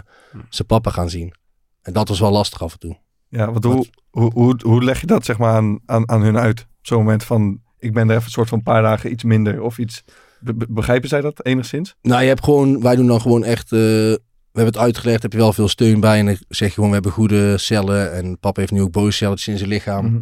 zijn 0.50 0.68
papa 0.68 0.92
gaan 0.92 1.10
zien. 1.10 1.34
En 1.82 1.94
dat 1.94 2.08
was 2.08 2.20
wel 2.20 2.32
lastig 2.32 2.64
af 2.64 2.74
en 2.74 2.80
toe. 2.80 2.98
Ja, 3.30 3.52
want 3.52 3.64
hoe, 3.64 3.86
hoe, 4.10 4.32
hoe, 4.34 4.60
hoe 4.64 4.84
leg 4.84 5.02
je 5.02 5.08
dat 5.08 5.26
zeg 5.26 5.38
maar 5.38 5.54
aan, 5.54 5.80
aan, 5.86 6.10
aan 6.10 6.22
hun 6.22 6.38
uit? 6.38 6.60
Op 6.60 6.66
zo'n 6.88 6.98
moment 6.98 7.24
van, 7.24 7.62
ik 7.80 7.94
ben 7.94 8.10
er 8.10 8.14
even 8.16 8.26
een 8.26 8.32
soort 8.32 8.50
van 8.50 8.58
een 8.58 8.64
paar 8.64 8.82
dagen 8.82 9.12
iets 9.12 9.24
minder 9.24 9.62
of 9.62 9.78
iets. 9.78 10.04
Be- 10.40 10.54
be- 10.54 10.68
begrijpen 10.70 11.10
zij 11.10 11.22
dat 11.22 11.46
enigszins? 11.46 11.96
Nou, 12.02 12.22
je 12.22 12.28
hebt 12.28 12.44
gewoon, 12.44 12.82
wij 12.82 12.96
doen 12.96 13.08
dan 13.08 13.22
gewoon 13.22 13.44
echt, 13.44 13.72
eh, 13.72 13.80
we 13.80 14.20
hebben 14.60 14.74
het 14.74 14.84
uitgelegd, 14.84 15.22
heb 15.22 15.32
je 15.32 15.38
wel 15.38 15.54
veel 15.54 15.68
steun 15.68 16.00
bij. 16.00 16.20
En 16.20 16.26
dan 16.26 16.38
zeg 16.48 16.68
je 16.68 16.74
gewoon, 16.74 16.90
we 16.90 16.96
hebben 16.96 17.12
goede 17.12 17.58
cellen. 17.58 18.14
En 18.14 18.40
papa 18.40 18.60
heeft 18.60 18.72
nu 18.74 18.82
ook 18.82 18.92
boze 18.92 19.18
celletjes 19.18 19.48
in 19.48 19.58
zijn 19.58 19.70
lichaam. 19.70 20.06
Mhm. 20.06 20.22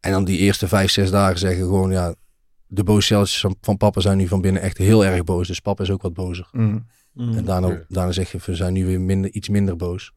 En 0.00 0.12
dan 0.12 0.24
die 0.24 0.38
eerste 0.38 0.68
vijf, 0.68 0.90
zes 0.90 1.10
dagen 1.10 1.38
zeggen 1.38 1.64
gewoon, 1.64 1.90
ja, 1.90 2.14
de 2.74 2.84
boze 2.84 3.06
celletjes 3.06 3.40
van, 3.40 3.56
van 3.60 3.76
papa 3.76 4.00
zijn 4.00 4.16
nu 4.16 4.28
van 4.28 4.40
binnen 4.40 4.62
echt 4.62 4.78
heel 4.78 5.04
erg 5.04 5.24
boos. 5.24 5.46
Dus 5.46 5.60
papa 5.60 5.82
is 5.82 5.90
ook 5.90 6.02
wat 6.02 6.12
bozer. 6.14 6.48
Mhm. 6.52 6.78
En 7.14 7.44
daarna, 7.44 7.84
daarna 7.88 8.12
zeg 8.12 8.32
je, 8.32 8.38
we 8.44 8.54
zijn 8.54 8.72
nu 8.72 8.86
weer 8.86 9.00
minder, 9.00 9.30
iets 9.30 9.48
minder 9.48 9.76
boos. 9.76 10.12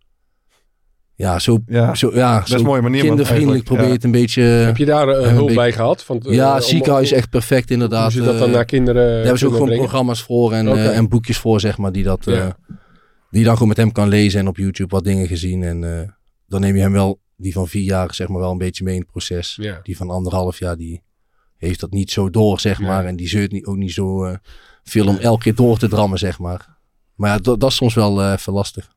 Ja, 1.16 1.40
zo, 1.40 1.60
Ja, 1.68 1.96
zo, 1.96 2.12
ja, 2.14 2.40
best 2.40 2.52
zo 2.52 2.64
mooie 2.64 2.82
manier, 2.82 2.98
man, 3.06 3.08
kindervriendelijk 3.08 3.28
eigenlijk. 3.28 3.64
probeer 3.66 3.84
je 3.84 3.90
Ja. 3.90 3.94
het 3.96 4.04
een 4.04 4.12
beetje... 4.12 4.42
Heb 4.42 4.78
je 4.78 4.86
daar 4.86 5.08
eh, 5.10 5.24
een 5.24 5.30
hulp 5.30 5.40
beetje- 5.40 5.56
bij 5.56 5.72
gehad? 5.72 6.04
Van, 6.04 6.20
eh, 6.22 6.34
ja, 6.34 6.54
het 6.56 6.64
ziekenhuis 6.64 7.12
is 7.12 7.18
echt 7.18 7.30
perfect 7.30 7.72
inderdaad. 7.72 8.14
Hoe 8.14 8.22
ze 8.22 8.28
dat 8.28 8.38
dan 8.40 8.48
eh, 8.48 8.54
naar 8.54 8.66
kinderen 8.66 9.06
Daar 9.06 9.16
hebben 9.22 9.38
ze 9.38 9.46
ook 9.46 9.52
gewoon 9.52 9.68
brengen? 9.68 9.84
programma's 9.86 10.22
voor 10.24 10.54
en, 10.54 10.68
eh, 10.68 10.98
en 10.98 11.10
boekjes 11.10 11.38
voor, 11.38 11.60
zeg 11.60 11.78
maar, 11.78 11.92
die 11.92 12.04
dat... 12.04 12.28
eh, 12.28 12.36
Ja. 12.36 12.58
die 13.30 13.40
je 13.40 13.46
dan 13.46 13.54
gewoon 13.54 13.68
met 13.68 13.78
hem 13.78 13.92
kan 13.92 14.08
lezen 14.08 14.40
en 14.40 14.48
op 14.48 14.58
YouTube 14.58 14.90
wat 14.96 15.04
dingen 15.04 15.28
gezien. 15.28 15.64
En 15.64 16.00
eh, 16.00 16.10
dan 16.48 16.62
neem 16.62 16.76
je 16.76 16.82
hem 16.82 16.92
wel, 16.92 17.20
die 17.36 17.54
van 17.54 17.68
vier 17.68 17.84
jaar, 17.84 18.14
zeg 18.14 18.28
maar, 18.28 18.40
wel 18.40 18.52
een 18.52 18.58
beetje 18.58 18.84
mee 18.84 18.94
in 18.94 19.00
het 19.02 19.10
proces. 19.10 19.58
Ja. 19.62 19.80
Die 19.84 19.98
van 19.98 20.10
anderhalf 20.10 20.60
jaar, 20.60 20.78
die 20.78 21.04
heeft 21.68 21.80
dat 21.80 21.92
niet 21.92 22.12
zo 22.12 22.30
door, 22.30 22.60
zeg 22.60 22.80
Ja. 22.80 22.86
maar. 22.88 23.06
En 23.06 23.16
die 23.16 23.28
zeurt 23.28 23.52
niet, 23.52 23.66
ook 23.66 23.76
niet 23.76 23.94
zo 23.94 24.26
eh, 24.26 24.38
veel 24.84 25.08
om 25.08 25.18
elke 25.18 25.44
keer 25.44 25.56
door 25.56 25.78
te 25.78 25.88
drammen, 25.88 26.20
zeg 26.20 26.40
maar. 26.40 26.78
Maar 27.16 27.30
ja, 27.30 27.38
dat, 27.38 27.60
dat 27.60 27.70
is 27.70 27.76
soms 27.76 27.94
wel 27.94 28.22
eh, 28.22 28.32
even 28.32 28.54
lastig 28.54 28.94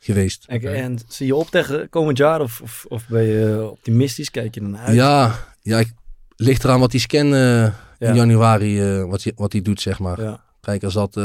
geweest. 0.00 0.44
En, 0.48 0.74
en 0.74 0.98
zie 1.08 1.26
je 1.26 1.34
op 1.36 1.48
tegen 1.48 1.88
komend 1.88 2.18
jaar 2.18 2.40
of, 2.40 2.60
of, 2.60 2.84
of 2.88 3.06
ben 3.08 3.22
je 3.22 3.68
optimistisch? 3.70 4.30
Kijk 4.30 4.54
je 4.54 4.60
ernaar 4.60 4.84
uit? 4.86 4.94
Ja, 4.96 5.34
ja 5.60 5.78
ik, 5.78 5.92
ligt 6.36 6.64
eraan 6.64 6.80
wat 6.80 6.90
die 6.90 7.00
scan 7.00 7.26
in 7.34 7.72
Ja. 7.98 8.14
januari, 8.14 8.80
eh, 8.80 9.04
wat 9.04 9.22
hij 9.22 9.32
wat 9.36 9.50
die 9.50 9.62
doet, 9.62 9.80
zeg 9.80 9.98
maar. 9.98 10.20
Ja. 10.20 10.44
Kijk, 10.60 10.84
als 10.84 10.94
dat 10.94 11.20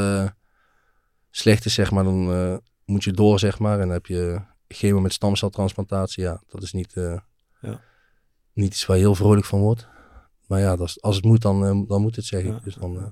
slecht 1.32 1.66
is, 1.66 1.74
zeg 1.74 1.92
maar, 1.92 2.04
dan 2.04 2.62
moet 2.86 3.04
je 3.04 3.12
door, 3.12 3.40
zeg 3.40 3.60
maar. 3.60 3.74
En 3.74 3.80
dan 3.80 3.90
heb 3.90 4.06
je 4.06 4.42
chemo 4.68 5.00
met 5.00 5.14
stamceltransplantatie. 5.14 6.24
Ja, 6.24 6.42
dat 6.50 6.64
is 6.64 6.74
niet, 6.74 6.94
Ja. 7.62 7.82
niet 8.54 8.72
iets 8.72 8.86
waar 8.86 8.98
je 8.98 9.04
heel 9.04 9.16
vrolijk 9.16 9.46
van 9.46 9.60
wordt. 9.60 9.88
Maar 10.48 10.60
ja, 10.60 10.76
dat 10.76 10.88
is, 10.88 11.02
als 11.02 11.16
het 11.16 11.26
moet, 11.26 11.42
dan, 11.42 11.66
eh, 11.66 11.82
dan 11.88 12.02
moet 12.02 12.16
het, 12.16 12.26
zeg 12.26 12.40
ik. 12.42 12.48
Ja. 12.48 12.60
Dus 12.64 12.76
dan 12.76 12.98
eh, 12.98 13.04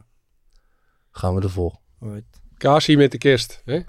gaan 1.12 1.36
we 1.36 1.41
ervoor. 1.41 1.80
Alright. 1.99 2.88
Met 2.98 3.12
de 3.12 3.18
kerst. 3.18 3.62
Hè? 3.66 3.80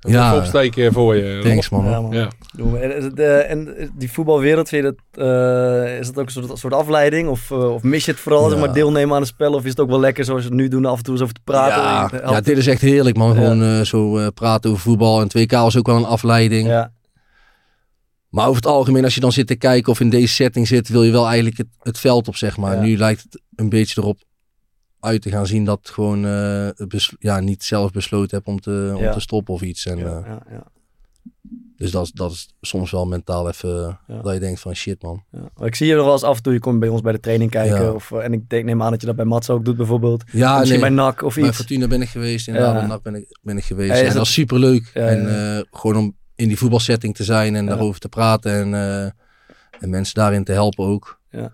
Een 0.00 0.12
Ja. 0.12 0.36
opsteken 0.36 0.92
voor 0.92 1.16
je. 1.16 1.40
Thanks, 1.42 1.68
man. 1.68 1.84
Ja, 1.84 2.00
man. 2.00 2.12
Ja. 2.12 2.30
Doen 2.56 2.72
we. 2.72 2.78
En, 2.78 3.14
eh, 3.14 3.50
en 3.50 3.90
die 3.94 4.12
voetbalwereld, 4.12 4.68
vind 4.68 4.84
je 4.84 4.94
dat, 5.12 5.26
eh, 5.26 5.98
is 5.98 6.06
dat 6.06 6.18
ook 6.18 6.26
een 6.26 6.32
soort, 6.32 6.58
soort 6.58 6.72
afleiding? 6.74 7.28
Of, 7.28 7.50
of 7.50 7.82
mis 7.82 8.04
je 8.04 8.10
het 8.10 8.20
vooral, 8.20 8.48
zeg 8.48 8.58
maar, 8.58 8.72
deelnemen 8.72 9.14
aan 9.14 9.20
het 9.20 9.30
spel? 9.30 9.52
Of 9.52 9.62
is 9.64 9.70
het 9.70 9.80
ook 9.80 9.88
wel 9.88 10.00
lekker 10.00 10.24
zoals 10.24 10.42
we 10.42 10.48
het 10.48 10.56
nu 10.56 10.68
doen, 10.68 10.84
af 10.84 10.96
en 10.96 11.02
toe 11.02 11.12
eens 11.12 11.22
over 11.22 11.34
te 11.34 11.40
praten? 11.44 11.82
Ja, 12.18 12.30
ja, 12.32 12.40
dit 12.40 12.56
is 12.58 12.66
echt 12.66 12.80
heerlijk, 12.80 13.16
man. 13.16 13.34
Gewoon 13.34 13.86
zo 13.86 14.18
eh, 14.18 14.26
praten 14.34 14.70
over 14.70 14.82
voetbal. 14.82 15.20
En 15.20 15.28
2K 15.28 15.50
was 15.50 15.76
ook 15.78 15.86
wel 15.86 15.96
een 15.96 16.04
afleiding. 16.04 16.66
Ja. 16.66 16.92
Maar 18.34 18.44
over 18.48 18.56
het 18.62 18.66
algemeen, 18.70 19.04
als 19.04 19.14
je 19.14 19.20
dan 19.20 19.32
zit 19.32 19.46
te 19.46 19.54
kijken 19.56 19.92
of 19.92 20.00
in 20.00 20.10
deze 20.10 20.34
setting 20.34 20.66
zit, 20.68 20.88
wil 20.88 21.02
je 21.02 21.10
wel 21.12 21.26
eigenlijk 21.26 21.56
het, 21.56 21.66
het 21.82 21.98
veld 21.98 22.28
op, 22.28 22.36
zeg 22.36 22.56
maar. 22.56 22.74
Ja. 22.74 22.80
Nu 22.82 22.96
lijkt 22.96 23.22
het 23.22 23.40
een 23.54 23.68
beetje 23.68 24.00
erop 24.00 24.18
uit 25.00 25.22
te 25.22 25.30
gaan 25.30 25.46
zien 25.46 25.64
dat 25.64 25.78
ik 25.82 25.88
gewoon 25.88 26.22
het 26.22 26.88
bes- 26.88 27.14
ja, 27.18 27.40
niet 27.40 27.64
zelf 27.64 27.90
besloten 27.90 28.36
heb 28.36 28.46
om 28.46 28.60
te, 28.60 28.92
om 28.96 29.02
Ja. 29.02 29.12
te 29.12 29.20
stoppen 29.20 29.54
of 29.54 29.62
iets. 29.62 29.86
En, 29.86 29.98
Ja, 29.98 30.04
eh, 30.04 30.26
ja, 30.26 30.42
ja. 30.50 30.62
Dus 31.76 31.90
dat, 31.90 32.04
is- 32.04 32.12
dat 32.12 32.30
is 32.30 32.48
soms 32.60 32.90
wel 32.90 33.06
mentaal 33.06 33.48
even 33.48 33.98
dat 34.22 34.32
je 34.34 34.40
denkt 34.40 34.60
van 34.60 34.74
shit 34.74 35.02
man. 35.02 35.24
Ik 35.62 35.74
zie 35.74 35.86
je 35.86 35.94
nog 35.94 36.04
wel 36.04 36.12
eens 36.12 36.22
af 36.22 36.36
en 36.36 36.42
toe, 36.42 36.52
je 36.52 36.58
komt 36.58 36.80
bij 36.80 36.88
ons 36.88 37.00
bij 37.00 37.12
de 37.12 37.20
training 37.20 37.50
kijken. 37.50 37.94
Of, 37.94 38.10
eh, 38.12 38.24
en 38.24 38.32
ik 38.32 38.48
denk, 38.48 38.64
neem 38.64 38.82
aan 38.82 38.90
dat 38.90 39.00
je 39.00 39.06
dat 39.06 39.16
bij 39.16 39.24
Mats 39.24 39.50
ook 39.50 39.64
doet 39.64 39.76
bijvoorbeeld. 39.76 40.24
Ja, 40.32 40.58
Misschien 40.58 40.80
nee. 40.80 40.88
bij 40.94 41.04
NAC 41.04 41.22
of 41.22 41.34
Bij 41.34 41.44
iets. 41.48 41.56
Fortuna 41.56 41.86
ben 41.86 42.02
ik 42.02 42.08
geweest, 42.08 42.46
inderdaad. 42.48 42.72
Ja. 42.74 42.78
Bij 42.78 42.88
NAC 42.88 43.02
ben 43.02 43.14
ik, 43.14 43.38
ben 43.42 43.56
ik 43.56 43.64
geweest. 43.64 44.00
En 44.02 44.12
dat- 44.14 44.22
is 44.26 44.32
superleuk. 44.32 44.90
En 44.94 45.66
gewoon 45.70 45.96
om 45.96 46.16
in 46.34 46.48
die 46.48 46.58
voetbalsetting 46.58 47.14
te 47.14 47.24
zijn 47.24 47.54
en 47.56 47.66
daarover 47.66 48.00
te 48.00 48.08
praten 48.08 48.52
en, 48.52 48.74
eh, 48.74 49.04
en 49.82 49.90
mensen 49.90 50.14
daarin 50.14 50.44
te 50.44 50.52
helpen 50.52 50.84
ook. 50.84 51.20
Ja. 51.30 51.52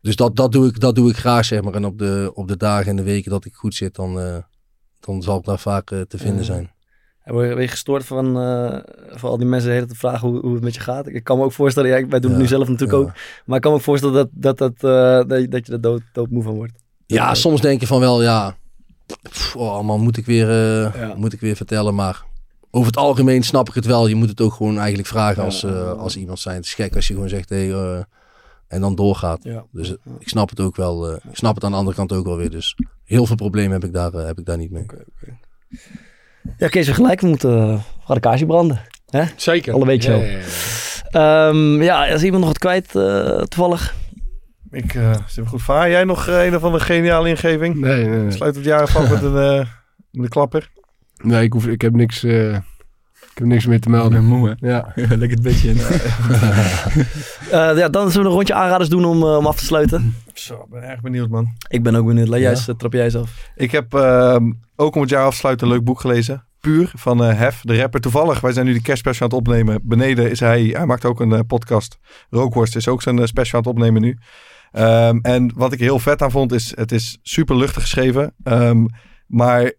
Dus 0.00 0.16
dat, 0.16 0.36
dat, 0.36 0.52
doe 0.52 0.66
ik, 0.68 0.80
dat 0.80 0.94
doe 0.94 1.10
ik 1.10 1.16
graag, 1.16 1.44
zeg 1.44 1.62
maar. 1.62 1.74
En 1.74 1.84
op 1.84 1.98
de, 1.98 2.30
op 2.34 2.48
de 2.48 2.56
dagen 2.56 2.86
en 2.90 2.96
de 2.96 3.02
weken 3.02 3.30
dat 3.30 3.44
ik 3.44 3.54
goed 3.54 3.74
zit, 3.74 3.94
dan, 3.94 4.20
eh, 4.20 4.36
dan 5.00 5.22
zal 5.22 5.38
ik 5.38 5.44
daar 5.44 5.58
vaak 5.58 5.90
eh, 5.90 6.00
te 6.00 6.18
vinden 6.18 6.44
zijn. 6.44 6.70
En 7.22 7.32
word 7.32 7.44
je, 7.46 7.50
word 7.52 7.62
je 7.64 7.70
gestoord 7.70 8.04
van, 8.04 8.26
eh, 8.40 8.78
van 9.18 9.30
al 9.30 9.36
die 9.38 9.46
mensen 9.46 9.68
de 9.68 9.74
hele 9.74 9.86
tijd 9.86 9.98
vragen 9.98 10.28
hoe, 10.28 10.40
hoe 10.40 10.54
het 10.54 10.62
met 10.64 10.74
je 10.74 10.80
gaat? 10.80 11.06
Ik 11.06 11.24
kan 11.24 11.38
me 11.38 11.44
ook 11.44 11.52
voorstellen, 11.52 11.90
ja, 11.90 12.06
wij 12.06 12.20
doen 12.20 12.30
het 12.30 12.30
Ja, 12.30 12.36
nu 12.38 12.46
zelf 12.46 12.68
natuurlijk 12.68 12.98
ja. 12.98 13.04
ook. 13.04 13.12
Maar 13.46 13.56
ik 13.56 13.62
kan 13.62 13.70
me 13.70 13.76
ook 13.76 13.82
voorstellen 13.84 14.14
dat, 14.14 14.28
dat, 14.32 14.58
dat, 14.58 14.80
dat, 15.28 15.40
je- 15.40 15.48
dat 15.48 15.66
je 15.66 15.72
er 15.72 15.80
dood, 15.80 16.02
doodmoe 16.12 16.42
van 16.42 16.54
wordt. 16.54 16.72
Ja, 17.06 17.34
soms 17.34 17.60
denk 17.60 17.80
je 17.80 17.86
van 17.86 18.00
wel, 18.00 18.22
ja, 18.22 18.56
pff, 19.30 19.56
oh 19.56 19.80
man, 19.80 20.00
moet 20.00 20.16
ik, 20.16 20.26
weer, 20.26 20.48
Ja. 20.50 21.14
moet 21.16 21.32
ik 21.32 21.40
weer 21.40 21.56
vertellen. 21.56 21.94
Maar 21.94 22.22
over 22.74 22.86
het 22.86 22.96
algemeen 22.96 23.42
snap 23.42 23.68
ik 23.68 23.74
het 23.74 23.86
wel. 23.86 24.06
Je 24.06 24.14
moet 24.14 24.28
het 24.28 24.40
ook 24.40 24.52
gewoon 24.52 24.78
eigenlijk 24.78 25.08
vragen 25.08 25.36
Ja. 25.36 25.42
als, 25.44 25.62
eh, 25.64 25.92
als 25.92 26.16
iemand 26.16 26.38
zijn. 26.38 26.56
Het 26.56 26.64
is 26.64 26.74
gek 26.74 26.94
als 26.94 27.06
je 27.08 27.14
gewoon 27.14 27.28
zegt, 27.28 27.48
hey, 27.48 27.72
eh, 27.72 27.98
en 28.68 28.80
dan 28.80 28.94
doorgaat. 28.94 29.40
Ja. 29.42 29.64
Dus 29.72 29.88
eh, 29.90 29.96
ik 30.18 30.28
snap 30.28 30.50
het 30.50 30.60
ook 30.60 30.76
wel. 30.76 31.08
eh, 31.10 31.16
ik 31.30 31.36
snap 31.36 31.54
het 31.54 31.64
aan 31.64 31.70
de 31.70 31.76
andere 31.76 31.96
kant 31.96 32.12
ook 32.12 32.24
wel 32.26 32.36
weer. 32.36 32.50
Dus 32.50 32.76
heel 33.04 33.26
veel 33.26 33.36
problemen 33.36 33.72
heb 33.72 33.84
ik 33.84 33.92
daar, 33.92 34.12
heb 34.12 34.38
ik 34.38 34.44
daar 34.44 34.56
niet 34.56 34.70
mee. 34.70 34.86
Ja, 36.58 36.68
Kees, 36.68 36.86
we 36.86 36.94
gelijk. 36.94 37.20
We 37.20 37.26
moeten 37.28 37.68
uh, 38.08 38.14
de 38.14 38.20
kaarsje 38.20 38.46
branden. 38.46 38.80
Hè? 39.06 39.24
Zeker. 39.36 39.74
Alle 39.74 39.86
week 39.86 40.02
zo. 40.02 40.12
Ja, 40.12 40.24
ja, 40.24 40.38
ja. 41.10 41.48
Ehm, 41.48 41.82
ja, 41.82 42.06
is 42.06 42.22
iemand 42.22 42.38
nog 42.44 42.52
wat 42.52 42.58
kwijt 42.58 42.96
eh, 42.96 43.38
toevallig? 43.42 43.94
Ik 44.70 44.94
uh, 44.94 45.16
zit 45.26 45.46
goed 45.46 45.62
van. 45.62 45.90
Jij 45.90 46.04
nog 46.04 46.26
een 46.26 46.56
of 46.56 46.62
andere 46.64 46.84
geniale 46.84 47.28
ingeving? 47.28 47.74
Nee, 47.76 48.06
nee, 48.06 48.18
nee. 48.18 48.30
Sluit 48.30 48.54
het 48.54 48.64
jaar 48.64 48.80
af 48.82 49.10
met 49.10 49.22
een, 49.22 49.34
uh, 49.34 49.58
met 50.10 50.22
een 50.24 50.28
klapper. 50.28 50.70
Nee, 51.22 51.42
ik, 51.42 51.52
hoef, 51.52 51.66
ik 51.66 51.80
heb 51.80 51.94
niks... 51.94 52.24
Uh, 52.24 52.54
ik 53.22 53.38
heb 53.38 53.46
niks 53.46 53.66
meer 53.66 53.80
te 53.80 53.90
melden. 53.90 54.12
Ik 54.12 54.28
ben 54.28 54.38
moe, 54.38 54.48
hè? 54.48 54.68
Ja. 54.68 54.92
Lekker 55.08 55.30
het 55.30 55.42
beetje 55.42 55.68
in. 55.68 55.76
uh, 55.76 55.90
ja, 57.80 57.88
dan 57.88 58.10
zullen 58.10 58.22
we 58.22 58.28
een 58.28 58.36
rondje 58.36 58.54
aanraders 58.54 58.88
doen 58.88 59.04
om, 59.04 59.22
uh, 59.22 59.36
om 59.36 59.46
af 59.46 59.56
te 59.56 59.64
sluiten. 59.64 60.14
Zo, 60.34 60.54
ik 60.54 60.70
ben 60.70 60.82
erg 60.82 61.00
benieuwd, 61.00 61.28
man. 61.28 61.48
Ik 61.68 61.82
ben 61.82 61.94
ook 61.94 62.06
benieuwd. 62.06 62.28
Laat 62.28 62.40
ja? 62.40 62.52
jij 62.52 62.74
trap 62.74 62.92
jij 62.92 63.10
zelf. 63.10 63.50
Ik 63.56 63.70
heb 63.70 63.94
uh, 63.94 64.36
ook 64.76 64.94
om 64.94 65.00
het 65.00 65.10
jaar 65.10 65.24
af 65.24 65.32
te 65.32 65.38
sluiten 65.38 65.66
een 65.66 65.72
leuk 65.72 65.84
boek 65.84 66.00
gelezen 66.00 66.44
Puur 66.62 66.92
van 66.94 67.24
eh, 67.24 67.38
Hef, 67.38 67.60
de 67.60 67.76
rapper. 67.76 68.00
Toevallig, 68.00 68.40
wij 68.40 68.52
zijn 68.52 68.66
nu 68.66 68.72
die 68.72 68.82
kerstspecial 68.82 69.28
aan 69.28 69.36
het 69.36 69.46
opnemen. 69.46 69.80
Beneden 69.82 70.30
is 70.30 70.40
hij, 70.40 70.62
hij 70.62 70.86
maakt 70.86 71.04
ook 71.04 71.20
een 71.20 71.32
eh, 71.32 71.40
podcast. 71.46 71.98
Rookworst 72.30 72.76
is 72.76 72.88
ook 72.88 73.02
zijn 73.02 73.18
eh, 73.18 73.24
special 73.24 73.54
aan 73.54 73.66
het 73.66 73.72
opnemen 73.72 74.02
nu. 74.02 74.18
Ehm, 74.72 75.18
en 75.22 75.52
wat 75.54 75.72
ik 75.72 75.80
heel 75.80 75.98
vet 75.98 76.22
aan 76.22 76.30
vond, 76.30 76.52
is 76.52 76.76
het 76.76 76.92
is 76.92 77.18
super 77.22 77.56
luchtig 77.56 77.82
geschreven. 77.82 78.34
Ehm, 78.42 78.86
maar 79.26 79.72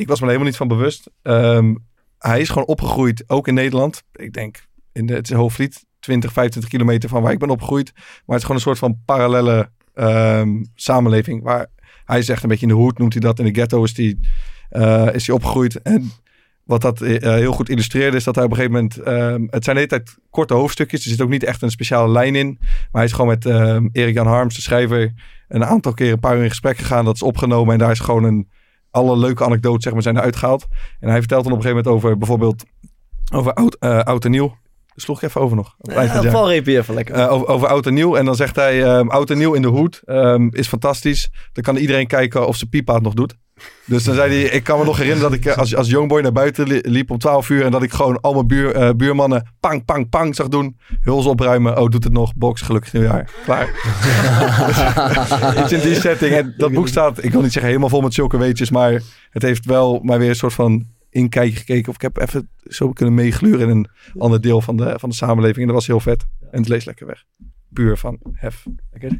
ik 0.00 0.08
was 0.08 0.20
me 0.20 0.26
helemaal 0.26 0.46
niet 0.46 0.56
van 0.56 0.68
bewust. 0.68 1.10
Ehm, 1.22 1.74
hij 2.18 2.40
is 2.40 2.48
gewoon 2.48 2.66
opgegroeid, 2.66 3.24
ook 3.26 3.48
in 3.48 3.54
Nederland. 3.54 4.02
Ik 4.12 4.32
denk, 4.32 4.64
in 4.92 5.06
de, 5.06 5.14
het 5.14 5.30
is 5.30 5.36
Hoofdvliet, 5.36 5.84
20, 6.00 6.32
25 6.32 6.70
kilometer 6.70 7.08
van 7.08 7.22
waar 7.22 7.32
ik 7.32 7.38
ben 7.38 7.50
opgegroeid. 7.50 7.92
Maar 7.94 8.04
het 8.24 8.36
is 8.36 8.42
gewoon 8.42 8.56
een 8.56 8.62
soort 8.62 8.78
van 8.78 8.98
parallele 9.04 9.70
ehm, 9.94 10.64
samenleving. 10.74 11.42
Waar 11.42 11.66
hij 12.04 12.22
zegt 12.22 12.42
een 12.42 12.48
beetje 12.48 12.66
in 12.66 12.72
de 12.72 12.78
hoed, 12.78 12.98
noemt 12.98 13.12
hij 13.12 13.22
dat. 13.22 13.38
In 13.38 13.44
de 13.44 13.52
ghetto 13.52 13.84
is 13.84 13.96
hij 13.96 14.16
eh, 14.70 15.14
is 15.14 15.26
hij 15.26 15.36
opgegroeid. 15.36 15.82
En 15.82 16.10
wat 16.64 16.80
dat 16.80 17.00
eh, 17.00 17.34
heel 17.34 17.52
goed 17.52 17.68
illustreerde 17.68 18.16
is 18.16 18.24
dat 18.24 18.34
hij 18.34 18.44
op 18.44 18.50
een 18.50 18.56
gegeven 18.56 18.76
moment... 18.76 18.98
ehm, 18.98 19.46
het 19.50 19.64
zijn 19.64 19.76
de 19.76 19.82
hele 19.82 19.86
tijd 19.86 20.16
korte 20.30 20.54
hoofdstukjes. 20.54 21.04
Er 21.04 21.10
zit 21.10 21.20
ook 21.20 21.28
niet 21.28 21.44
echt 21.44 21.62
een 21.62 21.70
speciale 21.70 22.12
lijn 22.12 22.34
in. 22.34 22.56
Maar 22.60 22.88
hij 22.90 23.04
is 23.04 23.12
gewoon 23.12 23.30
met 23.30 23.46
ehm, 23.46 23.88
Erik 23.92 24.14
Jan 24.14 24.26
Harms, 24.26 24.54
de 24.54 24.62
schrijver... 24.62 25.12
een 25.48 25.64
aantal 25.64 25.94
keer 25.94 26.12
een 26.12 26.20
paar 26.20 26.36
uur 26.36 26.42
in 26.42 26.48
gesprek 26.48 26.78
gegaan. 26.78 27.04
Dat 27.04 27.14
is 27.14 27.22
opgenomen 27.22 27.72
en 27.72 27.78
daar 27.78 27.90
is 27.90 28.00
gewoon 28.00 28.24
een... 28.24 28.48
Alle 28.90 29.16
leuke 29.16 29.44
anekdotes 29.44 29.82
zeg 29.82 29.92
maar, 29.92 30.02
zijn 30.02 30.16
eruit 30.16 30.36
gehaald. 30.36 30.66
En 31.00 31.08
hij 31.08 31.18
vertelt 31.18 31.44
dan 31.44 31.52
op 31.52 31.58
een 31.58 31.64
gegeven 31.64 31.84
moment 31.84 32.04
over 32.04 32.18
bijvoorbeeld... 32.18 32.64
Over 33.32 33.52
oud, 33.52 33.76
eh, 33.78 34.00
oud 34.00 34.24
en 34.24 34.30
nieuw. 34.30 34.56
Sloeg 34.94 35.22
ik 35.22 35.28
even 35.28 35.40
over 35.40 35.56
nog. 35.56 35.76
Ja, 35.78 36.22
valreepje 36.30 36.78
even 36.78 36.94
lekker. 36.94 37.14
Eh, 37.14 37.32
over, 37.32 37.48
over 37.48 37.68
oud 37.68 37.86
en 37.86 37.94
nieuw. 37.94 38.16
En 38.16 38.24
dan 38.24 38.36
zegt 38.36 38.56
hij, 38.56 38.84
ehm, 38.84 39.08
oud 39.08 39.30
en 39.30 39.38
nieuw 39.38 39.52
in 39.52 39.62
de 39.62 39.68
hoed 39.68 40.00
ehm, 40.04 40.48
is 40.50 40.68
fantastisch. 40.68 41.30
Dan 41.52 41.64
kan 41.64 41.76
iedereen 41.76 42.06
kijken 42.06 42.46
of 42.46 42.68
piepa 42.70 42.94
het 42.94 43.02
nog 43.02 43.14
doet. 43.14 43.36
Dus 43.84 44.04
dan 44.04 44.14
zei 44.14 44.32
hij, 44.32 44.42
ik 44.50 44.64
kan 44.64 44.78
me 44.78 44.84
nog 44.84 44.96
herinneren 44.96 45.30
dat 45.30 45.38
ik 45.38 45.44
eh, 45.44 45.56
als, 45.56 45.76
als 45.76 45.88
jongboy 45.90 46.20
naar 46.20 46.32
buiten 46.32 46.66
li- 46.66 46.80
liep 46.82 47.10
om 47.10 47.18
12 47.18 47.48
uur. 47.48 47.64
En 47.64 47.70
dat 47.70 47.82
ik 47.82 47.92
gewoon 47.92 48.20
al 48.20 48.34
mijn 48.34 48.46
buur, 48.46 48.74
eh, 48.74 48.90
buurmannen 48.96 49.48
pang, 49.60 49.84
pang, 49.84 50.08
pang 50.08 50.34
zag 50.34 50.48
doen. 50.48 50.76
Huls 51.02 51.26
opruimen. 51.26 51.78
Oh, 51.78 51.88
doet 51.88 52.04
het 52.04 52.12
nog. 52.12 52.34
Box, 52.34 52.60
gelukkig 52.60 52.92
nieuwjaar. 52.92 53.30
Klaar. 53.44 53.68
Iets 55.62 55.72
in 55.72 55.80
die 55.80 55.94
setting. 55.94 56.34
En 56.34 56.54
dat 56.56 56.72
boek 56.72 56.88
staat, 56.88 57.24
ik 57.24 57.32
wil 57.32 57.40
niet 57.42 57.52
zeggen 57.52 57.70
helemaal 57.70 57.90
vol 57.90 58.00
met 58.00 58.14
zulke 58.14 58.38
weetjes. 58.38 58.70
Maar 58.70 59.02
het 59.30 59.42
heeft 59.42 59.64
wel 59.66 60.00
maar 60.02 60.18
weer 60.18 60.28
een 60.28 60.34
soort 60.34 60.52
van 60.52 60.86
inkijkje 61.10 61.58
gekeken. 61.58 61.88
Of 61.88 61.94
ik 61.94 62.00
heb 62.02 62.18
even 62.18 62.48
zo 62.68 62.92
kunnen 62.92 63.14
meegluren 63.14 63.68
in 63.68 63.76
een 63.76 63.88
ander 64.18 64.40
deel 64.40 64.60
van 64.60 64.76
de, 64.76 64.94
van 64.98 65.08
de 65.08 65.14
samenleving. 65.14 65.58
En 65.58 65.66
dat 65.66 65.74
was 65.74 65.86
heel 65.86 66.00
vet. 66.00 66.26
En 66.50 66.58
het 66.58 66.68
leest 66.68 66.86
lekker 66.86 67.06
weg. 67.06 67.24
Puur 67.72 67.96
van 67.96 68.18
hef. 68.32 68.64
Lekker. 68.90 69.18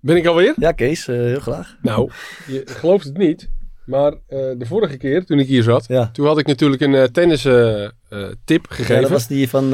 Ben 0.00 0.16
ik 0.16 0.26
alweer? 0.26 0.54
Ja, 0.56 0.72
Kees, 0.72 1.08
eh, 1.08 1.16
heel 1.16 1.40
graag. 1.40 1.76
Nou, 1.82 2.10
je 2.46 2.62
gelooft 2.66 3.04
het 3.04 3.16
niet. 3.16 3.50
Maar 3.88 4.12
eh, 4.12 4.38
de 4.58 4.66
vorige 4.66 4.96
keer, 4.96 5.24
toen 5.24 5.38
ik 5.38 5.46
hier 5.46 5.62
zat, 5.62 5.86
toen 6.12 6.26
had 6.26 6.38
ik 6.38 6.46
natuurlijk 6.46 6.82
een 6.82 6.94
eh, 6.94 7.04
tennis 7.04 7.42
tip 8.44 8.66
gegeven. 8.68 8.94
Ja, 8.94 9.00
dat 9.00 9.10
was 9.10 9.26
die 9.26 9.48
van 9.48 9.68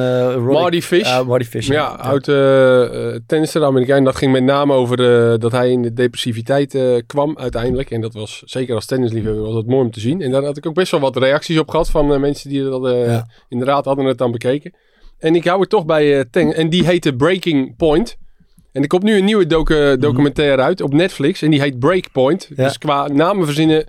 Marty 0.44 0.80
Fish. 0.80 1.08
Ja, 1.08 1.22
Marty 1.22 1.44
Fish. 1.44 1.68
Ja, 1.68 1.86
oud 1.86 2.28
eh, 2.28 3.14
eh, 3.14 3.20
tennisser, 3.26 3.64
Amerikaan. 3.64 4.04
Dat 4.04 4.16
ging 4.16 4.32
met 4.32 4.42
name 4.42 4.72
over 4.72 4.96
dat 5.38 5.52
hij 5.52 5.70
in 5.70 5.82
de 5.82 5.92
depressiviteit 5.92 6.78
kwam 7.06 7.38
uiteindelijk. 7.38 7.90
En 7.90 8.00
dat 8.00 8.14
was, 8.14 8.42
zeker 8.44 8.74
als 8.74 8.86
tennisliefhebber, 8.86 9.42
was 9.42 9.54
dat 9.54 9.66
mooi 9.66 9.84
om 9.84 9.90
te 9.90 10.00
zien. 10.00 10.20
En 10.20 10.30
daar 10.30 10.44
had 10.44 10.56
ik 10.56 10.66
ook 10.66 10.74
best 10.74 10.90
wel 10.90 11.00
wat 11.00 11.16
reacties 11.16 11.58
op 11.58 11.70
gehad 11.70 11.90
van 11.90 12.20
mensen 12.20 12.50
die 12.50 12.62
dat 12.62 13.24
inderdaad 13.48 13.84
hadden 13.84 14.04
het 14.04 14.18
dan 14.18 14.32
bekeken. 14.32 14.74
En 15.18 15.34
ik 15.34 15.44
hou 15.44 15.60
het 15.60 15.70
toch 15.70 15.84
bij 15.84 16.24
ten 16.30 16.54
En 16.54 16.68
die 16.68 16.84
heette 16.84 17.14
Breaking 17.14 17.76
Point. 17.76 18.16
En 18.74 18.82
er 18.82 18.88
komt 18.88 19.02
nu 19.02 19.16
een 19.18 19.24
nieuwe 19.24 19.46
docu- 19.46 19.96
documentaire 19.98 20.62
uit 20.62 20.80
op 20.80 20.92
Netflix. 20.92 21.42
En 21.42 21.50
die 21.50 21.60
heet 21.60 21.78
Breakpoint. 21.78 22.48
Dus 22.56 22.78
qua 22.78 23.08
namen 23.12 23.44
verzinnen... 23.46 23.86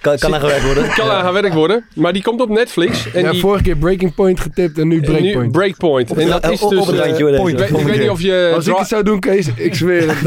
Kan, 0.00 0.16
kan 0.18 0.34
aan 0.34 0.40
gewerkt 0.40 0.64
worden. 0.64 0.88
Kan 0.98 1.08
aan 1.10 1.26
gewerkt 1.26 1.54
worden. 1.54 1.84
Maar 1.94 2.12
die 2.12 2.22
komt 2.22 2.40
op 2.40 2.48
Netflix. 2.48 3.12
En 3.12 3.22
ja, 3.22 3.30
die, 3.30 3.40
vorige 3.40 3.62
keer 3.62 3.76
Breaking 3.76 4.14
Point 4.14 4.40
getipt 4.40 4.78
en 4.78 4.88
nu 4.88 4.96
en 4.96 5.02
Breakpoint. 5.02 5.42
nu 5.44 5.50
Breakpoint. 5.50 6.12
En 6.12 6.28
dat 6.28 6.50
is 6.50 6.60
dus... 6.60 6.90
eh, 6.92 7.08
ik, 7.08 7.14
weet, 7.24 7.60
ik 7.70 7.76
weet 7.86 8.00
niet 8.00 8.10
of 8.10 8.20
je... 8.20 8.52
Als 8.54 8.66
ik 8.66 8.76
het 8.76 8.88
zou 8.88 9.02
doen, 9.02 9.20
Kees, 9.20 9.48
ik 9.56 9.74
zweer 9.74 10.08
het. 10.08 10.26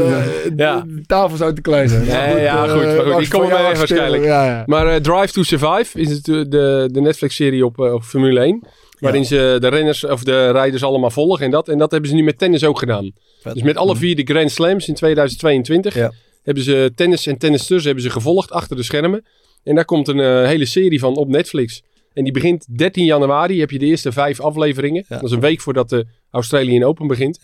eh, 0.56 0.76
De 0.86 1.02
tafel 1.06 1.36
zou 1.36 1.54
te 1.54 1.60
klein 1.60 1.88
zijn. 1.88 2.04
Nee, 2.06 2.42
ja, 2.42 2.64
eh, 2.64 2.72
goed. 2.72 2.82
Maar 2.84 3.04
goed 3.04 3.18
die 3.18 3.28
komen 3.28 3.48
wij 3.50 3.62
waarschijnlijk. 3.76 4.24
Ja, 4.24 4.44
ja. 4.44 4.62
Maar 4.66 4.86
eh, 4.86 4.96
Drive 5.00 5.32
to 5.32 5.42
Survive 5.42 6.00
is 6.00 6.10
het, 6.10 6.28
eh, 6.28 6.34
de, 6.34 6.88
de 6.92 7.00
Netflix-serie 7.00 7.64
op, 7.64 7.80
eh, 7.80 7.92
op 7.92 8.02
Formule 8.02 8.40
1. 8.40 8.62
Waarin 8.98 9.24
ze 9.24 9.56
de 9.60 9.68
renners 9.68 10.04
of 10.04 10.24
de 10.24 10.50
rijders 10.50 10.82
allemaal 10.82 11.10
volgen 11.10 11.44
en 11.44 11.50
dat. 11.50 11.68
En 11.68 11.78
dat 11.78 11.90
hebben 11.90 12.10
ze 12.10 12.16
nu 12.16 12.22
met 12.22 12.38
tennis 12.38 12.64
ook 12.64 12.78
gedaan. 12.78 13.12
Dus 13.52 13.62
met 13.62 13.76
alle 13.76 13.96
vier 13.96 14.16
de 14.16 14.22
Grand 14.22 14.50
Slams 14.50 14.88
in 14.88 14.94
2022 14.94 15.94
hebben 16.42 16.62
ze 16.62 16.92
tennis 16.94 17.26
en 17.26 17.38
tennisters 17.38 17.84
hebben 17.84 18.02
ze 18.02 18.10
gevolgd 18.10 18.50
achter 18.50 18.76
de 18.76 18.82
schermen. 18.82 19.24
En 19.62 19.74
daar 19.74 19.84
komt 19.84 20.08
een 20.08 20.20
eh, 20.20 20.46
hele 20.46 20.64
serie 20.64 20.98
van 20.98 21.16
op 21.16 21.28
Netflix. 21.28 21.82
En 22.12 22.24
die 22.24 22.32
begint 22.32 22.78
13 22.78 23.04
januari. 23.04 23.60
Heb 23.60 23.70
je 23.70 23.78
de 23.78 23.86
eerste 23.86 24.12
vijf 24.12 24.40
afleveringen. 24.40 25.04
Dat 25.08 25.22
is 25.22 25.30
een 25.30 25.40
week 25.40 25.60
voordat 25.60 25.88
de 25.88 26.06
Australian 26.30 26.82
Open 26.82 27.06
begint. 27.06 27.38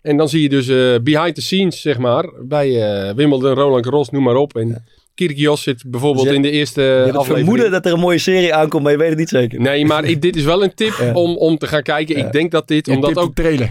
En 0.00 0.16
dan 0.16 0.28
zie 0.28 0.42
je 0.42 0.48
dus 0.48 0.68
eh, 0.68 0.94
behind 1.02 1.34
the 1.34 1.40
scenes, 1.40 1.80
zeg 1.80 1.98
maar. 1.98 2.30
Bij 2.42 2.82
eh, 2.82 3.14
Wimbledon, 3.14 3.54
Roland 3.54 3.84
Garros, 3.84 4.10
noem 4.10 4.22
maar 4.22 4.36
op. 4.36 4.56
En 4.56 4.84
Kyrgios 5.26 5.62
zit 5.62 5.82
bijvoorbeeld 5.86 6.24
Dus 6.24 6.30
je- 6.30 6.36
in 6.36 6.42
de 6.42 6.50
eerste 6.50 6.82
Je 6.82 6.96
aflevering. 7.02 7.26
vermoeden 7.38 7.70
dat 7.70 7.86
er 7.86 7.92
een 7.92 7.98
mooie 8.00 8.18
serie 8.18 8.54
aankomt, 8.54 8.82
maar 8.82 8.92
je 8.92 8.98
weet 8.98 9.08
het 9.08 9.18
niet 9.18 9.28
zeker. 9.28 9.60
Nee, 9.60 9.84
maar 9.86 10.04
ik, 10.04 10.22
dit 10.22 10.36
is 10.36 10.44
wel 10.44 10.62
een 10.62 10.74
tip 10.74 10.94
om, 11.14 11.36
om 11.36 11.58
te 11.58 11.66
gaan 11.66 11.82
kijken. 11.82 12.16
Ik 12.16 12.32
denk 12.32 12.50
dat 12.50 12.68
dit, 12.68 12.86
Je 12.86 12.92
omdat 12.92 13.16
ook 13.18 13.34
trailer. 13.34 13.70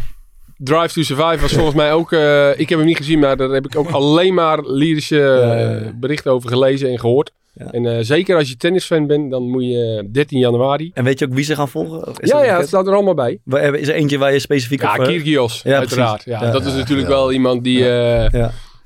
Drive 0.57 0.93
to 0.93 1.01
Survive 1.01 1.37
was 1.41 1.53
volgens 1.53 1.75
mij 1.75 1.93
ook... 1.93 2.11
eh, 2.11 2.49
ik 2.59 2.69
heb 2.69 2.77
hem 2.77 2.87
niet 2.87 2.97
gezien, 2.97 3.19
maar 3.19 3.37
daar 3.37 3.49
heb 3.49 3.65
ik 3.65 3.75
ook 3.77 3.89
alleen 4.01 4.33
maar 4.33 4.59
lyrische 4.63 5.21
eh, 5.31 5.91
berichten 5.99 6.31
over 6.31 6.49
gelezen 6.49 6.89
en 6.89 6.99
gehoord. 6.99 7.31
En 7.71 7.85
eh, 7.85 7.97
zeker 8.01 8.35
als 8.37 8.49
je 8.49 8.57
tennisfan 8.57 9.07
bent, 9.07 9.31
dan 9.31 9.43
moet 9.49 9.63
je 9.63 10.09
13 10.11 10.39
januari... 10.39 10.91
En 10.93 11.03
weet 11.03 11.19
je 11.19 11.25
ook 11.25 11.33
wie 11.33 11.43
ze 11.43 11.55
gaan 11.55 11.69
volgen? 11.69 12.07
Of 12.07 12.19
is 12.19 12.29
Ja, 12.29 12.43
ja, 12.43 12.57
het 12.57 12.67
staat 12.67 12.87
er 12.87 12.93
allemaal 12.93 13.13
bij. 13.13 13.39
Is 13.79 13.87
er 13.87 13.93
eentje 13.93 14.17
waar 14.17 14.33
je 14.33 14.39
specifiek 14.39 14.81
Ja, 14.81 14.93
op... 14.93 14.99
eh, 14.99 15.05
Kyrgios, 15.07 15.61
Ja, 15.63 15.77
uiteraard. 15.77 16.23
Ja, 16.25 16.43
Ja. 16.43 16.51
dat 16.51 16.65
is 16.65 16.71
Ja, 16.71 16.77
natuurlijk 16.77 17.07
ja. 17.07 17.13
wel 17.13 17.31
iemand 17.31 17.63
die... 17.63 17.83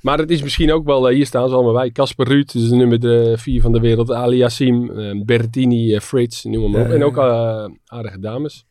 eh, 0.01 0.07
Maar 0.07 0.17
het 0.17 0.29
is 0.31 0.41
misschien 0.41 0.71
ook 0.71 0.85
wel... 0.85 1.09
eh, 1.09 1.15
hier 1.15 1.25
staan 1.25 1.49
ze 1.49 1.55
allemaal 1.55 1.73
bij. 1.73 1.91
Casper 1.91 2.27
Ruud, 2.27 2.51
dus 2.51 2.69
de 2.69 2.75
nummer 2.75 3.39
4 3.39 3.61
van 3.61 3.71
de 3.71 3.79
wereld. 3.79 4.11
Ali 4.11 4.37
Yassim, 4.37 4.89
eh, 4.99 5.21
Berrettini, 5.25 5.93
eh, 5.95 5.99
Fritz, 6.01 6.43
noem 6.43 6.71
maar 6.71 6.81
op. 6.81 6.87
Ja, 6.87 6.93
En 6.93 7.03
ook 7.03 7.17
eh, 7.17 7.65
aardige 7.85 8.19
dames. 8.19 8.65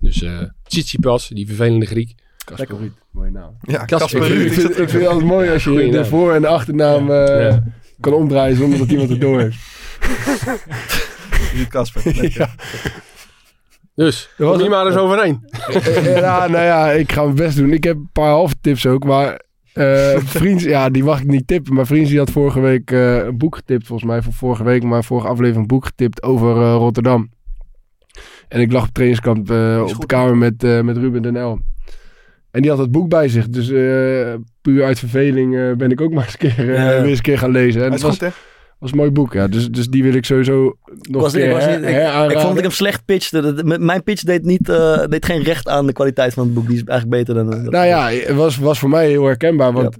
Dus 0.00 0.22
eh 0.22 0.40
Tsitsipas, 0.64 1.28
die 1.28 1.46
vervelende 1.46 1.86
Griek. 1.86 2.14
Casper 2.44 2.76
Ruud, 2.78 2.92
mooie 3.10 3.30
naam. 3.30 3.56
Ja, 3.60 3.82
ik, 3.82 3.98
vind, 4.08 4.12
ik, 4.24 4.52
vind, 4.52 4.68
ik 4.70 4.74
vind 4.88 4.92
het 4.92 5.06
altijd 5.06 5.26
mooi 5.26 5.50
als 5.50 5.64
je 5.64 5.88
de 5.90 6.04
voor- 6.04 6.34
en 6.34 6.40
de 6.42 6.48
achternaam 6.48 7.10
eh, 7.10 7.40
Ja. 7.50 7.62
kan 8.00 8.12
omdraaien 8.12 8.56
zonder 8.56 8.78
dat 8.78 8.90
iemand 8.90 9.08
het 9.10 9.20
door 9.20 9.40
heeft. 9.40 9.56
Niet 11.54 11.68
Casper. 11.68 12.32
ja. 12.38 12.54
Dus, 13.94 14.28
Er 14.38 14.44
was 14.46 14.62
een- 14.62 14.70
maar 14.70 14.86
eens 14.86 14.96
overheen. 14.96 15.48
Eh, 15.72 16.16
ja, 16.16 16.46
nou 16.48 16.64
ja, 16.64 16.90
ik 16.90 17.12
ga 17.12 17.22
mijn 17.22 17.34
best 17.34 17.56
doen. 17.56 17.72
Ik 17.72 17.84
heb 17.84 17.96
een 17.96 18.10
paar 18.12 18.30
halve 18.30 18.54
tips 18.60 18.86
ook, 18.86 19.04
maar 19.04 19.40
eh 19.72 20.16
vriends, 20.38 20.64
ja, 20.64 20.90
die 20.90 21.04
mag 21.04 21.20
ik 21.20 21.26
niet 21.26 21.46
tippen. 21.46 21.74
Maar 21.74 21.86
vriends 21.86 22.10
die 22.10 22.18
had 22.18 22.30
vorige 22.30 22.60
week 22.60 22.90
eh, 22.90 23.16
een 23.16 23.38
boek 23.38 23.54
getipt, 23.54 23.86
volgens 23.86 24.10
mij 24.10 24.22
voor 24.22 24.32
vorige 24.32 24.64
week, 24.64 24.82
maar 24.82 25.04
vorige 25.04 25.28
aflevering 25.28 25.60
een 25.60 25.66
boek 25.66 25.84
getipt 25.84 26.22
over 26.22 26.56
eh, 26.56 26.74
Rotterdam. 26.74 27.30
En 28.48 28.60
ik 28.60 28.72
lag 28.72 28.86
op 28.86 28.92
trainingskamp 28.92 29.38
op 29.38 30.00
de 30.00 30.06
kamer 30.06 30.36
met, 30.36 30.62
met 30.84 30.96
Ruben 30.96 31.22
Den 31.22 31.36
El. 31.36 31.58
En 32.50 32.62
die 32.62 32.70
had 32.70 32.78
het 32.78 32.90
boek 32.90 33.08
bij 33.08 33.28
zich. 33.28 33.48
Dus 33.48 33.66
puur 34.62 34.84
uit 34.84 34.98
verveling 34.98 35.76
ben 35.76 35.90
ik 35.90 36.00
ook 36.00 36.12
maar 36.14 36.24
eens 36.24 36.36
een 36.38 36.54
keer, 36.54 36.66
weer 36.66 37.04
eens 37.04 37.16
een 37.16 37.22
keer 37.22 37.38
gaan 37.38 37.50
lezen. 37.50 37.84
En 37.84 37.90
was, 37.90 38.18
goed? 38.18 38.32
Was 38.80 38.90
een 38.90 38.96
mooi 38.96 39.10
boek, 39.10 39.32
ja. 39.32 39.48
Dus, 39.48 39.68
dus 39.68 39.88
die 39.88 40.02
wil 40.02 40.14
ik 40.14 40.24
sowieso 40.24 40.76
nog 41.00 41.22
was, 41.22 41.32
keer 41.32 41.46
ik, 41.46 41.52
was 41.52 41.66
niet- 41.66 41.84
ik, 41.84 42.38
vond 42.38 42.48
dat 42.48 42.56
ik 42.56 42.62
hem 42.62 42.70
slecht 42.70 43.04
pitchte. 43.04 43.62
Mijn 43.80 44.02
pitch 44.02 44.22
deed, 44.22 44.44
niet, 44.44 44.68
eh, 44.68 45.04
deed 45.06 45.24
geen 45.24 45.42
recht 45.42 45.68
aan 45.68 45.86
de 45.86 45.92
kwaliteit 45.92 46.34
van 46.34 46.44
het 46.44 46.54
boek. 46.54 46.66
Die 46.66 46.76
is 46.76 46.84
eigenlijk 46.84 47.24
beter 47.24 47.44
dan... 47.44 47.70
Nou 47.70 47.86
ja, 47.86 48.10
het 48.10 48.34
was, 48.36 48.56
was 48.58 48.78
voor 48.78 48.88
mij 48.88 49.08
heel 49.08 49.24
herkenbaar. 49.24 49.72
Want 49.72 49.96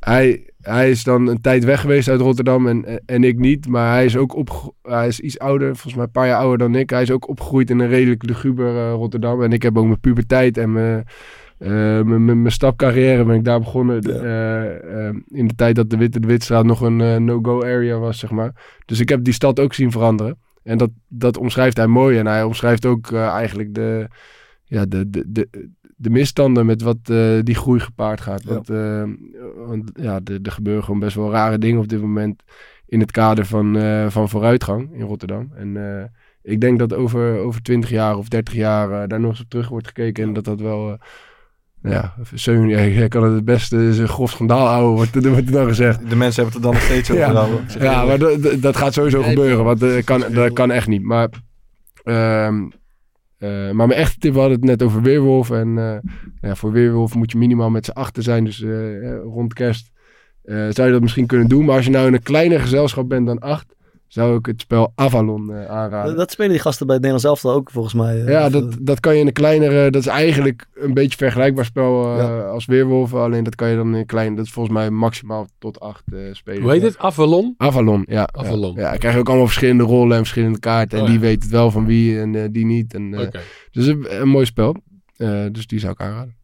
hij, 0.00 0.50
hij 0.60 0.90
is 0.90 1.04
dan 1.04 1.26
een 1.26 1.40
tijd 1.40 1.64
weg 1.64 1.80
geweest 1.80 2.08
uit 2.08 2.20
Rotterdam 2.20 2.68
en, 2.68 3.02
en 3.06 3.24
ik 3.24 3.38
niet. 3.38 3.68
Maar 3.68 3.92
hij 3.92 4.04
is 4.04 4.16
ook 4.16 4.36
op, 4.36 4.74
hij 4.82 5.06
is 5.06 5.20
iets 5.20 5.38
ouder, 5.38 5.68
volgens 5.68 5.94
mij 5.94 6.04
een 6.04 6.10
paar 6.10 6.26
jaar 6.26 6.38
ouder 6.38 6.58
dan 6.58 6.74
ik. 6.74 6.90
Hij 6.90 7.02
is 7.02 7.10
ook 7.10 7.28
opgegroeid 7.28 7.70
in 7.70 7.78
een 7.78 7.88
redelijk 7.88 8.22
luguber 8.22 8.76
eh, 8.76 8.92
Rotterdam. 8.92 9.42
En 9.42 9.52
ik 9.52 9.62
heb 9.62 9.78
ook 9.78 9.86
mijn 9.86 10.00
puberteit 10.00 10.58
en 10.58 10.72
mijn, 10.72 11.04
mijn, 11.58 12.24
mijn, 12.24 12.52
stapcarrière 12.52 13.24
ben 13.24 13.34
ik 13.34 13.44
daar 13.44 13.58
begonnen. 13.58 14.00
eh, 14.00 15.06
eh, 15.08 15.14
in 15.28 15.46
de 15.48 15.54
tijd 15.54 15.74
dat 15.76 15.90
de 15.90 15.96
Witte 15.96 16.20
de 16.20 16.26
Witstraat 16.26 16.64
nog 16.64 16.80
een 16.80 17.00
eh, 17.00 17.16
no-go 17.16 17.62
area 17.62 17.98
was, 17.98 18.18
zeg 18.18 18.30
maar. 18.30 18.78
Dus 18.84 19.00
ik 19.00 19.08
heb 19.08 19.24
die 19.24 19.34
stad 19.34 19.60
ook 19.60 19.74
zien 19.74 19.90
veranderen. 19.90 20.38
En 20.62 20.78
dat, 20.78 20.90
dat 21.08 21.36
omschrijft 21.36 21.76
hij 21.76 21.86
mooi. 21.86 22.18
En 22.18 22.26
hij 22.26 22.42
omschrijft 22.42 22.86
ook 22.86 23.10
eh, 23.10 23.26
eigenlijk 23.26 23.74
de, 23.74 24.08
ja, 24.64 24.86
de, 24.86 25.10
de, 25.10 25.24
de, 25.26 25.70
de 25.96 26.10
misstanden 26.10 26.66
met 26.66 26.82
wat 26.82 26.98
eh, 27.04 27.38
die 27.42 27.54
groei 27.54 27.80
gepaard 27.80 28.20
gaat. 28.20 28.44
Want, 28.44 28.70
eh, 28.70 29.02
want 29.66 29.90
ja, 29.94 30.20
er 30.24 30.38
er 30.42 30.52
gebeuren 30.52 30.84
gewoon 30.84 31.00
best 31.00 31.16
wel 31.16 31.30
rare 31.30 31.58
dingen 31.58 31.80
op 31.80 31.88
dit 31.88 32.00
moment 32.00 32.42
in 32.86 33.00
het 33.00 33.10
kader 33.10 33.46
van, 33.46 33.76
eh, 33.76 34.10
van 34.10 34.28
vooruitgang 34.28 34.92
in 34.92 35.00
Rotterdam. 35.06 35.50
En 35.54 35.76
eh, 35.76 36.04
ik 36.42 36.60
denk 36.60 36.78
dat 36.78 36.94
over, 36.94 37.38
over 37.38 37.62
20 37.62 37.90
jaar 37.90 38.16
of 38.16 38.28
30 38.28 38.54
jaar 38.54 39.02
eh, 39.02 39.08
daar 39.08 39.20
nog 39.20 39.30
eens 39.30 39.40
op 39.40 39.48
terug 39.48 39.68
wordt 39.68 39.86
gekeken 39.86 40.24
en 40.24 40.32
dat 40.32 40.44
dat 40.44 40.60
wel... 40.60 40.98
eh, 41.86 41.92
Ja, 41.92 42.14
Seun, 42.34 42.68
ja, 42.68 42.84
jij 42.84 43.08
kan 43.08 43.22
het 43.22 43.32
het 43.34 43.44
beste 43.44 43.94
zijn 43.94 44.08
grof 44.08 44.30
schandaal 44.30 44.66
houden, 44.66 44.90
wordt, 44.94 45.14
er- 45.24 45.30
wordt 45.30 45.46
er 45.46 45.52
dan 45.52 45.66
gezegd. 45.66 46.10
De 46.10 46.16
mensen 46.16 46.42
hebben 46.42 46.44
het 46.44 46.54
er 46.54 46.60
dan 46.60 46.72
nog 46.72 46.82
steeds 46.82 47.10
over 47.10 47.22
Ja, 47.22 47.92
ja 47.92 48.04
maar 48.04 48.18
dat- 48.60 48.76
gaat 48.76 48.92
sowieso 48.92 49.22
gebeuren, 49.22 49.64
want 49.64 49.80
dat 49.80 50.04
kan, 50.04 50.24
dat 50.32 50.52
kan 50.52 50.70
echt 50.70 50.86
niet. 50.88 51.02
Maar, 51.02 51.28
ehm, 52.04 52.62
eh, 53.38 53.70
maar 53.70 53.86
mijn 53.86 54.00
echte 54.00 54.18
tip, 54.18 54.32
we 54.32 54.38
hadden 54.38 54.56
het 54.56 54.66
net 54.66 54.82
over 54.82 55.02
Weerwolf. 55.02 55.50
En 55.50 55.78
eh, 55.78 56.10
ja, 56.40 56.54
voor 56.54 56.72
Weerwolf 56.72 57.14
moet 57.14 57.32
je 57.32 57.38
minimaal 57.38 57.70
met 57.70 57.84
z'n 57.84 57.90
achter 57.90 58.22
zijn, 58.22 58.44
dus 58.44 58.62
eh, 58.62 59.12
eh, 59.12 59.18
rond 59.22 59.52
kerst 59.54 59.90
eh, 60.42 60.56
zou 60.70 60.86
je 60.86 60.92
dat 60.92 61.02
misschien 61.02 61.26
kunnen 61.26 61.48
doen. 61.48 61.64
Maar 61.64 61.76
als 61.76 61.84
je 61.84 61.90
nou 61.90 62.06
in 62.06 62.14
een 62.14 62.22
kleiner 62.22 62.60
gezelschap 62.60 63.08
bent 63.08 63.26
dan 63.26 63.38
acht, 63.38 63.74
zou 64.06 64.36
ik 64.38 64.46
het 64.46 64.60
spel 64.60 64.92
Avalon 64.94 65.52
eh, 65.52 65.66
aanraden. 65.66 66.08
Dat, 66.08 66.16
dat 66.16 66.30
spelen 66.30 66.50
die 66.50 66.60
gasten 66.60 66.86
bij 66.86 66.94
het 66.96 67.04
Nederlands 67.04 67.42
elftal 67.42 67.58
ook 67.58 67.70
volgens 67.70 67.94
mij. 67.94 68.20
eh. 68.24 68.28
Ja, 68.28 68.48
dat, 68.48 68.76
dat 68.80 69.00
kan 69.00 69.14
je 69.14 69.20
in 69.20 69.26
een 69.26 69.32
kleinere. 69.32 69.90
Dat 69.90 70.00
is 70.02 70.06
eigenlijk 70.08 70.66
een 70.74 70.94
beetje 70.94 71.16
vergelijkbaar 71.16 71.64
spel 71.64 72.12
eh, 72.12 72.18
Ja. 72.18 72.40
als 72.40 72.66
Weerwolf. 72.66 73.14
Alleen 73.14 73.44
dat 73.44 73.54
kan 73.54 73.68
je 73.68 73.76
dan 73.76 73.86
in 73.86 73.94
een 73.94 74.06
klein. 74.06 74.34
Dat 74.36 74.44
is 74.44 74.52
volgens 74.52 74.74
mij 74.74 74.90
maximaal 74.90 75.46
tot 75.58 75.80
acht 75.80 76.02
eh, 76.12 76.18
spelen. 76.32 76.62
Hoe 76.62 76.70
heet 76.72 76.82
het? 76.82 76.98
Avalon? 76.98 77.54
Avalon, 77.56 78.04
ja. 78.08 78.28
Avalon. 78.32 78.74
Ja, 78.74 78.92
ja 78.92 78.96
krijg 78.96 79.14
je 79.14 79.20
ook 79.20 79.28
allemaal 79.28 79.46
verschillende 79.46 79.84
rollen 79.84 80.12
en 80.16 80.22
verschillende 80.22 80.58
kaarten. 80.58 80.98
En 80.98 81.04
Oh, 81.04 81.10
die 81.10 81.18
ja. 81.18 81.24
weet 81.24 81.42
het 81.42 81.52
wel 81.52 81.70
van 81.70 81.86
wie 81.86 82.20
en 82.20 82.34
eh, 82.34 82.48
die 82.50 82.66
niet. 82.66 82.94
En, 82.94 83.14
eh, 83.14 83.20
Oké. 83.20 83.40
Dus 83.70 83.86
een, 83.86 84.20
een 84.20 84.28
mooi 84.28 84.46
spel. 84.46 84.76
Eh, 85.16 85.44
dus 85.52 85.66
die 85.66 85.78
zou 85.78 85.92
ik 85.92 86.00
aanraden. 86.00 86.34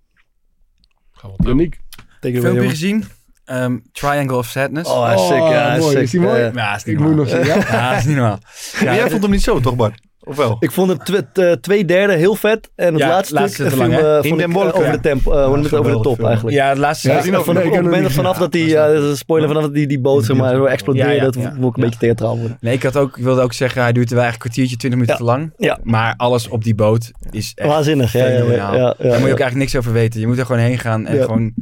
Yannick. 1.45 1.81
Filmpje 2.21 2.69
gezien? 2.69 3.05
Ehm, 3.53 3.79
Triangle 3.93 4.37
of 4.37 4.47
Sadness. 4.47 4.91
Oh, 4.91 5.05
hij 5.07 5.15
is 5.15 5.27
sick, 5.27 5.37
ja, 5.37 5.73
is 5.75 5.81
mooi. 5.81 5.93
sick. 5.93 6.03
Is 6.03 6.11
die 6.11 6.21
mooi? 6.21 6.39
Ja, 6.41 6.45
ja. 6.47 6.51
Ja, 6.55 6.75
is 6.77 6.85
niet 6.85 6.95
Ik 6.97 7.01
moet 7.03 7.17
normaal. 7.17 7.35
nog 7.35 7.45
zien. 7.47 7.55
Ja? 7.55 7.57
Ja, 7.79 7.97
is 7.97 8.05
niet 8.05 8.17
normaal. 8.17 8.39
Maar 8.85 8.95
jij 8.95 9.11
vond 9.11 9.23
hem 9.23 9.31
niet 9.31 9.43
zo, 9.43 9.61
toch 9.61 9.77
Bart? 9.77 10.01
Of 10.25 10.37
wel? 10.37 10.57
Ik 10.61 10.71
vond 10.71 10.91
het 11.07 11.25
t- 11.35 11.63
twee 11.63 11.85
derde 11.85 12.13
heel 12.13 12.35
vet. 12.35 12.71
En 12.75 12.93
het 12.93 13.03
Ja, 13.03 13.09
laatste 13.09 13.35
laatste 13.35 13.65
stuk 13.67 13.77
lang, 13.79 13.93
hè? 13.93 14.23
vond 14.23 14.41
ik, 14.41 14.47
eh, 14.47 14.53
wolken. 14.55 14.75
over 14.75 14.93
de 14.93 15.01
tempo, 15.01 15.33
eh, 15.33 15.49
over 15.51 15.63
de 15.93 16.01
top 16.01 16.15
film. 16.15 16.27
eigenlijk. 16.27 16.57
Ja, 16.57 16.69
het 16.69 16.79
laatste 16.79 17.09
Ja, 17.09 17.17
op 17.19 17.47
heb 17.47 17.57
het 17.57 17.83
moment 17.83 18.13
vanaf 18.13 18.39
dat 18.39 18.53
die, 18.53 18.67
ja, 18.69 18.87
dat 18.93 19.03
is 19.03 19.11
een 19.11 19.17
spoiler, 19.17 19.49
vanaf 19.49 19.63
dat 19.63 19.75
die, 19.75 19.87
die 19.87 20.01
boot 20.01 20.25
zeg 20.25 20.37
maar, 20.37 20.65
explodeerde, 20.65 21.11
Ja, 21.11 21.17
ja, 21.17 21.23
dat 21.25 21.35
ja. 21.35 21.41
vond 21.43 21.57
ik 21.65 21.77
een 21.77 21.83
beetje 21.83 21.99
theatraal 21.99 22.39
worden. 22.39 22.57
Nee, 22.61 22.75
ik, 22.75 22.83
had 22.83 22.97
ook, 22.97 23.17
ik 23.19 23.25
wilde 23.25 23.41
ook 23.43 23.53
zeggen, 23.53 23.83
hij 23.83 23.93
duurt 23.93 24.11
wel 24.11 24.21
eigenlijk 24.21 24.45
een 24.45 24.51
kwartiertje, 24.53 24.77
20 24.89 25.01
minuten 25.01 25.27
Ja. 25.27 25.33
te 25.33 25.39
lang. 25.41 25.53
Ja. 25.57 25.79
Maar 25.83 26.15
alles 26.17 26.49
op 26.49 26.65
die 26.65 26.75
boot 26.75 27.11
is 27.31 27.53
echt 27.55 27.69
Waanzinnig, 27.69 28.13
ja, 28.13 28.21
ja, 28.25 28.29
ja, 28.31 28.35
fenomenaal. 28.37 28.75
ja, 28.75 28.81
ja, 28.81 28.85
Daar 28.85 28.95
moet 28.99 29.07
je 29.07 29.11
ja. 29.11 29.17
ook 29.19 29.23
eigenlijk 29.27 29.55
niks 29.55 29.77
over 29.77 29.93
weten. 29.93 30.21
Je 30.21 30.27
moet 30.27 30.39
er 30.39 30.47
gewoon 30.47 30.61
heen 30.63 30.79
gaan 30.79 31.07
en 31.07 31.17
Ja. 31.17 31.25
gewoon 31.25 31.55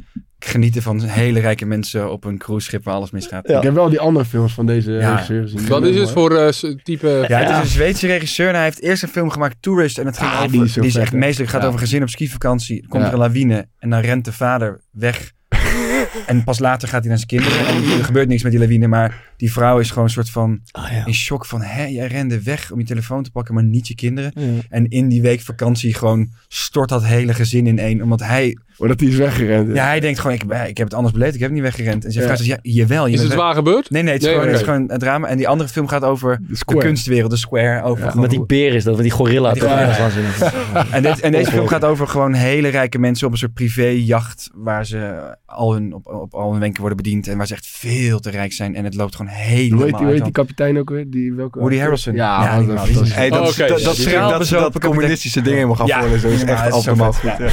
genieten 0.44 0.82
van 0.82 1.00
hele 1.02 1.40
rijke 1.40 1.66
mensen 1.66 2.12
op 2.12 2.24
een 2.24 2.38
cruiseschip 2.38 2.84
waar 2.84 2.94
alles 2.94 3.10
misgaat. 3.10 3.48
Ja. 3.48 3.56
Ik 3.56 3.62
heb 3.62 3.74
wel 3.74 3.88
die 3.88 4.00
andere 4.00 4.24
films 4.24 4.52
van 4.52 4.66
deze 4.66 4.92
Ja. 4.92 5.10
regisseur 5.10 5.42
gezien. 5.42 5.68
Wat 5.68 5.84
is 5.84 5.96
het 5.96 6.10
voor 6.10 6.36
eh, 6.36 6.52
type... 6.82 7.24
Ja, 7.28 7.38
het 7.38 7.50
is 7.50 7.56
een 7.56 7.66
Zweedse 7.66 8.06
regisseur 8.06 8.48
en 8.48 8.54
hij 8.54 8.64
heeft 8.64 8.80
eerst 8.82 9.02
een 9.02 9.08
film 9.08 9.30
gemaakt, 9.30 9.56
Tourist. 9.60 9.98
En 9.98 10.06
het 10.06 10.18
ging 10.18 10.30
Ah, 10.30 10.36
over, 10.38 10.50
die 10.52 10.62
is 10.64 10.72
zo 10.72 10.80
echt 10.80 10.92
vet, 10.94 11.10
hè? 11.10 11.16
meestelijk. 11.18 11.50
gaat 11.50 11.60
Ja. 11.60 11.66
over 11.66 11.80
een 11.80 11.86
gezin 11.86 12.02
op 12.02 12.08
skivakantie. 12.08 12.86
Komt 12.88 13.02
Ja. 13.02 13.08
er 13.08 13.14
een 13.14 13.18
lawine 13.20 13.68
en 13.78 13.90
dan 13.90 14.00
rent 14.00 14.24
de 14.24 14.32
vader 14.32 14.80
weg. 14.90 15.32
en 16.26 16.44
pas 16.44 16.58
later 16.58 16.88
gaat 16.88 17.00
hij 17.00 17.08
naar 17.08 17.16
zijn 17.28 17.28
kinderen. 17.28 17.66
En 17.66 17.98
er 17.98 18.04
gebeurt 18.04 18.28
niks 18.28 18.42
met 18.42 18.52
die 18.52 18.60
lawine, 18.60 18.86
maar 18.86 19.22
die 19.36 19.52
vrouw 19.52 19.78
is 19.78 19.88
gewoon 19.88 20.04
een 20.04 20.10
soort 20.10 20.30
van 20.30 20.60
Ah, 20.70 20.92
ja. 20.92 21.06
in 21.06 21.14
shock 21.14 21.46
van... 21.46 21.62
Hé, 21.62 21.84
jij 21.84 22.06
rende 22.06 22.42
weg 22.42 22.70
om 22.70 22.78
je 22.78 22.84
telefoon 22.84 23.22
te 23.22 23.30
pakken, 23.30 23.54
maar 23.54 23.64
niet 23.64 23.88
je 23.88 23.94
kinderen. 23.94 24.32
Ja. 24.34 24.60
En 24.68 24.88
in 24.88 25.08
die 25.08 25.22
week 25.22 25.40
vakantie 25.40 25.94
gewoon 25.94 26.28
stort 26.48 26.88
dat 26.88 27.04
hele 27.04 27.34
gezin 27.34 27.66
in 27.66 27.78
één. 27.78 28.02
Omdat 28.02 28.20
hij, 28.20 28.58
Omdat 28.80 29.00
hij 29.00 29.08
is 29.08 29.16
weggerend. 29.16 29.74
ja, 29.74 29.84
hij 29.86 30.00
denkt 30.00 30.18
gewoon, 30.18 30.36
ik, 30.36 30.42
ik 30.68 30.76
heb 30.76 30.86
het 30.86 30.94
anders 30.94 31.14
beleefd, 31.14 31.34
ik 31.34 31.40
heb 31.40 31.50
niet 31.50 31.62
weggerend. 31.62 32.04
En 32.04 32.12
zijn 32.12 32.24
Ja. 32.26 32.34
vrouw 32.34 32.44
zegt, 32.44 32.62
ja, 32.62 32.72
jawel. 32.72 33.06
Je 33.06 33.12
Is 33.14 33.20
het 33.20 33.28
weg- 33.28 33.38
waar 33.38 33.54
gebeurd? 33.54 33.90
Nee, 33.90 34.02
nee, 34.02 34.12
het 34.12 34.22
is, 34.22 34.26
Nee, 34.28 34.36
gewoon, 34.36 34.52
het 34.52 34.60
is 34.60 34.66
gewoon 34.66 34.90
een 34.90 34.98
drama. 34.98 35.28
En 35.28 35.36
die 35.36 35.48
andere 35.48 35.68
film 35.70 35.88
gaat 35.88 36.02
over 36.02 36.40
De 36.66 36.76
kunstwereld, 36.76 37.30
de 37.30 37.36
Square. 37.36 37.82
Over 37.82 38.04
gewoon 38.04 38.20
Met 38.20 38.30
die 38.30 38.46
beer 38.46 38.74
is 38.74 38.84
dat, 38.84 38.94
met 38.94 39.02
die 39.02 39.12
gorilla. 39.12 39.52
Die 39.52 39.62
gorilla. 39.62 39.80
Ja, 39.80 40.08
dat 40.40 40.52
en, 40.92 41.02
dit, 41.02 41.20
en 41.20 41.32
deze 41.32 41.50
film 41.50 41.66
gaat 41.68 41.84
over 41.84 42.08
gewoon 42.08 42.32
hele 42.32 42.68
rijke 42.68 42.98
mensen 42.98 43.26
op 43.26 43.32
een 43.32 43.38
soort 43.38 43.54
privéjacht. 43.54 44.50
Waar 44.54 44.86
ze 44.86 45.14
al 45.46 45.72
hun, 45.72 45.94
op, 45.94 46.06
op 46.06 46.34
al 46.34 46.50
hun 46.50 46.60
wenken 46.60 46.80
worden 46.80 46.96
bediend. 47.02 47.28
En 47.28 47.36
waar 47.36 47.46
ze 47.46 47.54
echt 47.54 47.66
veel 47.66 48.20
te 48.20 48.30
rijk 48.30 48.52
zijn. 48.52 48.74
En 48.76 48.84
het 48.84 48.94
loopt 48.94 49.16
gewoon 49.16 49.32
helemaal 49.32 49.78
Hoe 49.78 49.86
heet, 49.86 49.96
die, 49.96 50.04
hoe 50.04 50.14
heet 50.14 50.22
die 50.24 50.32
kapitein 50.32 50.78
ook 50.78 50.90
weer? 50.90 51.10
Die, 51.10 51.32
welke 51.32 51.58
Woody 51.58 51.78
Harrelson. 51.78 52.14
Ja, 52.14 52.42
Ja, 52.42 52.84
die 52.84 53.00
is-. 53.00 53.14
Hey, 53.14 53.30
dat, 53.30 53.38
Oh, 53.40 53.46
dat, 53.46 53.68
dat, 53.68 53.82
dat, 53.82 54.48
dat, 54.48 54.72
dat 54.72 54.78
communistische 54.84 55.40
dingen 55.40 55.54
helemaal 55.54 55.76
gaan 55.76 55.86
Ja, 55.86 56.00
voorlezen. 56.00 56.30
Dat 56.30 56.38
is 56.38 56.44
echt 56.44 56.72
allemaal 56.86 57.12
goed. 57.12 57.30
Ja, 57.38 57.48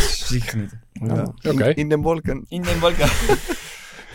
Ja. 1.00 1.16
ziek 1.16 1.26
genieten. 1.40 1.52
Oké. 1.52 1.80
In 1.80 1.90
den 1.90 2.02
wolken. 2.02 2.46
In 2.50 2.62
den 2.62 2.80
balkan. 2.80 3.10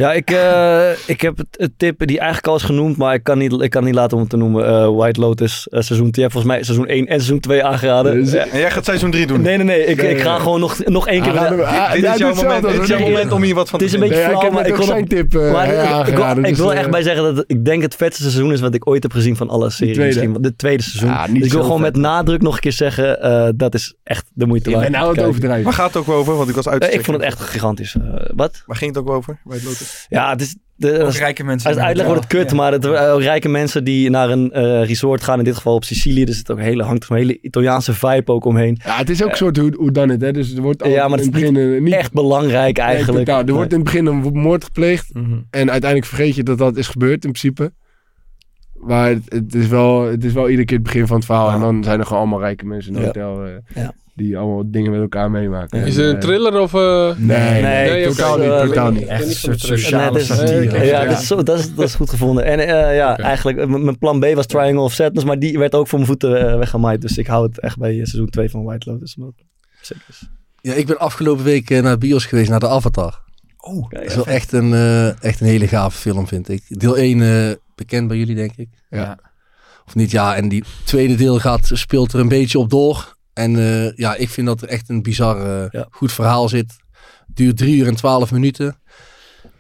Ja, 0.03 0.13
ik, 0.13 0.31
eh, 0.31 0.91
ik 1.07 1.21
heb 1.21 1.37
het, 1.39 1.47
het 1.51 1.71
tip 1.77 2.07
die 2.07 2.19
eigenlijk 2.19 2.47
al 2.49 2.55
is 2.57 2.63
genoemd, 2.63 2.97
maar 2.97 3.15
ik 3.15 3.23
kan 3.23 3.39
niet, 3.39 3.53
ik 3.63 3.71
kan 3.71 3.85
niet 3.85 3.95
laten 3.95 4.17
om 4.17 4.21
het 4.23 4.31
te 4.31 4.37
noemen. 4.37 4.67
Eh, 4.67 4.89
White 4.97 5.21
Lotus, 5.21 5.69
eh, 5.69 5.81
seizoen 5.81 6.11
2. 6.11 6.31
volgens 6.31 6.53
mij 6.53 6.63
seizoen 6.63 6.89
1 6.89 7.07
en 7.07 7.15
seizoen 7.17 7.41
2 7.41 7.65
aangeraden. 7.65 8.15
Dus- 8.25 8.33
En 8.33 8.59
jij 8.59 8.71
gaat 8.71 8.85
seizoen 8.85 9.11
3 9.11 9.27
doen. 9.27 9.41
nee, 9.41 9.57
nee, 9.57 9.67
nee. 9.67 9.85
Ik, 9.85 10.03
Nee, 10.03 10.11
ik 10.11 10.21
ga 10.21 10.31
nee. 10.31 10.41
gewoon 10.41 10.61
nog, 10.61 10.85
nog 10.85 11.09
één 11.09 11.23
keer... 11.23 11.33
Ah, 11.33 11.39
weer- 11.39 11.43
laten 11.43 11.57
we- 11.57 11.65
ah, 11.67 11.93
Dit 11.93 12.03
ja, 12.03 12.13
is 12.13 12.19
jouw 12.19 12.33
doe 12.35 12.43
moment, 12.43 12.63
dit 12.69 12.83
is 12.83 12.89
jouw 12.89 12.99
moment 13.01 13.33
om 13.33 13.43
hier 13.43 13.55
wat 13.55 13.69
van 13.71 13.79
het 13.79 13.89
is 13.89 13.95
te 13.95 14.03
een 14.03 14.09
beetje 14.09 14.25
flauw, 14.25 14.41
heb 14.41 14.53
maar 14.53 14.67
ik 14.67 14.75
wil, 14.77 14.85
zijn 14.87 15.09
tip 15.09 15.35
eh, 15.35 15.47
ik, 15.47 15.51
wil, 15.51 15.57
aangeraden. 15.59 16.45
ik 16.45 16.51
dus, 16.51 16.59
wil 16.59 16.75
echt 16.75 16.91
bij 16.91 17.03
zeggen 17.03 17.35
dat 17.35 17.45
ik 17.47 17.65
denk 17.65 17.83
het 17.83 17.95
vetste 17.95 18.23
seizoen 18.23 18.53
is 18.53 18.61
wat 18.61 18.75
ik 18.75 18.89
ooit 18.89 19.03
heb 19.03 19.13
gezien 19.13 19.37
van 19.37 19.49
alle 19.49 19.71
series. 19.71 19.97
Misschien, 19.99 20.39
het 20.41 20.59
tweede 20.59 20.83
seizoen. 20.83 21.09
Ja, 21.11 21.27
niet 21.27 21.37
dus 21.37 21.47
ik 21.47 21.53
wil 21.53 21.63
gewoon 21.63 21.81
met 21.81 21.97
nadruk 21.97 22.43
nog 22.43 22.55
een 22.55 22.61
keer 22.61 22.73
zeggen, 22.73 23.21
eh, 23.23 23.49
dat 23.55 23.75
is 23.75 23.95
echt 24.03 24.25
de 24.35 24.47
moeite 24.47 24.69
Ik 24.71 24.75
waard. 24.77 24.91
ben 24.91 25.01
nou 25.01 25.17
het 25.17 25.25
overdrijven. 25.27 25.65
Waar 25.65 25.73
gaat 25.73 25.95
het 25.95 25.97
ook 25.97 26.09
over? 26.09 26.37
Want 26.37 26.49
ik 26.49 26.55
was 26.55 26.69
uit. 26.69 26.85
Ik 26.95 27.05
vond 27.05 27.17
het 27.17 27.27
echt 27.27 27.41
gigantisch. 27.41 27.97
Wat? 28.35 28.63
Waar 28.67 28.77
ging 28.77 28.95
het 28.95 29.01
ook 29.05 29.11
over? 29.11 29.39
Het 29.49 29.65
Lotus? 29.65 29.92
Ja, 30.09 30.31
het 30.31 30.41
is... 30.41 30.57
De, 30.77 30.99
Ook 30.99 31.01
als, 31.07 31.19
rijke 31.19 31.45
mensen. 31.45 31.69
als 31.69 31.77
het 31.79 31.87
uitleg 31.87 32.07
wordt 32.07 32.21
het 32.23 32.31
kut, 32.33 32.51
Ja. 32.51 32.57
maar 32.57 32.73
het, 32.73 32.85
eh, 32.85 33.15
rijke 33.19 33.49
mensen 33.49 33.85
die 33.85 34.11
naar 34.11 34.31
een 34.31 34.51
eh, 34.53 34.85
resort 34.87 35.23
gaan, 35.23 35.39
in 35.39 35.45
dit 35.45 35.55
geval 35.57 35.75
op 35.75 35.85
Sicilië, 35.85 36.25
dus 36.25 36.39
het 36.39 36.51
ook 36.51 36.61
hele, 36.61 36.83
hangt 36.83 37.05
er 37.05 37.11
een 37.11 37.17
hele 37.17 37.41
Italiaanse 37.41 37.95
vibe 37.95 38.33
ook 38.33 38.45
omheen. 38.45 38.79
Ja, 38.85 38.97
het 38.97 39.11
is 39.11 39.23
ook 39.23 39.31
een 39.31 39.37
soort 39.37 39.57
hoe, 39.57 39.75
hoe 39.77 39.91
dan 39.91 40.09
het, 40.09 40.21
hè. 40.21 40.33
Dus 40.33 40.55
er 40.55 40.63
wordt 40.63 40.83
al 40.83 40.91
Ja, 40.91 41.09
maar 41.09 41.19
in 41.19 41.25
het 41.25 41.33
begin 41.35 41.57
eh, 41.57 41.81
niet... 41.81 41.93
Echt 41.95 42.13
belangrijk 42.13 42.77
Nee, 42.77 42.87
eigenlijk. 42.87 43.27
totaal. 43.27 43.45
Er 43.47 43.53
wordt 43.53 43.71
in 43.73 43.77
het 43.79 43.85
begin 43.85 44.07
een 44.07 44.17
moord 44.33 44.65
gepleegd. 44.65 45.15
Mhm. 45.15 45.33
En 45.51 45.71
uiteindelijk 45.71 46.11
vergeet 46.11 46.35
je 46.35 46.43
dat 46.43 46.59
dat 46.59 46.77
is 46.77 46.89
gebeurd 46.89 47.25
in 47.25 47.33
principe. 47.33 47.73
Maar 48.75 49.09
het, 49.09 49.23
het 49.29 49.55
is, 49.55 49.67
wel, 49.67 50.03
het 50.03 50.25
is 50.25 50.33
wel 50.33 50.49
iedere 50.49 50.67
keer 50.67 50.77
het 50.77 50.87
begin 50.87 51.07
van 51.07 51.17
het 51.17 51.25
verhaal. 51.25 51.49
Ja. 51.49 51.55
En 51.55 51.61
dan 51.61 51.85
zijn 51.85 51.99
er 51.99 52.05
gewoon 52.07 52.21
allemaal 52.23 52.41
rijke 52.41 52.67
mensen 52.67 52.95
in 52.97 53.03
het 53.03 53.15
Ja. 53.15 53.23
hotel. 53.23 53.45
eh, 53.45 53.53
Ja. 53.83 53.93
Die 54.15 54.39
allemaal 54.39 54.63
dingen 54.71 54.91
met 54.91 55.01
elkaar 55.01 55.31
meemaken. 55.31 55.79
Ja. 55.79 55.85
Is 55.85 55.97
het 55.97 56.07
een 56.07 56.15
eh, 56.15 56.21
thriller 56.21 56.61
of... 56.61 56.75
eh, 56.75 57.17
Nee, 57.17 57.63
Nee, 57.63 58.05
oké. 58.07 58.15
totaal 58.15 58.39
niet, 58.39 58.69
totaal 58.69 58.93
Echt 58.95 59.21
niet 59.21 59.29
een 59.29 59.35
soort 59.35 59.61
sociale 59.61 60.03
Nee, 60.03 60.13
dat 60.13 60.21
is- 60.21 60.27
satire. 60.27 60.77
Ja, 60.85 61.03
Ja. 61.03 61.05
dat 61.09 61.21
is, 61.21 61.29
dat, 61.29 61.49
is, 61.59 61.75
dat 61.75 61.85
is 61.85 61.95
goed 61.95 62.11
gevonden. 62.11 62.45
En 62.45 62.59
eh, 62.59 62.97
ja, 62.97 63.17
eigenlijk, 63.19 63.69
mijn 63.69 63.99
plan 63.99 64.21
B 64.21 64.25
was 64.35 64.47
Triangle 64.47 64.81
of 64.81 64.93
Sadness, 64.93 65.25
maar 65.27 65.39
die 65.39 65.59
werd 65.59 65.75
ook 65.75 65.89
voor 65.89 65.99
mijn 65.99 66.11
voeten 66.11 66.59
weggemaaid. 66.59 67.01
Dus 67.01 67.19
ik 67.19 67.27
hou 67.27 67.47
het 67.47 67.61
echt 67.61 67.79
bij 67.79 67.93
seizoen 67.95 68.29
2 68.31 68.51
van 68.51 68.63
White 68.65 68.91
Lotus. 68.91 69.17
het 69.19 69.35
zeker 69.81 70.05
is. 70.09 70.29
Ja, 70.61 70.73
ik 70.73 70.87
ben 70.87 70.99
afgelopen 70.99 71.45
week 71.45 71.69
naar 71.71 71.83
de 71.83 71.99
bios 71.99 72.27
geweest, 72.27 72.51
naar 72.51 72.61
de 72.61 72.69
Avatar. 72.69 73.21
Oh, 73.57 73.89
Kijk, 73.89 74.03
Dat 74.03 74.11
is 74.11 74.17
wel 74.17 74.27
echt 74.35 74.53
een, 74.53 74.73
eh, 74.73 75.23
echt 75.25 75.41
een 75.41 75.47
hele 75.47 75.69
gave 75.69 75.99
film, 75.99 76.27
vind 76.29 76.49
ik. 76.49 76.63
Deel 76.69 76.97
1 76.99 77.23
eh, 77.23 77.55
bekend 77.75 78.09
bij 78.09 78.17
jullie, 78.17 78.35
denk 78.35 78.53
ik. 78.57 78.69
Ja. 78.91 79.19
Of 79.87 79.95
niet, 79.95 80.11
ja. 80.11 80.35
En 80.37 80.49
die 80.49 80.65
tweede 80.85 81.15
deel 81.15 81.39
gaat, 81.39 81.71
speelt 81.73 82.13
er 82.13 82.21
een 82.21 82.29
beetje 82.29 82.59
op 82.59 82.71
door. 82.71 83.17
En 83.33 83.57
eh, 83.59 83.93
ja, 83.97 84.15
ik 84.15 84.29
vind 84.29 84.47
dat 84.47 84.63
er 84.63 84.69
echt 84.69 84.89
een 84.89 85.03
bizar 85.03 85.37
eh, 85.63 85.67
Ja. 85.71 85.87
goed 85.91 86.13
verhaal 86.13 86.49
zit. 86.49 86.77
Duurt 87.27 87.57
drie 87.57 87.77
uur 87.77 87.87
en 87.87 87.95
twaalf 87.97 88.33
minuten. 88.33 88.81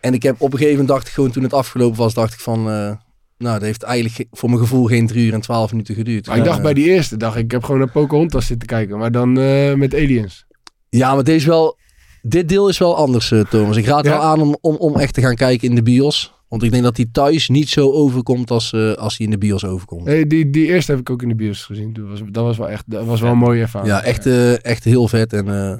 En 0.00 0.14
ik 0.14 0.22
heb 0.22 0.34
op 0.34 0.52
een 0.52 0.58
gegeven 0.58 0.70
moment 0.70 0.88
dacht 0.88 1.06
ik 1.06 1.12
gewoon 1.12 1.30
toen 1.30 1.42
het 1.42 1.52
afgelopen 1.52 1.98
was, 1.98 2.14
dacht 2.14 2.32
ik 2.32 2.40
van... 2.40 2.58
eh, 2.58 2.92
nou, 3.38 3.54
dat 3.54 3.62
heeft 3.62 3.82
eigenlijk 3.82 4.14
ge- 4.14 4.26
voor 4.30 4.48
mijn 4.48 4.60
gevoel 4.60 4.84
geen 4.86 5.06
drie 5.06 5.26
uur 5.26 5.32
en 5.34 5.40
twaalf 5.40 5.70
minuten 5.70 5.94
geduurd. 5.94 6.26
Maar 6.26 6.36
ik 6.36 6.44
dacht 6.44 6.62
bij 6.62 6.74
die 6.74 6.84
eerste, 6.84 7.16
dacht 7.16 7.36
ik, 7.36 7.50
heb 7.50 7.62
gewoon 7.64 7.80
naar 7.80 7.90
Pocahontas 7.90 8.46
zitten 8.46 8.68
kijken. 8.68 8.98
Maar 8.98 9.12
dan 9.12 9.32
met 9.78 9.94
aliens. 9.94 10.44
Ja, 10.88 11.14
maar 11.14 11.24
deze 11.24 11.48
wel, 11.48 11.78
dit 12.22 12.48
deel 12.48 12.68
is 12.68 12.78
wel 12.78 12.96
anders, 12.96 13.32
Thomas. 13.50 13.76
Ik 13.76 13.86
raad 13.86 14.04
Ja? 14.04 14.10
wel 14.10 14.20
aan 14.22 14.40
om, 14.40 14.56
om, 14.60 14.76
om 14.76 14.96
echt 14.98 15.14
te 15.14 15.20
gaan 15.20 15.34
kijken 15.34 15.68
in 15.68 15.74
de 15.74 15.82
bios. 15.82 16.34
Want 16.52 16.64
ik 16.64 16.70
denk 16.70 16.82
dat 16.82 16.96
die 16.96 17.10
thuis 17.10 17.48
niet 17.48 17.68
zo 17.68 17.92
overkomt 17.92 18.50
als, 18.50 18.72
eh, 18.72 18.92
als 18.92 19.16
die 19.16 19.26
in 19.26 19.32
de 19.32 19.38
bios 19.38 19.64
overkomt. 19.64 20.04
Nee, 20.04 20.26
die, 20.26 20.50
die 20.50 20.66
eerste 20.66 20.90
heb 20.90 21.00
ik 21.00 21.10
ook 21.10 21.22
in 21.22 21.28
de 21.28 21.34
bios 21.34 21.64
gezien. 21.64 21.92
Dat 21.92 22.04
was, 22.08 22.20
dat 22.30 22.44
was 22.44 22.56
wel 22.56 22.68
echt 22.68 22.84
dat 22.86 23.04
was 23.04 23.20
wel 23.20 23.30
een 23.30 23.38
mooie 23.38 23.60
ervaring. 23.60 23.90
Ja, 23.92 24.02
echt, 24.02 24.26
eh, 24.26 24.64
echt 24.64 24.84
heel 24.84 25.08
vet. 25.08 25.32
En 25.32 25.48
eh, 25.48 25.76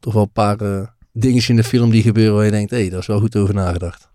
toch 0.00 0.12
wel 0.12 0.22
een 0.22 0.32
paar 0.32 0.60
eh 0.60 0.86
dingen 1.12 1.48
in 1.48 1.56
de 1.56 1.64
film 1.64 1.90
die 1.90 2.02
gebeuren 2.02 2.34
waar 2.34 2.44
je 2.44 2.50
denkt, 2.50 2.70
hé, 2.70 2.76
hey, 2.76 2.88
daar 2.88 2.98
is 2.98 3.06
wel 3.06 3.20
goed 3.20 3.36
over 3.36 3.54
nagedacht. 3.54 4.10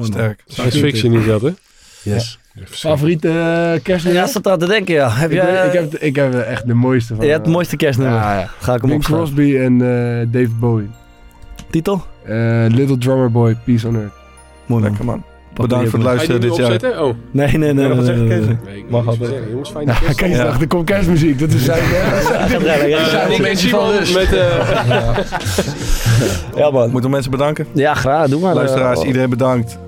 Sterk. 0.00 0.42
Science 0.46 0.78
fiction 0.78 1.12
is 1.12 1.26
dat, 1.26 1.42
hè? 1.42 1.50
Yes. 2.02 2.38
Favoriete 2.64 3.28
uh, 3.28 3.82
kerstnummer? 3.82 4.22
Ja, 4.22 4.28
zat 4.28 4.46
aan 4.46 4.58
te 4.58 4.66
denken, 4.66 4.94
ja. 4.94 5.10
Heb 5.10 5.30
ik, 5.30 5.36
jij, 5.36 5.66
ik, 5.66 5.72
heb, 5.72 5.94
ik 5.94 6.16
heb 6.16 6.34
echt 6.34 6.66
de 6.66 6.74
mooiste 6.74 7.14
van. 7.14 7.24
je 7.24 7.30
hebt 7.30 7.44
het 7.44 7.54
mooiste 7.54 7.76
kerstnummer. 7.76 8.18
Ja, 8.18 8.38
ja. 8.38 8.50
Ga 8.58 8.74
ik 8.74 8.80
hem 8.80 8.90
Bing 8.90 9.00
opschrijven. 9.00 9.34
Crosby 9.34 9.56
en 9.56 9.72
eh, 9.72 10.32
David 10.32 10.60
Bowie. 10.60 10.90
Titel? 11.70 12.04
Eh, 12.26 12.64
Little 12.68 12.98
Drummer 12.98 13.30
Boy, 13.30 13.56
Peace 13.64 13.86
on 13.88 13.94
Earth. 13.96 14.12
Mooi 14.66 14.80
man. 14.82 14.90
Lekker 14.90 15.04
man. 15.04 15.22
Bedankt 15.54 15.90
voor 15.90 15.98
het 15.98 16.08
je 16.08 16.14
luisteren 16.14 16.40
dit 16.40 16.56
jaar. 16.56 16.72
opzetten? 16.72 17.04
Oh. 17.04 17.14
Nee, 17.30 17.58
nee, 17.58 17.72
nee. 17.72 17.88
Ja, 17.88 17.94
wat 17.94 17.96
nee, 17.96 18.06
zeg 18.06 18.16
nee, 18.16 18.24
je, 18.24 18.30
nee, 18.34 18.38
Kees? 18.46 18.56
nee. 18.66 18.76
Ik 18.78 18.90
Mag 18.90 19.06
altijd. 19.06 19.30
zeggen. 19.30 19.50
Jongens, 19.50 19.70
fijne 19.70 19.92
Ja, 19.92 20.12
kerst. 20.14 20.34
Ja. 20.36 20.44
dacht, 20.44 20.60
er 20.60 20.66
komt 20.66 20.84
kerstmuziek. 20.84 21.38
Dat 21.38 21.50
is 21.52 21.64
zijn. 21.64 21.82
Ik 23.30 23.42
ben 23.42 23.56
Simon 23.56 23.94
met... 24.14 24.32
eh, 24.32 25.18
Ja 26.56 26.70
man. 26.70 26.82
Moeten 26.90 27.02
we 27.02 27.08
mensen 27.08 27.30
bedanken? 27.30 27.66
Ja, 27.72 27.94
graag. 27.94 28.28
Doe 28.28 28.40
maar. 28.40 28.54
Luisteraars, 28.54 29.00
Eh, 29.00 29.06
iedereen 29.06 29.30
bedankt. 29.30 29.78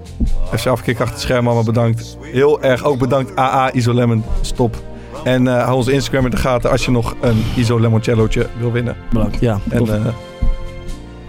FC 0.56 0.66
Afkik 0.66 0.96
achter 0.98 1.14
het 1.14 1.22
scherm, 1.22 1.46
allemaal 1.46 1.64
bedankt. 1.64 2.16
Heel 2.20 2.62
erg 2.62 2.84
ook 2.84 2.98
bedankt 2.98 3.36
AA 3.38 3.72
Isolemon. 3.72 4.24
Stop. 4.40 4.76
En 5.24 5.48
eh, 5.48 5.62
hou 5.64 5.76
onze 5.76 5.92
Instagram 5.92 6.24
in 6.24 6.30
de 6.30 6.36
gaten 6.36 6.70
als 6.70 6.84
je 6.84 6.90
nog 6.90 7.14
een 7.20 7.44
Iso 7.56 7.78
Limoncellootje 7.78 8.46
wil 8.58 8.72
winnen. 8.72 8.96
Bedankt, 9.12 9.40
ja. 9.40 9.58
En, 9.70 9.88
eh, 9.88 10.06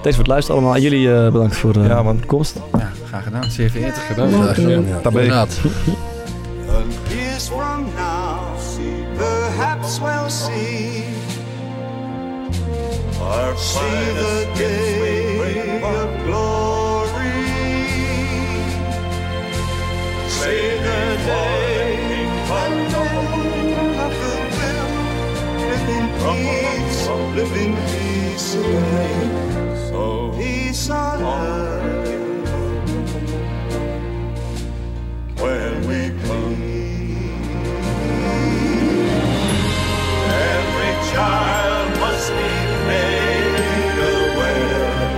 Thanks 0.02 0.18
voor 0.18 0.18
het 0.18 0.28
luisteren 0.28 0.56
allemaal. 0.62 0.76
En 0.76 0.82
jullie 0.82 1.14
eh, 1.14 1.32
bedankt 1.32 1.56
voor 1.56 1.74
de 1.74 1.80
Ja, 1.80 2.04
man. 2.04 2.26
komst. 2.26 2.56
Ja, 2.78 2.92
graag 3.08 3.24
gedaan. 3.24 3.44
Zeer 3.52 3.70
vereerd. 3.70 3.98
Gedaan. 3.98 4.32
Graag 4.32 4.56
gedaan, 4.56 4.88
ja. 4.88 5.00
Daar 5.02 5.12
ben 5.12 5.24
ik. 5.24 5.28
Inderdaad. 5.32 5.60
Years 7.10 7.48
from 7.48 7.86
now, 7.96 8.40
perhaps 9.18 10.00
we'll 10.00 10.30
see. 10.30 11.04
Or 13.22 13.58
see 13.58 14.14
the 14.16 14.48
day 14.58 15.82
of 15.82 16.10
glory. 16.26 17.38
See 20.28 20.70
the 20.88 21.18
day 21.26 21.98
when 22.50 22.72
men 22.92 24.00
of 24.06 24.14
goodwill 24.22 24.88
live 25.70 25.90
in 25.98 26.08
peace, 26.18 27.10
live 27.36 27.56
in 27.64 27.74
peace 27.74 28.56
again. 28.58 29.59
On 30.70 31.20
when 35.38 35.88
we 35.88 36.12
Every 40.30 40.94
child 41.12 42.00
must 42.00 42.30
be 42.30 42.54
made 42.86 43.98
aware. 43.98 45.18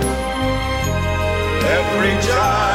Every 1.76 2.26
child 2.26 2.71